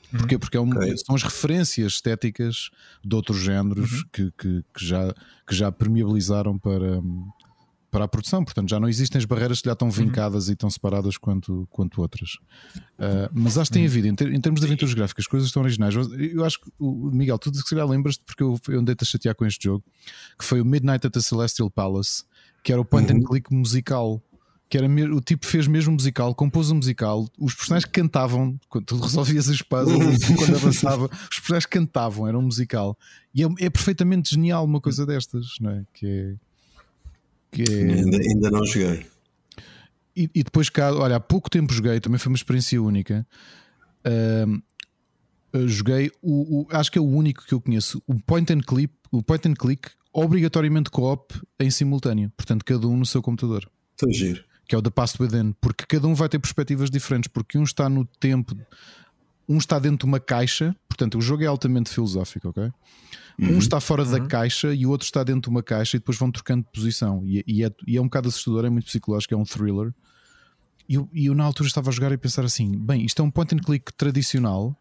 Porquê? 0.10 0.36
Uhum. 0.36 0.40
Porque 0.40 0.58
é 0.58 0.62
um, 0.62 0.72
okay. 0.72 0.98
são 0.98 1.16
as 1.16 1.24
referências 1.24 1.94
estéticas 1.94 2.70
de 3.04 3.16
outros 3.16 3.40
géneros 3.40 3.92
uhum. 3.92 4.04
que, 4.12 4.32
que, 4.32 4.64
que, 4.74 4.86
já, 4.86 5.14
que 5.48 5.56
já 5.56 5.72
permeabilizaram 5.72 6.58
para, 6.58 7.02
para 7.94 8.06
a 8.06 8.08
produção, 8.08 8.44
portanto 8.44 8.72
já 8.72 8.80
não 8.80 8.90
existem 8.90 9.20
as 9.20 9.26
barreiras 9.26 9.62
que 9.62 9.68
já 9.68 9.74
estão 9.74 9.88
uhum. 9.88 9.94
vincadas 9.94 10.48
uhum. 10.48 10.54
e 10.54 10.56
tão 10.56 10.68
separadas 10.68 11.16
quanto, 11.16 11.68
quanto 11.70 12.02
outras. 12.02 12.40
Uh, 12.98 13.30
mas 13.32 13.56
acho 13.56 13.70
que 13.70 13.76
tem 13.76 13.84
uhum. 13.84 13.90
havido, 13.90 14.08
em, 14.08 14.16
ter, 14.16 14.34
em, 14.34 14.42
termos 14.42 14.60
de 14.60 14.66
aventuras 14.66 14.96
gráficas, 14.96 15.28
coisas 15.28 15.52
tão 15.52 15.62
originais. 15.62 15.94
Eu 15.94 16.44
acho 16.44 16.60
que, 16.60 16.72
o 16.80 17.12
Miguel, 17.12 17.38
tu 17.38 17.54
se 17.54 17.64
calhar 17.64 17.88
lembras-te, 17.88 18.24
porque 18.26 18.42
eu, 18.42 18.60
eu 18.68 18.80
andei-te 18.80 19.04
a 19.04 19.06
chatear 19.06 19.36
com 19.36 19.46
este 19.46 19.66
jogo, 19.66 19.84
que 20.40 20.44
foi 20.44 20.60
o 20.60 20.66
Midnight 20.66 21.06
at 21.06 21.14
the 21.14 21.22
Celestial 21.22 21.70
Palace, 21.70 22.24
que 22.64 22.72
era 22.72 22.82
o 22.82 22.86
point 22.86 23.12
uhum. 23.14 23.20
and 23.20 23.24
click 23.26 23.54
musical. 23.54 24.20
Que 24.68 24.78
era 24.80 24.88
o 24.88 25.22
tipo 25.22 25.46
fez 25.46 25.68
mesmo 25.68 25.94
musical, 25.94 26.34
compôs 26.34 26.72
um 26.72 26.76
musical, 26.76 27.30
os 27.38 27.54
personagens 27.54 27.88
cantavam 27.92 28.60
quando 28.68 28.86
tu 28.86 28.98
resolvias 28.98 29.48
as 29.48 29.62
puzzles, 29.62 30.26
quando 30.36 30.56
avançava, 30.56 31.06
os 31.06 31.40
personagens 31.40 31.68
cantavam, 31.68 32.28
era 32.28 32.40
um 32.40 32.42
musical. 32.42 32.98
E 33.36 33.44
é, 33.44 33.48
é 33.60 33.70
perfeitamente 33.70 34.32
genial 34.32 34.66
uma 34.66 34.82
coisa 34.82 35.06
destas, 35.06 35.58
não 35.62 35.70
é? 35.70 35.84
Que 35.94 36.08
é 36.08 36.36
que 37.54 37.64
é... 37.64 37.94
ainda, 37.94 38.18
ainda 38.18 38.52
não 38.52 38.66
joguei. 38.66 39.06
E, 40.16 40.30
e, 40.34 40.44
depois 40.44 40.70
cá, 40.70 40.94
olha, 40.94 41.16
há 41.16 41.20
pouco 41.20 41.50
tempo 41.50 41.74
joguei, 41.74 42.00
também 42.00 42.20
foi 42.20 42.32
uma 42.32 42.36
experiência 42.36 42.82
única. 42.82 43.26
Uh, 44.06 44.62
joguei 45.68 46.12
o, 46.22 46.62
o, 46.62 46.68
acho 46.72 46.92
que 46.92 46.98
é 46.98 47.02
o 47.02 47.06
único 47.06 47.46
que 47.46 47.54
eu 47.54 47.62
conheço, 47.62 48.02
o 48.06 48.16
point 48.16 48.52
and 48.54 48.62
click, 48.62 48.94
o 49.12 49.24
point 49.24 49.48
and 49.48 49.54
click 49.54 49.90
obrigatoriamente 50.12 50.92
co-op 50.92 51.34
em 51.60 51.72
simultâneo, 51.72 52.32
portanto, 52.38 52.64
cada 52.64 52.88
um 52.88 52.98
no 52.98 53.06
seu 53.06 53.22
computador. 53.22 53.68
Estou 53.92 54.12
giro. 54.14 54.44
Que 54.68 54.76
é 54.76 54.78
o 54.78 54.82
The 54.82 54.92
Past 54.92 55.22
Within, 55.22 55.54
porque 55.60 55.86
cada 55.88 56.08
um 56.08 56.14
vai 56.14 56.30
ter 56.30 56.40
perspectivas 56.40 56.90
diferentes, 56.90 57.28
porque 57.28 57.58
um 57.58 57.64
está 57.64 57.90
no 57.90 58.06
tempo, 58.06 58.56
um 59.48 59.58
está 59.58 59.80
dentro 59.80 60.00
de 60.00 60.06
uma 60.06 60.20
caixa, 60.20 60.76
portanto, 60.88 61.18
o 61.18 61.22
jogo 61.22 61.44
é 61.44 61.48
altamente 61.48 61.90
filosófico, 61.90 62.50
ok? 62.50 62.72
Uhum. 63.40 63.56
Um 63.56 63.58
está 63.58 63.80
fora 63.80 64.04
uhum. 64.04 64.12
da 64.12 64.22
caixa 64.22 64.74
e 64.74 64.86
o 64.86 64.90
outro 64.90 65.06
está 65.06 65.24
dentro 65.24 65.44
de 65.44 65.50
uma 65.50 65.64
caixa 65.64 65.98
e 65.98 66.00
depois 66.00 66.18
vão 66.18 66.32
trocando 66.32 66.64
de 66.64 66.72
posição. 66.72 67.24
E, 67.26 67.44
e, 67.48 67.64
é, 67.64 67.72
e 67.88 67.98
é, 67.98 68.02
um 68.02 68.06
bocado 68.06 68.30
assustador, 68.30 68.66
é 68.66 68.70
muito 68.70 68.86
psicológico, 68.86 69.34
é 69.34 69.38
um 69.38 69.44
thriller. 69.44 69.94
E 70.88 70.96
eu, 70.96 71.10
eu 71.14 71.34
na 71.34 71.44
altura 71.44 71.68
estava 71.68 71.90
a 71.90 71.94
jogar 71.94 72.12
e 72.12 72.16
a 72.16 72.18
pensar 72.18 72.46
assim: 72.46 72.78
bem, 72.78 73.06
isto 73.06 73.22
é 73.22 73.26
um 73.26 73.32
point 73.32 73.56
and 73.56 73.60
click 73.60 73.92
tradicional, 73.94 74.78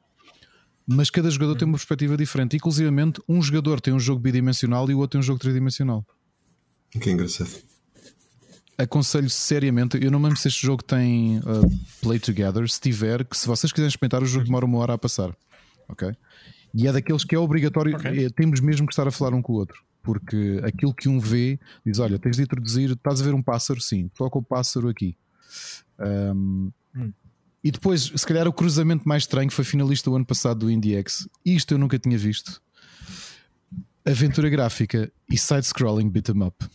mas 0.86 1.10
cada 1.10 1.30
jogador 1.30 1.52
uhum. 1.52 1.58
tem 1.58 1.68
uma 1.68 1.78
perspectiva 1.78 2.16
diferente. 2.16 2.56
Inclusive, 2.56 2.90
um 3.28 3.42
jogador 3.42 3.80
tem 3.80 3.94
um 3.94 4.00
jogo 4.00 4.20
bidimensional 4.20 4.90
e 4.90 4.94
o 4.94 4.98
outro 4.98 5.12
tem 5.12 5.20
um 5.20 5.22
jogo 5.22 5.38
tridimensional. 5.38 6.04
Que 6.90 7.10
engraçado. 7.10 7.71
Aconselho 8.78 9.28
seriamente. 9.30 10.02
Eu 10.02 10.10
não 10.10 10.18
me 10.18 10.26
lembro 10.26 10.40
se 10.40 10.48
este 10.48 10.64
jogo 10.64 10.82
tem 10.82 11.38
uh, 11.38 11.42
Play 12.00 12.18
Together. 12.18 12.68
Se 12.68 12.80
tiver, 12.80 13.24
que 13.24 13.36
se 13.36 13.46
vocês 13.46 13.72
quiserem 13.72 13.88
experimentar, 13.88 14.22
o 14.22 14.26
jogo 14.26 14.44
demora 14.44 14.64
uma 14.64 14.78
hora 14.78 14.94
a 14.94 14.98
passar. 14.98 15.34
Ok? 15.88 16.12
E 16.74 16.86
é 16.86 16.92
daqueles 16.92 17.24
que 17.24 17.34
é 17.34 17.38
obrigatório, 17.38 17.96
okay. 17.96 18.24
é, 18.24 18.30
temos 18.30 18.60
mesmo 18.60 18.86
que 18.86 18.92
estar 18.92 19.06
a 19.06 19.10
falar 19.10 19.34
um 19.34 19.42
com 19.42 19.52
o 19.52 19.56
outro. 19.56 19.82
Porque 20.02 20.60
aquilo 20.64 20.92
que 20.92 21.08
um 21.08 21.20
vê 21.20 21.60
diz: 21.84 21.98
Olha, 21.98 22.18
tens 22.18 22.36
de 22.36 22.42
introduzir, 22.42 22.90
estás 22.90 23.20
a 23.20 23.24
ver 23.24 23.34
um 23.34 23.42
pássaro? 23.42 23.80
Sim, 23.80 24.10
toca 24.16 24.38
o 24.38 24.42
pássaro 24.42 24.88
aqui. 24.88 25.16
Um, 25.98 26.72
hum. 26.96 27.12
E 27.62 27.70
depois, 27.70 28.12
se 28.14 28.26
calhar, 28.26 28.48
o 28.48 28.52
cruzamento 28.52 29.08
mais 29.08 29.22
estranho 29.22 29.50
foi 29.50 29.64
finalista 29.64 30.10
o 30.10 30.16
ano 30.16 30.26
passado 30.26 30.60
do 30.60 30.70
IndieX. 30.70 31.28
Isto 31.44 31.74
eu 31.74 31.78
nunca 31.78 31.98
tinha 31.98 32.18
visto. 32.18 32.60
Aventura 34.04 34.50
gráfica 34.50 35.12
e 35.30 35.38
side-scrolling 35.38 36.10
beat 36.10 36.30
'em 36.30 36.42
up. 36.42 36.68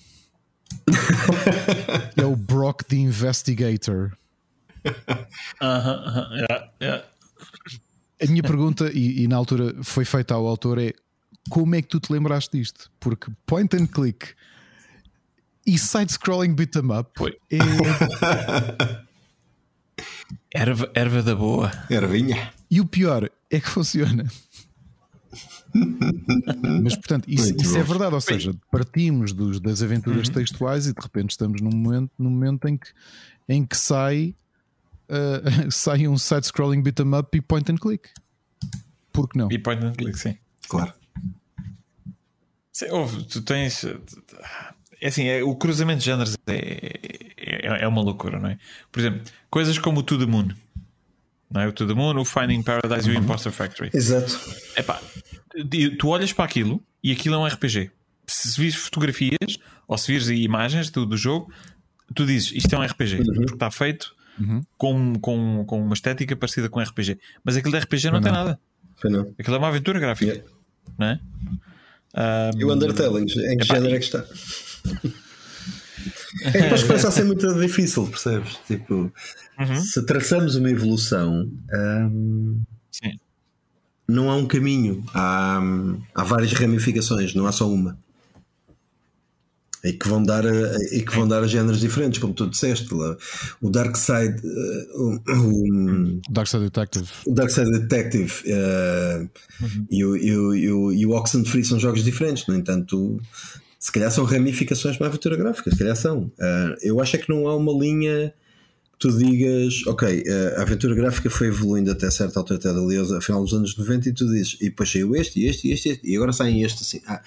É 2.16 2.26
o 2.26 2.36
Brock 2.36 2.84
the 2.86 2.96
Investigator. 2.96 4.18
Uh 4.86 4.92
-huh, 5.62 6.08
uh 6.08 6.14
-huh, 6.14 6.34
yeah, 6.34 6.72
yeah. 6.82 7.06
A 8.22 8.26
minha 8.28 8.44
pergunta, 8.44 8.90
e, 8.94 9.24
e, 9.24 9.28
na 9.28 9.36
altura 9.36 9.76
foi 9.84 10.06
feita 10.06 10.34
ao 10.34 10.48
autor, 10.48 10.80
é 10.80 10.94
como 11.50 11.76
é 11.76 11.82
que 11.82 11.88
tu 11.88 12.00
te 12.00 12.12
lembraste 12.12 12.58
disto? 12.58 12.92
Porque 13.00 13.32
point 13.46 13.76
and 13.76 13.88
click 13.88 14.34
e 15.66 15.78
side-scrolling 15.78 16.56
beat 16.56 16.76
'em 16.76 16.92
up 16.92 17.12
é. 17.52 17.58
erva, 20.62 20.90
erva 20.94 21.22
da 21.22 21.36
boa. 21.36 21.72
Ervinha. 21.90 22.54
E 22.70 22.82
o 22.82 22.86
pior 22.86 23.30
é 23.50 23.60
que 23.60 23.70
funciona. 23.70 24.26
Mas 26.84 26.96
portanto, 26.96 27.26
isso, 27.28 27.56
isso 27.56 27.78
é 27.78 27.84
verdade, 27.84 28.14
ou 28.14 28.22
seja, 28.22 28.54
partimos 28.72 29.34
dos, 29.34 29.60
das 29.60 29.82
aventuras 29.82 30.28
uhum. 30.28 30.34
textuais 30.34 30.88
e 30.88 30.94
de 30.94 31.02
repente 31.02 31.32
estamos 31.32 31.62
num 31.62 31.72
momento, 31.72 32.12
num 32.18 32.30
momento 32.30 32.68
em, 32.68 32.78
que, 32.78 32.88
em 33.48 33.66
que 33.66 33.78
sai 33.78 34.36
uh, 35.10 35.72
sai 35.72 36.08
um 36.08 36.18
side-scrolling 36.18 36.82
beat'em 36.82 37.14
up 37.16 37.36
e 37.38 37.42
point 37.42 37.72
and 37.72 37.78
click. 37.78 38.10
Por 39.12 39.28
que 39.30 39.38
não? 39.38 39.52
E 39.52 39.58
point 39.58 39.84
and 39.84 39.94
click, 39.94 40.18
sim. 40.18 40.38
Claro. 40.68 40.94
Sim, 42.72 42.90
ouve, 42.92 43.24
tu 43.24 43.42
tens. 43.42 43.84
É 45.02 45.08
assim, 45.08 45.28
é, 45.28 45.44
o 45.44 45.56
cruzamento 45.56 46.00
de 46.00 46.06
géneros 46.06 46.36
é, 46.48 46.92
é, 47.38 47.84
é, 47.84 47.88
uma 47.88 48.02
loucura, 48.02 48.40
não 48.40 48.50
é? 48.50 48.58
Por 48.92 49.00
exemplo, 49.00 49.22
coisas 49.50 49.78
como 49.80 50.02
o 50.02 50.04
To 50.04 50.18
the 50.18 50.26
Moon, 50.26 50.50
não 51.50 51.62
é? 51.62 51.68
O 51.68 51.72
To 51.72 51.88
the 51.88 51.94
Moon, 51.94 52.20
o 52.20 52.26
Finding 52.26 52.62
Paradise 52.62 53.08
uhum. 53.08 53.14
e 53.14 53.18
o 53.18 53.20
uhum. 53.20 53.26
Imposter 53.26 53.52
Factory. 53.52 53.90
Exato. 53.94 54.40
Epá, 54.76 55.02
tu 55.98 56.08
olhas 56.10 56.34
para 56.34 56.46
aquilo 56.46 56.84
e 57.04 57.12
aquilo 57.12 57.36
é 57.36 57.38
um 57.38 57.46
RPG. 57.46 57.92
Se 58.28 58.60
vires 58.60 58.76
fotografias 58.76 59.60
ou 59.88 59.98
se 59.98 60.12
vires 60.12 60.30
imagens 60.30 60.90
do, 60.90 61.06
do 61.06 61.16
jogo, 61.16 61.52
tu 62.14 62.26
dizes 62.26 62.52
isto 62.52 62.74
é 62.74 62.78
um 62.78 62.84
RPG, 62.84 63.18
uhum. 63.18 63.26
porque 63.26 63.54
está 63.54 63.72
feito 63.72 64.14
uhum. 64.40 64.62
com, 64.78 65.14
com, 65.20 65.66
com 65.66 65.82
uma 65.82 65.94
estética 65.94 66.36
parecida 66.36 66.70
com 66.70 66.80
RPG. 66.80 67.20
Mas 67.44 67.56
aquilo 67.56 67.74
de 67.74 67.80
RPG 67.80 68.06
não, 68.08 68.14
não 68.14 68.22
tem 68.22 68.32
nada. 68.32 68.60
Não. 69.04 69.34
Aquilo 69.38 69.56
é 69.56 69.60
uma 69.60 69.68
aventura 69.68 70.00
gráfica. 70.00 70.32
Yeah. 70.32 70.50
Não 70.98 71.08
é? 71.08 71.20
Um, 72.16 72.60
e 72.60 72.66
o 72.66 72.74
Undertale, 72.74 73.22
em 73.22 73.26
que 73.58 73.66
género 73.66 73.96
é 73.96 74.00
que 74.00 74.06
está? 74.06 74.26
é 76.46 76.52
que 76.52 76.88
começa 76.88 77.08
a 77.08 77.12
ser 77.12 77.26
muito 77.26 77.60
difícil, 77.60 78.08
percebes? 78.08 78.58
Tipo, 78.66 79.12
uhum. 79.60 79.76
se 79.76 80.06
traçamos 80.06 80.56
uma 80.56 80.70
evolução, 80.70 81.50
um, 81.74 82.62
não 84.08 84.32
há 84.32 84.36
um 84.36 84.46
caminho, 84.46 85.04
há, 85.14 85.62
há 86.16 86.24
várias 86.24 86.54
ramificações, 86.54 87.34
não 87.36 87.46
há 87.46 87.52
só 87.52 87.70
uma. 87.70 87.98
E 89.84 89.94
que 89.94 90.08
vão 90.08 90.24
dar 90.24 90.46
a, 90.46 90.76
e 90.92 91.02
que 91.04 91.16
vão 91.16 91.28
dar 91.28 91.44
a 91.44 91.48
géneros 91.48 91.80
diferentes, 91.80 92.20
como 92.20 92.34
tu 92.34 92.50
disseste. 92.50 92.94
Lá. 92.94 93.16
O 93.62 93.70
Dark 93.70 93.96
Side, 93.96 94.42
uh, 94.44 95.02
o, 95.02 96.18
o, 96.18 96.22
Dark 96.30 96.48
Side 96.48 96.64
Detective. 96.64 97.08
o 97.26 97.34
Dark 97.34 97.52
Side 97.52 97.72
Detective 97.72 98.34
uh, 98.48 99.30
e, 99.90 100.04
o, 100.04 100.18
e, 100.18 100.38
o, 100.38 100.56
e, 100.56 100.72
o, 100.72 100.92
e 100.92 101.06
o 101.06 101.12
Oxenfree 101.12 101.64
são 101.64 101.80
jogos 101.80 102.04
diferentes. 102.04 102.48
No 102.48 102.56
entanto, 102.56 103.22
se 103.80 103.92
calhar 103.92 104.12
são 104.12 104.26
ramificações 104.26 105.00
aventura 105.00 105.38
gráfica. 105.38 105.70
Se 105.70 105.78
calhar 105.78 105.96
são. 105.96 106.24
Uh, 106.24 106.76
eu 106.82 107.00
acho 107.00 107.16
é 107.16 107.20
que 107.20 107.30
não 107.30 107.48
há 107.48 107.56
uma 107.56 107.72
linha 107.72 108.34
tu 109.00 109.16
digas, 109.16 109.86
ok, 109.86 110.24
a 110.58 110.62
aventura 110.64 110.96
gráfica 110.96 111.30
foi 111.30 111.48
evoluindo 111.48 111.92
até 111.92 112.10
certa 112.10 112.40
altura, 112.40 112.58
até 112.60 112.70
ali 112.70 112.98
ao 112.98 113.22
final 113.22 113.44
dos 113.44 113.54
anos 113.54 113.78
90, 113.78 114.10
e 114.10 114.14
tu 114.14 114.26
dizes, 114.26 114.58
e 114.60 114.66
depois 114.66 114.92
saiu 114.92 115.16
este, 115.16 115.40
e 115.40 115.48
este, 115.48 115.68
e 115.68 115.72
este, 115.72 115.90
este, 115.90 116.08
e 116.08 116.16
agora 116.16 116.34
saem 116.34 116.64
este 116.64 116.82
assim. 116.82 117.02
Ah, 117.08 117.22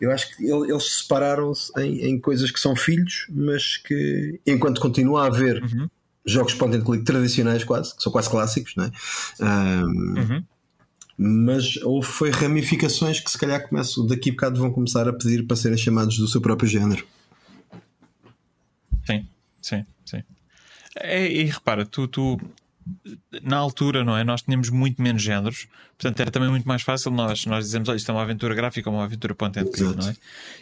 eu 0.00 0.10
acho 0.10 0.34
que 0.34 0.44
eles 0.46 0.98
separaram-se 0.98 1.72
em, 1.78 2.06
em, 2.06 2.18
coisas 2.18 2.50
que 2.50 2.58
são 2.58 2.74
filhos, 2.74 3.26
mas 3.28 3.76
que 3.76 4.40
enquanto 4.46 4.80
continua 4.80 5.24
a 5.24 5.26
haver 5.26 5.62
uhum. 5.62 5.88
jogos 6.24 6.54
point 6.54 6.74
and 6.76 6.84
click 6.84 7.04
tradicionais, 7.04 7.64
quase, 7.64 7.94
que 7.94 8.02
são 8.02 8.10
quase 8.10 8.30
clássicos, 8.30 8.74
não 8.76 8.84
é? 8.84 8.92
Um, 9.40 10.18
uhum. 10.18 10.44
Mas 11.22 11.76
houve 11.82 12.08
foi 12.08 12.30
ramificações 12.30 13.20
que 13.20 13.30
se 13.30 13.36
calhar 13.36 13.68
começam, 13.68 14.06
daqui 14.06 14.30
a 14.30 14.32
bocado 14.32 14.58
vão 14.58 14.72
começar 14.72 15.06
a 15.06 15.12
pedir 15.12 15.46
para 15.46 15.54
serem 15.54 15.76
chamados 15.76 16.16
do 16.16 16.26
seu 16.26 16.40
próprio 16.40 16.66
género. 16.66 17.06
Sim, 19.04 19.26
sim. 19.60 19.84
É, 20.96 21.26
e 21.26 21.44
repara, 21.44 21.86
tu, 21.86 22.08
tu 22.08 22.40
na 23.42 23.56
altura, 23.56 24.04
não 24.04 24.16
é? 24.16 24.24
Nós 24.24 24.42
tínhamos 24.42 24.70
muito 24.70 25.00
menos 25.00 25.22
géneros, 25.22 25.68
portanto 25.98 26.20
era 26.20 26.30
também 26.30 26.48
muito 26.48 26.66
mais 26.66 26.82
fácil 26.82 27.10
nós, 27.10 27.46
nós 27.46 27.64
dizemos, 27.64 27.88
olha, 27.88 27.96
isto 27.96 28.10
é 28.10 28.14
uma 28.14 28.22
aventura 28.22 28.54
gráfica 28.54 28.88
ou 28.90 28.96
uma 28.96 29.04
aventura 29.04 29.34
click, 29.34 29.80
não 29.96 30.08
é? 30.08 30.16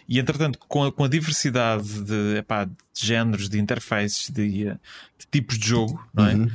E 0.09 0.19
entretanto, 0.19 0.59
com 0.69 0.85
a, 0.85 0.93
com 0.93 1.05
a 1.05 1.09
diversidade 1.09 2.03
de, 2.03 2.39
epá, 2.39 2.65
de 2.65 2.73
géneros, 2.95 3.49
de 3.49 3.59
interfaces, 3.59 4.31
de, 4.31 4.49
de, 4.49 4.77
tipos 5.31 5.59
de 5.59 5.69
jogo, 5.69 6.05
não 6.13 6.27
é? 6.27 6.35
Uhum. 6.35 6.51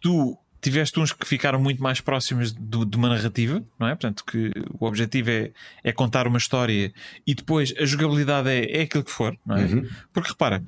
Tu 0.00 0.38
tiveste 0.60 0.98
uns 0.98 1.12
que 1.12 1.26
ficaram 1.26 1.60
muito 1.60 1.82
mais 1.82 2.00
próximos 2.00 2.52
de, 2.52 2.84
de, 2.84 2.96
uma 2.96 3.08
narrativa, 3.08 3.62
não 3.78 3.86
é? 3.86 3.90
Portanto, 3.90 4.24
que 4.24 4.50
o 4.78 4.86
objetivo 4.86 5.30
é, 5.30 5.50
é 5.84 5.92
contar 5.92 6.26
uma 6.26 6.38
história 6.38 6.92
e 7.26 7.34
depois 7.34 7.72
a 7.78 7.84
jogabilidade 7.84 8.48
é, 8.48 8.78
é 8.78 8.82
aquilo 8.82 9.04
que 9.04 9.10
for, 9.10 9.36
não 9.44 9.56
é? 9.56 9.64
Uhum. 9.64 9.88
Porque 10.12 10.30
repara, 10.30 10.62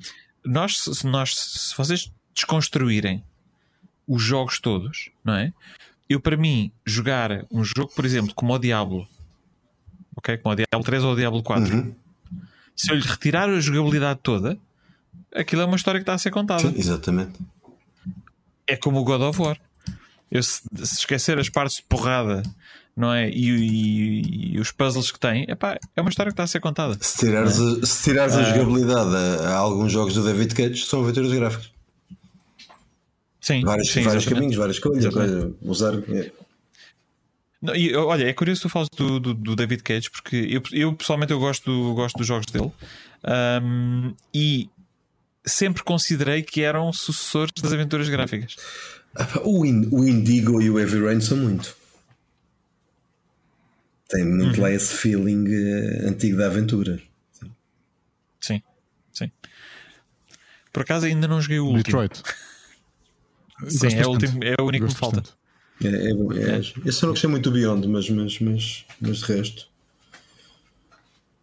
nós, 0.45 0.77
se, 0.77 1.05
nós, 1.05 1.35
se 1.35 1.77
vocês 1.77 2.11
desconstruírem 2.33 3.23
os 4.07 4.21
jogos 4.21 4.59
todos, 4.59 5.09
não 5.23 5.33
é? 5.35 5.53
Eu, 6.09 6.19
para 6.19 6.35
mim, 6.35 6.71
jogar 6.85 7.45
um 7.51 7.63
jogo, 7.63 7.91
por 7.95 8.05
exemplo, 8.05 8.33
como 8.35 8.53
o 8.53 8.59
Diablo, 8.59 9.07
ok? 10.15 10.37
Como 10.37 10.53
o 10.53 10.55
Diablo 10.55 10.83
3 10.83 11.03
ou 11.03 11.13
o 11.13 11.15
Diablo 11.15 11.43
4, 11.43 11.73
uhum. 11.73 11.95
se 12.75 12.91
eu 12.91 12.95
lhe 12.95 13.05
retirar 13.05 13.49
a 13.49 13.59
jogabilidade 13.59 14.19
toda, 14.21 14.57
aquilo 15.33 15.61
é 15.61 15.65
uma 15.65 15.77
história 15.77 15.99
que 15.99 16.03
está 16.03 16.13
a 16.13 16.17
ser 16.17 16.31
contada. 16.31 16.61
Sim, 16.61 16.73
exatamente. 16.77 17.39
É 18.67 18.75
como 18.75 18.99
o 18.99 19.03
God 19.03 19.21
of 19.21 19.41
War. 19.41 19.57
Eu, 20.29 20.43
se, 20.43 20.61
se 20.75 20.99
esquecer 20.99 21.37
as 21.39 21.49
partes 21.49 21.77
de 21.77 21.83
porrada 21.83 22.43
não 22.95 23.13
é? 23.13 23.29
E, 23.29 23.49
e, 23.49 24.55
e, 24.55 24.59
os 24.59 24.71
puzzles 24.71 25.11
que 25.11 25.19
tem, 25.19 25.45
epá, 25.47 25.77
é 25.95 26.01
uma 26.01 26.09
história 26.09 26.31
que 26.31 26.33
está 26.33 26.43
a 26.43 26.47
ser 26.47 26.59
contada. 26.59 26.97
Se 27.01 27.25
tirares, 27.25 27.59
é? 27.59 27.63
a, 27.63 27.85
se 27.85 28.03
tirares 28.03 28.35
a 28.35 28.39
ah. 28.39 28.43
jogabilidade 28.43 29.15
a, 29.15 29.49
a, 29.49 29.55
alguns 29.55 29.91
jogos 29.91 30.13
do 30.13 30.23
David 30.23 30.53
Cage, 30.53 30.85
são 30.85 31.01
aventuras 31.01 31.31
gráficas. 31.31 31.71
Sim, 33.39 33.61
vários, 33.61 33.89
sim, 33.89 34.03
vários 34.03 34.25
caminhos, 34.25 34.55
várias 34.55 34.79
coisas. 34.79 35.13
Usar. 35.63 35.95
É. 36.09 36.31
Não, 37.61 37.75
e, 37.75 37.95
olha, 37.95 38.25
é 38.25 38.33
curioso 38.33 38.61
tu 38.61 38.69
falas 38.69 38.87
do, 38.95 39.19
do, 39.19 39.33
do, 39.33 39.55
David 39.55 39.83
Cage 39.83 40.09
porque 40.09 40.35
eu, 40.35 40.61
eu 40.71 40.93
pessoalmente 40.93 41.31
eu 41.31 41.39
gosto, 41.39 41.93
gosto 41.93 42.17
dos 42.17 42.25
jogos 42.25 42.47
dele 42.47 42.71
um, 43.63 44.13
e 44.33 44.69
sempre 45.45 45.83
considerei 45.83 46.41
que 46.41 46.61
eram 46.61 46.91
sucessores 46.91 47.51
das 47.61 47.71
aventuras 47.71 48.09
gráficas. 48.09 48.55
O, 49.43 49.65
In, 49.65 49.89
o 49.91 50.07
Indigo 50.07 50.61
e 50.61 50.69
o 50.69 50.79
Heavy 50.79 51.03
Rain 51.03 51.19
são 51.19 51.37
muito. 51.37 51.75
Tem 54.11 54.25
muito 54.25 54.57
uhum. 54.57 54.63
lá 54.63 54.71
esse 54.71 54.93
feeling 54.93 55.45
uh, 55.47 56.09
antigo 56.09 56.37
da 56.37 56.47
aventura. 56.47 57.01
Sim, 58.41 58.61
sim. 59.13 59.31
Por 60.73 60.81
acaso 60.81 61.05
ainda 61.05 61.29
não 61.29 61.41
joguei 61.41 61.59
o 61.59 61.67
último. 61.67 61.83
Detroit. 61.83 62.21
sim, 63.69 63.95
é 63.95 64.05
o, 64.05 64.09
último, 64.09 64.43
é 64.43 64.55
o 64.61 64.65
único 64.65 64.85
que 64.85 64.93
me 64.93 64.99
falta. 64.99 65.23
É, 65.81 65.87
é, 65.87 65.91
é, 65.91 66.55
é. 66.55 66.59
Esse 66.59 67.03
eu 67.03 67.07
não 67.07 67.13
gostei 67.13 67.29
muito 67.29 67.49
do 67.49 67.53
Beyond, 67.53 67.87
mas, 67.87 68.09
mas, 68.09 68.39
mas, 68.39 68.85
mas 68.99 69.17
de 69.19 69.33
resto. 69.33 69.69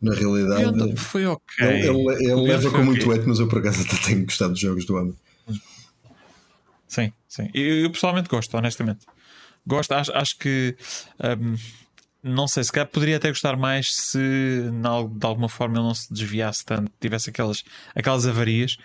Na 0.02 0.14
realidade, 0.14 0.70
Beyond 0.70 0.96
foi 1.00 1.24
ok. 1.24 1.66
Ele, 1.66 1.88
ele, 1.88 2.24
ele 2.24 2.42
leva 2.42 2.70
com 2.70 2.84
muito 2.84 3.10
okay. 3.10 3.24
mas 3.26 3.40
eu 3.40 3.48
por 3.48 3.60
acaso 3.60 3.80
até 3.80 3.96
tenho 4.08 4.26
gostado 4.26 4.52
dos 4.52 4.60
jogos 4.60 4.84
do 4.84 4.94
homem. 4.94 5.16
Sim, 6.86 7.12
sim. 7.26 7.48
Eu, 7.54 7.84
eu, 7.84 7.90
pessoalmente 7.90 8.28
gosto, 8.28 8.54
honestamente. 8.54 9.06
Gosto, 9.66 9.92
acho, 9.92 10.12
acho 10.12 10.38
que 10.38 10.76
um, 11.40 11.56
não 12.22 12.48
sei, 12.48 12.64
se 12.64 12.72
calhar 12.72 12.88
poderia 12.88 13.16
até 13.16 13.28
gostar 13.28 13.56
mais 13.56 13.94
se 13.94 14.18
de 14.18 15.26
alguma 15.26 15.48
forma 15.48 15.76
ele 15.76 15.84
não 15.84 15.94
se 15.94 16.12
desviasse 16.12 16.64
tanto, 16.64 16.90
tivesse 17.00 17.30
aquelas, 17.30 17.62
aquelas 17.94 18.26
avarias. 18.26 18.76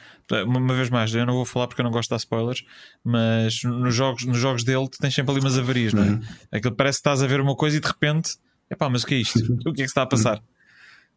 Uma, 0.45 0.73
vez 0.73 0.89
mais, 0.89 1.13
eu 1.13 1.25
não 1.25 1.33
vou 1.33 1.45
falar 1.45 1.67
porque 1.67 1.81
eu 1.81 1.83
não 1.83 1.91
gosto 1.91 2.09
de 2.09 2.11
dar 2.11 2.17
spoilers, 2.17 2.63
mas 3.03 3.63
nos 3.63 3.93
jogos, 3.93 4.25
nos 4.25 4.37
jogos 4.37 4.63
dele 4.63 4.87
tu 4.87 4.97
tens 4.99 5.13
sempre 5.13 5.31
ali 5.31 5.41
umas 5.41 5.57
avarias, 5.57 5.93
não 5.93 6.03
é? 6.03 6.07
Uhum. 6.07 6.21
Aquilo 6.51 6.75
parece 6.75 6.97
que 6.97 7.01
estás 7.01 7.23
a 7.23 7.27
ver 7.27 7.41
uma 7.41 7.55
coisa 7.55 7.77
e 7.77 7.79
de 7.79 7.87
repente, 7.87 8.37
epá, 8.69 8.89
mas 8.89 9.03
o 9.03 9.07
que 9.07 9.15
é 9.15 9.17
isto? 9.17 9.39
O 9.65 9.73
que 9.73 9.81
é 9.81 9.85
que 9.85 9.89
está 9.89 10.03
a 10.03 10.07
passar? 10.07 10.37
Uhum. 10.37 10.43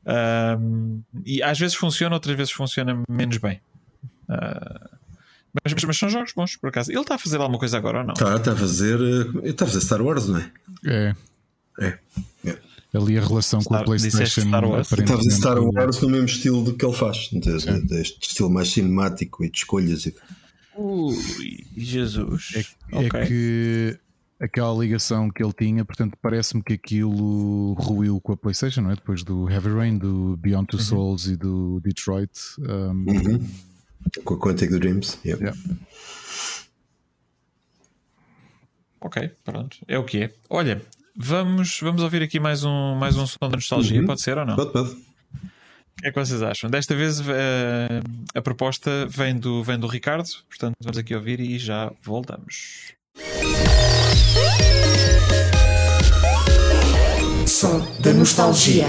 Um, 0.09 1.03
e 1.25 1.43
às 1.43 1.59
vezes 1.59 1.77
funciona, 1.77 2.15
outras 2.15 2.37
vezes 2.37 2.53
funciona 2.53 3.03
menos 3.09 3.37
bem. 3.39 3.61
Uh, 4.29 4.97
mas, 5.65 5.85
mas, 5.85 5.97
são 5.97 6.09
jogos 6.09 6.33
bons, 6.35 6.57
por 6.57 6.69
acaso. 6.69 6.91
Ele 6.93 7.01
está 7.01 7.15
a 7.15 7.19
fazer 7.19 7.39
alguma 7.39 7.59
coisa 7.59 7.79
agora 7.79 7.99
ou 7.99 8.05
não? 8.05 8.13
Está, 8.13 8.37
está 8.37 8.53
a 8.53 8.57
fazer. 8.57 8.99
Eh, 9.01 9.49
está 9.49 9.65
a 9.65 9.69
fazer 9.69 9.81
Star 9.81 10.03
Wars, 10.03 10.29
não 10.29 10.39
é? 10.39 10.51
É. 10.85 11.15
É. 11.81 11.99
é. 12.45 12.59
Ali 12.95 13.19
a 13.19 13.21
relação 13.21 13.61
Star, 13.61 13.79
com 13.79 13.83
a 13.83 13.85
PlayStation. 13.85 14.43
Star 14.43 14.65
Wars. 14.65 14.93
Estava 14.93 15.21
a 15.21 15.31
Star 15.31 15.59
Wars 15.63 16.01
no 16.01 16.09
mesmo 16.09 16.27
estilo 16.27 16.65
do 16.65 16.75
que 16.75 16.85
ele 16.85 16.95
faz, 16.95 17.29
de, 17.31 17.41
deste 17.87 18.29
estilo 18.29 18.51
mais 18.51 18.71
cinemático 18.71 19.45
e 19.45 19.51
de 19.51 19.59
escolhas. 19.59 20.07
E... 20.07 20.15
Ui, 20.77 21.67
Jesus. 21.77 22.53
É, 22.55 22.61
é 22.93 23.07
okay. 23.07 23.21
é 23.21 23.27
que 23.27 23.99
aquela 24.41 24.79
ligação 24.79 25.31
que 25.31 25.43
ele 25.43 25.53
tinha, 25.53 25.85
portanto, 25.85 26.17
parece-me 26.21 26.63
que 26.63 26.75
aquilo 26.75 27.75
ruiu 27.75 28.21
com 28.21 28.33
a 28.33 28.37
PlayStation, 28.37 28.83
não 28.83 28.91
é? 28.91 28.95
Depois 28.95 29.23
do 29.23 29.51
Heavy 29.51 29.71
Rain, 29.71 29.99
do 29.99 30.37
Beyond 30.39 30.69
Two 30.69 30.79
uhum. 30.79 30.85
Souls 30.85 31.27
e 31.27 31.37
do 31.37 31.81
Detroit. 31.81 32.33
Um... 32.59 33.05
Uhum. 33.09 33.49
Com 34.25 34.35
a 34.35 34.39
Quantic 34.39 34.71
Dreams. 34.71 35.19
Yep. 35.25 35.43
Yeah. 35.43 35.59
Ok, 39.01 39.31
pronto. 39.45 39.79
É 39.87 39.99
o 39.99 40.05
que 40.05 40.25
é. 40.25 40.33
Olha, 40.49 40.81
Vamos, 41.19 41.79
vamos 41.81 42.03
ouvir 42.03 42.23
aqui 42.23 42.39
mais 42.39 42.63
um, 42.63 42.95
mais 42.95 43.17
um 43.17 43.27
som 43.27 43.39
da 43.49 43.57
nostalgia, 43.57 44.01
uhum. 44.01 44.07
pode 44.07 44.21
ser 44.21 44.37
ou 44.37 44.45
não? 44.45 44.55
Pode, 44.55 44.71
pode. 44.71 44.91
O 44.91 46.03
que 46.03 46.09
é 46.09 46.13
que 46.13 46.19
vocês 46.19 46.43
acham? 46.43 46.69
Desta 46.69 46.95
vez 46.95 47.21
uh, 47.21 47.25
a 48.35 48.43
proposta 48.43 49.07
vem 49.09 49.35
do, 49.35 49.65
vem 49.65 49.79
do 49.79 49.87
Ricardo, 49.87 50.29
portanto 50.47 50.75
vamos 50.79 50.99
aqui 50.99 51.15
ouvir 51.15 51.41
e 51.41 51.59
já 51.59 51.91
voltamos. 52.03 52.93
Som 57.47 57.81
da 58.03 58.13
nostalgia. 58.13 58.87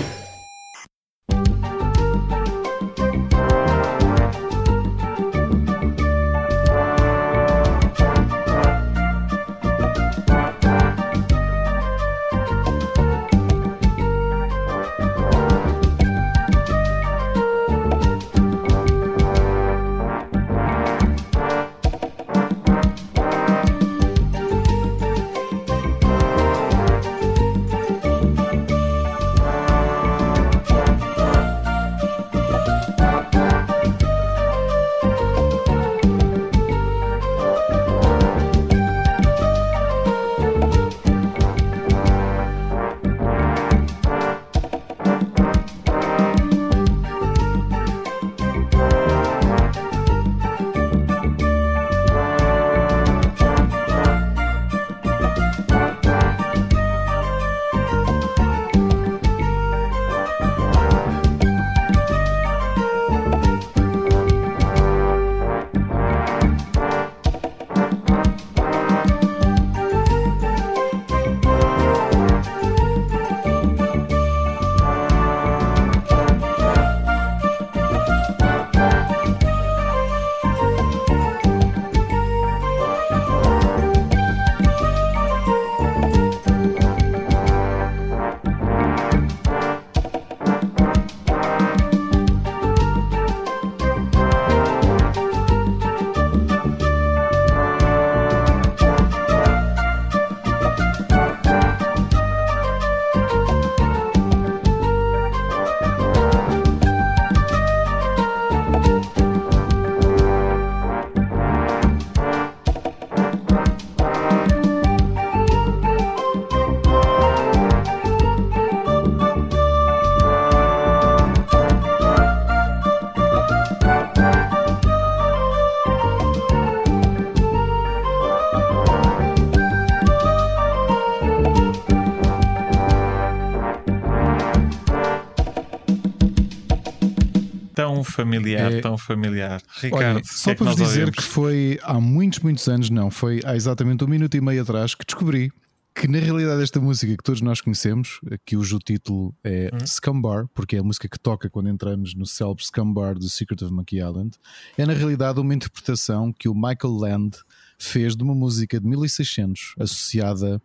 Familiar, 138.11 138.71
É- 138.73 138.81
tão 138.81 138.97
familiar. 138.97 139.61
Ricardo, 139.81 140.15
Olha, 140.17 140.21
só 140.25 140.51
é 140.51 140.55
para 140.55 140.65
vos 140.67 140.75
dizer 140.75 140.99
ouvimos? 141.05 141.15
que 141.15 141.23
foi 141.23 141.79
há 141.83 141.99
muitos, 141.99 142.39
muitos 142.39 142.67
anos, 142.67 142.89
não, 142.89 143.09
foi 143.11 143.41
há 143.45 143.55
exatamente 143.55 144.03
um 144.03 144.07
minuto 144.07 144.35
e 144.35 144.41
meio 144.41 144.61
atrás 144.61 144.93
que 144.95 145.05
descobri 145.05 145.51
que 145.95 146.07
na 146.07 146.19
realidade 146.19 146.61
esta 146.61 146.79
música 146.79 147.11
que 147.17 147.23
todos 147.23 147.41
nós 147.41 147.59
conhecemos, 147.59 148.19
que 148.45 148.55
hoje 148.55 148.75
o 148.75 148.77
título 148.79 149.33
é 149.43 149.71
Uhum. 149.73 149.87
Scumbar, 149.87 150.45
porque 150.53 150.75
é 150.75 150.79
a 150.79 150.83
música 150.83 151.09
que 151.09 151.17
toca 151.19 151.49
quando 151.49 151.69
entramos 151.69 152.13
no 152.13 152.23
célebre 152.25 152.63
Scumbar 152.63 153.15
do 153.15 153.27
Secret 153.27 153.63
of 153.63 153.73
Monkey 153.73 153.97
Island, 153.97 154.37
é 154.77 154.85
na 154.85 154.93
realidade 154.93 155.39
uma 155.39 155.55
interpretação 155.55 156.31
que 156.31 156.47
o 156.47 156.53
Michael 156.53 156.93
Land 156.93 157.37
fez 157.79 158.15
de 158.15 158.21
uma 158.23 158.35
música 158.35 158.79
de 158.79 158.85
1600 158.87 159.73
associada 159.79 160.57
a, 160.57 160.61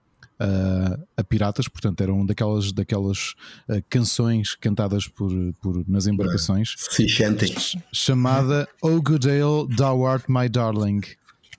a 1.17 1.25
piratas, 1.25 1.69
portanto 1.69 2.01
eram 2.01 2.25
daquelas, 2.27 2.73
daquelas 2.73 3.35
ah, 3.69 3.83
canções 3.89 4.55
cantadas 4.55 5.07
por, 5.07 5.31
por, 5.61 5.89
nas 5.89 6.07
embarcações 6.07 6.75
Fichante. 6.91 7.79
chamada 7.93 8.69
Oh 8.81 9.01
Good 9.01 9.29
Ale, 9.29 9.69
Thou 9.77 10.07
Art 10.07 10.25
My 10.29 10.49
Darling. 10.49 11.01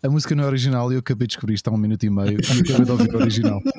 A 0.02 0.10
música 0.10 0.36
não 0.36 0.44
é 0.44 0.48
original 0.48 0.92
e 0.92 0.96
eu 0.96 1.00
acabei 1.00 1.28
de 1.28 1.32
descobrir 1.32 1.56
isto 1.56 1.68
há 1.70 1.72
um 1.72 1.78
minuto 1.78 2.04
e 2.04 2.10
meio 2.10 2.38
acabei 2.40 2.86
de 2.86 2.92
ouvir 2.92 3.16
o 3.16 3.18
original. 3.18 3.62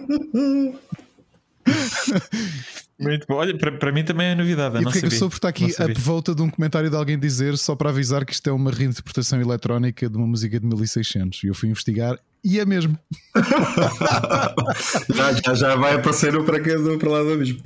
Muito 2.99 3.27
bom. 3.27 3.35
Olha, 3.35 3.57
para, 3.59 3.73
para 3.73 3.93
mim 3.93 4.05
também 4.05 4.29
é 4.29 4.35
novidade. 4.35 4.77
eu 4.77 4.81
E 4.81 4.85
não 4.85 4.91
porque 4.91 4.99
é 4.99 5.01
que 5.01 5.07
eu 5.07 5.11
sabia. 5.11 5.19
soube 5.19 5.35
está 5.35 5.49
aqui 5.49 5.67
a 5.79 6.01
volta 6.01 6.35
de 6.35 6.43
um 6.43 6.49
comentário 6.49 6.89
de 6.89 6.97
alguém 6.97 7.19
dizer 7.19 7.59
só 7.59 7.75
para 7.75 7.91
avisar 7.91 8.25
que 8.25 8.33
isto 8.33 8.49
é 8.49 8.53
uma 8.53 8.71
reinterpretação 8.71 9.41
eletrónica 9.41 10.09
de 10.09 10.17
uma 10.17 10.27
música 10.27 10.59
de 10.59 10.67
1600 10.67 11.43
e 11.45 11.49
eu 11.49 11.55
fui 11.55 11.69
investigar 11.69 12.19
e 12.45 12.61
é 12.61 12.65
mesmo. 12.67 12.99
já, 15.15 15.33
já, 15.33 15.55
já 15.55 15.77
vai 15.77 15.95
aparecer 15.95 16.33
no 16.33 16.45
para, 16.45 16.61
cá, 16.61 16.75
do- 16.77 16.99
para 16.99 17.11
lá 17.11 17.23
do 17.23 17.33
abismo. 17.33 17.61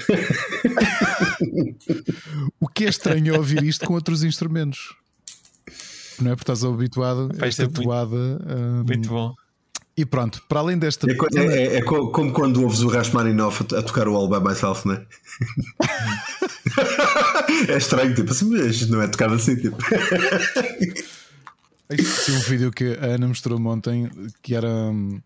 O 2.61 2.69
que 2.69 2.85
é 2.85 2.89
estranho 2.89 3.35
é 3.35 3.37
ouvir 3.39 3.63
isto 3.65 3.85
com 3.87 3.95
outros 3.95 4.23
instrumentos. 4.23 4.95
Não 6.21 6.33
é 6.33 6.37
porque 6.37 6.51
estás 6.51 6.65
habituado 6.65 7.29
isto 7.33 7.45
é 7.45 7.49
esta 7.49 7.63
muito- 7.65 7.83
hum, 8.17 8.85
Muito 8.87 9.09
bom. 9.09 9.35
E 9.97 10.05
pronto, 10.07 10.41
para 10.49 10.61
além 10.61 10.79
desta. 10.79 11.09
É, 11.11 11.15
é- 11.41 11.45
é- 11.57 11.77
é 11.79 11.83
co- 11.83 12.11
como 12.13 12.33
quando 12.33 12.63
ouves 12.63 12.81
o 12.83 12.89
Rachmaninoff 12.89 13.65
a, 13.75 13.79
a 13.81 13.83
tocar 13.83 14.07
o 14.07 14.15
All 14.15 14.29
By 14.29 14.41
Myself, 14.49 14.87
não 14.87 14.95
é? 14.95 15.05
é 17.73 17.77
estranho, 17.77 18.15
tipo 18.15 18.31
assim, 18.31 18.49
mas 18.51 18.89
não 18.89 19.03
é 19.03 19.09
tocado 19.09 19.35
assim, 19.35 19.57
tipo. 19.57 19.77
É 21.90 22.31
um 22.32 22.40
vídeo 22.40 22.70
que 22.70 22.85
a 23.01 23.06
Ana 23.06 23.28
mostrou 23.28 23.59
ontem 23.66 24.10
que 24.43 24.55
era 24.55 24.69
hum, 24.69 25.20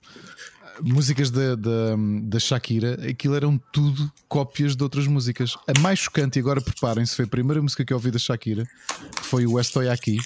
músicas 0.81 1.31
da, 1.31 1.57
da, 1.57 1.97
da 2.23 2.39
Shakira. 2.39 2.95
Aquilo 3.09 3.35
eram 3.35 3.59
tudo 3.73 4.11
cópias 4.29 4.77
de 4.77 4.83
outras 4.83 5.07
músicas. 5.07 5.57
A 5.67 5.79
mais 5.81 5.99
chocante, 5.99 6.39
e 6.39 6.41
agora 6.41 6.61
preparem-se, 6.61 7.17
foi 7.17 7.25
a 7.25 7.29
primeira 7.29 7.61
música 7.61 7.85
que 7.85 7.93
eu 7.93 7.97
ouvi 7.97 8.11
da 8.13 8.19
Shakira, 8.19 8.65
que 8.65 9.25
foi 9.25 9.47
o 9.47 9.59
Estoy 9.59 9.89
Aqui, 9.89 10.19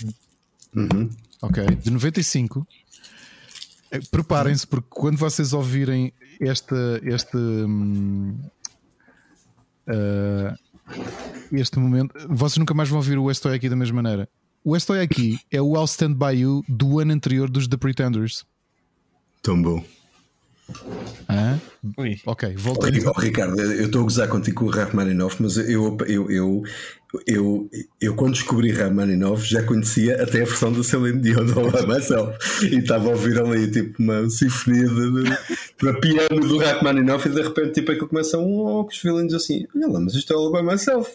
ok, 1.41 1.65
de 1.77 1.91
95. 1.91 2.67
Eh, 3.91 4.01
Preparem-se, 4.11 4.67
porque 4.67 4.89
quando 4.91 5.17
vocês 5.17 5.55
ouvirem 5.55 6.13
esta, 6.39 7.01
este, 7.03 7.37
hum, 7.37 8.39
ah, 9.87 10.55
este 11.53 11.79
momento, 11.79 12.15
vocês 12.29 12.59
nunca 12.59 12.75
mais 12.75 12.89
vão 12.91 12.99
ouvir 12.99 13.17
o 13.19 13.31
Estoy 13.31 13.55
Aqui 13.55 13.71
da 13.71 13.77
mesma 13.77 14.03
maneira. 14.03 14.29
O 14.69 14.75
Estoy 14.75 15.01
Aqui 15.01 15.39
é 15.49 15.63
o 15.63 15.77
I'll 15.77 15.85
Stand 15.85 16.15
By 16.15 16.41
You 16.41 16.65
do 16.69 16.99
ano 16.99 17.13
anterior 17.13 17.49
dos 17.49 17.69
The 17.69 17.77
Pretenders. 17.77 18.45
Tão 19.41 19.63
bom. 19.63 19.85
Ui. 21.99 22.21
Ok, 22.27 22.55
Oh, 22.57 22.61
voltei. 22.61 23.07
Oh, 23.07 23.13
Ricardo, 23.13 23.61
eu 23.61 23.87
estou 23.87 24.01
a 24.01 24.05
gozar 24.05 24.29
contigo 24.29 24.61
com 24.61 24.67
o 24.67 24.71
Rachmaninoff, 24.71 25.41
mas 25.41 25.57
eu, 25.57 25.97
eu, 26.07 26.31
eu, 26.31 26.65
eu, 27.27 27.71
eu, 28.01 28.15
quando 28.15 28.33
descobri 28.33 28.73
Rachmaninoff 28.73 29.45
já 29.45 29.63
conhecia 29.63 30.21
até 30.21 30.43
a 30.43 30.45
versão 30.45 30.73
da 30.73 30.83
Celine 30.83 31.21
Dion 31.21 31.45
do 31.47 31.87
Myself 31.87 32.37
e 32.67 32.79
estava 32.79 33.07
a 33.07 33.11
ouvir 33.11 33.39
ali 33.39 33.71
tipo 33.71 34.03
uma 34.03 34.29
sinfonia 34.29 34.89
de, 34.89 35.37
para 35.79 35.95
piano 36.01 36.41
do 36.41 36.59
Rachmaninoff 36.59 37.29
e 37.29 37.33
de 37.33 37.43
repente 37.43 37.75
tipo 37.75 37.93
aquilo 37.93 38.09
começa 38.09 38.37
um 38.39 38.59
oh, 38.59 38.85
que 38.85 38.95
os 38.97 39.03
violinos 39.03 39.35
assim, 39.35 39.67
olha 39.75 39.87
lá, 39.87 40.01
mas 40.01 40.15
isto 40.15 40.33
é 40.33 40.37
All 40.37 40.53
By 40.53 40.63
Myself. 40.63 41.13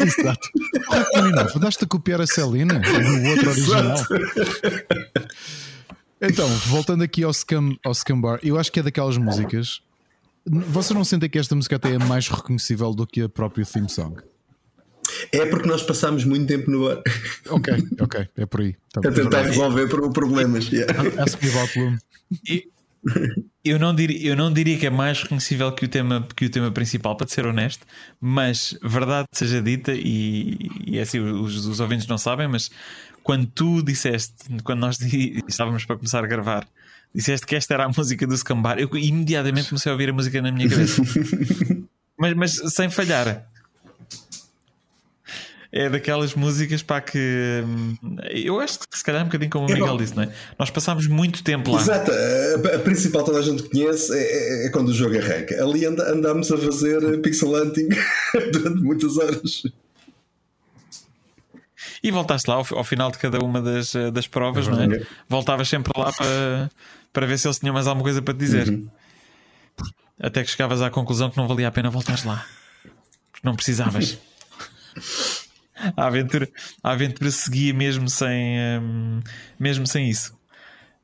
Exato. 0.00 0.48
Rachmaninoff, 0.90 1.56
andaste 1.56 1.84
a 1.84 1.86
copiar 1.86 2.20
a 2.20 2.26
Celina 2.26 2.80
do 2.80 3.28
outro 3.30 3.50
original. 3.50 3.98
Então, 6.20 6.48
voltando 6.66 7.02
aqui 7.04 7.22
ao 7.22 7.32
Scam, 7.32 7.76
ao 7.84 7.94
Scam 7.94 8.20
Bar, 8.20 8.40
eu 8.42 8.58
acho 8.58 8.72
que 8.72 8.80
é 8.80 8.82
daquelas 8.82 9.16
músicas. 9.16 9.80
Vocês 10.46 10.96
não 10.96 11.04
sentem 11.04 11.28
que 11.28 11.38
esta 11.38 11.54
música 11.54 11.76
até 11.76 11.92
é 11.92 11.98
mais 11.98 12.28
reconhecível 12.28 12.92
do 12.94 13.06
que 13.06 13.22
a 13.22 13.28
própria 13.28 13.64
theme 13.64 13.88
song? 13.88 14.20
É 15.32 15.46
porque 15.46 15.68
nós 15.68 15.82
passámos 15.82 16.24
muito 16.24 16.46
tempo 16.46 16.70
no 16.70 16.86
ar 16.88 17.02
Ok, 17.48 17.72
ok, 18.00 18.28
é 18.36 18.46
por 18.46 18.60
aí. 18.60 18.76
Tá 18.92 19.00
a 19.08 19.12
tentar 19.12 19.42
resolver 19.42 19.86
pro- 19.88 20.10
problemas. 20.12 20.68
yeah. 20.70 20.92
Ask 21.22 21.42
me 21.42 21.50
about 21.50 21.72
Bloom. 21.74 21.98
Eu 23.64 23.78
não, 23.78 23.94
diria, 23.94 24.30
eu 24.30 24.36
não 24.36 24.52
diria 24.52 24.76
que 24.78 24.86
é 24.86 24.90
mais 24.90 25.22
reconhecível 25.22 25.70
que 25.72 25.84
o 25.84 25.88
tema, 25.88 26.26
que 26.34 26.46
o 26.46 26.50
tema 26.50 26.70
principal, 26.70 27.16
para 27.16 27.28
ser 27.28 27.46
honesto, 27.46 27.86
mas 28.20 28.76
verdade 28.82 29.28
seja 29.32 29.62
dita, 29.62 29.92
e, 29.94 30.56
e 30.86 30.98
é 30.98 31.02
assim, 31.02 31.20
os, 31.20 31.64
os 31.66 31.78
ouvintes 31.80 32.06
não 32.06 32.18
sabem, 32.18 32.48
mas 32.48 32.70
quando 33.28 33.46
tu 33.46 33.82
disseste, 33.82 34.32
quando 34.64 34.80
nós 34.80 34.98
estávamos 35.46 35.84
para 35.84 35.96
começar 35.96 36.24
a 36.24 36.26
gravar, 36.26 36.66
disseste 37.14 37.46
que 37.46 37.54
esta 37.54 37.74
era 37.74 37.84
a 37.84 37.88
música 37.94 38.26
do 38.26 38.34
Scambar, 38.34 38.78
eu 38.78 38.88
imediatamente 38.96 39.68
comecei 39.68 39.90
a 39.90 39.92
ouvir 39.92 40.08
a 40.08 40.14
música 40.14 40.40
na 40.40 40.50
minha 40.50 40.66
cabeça, 40.66 41.02
mas, 42.16 42.32
mas 42.32 42.72
sem 42.72 42.88
falhar. 42.88 43.46
É 45.70 45.90
daquelas 45.90 46.34
músicas 46.34 46.82
para 46.82 47.02
que 47.02 47.62
hum, 47.66 47.96
eu 48.30 48.58
acho 48.60 48.78
que 48.78 48.96
se 48.96 49.04
calhar 49.04 49.20
é 49.20 49.24
um 49.24 49.26
bocadinho 49.26 49.50
como 49.50 49.66
o 49.66 49.70
Miguel 49.70 49.98
disse, 49.98 50.16
não 50.16 50.22
é? 50.22 50.32
Nós 50.58 50.70
passámos 50.70 51.06
muito 51.06 51.44
tempo 51.44 51.70
lá. 51.70 51.82
Exato, 51.82 52.10
a, 52.10 52.78
principal 52.78 53.24
toda 53.24 53.40
a 53.40 53.42
gente 53.42 53.62
conhece 53.64 54.10
é, 54.10 54.62
é- 54.62 54.66
é 54.68 54.70
quando 54.70 54.88
o 54.88 54.94
jogo 54.94 55.18
arranca. 55.18 55.62
Ali 55.62 55.84
andámos 55.84 56.50
a 56.50 56.56
fazer 56.56 57.20
pixel 57.20 57.52
hunting 57.52 57.90
durante 58.54 58.82
muitas 58.82 59.18
horas. 59.18 59.64
E 62.02 62.10
voltaste 62.10 62.48
lá 62.48 62.56
ao, 62.56 62.66
ao 62.72 62.84
final 62.84 63.10
de 63.10 63.18
cada 63.18 63.40
uma 63.40 63.60
das, 63.60 63.94
eh, 63.94 64.10
das 64.10 64.26
provas, 64.26 64.68
não 64.68 64.80
é? 64.80 65.06
Voltavas 65.28 65.68
sempre 65.68 65.92
lá 65.96 66.12
para, 66.12 66.70
para 67.12 67.26
ver 67.26 67.38
se 67.38 67.46
eles 67.46 67.58
tinham 67.58 67.74
mais 67.74 67.86
alguma 67.86 68.04
coisa 68.04 68.22
para 68.22 68.34
te 68.34 68.38
dizer. 68.38 68.68
Uhum. 68.68 68.88
Até 70.20 70.42
que 70.42 70.50
chegavas 70.50 70.82
à 70.82 70.90
conclusão 70.90 71.30
que 71.30 71.36
não 71.36 71.46
valia 71.46 71.68
a 71.68 71.70
pena 71.70 71.90
voltares 71.90 72.24
lá. 72.24 72.44
Porque 73.30 73.46
não 73.46 73.54
precisavas. 73.54 74.18
a, 75.96 76.06
aventura, 76.06 76.48
a 76.82 76.92
aventura 76.92 77.30
seguia 77.30 77.72
mesmo 77.72 78.08
sem, 78.08 78.58
hum, 78.80 79.20
mesmo 79.58 79.86
sem 79.86 80.08
isso. 80.08 80.36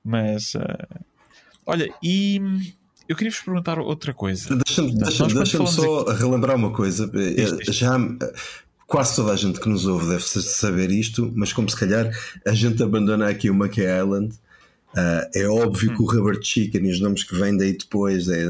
Mas 0.04 0.54
ah, 0.56 1.00
olha, 1.64 1.88
e 2.02 2.40
eu 3.08 3.16
queria 3.16 3.30
vos 3.30 3.40
perguntar 3.40 3.78
outra 3.78 4.12
coisa. 4.12 4.56
Deixa-me 4.56 4.96
deixa 4.96 5.26
deixa 5.26 5.66
só 5.66 6.04
relembrar 6.04 6.56
uma 6.56 6.72
coisa. 6.72 7.06
Diz, 7.08 7.56
diz. 7.56 7.76
Já 7.76 7.98
quase 8.86 9.16
toda 9.16 9.32
a 9.32 9.36
gente 9.36 9.60
que 9.60 9.68
nos 9.68 9.86
ouve 9.86 10.08
deve 10.08 10.22
saber 10.22 10.90
isto, 10.90 11.32
mas 11.34 11.52
como 11.52 11.68
se 11.68 11.76
calhar 11.76 12.10
a 12.46 12.52
gente 12.52 12.82
abandona 12.82 13.28
aqui 13.28 13.48
o 13.50 13.54
Monkey 13.54 13.82
Island. 13.82 14.34
ah, 14.96 15.28
é 15.34 15.46
óbvio 15.48 15.90
Hum. 15.90 15.96
que 15.96 16.02
o 16.02 16.06
Rubber 16.06 16.38
Chicken 16.40 16.86
e 16.86 16.92
os 16.92 17.00
nomes 17.00 17.24
que 17.24 17.34
vêm 17.34 17.56
daí 17.56 17.76
depois, 17.76 18.28
é, 18.28 18.44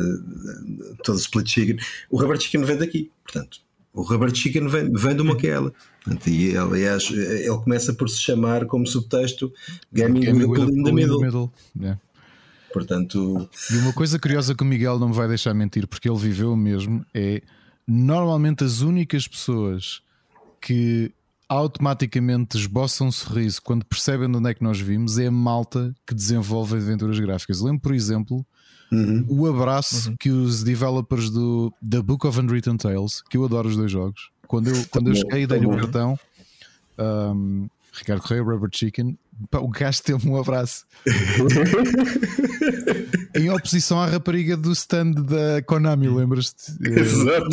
todo 1.03 1.17
o 1.17 1.21
Split 1.21 1.49
Chicken, 1.49 1.77
o 2.11 2.21
Rubber 2.21 2.39
Chicken 2.39 2.65
vem 2.65 2.77
daqui, 2.77 3.11
portanto, 3.23 3.59
o 3.95 4.03
Rubber 4.03 4.35
Chicken 4.35 4.69
vem, 4.69 4.93
vem 4.93 5.15
do 5.15 5.25
Island. 5.25 5.73
E 6.27 6.55
aliás, 6.57 7.11
ele 7.11 7.49
começa 7.63 7.95
por 7.95 8.11
se 8.11 8.21
chamar 8.21 8.67
como 8.67 8.87
subtexto 8.87 9.51
Gaming, 9.93 10.21
Gaming 10.21 10.45
with 10.45 10.85
the 10.85 10.93
Middle. 10.93 11.51
Yeah. 11.81 11.99
Portanto, 12.73 13.49
E 13.71 13.77
uma 13.77 13.93
coisa 13.93 14.19
curiosa 14.19 14.55
que 14.55 14.63
o 14.63 14.67
Miguel 14.67 14.99
não 14.99 15.09
me 15.11 15.15
vai 15.15 15.29
deixar 15.29 15.55
mentir, 15.55 15.87
porque 15.87 16.09
ele 16.11 16.19
viveu 16.19 16.55
mesmo, 16.57 17.07
é 17.15 17.41
normalmente 17.87 18.65
as 18.65 18.81
únicas 18.81 19.29
pessoas 19.29 20.03
que 20.65 21.13
automaticamente 21.47 22.57
esboçam 22.57 23.09
um 23.09 23.13
sorriso 23.13 23.61
quando 23.63 23.85
percebem 23.85 24.31
de 24.31 24.39
onde 24.39 24.51
é 24.51 24.55
que 24.55 24.65
nós 24.65 24.81
vimos 24.81 25.19
é 25.19 25.27
a 25.27 25.31
malta 25.31 25.95
que 26.07 26.15
desenvolve 26.15 26.75
aventuras 26.77 27.19
gráficas. 27.19 27.61
Lembro, 27.61 27.83
por 27.83 27.95
exemplo, 27.95 28.47
o 29.29 29.47
abraço 29.47 30.15
que 30.19 30.31
os 30.31 30.65
developers 30.65 31.29
do 31.29 31.71
The 31.89 32.01
Book 32.01 32.27
of 32.27 32.41
Unwritten 32.41 32.79
Tales, 32.79 33.23
que 33.29 33.37
eu 33.37 33.45
adoro 33.45 33.69
os 33.69 33.77
dois 33.77 33.93
jogos, 33.93 34.31
quando 34.49 34.69
eu, 34.69 34.87
quando 34.91 35.11
eu 35.11 35.15
cheguei 35.15 35.43
e 35.43 35.47
dei-lhe 35.47 35.67
o 35.67 35.77
cartão, 35.77 36.19
um, 36.99 37.69
Ricardo 37.97 38.23
Correia, 38.23 38.43
Rubber 38.43 38.69
Chicken, 38.73 39.17
pá, 39.51 39.59
o 39.59 39.69
gajo 39.69 40.03
teve 40.03 40.29
um 40.29 40.37
abraço. 40.37 40.85
em 43.35 43.51
oposição 43.51 44.01
à 44.01 44.07
rapariga 44.07 44.57
do 44.57 44.73
stand 44.73 45.13
da 45.13 45.63
Konami, 45.63 46.09
lembras-te? 46.09 46.73
Exato. 46.83 47.49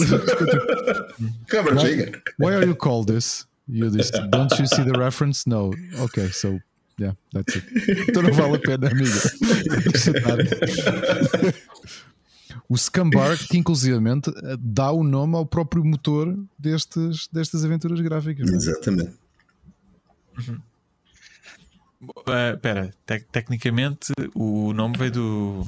Rubber 1.52 1.80
Chicken. 1.80 2.22
why 2.40 2.54
are 2.56 2.66
you 2.66 2.76
called 2.76 3.12
this? 3.14 3.46
You 3.68 3.90
dissed, 3.90 4.14
don't 4.32 4.52
you 4.60 4.68
see 4.68 4.84
the 4.84 4.98
reference? 4.98 5.48
No. 5.48 5.72
Okay, 6.00 6.30
so 6.32 6.60
yeah, 7.00 7.16
that's 7.32 7.56
it. 7.56 7.66
Então 8.10 8.24
não 8.24 8.34
vale 8.34 8.56
a 8.56 8.60
pena, 8.60 8.90
amiga. 8.90 9.12
O 12.68 12.78
Scumbar, 12.78 13.38
que 13.38 13.58
inclusivamente 13.58 14.30
eh, 14.30 14.56
dá 14.58 14.92
o 14.94 15.04
nome 15.04 15.36
ao 15.36 15.46
próprio 15.46 15.84
motor 15.84 16.38
destes, 16.58 17.28
destas 17.30 17.66
aventuras 17.66 18.00
gráficas. 18.00 18.50
é? 18.50 18.56
Exatamente. 18.56 19.12
Espera, 22.54 22.88
uh, 22.88 22.92
te 23.06 23.20
tecnicamente 23.32 24.12
o 24.34 24.74
nome 24.74 24.98
veio 24.98 25.12
do. 25.12 25.68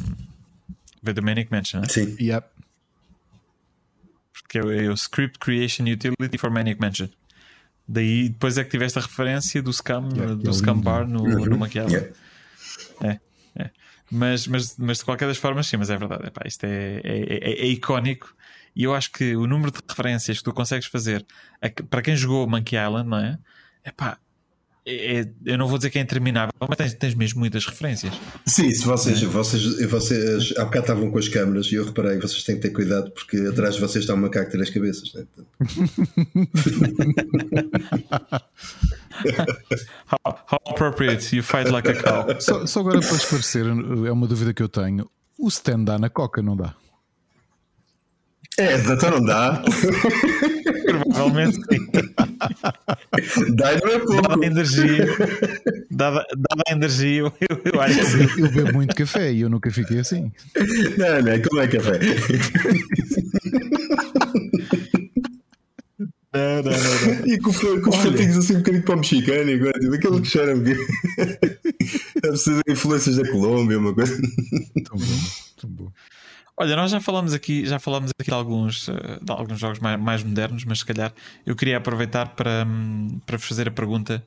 veio 1.01 1.15
do 1.15 1.21
Manic 1.23 1.51
Mansion, 1.51 1.81
né? 1.81 1.87
Sim. 1.89 2.15
Yep. 2.19 2.47
Porque 4.33 4.57
é 4.57 4.89
o 4.89 4.93
Script 4.93 5.37
Creation 5.39 5.83
Utility 5.85 6.37
for 6.37 6.49
Manic 6.49 6.79
Mansion. 6.81 7.07
Daí 7.87 8.29
depois 8.29 8.57
é 8.57 8.63
que 8.63 8.71
tiveste 8.71 8.97
a 8.97 9.01
referência 9.01 9.61
do 9.61 9.71
Scam, 9.71 10.09
Yeah, 10.15 10.35
do 10.35 10.49
é 10.49 10.53
Scam. 10.53 10.79
Bar 10.79 11.07
no, 11.07 11.21
Uhum. 11.23 11.45
no. 11.57 11.67
Yeah. 11.67 12.09
É, 13.01 13.19
é. 13.57 13.71
Mas, 14.09 14.47
mas, 14.47 14.77
mas 14.77 14.99
de 14.99 15.05
qualquer 15.05 15.27
das 15.27 15.37
formas, 15.37 15.67
sim, 15.67 15.77
mas 15.77 15.89
é 15.89 15.97
verdade. 15.97 16.27
Epá, 16.27 16.41
isto 16.45 16.63
é, 16.65 17.01
é, 17.03 17.51
é- 17.51 17.61
é 17.61 17.65
icónico. 17.67 18.33
E 18.75 18.83
eu 18.85 18.93
acho 18.95 19.11
que 19.11 19.35
o 19.35 19.45
número 19.45 19.71
de 19.71 19.79
referências 19.87 20.37
que 20.39 20.43
tu 20.43 20.51
consegues 20.53 20.87
fazer 20.87 21.25
a 21.61 21.69
para 21.85 22.01
quem 22.01 22.15
jogou 22.15 22.47
Monkey 22.49 22.75
Island, 22.75 23.07
não 23.09 23.17
é? 23.19 23.37
Epá, 23.85 24.17
é, 24.85 25.21
é- 25.21 25.29
eu 25.45 25.57
não 25.57 25.67
vou 25.67 25.77
dizer 25.77 25.89
que 25.89 25.97
é 25.97 26.01
interminável, 26.01 26.53
mas 26.59 26.77
tens, 26.77 26.93
tens 26.93 27.15
mesmo 27.15 27.39
muitas 27.39 27.65
referências. 27.65 28.13
Sim, 28.45 28.69
se 28.71 28.85
vocês, 28.85 29.21
vocês, 29.21 29.81
vocês 29.89 30.53
há 30.57 30.65
bocado 30.65 30.83
estavam 30.83 31.11
com 31.11 31.17
as 31.17 31.27
câmaras 31.27 31.67
e 31.71 31.75
eu 31.75 31.85
reparei 31.85 32.17
vocês 32.19 32.43
têm 32.43 32.55
que 32.55 32.61
ter 32.63 32.69
cuidado 32.71 33.11
porque 33.11 33.37
atrás 33.37 33.75
de 33.75 33.81
vocês 33.81 34.03
está 34.03 34.13
um 34.13 34.17
macaco 34.17 34.45
de 34.47 34.51
três 34.51 34.69
cabeças. 34.69 35.13
Né? 35.13 35.25
How, 40.25 40.39
how 40.47 40.59
appropriate, 40.67 41.35
you 41.35 41.43
fight 41.43 41.69
like 41.69 41.87
a 41.87 41.93
cow. 41.93 42.25
Só, 42.39 42.65
só 42.65 42.79
agora 42.79 42.99
para 42.99 43.15
esclarecer, 43.15 43.63
é 43.65 44.11
uma 44.11 44.27
dúvida 44.27 44.53
que 44.53 44.63
eu 44.63 44.67
tenho. 44.67 45.07
O 45.37 45.47
stand 45.47 45.83
dá 45.85 45.99
na 45.99 46.09
coca, 46.09 46.41
não 46.41 46.57
dá? 46.57 46.73
É, 48.57 48.75
então 48.75 49.11
não 49.11 49.23
dá. 49.23 49.63
Provavelmente 51.01 51.55
sim. 51.55 51.87
Dá 53.55 53.73
e 53.73 53.81
não 53.81 53.91
é 53.91 53.99
pouco. 53.99 54.21
Dada 54.21 54.41
a 54.41 54.45
energia, 54.45 55.05
dada, 55.89 56.25
dada 56.35 56.63
a 56.67 56.71
energia, 56.71 57.21
eu, 57.21 57.33
eu 57.73 57.81
acho 57.81 57.99
que 57.99 58.05
sim. 58.05 58.41
Eu 58.41 58.51
bebo 58.51 58.73
muito 58.73 58.95
café 58.95 59.31
e 59.31 59.41
eu 59.41 59.49
nunca 59.49 59.71
fiquei 59.71 59.99
assim. 59.99 60.31
Não, 60.97 61.21
não, 61.21 61.41
como 61.41 61.61
é 61.61 61.67
café? 61.67 61.99
Não, 66.33 66.63
não, 66.63 66.71
não, 66.71 67.19
não. 67.19 67.27
E 67.27 67.39
com, 67.39 67.53
com 67.53 67.89
os 67.89 67.97
patinhos 67.97 68.37
assim 68.37 68.55
um 68.55 68.57
bocadinho 68.57 68.83
para 68.83 68.95
o 68.95 68.97
mexicano, 68.97 69.49
e 69.51 69.53
agora, 69.53 69.79
tipo, 69.79 69.93
aquele 69.93 70.21
que 70.21 70.27
cheira 70.27 70.55
um 70.55 70.59
bocadinho. 70.59 70.87
É 72.23 72.27
preciso 72.27 72.61
de 72.65 72.73
influências 72.73 73.17
da 73.17 73.29
Colômbia, 73.29 73.77
uma 73.77 73.93
coisa. 73.93 74.19
Tão 74.83 74.97
bom, 74.97 75.19
tão 75.61 75.69
bom. 75.69 75.91
Olha, 76.55 76.75
nós 76.75 76.91
já 76.91 77.01
falamos 77.01 77.33
aqui, 77.33 77.65
já 77.65 77.79
falamos 77.79 78.11
aqui 78.19 78.29
de 78.29 78.35
alguns, 78.35 78.87
eh, 78.87 79.19
de 79.21 79.31
alguns 79.31 79.59
jogos 79.59 79.79
mais, 79.79 79.99
mais 79.99 80.23
modernos, 80.23 80.63
mas 80.65 80.79
se 80.79 80.85
calhar 80.85 81.11
eu 81.45 81.55
queria 81.55 81.77
aproveitar 81.77 82.27
para, 82.35 82.63
hum, 82.67 83.19
para 83.25 83.37
vos 83.37 83.47
fazer 83.47 83.67
a 83.67 83.71
pergunta. 83.71 84.23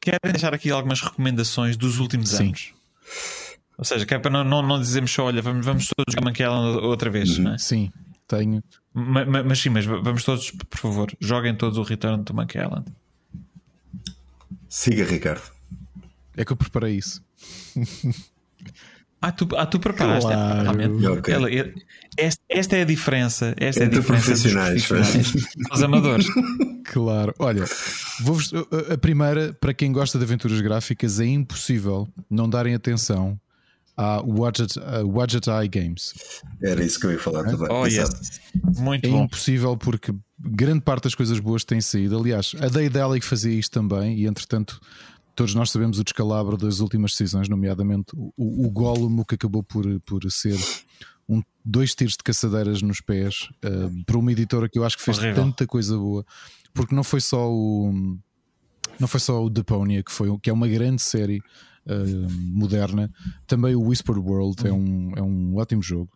Querem 0.00 0.18
deixar 0.30 0.54
aqui 0.54 0.70
algumas 0.70 1.00
recomendações 1.00 1.76
dos 1.76 1.98
últimos 1.98 2.30
Sim. 2.30 2.48
anos? 2.48 2.72
Ou 3.76 3.84
seja, 3.84 4.06
que 4.06 4.14
é 4.14 4.18
para 4.18 4.30
não, 4.30 4.44
não, 4.44 4.62
não 4.62 4.78
dizermos 4.80 5.10
só, 5.10 5.24
olha, 5.24 5.42
vamos, 5.42 5.66
vamos 5.66 5.86
todos 5.88 6.12
jogar 6.14 6.24
Monkey 6.28 6.42
Island 6.44 6.78
outra 6.86 7.10
vez, 7.10 7.36
não 7.38 7.54
é? 7.54 7.58
Sim, 7.58 7.90
tenho. 8.28 8.62
Ma- 8.92 9.24
ma- 9.24 9.42
Mas, 9.42 9.58
sim, 9.58 9.70
mas 9.70 9.84
vamos 9.84 10.22
todos, 10.24 10.52
por 10.52 10.78
favor, 10.78 11.12
joguem 11.18 11.54
todos 11.56 11.76
o 11.78 11.82
Return 11.82 12.22
to 12.22 12.32
Monkey 12.32 12.58
Island. 12.62 12.86
Siga, 14.68 15.04
Ricardo. 15.04 15.42
É 16.36 16.44
que 16.44 16.52
eu 16.52 16.56
preparei 16.56 16.96
isso. 16.96 17.20
Ah, 19.26 19.32
tu, 19.32 19.48
ah, 19.56 19.64
tu 19.66 19.78
preparaste. 19.80 20.30
é, 20.30 20.34
Claro. 20.34 20.62
realmente. 20.62 21.06
Ok. 21.06 21.34
Ela- 21.34 21.50
é- 21.50 21.72
esta, 22.16 22.42
esta 22.48 22.76
é 22.76 22.82
a 22.82 22.84
diferença. 22.84 23.54
Esta 23.58 23.80
é 23.80 23.84
a 23.84 23.86
Entre 23.86 24.00
diferença 24.00 24.30
dos 24.32 24.40
profissionais, 24.42 24.86
profissionais 24.86 25.46
aos 25.70 25.82
amadores. 25.82 26.26
Claro, 26.92 27.34
olha, 27.38 27.64
vou-vos- 28.20 28.52
a- 28.92 28.98
primeira, 28.98 29.54
para 29.54 29.72
quem 29.72 29.90
gosta 29.90 30.18
de 30.18 30.24
aventuras 30.24 30.60
gráficas, 30.60 31.18
é 31.18 31.24
impossível 31.26 32.06
não 32.30 32.48
darem 32.48 32.74
atenção 32.74 33.40
à 33.96 34.20
Wadget 34.20 35.48
Eye 35.48 35.66
Games. 35.68 36.12
Era 36.62 36.84
isso 36.84 37.00
que 37.00 37.06
eu 37.06 37.12
ia 37.12 37.18
falar 37.18 37.44
também. 37.44 37.68
Oh, 37.70 37.86
yes. 37.86 38.10
Muito 38.78 39.06
É 39.06 39.10
bom. 39.10 39.24
impossível 39.24 39.76
porque 39.78 40.12
grande 40.38 40.82
parte 40.82 41.04
das 41.04 41.14
coisas 41.14 41.40
boas 41.40 41.64
têm 41.64 41.80
saído. 41.80 42.18
Aliás, 42.18 42.52
a 42.60 42.68
Daedalic 42.68 43.24
fazia 43.24 43.58
isto 43.58 43.72
também, 43.72 44.18
e 44.18 44.26
entretanto, 44.26 44.78
todos 45.34 45.54
nós 45.54 45.70
sabemos 45.70 45.98
o 45.98 46.04
descalabro 46.04 46.56
das 46.56 46.80
últimas 46.80 47.12
decisões, 47.12 47.48
nomeadamente 47.48 48.12
o, 48.14 48.32
o 48.36 48.70
Gollum, 48.70 49.20
o 49.20 49.24
que 49.24 49.34
acabou 49.34 49.62
por, 49.62 49.84
por 50.00 50.30
ser 50.30 50.56
um, 51.28 51.42
dois 51.64 51.94
tiros 51.94 52.14
de 52.14 52.22
caçadeiras 52.22 52.82
nos 52.82 53.00
pés 53.00 53.48
uh, 53.64 54.04
para 54.04 54.18
uma 54.18 54.30
editora 54.32 54.68
que 54.68 54.78
eu 54.78 54.84
acho 54.84 54.96
que 54.96 55.02
fez 55.02 55.18
Horrível. 55.18 55.44
tanta 55.44 55.66
coisa 55.66 55.96
boa, 55.96 56.24
porque 56.72 56.94
não 56.94 57.04
foi 57.04 57.20
só 57.20 57.50
o. 57.50 58.16
Não 59.00 59.08
foi 59.08 59.18
só 59.18 59.44
o 59.44 59.50
Deponia, 59.50 60.02
que, 60.04 60.12
foi, 60.12 60.28
que 60.38 60.48
é 60.48 60.52
uma 60.52 60.68
grande 60.68 61.02
série 61.02 61.38
uh, 61.38 62.30
moderna, 62.52 63.10
também 63.46 63.74
o 63.74 63.82
Whisper 63.88 64.16
World 64.18 64.66
é, 64.66 64.72
um, 64.72 65.12
é 65.16 65.22
um 65.22 65.56
ótimo 65.56 65.82
jogo. 65.82 66.10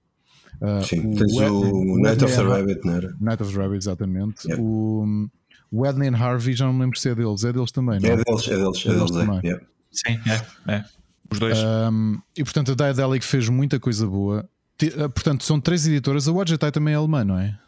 Uh, 0.61 0.85
Sim, 0.85 1.11
tens 1.12 1.32
Wed- 1.35 1.51
o 1.51 1.99
Night 2.01 2.24
of 2.24 2.35
the 2.36 2.43
Rabbit, 2.43 2.81
não 2.85 2.95
era? 2.95 3.16
Night 3.20 3.43
of 3.43 3.53
the 3.53 3.59
Rabbit, 3.59 3.78
exatamente. 3.78 4.47
Yeah. 4.47 4.62
O 4.62 5.28
o 5.70 5.86
Edney 5.86 6.09
and 6.09 6.16
Harvey, 6.16 6.55
já 6.55 6.66
não 6.66 6.73
me 6.73 6.81
lembro 6.81 6.99
se 6.99 7.09
é 7.09 7.15
deles, 7.15 7.45
é 7.45 7.53
deles 7.53 7.73
também, 7.73 8.01
não 8.01 8.09
É 8.09 8.12
é? 8.12 8.16
deles, 8.16 8.49
é 8.49 8.57
deles, 8.57 8.86
é 8.86 8.89
É 8.90 8.95
deles. 8.95 9.11
deles 9.11 9.11
é. 9.11 9.27
também. 9.27 9.40
Yeah. 9.45 9.66
Sim, 9.90 10.20
é, 10.66 10.73
é. 10.74 10.85
Os 11.31 11.39
dois. 11.39 11.59
Um, 11.59 12.19
e 12.36 12.43
portanto 12.45 12.73
a 12.73 12.74
Daedalic 12.74 13.24
fez 13.24 13.49
muita 13.49 13.78
coisa 13.78 14.07
boa. 14.07 14.49
Ah, 14.97 15.09
Portanto, 15.09 15.45
são 15.45 15.61
três 15.61 15.86
editoras. 15.86 16.28
A 16.28 16.32
Wadgetai 16.32 16.70
também 16.70 16.95
é 16.95 16.97
alemã, 16.97 17.24
não 17.24 17.39
é? 17.39 17.59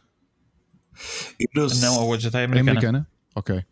Não 1.81 2.01
a 2.01 2.05
Wadget 2.05 2.35
é 2.37 2.41
É 2.41 2.45
americana. 2.45 2.71
americana? 2.71 3.07
Ok. 3.35 3.55
É 3.57 3.65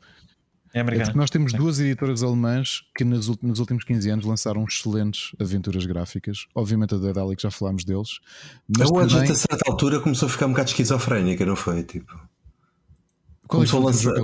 É 0.74 0.80
americana. 0.80 1.06
porque 1.06 1.18
nós 1.18 1.30
temos 1.30 1.52
duas 1.52 1.78
editoras 1.80 2.22
alemãs 2.22 2.82
que 2.96 3.04
nos, 3.04 3.28
últimos 3.28 3.84
15 3.84 4.10
anos 4.10 4.24
lançaram 4.24 4.64
excelentes 4.64 5.34
aventuras 5.38 5.86
gráficas. 5.86 6.46
Obviamente 6.54 6.94
a 6.94 6.98
Daedalic 6.98 7.40
já 7.42 7.50
falámos 7.50 7.84
deles. 7.84 8.18
Mas 8.68 8.90
a 8.90 8.92
Wadget 8.94 9.14
também, 9.20 9.32
a 9.32 9.34
certa 9.34 9.70
altura 9.70 10.00
começou 10.00 10.26
a 10.26 10.30
ficar 10.30 10.46
um 10.46 10.50
bocado 10.50 10.68
esquizofrénica, 10.70 11.44
não 11.46 11.56
foi? 11.56 11.82
Tipo, 11.82 12.12
é 12.14 12.18
começou 13.48 13.80
foi 13.82 13.90
a 13.90 13.92
lançar- 13.92 14.14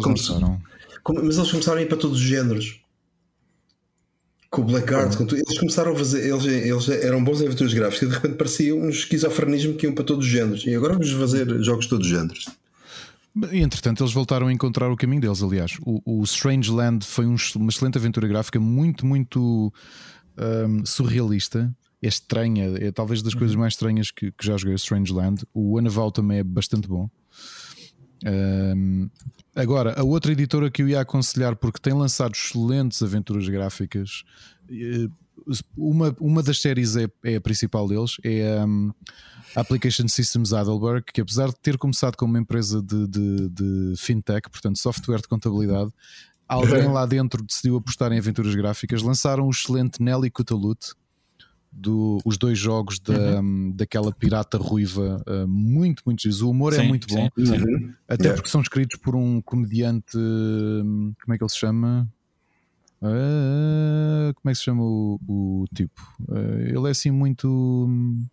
como- 1.02 1.22
mas 1.24 1.36
eles 1.36 1.50
começaram 1.50 1.78
a 1.78 1.82
ir 1.82 1.86
para 1.88 1.96
todos 1.98 2.18
os 2.18 2.22
géneros. 2.24 2.80
Com 4.50 4.62
o 4.62 4.64
Blackguard, 4.66 5.16
com 5.16 5.26
tudo. 5.26 5.42
eles 5.44 5.58
começaram 5.58 5.92
a 5.92 5.96
fazer. 5.96 6.28
Eles, 6.28 6.44
eles 6.46 6.88
eram 6.88 7.22
bons 7.24 7.40
em 7.42 7.46
aventuras 7.46 7.74
gráficas 7.74 8.02
e 8.02 8.06
de 8.08 8.14
repente 8.14 8.36
pareciam 8.36 8.78
um 8.78 8.88
esquizofrenismo 8.88 9.74
que 9.74 9.84
iam 9.86 9.94
para 9.94 10.04
todos 10.04 10.24
os 10.24 10.30
géneros. 10.30 10.64
E 10.64 10.74
agora 10.74 10.92
vamos 10.92 11.10
fazer 11.10 11.60
jogos 11.62 11.84
de 11.86 11.90
todos 11.90 12.06
os 12.06 12.12
géneros. 12.12 12.48
E 13.50 13.58
entretanto, 13.58 14.00
eles 14.04 14.12
voltaram 14.12 14.46
a 14.46 14.52
encontrar 14.52 14.88
o 14.92 14.96
caminho 14.96 15.20
deles. 15.20 15.42
Aliás, 15.42 15.72
o, 15.84 16.00
o 16.04 16.22
Strange 16.22 16.70
Land 16.70 17.04
foi 17.04 17.26
um- 17.26 17.34
uma 17.56 17.68
excelente 17.70 17.98
aventura 17.98 18.28
gráfica, 18.28 18.60
muito, 18.60 19.04
muito 19.04 19.72
hum, 20.38 20.82
surrealista. 20.86 21.74
É 22.00 22.06
estranha, 22.06 22.74
é 22.78 22.92
talvez 22.92 23.22
das 23.22 23.34
coisas 23.34 23.56
mais 23.56 23.72
estranhas 23.72 24.12
que, 24.12 24.30
que 24.30 24.46
já 24.46 24.56
joguei. 24.56 24.74
O 24.74 24.76
Strange 24.76 25.12
Land. 25.12 25.42
O 25.52 25.76
Anaval 25.78 26.12
também 26.12 26.38
é 26.38 26.44
bastante 26.44 26.86
bom. 26.86 27.10
Hum, 28.24 29.08
agora, 29.54 29.94
a 29.98 30.02
outra 30.02 30.32
editora 30.32 30.70
que 30.70 30.82
eu 30.82 30.88
ia 30.88 31.00
aconselhar, 31.00 31.56
porque 31.56 31.78
tem 31.80 31.92
lançado 31.92 32.32
excelentes 32.34 33.02
aventuras 33.02 33.48
gráficas, 33.48 34.24
eh, 34.70 35.08
uma, 35.76 36.14
uma 36.18 36.42
das 36.42 36.58
séries 36.60 36.96
é, 36.96 37.06
é 37.22 37.36
a 37.36 37.40
principal 37.40 37.86
deles, 37.86 38.16
é 38.24 38.64
hum, 38.64 38.92
a 39.54 39.60
Application 39.60 40.08
Systems 40.08 40.52
Heidelberg, 40.52 41.04
que 41.12 41.20
apesar 41.20 41.48
de 41.48 41.56
ter 41.60 41.76
começado 41.76 42.16
como 42.16 42.32
uma 42.32 42.40
empresa 42.40 42.82
de, 42.82 43.06
de- 43.06 43.48
de 43.50 43.94
fintech, 43.96 44.48
portanto 44.50 44.78
software 44.78 45.20
de 45.20 45.28
contabilidade, 45.28 45.90
alguém 46.48 46.88
lá 46.90 47.04
dentro 47.06 47.42
decidiu 47.42 47.76
apostar 47.76 48.10
em 48.12 48.18
aventuras 48.18 48.54
gráficas, 48.54 49.02
lançaram 49.02 49.46
o 49.46 49.50
excelente 49.50 50.02
Nelly 50.02 50.30
Cutalut, 50.30 50.92
do, 51.74 52.18
os 52.24 52.38
dois 52.38 52.58
jogos 52.58 53.00
da, 53.00 53.40
daquela 53.74 54.12
pirata 54.12 54.56
ruiva, 54.56 55.22
uh, 55.26 55.48
muito, 55.48 56.02
muito 56.06 56.22
giros. 56.22 56.40
O 56.40 56.50
humor 56.50 56.72
é 56.72 56.78
Sim, 56.78 56.88
muito 56.88 57.08
bom, 57.08 57.28
sim, 57.38 57.46
sim. 57.46 57.92
até 58.08 58.24
Yeah. 58.24 58.34
porque 58.36 58.48
são 58.48 58.60
escritos 58.60 58.98
por 58.98 59.16
um 59.16 59.40
comediante, 59.42 60.16
hum, 60.16 61.12
como 61.22 61.34
é 61.34 61.38
que 61.38 61.44
ele 61.44 61.50
se 61.50 61.58
chama? 61.58 62.08
Ah, 63.02 64.32
como 64.34 64.50
é 64.50 64.52
que 64.52 64.58
se 64.58 64.64
chama 64.64 64.82
o, 64.82 65.18
o 65.28 65.64
tipo? 65.74 66.00
Ah, 66.30 66.62
ele 66.62 66.86
é 66.86 66.90
assim 66.90 67.10
muito 67.10 67.48
hum, 67.48 68.24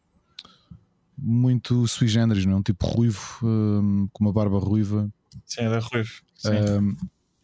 muito 1.18 1.88
sui 1.88 2.08
generis, 2.08 2.46
não 2.46 2.54
é? 2.54 2.56
Um 2.58 2.62
tipo 2.62 2.86
ruivo, 2.86 3.40
hum, 3.44 4.08
com 4.14 4.24
uma 4.24 4.32
barba 4.32 4.60
ruiva. 4.60 5.12
Sim, 5.46 5.64
é 5.64 5.70
da 5.70 5.80
Ruivo. 5.80 6.12
Sim. 6.36 6.52
Hum, 6.52 6.96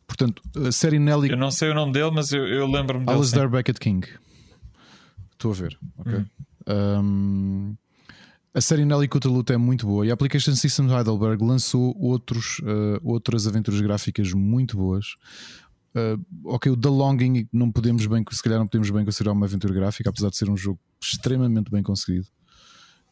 portanto, 0.06 0.41
a 0.65 0.72
série 0.72 0.99
Nelly 0.99 1.30
Eu 1.30 1.38
não 1.38 1.52
sei 1.52 1.69
o 1.69 1.74
nome 1.74 1.91
dele, 1.91 2.11
mas 2.11 2.32
eu, 2.32 2.45
eu 2.48 2.65
lembro-me 2.65 3.06
dele. 3.06 3.18
Alasdair 3.18 3.49
Beckett 3.49 3.80
King. 3.80 4.07
Estou 5.38 5.51
a 5.51 5.53
ver, 5.53 5.77
ok. 5.99 6.26
Um, 6.68 7.76
a 8.53 8.59
série 8.59 8.84
Nelly 8.84 9.07
Cutaluta 9.07 9.53
é 9.53 9.57
muito 9.57 9.85
boa 9.85 10.03
e 10.03 10.09
a 10.09 10.15
Application 10.15 10.55
Systems 10.55 10.91
Heidelberg 10.91 11.43
lançou 11.45 11.95
outros, 11.99 12.57
uh, 12.59 12.99
outras 13.03 13.45
aventuras 13.45 13.80
gráficas 13.80 14.34
muito 14.34 14.76
boas. 14.76 15.15
Uh, 15.95 16.19
ok, 16.43 16.72
o 16.72 16.76
The 16.76 16.89
Longing 16.89 17.47
não 17.53 17.72
podemos 17.72 18.07
bem, 18.07 18.26
se 18.31 18.41
calhar 18.41 18.57
não 18.57 18.65
podemos 18.65 18.89
bem 18.89 19.05
considerar 19.05 19.34
uma 19.34 19.45
aventura 19.45 19.76
gráfica, 19.76 20.09
apesar 20.09 20.31
de 20.31 20.38
ser 20.38 20.49
um 20.49 20.57
jogo 20.57 20.80
extremamente 20.99 21.69
bem 21.69 21.84
conseguido. 21.84 22.26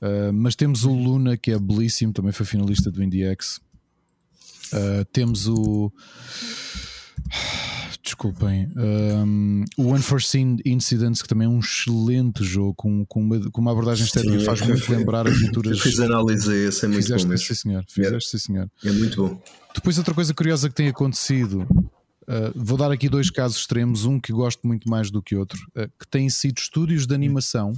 Uh, 0.01 0.33
mas 0.33 0.55
temos 0.55 0.83
o 0.83 0.91
Luna, 0.91 1.37
que 1.37 1.51
é 1.51 1.59
belíssimo, 1.59 2.11
também 2.11 2.31
foi 2.31 2.45
finalista 2.45 2.89
do 2.89 3.03
IndieX. 3.03 3.61
Temos 5.13 5.47
o. 5.47 5.93
desculpem. 8.05 8.71
Um, 8.77 9.65
o 9.77 9.93
Unforeseen 9.93 10.57
Incidents, 10.63 11.21
que 11.21 11.27
também 11.27 11.47
é 11.47 11.49
um 11.49 11.59
excelente 11.59 12.43
jogo, 12.43 12.75
com, 12.75 13.05
com, 13.05 13.19
uma, 13.19 13.51
com 13.51 13.59
uma 13.61 13.71
abordagem 13.71 14.05
estética 14.05 14.37
que 14.37 14.45
faz 14.45 14.61
muito 14.61 14.89
lembrar 14.91 15.27
aventuras. 15.27 15.77
Eu 15.77 15.83
fiz 15.83 15.99
análise 15.99 16.49
a 16.49 16.55
esse, 16.55 16.85
é 16.85 16.87
muito 16.87 17.01
Fizeste, 17.01 17.25
bom 17.25 17.31
mesmo. 17.31 17.47
sim, 17.47 17.53
senhor. 17.55 17.85
Fizeste, 17.89 18.29
sim, 18.29 18.37
senhor. 18.37 18.71
É 18.83 18.91
muito 18.91 19.27
bom. 19.27 19.41
Depois, 19.73 19.97
outra 19.97 20.13
coisa 20.13 20.33
curiosa 20.33 20.69
que 20.69 20.75
tem 20.75 20.87
acontecido, 20.87 21.61
uh, 21.63 22.51
vou 22.55 22.77
dar 22.77 22.91
aqui 22.91 23.09
dois 23.09 23.29
casos 23.29 23.57
extremos, 23.57 24.05
um 24.05 24.19
que 24.19 24.31
gosto 24.31 24.65
muito 24.65 24.87
mais 24.87 25.09
do 25.09 25.21
que 25.21 25.35
outro, 25.35 25.59
uh, 25.75 25.89
que 25.99 26.07
têm 26.07 26.29
sido 26.29 26.59
estúdios 26.59 27.07
de 27.07 27.15
animação 27.15 27.73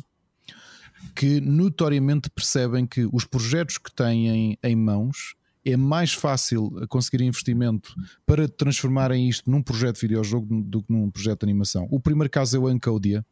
que 1.15 1.39
notoriamente 1.39 2.29
percebem 2.29 2.85
que 2.85 3.07
os 3.11 3.23
projetos 3.23 3.77
que 3.77 3.91
têm 3.91 4.57
em 4.61 4.75
mãos 4.75 5.35
é 5.72 5.77
mais 5.77 6.14
fácil 6.14 6.72
conseguir 6.88 7.23
investimento 7.23 7.94
para 8.26 8.48
transformarem 8.48 9.27
isto 9.27 9.49
num 9.52 9.61
projeto 9.61 9.95
de 9.95 10.02
videojogo 10.02 10.64
do 10.64 10.81
que 10.81 10.91
num 10.91 11.11
projeto 11.11 11.41
de 11.41 11.45
animação. 11.45 11.88
O 11.91 11.99
primeiro 11.99 12.30
caso 12.30 12.56
é 12.56 12.60
o 12.60 12.69
Encodia, 12.69 13.26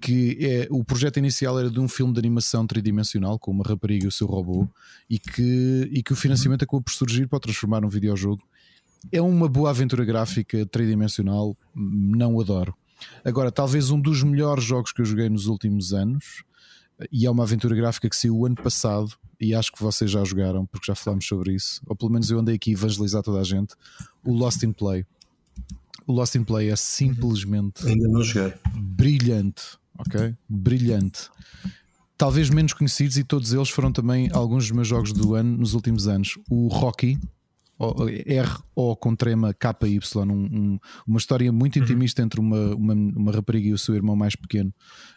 que 0.00 0.36
é 0.40 0.68
o 0.70 0.84
projeto 0.84 1.18
inicial 1.18 1.58
era 1.58 1.70
de 1.70 1.80
um 1.80 1.88
filme 1.88 2.12
de 2.12 2.18
animação 2.18 2.66
tridimensional 2.66 3.38
com 3.38 3.50
uma 3.50 3.64
rapariga 3.64 4.04
e 4.04 4.08
o 4.08 4.12
seu 4.12 4.26
robô 4.26 4.68
e 5.08 5.18
que, 5.18 5.88
e 5.92 6.02
que 6.02 6.12
o 6.12 6.16
financiamento 6.16 6.64
acabou 6.64 6.82
por 6.82 6.92
surgir 6.92 7.28
para 7.28 7.40
transformar 7.40 7.80
num 7.80 7.88
videojogo. 7.88 8.42
É 9.12 9.20
uma 9.22 9.48
boa 9.48 9.70
aventura 9.70 10.04
gráfica 10.04 10.66
tridimensional, 10.66 11.56
não 11.74 12.40
adoro. 12.40 12.74
Agora, 13.24 13.52
talvez 13.52 13.90
um 13.90 14.00
dos 14.00 14.22
melhores 14.22 14.64
jogos 14.64 14.90
que 14.90 15.00
eu 15.00 15.04
joguei 15.04 15.28
nos 15.28 15.46
últimos 15.46 15.92
anos, 15.92 16.42
e 17.12 17.26
é 17.26 17.30
uma 17.30 17.42
aventura 17.42 17.74
gráfica 17.74 18.08
que 18.08 18.16
saiu 18.16 18.36
o 18.36 18.46
ano 18.46 18.56
passado, 18.56 19.12
e 19.40 19.54
acho 19.54 19.70
que 19.72 19.82
vocês 19.82 20.10
já 20.10 20.24
jogaram, 20.24 20.64
porque 20.66 20.86
já 20.86 20.94
falámos 20.94 21.26
sobre 21.26 21.54
isso, 21.54 21.80
ou 21.86 21.94
pelo 21.94 22.10
menos 22.10 22.30
eu 22.30 22.38
andei 22.38 22.54
aqui 22.54 22.70
a 22.70 22.72
evangelizar 22.72 23.22
toda 23.22 23.40
a 23.40 23.44
gente. 23.44 23.74
O 24.24 24.32
Lost 24.32 24.62
in 24.62 24.72
Play. 24.72 25.04
O 26.06 26.12
Lost 26.12 26.34
in 26.36 26.44
Play 26.44 26.70
é 26.70 26.76
simplesmente 26.76 27.86
Ainda 27.86 28.08
não 28.08 28.22
joguei. 28.22 28.54
brilhante, 28.74 29.62
ok? 29.98 30.34
Brilhante. 30.48 31.28
Talvez 32.16 32.48
menos 32.48 32.72
conhecidos, 32.72 33.18
e 33.18 33.24
todos 33.24 33.52
eles 33.52 33.68
foram 33.68 33.92
também 33.92 34.30
alguns 34.32 34.64
dos 34.64 34.70
meus 34.70 34.88
jogos 34.88 35.12
do 35.12 35.34
ano 35.34 35.58
nos 35.58 35.74
últimos 35.74 36.08
anos. 36.08 36.38
O 36.48 36.68
Rocky, 36.68 37.18
R-O 37.78 38.96
com 38.96 39.14
trema 39.14 39.52
KY, 39.52 40.00
um, 40.16 40.32
um, 40.32 40.78
uma 41.06 41.18
história 41.18 41.52
muito 41.52 41.78
intimista 41.78 42.22
entre 42.22 42.40
uma, 42.40 42.74
uma, 42.74 42.94
uma, 42.94 43.32
rapariga 43.32 43.68
e 43.68 43.72
o 43.72 43.78
seu 43.78 43.94
irmão 43.94 44.16
mais 44.16 44.34
pequeno 44.34 44.72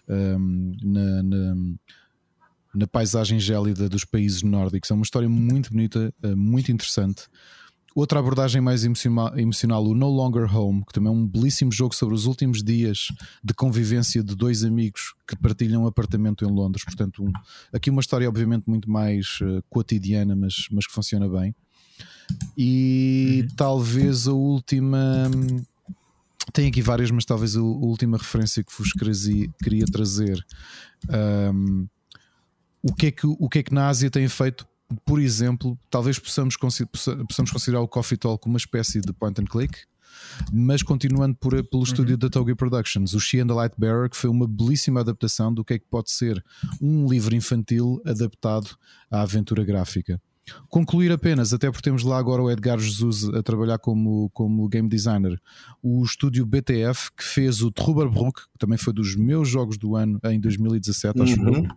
um, 0.08 0.72
na, 0.84 1.24
na, 1.24 1.56
na, 2.76 2.88
paisagem 2.88 3.40
gélida 3.40 3.88
dos 3.88 4.04
países 4.04 4.44
nórdicos. 4.44 4.92
É 4.92 4.94
uma 4.94 5.04
história 5.04 5.30
muito 5.30 5.72
bonita, 5.72 6.14
uh, 6.24 6.36
muito 6.36 6.72
interessante. 6.72 7.24
Outra 7.96 8.20
abordagem 8.20 8.62
mais 8.62 8.84
emocional, 8.84 9.38
emocional, 9.38 9.84
o 9.84 9.96
No 9.96 10.10
Longer 10.10 10.56
Home, 10.56 10.86
que 10.86 10.94
também 10.94 11.12
é 11.12 11.16
um 11.16 11.26
belíssimo 11.26 11.72
jogo 11.72 11.96
sobre 11.96 12.14
os 12.14 12.26
últimos 12.26 12.64
dias 12.64 13.08
de 13.44 13.54
convivência 13.54 14.24
de 14.24 14.36
dois 14.36 14.64
amigos 14.64 15.16
que 15.28 15.36
partilham 15.36 15.84
um 15.84 15.88
apartamento 15.88 16.46
em 16.46 16.52
Londres. 16.52 16.84
Portanto, 16.84 17.24
um, 17.24 17.32
aqui 17.74 17.90
uma 17.90 18.02
história, 18.02 18.28
obviamente, 18.28 18.66
muito 18.68 18.90
mais 18.90 19.40
uh, 19.42 19.64
cotidiana, 19.70 20.36
mas, 20.36 20.68
mas 20.72 20.86
que 20.86 20.94
funciona 20.94 21.28
bem. 21.28 21.56
E 22.58 23.42
uhum. 23.44 23.56
talvez 23.56 24.28
a 24.28 24.34
última. 24.34 25.30
Tem 26.52 26.68
aqui 26.68 26.82
várias, 26.82 27.12
mas 27.12 27.26
talvez 27.26 27.56
a 27.56 27.62
última 27.62 28.18
referência 28.18 28.64
que 28.64 28.72
vos 28.78 28.92
queria 29.62 29.86
trazer. 29.86 30.44
Um, 31.54 31.88
o, 32.82 32.94
que 32.94 33.08
é 33.08 33.12
que, 33.12 33.28
o 33.28 33.48
que 33.48 33.60
é 33.60 33.64
que 33.64 33.74
na 33.74 33.88
Ásia 33.88 34.10
tem 34.10 34.28
feito? 34.28 34.68
Por 35.06 35.20
exemplo, 35.20 35.78
talvez 35.92 36.18
possamos, 36.18 36.58
possamos 36.58 37.52
considerar 37.52 37.82
o 37.82 37.88
Coffee 37.88 38.18
Talk 38.18 38.48
uma 38.48 38.58
espécie 38.58 39.00
de 39.00 39.14
point 39.14 39.40
and 39.40 39.46
click, 39.46 39.78
mas 40.52 40.82
continuando 40.82 41.36
por, 41.36 41.52
pelo 41.52 41.68
uhum. 41.76 41.84
estúdio 41.84 42.18
da 42.18 42.30
Togi 42.30 42.56
Productions, 42.56 43.14
o 43.14 43.20
She 43.20 43.40
and 43.40 43.48
the 43.48 43.54
Light 43.54 43.76
Bearer, 43.78 44.10
que 44.10 44.18
foi 44.18 44.30
uma 44.30 44.48
belíssima 44.48 45.02
adaptação 45.02 45.54
do 45.54 45.64
que 45.64 45.76
é 45.76 45.80
que 45.80 45.86
pode 45.86 46.12
ser 46.12 46.44
um 46.82 47.08
livro 47.08 47.36
infantil 47.36 48.02
adaptado 48.04 48.76
à 49.12 49.22
aventura 49.22 49.64
gráfica. 49.64 50.20
Concluir 50.68 51.12
apenas, 51.12 51.54
até 51.54 51.70
porque 51.70 51.84
temos 51.84 52.04
lá 52.04 52.18
agora 52.18 52.42
o 52.42 52.50
Edgar 52.50 52.80
Jesus 52.80 53.26
a 53.30 53.42
trabalhar 53.42 53.80
como, 53.80 54.30
como 54.32 54.68
game 54.68 54.88
designer, 54.88 55.40
o 55.82 56.04
estúdio 56.04 56.46
BTF 56.46 57.12
que 57.16 57.24
fez 57.24 57.62
o 57.62 57.72
Trubberbrook, 57.72 58.42
que 58.52 58.58
também 58.58 58.78
foi 58.78 58.94
dos 58.94 59.16
meus 59.16 59.48
jogos 59.48 59.78
do 59.78 59.96
ano 59.96 60.20
em 60.26 60.40
2017, 60.40 61.22
acho 61.22 61.42
uhum. 61.42 61.68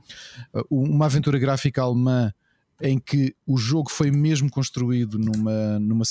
Uh, 0.54 0.66
uma 0.70 1.06
aventura 1.06 1.38
gráfica 1.38 1.82
alemã 1.82 2.32
em 2.80 2.98
que 2.98 3.34
o 3.46 3.56
jogo 3.56 3.90
foi 3.90 4.10
mesmo 4.10 4.50
construído 4.50 5.18
numa, 5.18 5.78
numa, 5.78 6.04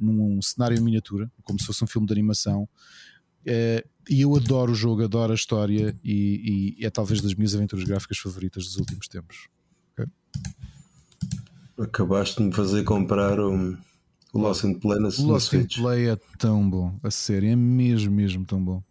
num 0.00 0.40
cenário 0.40 0.78
em 0.78 0.80
miniatura, 0.80 1.30
como 1.42 1.58
se 1.58 1.66
fosse 1.66 1.82
um 1.82 1.86
filme 1.86 2.06
de 2.06 2.12
animação. 2.12 2.68
Uh, 3.42 3.88
e 4.08 4.20
eu 4.20 4.34
adoro 4.36 4.72
o 4.72 4.74
jogo, 4.74 5.02
adoro 5.02 5.32
a 5.32 5.34
história 5.34 5.98
e, 6.04 6.76
e 6.78 6.86
é 6.86 6.90
talvez 6.90 7.20
das 7.20 7.34
minhas 7.34 7.54
aventuras 7.54 7.84
gráficas 7.84 8.18
favoritas 8.18 8.64
dos 8.64 8.76
últimos 8.76 9.08
tempos. 9.08 9.48
Okay? 9.92 10.06
Acabaste 11.78 12.38
de 12.38 12.44
me 12.44 12.54
fazer 12.54 12.84
comprar 12.84 13.40
o, 13.40 13.76
o 14.32 14.38
Lost 14.38 14.64
in 14.64 14.74
Play 14.74 14.98
na 15.00 15.08
O 15.08 15.26
Lost 15.26 15.52
in 15.52 15.66
Play 15.66 16.08
é 16.08 16.16
tão 16.38 16.68
bom, 16.68 16.98
a 17.02 17.10
sério, 17.10 17.50
é 17.50 17.56
mesmo, 17.56 18.12
mesmo 18.12 18.44
tão 18.44 18.62
bom. 18.62 18.82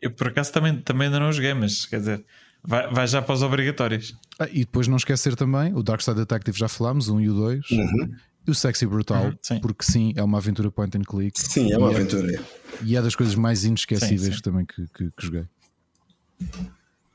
Eu 0.00 0.10
por 0.10 0.28
acaso 0.28 0.52
também, 0.52 0.80
também 0.80 1.06
ainda 1.06 1.18
não 1.18 1.32
joguei, 1.32 1.54
mas 1.54 1.86
quer 1.86 1.98
dizer, 1.98 2.24
vai, 2.62 2.92
vai 2.92 3.06
já 3.06 3.22
para 3.22 3.34
os 3.34 3.42
obrigatórios. 3.42 4.16
Ah, 4.38 4.48
e 4.50 4.60
depois 4.60 4.86
não 4.86 4.96
esquecer 4.96 5.34
também, 5.34 5.74
o 5.74 5.82
Dark 5.82 6.00
Side 6.00 6.16
Detective 6.16 6.58
já 6.58 6.68
falámos, 6.68 7.08
um 7.08 7.20
e 7.20 7.28
o 7.28 7.34
dois. 7.34 7.70
Uhum. 7.70 8.14
E 8.46 8.50
o 8.50 8.54
Sexy 8.54 8.86
Brutal, 8.86 9.26
uhum, 9.26 9.38
sim. 9.42 9.60
porque 9.60 9.84
sim, 9.84 10.12
é 10.14 10.22
uma 10.22 10.38
aventura 10.38 10.70
point 10.70 10.96
and 10.96 11.02
click. 11.02 11.38
Sim, 11.40 11.72
é 11.72 11.78
uma 11.78 11.90
é 11.90 11.96
aventura. 11.96 12.32
É, 12.32 12.40
e 12.84 12.96
é 12.96 13.02
das 13.02 13.16
coisas 13.16 13.34
mais 13.34 13.64
inesquecíveis 13.64 14.22
sim, 14.22 14.32
sim. 14.32 14.40
também 14.40 14.64
que, 14.64 14.86
que, 14.94 15.10
que 15.10 15.26
joguei. 15.26 15.46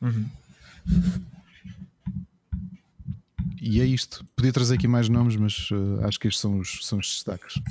Uhum. 0.02 0.26
E 3.62 3.80
é 3.80 3.86
isto. 3.86 4.26
Podia 4.36 4.52
trazer 4.52 4.74
aqui 4.74 4.88
mais 4.88 5.08
nomes, 5.08 5.36
mas 5.36 5.70
uh, 5.70 6.04
acho 6.08 6.20
que 6.20 6.28
estes 6.28 6.42
são 6.42 6.58
os, 6.58 6.80
são 6.82 6.98
os 6.98 7.08
destaques. 7.08 7.62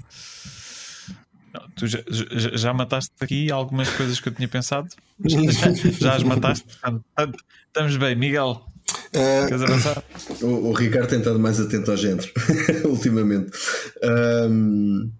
Não, 1.52 1.68
tu 1.74 1.84
já, 1.88 1.98
já, 2.08 2.56
já, 2.56 2.72
mataste 2.72 3.10
aqui 3.18 3.50
algumas 3.50 3.90
coisas 3.90 4.20
que 4.20 4.28
eu 4.28 4.32
tinha 4.32 4.46
pensado. 4.46 4.88
Já, 5.24 5.40
já 5.98 6.14
as 6.14 6.22
mataste. 6.22 6.64
Estamos 7.66 7.96
bem, 7.96 8.14
Miguel. 8.14 8.64
Uh, 9.08 9.48
Queres 9.48 9.62
avançar? 9.62 10.04
O, 10.42 10.68
o, 10.68 10.72
Ricardo 10.72 11.08
tem 11.08 11.18
estado 11.18 11.40
mais 11.40 11.60
atento 11.60 11.90
ao 11.90 11.96
género 11.96 12.28
ultimamente. 12.86 13.50
Um... 14.48 15.10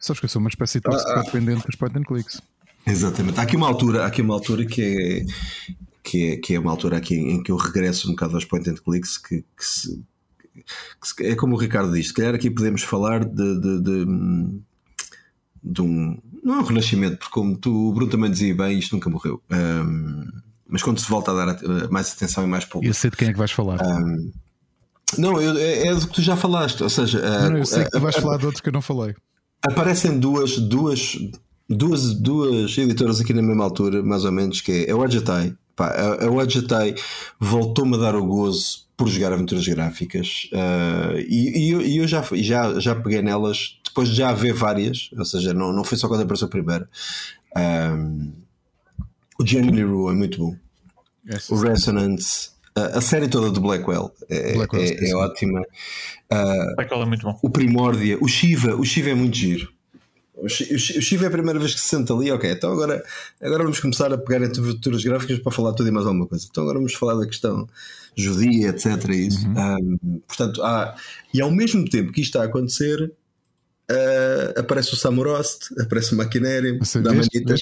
Sabes 0.00 0.18
que 0.18 0.26
eu 0.26 0.30
sou 0.30 0.40
uma 0.40 0.48
espécie 0.48 0.80
de 0.80 0.88
ah, 0.88 0.96
ah, 0.96 1.22
dependente 1.22 1.64
dos 1.64 1.76
point 1.76 1.96
and 1.96 2.02
clicks. 2.02 2.42
Exatamente. 2.84 3.38
Há 3.38 3.44
aqui 3.44 3.54
uma 3.54 3.68
altura, 3.68 4.02
há 4.02 4.06
aqui 4.06 4.20
uma 4.20 4.34
altura 4.34 4.66
que 4.66 4.82
é 4.82 5.24
que 6.02 6.32
é, 6.32 6.36
que 6.36 6.54
é 6.54 6.58
uma 6.58 6.70
altura 6.70 6.96
aqui 6.96 7.14
em 7.14 7.42
que 7.42 7.52
eu 7.52 7.56
regresso 7.56 8.08
um 8.08 8.12
bocado 8.12 8.34
aos 8.34 8.44
point 8.44 8.68
and 8.68 8.74
clicks 8.74 9.16
que, 9.16 9.44
que, 9.56 9.64
se, 9.64 10.02
que 11.00 11.08
se, 11.08 11.26
é 11.26 11.34
como 11.34 11.54
o 11.54 11.58
Ricardo 11.58 11.92
diz, 11.92 12.08
se 12.08 12.14
calhar 12.14 12.34
aqui 12.34 12.50
podemos 12.50 12.82
falar 12.82 13.24
de, 13.24 13.60
de, 13.60 13.80
de, 13.80 14.06
de 15.62 15.82
um 15.82 16.18
não 16.42 16.56
é 16.56 16.58
um 16.58 16.64
renascimento, 16.64 17.18
porque 17.18 17.32
como 17.32 17.56
tu, 17.56 17.90
o 17.90 17.92
Bruno 17.92 18.10
também 18.10 18.30
dizia 18.30 18.54
bem, 18.54 18.78
isto 18.78 18.96
nunca 18.96 19.08
morreu. 19.08 19.40
Um, 19.50 20.26
mas 20.68 20.82
quando 20.82 20.98
se 20.98 21.08
volta 21.08 21.30
a 21.30 21.34
dar 21.34 21.88
mais 21.88 22.12
atenção 22.12 22.42
e 22.42 22.46
mais 22.48 22.64
público. 22.64 22.90
Eu 22.90 22.94
sei 22.94 23.10
de 23.10 23.16
quem 23.16 23.28
é 23.28 23.32
que 23.32 23.38
vais 23.38 23.52
falar. 23.52 23.78
Um, 23.80 24.32
não, 25.18 25.40
eu, 25.40 25.56
é, 25.56 25.86
é 25.86 25.94
do 25.94 26.08
que 26.08 26.14
tu 26.14 26.22
já 26.22 26.34
falaste. 26.34 26.82
Ou 26.82 26.90
seja, 26.90 27.20
não, 27.48 27.58
eu 27.58 27.66
sei 27.66 27.84
que 27.84 27.90
tu 27.90 28.00
vais 28.00 28.16
falar 28.16 28.38
de 28.38 28.46
outros 28.46 28.60
que 28.60 28.68
eu 28.68 28.72
não 28.72 28.82
falei. 28.82 29.14
Aparecem 29.64 30.18
duas, 30.18 30.58
duas, 30.58 31.16
duas, 31.68 32.14
duas 32.14 32.76
editoras 32.76 33.20
aqui 33.20 33.32
na 33.32 33.42
mesma 33.42 33.62
altura, 33.62 34.02
mais 34.02 34.24
ou 34.24 34.32
menos, 34.32 34.60
que 34.60 34.72
é, 34.72 34.90
é 34.90 34.94
o 34.94 35.02
Agitai 35.02 35.54
Pá, 35.74 35.88
a, 36.20 36.30
Wajatai 36.30 36.94
voltou-me 37.40 37.96
a 37.96 37.98
dar 37.98 38.14
o 38.14 38.24
gozo 38.24 38.86
por 38.96 39.08
jogar 39.08 39.32
aventuras 39.32 39.66
gráficas 39.66 40.50
uh, 40.52 41.18
e, 41.18 41.66
e, 41.66 41.70
eu, 41.70 41.80
eu, 41.80 42.06
já, 42.06 42.22
já, 42.34 42.78
já 42.78 42.94
peguei 42.94 43.22
nelas 43.22 43.78
depois 43.84 44.08
de 44.08 44.14
já 44.14 44.30
haver 44.30 44.54
várias, 44.54 45.10
ou 45.16 45.24
seja, 45.24 45.52
não, 45.52 45.72
não 45.72 45.84
foi 45.84 45.98
só 45.98 46.08
quando 46.08 46.22
apareceu 46.22 46.46
a 46.46 46.50
primeira. 46.50 46.88
Um, 47.56 48.32
o 49.38 49.46
Genuine 49.46 49.82
Rue 49.82 50.12
é 50.12 50.14
muito 50.14 50.38
bom. 50.38 50.56
Yes, 51.30 51.50
o 51.50 51.56
Resonance, 51.56 52.50
a, 52.74 52.98
a, 52.98 53.00
série 53.00 53.28
toda 53.28 53.50
do 53.50 53.60
Blackwell 53.60 54.10
é, 54.30 54.54
Blackwell, 54.54 54.82
é, 54.82 55.10
é 55.10 55.14
ótima. 55.14 55.60
Uh, 55.60 56.76
Blackwell 56.76 57.02
é 57.02 57.06
muito 57.06 57.22
bom. 57.22 57.38
O 57.42 57.50
Primórdia, 57.50 58.18
o 58.20 58.28
Shiva, 58.28 58.74
o 58.74 58.84
Shiva 58.84 59.10
é 59.10 59.14
muito 59.14 59.36
giro. 59.36 59.68
O 60.42 60.48
Chivo 60.48 61.24
é 61.24 61.28
a 61.28 61.30
primeira 61.30 61.58
vez 61.58 61.74
que 61.74 61.80
se 61.80 61.88
senta 61.88 62.12
ali, 62.12 62.30
ok, 62.32 62.50
então 62.50 62.72
agora, 62.72 63.02
agora 63.40 63.62
vamos 63.62 63.78
começar 63.78 64.12
a 64.12 64.18
pegar 64.18 64.44
em 64.44 64.50
aventuras 64.50 65.04
gráficas 65.04 65.38
para 65.38 65.52
falar 65.52 65.72
tudo 65.72 65.88
e 65.88 65.92
mais 65.92 66.04
alguma 66.04 66.26
coisa. 66.26 66.46
Então 66.50 66.64
agora 66.64 66.78
vamos 66.78 66.94
falar 66.94 67.14
da 67.14 67.26
questão 67.26 67.68
judia, 68.16 68.70
etc. 68.70 69.08
Isso. 69.10 69.46
Uhum. 69.46 69.98
Um, 70.02 70.20
portanto, 70.26 70.62
há, 70.62 70.96
e 71.32 71.40
ao 71.40 71.50
mesmo 71.50 71.88
tempo 71.88 72.12
que 72.12 72.20
isto 72.20 72.30
está 72.30 72.42
a 72.42 72.46
acontecer, 72.46 73.12
uh, 73.90 74.58
aparece 74.58 74.92
o 74.94 74.96
Samurost, 74.96 75.68
aparece 75.80 76.12
o 76.14 76.16
Maquinério, 76.16 76.78
da 76.78 77.12
Manita. 77.12 77.54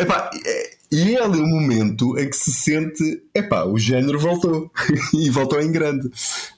Epá, 0.00 0.30
é, 0.46 0.76
E 0.92 1.16
é 1.16 1.24
ali 1.24 1.40
um 1.40 1.48
momento 1.48 2.18
em 2.18 2.28
que 2.28 2.36
se 2.36 2.52
sente, 2.52 3.22
epá, 3.34 3.64
o 3.64 3.78
género 3.78 4.18
voltou 4.18 4.70
e 5.14 5.30
voltou 5.30 5.58
em 5.58 5.72
grande. 5.72 6.06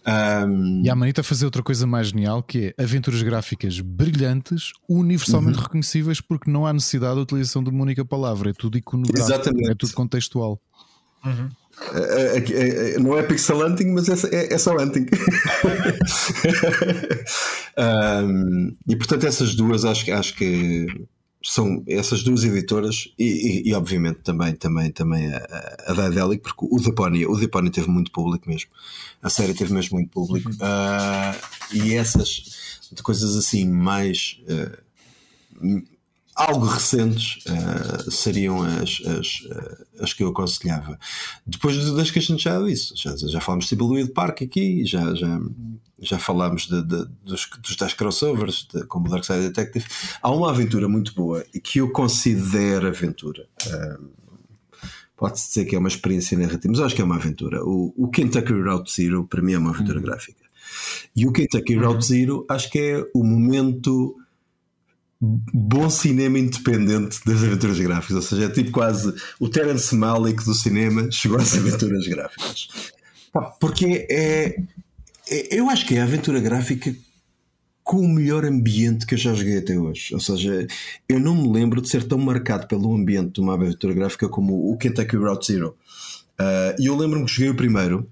Um... 0.04 0.82
E 0.84 0.90
a 0.90 0.96
Manita 0.96 1.22
fazer 1.22 1.44
outra 1.44 1.62
coisa 1.62 1.86
mais 1.86 2.08
genial 2.08 2.42
que 2.42 2.74
é 2.76 2.82
aventuras 2.82 3.22
gráficas 3.22 3.78
brilhantes, 3.78 4.72
universalmente 4.88 5.58
uhum. 5.58 5.62
reconhecíveis, 5.62 6.20
porque 6.20 6.50
não 6.50 6.66
há 6.66 6.72
necessidade 6.72 7.14
da 7.14 7.22
utilização 7.22 7.62
de 7.62 7.70
uma 7.70 7.82
única 7.82 8.04
palavra, 8.04 8.50
é 8.50 8.52
tudo 8.52 8.76
iconográfico, 8.76 9.24
Exatamente. 9.24 9.70
é 9.70 9.74
tudo 9.76 9.92
contextual. 9.92 10.60
Uhum. 11.24 11.48
É, 11.92 12.38
é, 12.38 12.94
é, 12.94 12.98
não 12.98 13.16
é 13.16 13.22
pixelanting, 13.22 13.92
mas 13.92 14.08
é, 14.08 14.52
é, 14.52 14.58
só 14.58 14.76
hunting. 14.76 15.06
um, 17.78 18.74
e 18.88 18.96
portanto, 18.96 19.26
essas 19.26 19.54
duas 19.54 19.84
acho, 19.84 20.12
acho 20.12 20.34
que 20.34 20.86
são 21.44 21.84
essas 21.86 22.22
duas 22.22 22.42
editoras 22.42 23.12
e, 23.18 23.24
e, 23.66 23.68
e, 23.68 23.74
obviamente 23.74 24.20
também 24.20 24.54
também 24.54 24.90
também 24.90 25.32
a, 25.32 25.76
a 25.86 25.92
Daedalic 25.92 26.42
porque 26.42 26.66
o 26.70 26.80
Deponia 26.80 27.28
o 27.28 27.36
Deponia 27.36 27.70
teve 27.70 27.88
muito 27.88 28.10
público 28.10 28.48
mesmo. 28.48 28.70
A 29.22 29.28
série 29.28 29.52
teve 29.54 29.72
mesmo 29.72 29.98
muito 29.98 30.10
público. 30.10 30.50
Uh, 30.50 31.76
e 31.76 31.94
essas 31.94 32.88
coisas 33.02 33.36
assim 33.36 33.66
mais 33.68 34.40
uh, 34.48 35.84
algo 36.34 36.66
recentes 36.66 37.38
uh, 37.46 38.10
seriam 38.10 38.62
as, 38.62 39.00
as, 39.06 40.00
as 40.00 40.12
que 40.12 40.22
eu 40.22 40.28
aconselhava. 40.28 40.98
Depois 41.46 41.76
das 41.92 42.10
que 42.10 42.18
a 42.18 42.22
gente 42.22 42.42
já 42.42 42.60
disse, 42.60 42.92
já, 42.96 43.14
já 43.16 43.40
falámos 43.40 43.64
de 43.64 43.70
Tibeluid 43.70 44.10
Park 44.10 44.42
aqui, 44.42 44.84
já, 44.84 45.14
já, 45.14 45.40
já 45.98 46.18
falámos 46.18 46.66
de, 46.66 46.82
de, 46.82 47.06
dos, 47.24 47.48
dos 47.62 47.76
tais 47.76 47.94
crossovers, 47.94 48.66
de, 48.72 48.84
como 48.86 49.08
Dark 49.08 49.24
Side 49.24 49.40
Detective. 49.40 49.86
Há 50.20 50.30
uma 50.30 50.50
aventura 50.50 50.88
muito 50.88 51.14
boa 51.14 51.44
e 51.54 51.60
que 51.60 51.78
eu 51.78 51.90
considero 51.90 52.88
aventura. 52.88 53.46
Uh, 53.66 54.24
Pode-se 55.16 55.48
dizer 55.48 55.64
que 55.66 55.76
é 55.76 55.78
uma 55.78 55.88
experiência 55.88 56.36
narrativa, 56.36 56.72
mas 56.72 56.80
acho 56.80 56.96
que 56.96 57.00
é 57.00 57.04
uma 57.04 57.14
aventura. 57.14 57.64
O, 57.64 57.94
o 57.96 58.08
Kentucky 58.08 58.52
Route 58.52 58.92
Zero, 58.92 59.24
para 59.24 59.40
mim, 59.40 59.52
é 59.52 59.58
uma 59.58 59.70
aventura 59.70 59.98
uhum. 59.98 60.04
gráfica. 60.04 60.42
E 61.14 61.24
o 61.26 61.32
Kentucky 61.32 61.76
Route 61.76 61.94
uhum. 61.94 62.00
Zero, 62.02 62.46
acho 62.50 62.68
que 62.68 62.78
é 62.80 63.10
o 63.14 63.22
momento 63.22 64.16
bom 65.52 65.88
cinema 65.88 66.38
independente 66.38 67.20
das 67.24 67.42
aventuras 67.42 67.78
gráficas, 67.78 68.16
ou 68.16 68.22
seja, 68.22 68.44
é 68.44 68.48
tipo 68.48 68.70
quase 68.70 69.14
o 69.38 69.48
Terence 69.48 69.94
Malick 69.94 70.44
do 70.44 70.54
cinema 70.54 71.10
chegou 71.10 71.38
às 71.38 71.54
aventuras 71.56 72.06
gráficas. 72.06 72.68
Porque 73.58 74.06
é, 74.10 74.60
é, 75.28 75.58
eu 75.58 75.68
acho 75.70 75.86
que 75.86 75.96
é 75.96 76.00
a 76.00 76.04
aventura 76.04 76.40
gráfica 76.40 76.94
com 77.82 78.00
o 78.00 78.08
melhor 78.08 78.44
ambiente 78.44 79.06
que 79.06 79.14
eu 79.14 79.18
já 79.18 79.34
joguei 79.34 79.58
até 79.58 79.78
hoje. 79.78 80.14
Ou 80.14 80.20
seja, 80.20 80.66
eu 81.08 81.20
não 81.20 81.34
me 81.34 81.52
lembro 81.52 81.82
de 81.82 81.88
ser 81.88 82.04
tão 82.04 82.18
marcado 82.18 82.66
pelo 82.66 82.94
ambiente 82.94 83.34
de 83.34 83.40
uma 83.40 83.54
aventura 83.54 83.92
gráfica 83.92 84.28
como 84.28 84.72
o 84.72 84.76
Kentucky 84.78 85.16
Route 85.16 85.52
Zero. 85.52 85.76
Uh, 86.40 86.80
e 86.80 86.86
eu 86.86 86.96
lembro-me 86.96 87.26
que 87.26 87.32
joguei 87.32 87.50
o 87.50 87.54
primeiro 87.54 88.08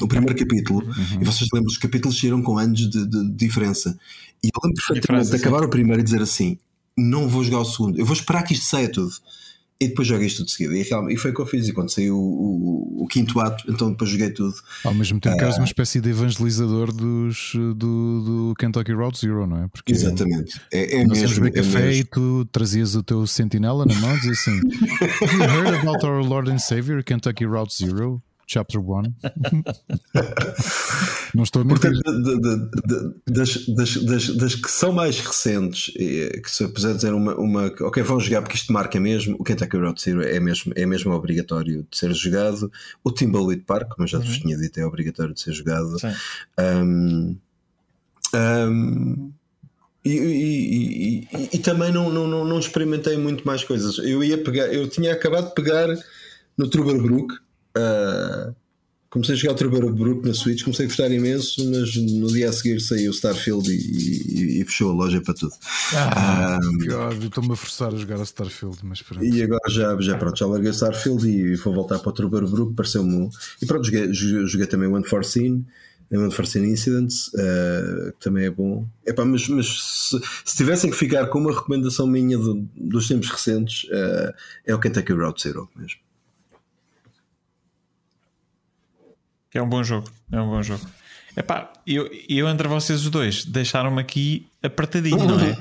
o 0.00 0.08
primeiro 0.08 0.34
capítulo, 0.34 0.82
uhum. 0.82 1.20
e 1.20 1.24
vocês 1.24 1.48
lembram, 1.52 1.68
os 1.68 1.76
capítulos 1.76 2.18
saíram 2.18 2.42
com 2.42 2.56
anos 2.56 2.88
de, 2.88 3.06
de, 3.06 3.06
de 3.06 3.32
diferença. 3.32 3.98
E 4.42 4.48
eu 4.48 4.60
lembro 4.62 4.82
perfeitamente 4.86 5.30
de 5.30 5.36
acabar 5.36 5.64
o 5.64 5.68
primeiro 5.68 6.00
e 6.00 6.04
dizer 6.04 6.22
assim: 6.22 6.58
não 6.96 7.28
vou 7.28 7.44
jogar 7.44 7.60
o 7.60 7.64
segundo, 7.64 7.98
eu 7.98 8.04
vou 8.04 8.14
esperar 8.14 8.42
que 8.42 8.54
isto 8.54 8.66
saia 8.66 8.90
tudo. 8.90 9.12
E 9.82 9.88
depois 9.88 10.06
joguei 10.06 10.26
isto 10.26 10.38
tudo 10.38 10.46
de 10.48 10.52
seguida. 10.52 10.76
E, 10.76 10.82
realmente, 10.82 11.14
e 11.14 11.16
foi 11.16 11.30
o 11.30 11.34
que 11.34 11.40
eu 11.40 11.46
fiz. 11.46 11.66
E 11.66 11.72
quando 11.72 11.88
saiu 11.88 12.14
o, 12.14 12.98
o, 12.98 13.04
o 13.04 13.06
quinto 13.06 13.40
ato, 13.40 13.64
então 13.66 13.90
depois 13.90 14.10
joguei 14.10 14.28
tudo. 14.28 14.54
Ao 14.84 14.92
mesmo 14.92 15.18
tempo 15.18 15.38
que 15.38 15.42
eras 15.42 15.56
uma 15.56 15.62
ah. 15.62 15.64
espécie 15.64 16.02
de 16.02 16.10
evangelizador 16.10 16.92
dos, 16.92 17.52
do, 17.54 17.72
do 17.74 18.54
Kentucky 18.58 18.92
Route 18.92 19.18
Zero, 19.18 19.46
não 19.46 19.64
é? 19.64 19.68
Porque 19.68 19.90
Exatamente. 19.90 20.60
É, 20.70 21.00
é 21.00 21.04
nós 21.06 21.18
mesmo. 21.22 21.44
beber 21.44 21.58
é 21.58 21.62
café 21.62 21.86
mesmo. 21.86 22.00
e 22.02 22.04
tu 22.04 22.44
trazias 22.52 22.94
o 22.94 23.02
teu 23.02 23.26
sentinela 23.26 23.86
na 23.86 23.94
mão 23.94 24.14
e 24.14 24.20
dizias 24.20 24.40
assim: 24.40 24.60
Have 25.24 25.34
you 25.34 25.42
heard 25.44 25.74
about 25.80 26.04
our 26.04 26.22
Lord 26.22 26.50
and 26.50 26.58
Savior, 26.58 27.02
Kentucky 27.02 27.46
Route 27.46 27.74
Zero? 27.74 28.22
Chapter 28.52 28.80
1. 28.80 29.02
Não 31.36 31.44
estou 31.44 31.62
a 31.62 31.64
mentir. 31.64 31.92
Portanto, 31.92 32.02
de, 32.20 32.40
de, 32.40 32.56
de, 32.84 33.14
das, 33.28 33.66
das, 33.66 33.96
das, 34.02 34.28
das, 34.36 34.54
que 34.56 34.68
são 34.68 34.90
mais 34.90 35.20
recentes, 35.20 35.94
que 35.94 36.50
se 36.50 36.64
eu 36.64 36.72
puser 36.72 36.96
dizer 36.96 37.14
uma, 37.14 37.36
uma. 37.36 37.66
Ok, 37.66 38.02
vão 38.02 38.18
jogar 38.18 38.42
porque 38.42 38.56
isto 38.56 38.72
marca 38.72 38.98
mesmo. 38.98 39.36
O 39.38 39.44
Kentucky 39.44 39.76
Road 39.76 40.02
Zero 40.02 40.26
é 40.26 40.40
mesmo, 40.40 40.72
é 40.74 40.84
mesmo 40.84 41.12
obrigatório 41.12 41.86
de 41.88 41.96
ser 41.96 42.12
jogado. 42.12 42.72
O 43.04 43.12
Timberlake 43.12 43.62
Park, 43.62 43.90
como 43.90 44.02
eu 44.02 44.08
já 44.08 44.18
vos 44.18 44.34
uhum. 44.34 44.40
tinha 44.40 44.56
dito, 44.56 44.80
é 44.80 44.84
obrigatório 44.84 45.32
de 45.32 45.40
ser 45.40 45.52
jogado. 45.52 45.96
Um, 46.58 47.36
um, 48.34 49.32
e, 50.04 50.10
e, 50.10 51.28
e, 51.32 51.48
e, 51.52 51.58
também 51.60 51.92
não, 51.92 52.10
não, 52.10 52.44
não, 52.44 52.58
experimentei 52.58 53.16
muito 53.16 53.46
mais 53.46 53.62
coisas. 53.62 53.98
Eu 53.98 54.24
ia 54.24 54.42
pegar, 54.42 54.74
eu 54.74 54.88
tinha 54.88 55.12
acabado 55.12 55.50
de 55.50 55.54
pegar 55.54 55.86
no 56.58 56.68
Truberbrook 56.68 57.32
Uh, 57.76 58.54
comecei 59.10 59.34
a 59.34 59.38
jogar 59.38 59.54
Trevor 59.54 59.92
Brook 59.92 60.26
na 60.26 60.32
Switch, 60.32 60.62
comecei 60.62 60.86
a 60.86 60.88
gostar 60.88 61.10
imenso, 61.10 61.68
mas 61.70 61.96
no 61.96 62.28
dia 62.28 62.48
a 62.48 62.52
seguir 62.52 62.80
saiu 62.80 63.10
Starfield 63.10 63.70
e, 63.70 63.76
e, 63.76 64.60
e 64.60 64.64
fechou 64.64 64.90
a 64.90 64.94
loja 64.94 65.20
para 65.20 65.34
tudo. 65.34 65.52
Ah, 65.94 66.58
um, 66.62 67.26
estou-me 67.26 67.52
a 67.52 67.56
forçar 67.56 67.92
a 67.92 67.96
jogar 67.96 68.20
a 68.20 68.24
Starfield, 68.24 68.78
mas 68.84 69.02
pronto. 69.02 69.24
E 69.24 69.42
agora 69.42 69.68
já, 69.68 70.00
já, 70.00 70.16
pronto, 70.16 70.38
já 70.38 70.46
larguei 70.46 70.70
Starfield 70.70 71.28
e 71.28 71.56
vou 71.56 71.74
voltar 71.74 71.98
para 71.98 72.10
o 72.10 72.12
Trevor 72.12 72.48
Brook, 72.48 72.74
pareceu-me. 72.74 73.28
E 73.60 73.66
pronto, 73.66 73.84
joguei, 73.84 74.12
joguei 74.12 74.66
também 74.66 74.88
Scene. 75.24 75.66
One 76.12 76.32
for 76.32 76.44
Scene 76.44 76.68
Incidents, 76.68 77.28
uh, 77.28 78.12
que 78.12 78.20
também 78.20 78.46
é 78.46 78.50
bom. 78.50 78.84
Epá, 79.06 79.24
mas 79.24 79.48
mas 79.48 79.66
se, 79.66 80.20
se, 80.44 80.56
tivessem 80.56 80.90
que 80.90 80.96
ficar 80.96 81.28
com 81.28 81.38
uma 81.38 81.54
recomendação 81.54 82.04
minha 82.04 82.36
dos 82.76 83.06
tempos 83.06 83.30
recentes, 83.30 83.84
uh, 83.84 84.34
é 84.66 84.74
o 84.74 84.80
Kentucky 84.80 85.12
Route 85.12 85.40
Zero 85.40 85.68
mesmo. 85.76 86.00
Que 86.00 86.02
é 89.58 89.62
um 89.62 89.68
bom 89.68 89.82
jogo. 89.82 90.10
É 90.30 90.40
um 90.40 90.48
bom 90.48 90.62
jogo. 90.62 90.84
Epá, 91.36 91.72
eu, 91.86 92.10
eu 92.28 92.48
entre 92.48 92.68
vocês 92.68 93.02
os 93.02 93.10
dois 93.10 93.44
deixaram-me 93.44 94.00
aqui 94.00 94.46
apertadinho, 94.62 95.18
não 95.18 95.40
é? 95.40 95.56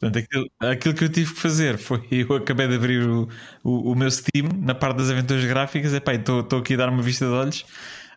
Portanto, 0.00 0.18
aquilo, 0.18 0.50
aquilo, 0.58 0.94
que 0.94 1.04
eu 1.04 1.08
tive 1.08 1.32
que 1.32 1.40
fazer 1.40 1.78
foi 1.78 2.02
eu 2.10 2.34
acabei 2.34 2.66
de 2.66 2.74
abrir 2.74 3.06
o, 3.06 3.28
o, 3.62 3.92
o 3.92 3.94
meu 3.94 4.10
Steam 4.10 4.48
na 4.58 4.74
parte 4.74 4.96
das 4.96 5.10
aventuras 5.10 5.44
gráficas. 5.44 5.94
Epá, 5.94 6.14
estou 6.14 6.58
aqui 6.58 6.74
a 6.74 6.76
dar 6.76 6.88
uma 6.88 7.02
vista 7.02 7.24
de 7.24 7.30
olhos. 7.30 7.64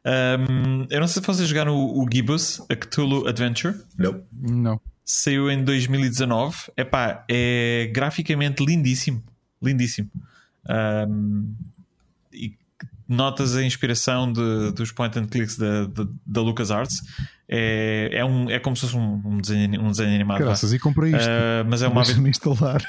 Um, 0.05 0.85
eu 0.89 0.99
não 0.99 1.07
sei 1.07 1.21
se 1.21 1.27
vocês 1.27 1.47
jogaram 1.47 1.75
o, 1.75 2.03
o 2.03 2.07
Gibbous, 2.11 2.61
a 2.69 2.75
Cthulhu 2.75 3.27
Adventure. 3.27 3.75
Não. 3.97 4.23
Não. 4.31 4.81
Saiu 5.03 5.51
em 5.51 5.63
2019. 5.63 6.71
Epá, 6.75 7.23
é 7.29 7.89
graficamente 7.93 8.65
lindíssimo. 8.65 9.23
Lindíssimo. 9.61 10.09
Um, 10.67 11.53
e 12.33 12.55
notas 13.07 13.55
a 13.55 13.63
inspiração 13.63 14.31
de, 14.31 14.71
dos 14.71 14.91
point 14.91 15.17
and 15.17 15.27
clicks 15.27 15.57
da, 15.57 15.85
da, 15.85 16.07
da 16.25 16.41
LucasArts. 16.41 17.01
É, 17.47 18.09
é, 18.11 18.25
um, 18.25 18.49
é 18.49 18.59
como 18.59 18.75
se 18.75 18.81
fosse 18.81 18.97
um, 18.97 19.21
um, 19.23 19.37
desenho, 19.37 19.81
um 19.81 19.91
desenho 19.91 20.15
animado. 20.15 20.39
Graças, 20.39 20.73
e 20.73 20.79
comprei 20.79 21.11
isto. 21.11 21.27
Uh, 21.27 21.63
mas 21.69 21.83
é 21.83 21.87
uma 21.87 22.03
vez. 22.03 22.17
instalar. 22.17 22.83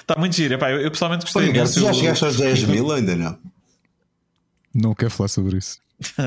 Está 0.00 0.16
muito 0.20 0.36
giro. 0.36 0.54
Epá, 0.54 0.70
eu, 0.70 0.80
eu 0.80 0.90
pessoalmente 0.90 1.24
gostei. 1.24 1.48
Olha, 1.48 1.66
já 1.66 1.92
chegaste 1.92 2.24
aos 2.24 2.36
10 2.36 2.64
mil 2.64 2.92
ainda 2.92 3.16
não? 3.16 3.38
Não 4.74 4.94
quero 4.94 5.10
falar 5.10 5.28
sobre 5.28 5.56
isso. 5.56 5.80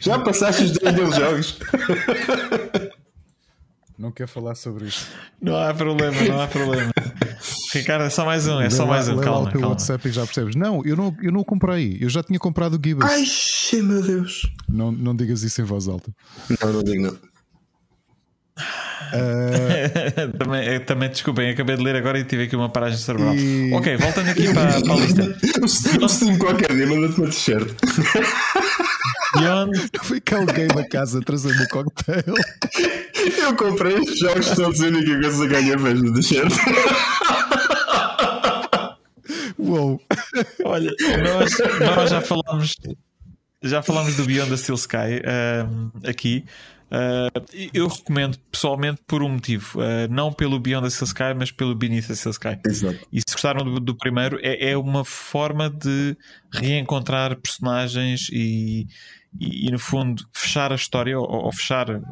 já 0.00 0.18
passaste 0.18 0.64
os 0.64 0.72
10 0.72 0.94
mil 0.94 1.12
jogos. 1.12 1.58
Não 3.98 4.12
quer 4.12 4.28
falar 4.28 4.54
sobre 4.54 4.86
isso. 4.86 5.06
Não 5.40 5.56
há 5.56 5.72
problema, 5.72 6.20
não 6.22 6.40
há 6.40 6.46
problema. 6.46 6.92
Ricardo, 7.72 8.04
é 8.04 8.10
só 8.10 8.26
mais 8.26 8.46
um, 8.46 8.60
é 8.60 8.68
só 8.68 8.86
mais 8.86 9.08
um. 9.08 9.16
Calma, 9.18 9.50
pelo 9.50 9.68
WhatsApp 9.68 10.06
e 10.06 10.12
já 10.12 10.24
percebes. 10.24 10.54
Não, 10.54 10.84
eu 10.84 10.94
não, 10.94 11.16
eu 11.22 11.32
não 11.32 11.42
comprei. 11.42 11.96
Eu 12.00 12.10
já 12.10 12.22
tinha 12.22 12.38
comprado 12.38 12.74
o 12.74 12.80
Gibbous. 12.82 13.10
Ai, 13.10 13.24
meu 13.82 14.02
Deus. 14.02 14.52
Não, 14.68 14.92
não 14.92 15.16
digas 15.16 15.42
isso 15.42 15.62
em 15.62 15.64
voz 15.64 15.88
alta. 15.88 16.10
Não, 16.60 16.72
não 16.72 16.82
digo 16.82 17.02
não. 17.04 17.18
Uh... 19.12 20.32
também, 20.38 20.80
também 20.80 21.08
desculpem, 21.08 21.50
acabei 21.50 21.76
de 21.76 21.82
ler 21.82 21.96
agora 21.96 22.18
e 22.18 22.24
tive 22.24 22.44
aqui 22.44 22.56
uma 22.56 22.68
paragem 22.68 22.98
cerebral. 22.98 23.34
E... 23.34 23.72
Ok, 23.72 23.96
voltando 23.96 24.28
aqui 24.28 24.52
para, 24.52 24.80
para 24.80 24.92
a 24.92 24.96
lista. 24.96 25.38
O 26.02 26.08
Steam 26.08 26.38
qualquer 26.38 26.74
dia 26.74 26.86
manda-te 26.86 27.18
uma 27.18 27.28
t-shirt. 27.28 27.74
Beyond. 29.34 29.90
Foi 30.02 30.20
que 30.20 30.34
alguém 30.34 30.68
da 30.68 30.86
casa 30.88 31.20
trazer-me 31.20 31.64
o 31.64 31.68
cocktail. 31.68 32.34
Eu 33.38 33.56
comprei 33.56 33.98
os 33.98 34.18
jogos 34.18 34.50
todos 34.50 34.80
a 34.82 34.86
única 34.86 35.20
coisa 35.20 35.42
que 35.46 35.52
ganhei 35.52 35.78
fez 35.78 36.02
no 36.02 36.14
t-shirt. 36.14 36.52
Uou. 39.58 40.00
Olha, 40.64 40.94
nós, 41.22 41.52
nós 41.80 42.10
já 42.10 42.20
falámos 42.20 42.76
já 43.62 43.82
falámos 43.82 44.14
do 44.16 44.24
Beyond 44.24 44.50
the 44.50 44.56
Steel 44.56 44.76
Sky 44.76 45.22
um, 45.66 45.90
aqui. 46.08 46.44
Uh, 46.86 47.68
eu 47.74 47.88
recomendo 47.88 48.38
pessoalmente 48.50 49.00
por 49.06 49.20
um 49.20 49.28
motivo, 49.28 49.80
uh, 49.80 50.08
não 50.08 50.32
pelo 50.32 50.58
Beyond 50.60 50.88
the 50.88 51.04
Sky, 51.04 51.34
mas 51.36 51.50
pelo 51.50 51.74
Beneath 51.74 52.06
the 52.06 52.12
Sky. 52.12 52.58
Exato. 52.64 52.98
E 53.12 53.20
se 53.20 53.32
gostaram 53.32 53.64
do, 53.64 53.80
do 53.80 53.94
primeiro, 53.96 54.38
é, 54.40 54.70
é, 54.70 54.76
uma 54.76 55.04
forma 55.04 55.68
de 55.68 56.16
reencontrar 56.52 57.36
personagens 57.36 58.28
e, 58.30 58.86
e, 59.38 59.66
e, 59.66 59.70
no 59.70 59.80
fundo 59.80 60.24
fechar 60.32 60.70
a 60.70 60.76
história 60.76 61.18
ou, 61.18 61.26
ou 61.28 61.52
fechar 61.52 61.90
uh, 61.90 62.02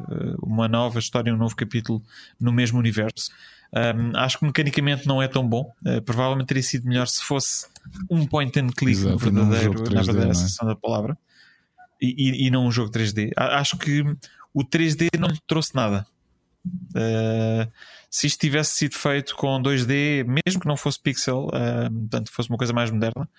uma 0.43 0.67
nova 0.67 0.99
história, 0.99 1.33
um 1.33 1.37
novo 1.37 1.55
capítulo 1.55 2.03
no 2.39 2.51
mesmo 2.51 2.77
universo. 2.77 3.31
Um, 3.73 4.17
acho 4.17 4.39
que 4.39 4.45
mecanicamente 4.45 5.07
não 5.07 5.21
é 5.21 5.27
tão 5.27 5.47
bom. 5.47 5.73
Uh, 5.85 6.01
provavelmente 6.01 6.47
teria 6.47 6.63
sido 6.63 6.85
melhor 6.85 7.07
se 7.07 7.23
fosse 7.23 7.67
um 8.09 8.25
point 8.25 8.57
and 8.59 8.67
click 8.75 8.99
Exato, 8.99 9.17
verdadeiro, 9.17 9.73
3D, 9.73 9.93
na 9.93 10.01
verdadeira 10.01 10.25
não 10.25 10.31
é? 10.31 10.33
sensação 10.33 10.67
da 10.67 10.75
palavra 10.75 11.17
e, 12.01 12.15
e, 12.17 12.47
e, 12.47 12.51
não 12.51 12.65
um 12.65 12.71
jogo 12.71 12.91
3D. 12.91 13.31
Acho 13.35 13.77
que 13.77 14.03
o 14.55 14.63
3D 14.63 15.09
não 15.19 15.27
lhe 15.27 15.39
trouxe 15.45 15.75
nada. 15.75 16.07
Uh, 16.65 17.69
se 18.09 18.25
isto 18.25 18.39
tivesse 18.39 18.71
sido 18.71 18.95
feito 18.95 19.35
com 19.35 19.61
2D, 19.61 20.23
mesmo 20.23 20.61
que 20.61 20.67
não 20.67 20.77
fosse 20.77 20.99
pixel, 20.99 21.47
uh, 21.47 21.91
portanto 21.91 22.31
fosse 22.31 22.49
uma 22.49 22.57
coisa 22.57 22.71
mais 22.71 22.89
moderna, 22.89 23.29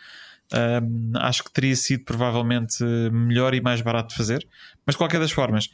uh, 0.52 1.18
acho 1.18 1.43
que 1.43 1.51
teria 1.51 1.74
sido 1.74 2.05
provavelmente 2.05 2.84
melhor 3.10 3.55
e 3.55 3.62
mais 3.62 3.80
barato 3.80 4.10
de 4.10 4.14
fazer. 4.14 4.47
Mas 4.84 4.94
de 4.94 4.98
qualquer 4.98 5.18
das 5.18 5.32
formas, 5.32 5.70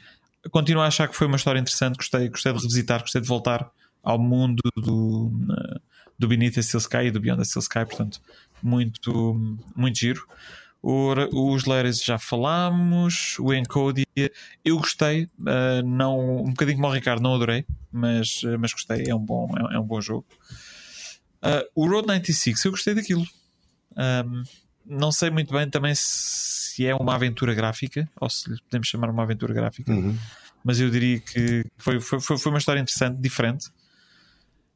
continuo 0.53 0.83
a 0.83 0.87
achar 0.87 1.09
que 1.09 1.17
foi 1.17 1.27
uma 1.27 1.37
história 1.37 1.59
interessante. 1.59 1.97
Gostei, 1.97 2.29
gostei 2.29 2.53
de 2.53 2.59
revisitar, 2.59 3.01
gostei 3.01 3.21
de 3.21 3.29
voltar 3.29 3.69
ao 4.01 4.19
mundo 4.19 4.63
do, 4.77 5.33
do 6.17 6.29
Beneath 6.29 6.55
the 6.55 6.63
Steel 6.63 6.81
Sky 6.81 7.07
e 7.07 7.11
do 7.11 7.21
Beyond 7.21 7.41
the 7.41 7.45
Steel 7.45 7.63
Sky, 7.63 7.85
portanto, 7.85 8.21
muito, 8.63 9.59
muito 9.75 9.99
giro. 9.99 10.25
O, 10.83 11.15
os 11.53 11.65
Letters 11.65 12.03
já 12.03 12.19
falámos, 12.19 13.39
o 13.39 13.55
Encodia 13.55 14.05
eu 14.65 14.77
gostei, 14.79 15.25
uh, 15.39 15.87
não, 15.87 16.43
um 16.43 16.51
bocadinho 16.51 16.79
como 16.79 16.89
o 16.89 16.93
Ricardo, 16.93 17.23
não 17.23 17.37
adorei, 17.37 17.65
mas, 17.93 18.43
uh, 18.43 18.59
mas 18.59 18.73
gostei, 18.73 19.05
é 19.09 19.15
um 19.15 19.25
bom, 19.25 19.49
é, 19.57 19.77
é 19.77 19.79
um 19.79 19.87
bom 19.87 20.01
jogo. 20.01 20.27
Uh, 21.43 21.65
o 21.75 21.87
Road 21.89 22.09
96, 22.09 22.65
eu 22.65 22.71
gostei 22.73 22.95
daquilo. 22.95 23.25
Um, 23.97 24.43
não 24.85 25.13
sei 25.13 25.31
muito 25.31 25.53
bem 25.53 25.69
também 25.69 25.93
se 25.95 26.87
é 26.87 26.95
uma 26.95 27.15
aventura 27.15 27.55
gráfica 27.55 28.09
ou 28.21 28.29
se 28.29 28.51
lhe 28.51 28.61
podemos 28.63 28.89
chamar 28.89 29.11
uma 29.11 29.23
aventura 29.23 29.55
gráfica, 29.55 29.93
Uhum. 29.93 30.17
mas 30.65 30.81
eu 30.81 30.91
diria 30.91 31.21
que 31.21 31.65
foi, 31.77 32.01
foi, 32.01 32.21
foi, 32.21 32.53
uma 32.53 32.59
história 32.59 32.81
interessante, 32.81 33.21
diferente. 33.21 33.71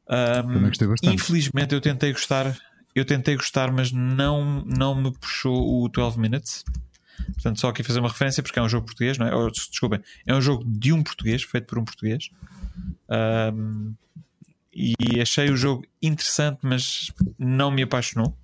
Um, 0.09 0.61
bastante. 0.61 1.13
Infelizmente 1.13 1.75
eu 1.75 1.81
tentei 1.81 2.13
gostar, 2.13 2.57
eu 2.99 3.05
tentei 3.05 3.35
gostar, 3.35 3.71
mas 3.71 3.91
não, 3.91 4.63
não 4.65 4.95
me 4.95 5.11
puxou 5.11 5.83
o 5.83 5.89
12 5.89 6.19
Minutes. 6.19 6.63
Portanto, 7.33 7.59
só 7.59 7.69
aqui 7.69 7.83
fazer 7.83 7.99
uma 7.99 8.09
referência 8.09 8.41
porque 8.43 8.59
é 8.59 8.61
um 8.61 8.69
jogo 8.69 8.85
português, 8.85 9.17
não 9.17 9.27
é? 9.27 9.35
Ou, 9.35 9.49
desculpem, 9.51 10.01
é 10.25 10.33
um 10.33 10.41
jogo 10.41 10.63
de 10.65 10.93
um 10.93 11.03
português, 11.03 11.43
feito 11.43 11.65
por 11.65 11.79
um 11.79 11.85
português. 11.85 12.29
Um, 13.09 13.93
e 14.73 15.19
achei 15.19 15.49
o 15.49 15.57
jogo 15.57 15.85
interessante, 16.01 16.59
mas 16.61 17.11
não 17.37 17.71
me 17.71 17.81
apaixonou. 17.81 18.37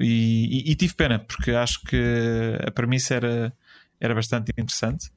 E, 0.00 0.68
e, 0.68 0.72
e, 0.72 0.74
tive 0.74 0.94
pena, 0.94 1.18
porque 1.18 1.52
acho 1.52 1.80
que 1.84 2.58
a 2.66 2.70
premissa 2.70 3.14
era, 3.14 3.52
era 4.00 4.14
bastante 4.14 4.52
interessante. 4.58 5.10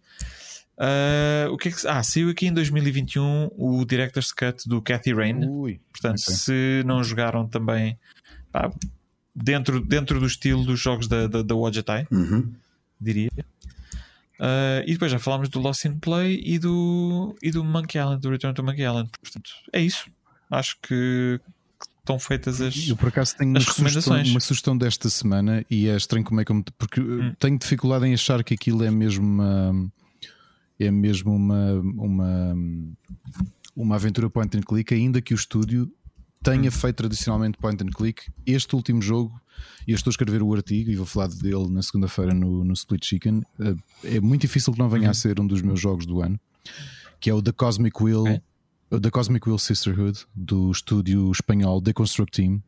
Uh, 0.78 1.52
o 1.52 1.58
que 1.58 1.70
é 1.70 1.72
que, 1.72 1.88
ah, 1.88 2.02
saiu 2.02 2.30
aqui 2.30 2.48
em 2.48 2.54
2021 2.54 3.52
o 3.56 3.86
Director's 3.86 4.32
Cut 4.32 4.68
do 4.68 4.82
Cathy 4.82 5.14
Rain. 5.14 5.46
Ui, 5.48 5.80
Portanto, 5.92 6.22
ok. 6.22 6.36
se 6.36 6.84
não 6.86 7.04
jogaram 7.04 7.48
também 7.48 8.00
pá, 8.52 8.72
dentro, 9.36 9.80
dentro 9.80 10.20
do 10.20 10.26
estilo 10.26 10.64
dos 10.64 10.80
jogos 10.80 11.08
da, 11.08 11.28
da, 11.28 11.42
da 11.42 11.56
Wajatai, 11.56 12.08
Uhum. 12.12 12.52
diria. 13.00 13.30
Uh, 14.40 14.82
e 14.88 14.94
depois 14.94 15.12
já 15.12 15.20
falámos 15.20 15.50
do 15.50 15.60
Lost 15.60 15.86
in 15.86 16.00
Play 16.00 16.42
e 16.44 16.58
do, 16.58 17.36
e 17.44 17.52
do 17.52 17.64
Monkey 17.64 18.00
Island, 18.00 18.22
do 18.22 18.30
Return 18.30 18.56
to 18.56 18.64
Monkey 18.64 18.82
Island. 18.82 19.10
Portanto, 19.22 19.52
é 19.72 19.82
isso. 19.82 20.10
Acho 20.50 20.76
que, 20.82 21.40
estão 22.00 22.20
feitas 22.20 22.60
as. 22.60 22.88
Eu 22.88 22.98
por 22.98 23.10
acaso 23.10 23.36
tenho 23.38 23.52
uma 23.52 23.60
As 23.60 23.66
sugestão, 23.66 23.86
recomendações. 23.86 24.28
Hum. 24.28 24.32
uma 24.32 24.40
sugestão 24.40 24.78
desta 24.78 25.10
semana 25.10 25.64
e 25.70 25.88
é 25.88 25.96
estranho 25.96 26.26
como 26.26 26.42
é 26.42 26.46
que 26.46 26.52
eu 26.52 26.56
me. 26.56 26.64
Porque 26.78 27.00
eu 27.00 27.36
tenho 27.36 27.58
dificuldade 27.58 28.06
em 28.06 28.14
achar 28.14 28.44
que 28.44 28.54
aquilo 28.54 28.84
é 28.84 28.92
mesmo 28.92 29.24
uma. 29.24 29.92
É 30.80 30.90
mesmo 30.92 31.36
uma. 31.36 31.74
Uma, 31.74 32.56
uma 33.76 33.96
aventura 33.96 34.30
point 34.30 34.58
and 34.58 34.62
click, 34.62 34.94
ainda 34.94 35.22
que 35.22 35.34
o 35.34 35.36
estúdio 35.36 35.92
tenha 36.44 36.70
Hum. 36.70 36.72
feito 36.72 36.96
tradicionalmente 36.98 37.58
point 37.58 37.82
and 37.84 37.90
click. 37.92 38.24
Este 38.46 38.76
último 38.76 39.02
jogo, 39.02 39.40
e 39.88 39.92
eu 39.92 39.96
estou 39.96 40.10
a 40.10 40.14
escrever 40.14 40.42
o 40.42 40.54
artigo 40.54 40.90
e 40.92 40.96
vou 40.96 41.06
falar 41.06 41.28
dele 41.28 41.68
na 41.70 41.82
segunda-feira 41.82 42.34
no, 42.34 42.64
no 42.64 42.74
Split 42.74 43.06
Chicken. 43.06 43.42
eh, 43.60 43.76
É 44.16 44.20
muito 44.20 44.42
difícil 44.42 44.74
que 44.74 44.80
não 44.80 44.90
venha 44.90 45.06
Uhum. 45.06 45.12
a 45.12 45.14
ser 45.14 45.40
um 45.40 45.48
dos 45.48 45.62
meus 45.62 45.80
jogos 45.80 46.06
do 46.06 46.22
ano, 46.22 46.40
que 47.20 47.30
é 47.30 47.34
o 47.34 47.42
The 47.42 47.52
Cosmic 47.52 48.02
Wheel. 48.04 48.42
O 48.90 49.00
The 49.00 49.10
Cosmic 49.10 49.48
Wheel 49.48 49.58
Sisterhood 49.58 50.26
do 50.36 50.70
estúdio 50.72 51.32
espanhol 51.32 51.80
Deconstruct 51.80 52.36
Team, 52.36 52.62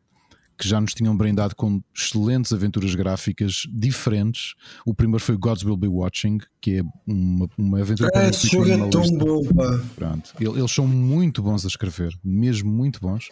que 0.57 0.67
já 0.67 0.79
nos 0.79 0.93
tinham 0.93 1.15
brindado 1.17 1.55
com 1.55 1.81
excelentes 1.95 2.53
aventuras 2.53 2.93
gráficas 2.95 3.63
diferentes. 3.71 4.53
O 4.85 4.93
primeiro 4.93 5.23
foi 5.23 5.35
Gods 5.37 5.63
Will 5.63 5.75
Be 5.77 5.87
Watching, 5.87 6.37
que 6.61 6.77
é 6.79 6.83
uma, 7.07 7.49
uma 7.57 7.79
aventura 7.81 8.09
para 8.11 8.29
esse 8.29 8.47
jogo 8.47 8.69
é 8.69 8.89
tão 8.89 9.01
bom, 9.17 9.43
pá. 9.53 9.79
Pronto. 9.95 10.31
Ele- 10.39 10.59
Eles 10.59 10.71
são 10.71 10.87
muito 10.87 11.41
bons 11.41 11.65
a 11.65 11.67
escrever, 11.67 12.13
mesmo 12.23 12.71
muito 12.71 12.99
bons. 13.01 13.27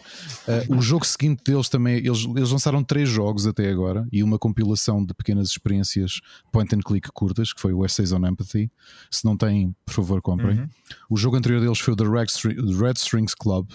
Uh, 0.68 0.76
o 0.76 0.82
jogo 0.82 1.06
seguinte 1.06 1.42
deles 1.44 1.68
também, 1.68 1.96
eles, 1.98 2.24
eles 2.36 2.50
lançaram 2.50 2.82
três 2.84 3.08
jogos 3.08 3.46
até 3.46 3.70
agora 3.70 4.06
e 4.12 4.22
uma 4.22 4.38
compilação 4.38 5.04
de 5.04 5.14
pequenas 5.14 5.48
experiências 5.48 6.20
point 6.50 6.74
and 6.74 6.80
click 6.80 7.08
curtas, 7.12 7.52
que 7.52 7.60
foi 7.60 7.72
o 7.72 7.84
Essays 7.84 8.12
on 8.12 8.26
Empathy. 8.26 8.70
Se 9.10 9.24
não 9.24 9.36
têm, 9.36 9.74
por 9.86 9.94
favor, 9.94 10.20
comprem. 10.20 10.58
Uhum. 10.60 10.68
O 11.08 11.16
jogo 11.16 11.36
anterior 11.36 11.60
deles 11.60 11.78
foi 11.78 11.94
o 11.94 11.96
The 11.96 12.04
Red, 12.08 12.26
Stri- 12.26 12.56
The 12.56 12.84
Red 12.84 12.94
Strings 12.96 13.34
Club, 13.34 13.70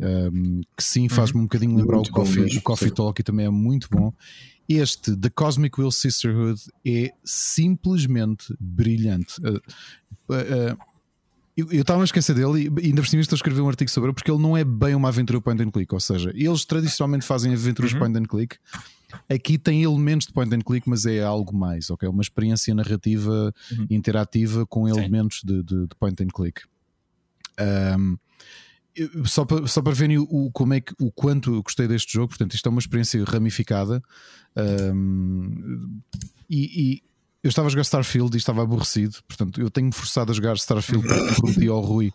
um, 0.00 0.60
que 0.76 0.82
sim 0.82 1.08
faz-me 1.08 1.40
um 1.40 1.44
bocadinho 1.44 1.76
lembrar 1.76 1.96
Muito 1.96 2.08
o 2.10 2.12
Coffee, 2.12 2.42
mesmo, 2.42 2.58
o 2.60 2.62
Coffee 2.62 2.88
sim. 2.88 2.94
Talk 2.94 3.20
e 3.20 3.24
também 3.24 3.46
é 3.46 3.50
muito 3.50 3.88
bom. 3.90 4.12
Este, 4.68 5.16
The 5.16 5.30
Cosmic 5.30 5.80
Will 5.80 5.90
Sisterhood, 5.90 6.60
é 6.86 7.10
simplesmente 7.24 8.54
brilhante. 8.60 9.40
Uh, 9.40 9.56
uh, 10.28 10.74
uh, 10.74 10.88
eu 11.56 11.80
estava 11.80 12.02
a 12.02 12.04
esquecer 12.04 12.34
dele 12.36 12.70
e 12.80 12.86
ainda 12.86 13.02
por 13.02 13.08
cima 13.08 13.20
estou 13.20 13.34
a 13.34 13.38
escrever 13.38 13.60
um 13.62 13.68
artigo 13.68 13.90
sobre 13.90 14.08
ele 14.10 14.14
porque 14.14 14.30
ele 14.30 14.40
não 14.40 14.56
é 14.56 14.62
bem 14.62 14.94
uma 14.94 15.08
aventura 15.08 15.40
point 15.40 15.60
and 15.60 15.70
click, 15.72 15.92
ou 15.92 15.98
seja, 15.98 16.30
eles 16.34 16.64
tradicionalmente 16.64 17.24
fazem 17.26 17.52
aventuras 17.52 17.92
Uhum. 17.92 17.98
point 17.98 18.16
and 18.18 18.22
click. 18.26 18.56
Aqui 19.28 19.58
tem 19.58 19.82
elementos 19.82 20.26
de 20.28 20.32
point 20.32 20.54
and 20.54 20.60
click, 20.60 20.88
mas 20.88 21.04
é 21.06 21.20
algo 21.22 21.56
mais, 21.56 21.90
ok? 21.90 22.08
Uma 22.08 22.22
experiência 22.22 22.72
narrativa 22.74 23.52
Uhum. 23.72 23.86
interativa 23.90 24.64
com 24.66 24.86
Sim. 24.86 24.98
elementos 25.00 25.40
de, 25.42 25.62
de- 25.64 25.86
de 25.88 25.94
point 25.98 26.22
and 26.22 26.28
click. 26.28 26.60
Um, 27.58 28.16
só 29.24 29.44
para, 29.44 29.66
só 29.66 29.80
para 29.82 29.92
verem 29.94 30.18
o, 30.18 30.50
como 30.52 30.74
é 30.74 30.80
que, 30.80 30.92
o 31.00 31.10
quanto 31.12 31.54
eu 31.54 31.62
gostei 31.62 31.86
deste 31.88 32.12
jogo, 32.12 32.28
portanto, 32.28 32.54
isto 32.54 32.66
é 32.66 32.70
uma 32.70 32.80
experiência 32.80 33.22
ramificada. 33.24 34.02
um, 34.56 36.00
e, 36.48 36.92
e 36.94 37.02
eu 37.42 37.48
estava 37.48 37.68
a 37.68 37.70
jogar 37.70 37.82
Starfield 37.82 38.34
e 38.34 38.38
estava 38.38 38.62
aborrecido, 38.62 39.16
portanto, 39.26 39.60
eu 39.60 39.70
tenho-me 39.70 39.92
forçado 39.92 40.32
a 40.32 40.34
jogar 40.34 40.56
Starfield 40.56 41.06
porque 41.06 41.34
prometi 41.40 41.68
ao 41.68 41.80
Rui 41.80 42.10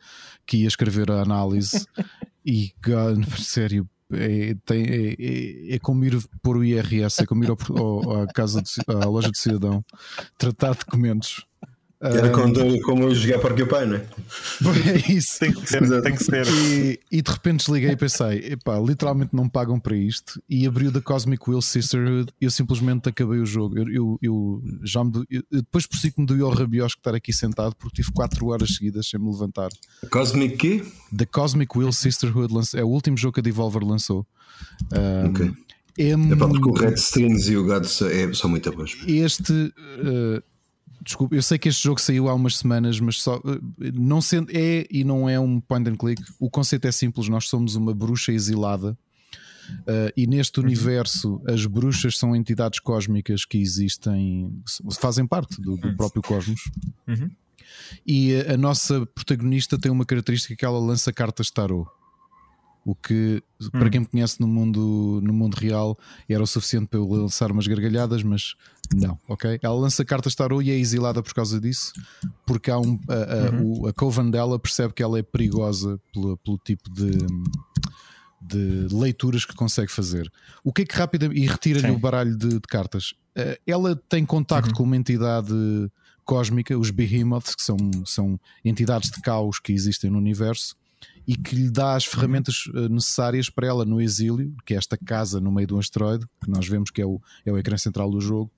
que 0.45 0.57
ia 0.57 0.67
escrever 0.67 1.09
a 1.11 1.21
análise. 1.21 1.85
E, 2.45 2.73
God, 2.83 3.23
sério, 3.39 3.87
é, 4.11 4.55
tem- 4.65 4.85
é- 4.85 5.15
é- 5.17 5.75
é 5.75 5.79
como 5.79 6.03
ir 6.03 6.17
pôr 6.41 6.57
o 6.57 6.63
IRS, 6.63 7.23
é 7.23 7.25
como 7.25 7.43
ir 7.45 7.49
ao- 7.49 7.77
ao- 7.77 8.23
à, 8.23 8.27
casa 8.27 8.61
de, 8.61 8.69
à 8.87 9.05
loja 9.05 9.31
de 9.31 9.37
cidadão, 9.39 9.83
tratar 10.37 10.75
documentos. 10.75 11.45
Era 12.05 12.27
Um, 12.27 12.31
quando, 12.33 12.81
como 12.81 13.03
eu 13.03 13.15
joguei 13.15 13.37
Porcupine, 13.37 13.85
né? 13.85 14.05
é 15.07 15.11
isso. 15.13 15.39
Tem 15.39 15.53
que 15.53 15.69
ser, 15.69 16.01
tem 16.01 16.13
que 16.15 16.23
ser. 16.23 16.45
E, 16.47 16.99
e 17.09 17.21
de 17.21 17.31
repente 17.31 17.59
desliguei 17.65 17.91
e 17.91 17.95
pensei: 17.95 18.39
epá, 18.51 18.77
literalmente 18.77 19.33
não 19.33 19.47
pagam 19.47 19.79
para 19.79 19.95
isto. 19.95 20.41
E 20.49 20.67
abriu 20.67 20.91
da 20.91 20.99
Cosmic 20.99 21.49
Will 21.49 21.61
Sisterhood 21.61 22.33
e 22.41 22.45
eu 22.45 22.51
simplesmente 22.51 23.07
acabei 23.07 23.39
o 23.39 23.45
jogo. 23.45 23.77
Eu, 23.77 23.87
eu, 23.89 24.19
eu 24.21 24.63
já 24.83 25.01
me 25.03 25.11
eu- 25.29 25.43
depois 25.49 25.87
por 25.87 25.97
si 25.97 26.11
que 26.11 26.19
me 26.19 26.27
doeu 26.27 26.45
ao 26.47 26.51
rabiosco 26.53 26.99
estar 26.99 27.15
aqui 27.15 27.31
sentado 27.31 27.73
porque 27.77 28.01
tive 28.01 28.11
4 28.13 28.45
horas 28.47 28.75
seguidas 28.75 29.07
sem 29.07 29.17
me 29.19 29.31
levantar. 29.31 29.69
Cosmic 30.11 30.57
Key? 30.57 30.83
The 31.15 31.25
Cosmic 31.25 31.77
Will 31.77 31.93
Sisterhood 31.93 32.53
é 32.75 32.83
o 32.83 32.87
último 32.89 33.15
jogo 33.15 33.33
que 33.35 33.39
a 33.39 33.43
Devolver 33.43 33.83
lançou. 33.83 34.27
Um, 34.91 35.29
Ok. 35.29 35.51
É 35.97 36.09
É 36.09 36.15
pá, 36.35 36.47
porque 36.47 36.57
o 36.57 36.69
muito- 36.71 36.81
Red 36.81 36.95
Strings 36.95 37.47
e 37.49 37.55
o 37.55 37.63
Gods 37.65 38.01
é, 38.01 38.33
são 38.33 38.49
muito 38.49 38.71
bons. 38.75 38.97
este 39.07 39.53
uh, 39.53 40.43
desculpa, 41.03 41.35
eu 41.35 41.41
sei 41.41 41.57
que 41.57 41.69
este 41.69 41.83
jogo 41.83 41.99
saiu 41.99 42.29
há 42.29 42.33
umas 42.33 42.57
semanas, 42.57 42.99
mas 42.99 43.21
só 43.21 43.37
uh, 43.37 43.61
não 43.93 44.21
sendo 44.21 44.49
é 44.51 44.85
e 44.89 45.03
não 45.03 45.29
é 45.29 45.39
um 45.39 45.59
point 45.59 45.89
and 45.89 45.95
click. 45.95 46.21
O 46.39 46.49
conceito 46.49 46.85
é 46.87 46.91
simples: 46.91 47.27
nós 47.29 47.47
somos 47.47 47.75
uma 47.75 47.93
bruxa 47.93 48.31
exilada. 48.31 48.97
uh, 49.81 50.11
e 50.15 50.27
neste 50.27 50.59
universo, 50.59 51.41
as 51.47 51.65
bruxas 51.65 52.17
são 52.17 52.35
entidades 52.35 52.79
cósmicas 52.79 53.45
que 53.45 53.57
existem, 53.57 54.51
fazem 54.99 55.25
parte 55.25 55.61
do, 55.61 55.77
do 55.77 55.95
próprio 55.95 56.21
cosmos. 56.21 56.61
Uhum. 57.07 57.29
E 58.05 58.35
a, 58.35 58.53
a 58.53 58.57
nossa 58.57 59.05
protagonista 59.07 59.77
tem 59.77 59.91
uma 59.91 60.05
característica 60.05 60.55
que 60.55 60.65
ela 60.65 60.79
lança 60.79 61.11
cartas 61.11 61.49
tarot. 61.49 61.89
O 62.85 62.93
que, 62.93 63.41
para 63.71 63.89
quem 63.89 64.01
me 64.01 64.05
conhece 64.05 64.41
no 64.41 64.47
mundo, 64.47 65.21
no 65.23 65.31
mundo 65.33 65.55
real, 65.55 65.97
era 66.27 66.43
o 66.43 66.45
suficiente 66.47 66.87
para 66.87 66.99
eu 66.99 67.07
lançar 67.07 67.49
umas 67.49 67.65
gargalhadas, 67.65 68.21
mas 68.23 68.55
não, 68.93 69.17
ok? 69.27 69.57
Ela 69.61 69.73
lança 69.75 70.03
cartas 70.03 70.35
tarot 70.35 70.65
e 70.65 70.69
é 70.69 70.77
exilada 70.77 71.23
por 71.23 71.33
causa 71.33 71.61
disso, 71.61 71.93
porque 72.45 72.69
há 72.69 72.77
um, 72.77 72.99
a, 73.07 73.13
a, 73.57 73.61
o- 73.61 73.87
a 73.87 73.93
coven 73.93 74.29
dela 74.29 74.59
percebe 74.59 74.93
que 74.93 75.01
ela 75.01 75.17
é 75.17 75.23
perigosa 75.23 75.97
pelo, 76.13 76.37
pelo 76.39 76.57
tipo 76.57 76.89
de, 76.91 77.11
de 78.41 78.87
leituras 78.93 79.45
que 79.45 79.55
consegue 79.55 79.91
fazer. 79.91 80.29
O 80.63 80.73
que 80.73 80.81
é 80.81 80.85
que 80.85 80.95
rapidamente. 80.95 81.39
E 81.41 81.47
retira-lhe 81.47 81.87
o 81.95 81.99
baralho 81.99 82.35
de, 82.37 82.49
de 82.49 82.67
cartas. 82.67 83.13
Eh, 83.35 83.59
Ela 83.65 83.95
tem 84.09 84.25
contacto 84.25 84.73
com 84.73 84.83
uma 84.83 84.97
entidade 84.97 85.53
cósmica, 86.25 86.77
os 86.77 86.89
behemoths, 86.89 87.55
que 87.55 87.63
são, 87.63 87.77
são 88.05 88.39
entidades 88.63 89.09
de 89.09 89.21
caos 89.21 89.59
que 89.59 89.71
existem 89.71 90.09
no 90.09 90.17
universo, 90.17 90.75
e 91.27 91.35
que 91.35 91.55
lhe 91.55 91.69
dá 91.69 91.95
as 91.95 92.05
ferramentas 92.05 92.65
eh, 92.73 92.89
necessárias 92.89 93.49
para 93.49 93.67
ela 93.67 93.85
no 93.85 94.01
exílio, 94.01 94.55
que 94.65 94.73
é 94.73 94.77
esta 94.77 94.97
casa 94.97 95.39
no 95.39 95.51
meio 95.51 95.67
do 95.67 95.79
asteroide, 95.79 96.25
que 96.43 96.49
nós 96.49 96.67
vemos 96.67 96.91
que 96.91 97.01
é 97.01 97.05
o, 97.05 97.21
é 97.45 97.51
o 97.51 97.57
ecrã 97.57 97.77
central 97.77 98.11
do 98.11 98.19
jogo, 98.19 98.51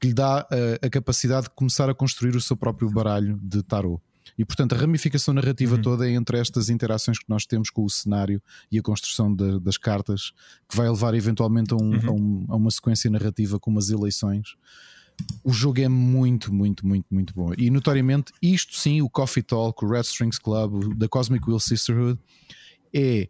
que 0.00 0.08
lhe 0.08 0.14
dá 0.14 0.40
a, 0.40 0.46
eh, 0.50 0.78
a 0.82 0.90
capacidade 0.90 1.44
de 1.44 1.50
começar 1.50 1.90
a 1.90 1.94
construir 1.94 2.36
o 2.36 2.40
seu 2.40 2.56
próprio 2.56 2.90
baralho 2.90 3.38
de 3.42 3.62
tarot. 3.62 4.00
E 4.36 4.44
portanto, 4.44 4.74
a 4.74 4.78
ramificação 4.78 5.34
narrativa 5.34 5.74
uhum. 5.74 5.82
toda 5.82 6.08
é 6.08 6.12
entre 6.12 6.38
estas 6.38 6.68
interações 6.70 7.18
que 7.18 7.28
nós 7.28 7.44
temos 7.44 7.70
com 7.70 7.84
o 7.84 7.90
cenário 7.90 8.40
e 8.70 8.78
a 8.78 8.82
construção 8.82 9.34
de, 9.34 9.58
das 9.58 9.76
cartas, 9.76 10.32
que 10.68 10.76
vai 10.76 10.88
levar 10.88 11.14
eventualmente 11.14 11.72
a, 11.74 11.76
um, 11.76 11.90
uhum. 11.90 12.08
a, 12.08 12.12
um, 12.12 12.46
a, 12.50 12.56
uma 12.56 12.70
sequência 12.70 13.10
narrativa 13.10 13.58
com 13.58 13.70
umas 13.70 13.90
eleições. 13.90 14.56
O 15.42 15.52
jogo 15.52 15.80
é 15.80 15.88
muito, 15.88 16.52
muito, 16.52 16.86
muito, 16.86 17.06
muito 17.10 17.34
bom. 17.34 17.52
E 17.56 17.70
notoriamente, 17.70 18.32
isto 18.42 18.76
sim, 18.76 19.02
o 19.02 19.08
Coffee 19.08 19.42
Talk, 19.42 19.84
o 19.84 19.88
Red 19.88 20.02
Strings 20.02 20.38
Club, 20.38 20.96
The 20.98 21.08
Cosmic 21.08 21.48
Will 21.48 21.60
Sisterhood, 21.60 22.20
é 22.92 23.28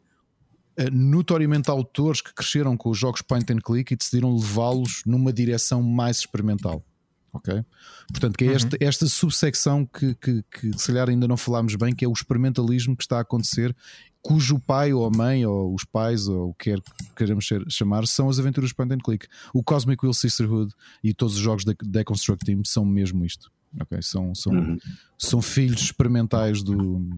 eh, 0.79 0.91
notoriamente 0.91 1.71
autores 1.71 2.21
que 2.21 2.33
cresceram 2.33 2.77
com 2.77 2.91
os 2.91 2.99
jogos 2.99 3.21
point 3.21 3.53
and 3.53 3.59
click 3.59 3.93
e 3.93 3.97
decidiram 3.97 4.35
levá-los 4.37 5.03
numa 5.05 5.33
direção 5.33 5.83
mais 5.83 6.19
experimental. 6.19 6.85
Ok? 7.33 7.65
Portanto, 8.09 8.37
que 8.37 8.45
é 8.45 8.55
esta, 8.55 8.77
uhum. 8.81 8.89
esta 8.89 9.07
subsecção 9.07 9.85
que, 9.85 10.15
que, 10.15 10.43
que 10.51 10.79
se 10.79 10.87
calhar 10.87 11.09
ainda 11.09 11.27
não 11.29 11.37
falámos 11.37 11.75
bem, 11.75 11.95
que 11.95 12.05
é 12.05 12.09
o 12.09 12.13
experimentalismo 12.13 12.97
que 12.97 13.03
está 13.03 13.19
a 13.19 13.23
acontecer, 13.23 13.77
cujo 14.23 14.59
pai 14.59 14.93
ou 14.93 15.07
a 15.07 15.11
mãe 15.11 15.47
ou 15.47 15.75
os 15.75 15.85
pais 15.85 16.29
ou 16.29 16.51
o 16.51 16.55
que 16.55 16.71
quer 16.71 16.81
que 16.81 17.15
queremos 17.17 17.49
chamar 17.69 18.07
são 18.07 18.29
as 18.29 18.39
aventuras 18.39 18.73
point 18.73 18.93
and 18.95 18.99
click. 18.99 19.27
O 19.55 19.63
Cosmic 19.63 20.05
Will 20.05 20.15
Sisterhood 20.15 20.73
e 21.03 21.15
todos 21.15 21.37
os 21.37 21.41
jogos 21.41 21.65
da 21.65 21.75
Deconstruct 21.83 22.45
Team 22.45 22.63
são 22.65 22.85
mesmo 22.85 23.25
isto. 23.25 23.51
Ok? 23.81 24.01
São, 24.03 24.35
são, 24.35 24.53
uhum. 24.53 24.79
são 25.17 25.43
filhos 25.43 25.81
experimentais 25.81 26.63
do, 26.63 27.09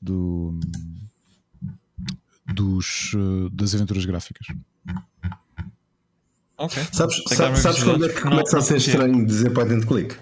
do 0.00 0.58
dos, 2.52 3.12
eh, 3.14 3.48
das 3.52 3.74
aventuras 3.74 4.04
gráficas. 4.04 4.46
Ok. 6.56 6.82
Sabes, 6.92 7.22
sabes, 7.28 7.58
sabes 7.60 7.82
quando 7.82 8.06
é 8.06 8.08
que 8.08 8.20
começa 8.20 8.58
a 8.58 8.60
ser 8.60 8.76
estranho 8.76 9.26
dizer 9.26 9.50
point 9.50 9.72
and 9.72 9.86
click? 9.86 10.16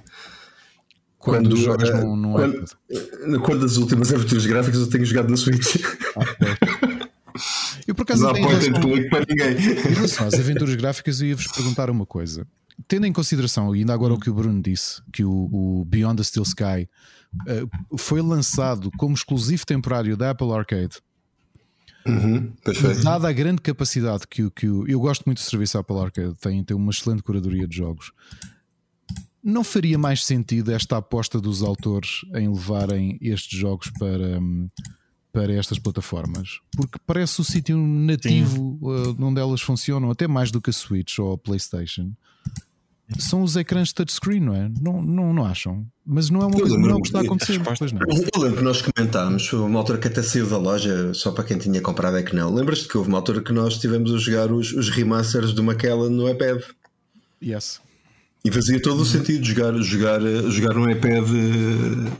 Quando, 1.23 1.51
quando 1.51 1.57
jogas 1.57 1.89
uh, 1.89 1.93
no, 1.93 2.17
no 2.17 2.33
quando, 2.33 2.65
uh, 2.65 3.41
quando 3.43 3.65
as 3.65 3.77
últimas 3.77 4.13
aventuras 4.13 4.45
gráficas 4.45 4.81
eu 4.81 4.91
tenho 4.91 5.05
jogado 5.05 5.31
na 5.31 5.37
Switch. 5.37 5.77
Ah, 6.17 7.07
eu 7.87 7.95
por 7.95 8.03
acaso 8.03 8.25
não 8.25 8.31
and 8.31 8.81
click 8.81 9.09
para 9.09 9.25
ninguém. 9.29 9.53
Em 9.53 9.95
relação 9.95 10.27
às 10.27 10.35
aventuras 10.35 10.75
gráficas, 10.75 11.21
eu 11.21 11.29
ia-vos 11.29 11.47
perguntar 11.47 11.89
uma 11.91 12.05
coisa. 12.05 12.45
Tendo 12.89 13.07
em 13.07 13.13
consideração, 13.13 13.75
e 13.75 13.79
ainda 13.79 13.95
agora 13.95 14.15
o 14.15 14.19
que 14.19 14.31
o 14.31 14.35
Bruno 14.35 14.61
disse, 14.61 15.01
que 15.13 15.23
o, 15.23 15.49
o 15.53 15.85
Beyond 15.85 16.17
the 16.17 16.25
Steel 16.25 16.43
Sky 16.43 16.89
uh, 17.47 17.97
foi 17.97 18.21
lançado 18.21 18.91
como 18.99 19.15
exclusivo 19.15 19.65
temporário 19.65 20.17
da 20.17 20.31
Apple 20.31 20.51
Arcade 20.51 20.97
Uhum, 22.07 22.53
Dada 23.05 23.29
a 23.29 23.33
grande 23.33 23.63
capacidade 23.63 24.27
que 24.27 24.43
o. 24.43 24.51
Que 24.51 24.69
o 24.69 24.87
eu 24.89 24.99
gosto 24.99 25.25
muito 25.25 25.39
do 25.39 25.45
serviço 25.45 25.79
Apple 25.79 25.99
Arcade, 25.99 26.35
tem, 26.41 26.63
tem 26.65 26.77
uma 26.77 26.91
excelente 26.91 27.23
curadoria 27.23 27.67
de 27.67 27.77
jogos. 27.77 28.13
Não 29.43 29.65
faria 29.65 29.99
mais 29.99 30.25
sentido 30.25 30.71
esta 30.71 30.99
aposta 30.99 31.41
dos 31.41 31.63
autores 31.63 32.21
em 32.35 32.49
levarem 32.49 33.19
estes 33.21 33.59
jogos 33.59 33.91
para, 33.99 34.41
para 35.33 35.53
estas 35.53 35.79
plataformas? 35.79 36.61
Porque 36.77 36.99
parece 37.07 37.41
o 37.41 37.45
sítio 37.45 37.77
nativo 37.77 38.79
uh, 38.81 39.17
onde 39.25 39.41
elas 39.41 39.61
funcionam, 39.61 40.11
até 40.11 40.29
mais 40.29 40.51
do 40.51 40.61
que 40.61 40.71
a 40.71 40.73
Switch 40.73 41.19
ou 41.19 41.33
a 41.33 41.39
PlayStation 41.39 42.13
são 43.19 43.43
os 43.43 43.57
ecrãs 43.57 43.93
touchscreen, 43.93 44.41
não 44.41 44.55
é? 44.55 44.71
Não, 44.81 45.03
não, 45.03 45.33
não 45.33 45.45
acham? 45.45 45.87
Mas 46.05 46.31
não 46.31 46.43
é 46.43 46.47
uma 46.47 46.59
coisa 46.59 46.79
não 46.79 46.97
é 46.97 47.01
que 47.01 47.07
está 47.07 47.19
a 47.19 47.23
acontecer. 47.23 47.61
Pois 47.79 47.93
não. 47.93 48.01
Eu 48.01 48.41
lembro 48.41 48.59
que 48.59 48.65
nós 48.65 48.83
comentámos, 48.83 49.53
uma 49.53 49.79
altura 49.79 49.99
que 49.99 50.09
até 50.09 50.23
saiu 50.23 50.49
da 50.49 50.59
loja, 50.59 51.13
só 51.15 51.31
para 51.33 51.45
quem 51.45 51.59
tinha 51.59 51.81
comprado 51.81 52.17
é 52.17 52.23
que 52.23 52.35
não. 52.35 52.53
Lembras-te 52.53 52.89
que 52.89 52.97
houve 52.97 53.09
uma 53.09 53.19
altura 53.19 53.43
que 53.43 53.53
nós 53.53 53.75
estivemos 53.75 54.13
a 54.13 54.19
jogar 54.19 54.53
os, 54.53 54.73
os 54.73 54.89
remasters 54.91 55.53
do 55.53 55.63
Maquela 55.63 56.09
no 56.09 56.29
iPad? 56.29 56.63
Yes. 57.43 57.81
E 58.45 58.51
fazia 58.51 58.81
todo 58.83 59.01
o 59.03 59.05
sentido 59.05 59.45
jogar, 59.45 59.73
jogar, 59.79 60.21
jogar 60.51 60.75
no 60.75 60.91
iPad, 60.91 61.25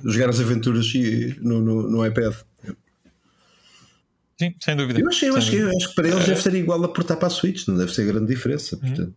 jogar 0.05 0.29
as 0.29 0.39
aventuras 0.39 0.87
no, 1.41 1.61
no, 1.61 1.91
no 1.91 2.07
iPad. 2.07 2.33
Sim, 4.39 4.55
sem 4.61 4.77
dúvida. 4.77 5.01
Eu 5.01 5.09
acho, 5.09 5.25
eu 5.25 5.37
acho, 5.37 5.55
eu 5.55 5.69
acho 5.69 5.89
que 5.89 5.95
para 5.95 6.09
eles 6.09 6.25
é. 6.25 6.27
deve 6.29 6.43
ser 6.43 6.55
igual 6.55 6.83
a 6.85 6.89
portar 6.89 7.17
para 7.17 7.27
a 7.27 7.31
Switch, 7.31 7.67
não 7.67 7.77
deve 7.77 7.93
ser 7.93 8.07
grande 8.07 8.33
diferença. 8.33 8.77
Uhum. 8.77 8.81
Portanto. 8.81 9.15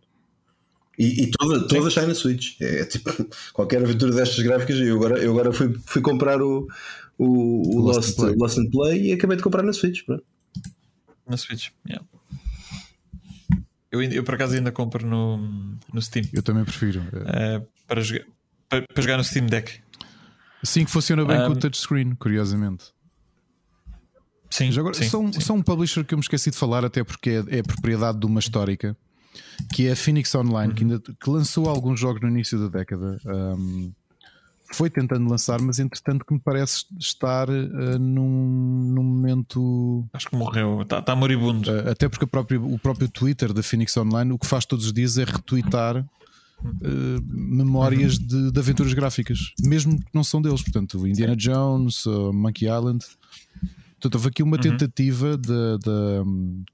E, 0.98 1.24
e 1.24 1.30
toda, 1.30 1.66
toda 1.68 1.90
sai 1.90 2.06
na 2.06 2.14
Switch. 2.14 2.60
É, 2.60 2.80
é, 2.80 2.84
tipo 2.84 3.10
qualquer 3.52 3.82
aventura 3.82 4.12
destas 4.12 4.42
gráficas. 4.44 4.78
Eu 4.78 4.96
agora, 4.96 5.18
eu 5.18 5.30
agora 5.30 5.52
fui, 5.52 5.76
fui 5.84 6.02
comprar 6.02 6.40
o, 6.40 6.66
o, 7.18 7.76
o 7.76 7.80
Lost, 7.80 8.18
Lost, 8.18 8.36
Lost 8.36 8.58
and 8.58 8.70
Play 8.70 9.10
e 9.10 9.12
acabei 9.12 9.36
de 9.36 9.42
comprar 9.42 9.62
na 9.62 9.72
Switch. 9.72 10.04
Pronto. 10.04 10.24
Na 11.28 11.36
Switch, 11.36 11.70
yeah. 11.88 12.04
Eu, 14.00 14.10
eu 14.10 14.24
por 14.24 14.34
acaso 14.34 14.54
ainda 14.54 14.72
compro 14.72 15.06
no, 15.06 15.38
no 15.92 16.02
Steam. 16.02 16.26
Eu 16.32 16.42
também 16.42 16.64
prefiro. 16.64 17.00
Uh, 17.00 17.66
para, 17.86 18.00
jogar, 18.00 18.24
para, 18.68 18.82
para, 18.82 19.02
jogar 19.02 19.16
no 19.16 19.24
Steam 19.24 19.46
Deck. 19.46 19.80
Sim, 20.62 20.84
que 20.84 20.90
funciona 20.90 21.24
bem 21.24 21.40
um, 21.40 21.46
com 21.46 21.52
o 21.52 21.56
touchscreen, 21.56 22.14
curiosamente. 22.14 22.86
Sim, 24.50 24.76
agora, 24.78 24.94
sim, 24.94 25.08
são, 25.08 25.32
sim. 25.32 25.40
são 25.40 25.56
um 25.56 25.62
publisher 25.62 26.04
que 26.04 26.14
eu 26.14 26.18
me 26.18 26.22
esqueci 26.22 26.50
de 26.50 26.56
falar, 26.56 26.84
até 26.84 27.04
porque 27.04 27.30
é, 27.30 27.58
é 27.58 27.62
propriedade 27.62 28.18
de 28.18 28.26
uma 28.26 28.40
histórica 28.40 28.96
que 29.72 29.86
é 29.86 29.92
a 29.92 29.96
Phoenix 29.96 30.34
Online, 30.34 30.70
uhum. 30.70 30.74
que, 30.74 30.84
ainda, 30.84 31.00
que 31.00 31.30
lançou 31.30 31.68
alguns 31.68 32.00
jogos 32.00 32.20
no 32.22 32.28
início 32.28 32.58
da 32.58 32.78
década. 32.78 33.18
Um, 33.24 33.92
foi 34.72 34.90
tentando 34.90 35.28
lançar, 35.28 35.60
mas 35.60 35.78
entretanto 35.78 36.24
que 36.24 36.34
me 36.34 36.40
parece 36.40 36.84
estar 36.98 37.48
uh, 37.48 37.98
num, 37.98 38.92
num, 38.94 39.02
momento. 39.02 40.06
Acho 40.12 40.28
que 40.28 40.36
morreu, 40.36 40.82
está 40.82 41.00
tá 41.00 41.14
moribundo. 41.14 41.70
Uh, 41.70 41.90
até 41.90 42.08
porque 42.08 42.26
próprio, 42.26 42.64
o 42.64 42.78
próprio 42.78 43.08
Twitter 43.08 43.52
da 43.52 43.62
Phoenix 43.62 43.96
Online 43.96 44.32
o 44.32 44.38
que 44.38 44.46
faz 44.46 44.64
todos 44.64 44.86
os 44.86 44.92
dias 44.92 45.18
é 45.18 45.24
retweetar 45.24 45.98
uh, 45.98 47.22
memórias 47.28 48.16
uhum. 48.18 48.26
de, 48.26 48.52
de, 48.52 48.58
aventuras 48.58 48.92
gráficas, 48.92 49.52
mesmo 49.60 49.98
que 49.98 50.14
não 50.14 50.24
são 50.24 50.42
deles. 50.42 50.62
Portanto, 50.62 51.06
Indiana 51.06 51.36
Jones, 51.36 52.04
Monkey 52.32 52.66
Island. 52.66 53.04
Portanto, 53.94 54.14
houve 54.16 54.28
aqui 54.28 54.42
uma 54.42 54.56
uhum. 54.56 54.62
tentativa 54.62 55.36
da 55.38 56.22
um, 56.22 56.64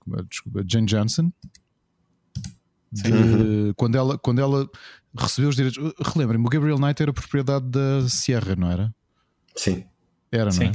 Jane 0.67 0.87
Johnson, 0.87 1.33
de, 2.93 3.11
uhum. 3.11 3.73
quando, 3.75 3.97
ela, 3.97 4.19
quando 4.19 4.41
ela 4.41 4.69
recebeu 5.17 5.49
os 5.49 5.57
direitos. 5.57 5.79
Relembrem-me, 6.15 6.47
o 6.47 6.51
Gabriel 6.51 6.79
Knight 6.79 7.03
era 7.03 7.13
propriedade 7.13 7.67
da 7.67 8.09
Sierra, 8.09 8.55
não 8.55 8.71
era? 8.71 8.95
Sim. 9.57 9.85
Era, 10.31 10.51
sim. 10.51 10.65
não 10.65 10.71
é? 10.71 10.73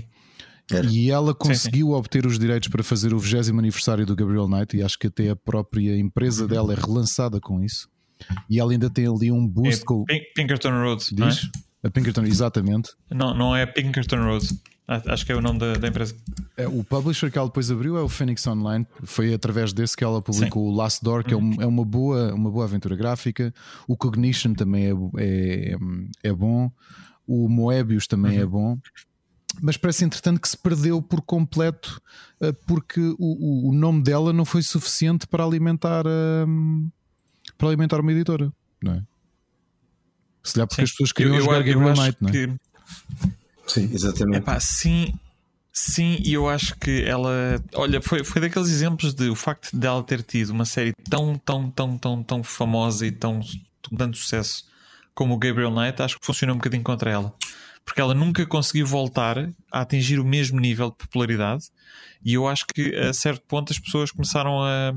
Era. 0.69 0.87
E 0.87 1.09
ela 1.09 1.33
conseguiu 1.33 1.87
sim, 1.87 1.93
sim. 1.93 1.97
obter 1.97 2.25
os 2.25 2.37
direitos 2.37 2.67
para 2.67 2.83
fazer 2.83 3.13
o 3.13 3.19
20 3.19 3.51
aniversário 3.51 4.05
do 4.05 4.15
Gabriel 4.15 4.47
Knight, 4.47 4.75
e 4.75 4.83
acho 4.83 4.99
que 4.99 5.07
até 5.07 5.29
a 5.29 5.35
própria 5.35 5.97
empresa 5.97 6.43
uhum. 6.43 6.49
dela 6.49 6.73
é 6.73 6.75
relançada 6.75 7.39
com 7.39 7.63
isso. 7.63 7.87
E 8.49 8.59
ela 8.59 8.71
ainda 8.71 8.89
tem 8.89 9.07
ali 9.07 9.31
um 9.31 9.47
boost 9.47 9.83
é, 9.83 9.85
com. 9.85 10.03
Pinkerton 10.35 10.71
Road. 10.71 11.03
Diz? 11.03 11.17
Não 11.17 11.27
é? 11.27 11.33
A 11.83 11.89
Pinkerton, 11.89 12.23
exatamente. 12.23 12.89
Não, 13.09 13.33
não 13.33 13.55
é 13.55 13.65
Pinkerton 13.65 14.17
Road. 14.17 14.47
Acho 14.87 15.25
que 15.25 15.33
é 15.33 15.35
o 15.35 15.41
nome 15.41 15.59
da, 15.59 15.75
da 15.75 15.87
empresa. 15.89 16.15
É, 16.55 16.65
o 16.65 16.81
publisher 16.81 17.29
que 17.29 17.37
ela 17.37 17.47
depois 17.47 17.69
abriu 17.69 17.97
é 17.97 18.01
o 18.01 18.07
Phoenix 18.07 18.47
Online. 18.47 18.87
Foi 19.03 19.33
através 19.33 19.73
desse 19.73 19.97
que 19.97 20.03
ela 20.03 20.21
publicou 20.21 20.63
Sim. 20.63 20.73
o 20.73 20.75
Last 20.75 21.03
Door, 21.03 21.25
que 21.25 21.35
uhum. 21.35 21.53
é, 21.53 21.57
um, 21.57 21.61
é, 21.63 21.65
uma, 21.65 21.83
boa, 21.83 22.33
uma 22.33 22.49
boa 22.49 22.63
aventura 22.63 22.95
gráfica. 22.95 23.53
O 23.85 23.97
Cognition 23.97 24.53
também 24.53 24.85
é, 24.85 24.93
é, 25.17 25.75
é 26.23 26.33
bom. 26.33 26.71
O 27.27 27.49
Moebius 27.49 28.07
também 28.07 28.37
é 28.37 28.37
uhum. 28.37 28.43
é 28.43 28.45
bom. 28.45 28.79
Mas 29.61 29.75
parece 29.75 30.05
entretanto 30.05 30.39
que 30.39 30.47
se 30.47 30.57
perdeu 30.57 31.01
por 31.01 31.21
completo 31.21 32.01
eh, 32.41 32.53
porque 32.65 33.01
o, 33.17 33.69
o 33.69 33.73
nome 33.73 34.03
dela 34.03 34.31
não 34.31 34.45
foi 34.45 34.61
suficiente 34.61 35.25
para 35.25 35.43
alimentar 35.43 36.05
um, 36.07 36.89
para 37.57 37.67
alimentar 37.69 37.99
uma 37.99 38.11
editora, 38.11 38.53
não 38.81 38.93
é? 38.93 39.03
Se 40.43 40.53
calhar 40.53 40.67
porque 40.67 40.81
Sim. 40.81 40.83
as 40.83 40.91
pessoas 40.91 41.11
queriam 41.11 41.33
eu, 41.33 41.39
eu, 41.39 41.45
jogar 41.45 41.63
Gabriel 41.63 41.95
Knight, 41.95 42.17
não 42.21 42.29
é? 42.29 42.31
Que 42.31 42.55
Sim, 43.67 43.89
exatamente. 43.93 44.37
Epá, 44.37 44.59
sim, 44.59 45.13
sim, 45.71 46.17
e 46.23 46.33
eu 46.33 46.49
acho 46.49 46.75
que 46.77 47.03
ela. 47.03 47.61
Olha, 47.75 48.01
foi, 48.01 48.23
foi 48.23 48.41
daqueles 48.41 48.69
exemplos 48.69 49.13
de 49.13 49.29
o 49.29 49.35
facto 49.35 49.75
dela 49.75 50.01
ter 50.03 50.23
tido 50.23 50.51
uma 50.51 50.65
série 50.65 50.93
tão, 51.09 51.37
tão, 51.37 51.69
tão, 51.69 51.97
tão, 51.97 52.23
tão 52.23 52.43
famosa 52.43 53.05
e 53.05 53.11
tão 53.11 53.41
tanto 53.95 54.17
sucesso 54.17 54.65
como 55.13 55.33
o 55.33 55.37
Gabriel 55.37 55.71
Knight, 55.71 56.01
acho 56.01 56.19
que 56.19 56.25
funcionou 56.25 56.55
um 56.55 56.59
bocadinho 56.59 56.83
contra 56.83 57.09
ela. 57.09 57.33
Porque 57.83 58.01
ela 58.01 58.13
nunca 58.13 58.45
conseguiu 58.45 58.85
voltar 58.85 59.49
a 59.71 59.81
atingir 59.81 60.19
o 60.19 60.25
mesmo 60.25 60.59
nível 60.59 60.89
de 60.89 60.97
popularidade, 60.97 61.65
e 62.23 62.33
eu 62.33 62.47
acho 62.47 62.65
que 62.67 62.93
a 62.95 63.13
certo 63.13 63.41
ponto 63.47 63.71
as 63.71 63.79
pessoas 63.79 64.11
começaram 64.11 64.61
a. 64.61 64.93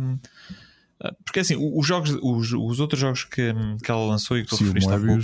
Porque 1.24 1.40
assim, 1.40 1.56
os 1.56 1.86
jogos, 1.86 2.10
os, 2.20 2.52
os 2.52 2.80
outros 2.80 3.00
jogos 3.00 3.24
que, 3.24 3.54
que 3.82 3.90
ela 3.90 4.04
lançou 4.04 4.36
e 4.36 4.42
que 4.42 4.48
tu 4.48 4.56
Sim, 4.56 4.64
referiste 4.64 4.92
há 4.92 4.98
pouco 4.98 5.22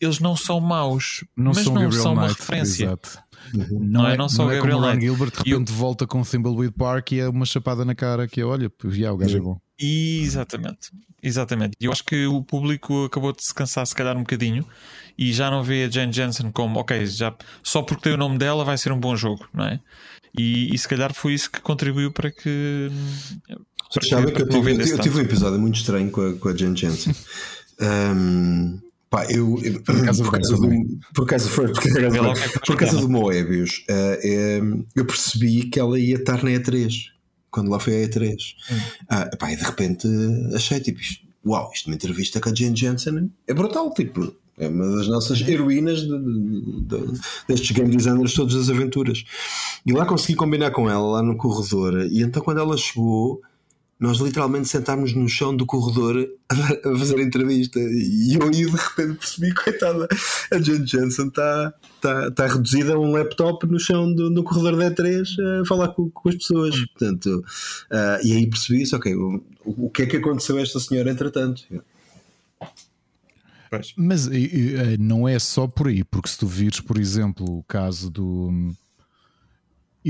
eles 0.00 0.18
não 0.18 0.36
são 0.36 0.60
maus, 0.60 1.24
não 1.36 1.52
mas 1.54 1.64
são 1.64 1.74
não 1.74 1.82
Gabriel 1.82 2.02
são 2.02 2.14
Knight, 2.14 2.24
uma 2.24 2.28
referência. 2.28 2.84
Exato. 2.84 3.18
Uhum. 3.54 3.78
Não, 3.80 4.02
não, 4.02 4.08
é, 4.08 4.16
não, 4.16 4.26
não 4.26 4.50
é 4.50 4.58
como 4.58 4.78
Ron 4.78 5.00
Gilbert 5.00 5.30
de 5.30 5.50
repente 5.50 5.70
eu... 5.70 5.76
volta 5.76 6.06
com 6.06 6.22
Thimbleweed 6.22 6.72
Park 6.72 7.12
e 7.12 7.20
é 7.20 7.28
uma 7.28 7.46
chapada 7.46 7.84
na 7.84 7.94
cara 7.94 8.26
que 8.26 8.40
é, 8.40 8.44
olha, 8.44 8.70
já, 8.86 9.12
o 9.12 9.16
gajo 9.16 9.36
é 9.36 9.40
bom. 9.40 9.60
Exatamente, 9.78 10.90
exatamente. 11.22 11.76
Eu 11.80 11.92
acho 11.92 12.02
que 12.04 12.26
o 12.26 12.42
público 12.42 13.04
acabou 13.04 13.32
de 13.32 13.44
se 13.44 13.54
cansar 13.54 13.86
se 13.86 13.94
calhar 13.94 14.16
um 14.16 14.20
bocadinho 14.20 14.66
e 15.16 15.32
já 15.32 15.50
não 15.50 15.62
vê 15.62 15.84
a 15.84 15.90
Jane 15.90 16.12
Jensen 16.12 16.50
como, 16.50 16.80
ok, 16.80 17.06
já, 17.06 17.34
só 17.62 17.82
porque 17.82 18.02
tem 18.02 18.14
o 18.14 18.16
nome 18.16 18.38
dela 18.38 18.64
vai 18.64 18.76
ser 18.76 18.90
um 18.90 18.98
bom 18.98 19.14
jogo, 19.14 19.46
não 19.52 19.64
é? 19.64 19.80
E, 20.36 20.74
e 20.74 20.78
se 20.78 20.88
calhar 20.88 21.14
foi 21.14 21.34
isso 21.34 21.50
que 21.50 21.60
contribuiu 21.60 22.10
para 22.12 22.30
que. 22.30 22.90
Para 23.92 24.02
que, 24.02 24.08
que, 24.08 24.42
eu, 24.42 24.48
tive, 24.48 24.90
eu 24.90 24.98
tive 24.98 25.18
um 25.18 25.22
episódio 25.22 25.58
muito 25.58 25.76
estranho 25.76 26.10
com 26.10 26.20
a, 26.20 26.34
com 26.34 26.48
a 26.48 26.56
Jane 26.56 26.76
Jensen. 26.76 27.14
um, 27.80 28.78
Pá, 29.16 29.24
eu, 29.30 29.58
eu 29.64 29.80
por 29.80 30.04
causa, 30.04 30.22
por 30.22 30.30
causa 30.30 30.56
do, 30.56 30.98
por 31.14 31.26
causa, 31.26 31.48
foi, 31.48 31.72
por 31.72 31.82
causa, 31.82 32.50
por 32.66 32.76
causa 32.76 32.98
do 32.98 33.08
Moebius, 33.08 33.82
uh, 33.88 34.84
eu 34.94 35.06
percebi 35.06 35.70
que 35.70 35.80
ela 35.80 35.98
ia 35.98 36.16
estar 36.16 36.44
na 36.44 36.50
E3 36.50 36.92
quando 37.50 37.70
lá 37.70 37.80
foi 37.80 38.04
a 38.04 38.06
E3. 38.06 38.34
Hum. 38.70 38.76
Uh, 39.04 39.36
pá, 39.38 39.50
e 39.50 39.56
de 39.56 39.64
repente 39.64 40.06
achei 40.54 40.80
tipo 40.80 41.00
isto, 41.00 41.24
uau, 41.46 41.70
isto 41.74 41.86
é 41.86 41.90
uma 41.90 41.94
entrevista 41.94 42.42
com 42.42 42.50
a 42.50 42.54
Jane 42.54 42.76
Jensen 42.76 43.30
é 43.46 43.54
brutal, 43.54 43.90
tipo, 43.94 44.36
é 44.58 44.68
uma 44.68 44.96
das 44.96 45.08
nossas 45.08 45.40
heroínas 45.40 46.00
de, 46.00 46.08
de, 46.08 46.80
de, 46.82 47.20
destes 47.48 47.70
game 47.70 47.96
designers 47.96 48.34
todas 48.34 48.54
as 48.54 48.68
aventuras. 48.68 49.24
E 49.86 49.92
lá 49.92 50.04
consegui 50.04 50.34
combinar 50.34 50.72
com 50.72 50.90
ela 50.90 51.06
lá 51.06 51.22
no 51.22 51.38
corredor, 51.38 52.06
e 52.10 52.20
então 52.20 52.42
quando 52.42 52.60
ela 52.60 52.76
chegou 52.76 53.40
nós 53.98 54.18
literalmente 54.18 54.68
sentámos 54.68 55.14
no 55.14 55.28
chão 55.28 55.56
do 55.56 55.64
corredor 55.64 56.28
a, 56.48 56.98
fazer 56.98 57.18
a 57.18 57.22
entrevista 57.22 57.80
e 57.80 58.34
eu 58.34 58.42
aí 58.42 58.50
de 58.50 58.76
repente 58.76 59.18
percebi, 59.18 59.54
coitada, 59.54 60.06
a 60.52 60.58
Jane 60.58 60.86
Jensen 60.86 61.28
está 61.28 61.72
tá, 62.00 62.30
tá 62.30 62.46
reduzida 62.46 62.94
a 62.94 62.98
um 62.98 63.12
laptop 63.12 63.66
no 63.66 63.80
chão 63.80 64.12
do, 64.12 64.30
no 64.30 64.44
corredor 64.44 64.76
da 64.76 64.90
E3 64.90 65.60
a 65.60 65.64
falar 65.64 65.88
com, 65.88 66.10
com 66.10 66.28
as 66.28 66.34
pessoas. 66.36 66.76
Hum. 66.76 66.84
Portanto, 66.92 67.44
uh, 67.90 68.26
e 68.26 68.32
aí 68.32 68.46
percebi 68.46 68.82
isso, 68.82 68.96
ok, 68.96 69.14
o, 69.14 69.42
o 69.64 69.90
que 69.90 70.02
é 70.02 70.06
que 70.06 70.16
aconteceu 70.16 70.58
a 70.58 70.60
esta 70.60 70.78
senhora 70.78 71.10
entretanto? 71.10 71.62
Mas 73.96 74.28
eh, 74.28 74.96
não 74.98 75.28
é 75.28 75.38
só 75.38 75.66
por 75.66 75.88
aí, 75.88 76.04
porque 76.04 76.28
se 76.28 76.38
tu 76.38 76.46
vires, 76.46 76.80
por 76.80 76.98
exemplo, 76.98 77.58
o 77.58 77.62
caso 77.64 78.08
do 78.08 78.72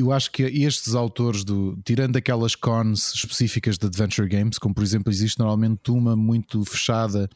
eu 0.00 0.12
acho 0.12 0.30
que 0.30 0.42
estes 0.42 0.94
autores, 0.94 1.42
do, 1.44 1.78
tirando 1.84 2.16
aquelas 2.16 2.54
cons 2.54 3.14
específicas 3.14 3.78
de 3.78 3.86
Adventure 3.86 4.28
Games, 4.28 4.58
como 4.58 4.74
por 4.74 4.82
exemplo 4.82 5.10
existe 5.10 5.38
normalmente 5.38 5.90
uma 5.90 6.14
muito 6.14 6.64
fechada 6.64 7.28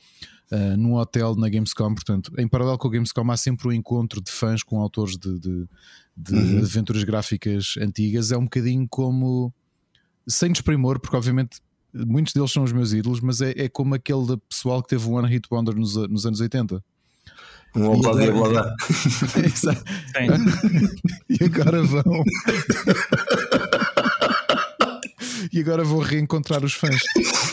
uh, 0.53 0.77
num 0.77 0.95
hotel 0.95 1.35
na 1.37 1.49
Gamescom, 1.49 1.95
portanto, 1.95 2.33
em 2.39 2.47
paralelo 2.47 2.77
com 2.77 2.89
a 2.89 2.91
Gamescom 2.91 3.31
há 3.31 3.37
sempre 3.37 3.69
um 3.69 3.73
encontro 3.73 4.21
de 4.21 4.31
fãs 4.31 4.63
com 4.63 4.79
autores 4.79 5.17
de, 5.17 5.39
de, 5.39 5.69
de 6.17 6.35
uhum. 6.35 6.59
aventuras 6.59 7.03
gráficas 7.03 7.75
antigas. 7.81 8.31
É 8.31 8.37
um 8.37 8.45
bocadinho 8.45 8.87
como, 8.89 9.53
sem 10.29 10.53
desprimor, 10.53 11.01
porque 11.01 11.17
obviamente 11.17 11.61
muitos 11.95 12.33
deles 12.33 12.53
são 12.53 12.63
os 12.63 12.73
meus 12.73 12.93
ídolos, 12.93 13.21
mas 13.21 13.41
é, 13.41 13.53
é 13.57 13.69
como 13.69 13.95
aquele 13.95 14.37
pessoal 14.49 14.83
que 14.83 14.89
teve 14.91 15.09
um 15.09 15.15
One 15.15 15.29
Hit 15.29 15.49
Wonder 15.51 15.75
nos, 15.75 15.97
nos 16.09 16.27
anos 16.27 16.41
80. 16.41 16.83
Um 17.75 17.87
oblá 17.91 18.13
de. 18.13 19.47
Exato. 19.47 19.85
e 21.29 21.45
agora 21.45 21.83
vão. 21.83 22.25
e 25.53 25.61
agora 25.61 25.85
vou 25.85 26.01
reencontrar 26.01 26.65
os 26.65 26.75
fãs. 26.75 27.03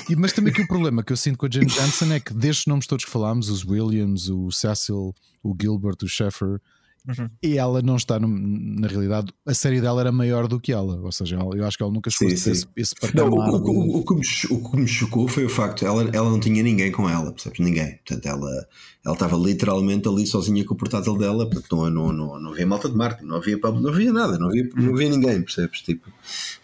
E, 0.10 0.16
mas 0.16 0.34
também 0.34 0.54
que 0.54 0.62
o 0.62 0.68
problema 0.68 1.04
que 1.04 1.12
eu 1.14 1.18
sinto 1.18 1.38
com 1.38 1.46
a 1.46 1.50
Jane 1.50 1.68
Johnson 1.68 2.14
é 2.14 2.20
que 2.20 2.34
destes 2.34 2.66
nomes 2.66 2.88
todos 2.88 3.06
que 3.06 3.12
falámos, 3.12 3.50
os 3.50 3.64
Williams, 3.66 4.30
o 4.30 4.52
Cecil, 4.52 5.14
o 5.44 5.56
Gilbert, 5.60 5.98
o 6.04 6.08
Sheffer, 6.08 6.60
Uhum. 7.08 7.30
E 7.42 7.58
ela 7.58 7.82
não 7.82 7.96
está, 7.96 8.20
no, 8.20 8.28
na 8.28 8.88
realidade, 8.88 9.34
a 9.46 9.54
série 9.54 9.80
dela 9.80 10.02
era 10.02 10.12
maior 10.12 10.48
do 10.48 10.60
que 10.60 10.74
ela, 10.74 11.00
ou 11.00 11.12
seja, 11.12 11.38
eu 11.56 11.66
acho 11.66 11.78
que 11.78 11.84
ela 11.84 11.92
nunca 11.92 12.10
chegou 12.10 12.36
sim, 12.36 12.52
esse, 12.52 12.68
esse 12.76 12.96
patamar. 12.96 13.32
Não, 13.32 13.38
o, 13.38 13.60
o, 13.60 13.98
o, 14.00 14.06
que 14.06 14.14
me, 14.14 14.22
o 14.50 14.70
que 14.70 14.78
me 14.78 14.88
chocou 14.88 15.28
foi 15.28 15.46
o 15.46 15.50
facto 15.50 15.86
ela, 15.86 16.10
ela 16.12 16.30
não 16.30 16.40
tinha 16.40 16.62
ninguém 16.62 16.92
com 16.92 17.10
ela, 17.10 17.32
percebes? 17.32 17.60
Ninguém. 17.60 17.98
Portanto, 18.06 18.26
ela, 18.26 18.68
ela 19.06 19.14
estava 19.14 19.38
literalmente 19.38 20.08
ali 20.08 20.28
sozinha 20.28 20.66
com 20.66 20.74
o 20.74 20.78
portátil 20.78 21.18
dela, 21.18 21.50
porque 21.50 21.74
não, 21.74 21.90
não, 21.90 22.12
não, 22.12 22.40
não 22.42 22.52
havia 22.52 22.68
malta 22.68 22.90
de 22.90 22.96
marketing, 22.96 23.28
não 23.30 23.38
havia, 23.38 23.58
não 23.58 23.90
havia 23.90 24.12
nada, 24.12 24.38
não 24.38 24.48
havia, 24.48 24.70
não 24.76 24.94
havia 24.94 25.10
ninguém, 25.10 25.42
percebes? 25.42 25.82
Tipo, 25.82 26.12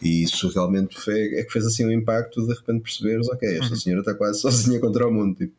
e 0.01 0.23
isso 0.23 0.49
realmente 0.49 0.99
foi, 0.99 1.35
é 1.35 1.43
que 1.43 1.53
fez 1.53 1.65
assim 1.65 1.85
um 1.85 1.91
impacto 1.91 2.45
de 2.45 2.53
repente 2.53 2.81
perceberes, 2.81 3.29
ok, 3.29 3.49
esta 3.49 3.69
uhum. 3.69 3.79
senhora 3.79 4.01
está 4.01 4.13
quase 4.13 4.41
sozinha 4.41 4.79
contra 4.79 5.07
o 5.07 5.13
mundo. 5.13 5.35
Tipo. 5.35 5.53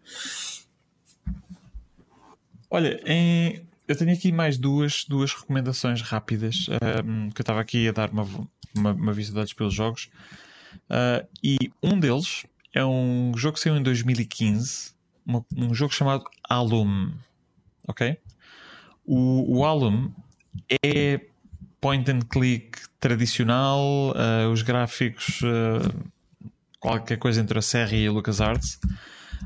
Olha, 2.70 3.00
em, 3.06 3.64
eu 3.86 3.96
tenho 3.96 4.12
aqui 4.12 4.32
mais 4.32 4.58
duas, 4.58 5.04
duas 5.04 5.32
recomendações 5.32 6.00
rápidas 6.02 6.66
um, 7.04 7.30
que 7.30 7.40
eu 7.40 7.42
estava 7.42 7.60
aqui 7.60 7.88
a 7.88 7.92
dar 7.92 8.10
uma, 8.10 8.26
uma, 8.74 8.92
uma 8.92 9.12
vista 9.12 9.32
de 9.32 9.38
olhos 9.38 9.52
pelos 9.52 9.74
jogos. 9.74 10.08
Uh, 10.84 11.26
e 11.42 11.56
um 11.82 11.98
deles 11.98 12.46
é 12.72 12.84
um 12.84 13.32
jogo 13.36 13.54
que 13.54 13.60
saiu 13.60 13.76
em 13.76 13.82
2015, 13.82 14.92
uma, 15.24 15.44
um 15.56 15.74
jogo 15.74 15.94
chamado 15.94 16.24
Alum. 16.48 17.12
Ok? 17.86 18.18
O, 19.04 19.58
o 19.58 19.64
Alum 19.64 20.10
é 20.82 21.20
point 21.80 22.10
and 22.10 22.20
click 22.20 22.78
tradicional, 22.98 24.12
uh, 24.12 24.50
os 24.50 24.62
gráficos, 24.62 25.40
uh, 25.42 26.10
qualquer 26.80 27.18
coisa 27.18 27.40
entre 27.40 27.58
a 27.58 27.62
série 27.62 28.04
e 28.04 28.06
a 28.06 28.12
LucasArts. 28.12 28.78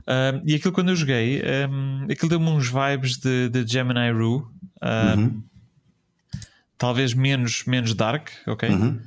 Uh, 0.09 0.40
e 0.47 0.55
aquilo 0.55 0.72
quando 0.72 0.89
eu 0.89 0.97
joguei, 0.97 1.43
um, 1.70 2.06
aquilo 2.10 2.30
deu-me 2.30 2.48
uns 2.48 2.68
vibes 2.68 3.18
de, 3.18 3.51
de 3.51 3.66
Gemini 3.70 4.10
Rue. 4.10 4.39
Uh, 4.80 5.18
uhum. 5.18 5.43
Talvez 6.78 7.12
menos, 7.12 7.64
menos 7.66 7.93
dark, 7.93 8.30
ok? 8.47 8.70
Uhum. 8.70 9.01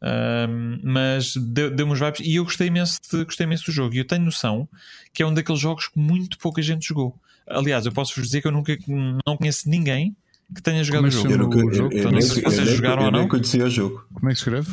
Uh, 0.00 0.80
mas 0.82 1.34
deu-me 1.36 1.76
deu 1.76 1.86
uns 1.86 1.98
vibes 1.98 2.20
e 2.20 2.36
eu 2.36 2.44
gostei 2.44 2.68
imenso, 2.68 2.98
de, 3.12 3.24
gostei 3.24 3.44
imenso 3.44 3.66
do 3.66 3.72
jogo. 3.72 3.94
E 3.94 3.98
eu 3.98 4.06
tenho 4.06 4.24
noção 4.24 4.66
que 5.12 5.22
é 5.22 5.26
um 5.26 5.34
daqueles 5.34 5.60
jogos 5.60 5.88
que 5.88 5.98
muito 5.98 6.38
pouca 6.38 6.62
gente 6.62 6.88
jogou. 6.88 7.14
Aliás, 7.46 7.84
eu 7.84 7.92
posso 7.92 8.14
vos 8.14 8.24
dizer 8.24 8.40
que 8.40 8.48
eu 8.48 8.52
nunca 8.52 8.76
não 9.26 9.36
conheço 9.36 9.68
ninguém 9.68 10.16
que 10.54 10.62
tenha 10.62 10.82
jogado 10.82 11.04
é 11.04 11.08
o 11.08 11.10
jogo. 11.10 11.30
Eu, 11.30 11.38
nunca, 11.38 11.58
o 11.58 11.74
jogo. 11.74 11.94
Eu, 11.94 12.04
eu, 12.04 12.12
não 12.12 12.20
sei 12.22 12.36
se 12.36 12.40
vocês 12.40 12.68
jogaram 12.70 13.04
ou 13.04 13.10
não. 13.10 13.20
Eu 13.22 13.28
conhecia 13.28 13.64
o 13.64 13.70
jogo. 13.70 14.06
Como 14.14 14.30
é 14.30 14.32
que 14.32 14.38
escreve? 14.38 14.70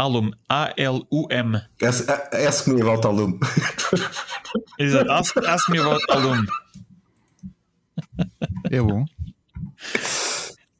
Alum, 0.00 0.30
A-L-U-M. 0.48 1.60
Ask, 1.82 2.08
ask 2.08 2.66
me 2.66 2.80
about 2.80 3.06
Alum. 3.06 3.38
Exato, 4.78 5.12
ask, 5.12 5.36
ask 5.46 5.68
me 5.68 5.78
about 5.78 6.02
Alum. 6.08 6.42
É 8.70 8.80
bom. 8.80 9.04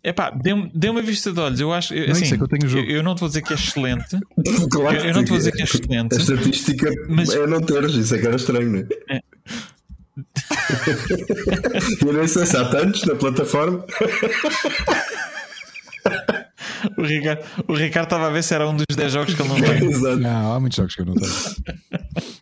Epá, 0.02 0.30
dê, 0.30 0.52
dê 0.74 0.88
uma 0.88 1.02
vista 1.02 1.30
de 1.30 1.38
olhos. 1.38 1.60
Eu 1.60 1.70
acho. 1.70 1.94
Não, 1.94 2.12
assim, 2.12 2.32
é 2.32 2.36
que 2.38 2.42
eu, 2.42 2.48
tenho 2.48 2.66
jogo. 2.66 2.88
Eu, 2.88 2.96
eu, 2.96 3.02
não 3.02 3.14
te 3.14 3.20
vou 3.20 3.28
dizer 3.28 3.42
que 3.42 3.52
é 3.52 3.56
excelente. 3.56 4.18
Claro 4.72 4.96
eu, 4.96 5.04
eu 5.04 5.14
não 5.14 5.22
te 5.22 5.28
vou 5.28 5.36
dizer 5.36 5.52
que 5.52 5.60
é 5.60 5.64
excelente. 5.64 6.14
A 6.14 6.18
estatística 6.18 6.90
mas... 7.10 7.28
é 7.28 7.46
não 7.46 7.60
teres, 7.60 7.94
isso 7.94 8.14
é 8.14 8.18
que 8.18 8.26
era 8.26 8.36
estranho, 8.36 8.70
não 8.70 8.78
é? 8.78 9.16
é. 9.16 9.20
eu 12.06 12.12
nem 12.14 12.26
sei 12.26 12.46
se 12.46 12.56
há 12.56 12.70
tantos 12.70 13.04
na 13.04 13.16
plataforma. 13.16 13.84
o, 16.96 17.02
Ricardo, 17.02 17.44
o 17.68 17.74
Ricardo 17.74 18.06
estava 18.06 18.26
a 18.26 18.30
ver 18.30 18.42
se 18.42 18.54
era 18.54 18.68
um 18.68 18.74
dos 18.74 18.84
10 18.94 19.12
jogos 19.12 19.34
que 19.34 19.42
ele 19.42 19.48
não 19.48 19.60
tem. 19.60 19.80
Não, 20.20 20.52
há 20.52 20.60
muitos 20.60 20.76
jogos 20.76 20.94
que 20.94 21.00
eu 21.00 21.06
não 21.06 21.14
tenho. 21.14 21.30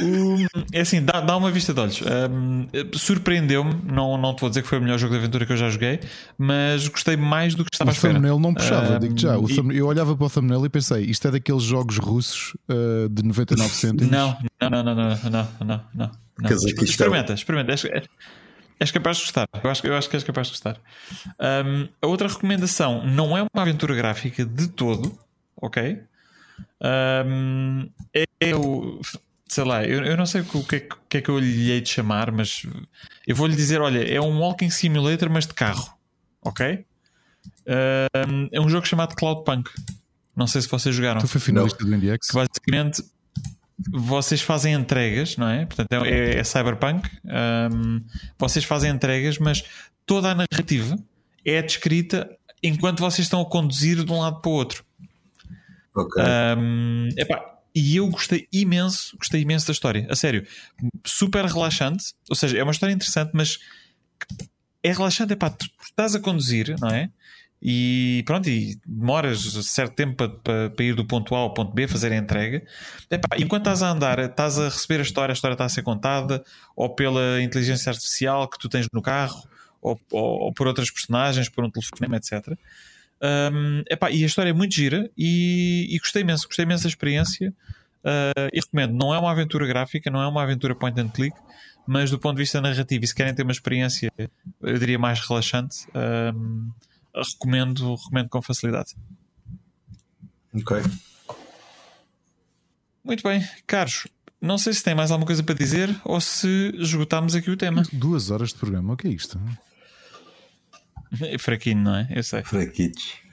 Um, 0.00 0.46
é 0.72 0.80
assim, 0.80 1.04
dá, 1.04 1.20
dá 1.20 1.36
uma 1.36 1.50
vista 1.50 1.74
de 1.74 1.80
olhos. 1.80 2.00
Um, 2.00 2.66
Surpreendeu-me, 2.94 3.74
não, 3.84 4.16
não 4.16 4.34
te 4.34 4.40
vou 4.40 4.48
dizer 4.48 4.62
que 4.62 4.68
foi 4.68 4.78
o 4.78 4.80
melhor 4.82 4.98
jogo 4.98 5.12
de 5.12 5.18
aventura 5.18 5.44
que 5.44 5.52
eu 5.52 5.56
já 5.56 5.68
joguei, 5.68 6.00
mas 6.38 6.86
gostei 6.88 7.16
mais 7.16 7.54
do 7.54 7.64
que 7.64 7.70
estava 7.72 7.90
o 7.90 7.92
a 7.92 7.94
esperar. 7.94 8.12
O 8.12 8.14
thumbnail 8.16 8.38
não 8.38 8.54
puxava, 8.54 8.96
um, 8.96 8.98
digo 8.98 9.18
já. 9.18 9.36
E... 9.36 9.54
Thumbnail, 9.54 9.78
eu 9.78 9.86
olhava 9.86 10.16
para 10.16 10.26
o 10.26 10.30
thumbnail 10.30 10.64
e 10.64 10.68
pensei, 10.68 11.04
isto 11.04 11.26
é 11.28 11.30
daqueles 11.32 11.62
jogos 11.62 11.98
russos 11.98 12.54
uh, 12.68 13.08
de 13.08 13.24
99 13.24 13.70
cêntimos. 13.74 14.10
Não, 14.10 14.36
não, 14.60 14.70
não, 14.70 14.82
não, 14.82 14.94
não, 14.94 15.06
não, 15.06 15.48
não, 15.60 15.80
não. 15.94 16.10
não. 16.38 16.50
Experimenta, 16.82 17.32
experimenta. 17.34 17.74
És 18.78 18.90
capaz 18.90 19.18
de 19.18 19.24
gostar. 19.24 19.48
Eu 19.62 19.70
acho, 19.70 19.86
eu 19.86 19.96
acho 19.96 20.08
que 20.08 20.16
és 20.16 20.24
capaz 20.24 20.48
de 20.48 20.52
gostar. 20.52 20.80
Um, 21.66 21.88
a 22.02 22.06
outra 22.06 22.28
recomendação 22.28 23.06
não 23.06 23.36
é 23.36 23.42
uma 23.42 23.62
aventura 23.62 23.94
gráfica 23.94 24.44
de 24.44 24.68
todo, 24.68 25.18
ok? 25.56 26.02
Um, 26.82 27.88
é, 28.12 28.24
é, 28.40 28.54
o. 28.54 29.00
Sei 29.46 29.64
lá, 29.64 29.84
eu, 29.84 30.04
eu 30.04 30.16
não 30.16 30.26
sei 30.26 30.40
o 30.40 30.64
que, 30.64 30.76
é, 30.76 30.88
que 31.08 31.18
é 31.18 31.20
que 31.20 31.28
eu 31.28 31.38
lhe 31.38 31.70
hei 31.70 31.80
de 31.80 31.88
chamar, 31.88 32.32
mas 32.32 32.66
eu 33.26 33.36
vou 33.36 33.46
lhe 33.46 33.56
dizer: 33.56 33.80
olha, 33.80 34.02
é 34.02 34.20
um 34.20 34.40
walking 34.40 34.70
simulator, 34.70 35.30
mas 35.30 35.46
de 35.46 35.54
carro, 35.54 35.96
ok? 36.42 36.84
Um, 37.66 38.48
é 38.52 38.60
um 38.60 38.68
jogo 38.68 38.86
chamado 38.86 39.14
Cloudpunk. 39.14 39.70
Não 40.36 40.46
sei 40.46 40.60
se 40.62 40.68
vocês 40.68 40.94
jogaram. 40.94 41.20
Tu 41.20 41.28
foi 41.28 41.40
finalista 41.40 41.84
do 41.84 41.94
IndieX? 41.94 42.28
Que 42.28 42.34
basicamente 42.34 43.02
vocês 43.90 44.40
fazem 44.40 44.74
entregas, 44.74 45.36
não 45.36 45.48
é? 45.48 45.66
Portanto, 45.66 45.92
é, 46.04 46.36
é 46.36 46.44
cyberpunk. 46.44 47.08
Um, 47.24 48.00
vocês 48.38 48.64
fazem 48.64 48.90
entregas, 48.90 49.38
mas 49.38 49.64
toda 50.06 50.30
a 50.30 50.34
narrativa 50.34 50.96
é 51.44 51.60
descrita 51.60 52.30
enquanto 52.62 53.00
vocês 53.00 53.26
estão 53.26 53.40
a 53.40 53.46
conduzir 53.46 54.04
de 54.04 54.12
um 54.12 54.20
lado 54.20 54.40
para 54.40 54.50
o 54.50 54.54
outro. 54.54 54.84
Ok. 55.94 56.22
Um, 56.56 57.08
epá, 57.16 57.54
e 57.74 57.96
eu 57.96 58.08
gostei 58.08 58.48
imenso, 58.52 59.16
gostei 59.18 59.42
imenso 59.42 59.66
da 59.66 59.72
história, 59.72 60.06
a 60.08 60.14
sério, 60.14 60.46
super 61.04 61.44
relaxante. 61.44 62.14
Ou 62.30 62.36
seja, 62.36 62.56
é 62.56 62.62
uma 62.62 62.72
história 62.72 62.92
interessante, 62.92 63.32
mas 63.34 63.58
é 64.82 64.92
relaxante, 64.92 65.32
é 65.32 65.36
pá, 65.36 65.50
tu 65.50 65.66
estás 65.82 66.14
a 66.14 66.20
conduzir, 66.20 66.76
não 66.80 66.88
é? 66.88 67.10
E 67.66 68.22
pronto, 68.26 68.46
e 68.50 68.78
demoras 68.86 69.40
certo 69.64 69.94
tempo 69.94 70.16
para, 70.16 70.28
para, 70.28 70.70
para, 70.70 70.84
ir 70.84 70.94
do 70.94 71.04
ponto 71.04 71.34
A 71.34 71.38
ao 71.38 71.54
ponto 71.54 71.72
B, 71.72 71.88
fazer 71.88 72.12
a 72.12 72.16
entrega. 72.16 72.62
Epá, 73.10 73.38
enquanto 73.38 73.62
estás 73.62 73.82
a 73.82 73.90
andar, 73.90 74.18
estás 74.18 74.58
a 74.58 74.64
receber 74.64 75.00
a 75.00 75.02
história, 75.02 75.32
a 75.32 75.34
história 75.34 75.54
está 75.54 75.64
a 75.64 75.68
ser 75.70 75.82
contada, 75.82 76.44
ou 76.76 76.94
pela 76.94 77.40
inteligência 77.40 77.88
artificial 77.88 78.46
que 78.48 78.58
tu 78.58 78.68
tens 78.68 78.86
no 78.92 79.00
carro, 79.00 79.48
ou, 79.80 79.98
ou, 80.12 80.40
ou 80.40 80.52
por 80.52 80.66
outras 80.66 80.90
personagens, 80.90 81.48
por 81.48 81.64
um 81.64 81.70
telefonema, 81.70 82.16
etc. 82.16 82.48
Um, 83.22 83.82
epá, 83.88 84.10
e 84.10 84.22
a 84.22 84.26
história 84.26 84.50
é 84.50 84.52
muito 84.52 84.74
gira 84.74 85.10
e, 85.16 85.88
e 85.88 85.98
gostei 85.98 86.20
imenso, 86.20 86.46
gostei 86.46 86.64
imenso 86.64 86.82
da 86.82 86.88
experiência. 86.90 87.50
Uh, 88.04 88.50
e 88.52 88.60
recomendo, 88.60 88.92
não 88.92 89.14
é 89.14 89.18
uma 89.18 89.30
aventura 89.30 89.66
gráfica, 89.66 90.10
não 90.10 90.20
é 90.20 90.28
uma 90.28 90.42
aventura 90.42 90.74
point 90.74 91.00
and 91.00 91.08
click, 91.08 91.34
mas 91.86 92.10
do 92.10 92.18
ponto 92.18 92.36
de 92.36 92.42
vista 92.42 92.60
narrativo, 92.60 93.04
e 93.04 93.08
se 93.08 93.14
querem 93.14 93.34
ter 93.34 93.42
uma 93.42 93.52
experiência, 93.52 94.12
eu 94.60 94.78
diria 94.78 94.98
mais 94.98 95.20
relaxante. 95.26 95.86
Um, 95.94 96.70
recomendo, 97.14 97.94
recomendo 97.94 98.28
com 98.28 98.42
facilidade. 98.42 98.94
Ok. 100.54 100.76
Muito 103.04 103.22
bem, 103.22 103.46
Carlos. 103.66 104.06
Não 104.40 104.58
sei 104.58 104.72
se 104.72 104.82
tem 104.82 104.94
mais 104.94 105.10
alguma 105.10 105.26
coisa 105.26 105.42
para 105.42 105.54
dizer 105.54 105.94
ou 106.04 106.20
se 106.20 106.72
esgotámos 106.76 107.34
aqui 107.34 107.50
o 107.50 107.56
tema. 107.56 107.82
Duas 107.92 108.30
horas 108.30 108.50
de 108.50 108.56
programa, 108.56 108.94
o 108.94 108.96
que 108.96 109.08
é 109.08 109.10
isto? 109.10 109.40
É 111.20 111.38
fraquinho, 111.38 111.82
não 111.82 111.94
é? 111.94 112.08
Eu 112.10 112.22
sei. 112.22 112.42
Fraquitos. 112.42 113.24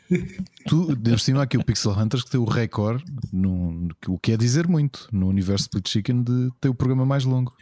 Tu, 0.68 0.96
de 0.96 1.18
cima 1.20 1.44
aqui 1.44 1.58
o 1.58 1.64
Pixel 1.64 1.98
Hunters 1.98 2.24
que 2.24 2.32
tem 2.32 2.40
o 2.40 2.46
recorde, 2.46 3.04
no, 3.32 3.90
o 4.08 4.20
que 4.20 4.34
é 4.34 4.38
dizer 4.38 4.68
muito, 4.68 5.08
no 5.12 5.28
universo 5.28 5.64
Split 5.64 5.88
Chicken 5.88 6.24
de 6.24 6.50
ter 6.60 6.70
o 6.70 6.76
programa 6.76 7.06
mais 7.06 7.24
longo. 7.24 7.56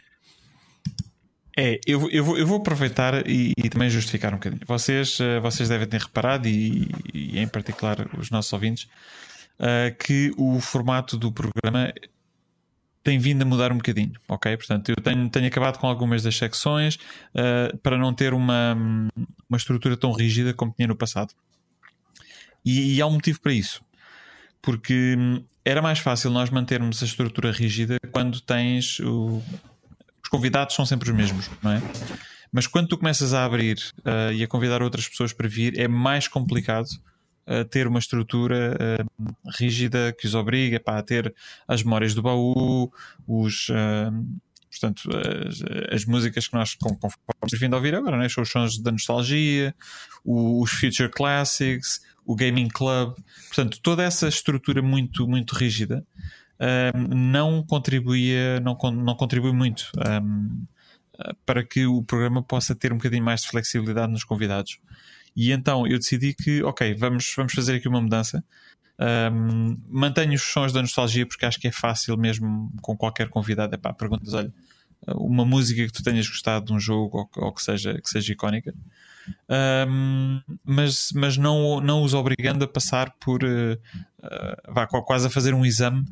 É, 1.62 1.78
eu, 1.86 2.08
eu, 2.10 2.24
vou, 2.24 2.38
eu 2.38 2.46
vou 2.46 2.56
aproveitar 2.56 3.28
e, 3.28 3.52
e, 3.54 3.68
também 3.68 3.90
justificar 3.90 4.32
um 4.32 4.38
bocadinho. 4.38 4.62
Vocês, 4.66 5.20
uh, 5.20 5.42
vocês 5.42 5.68
devem 5.68 5.86
ter 5.86 6.00
reparado, 6.00 6.48
e, 6.48 6.88
e, 7.12 7.38
em 7.38 7.46
particular 7.46 8.08
os 8.16 8.30
nossos 8.30 8.50
ouvintes, 8.50 8.84
uh, 9.58 9.94
que 10.02 10.32
o 10.38 10.58
formato 10.58 11.18
do 11.18 11.30
programa 11.30 11.92
tem 13.04 13.18
vindo 13.18 13.42
a 13.42 13.44
mudar 13.44 13.72
um 13.72 13.76
bocadinho, 13.76 14.14
ok? 14.26 14.56
Portanto, 14.56 14.88
eu 14.88 14.96
tenho, 14.96 15.28
tenho 15.28 15.46
acabado 15.46 15.78
com 15.78 15.86
algumas 15.86 16.22
das 16.22 16.34
secções 16.34 16.94
uh, 16.94 17.76
para 17.82 17.98
não 17.98 18.14
ter 18.14 18.32
uma, 18.32 18.74
uma 19.46 19.58
estrutura 19.58 19.98
tão 19.98 20.12
rígida 20.12 20.54
como 20.54 20.72
tinha 20.74 20.88
no 20.88 20.96
passado. 20.96 21.34
E, 22.64 22.94
e 22.94 23.02
há 23.02 23.06
um 23.06 23.12
motivo 23.12 23.38
para 23.38 23.52
isso. 23.52 23.82
Porque 24.62 25.14
hum, 25.18 25.44
era 25.62 25.82
mais 25.82 25.98
fácil 25.98 26.30
nós 26.30 26.48
mantermos 26.48 27.02
a 27.02 27.04
estrutura 27.04 27.52
rígida 27.52 27.98
quando 28.12 28.40
tens 28.40 28.98
o, 29.00 29.42
convidados 30.30 30.74
são 30.74 30.86
sempre 30.86 31.10
os 31.10 31.16
mesmos, 31.16 31.50
não 31.62 31.72
é? 31.72 31.82
Mas 32.52 32.66
quando 32.66 32.88
tu 32.88 32.98
começas 32.98 33.32
a 33.32 33.44
abrir 33.44 33.78
uh, 33.98 34.32
e 34.32 34.42
a 34.42 34.48
convidar 34.48 34.82
outras 34.82 35.08
pessoas 35.08 35.32
para 35.32 35.48
vir, 35.48 35.78
é 35.78 35.86
mais 35.86 36.26
complicado 36.26 36.88
uh, 37.46 37.64
ter 37.64 37.86
uma 37.86 37.98
estrutura 37.98 38.76
uh, 38.76 39.34
rígida 39.58 40.14
que 40.18 40.26
os 40.26 40.34
obriga 40.34 40.80
pá, 40.80 40.98
a 40.98 41.02
ter 41.02 41.34
as 41.68 41.82
memórias 41.82 42.14
do 42.14 42.22
baú, 42.22 42.90
os, 43.26 43.68
portanto, 44.68 45.08
as, 45.46 45.94
as, 45.94 46.04
músicas 46.04 46.48
que 46.48 46.54
nós 46.54 46.74
conforme 46.74 47.14
vindo 47.52 47.74
a 47.74 47.76
ouvir 47.76 47.94
agora, 47.94 48.16
né? 48.16 48.28
são 48.28 48.42
os 48.42 48.50
sons 48.50 48.80
da 48.80 48.90
nostalgia, 48.90 49.74
os 50.24 50.70
Future 50.72 51.08
Classics, 51.08 52.00
o 52.24 52.34
Gaming 52.34 52.68
Club, 52.68 53.14
portanto, 53.48 53.78
toda 53.80 54.02
essa 54.02 54.26
estrutura 54.28 54.82
muito, 54.82 55.26
muito 55.26 55.54
rígida 55.54 56.04
não 57.08 57.62
contribuía, 57.62 58.60
não, 58.60 58.76
não 58.92 59.14
contribui 59.14 59.52
muito 59.52 59.90
um, 59.96 60.66
para 61.46 61.64
que 61.64 61.86
o 61.86 62.02
programa 62.02 62.42
possa 62.42 62.74
ter 62.74 62.92
um 62.92 62.96
bocadinho 62.96 63.24
mais 63.24 63.42
de 63.42 63.48
flexibilidade 63.48 64.12
nos 64.12 64.24
convidados. 64.24 64.78
E 65.34 65.52
então 65.52 65.86
eu 65.86 65.98
decidi 65.98 66.34
que, 66.34 66.62
ok, 66.62 66.94
vamos, 66.94 67.32
vamos 67.36 67.52
fazer 67.52 67.76
aqui 67.76 67.88
uma 67.88 68.00
mudança. 68.00 68.44
Um, 69.32 69.78
mantenho 69.88 70.34
os 70.34 70.42
sons 70.42 70.72
da 70.72 70.82
nostalgia 70.82 71.26
porque 71.26 71.46
acho 71.46 71.58
que 71.58 71.68
é 71.68 71.72
fácil 71.72 72.18
mesmo 72.18 72.70
com 72.82 72.96
qualquer 72.96 73.28
convidado. 73.28 73.74
É 73.74 73.78
pá, 73.78 73.92
perguntas, 73.92 74.34
olha, 74.34 74.52
uma 75.08 75.44
música 75.44 75.86
que 75.86 75.92
tu 75.92 76.02
tenhas 76.02 76.28
gostado 76.28 76.66
de 76.66 76.72
um 76.72 76.80
jogo 76.80 77.18
ou, 77.18 77.44
ou 77.46 77.52
que, 77.52 77.62
seja, 77.62 77.94
que 78.00 78.08
seja 78.08 78.32
icónica. 78.32 78.74
Um, 79.48 80.40
mas, 80.64 81.10
mas 81.14 81.36
não, 81.36 81.80
não 81.80 82.02
os 82.02 82.14
obrigando 82.14 82.64
a 82.64 82.68
passar 82.68 83.14
por 83.20 83.44
uh, 83.44 83.74
uh, 83.74 84.72
vá 84.74 84.86
quase 84.86 85.26
a 85.26 85.30
fazer 85.30 85.54
um 85.54 85.64
exame 85.64 86.04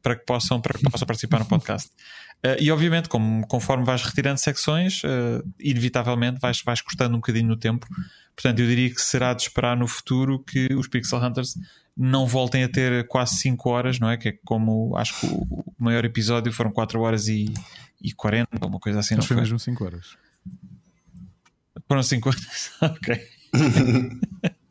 para 0.00 0.16
que 0.16 0.24
possam, 0.24 0.60
para 0.60 0.78
que 0.78 0.90
possam 0.90 1.06
participar 1.06 1.40
no 1.40 1.46
podcast. 1.46 1.90
Uh, 2.44 2.58
e 2.60 2.70
obviamente, 2.72 3.08
como, 3.08 3.46
conforme 3.46 3.84
vais 3.84 4.02
retirando 4.02 4.38
secções, 4.38 5.02
uh, 5.04 5.46
inevitavelmente 5.60 6.40
vais, 6.40 6.60
vais 6.62 6.80
cortando 6.80 7.14
um 7.14 7.18
bocadinho 7.18 7.48
no 7.48 7.56
tempo. 7.56 7.86
Portanto, 8.34 8.58
eu 8.58 8.66
diria 8.66 8.90
que 8.90 9.00
será 9.00 9.32
de 9.34 9.42
esperar 9.42 9.76
no 9.76 9.86
futuro 9.86 10.42
que 10.42 10.66
os 10.74 10.88
Pixel 10.88 11.20
Hunters 11.20 11.54
não 11.96 12.26
voltem 12.26 12.64
a 12.64 12.68
ter 12.68 13.06
quase 13.06 13.36
5 13.36 13.68
horas, 13.68 14.00
não 14.00 14.10
é? 14.10 14.16
Que 14.16 14.30
é 14.30 14.38
como 14.44 14.96
acho 14.96 15.20
que 15.20 15.26
o 15.26 15.64
maior 15.78 16.04
episódio 16.04 16.52
foram 16.52 16.72
4 16.72 17.00
horas 17.00 17.28
e, 17.28 17.52
e 18.00 18.12
40, 18.12 18.48
ou 18.60 18.68
uma 18.68 18.80
coisa 18.80 19.00
assim. 19.00 19.14
Mas 19.14 19.26
foi, 19.26 19.36
foi 19.36 19.42
mesmo 19.42 19.58
5 19.58 19.84
horas. 19.84 20.16
Foram 21.86 22.02
5 22.02 22.28
horas, 22.28 22.72
ok. 22.80 23.28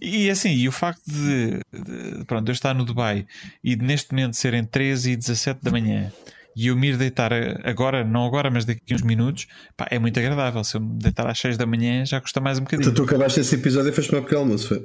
E 0.00 0.30
assim, 0.30 0.50
e 0.50 0.68
o 0.68 0.72
facto 0.72 1.02
de, 1.06 1.60
de, 1.72 2.24
pronto, 2.26 2.48
eu 2.48 2.52
estar 2.52 2.74
no 2.74 2.84
Dubai 2.84 3.26
e 3.62 3.76
de 3.76 3.84
neste 3.84 4.12
momento 4.12 4.34
serem 4.34 4.64
13 4.64 5.12
e 5.12 5.16
17 5.16 5.60
da 5.62 5.70
manhã 5.70 6.12
e 6.54 6.66
eu 6.66 6.76
me 6.76 6.88
ir 6.88 6.96
deitar 6.96 7.32
agora, 7.64 8.04
não 8.04 8.26
agora, 8.26 8.50
mas 8.50 8.64
daqui 8.64 8.92
a 8.92 8.94
uns 8.94 9.02
minutos, 9.02 9.46
pá, 9.76 9.86
é 9.90 9.98
muito 9.98 10.18
agradável. 10.18 10.62
Se 10.62 10.76
eu 10.76 10.80
me 10.80 10.98
deitar 10.98 11.26
às 11.26 11.38
6 11.38 11.56
da 11.56 11.66
manhã 11.66 12.04
já 12.04 12.20
custa 12.20 12.40
mais 12.40 12.58
um 12.58 12.62
bocadinho. 12.62 12.90
Então 12.90 13.04
tu 13.04 13.08
acabaste 13.08 13.40
esse 13.40 13.54
episódio 13.54 13.90
e 13.90 13.92
foste-me 13.92 14.20
pequeno 14.20 14.42
almoço, 14.42 14.68
foi? 14.68 14.84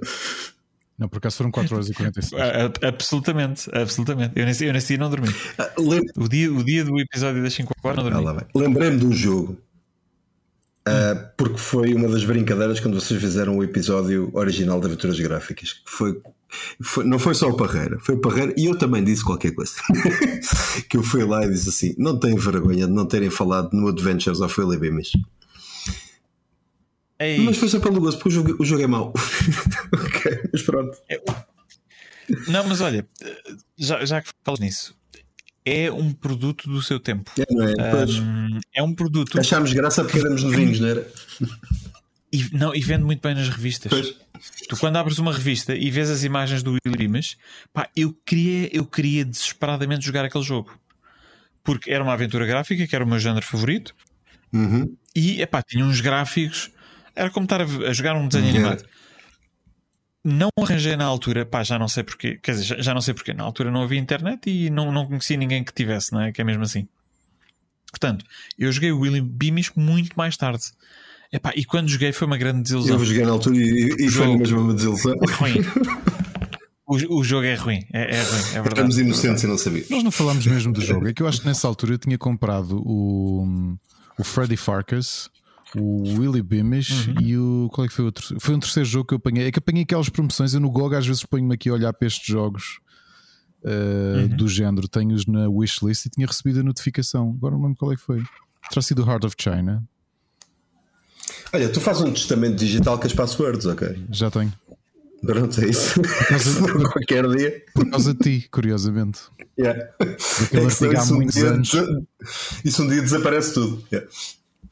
Não, 0.98 1.08
por 1.08 1.18
acaso 1.18 1.38
foram 1.38 1.52
4 1.52 1.76
horas 1.76 1.90
e 1.90 1.94
46. 1.94 2.42
absolutamente, 2.82 3.70
absolutamente. 3.72 4.32
Eu 4.36 4.46
nesse, 4.46 4.66
eu 4.66 4.74
nesse 4.74 4.88
dia 4.88 4.98
não 4.98 5.10
dormi. 5.10 5.28
Ah, 5.58 5.72
o, 6.18 6.28
dia, 6.28 6.52
o 6.52 6.64
dia 6.64 6.84
do 6.84 7.00
episódio 7.00 7.44
das 7.44 7.54
5 7.54 7.72
horas 7.84 8.04
não 8.04 8.10
dormi. 8.10 8.40
Ah, 8.40 8.46
Lembrei-me 8.56 8.98
de 8.98 9.06
um 9.06 9.12
jogo 9.12 9.62
Uh, 10.88 11.30
porque 11.36 11.58
foi 11.58 11.94
uma 11.94 12.08
das 12.08 12.24
brincadeiras 12.24 12.80
quando 12.80 13.00
vocês 13.00 13.20
fizeram 13.20 13.58
o 13.58 13.64
episódio 13.64 14.32
original 14.34 14.80
de 14.80 14.88
Aventuras 14.88 15.20
Gráficas. 15.20 15.74
Que 15.74 15.92
foi, 15.92 16.22
foi, 16.82 17.04
não 17.04 17.20
foi 17.20 17.36
só 17.36 17.50
o 17.50 17.58
Parreira, 17.58 18.00
foi 18.00 18.16
o 18.16 18.22
Parreira 18.22 18.54
e 18.56 18.68
eu 18.68 18.78
também 18.78 19.04
disse 19.04 19.24
qualquer 19.24 19.54
coisa. 19.54 19.74
que 20.90 20.96
eu 20.96 21.04
fui 21.04 21.26
lá 21.26 21.46
e 21.46 21.50
disse 21.50 21.68
assim: 21.68 21.96
não 21.98 22.18
tenho 22.18 22.38
vergonha 22.38 22.88
de 22.88 22.94
não 22.94 23.06
terem 23.06 23.30
falado 23.30 23.74
no 23.74 23.90
Adventures 23.90 24.40
of 24.40 24.60
Willy 24.60 24.78
Beamish. 24.78 25.12
Mas 27.44 27.58
foi 27.58 27.68
só 27.68 27.80
pelo 27.80 28.00
gosto, 28.00 28.20
porque 28.20 28.30
o 28.30 28.32
jogo, 28.32 28.56
o 28.60 28.66
jogo 28.66 28.84
é 28.84 28.88
mau. 28.88 29.12
ok, 29.92 30.40
mas 30.54 30.62
pronto. 30.62 30.98
É, 31.10 31.20
não, 32.48 32.68
mas 32.68 32.82
olha, 32.82 33.08
já, 33.78 34.04
já 34.06 34.22
que 34.22 34.30
falas 34.44 34.60
nisso, 34.60 34.97
é 35.68 35.92
um 35.92 36.14
produto 36.14 36.70
do 36.70 36.82
seu 36.82 37.00
tempo. 37.00 37.30
É, 37.38 37.46
não 37.54 37.66
é? 37.66 38.06
Um, 38.06 38.60
é 38.76 38.84
um 38.84 38.96
produto. 38.96 39.38
Achámos 39.38 39.74
graça 39.74 40.04
porque 40.04 40.20
éramos 40.20 40.44
novinhos, 40.44 40.80
não 40.80 40.88
era? 40.88 41.12
E, 42.32 42.50
não, 42.54 42.76
e 42.76 42.82
vende 42.82 43.04
muito 43.04 43.22
bem 43.22 43.36
nas 43.36 43.50
revistas. 43.50 43.90
Pois. 43.90 44.16
Tu, 44.68 44.78
quando 44.78 44.98
abres 44.98 45.18
uma 45.18 45.34
revista 45.34 45.76
e 45.76 45.90
vês 45.90 46.10
as 46.10 46.24
imagens 46.24 46.62
do 46.62 46.72
Willy 46.72 46.98
Rimas, 46.98 47.38
pá, 47.74 47.90
eu 47.96 48.14
queria, 48.26 48.70
eu 48.76 48.86
queria 48.86 49.26
desesperadamente 49.26 50.06
jogar 50.06 50.26
aquele 50.26 50.44
jogo 50.44 50.72
porque 51.68 51.92
era 51.92 52.02
uma 52.02 52.14
aventura 52.14 52.46
gráfica, 52.46 52.88
que 52.88 52.96
era 52.96 53.04
o 53.04 53.08
meu 53.08 53.20
género 53.20 53.46
favorito, 53.46 53.94
uhum. 54.54 54.96
e 55.14 55.42
epá, 55.42 55.62
tinha 55.62 55.84
uns 55.84 56.00
gráficos, 56.00 56.72
era 57.14 57.30
como 57.30 57.44
estar 57.44 57.60
a, 57.60 57.66
a 57.66 57.94
jogar 57.94 58.16
um 58.16 58.26
desenho 58.26 58.46
uhum. 58.46 58.52
animado 58.52 58.86
não 60.28 60.50
arranjei 60.60 60.98
na 60.98 61.06
altura, 61.06 61.46
pá, 61.46 61.64
já 61.64 61.80
não 61.80 61.88
sei 61.88 62.04
porquê, 62.04 62.38
quer 62.44 62.52
dizer, 62.52 62.66
já, 62.66 62.82
já, 62.82 62.94
não 62.94 63.00
sei 63.00 63.14
porquê, 63.14 63.34
na 63.34 63.44
altura 63.44 63.72
não 63.72 63.82
havia 63.82 63.98
internet 63.98 64.50
e 64.50 64.70
não, 64.70 64.92
não 64.92 65.06
conhecia 65.06 65.38
ninguém 65.38 65.64
que 65.64 65.74
tivesse, 65.74 66.12
não 66.12 66.22
é? 66.22 66.34
Que 66.34 66.42
é 66.42 66.44
mesmo 66.44 66.64
assim. 66.64 66.86
Portanto, 67.90 68.26
eu 68.60 68.70
joguei 68.72 68.92
o 68.92 69.00
William 69.00 69.26
Beamish 69.26 69.72
muito 69.76 70.14
mais 70.18 70.36
tarde. 70.36 70.64
Epá, 71.32 71.54
e 71.56 71.64
quando 71.64 71.88
joguei 71.88 72.12
foi 72.12 72.28
uma 72.28 72.38
grande 72.38 72.62
desilusão. 72.62 72.98
Eu 72.98 73.06
joguei 73.06 73.26
na 73.26 73.32
altura 73.32 73.56
e, 73.56 73.96
e 74.00 74.12
foi 74.12 74.36
mesmo 74.36 74.60
uma 74.60 74.74
desilusão. 74.74 75.16
Ruim. 75.40 75.56
O, 76.86 77.20
o, 77.20 77.24
jogo 77.24 77.46
é 77.46 77.56
ruim, 77.56 77.86
é, 77.92 78.16
é 78.16 78.22
ruim, 78.22 78.40
é 78.40 78.62
verdade. 78.62 78.68
Estamos 78.68 78.98
inocentes 78.98 79.44
e 79.44 79.48
não 79.48 79.58
sabíamos. 79.58 79.90
Nós 79.90 80.04
não 80.04 80.12
falámos 80.12 80.48
mesmo 80.48 80.72
do 80.72 80.82
jogo. 80.82 81.08
É 81.08 81.14
que 81.14 81.22
eu 81.22 81.28
acho 81.28 81.42
que 81.42 81.48
nessa 81.48 81.68
altura 81.68 81.94
eu 81.94 81.98
tinha 81.98 82.18
comprado 82.18 82.82
o, 82.86 83.78
o 84.18 84.24
Freddy 84.24 84.56
Farkas 84.56 85.30
o 85.76 86.04
Willy 86.20 86.42
Beamish 86.42 87.08
uhum. 87.08 87.16
e 87.22 87.38
o. 87.38 87.70
Qual 87.72 87.86
é 87.86 87.88
que 87.88 87.94
foi 87.94 88.06
outro? 88.06 88.40
Foi 88.40 88.56
um 88.56 88.60
terceiro 88.60 88.88
jogo 88.88 89.08
que 89.08 89.14
eu 89.14 89.18
apanhei. 89.18 89.48
É 89.48 89.52
que 89.52 89.60
apanhei 89.60 89.84
aquelas 89.84 90.10
promoções. 90.10 90.54
Eu 90.54 90.60
no 90.60 90.70
GOG 90.70 90.96
às 90.96 91.06
vezes 91.06 91.24
ponho-me 91.24 91.54
aqui 91.54 91.70
a 91.70 91.74
olhar 91.74 91.94
para 91.94 92.08
estes 92.08 92.26
jogos 92.26 92.80
uh, 93.64 94.22
uhum. 94.22 94.28
do 94.30 94.48
género. 94.48 94.88
Tenho-os 94.88 95.26
na 95.26 95.48
wishlist 95.50 96.06
e 96.06 96.10
tinha 96.10 96.28
recebido 96.28 96.62
a 96.62 96.64
notificação. 96.64 97.36
Agora 97.38 97.56
não 97.56 97.64
lembro 97.64 97.78
qual 97.78 97.92
é 97.92 97.96
que 97.96 98.02
foi. 98.02 98.24
Terá 98.70 98.82
sido 98.82 99.04
o 99.04 99.10
Heart 99.10 99.26
of 99.26 99.36
China. 99.38 99.84
Olha, 101.54 101.70
tu 101.70 101.80
fazes 101.80 102.02
um 102.02 102.12
testamento 102.12 102.58
digital 102.58 103.00
com 103.00 103.06
as 103.06 103.14
passwords, 103.14 103.66
ok? 103.66 104.06
Já 104.12 104.30
tenho. 104.30 104.54
Pronto, 105.26 105.62
é 105.62 105.68
isso. 105.68 106.02
Por 106.02 106.28
causa 106.28 106.62
de, 106.62 106.84
qualquer 106.84 107.28
dia. 107.30 107.64
Por 107.74 107.90
causa 107.90 108.14
de 108.14 108.20
ti, 108.20 108.50
curiosamente. 108.50 109.22
Yeah. 109.58 109.90
É 110.00 110.98
há 110.98 111.06
muitos 111.08 111.38
um 111.38 111.48
anos. 111.48 111.72
Isso 112.64 112.84
um 112.84 112.88
dia 112.88 113.02
desaparece 113.02 113.54
tudo. 113.54 113.84
Yeah. 113.92 114.08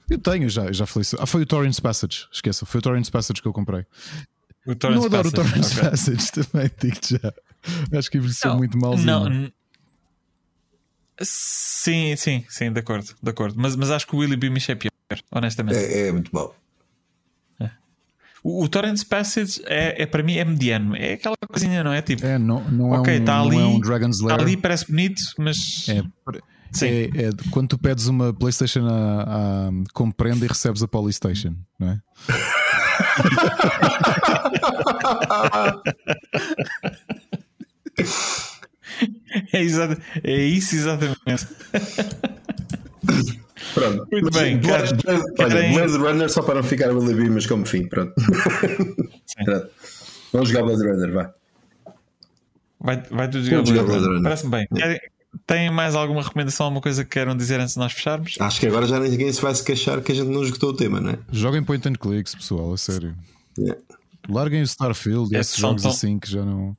Eu 0.09 0.17
tenho, 0.19 0.49
já, 0.49 0.71
já 0.71 0.85
falei 0.85 1.01
isso. 1.01 1.17
Ah, 1.19 1.25
foi 1.25 1.41
o 1.41 1.45
Torrents 1.45 1.79
Passage, 1.79 2.27
esqueça, 2.31 2.65
foi 2.65 2.79
o 2.79 2.81
Torrents 2.81 3.09
Passage 3.09 3.41
que 3.41 3.47
eu 3.47 3.53
comprei. 3.53 3.85
O 4.65 4.75
Torrents 4.75 4.99
não 4.99 5.05
adoro 5.07 5.31
Passage, 5.31 5.47
o 5.47 5.51
Torrents 5.51 5.77
ok. 5.77 5.89
Passage 5.89 6.31
também, 6.31 6.71
digo 6.79 6.97
já. 7.03 7.97
Acho 7.97 8.11
que 8.11 8.17
envelheceu 8.17 8.51
Não, 8.51 8.57
muito 8.57 8.77
malzinho. 8.77 9.05
Não, 9.05 9.51
sim, 11.21 12.15
sim, 12.15 12.43
sim, 12.49 12.71
de 12.71 12.79
acordo, 12.79 13.15
de 13.21 13.29
acordo. 13.29 13.55
Mas, 13.57 13.75
mas 13.75 13.89
acho 13.91 14.05
que 14.07 14.15
o 14.15 14.19
Willy 14.19 14.35
Beamish 14.35 14.69
é 14.69 14.75
pior, 14.75 14.91
honestamente. 15.31 15.77
É, 15.77 16.07
é 16.07 16.11
muito 16.11 16.33
mau. 16.33 16.55
O, 18.43 18.63
o 18.63 18.69
Torrents 18.69 19.03
Passage 19.03 19.59
é, 19.65 20.03
é 20.03 20.05
para 20.05 20.21
mim 20.21 20.35
é 20.35 20.45
mediano. 20.45 20.95
É 20.95 21.13
aquela 21.13 21.35
coisinha, 21.47 21.83
não 21.83 21.91
é? 21.91 21.99
Tipo, 22.03 22.23
É, 22.27 22.37
não, 22.37 22.63
não, 22.69 22.91
ok, 22.91 23.15
é, 23.15 23.17
um, 23.17 23.19
está 23.21 23.37
não 23.39 23.47
ali, 23.47 23.57
é 23.57 23.65
um 23.65 23.79
Dragon's 23.79 24.17
está 24.17 24.27
Lair. 24.27 24.41
ali, 24.41 24.55
parece 24.57 24.85
bonito, 24.85 25.19
mas 25.39 25.89
É, 25.89 26.03
Sim. 26.71 26.87
é, 26.87 27.03
é 27.05 27.29
quando 27.51 27.69
tu 27.69 27.77
pedes 27.77 28.07
uma 28.07 28.33
PlayStation 28.33 28.85
a, 28.87 29.23
a, 29.23 29.69
como 29.93 30.13
prenda 30.13 30.43
e 30.45 30.47
recebes 30.47 30.83
a 30.83 30.87
Polystation, 30.87 31.55
não 31.79 31.89
é? 31.89 31.99
é, 39.53 39.61
é 40.23 40.43
isso 40.43 40.75
exatamente. 40.75 41.17
Pronto. 43.73 44.07
Muito 44.11 44.29
Mas, 44.33 44.41
bem, 44.41 44.61
caros, 44.61 44.91
Blade, 44.93 45.23
olha, 45.39 45.49
querem- 45.49 45.73
Blade 45.73 45.97
Runner 45.97 46.29
só 46.29 46.41
para 46.41 46.55
não 46.55 46.63
ficar 46.63 46.91
Willy 46.91 47.13
Beam, 47.13 47.33
mas 47.33 47.45
como 47.45 47.65
fim. 47.65 47.87
Pronto. 47.87 48.13
Pronto. 49.43 49.69
Vamos 50.31 50.49
jogar 50.49 50.63
Blade 50.63 50.83
Runner, 50.87 51.11
vá. 51.11 51.33
Vai, 52.79 53.01
vai 53.09 53.27
tudo 53.29 53.43
jogar 53.43 53.57
Vamos 53.57 53.69
jogar 53.69 53.83
Blade 53.83 53.85
Blade 53.85 54.05
Runner. 54.05 54.07
Runner. 54.07 54.23
Parece-me 54.23 54.51
bem. 54.51 54.67
Querem- 54.67 54.99
Tem 55.47 55.69
mais 55.71 55.93
alguma 55.95 56.23
recomendação, 56.23 56.65
alguma 56.65 56.81
coisa 56.81 57.03
que 57.03 57.11
queiram 57.11 57.35
dizer 57.37 57.59
antes 57.59 57.73
de 57.75 57.79
nós 57.79 57.93
fecharmos? 57.93 58.35
Acho 58.39 58.59
que 58.59 58.65
agora 58.67 58.87
já 58.87 58.99
ninguém 58.99 59.31
se 59.31 59.39
vai 59.41 59.53
se 59.53 59.63
queixar 59.63 60.01
que 60.01 60.11
a 60.11 60.15
gente 60.15 60.29
não 60.29 60.43
esgotou 60.43 60.71
o 60.71 60.73
tema, 60.75 60.99
não 60.99 61.11
é? 61.11 61.19
Joguem 61.31 61.63
point 61.63 61.87
and 61.87 61.93
clicks, 61.93 62.33
pessoal, 62.33 62.73
a 62.73 62.77
sério. 62.77 63.15
Yeah. 63.57 63.79
Larguem 64.27 64.61
o 64.61 64.65
Starfield 64.65 65.31
e 65.31 65.37
É, 65.37 65.41
esses 65.41 65.55
jogos 65.57 65.83
tão- 65.83 65.91
assim 65.91 66.17
que 66.17 66.29
já 66.31 66.43
não. 66.43 66.75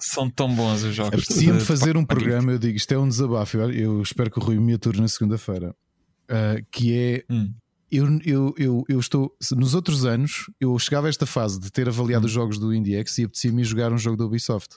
São 0.00 0.28
tão 0.28 0.52
bons 0.52 0.82
os 0.82 0.94
jogos. 0.94 1.14
Apetecia-me 1.22 1.58
de- 1.60 1.64
fazer 1.64 1.96
um 1.96 2.00
de- 2.00 2.06
programa, 2.06 2.50
eu 2.52 2.58
digo, 2.58 2.76
isto 2.76 2.92
é 2.92 2.98
um 2.98 3.08
desabafo. 3.08 3.56
Eu, 3.56 3.70
eu 3.70 4.02
espero 4.02 4.30
que 4.32 4.38
o 4.38 4.42
Rui 4.42 4.58
me 4.58 4.74
ature 4.74 5.00
na 5.00 5.06
segunda-feira. 5.08 5.74
ah, 6.28 6.56
que 6.72 6.92
é. 6.92 7.24
Hum. 7.32 7.52
Eu, 7.90 8.18
eu, 8.24 8.54
eu, 8.58 8.84
eu 8.88 8.98
estou. 8.98 9.30
Nos 9.52 9.74
outros 9.74 10.04
anos, 10.04 10.50
eu 10.60 10.76
chegava 10.76 11.06
a 11.06 11.10
esta 11.10 11.24
fase 11.24 11.60
de 11.60 11.70
ter 11.70 11.86
avaliado 11.88 12.24
Hum. 12.24 12.26
os 12.26 12.32
jogos 12.32 12.58
do 12.58 12.74
IndieX 12.74 13.16
e 13.18 13.24
apetecia-me 13.24 13.62
jogar 13.62 13.92
um 13.92 13.98
jogo 13.98 14.16
da 14.16 14.24
Ubisoft. 14.24 14.76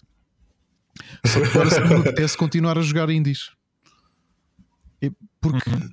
Só 1.26 1.40
que 1.42 1.48
agora 1.48 1.70
se 1.70 1.80
me 1.82 1.94
apetece 1.96 2.38
continuar 2.38 2.78
a 2.78 2.82
jogar 2.82 3.10
indies. 3.10 3.52
Porque 5.42 5.70
Uhum. 5.70 5.90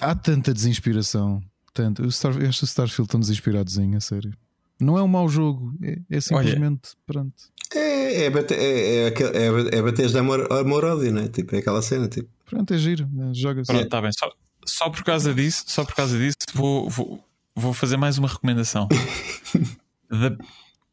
há 0.00 0.14
tanta 0.14 0.52
desinspiração. 0.52 1.42
Tanto. 1.72 2.02
O 2.04 2.10
Star, 2.12 2.36
este 2.42 2.64
Starfield 2.66 3.08
tão 3.08 3.20
desinspiradozinho, 3.20 3.96
a 3.96 4.00
sério. 4.00 4.32
Não 4.80 4.98
é 4.98 5.02
um 5.02 5.08
mau 5.08 5.28
jogo, 5.28 5.72
é, 5.82 5.98
é 6.10 6.20
simplesmente. 6.20 6.90
Pronto. 7.06 7.34
É, 7.74 8.24
é, 8.24 8.30
bate, 8.30 8.52
é, 8.54 9.08
é, 9.08 9.08
é, 9.08 9.78
é 9.78 9.82
bateres 9.82 10.10
de 10.12 10.18
amor, 10.18 10.50
amor 10.52 10.84
ódio, 10.84 11.12
não 11.12 11.22
é? 11.22 11.28
Tipo, 11.28 11.54
é 11.54 11.58
aquela 11.60 11.80
cena, 11.80 12.08
tipo. 12.08 12.28
Pronto, 12.44 12.74
é 12.74 12.78
giro. 12.78 13.08
né? 13.12 13.32
Joga-se. 13.32 13.68
Pronto, 13.68 13.84
está 13.84 14.00
bem. 14.02 14.10
Só, 14.12 14.30
só 14.66 14.90
por 14.90 15.04
causa 15.04 15.32
disso, 15.32 15.64
só 15.68 15.84
por 15.84 15.94
causa 15.94 16.18
disso, 16.18 16.36
vou, 16.54 16.90
vou, 16.90 17.24
vou 17.54 17.72
fazer 17.72 17.96
mais 17.96 18.18
uma 18.18 18.28
recomendação. 18.28 18.88
The- 20.10 20.36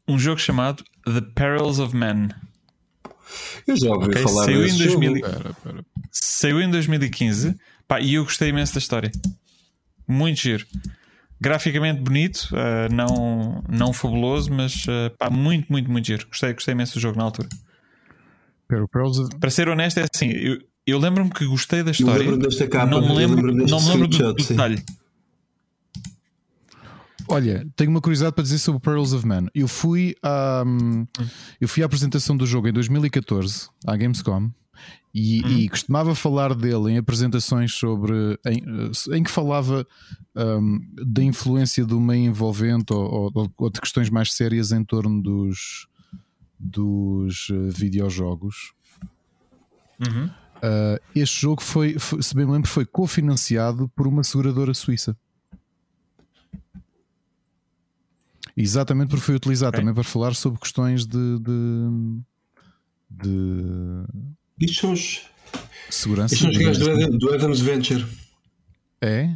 um 0.07 0.17
jogo 0.19 0.39
chamado 0.39 0.83
The 1.03 1.21
Perils 1.35 1.79
of 1.79 1.95
Man. 1.95 2.29
Eu 3.67 3.77
já 3.77 3.89
ouvi 3.89 4.05
Ok, 4.05 4.21
falar 4.21 4.45
saiu 4.45 4.59
em 4.61 4.63
desse 4.63 4.77
2000 4.77 5.15
jogo. 5.15 5.25
Espera, 5.27 5.49
espera. 5.49 5.85
Saiu 6.11 6.61
em 6.61 6.71
2015 6.71 7.55
pá, 7.87 7.99
e 7.99 8.15
eu 8.15 8.23
gostei 8.23 8.49
imenso 8.49 8.73
da 8.73 8.79
história. 8.79 9.11
Muito 10.07 10.39
giro. 10.39 10.65
Graficamente 11.39 12.01
bonito, 12.01 12.49
ah, 12.53 12.87
não, 12.91 13.63
não 13.69 13.93
fabuloso, 13.93 14.51
mas 14.51 14.85
ah, 14.89 15.11
pá, 15.17 15.29
muito, 15.29 15.71
muito, 15.71 15.89
muito 15.91 16.05
giro. 16.05 16.27
Gostei, 16.27 16.53
gostei 16.53 16.73
imenso 16.73 16.95
do 16.95 16.99
jogo 16.99 17.17
na 17.17 17.23
altura. 17.23 17.49
Para 19.39 19.49
ser 19.49 19.69
honesto, 19.69 19.99
é 19.99 20.05
assim: 20.11 20.29
eu, 20.31 20.57
eu 20.85 20.99
lembro-me 20.99 21.29
que 21.31 21.45
gostei 21.45 21.83
da 21.83 21.89
Eu 21.89 21.93
história. 21.93 22.19
lembro 22.23 22.37
desta 22.37 22.67
capa, 22.67 22.85
não 22.85 23.01
me 23.01 23.07
eu 23.09 23.13
lembro, 23.13 23.47
lembro 23.47 23.67
não 23.69 23.81
me 23.81 23.89
lembro 23.89 24.07
do, 24.07 24.33
do 24.33 24.43
sim. 24.43 24.55
Olha, 27.29 27.67
tenho 27.75 27.89
uma 27.91 28.01
curiosidade 28.01 28.33
para 28.35 28.43
dizer 28.43 28.59
sobre 28.59 28.81
Pearls 28.81 29.13
of 29.15 29.25
Man. 29.25 29.47
Eu 29.53 29.67
fui 29.67 30.15
à, 30.23 30.63
eu 31.59 31.67
fui 31.67 31.83
à 31.83 31.85
apresentação 31.85 32.35
do 32.37 32.45
jogo 32.45 32.67
em 32.67 32.73
2014 32.73 33.69
à 33.85 33.95
Gamescom 33.95 34.49
e, 35.13 35.39
e 35.63 35.69
costumava 35.69 36.13
falar 36.15 36.53
dele 36.53 36.91
em 36.91 36.97
apresentações 36.97 37.73
sobre 37.73 38.39
em, 38.45 38.63
em 39.17 39.23
que 39.23 39.31
falava 39.31 39.85
hum, 40.35 40.79
da 41.05 41.23
influência 41.23 41.85
do 41.85 41.99
meio 41.99 42.25
envolvente 42.25 42.93
ou, 42.93 43.31
ou- 43.33 43.51
ou 43.57 43.69
de 43.69 43.81
questões 43.81 44.09
mais 44.09 44.33
sérias 44.33 44.71
em 44.71 44.83
torno 44.83 45.21
dos, 45.21 45.87
dos 46.59 47.47
eh, 47.51 47.69
videojogos. 47.71 48.73
Uhum. 49.99 50.29
Uh, 50.57 50.99
este 51.15 51.41
jogo 51.41 51.61
foi, 51.61 51.99
foi- 51.99 52.21
se 52.21 52.35
bem 52.35 52.45
me 52.45 52.51
lembro, 52.53 52.69
foi 52.69 52.85
cofinanciado 52.85 53.89
por 53.95 54.07
uma 54.07 54.23
seguradora 54.23 54.73
suíça. 54.73 55.15
Exatamente 58.59 59.09
porque 59.09 59.23
foi 59.23 59.35
utilizado 59.35 59.69
Ok. 59.69 59.79
também 59.81 59.93
para 59.93 60.03
falar 60.03 60.33
sobre 60.33 60.59
questões 60.59 61.05
de, 61.05 61.39
de, 61.39 62.19
de 63.11 64.03
Isto 64.59 64.81
são 64.81 64.93
os, 64.93 65.21
segurança. 65.91 66.33
isto 66.33 66.41
são 66.43 66.51
os 66.51 66.57
gajos 66.57 66.77
do, 66.79 66.91
Adam- 66.91 67.17
do 67.17 67.33
Adams 67.35 67.59
Venture. 67.59 68.05
É? 68.99 69.35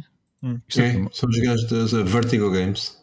Isto 0.68 0.80
é 0.80 0.96
É, 0.96 1.08
são 1.12 1.28
os 1.28 1.38
gajos 1.38 1.68
das 1.68 1.92
Vertigo 1.92 2.50
Games. 2.50 3.00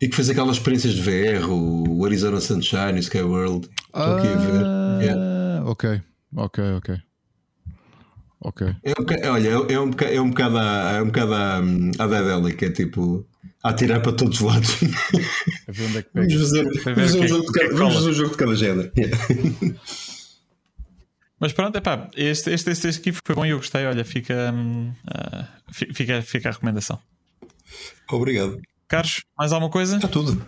E 0.00 0.08
que 0.08 0.16
fez 0.16 0.30
aquelas 0.30 0.56
experiências 0.56 0.94
de 0.94 1.02
VR, 1.02 1.48
o 1.48 2.04
Arizona 2.04 2.40
Sunshine, 2.40 2.94
o 2.94 2.98
Skyworld. 2.98 3.68
Estou 3.86 4.16
aqui 4.16 4.26
a 4.26 4.36
ver. 4.36 5.02
Yeah. 5.04 5.22
Ah, 5.22 5.62
Ok, 5.64 6.02
ok, 6.34 6.64
ok. 6.72 6.96
Ok. 8.40 8.66
É 8.82 8.90
um 8.90 9.32
olha, 9.32 9.48
é 9.72 9.78
um 9.78 9.90
bocado, 9.90 10.12
é 10.12 10.20
um 10.20 10.30
bocado, 10.30 10.58
a, 10.58 10.90
é 10.94 11.02
um 11.02 11.06
bocado 11.06 11.34
a, 11.34 11.58
a 11.58 12.06
Daedalic, 12.08 12.64
é 12.64 12.70
tipo 12.70 13.24
a 13.62 13.70
atirar 13.70 14.00
para 14.02 14.12
todos 14.12 14.40
os 14.40 14.46
lados. 14.46 14.70
É 14.82 15.72
Vamos 16.14 16.34
fazer, 16.34 16.64
vamos 16.84 17.14
um 17.14 17.24
é- 17.24 17.28
jogo 17.28 17.46
de 17.46 17.52
cada- 17.52 17.74
vamos 17.76 17.94
fazer 17.94 18.10
um 18.10 18.14
jogo 18.14 18.30
de 18.30 18.36
cada 18.36 18.54
género. 18.56 18.92
Yeah. 18.96 19.18
Mas 21.38 21.52
pronto, 21.52 21.76
epá, 21.76 22.08
este, 22.16 22.50
este, 22.50 22.70
este 22.70 22.88
aqui 22.88 23.12
foi 23.12 23.34
bom 23.34 23.44
e 23.44 23.50
eu 23.50 23.56
gostei. 23.56 23.84
Olha, 23.86 24.04
fica, 24.04 24.54
fi- 25.72 25.92
fica, 25.92 26.22
fica 26.22 26.48
a 26.48 26.52
recomendação. 26.52 26.98
Obrigado. 28.10 28.60
Carlos, 28.86 29.22
mais 29.36 29.52
alguma 29.52 29.70
coisa? 29.70 29.96
Está 29.96 30.06
tudo. 30.08 30.44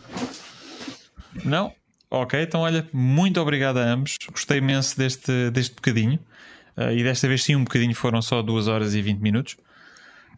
Não? 1.44 1.72
Ok, 2.10 2.40
então 2.40 2.60
olha, 2.60 2.86
muito 2.92 3.40
obrigado 3.40 3.78
a 3.78 3.84
ambos. 3.92 4.16
Gostei 4.30 4.58
imenso 4.58 4.96
deste, 4.96 5.50
deste 5.50 5.74
bocadinho. 5.74 6.18
Ah, 6.76 6.92
e 6.92 7.02
desta 7.02 7.26
vez 7.26 7.42
sim, 7.42 7.56
um 7.56 7.64
bocadinho 7.64 7.94
foram 7.94 8.22
só 8.22 8.40
2 8.42 8.68
horas 8.68 8.94
e 8.94 9.02
20 9.02 9.18
minutos. 9.20 9.56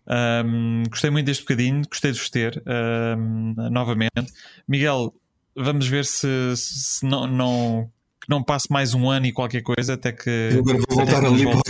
Ahm, 0.09 0.85
gostei 0.89 1.11
muito 1.11 1.27
deste 1.27 1.43
bocadinho, 1.43 1.83
gostei 1.89 2.13
de 2.13 2.19
vos 2.19 2.31
ter 2.31 2.63
ahm, 2.67 3.55
novamente. 3.71 4.33
Miguel, 4.69 5.13
vamos 5.57 5.89
ver 5.89 6.05
se, 6.05 6.55
se 6.57 7.05
não, 7.05 7.27
não, 7.27 7.91
que 8.21 8.29
não 8.29 8.41
passe 8.43 8.71
mais 8.71 8.93
um 8.95 9.11
ano 9.11 9.27
e 9.27 9.33
qualquer 9.33 9.63
coisa 9.63 9.95
até 9.95 10.13
que. 10.13 10.51
Eu 10.53 10.61
agora 10.61 10.79
vou 10.89 10.97
voltar 10.97 11.25
ali 11.25 11.45
para 11.45 11.57
o. 11.57 11.63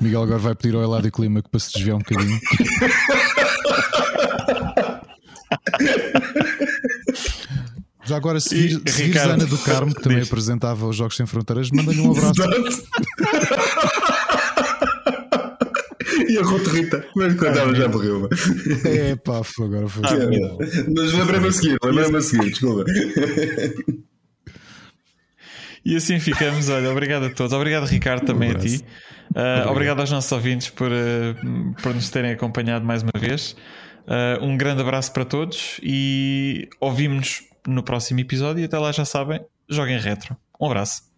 Miguel 0.00 0.22
agora 0.22 0.38
vai 0.38 0.54
pedir 0.54 0.74
ao 0.74 0.82
Eladio 0.82 1.10
Climaco 1.10 1.48
para 1.48 1.60
se 1.60 1.72
desviar 1.72 1.96
um 1.96 2.00
bocadinho. 2.00 2.38
Já 8.04 8.16
agora, 8.16 8.38
se, 8.38 8.54
vir, 8.54 8.70
se 8.70 8.76
vires 8.76 8.98
a 8.98 9.02
Ricardo, 9.04 9.30
Ana 9.32 9.46
do 9.46 9.58
Carmo, 9.58 9.94
que 9.94 10.02
também 10.02 10.18
diz. 10.18 10.28
apresentava 10.28 10.86
os 10.86 10.96
Jogos 10.96 11.16
Sem 11.16 11.26
Fronteiras, 11.26 11.70
manda-lhe 11.70 12.00
um 12.00 12.10
abraço. 12.10 12.34
E 16.28 16.38
a 16.38 16.42
Ruth 16.42 16.66
Rita, 16.66 17.06
mas 17.14 17.34
quando 17.34 17.58
ela 17.58 17.74
já 17.74 17.88
morreu. 17.88 18.28
É 18.84 19.14
pá, 19.16 19.40
agora 19.60 19.88
foi. 19.88 20.02
Ah, 20.04 20.88
Mas 20.94 21.12
lembrei-me 21.12 21.48
a 21.48 21.52
seguir, 21.52 21.78
lembrei-me 21.84 22.16
a 22.16 22.20
seguir, 22.20 22.50
desculpa. 22.50 22.84
E 25.84 25.96
assim 25.96 26.18
ficamos. 26.18 26.68
Olha, 26.68 26.90
obrigado 26.90 27.26
a 27.26 27.30
todos. 27.30 27.52
Obrigado, 27.52 27.84
Ricardo, 27.84 28.24
também 28.24 28.50
a 28.50 28.54
ti. 28.54 28.80
Uh, 29.34 29.70
obrigado. 29.70 30.00
aos 30.00 30.10
nossos 30.10 30.32
ouvintes 30.32 30.70
por, 30.70 30.90
uh, 30.90 31.74
por 31.82 31.94
nos 31.94 32.08
terem 32.10 32.32
acompanhado 32.32 32.84
mais 32.84 33.02
uma 33.02 33.12
vez. 33.18 33.54
Uh, 34.06 34.44
um 34.44 34.56
grande 34.56 34.80
abraço 34.80 35.12
para 35.12 35.24
todos 35.24 35.78
e 35.82 36.68
ouvimos-nos 36.80 37.42
no 37.66 37.82
próximo 37.82 38.20
episódio. 38.20 38.62
E 38.62 38.64
até 38.64 38.78
lá, 38.78 38.92
já 38.92 39.04
sabem, 39.04 39.44
joguem 39.68 39.98
retro. 39.98 40.36
Um 40.60 40.66
abraço. 40.66 41.13